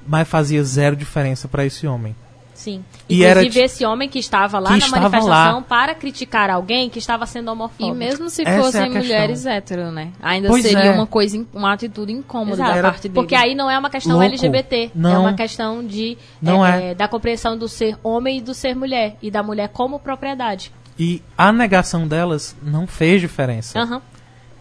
Mas 0.04 0.26
fazia 0.26 0.64
zero 0.64 0.96
diferença 0.96 1.46
para 1.46 1.64
esse 1.64 1.86
homem. 1.86 2.16
Sim. 2.56 2.82
E 3.08 3.16
Inclusive, 3.16 3.24
era 3.24 3.48
de- 3.48 3.60
esse 3.60 3.84
homem 3.84 4.08
que 4.08 4.18
estava 4.18 4.58
lá 4.58 4.70
que 4.72 4.78
na 4.80 4.86
estava 4.86 5.02
manifestação 5.10 5.56
lá. 5.58 5.62
para 5.62 5.94
criticar 5.94 6.50
alguém 6.50 6.88
que 6.88 6.98
estava 6.98 7.26
sendo 7.26 7.50
homofóbico. 7.52 7.84
E 7.84 7.92
mesmo 7.94 8.30
se 8.30 8.42
Essa 8.42 8.50
é 8.50 8.56
fossem 8.58 8.82
questão. 8.84 9.02
mulheres 9.02 9.44
hétero, 9.46 9.90
né? 9.90 10.10
Ainda 10.22 10.48
Pois 10.48 10.62
seria 10.62 10.84
é. 10.86 10.90
uma 10.90 11.06
coisa, 11.06 11.44
uma 11.52 11.72
atitude 11.74 12.12
incômoda 12.12 12.54
Exato. 12.56 12.70
da 12.72 12.76
Era- 12.78 12.88
parte 12.90 13.02
dele. 13.02 13.14
Porque 13.14 13.34
aí 13.34 13.54
não 13.54 13.70
é 13.70 13.78
uma 13.78 13.90
questão 13.90 14.12
Louco. 14.12 14.24
LGBT, 14.26 14.84
é 14.86 14.90
Não. 14.94 15.20
uma 15.20 15.34
questão 15.34 15.86
de 15.86 16.16
Não 16.40 16.64
é, 16.66 16.90
é. 16.90 16.94
da 16.94 17.06
compreensão 17.06 17.56
do 17.58 17.68
ser 17.68 17.96
homem 18.02 18.38
e 18.38 18.40
do 18.40 18.54
ser 18.54 18.74
mulher 18.74 19.16
e 19.20 19.30
da 19.30 19.42
mulher 19.42 19.68
como 19.68 19.98
propriedade. 20.00 20.72
E 20.98 21.22
a 21.36 21.52
negação 21.52 22.08
delas 22.08 22.56
não 22.62 22.86
fez 22.86 23.20
diferença. 23.20 23.78
Aham. 23.78 24.00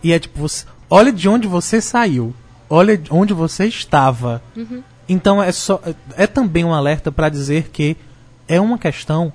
E 0.04 0.12
é 0.12 0.20
tipo, 0.20 0.38
você, 0.38 0.66
olha 0.90 1.12
de 1.14 1.30
onde 1.30 1.48
você 1.48 1.80
saiu. 1.80 2.36
Olha 2.70 2.98
de 2.98 3.14
onde 3.14 3.34
você 3.34 3.68
estava. 3.68 4.42
Então 5.08 5.42
é 5.42 5.52
só 5.52 5.82
é, 5.86 6.24
é 6.24 6.28
também 6.28 6.64
um 6.64 6.74
alerta 6.74 7.12
para 7.12 7.30
dizer 7.30 7.70
que 7.70 7.96
é 8.48 8.60
uma 8.60 8.78
questão 8.78 9.32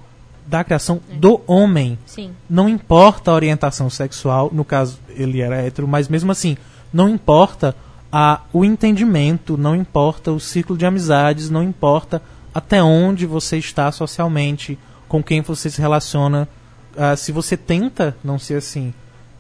da 0.47 0.65
criação 0.65 1.01
do 1.13 1.41
homem. 1.47 1.97
Sim. 2.07 2.33
Não 2.49 2.69
importa 2.69 3.31
a 3.31 3.35
orientação 3.35 3.89
sexual, 3.89 4.51
no 4.53 4.65
caso 4.65 4.99
ele 5.11 5.41
era 5.41 5.57
hétero, 5.57 5.87
mas 5.87 6.09
mesmo 6.09 6.33
assim, 6.33 6.57
não 6.93 7.09
importa 7.09 7.75
a, 8.13 8.41
o 8.53 8.65
entendimento, 8.65 9.57
não 9.57 9.77
importa 9.77 10.33
o 10.33 10.41
ciclo 10.41 10.77
de 10.77 10.85
amizades, 10.85 11.51
não 11.51 11.63
importa 11.63 12.21
até 12.53 12.83
onde 12.83 13.27
você 13.27 13.59
está 13.59 13.91
socialmente, 13.93 14.77
com 15.09 15.23
quem 15.23 15.41
você 15.41 15.71
se 15.71 15.81
relaciona. 15.81 16.49
ah, 16.97 17.15
se 17.15 17.31
você 17.31 17.57
tenta 17.57 18.17
não 18.25 18.39
ser 18.39 18.55
assim, 18.55 18.93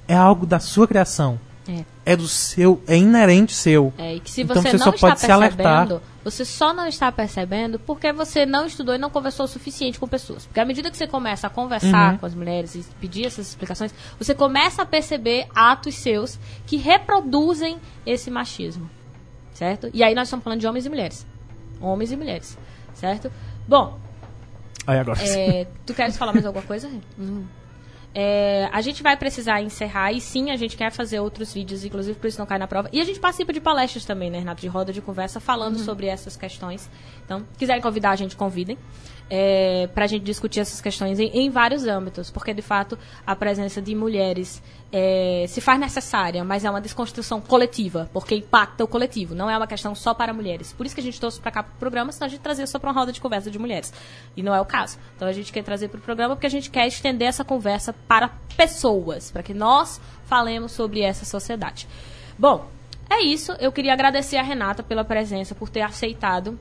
é 0.06 0.14
algo 0.14 0.46
da 0.46 0.60
sua 0.60 0.86
criação. 0.86 1.38
É. 1.70 1.84
É 2.12 2.16
do 2.16 2.26
seu, 2.26 2.82
é 2.88 2.96
inerente 2.96 3.54
seu. 3.54 3.92
É, 3.96 4.16
e 4.16 4.20
que 4.20 4.28
se 4.30 4.40
Então 4.42 4.60
você, 4.60 4.72
não 4.72 4.78
só 4.78 4.90
está 4.90 5.08
pode 5.08 5.20
se 5.20 5.30
alertar. 5.30 5.86
percebendo, 5.86 6.02
você 6.24 6.44
só 6.44 6.74
não 6.74 6.86
está 6.88 7.12
percebendo 7.12 7.78
porque 7.78 8.12
você 8.12 8.44
não 8.44 8.66
estudou 8.66 8.94
e 8.94 8.98
não 8.98 9.08
conversou 9.10 9.44
o 9.44 9.48
suficiente 9.48 10.00
com 10.00 10.08
pessoas. 10.08 10.46
Porque 10.46 10.58
à 10.58 10.64
medida 10.64 10.90
que 10.90 10.96
você 10.96 11.06
começa 11.06 11.46
a 11.46 11.50
conversar 11.50 12.12
Uhum. 12.12 12.18
com 12.18 12.26
as 12.26 12.34
mulheres 12.34 12.74
e 12.74 12.84
pedir 13.00 13.26
essas 13.26 13.46
explicações, 13.48 13.94
você 14.18 14.34
começa 14.34 14.82
a 14.82 14.86
perceber 14.86 15.46
atos 15.54 15.94
seus 15.94 16.38
que 16.66 16.76
reproduzem 16.76 17.78
esse 18.04 18.30
machismo. 18.30 18.90
Certo? 19.54 19.90
E 19.94 20.02
aí 20.02 20.14
nós 20.14 20.26
estamos 20.28 20.42
falando 20.42 20.60
de 20.60 20.66
homens 20.66 20.86
e 20.86 20.88
mulheres. 20.88 21.26
Homens 21.80 22.10
e 22.10 22.16
mulheres. 22.16 22.58
Certo? 22.94 23.30
Bom, 23.68 23.98
Aí 24.86 24.98
agora 24.98 25.20
é, 25.22 25.66
tu 25.86 25.92
queres 25.94 26.16
falar 26.16 26.32
mais 26.32 26.44
alguma 26.46 26.64
coisa? 26.64 26.88
Rê? 26.88 26.98
É, 28.12 28.68
a 28.72 28.80
gente 28.80 29.02
vai 29.02 29.16
precisar 29.16 29.62
encerrar 29.62 30.12
e 30.12 30.20
sim, 30.20 30.50
a 30.50 30.56
gente 30.56 30.76
quer 30.76 30.90
fazer 30.90 31.20
outros 31.20 31.54
vídeos, 31.54 31.84
inclusive 31.84 32.18
por 32.18 32.26
isso 32.26 32.38
não 32.38 32.46
cai 32.46 32.58
na 32.58 32.66
prova. 32.66 32.88
E 32.92 33.00
a 33.00 33.04
gente 33.04 33.20
participa 33.20 33.52
de 33.52 33.60
palestras 33.60 34.04
também, 34.04 34.30
né, 34.30 34.40
Renato? 34.40 34.60
De 34.60 34.68
roda 34.68 34.92
de 34.92 35.00
conversa 35.00 35.38
falando 35.38 35.78
sobre 35.78 36.06
essas 36.06 36.36
questões. 36.36 36.90
Então, 37.24 37.44
quiserem 37.56 37.80
convidar 37.80 38.10
a 38.10 38.16
gente, 38.16 38.36
convidem. 38.36 38.76
É, 39.32 39.88
pra 39.94 40.08
gente 40.08 40.24
discutir 40.24 40.58
essas 40.58 40.80
questões 40.80 41.20
em, 41.20 41.28
em 41.28 41.50
vários 41.50 41.86
âmbitos, 41.86 42.30
porque 42.32 42.52
de 42.52 42.62
fato 42.62 42.98
a 43.24 43.36
presença 43.36 43.80
de 43.80 43.94
mulheres 43.94 44.60
é, 44.92 45.44
se 45.48 45.60
faz 45.60 45.78
necessária, 45.78 46.42
mas 46.42 46.64
é 46.64 46.70
uma 46.70 46.80
desconstrução 46.80 47.40
coletiva, 47.40 48.10
porque 48.12 48.34
impacta 48.34 48.82
o 48.82 48.88
coletivo, 48.88 49.34
não 49.34 49.48
é 49.48 49.56
uma 49.56 49.66
questão 49.66 49.94
só 49.94 50.12
para 50.12 50.32
mulheres. 50.32 50.72
Por 50.72 50.84
isso 50.84 50.94
que 50.94 51.00
a 51.00 51.04
gente 51.04 51.20
trouxe 51.20 51.40
para 51.40 51.52
cá 51.52 51.62
pro 51.62 51.74
programa, 51.78 52.10
senão 52.10 52.26
a 52.26 52.28
gente 52.28 52.40
trazia 52.40 52.66
só 52.66 52.78
para 52.78 52.90
uma 52.90 52.98
roda 52.98 53.12
de 53.12 53.20
conversa 53.20 53.50
de 53.50 53.58
mulheres. 53.58 53.92
E 54.36 54.42
não 54.42 54.54
é 54.54 54.60
o 54.60 54.64
caso. 54.64 54.98
Então 55.14 55.28
a 55.28 55.32
gente 55.32 55.52
quer 55.52 55.62
trazer 55.62 55.88
para 55.88 55.98
o 55.98 56.02
programa 56.02 56.34
porque 56.34 56.46
a 56.46 56.50
gente 56.50 56.70
quer 56.70 56.86
estender 56.86 57.28
essa 57.28 57.44
conversa 57.44 57.92
para 57.92 58.30
pessoas, 58.56 59.30
para 59.30 59.42
que 59.42 59.54
nós 59.54 60.00
falemos 60.26 60.72
sobre 60.72 61.02
essa 61.02 61.24
sociedade. 61.24 61.86
Bom, 62.38 62.68
é 63.08 63.20
isso. 63.22 63.52
Eu 63.60 63.70
queria 63.70 63.92
agradecer 63.92 64.36
a 64.36 64.42
Renata 64.42 64.82
pela 64.82 65.04
presença, 65.04 65.54
por 65.54 65.68
ter 65.68 65.82
aceitado 65.82 66.58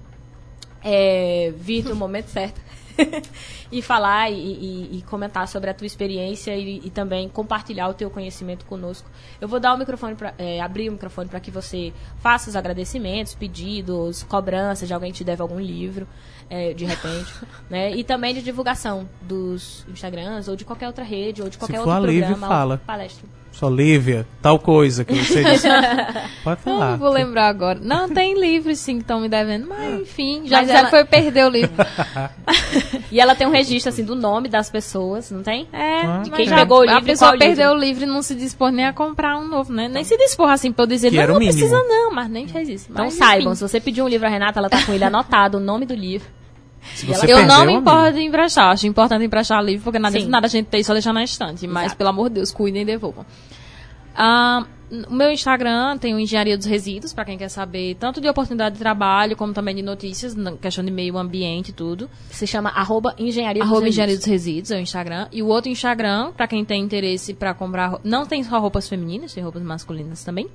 é, 0.83 1.53
vir 1.57 1.83
no 1.85 1.95
momento 1.95 2.27
certo 2.27 2.59
e 3.71 3.81
falar 3.81 4.29
e, 4.31 4.35
e- 4.35 4.97
e 4.97 5.01
comentar 5.03 5.47
sobre 5.47 5.69
a 5.69 5.73
tua 5.73 5.87
experiência 5.87 6.55
e, 6.55 6.81
e 6.83 6.89
também 6.89 7.29
compartilhar 7.29 7.87
o 7.87 7.93
teu 7.93 8.09
conhecimento 8.09 8.65
conosco. 8.65 9.09
Eu 9.39 9.47
vou 9.47 9.59
dar 9.59 9.73
o 9.73 9.77
microfone 9.77 10.15
pra, 10.15 10.33
é, 10.37 10.59
abrir 10.61 10.89
o 10.89 10.91
microfone 10.93 11.29
para 11.29 11.39
que 11.39 11.49
você 11.51 11.93
faça 12.21 12.49
os 12.49 12.55
agradecimentos, 12.55 13.33
pedidos, 13.33 14.23
cobranças 14.23 14.87
de 14.87 14.93
alguém 14.93 15.11
que 15.11 15.17
te 15.19 15.23
deve 15.23 15.41
algum 15.41 15.59
livro, 15.59 16.07
é, 16.49 16.73
de 16.73 16.83
repente, 16.85 17.31
né? 17.69 17.91
E 17.95 18.03
também 18.03 18.33
de 18.33 18.41
divulgação 18.41 19.07
dos 19.21 19.85
Instagrams 19.87 20.47
ou 20.49 20.55
de 20.55 20.65
qualquer 20.65 20.87
outra 20.87 21.03
rede 21.05 21.41
ou 21.41 21.49
de 21.49 21.57
qualquer 21.57 21.77
for 21.81 21.87
outro 21.87 21.93
a 21.93 22.01
programa, 22.13 22.47
fala. 22.47 22.73
outra 22.73 22.85
palestra. 22.85 23.29
Só 23.59 23.67
Lívia, 23.69 24.25
tal 24.41 24.57
coisa 24.57 25.03
que 25.03 25.13
você 25.13 25.43
disse. 25.43 25.67
Pode 26.45 26.61
Eu 26.61 26.63
falar. 26.63 26.91
não 26.91 26.97
vou 26.97 27.09
lembrar 27.11 27.47
agora. 27.49 27.77
Não, 27.81 28.07
tem 28.07 28.39
livros 28.39 28.79
sim 28.79 28.95
que 28.95 29.01
estão 29.01 29.19
me 29.19 29.27
devendo, 29.27 29.67
mas 29.67 30.01
enfim, 30.01 30.43
já, 30.45 30.59
Mas 30.59 30.69
já 30.69 30.79
ela- 30.79 30.89
foi 30.89 31.03
perder 31.03 31.45
o 31.45 31.49
livro. 31.49 31.73
E 33.11 33.19
ela 33.19 33.35
tem 33.35 33.47
um 33.47 33.51
registro 33.51 33.89
assim 33.91 34.03
do 34.03 34.15
nome 34.15 34.47
das 34.47 34.69
pessoas, 34.69 35.29
não 35.31 35.41
tem? 35.43 35.67
É, 35.73 36.01
Ah, 36.05 36.21
De 36.23 36.29
quem 36.31 36.45
já- 36.47 36.55
pegou 36.57 36.79
o 36.79 36.83
livro 36.83 36.97
A 36.97 37.01
e 37.01 37.05
pessoa 37.05 37.31
livro? 37.31 37.45
perdeu 37.47 37.71
o 37.71 37.77
livro 37.77 38.03
e 38.03 38.07
não 38.07 38.21
se 38.21 38.35
dispor 38.35 38.71
nem 38.71 38.85
a 38.85 38.93
comprar 38.93 39.37
um 39.37 39.47
novo, 39.47 39.73
né? 39.73 39.87
Nem 39.89 40.03
se 40.03 40.15
dispor 40.17 40.49
assim 40.49 40.71
pra 40.71 40.83
eu 40.83 40.87
dizer, 40.87 41.09
Que 41.09 41.15
não, 41.17 41.23
era 41.23 41.31
o 41.31 41.33
não 41.33 41.39
mínimo. 41.39 41.57
precisa 41.57 41.83
não, 41.83 42.11
mas 42.13 42.29
nem 42.29 42.47
fez 42.47 42.69
isso. 42.69 42.87
Então 42.91 43.05
Mas, 43.05 43.15
saibam, 43.15 43.47
enfim. 43.51 43.55
se 43.55 43.61
você 43.67 43.79
pedir 43.81 44.01
um 44.03 44.07
livro 44.07 44.27
a 44.27 44.29
Renata, 44.29 44.59
ela 44.59 44.69
tá 44.69 44.81
com 44.85 44.93
ele 44.93 45.03
anotado, 45.03 45.57
o 45.57 45.59
nome 45.61 45.85
do 45.85 45.95
livro. 45.95 46.27
Eu 47.27 47.45
não 47.45 47.65
me 47.65 47.73
importo 47.73 48.13
de 48.13 48.21
emprestar. 48.21 48.71
Acho 48.71 48.87
importante 48.87 49.25
emprestar 49.25 49.63
livro, 49.63 49.83
porque 49.83 49.99
nada, 49.99 50.19
nada 50.25 50.47
a 50.47 50.49
gente 50.49 50.67
tem, 50.67 50.83
só 50.83 50.93
deixar 50.93 51.13
na 51.13 51.23
estante. 51.23 51.67
Mas, 51.67 51.85
Exato. 51.85 51.97
pelo 51.97 52.09
amor 52.09 52.29
de 52.29 52.35
Deus, 52.35 52.51
cuidem 52.51 52.81
e 52.81 52.85
devolvam. 52.85 53.25
Ah, 54.15 54.65
o 55.07 55.13
meu 55.13 55.31
Instagram 55.31 55.97
tem 55.97 56.15
o 56.15 56.19
Engenharia 56.19 56.57
dos 56.57 56.65
Resíduos, 56.65 57.13
para 57.13 57.23
quem 57.23 57.37
quer 57.37 57.49
saber 57.49 57.95
tanto 57.99 58.19
de 58.19 58.27
oportunidade 58.27 58.75
de 58.75 58.79
trabalho, 58.79 59.35
como 59.37 59.53
também 59.53 59.75
de 59.75 59.81
notícias, 59.81 60.35
questão 60.59 60.83
de 60.83 60.91
meio 60.91 61.17
ambiente 61.17 61.69
e 61.69 61.73
tudo. 61.73 62.09
Se 62.31 62.47
chama 62.47 62.69
arroba 62.69 63.13
engenharia 63.17 63.61
dos 63.61 63.71
Arroba 63.71 63.85
Resíduos. 63.85 63.93
Engenharia 63.93 64.17
dos 64.17 64.25
Resíduos 64.25 64.71
é 64.71 64.77
o 64.77 64.79
Instagram. 64.79 65.27
E 65.31 65.43
o 65.43 65.47
outro 65.47 65.69
Instagram, 65.69 66.31
pra 66.31 66.47
quem 66.47 66.65
tem 66.65 66.81
interesse 66.81 67.33
pra 67.33 67.53
comprar. 67.53 67.99
Não 68.03 68.25
tem 68.25 68.43
só 68.43 68.59
roupas 68.59 68.89
femininas, 68.89 69.33
tem 69.33 69.43
roupas 69.43 69.61
masculinas 69.61 70.23
também. 70.23 70.47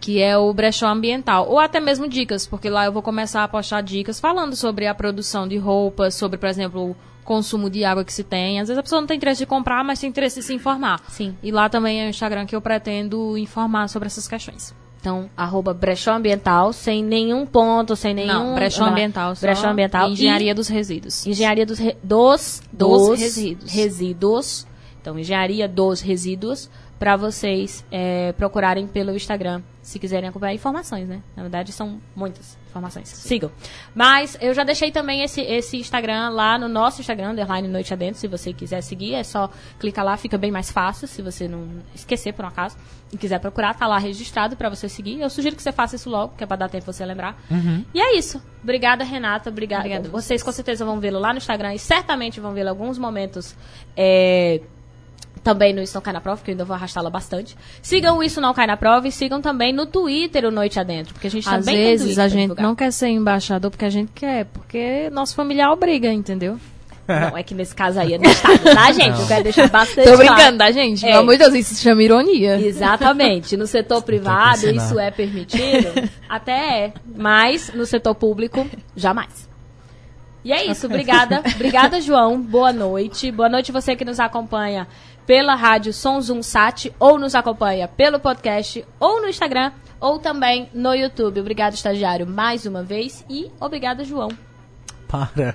Que 0.00 0.22
é 0.22 0.38
o 0.38 0.52
Brechó 0.52 0.86
Ambiental. 0.86 1.48
Ou 1.48 1.58
até 1.58 1.80
mesmo 1.80 2.08
dicas, 2.08 2.46
porque 2.46 2.70
lá 2.70 2.84
eu 2.84 2.92
vou 2.92 3.02
começar 3.02 3.42
a 3.44 3.48
postar 3.48 3.80
dicas 3.80 4.20
falando 4.20 4.54
sobre 4.54 4.86
a 4.86 4.94
produção 4.94 5.46
de 5.48 5.56
roupas, 5.56 6.14
sobre, 6.14 6.38
por 6.38 6.48
exemplo, 6.48 6.90
o 6.90 6.96
consumo 7.24 7.68
de 7.68 7.84
água 7.84 8.04
que 8.04 8.12
se 8.12 8.22
tem. 8.24 8.60
Às 8.60 8.68
vezes 8.68 8.78
a 8.78 8.82
pessoa 8.82 9.00
não 9.00 9.06
tem 9.08 9.16
interesse 9.16 9.40
de 9.40 9.46
comprar, 9.46 9.84
mas 9.84 9.98
tem 10.00 10.08
interesse 10.08 10.40
de 10.40 10.46
se 10.46 10.54
informar. 10.54 11.00
Sim. 11.08 11.34
E 11.42 11.50
lá 11.50 11.68
também 11.68 12.00
é 12.02 12.06
o 12.06 12.10
Instagram 12.10 12.46
que 12.46 12.54
eu 12.56 12.60
pretendo 12.60 13.36
informar 13.36 13.88
sobre 13.88 14.06
essas 14.06 14.26
questões. 14.28 14.74
Então, 15.00 15.28
arroba 15.36 15.72
brechó 15.72 16.12
ambiental, 16.14 16.72
sem 16.72 17.04
nenhum 17.04 17.46
ponto, 17.46 17.94
sem 17.94 18.12
nenhum... 18.14 18.32
Não, 18.32 18.54
Brechó 18.56 18.84
Ambiental. 18.84 19.34
só 19.36 19.40
Brechó 19.46 19.68
ambiental. 19.68 20.08
e 20.08 20.12
Engenharia 20.12 20.52
dos 20.54 20.66
Resíduos. 20.66 21.24
Engenharia 21.24 21.64
dos, 21.64 21.78
re- 21.78 21.96
dos, 22.02 22.60
Dos 22.72 23.08
dos 23.08 23.20
resíduos. 23.20 23.70
resíduos. 23.72 24.66
Então, 25.00 25.16
engenharia 25.16 25.68
dos 25.68 26.00
resíduos, 26.00 26.68
para 26.98 27.16
vocês 27.16 27.84
é, 27.90 28.32
procurarem 28.32 28.86
pelo 28.86 29.14
Instagram, 29.14 29.62
se 29.80 29.98
quiserem 29.98 30.28
acompanhar 30.28 30.52
informações, 30.52 31.08
né? 31.08 31.22
Na 31.36 31.42
verdade, 31.42 31.72
são 31.72 32.00
muitas 32.14 32.58
informações. 32.68 33.08
Sigam. 33.08 33.50
Mas 33.94 34.36
eu 34.40 34.52
já 34.52 34.64
deixei 34.64 34.90
também 34.90 35.22
esse, 35.22 35.40
esse 35.40 35.78
Instagram 35.78 36.30
lá 36.30 36.58
no 36.58 36.68
nosso 36.68 37.00
Instagram, 37.00 37.30
underline 37.30 37.68
Noite 37.68 37.94
Adentro, 37.94 38.20
se 38.20 38.26
você 38.26 38.52
quiser 38.52 38.82
seguir, 38.82 39.14
é 39.14 39.22
só 39.22 39.48
clicar 39.78 40.04
lá, 40.04 40.16
fica 40.16 40.36
bem 40.36 40.50
mais 40.50 40.70
fácil, 40.70 41.06
se 41.06 41.22
você 41.22 41.46
não 41.48 41.68
esquecer 41.94 42.32
por 42.32 42.44
um 42.44 42.48
acaso 42.48 42.76
e 43.12 43.16
quiser 43.16 43.38
procurar, 43.38 43.74
tá 43.74 43.86
lá 43.86 43.98
registrado 43.98 44.56
para 44.56 44.68
você 44.68 44.88
seguir. 44.88 45.20
Eu 45.20 45.30
sugiro 45.30 45.56
que 45.56 45.62
você 45.62 45.72
faça 45.72 45.96
isso 45.96 46.10
logo, 46.10 46.34
que 46.36 46.44
é 46.44 46.46
para 46.46 46.58
dar 46.58 46.68
tempo 46.68 46.92
você 46.92 47.06
lembrar. 47.06 47.40
E 47.94 48.00
é 48.00 48.18
isso. 48.18 48.42
Obrigada, 48.62 49.04
Renata. 49.04 49.48
Obrigada. 49.48 50.08
Vocês 50.10 50.42
com 50.42 50.52
certeza 50.52 50.84
vão 50.84 51.00
vê-lo 51.00 51.18
lá 51.18 51.32
no 51.32 51.38
Instagram 51.38 51.74
e 51.74 51.78
certamente 51.78 52.40
vão 52.40 52.52
vê-lo 52.52 52.68
alguns 52.68 52.98
momentos. 52.98 53.56
é, 53.96 54.60
também 55.48 55.72
no 55.72 55.80
Isso 55.80 55.94
Não 55.94 56.02
Cai 56.02 56.12
na 56.12 56.20
Prova, 56.20 56.42
que 56.44 56.50
eu 56.50 56.52
ainda 56.52 56.64
vou 56.66 56.76
arrastá-la 56.76 57.08
bastante. 57.08 57.56
Sigam 57.80 58.18
o 58.18 58.22
Isso 58.22 58.38
Não 58.38 58.52
Cai 58.52 58.66
na 58.66 58.76
Prova 58.76 59.08
e 59.08 59.12
sigam 59.12 59.40
também 59.40 59.72
no 59.72 59.86
Twitter 59.86 60.44
o 60.44 60.50
Noite 60.50 60.78
Adentro, 60.78 61.14
porque 61.14 61.26
a 61.26 61.30
gente 61.30 61.48
Às 61.48 61.64
também 61.64 61.74
tem 61.74 61.84
vezes 61.84 62.18
a 62.18 62.28
gente 62.28 62.42
divulgar. 62.42 62.66
não 62.66 62.74
quer 62.74 62.92
ser 62.92 63.08
embaixador 63.08 63.70
porque 63.70 63.86
a 63.86 63.90
gente 63.90 64.12
quer, 64.14 64.44
porque 64.44 65.08
nosso 65.10 65.34
familiar 65.34 65.72
obriga, 65.72 66.12
entendeu? 66.12 66.58
Não, 67.08 67.38
é 67.38 67.42
que 67.42 67.54
nesse 67.54 67.74
caso 67.74 67.98
aí 67.98 68.12
é 68.12 68.18
no 68.18 68.26
estado, 68.26 68.62
tá, 68.62 68.92
gente? 68.92 69.18
Eu 69.18 69.26
quero 69.26 69.42
deixar 69.42 69.70
bastante 69.70 70.06
Tô 70.06 70.16
claro. 70.16 70.18
brincando, 70.18 70.58
tá, 70.58 70.70
gente? 70.70 71.06
É. 71.06 71.08
Pelo 71.08 71.20
amor 71.20 71.32
de 71.32 71.38
Deus, 71.38 71.54
isso 71.54 71.74
se 71.76 71.82
chama 71.82 72.02
ironia. 72.02 72.60
Exatamente. 72.60 73.56
No 73.56 73.66
setor 73.66 74.02
privado 74.02 74.68
isso 74.68 74.98
é 74.98 75.10
permitido? 75.10 76.10
Até 76.28 76.52
é. 76.84 76.92
Mas 77.16 77.72
no 77.72 77.86
setor 77.86 78.14
público, 78.14 78.66
jamais. 78.94 79.48
E 80.44 80.52
é 80.52 80.64
isso. 80.66 80.86
Obrigada. 80.86 81.42
Obrigada, 81.54 82.00
João. 82.00 82.40
Boa 82.40 82.72
noite. 82.72 83.30
Boa 83.30 83.48
noite 83.48 83.72
você 83.72 83.96
que 83.96 84.04
nos 84.04 84.20
acompanha 84.20 84.86
pela 85.28 85.54
rádio 85.54 85.92
Som 85.92 86.18
Zoom 86.22 86.42
Sat 86.42 86.90
ou 86.98 87.18
nos 87.18 87.34
acompanha 87.34 87.86
pelo 87.86 88.18
podcast 88.18 88.82
ou 88.98 89.20
no 89.20 89.28
Instagram 89.28 89.72
ou 90.00 90.18
também 90.18 90.70
no 90.72 90.94
YouTube. 90.94 91.38
Obrigado, 91.38 91.74
estagiário, 91.74 92.26
mais 92.26 92.64
uma 92.64 92.82
vez. 92.82 93.22
E 93.28 93.50
obrigada, 93.60 94.06
João. 94.06 94.30
Para. 95.06 95.54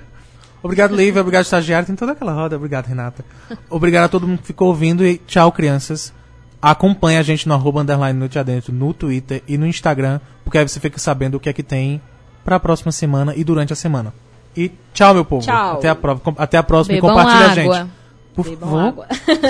Obrigado, 0.62 0.94
Lívia. 0.94 1.20
Obrigado, 1.20 1.42
estagiário. 1.42 1.88
Tem 1.88 1.96
toda 1.96 2.12
aquela 2.12 2.32
roda. 2.32 2.54
Obrigado, 2.54 2.86
Renata. 2.86 3.24
Obrigado 3.68 4.04
a 4.04 4.08
todo 4.08 4.28
mundo 4.28 4.38
que 4.38 4.46
ficou 4.46 4.68
ouvindo 4.68 5.04
e 5.04 5.18
tchau, 5.18 5.50
crianças. 5.50 6.14
Acompanhe 6.62 7.18
a 7.18 7.22
gente 7.22 7.48
no 7.48 7.54
arroba 7.54 7.80
underline 7.80 8.16
noite 8.16 8.38
adentro, 8.38 8.72
no 8.72 8.94
Twitter 8.94 9.42
e 9.48 9.58
no 9.58 9.66
Instagram, 9.66 10.20
porque 10.44 10.56
aí 10.56 10.68
você 10.68 10.78
fica 10.78 11.00
sabendo 11.00 11.34
o 11.34 11.40
que 11.40 11.48
é 11.48 11.52
que 11.52 11.64
tem 11.64 12.00
pra 12.44 12.60
próxima 12.60 12.92
semana 12.92 13.34
e 13.34 13.42
durante 13.42 13.72
a 13.72 13.76
semana. 13.76 14.14
E 14.56 14.70
tchau, 14.92 15.14
meu 15.14 15.24
povo. 15.24 15.44
Tchau. 15.44 15.78
Até 15.78 15.88
a, 15.88 15.96
prova, 15.96 16.22
até 16.38 16.56
a 16.58 16.62
próxima 16.62 16.94
Bebam 16.94 17.10
e 17.10 17.12
compartilha 17.12 17.46
a 17.48 17.50
água. 17.50 17.78
gente. 17.80 18.03
Por 18.34 18.44
Bebam 18.44 18.70
favor. 18.70 18.80
água. 18.80 19.06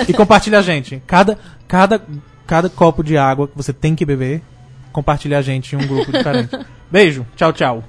e 0.07 0.13
compartilha 0.13 0.59
a 0.59 0.61
gente. 0.61 1.01
Cada, 1.07 1.37
cada, 1.67 2.01
cada 2.45 2.69
copo 2.69 3.03
de 3.03 3.17
água 3.17 3.47
que 3.47 3.57
você 3.57 3.73
tem 3.73 3.95
que 3.95 4.05
beber, 4.05 4.41
compartilha 4.91 5.37
a 5.37 5.41
gente 5.41 5.75
em 5.75 5.79
um 5.79 5.87
grupo 5.87 6.11
diferente. 6.11 6.57
Beijo. 6.91 7.25
Tchau, 7.35 7.51
tchau. 7.51 7.83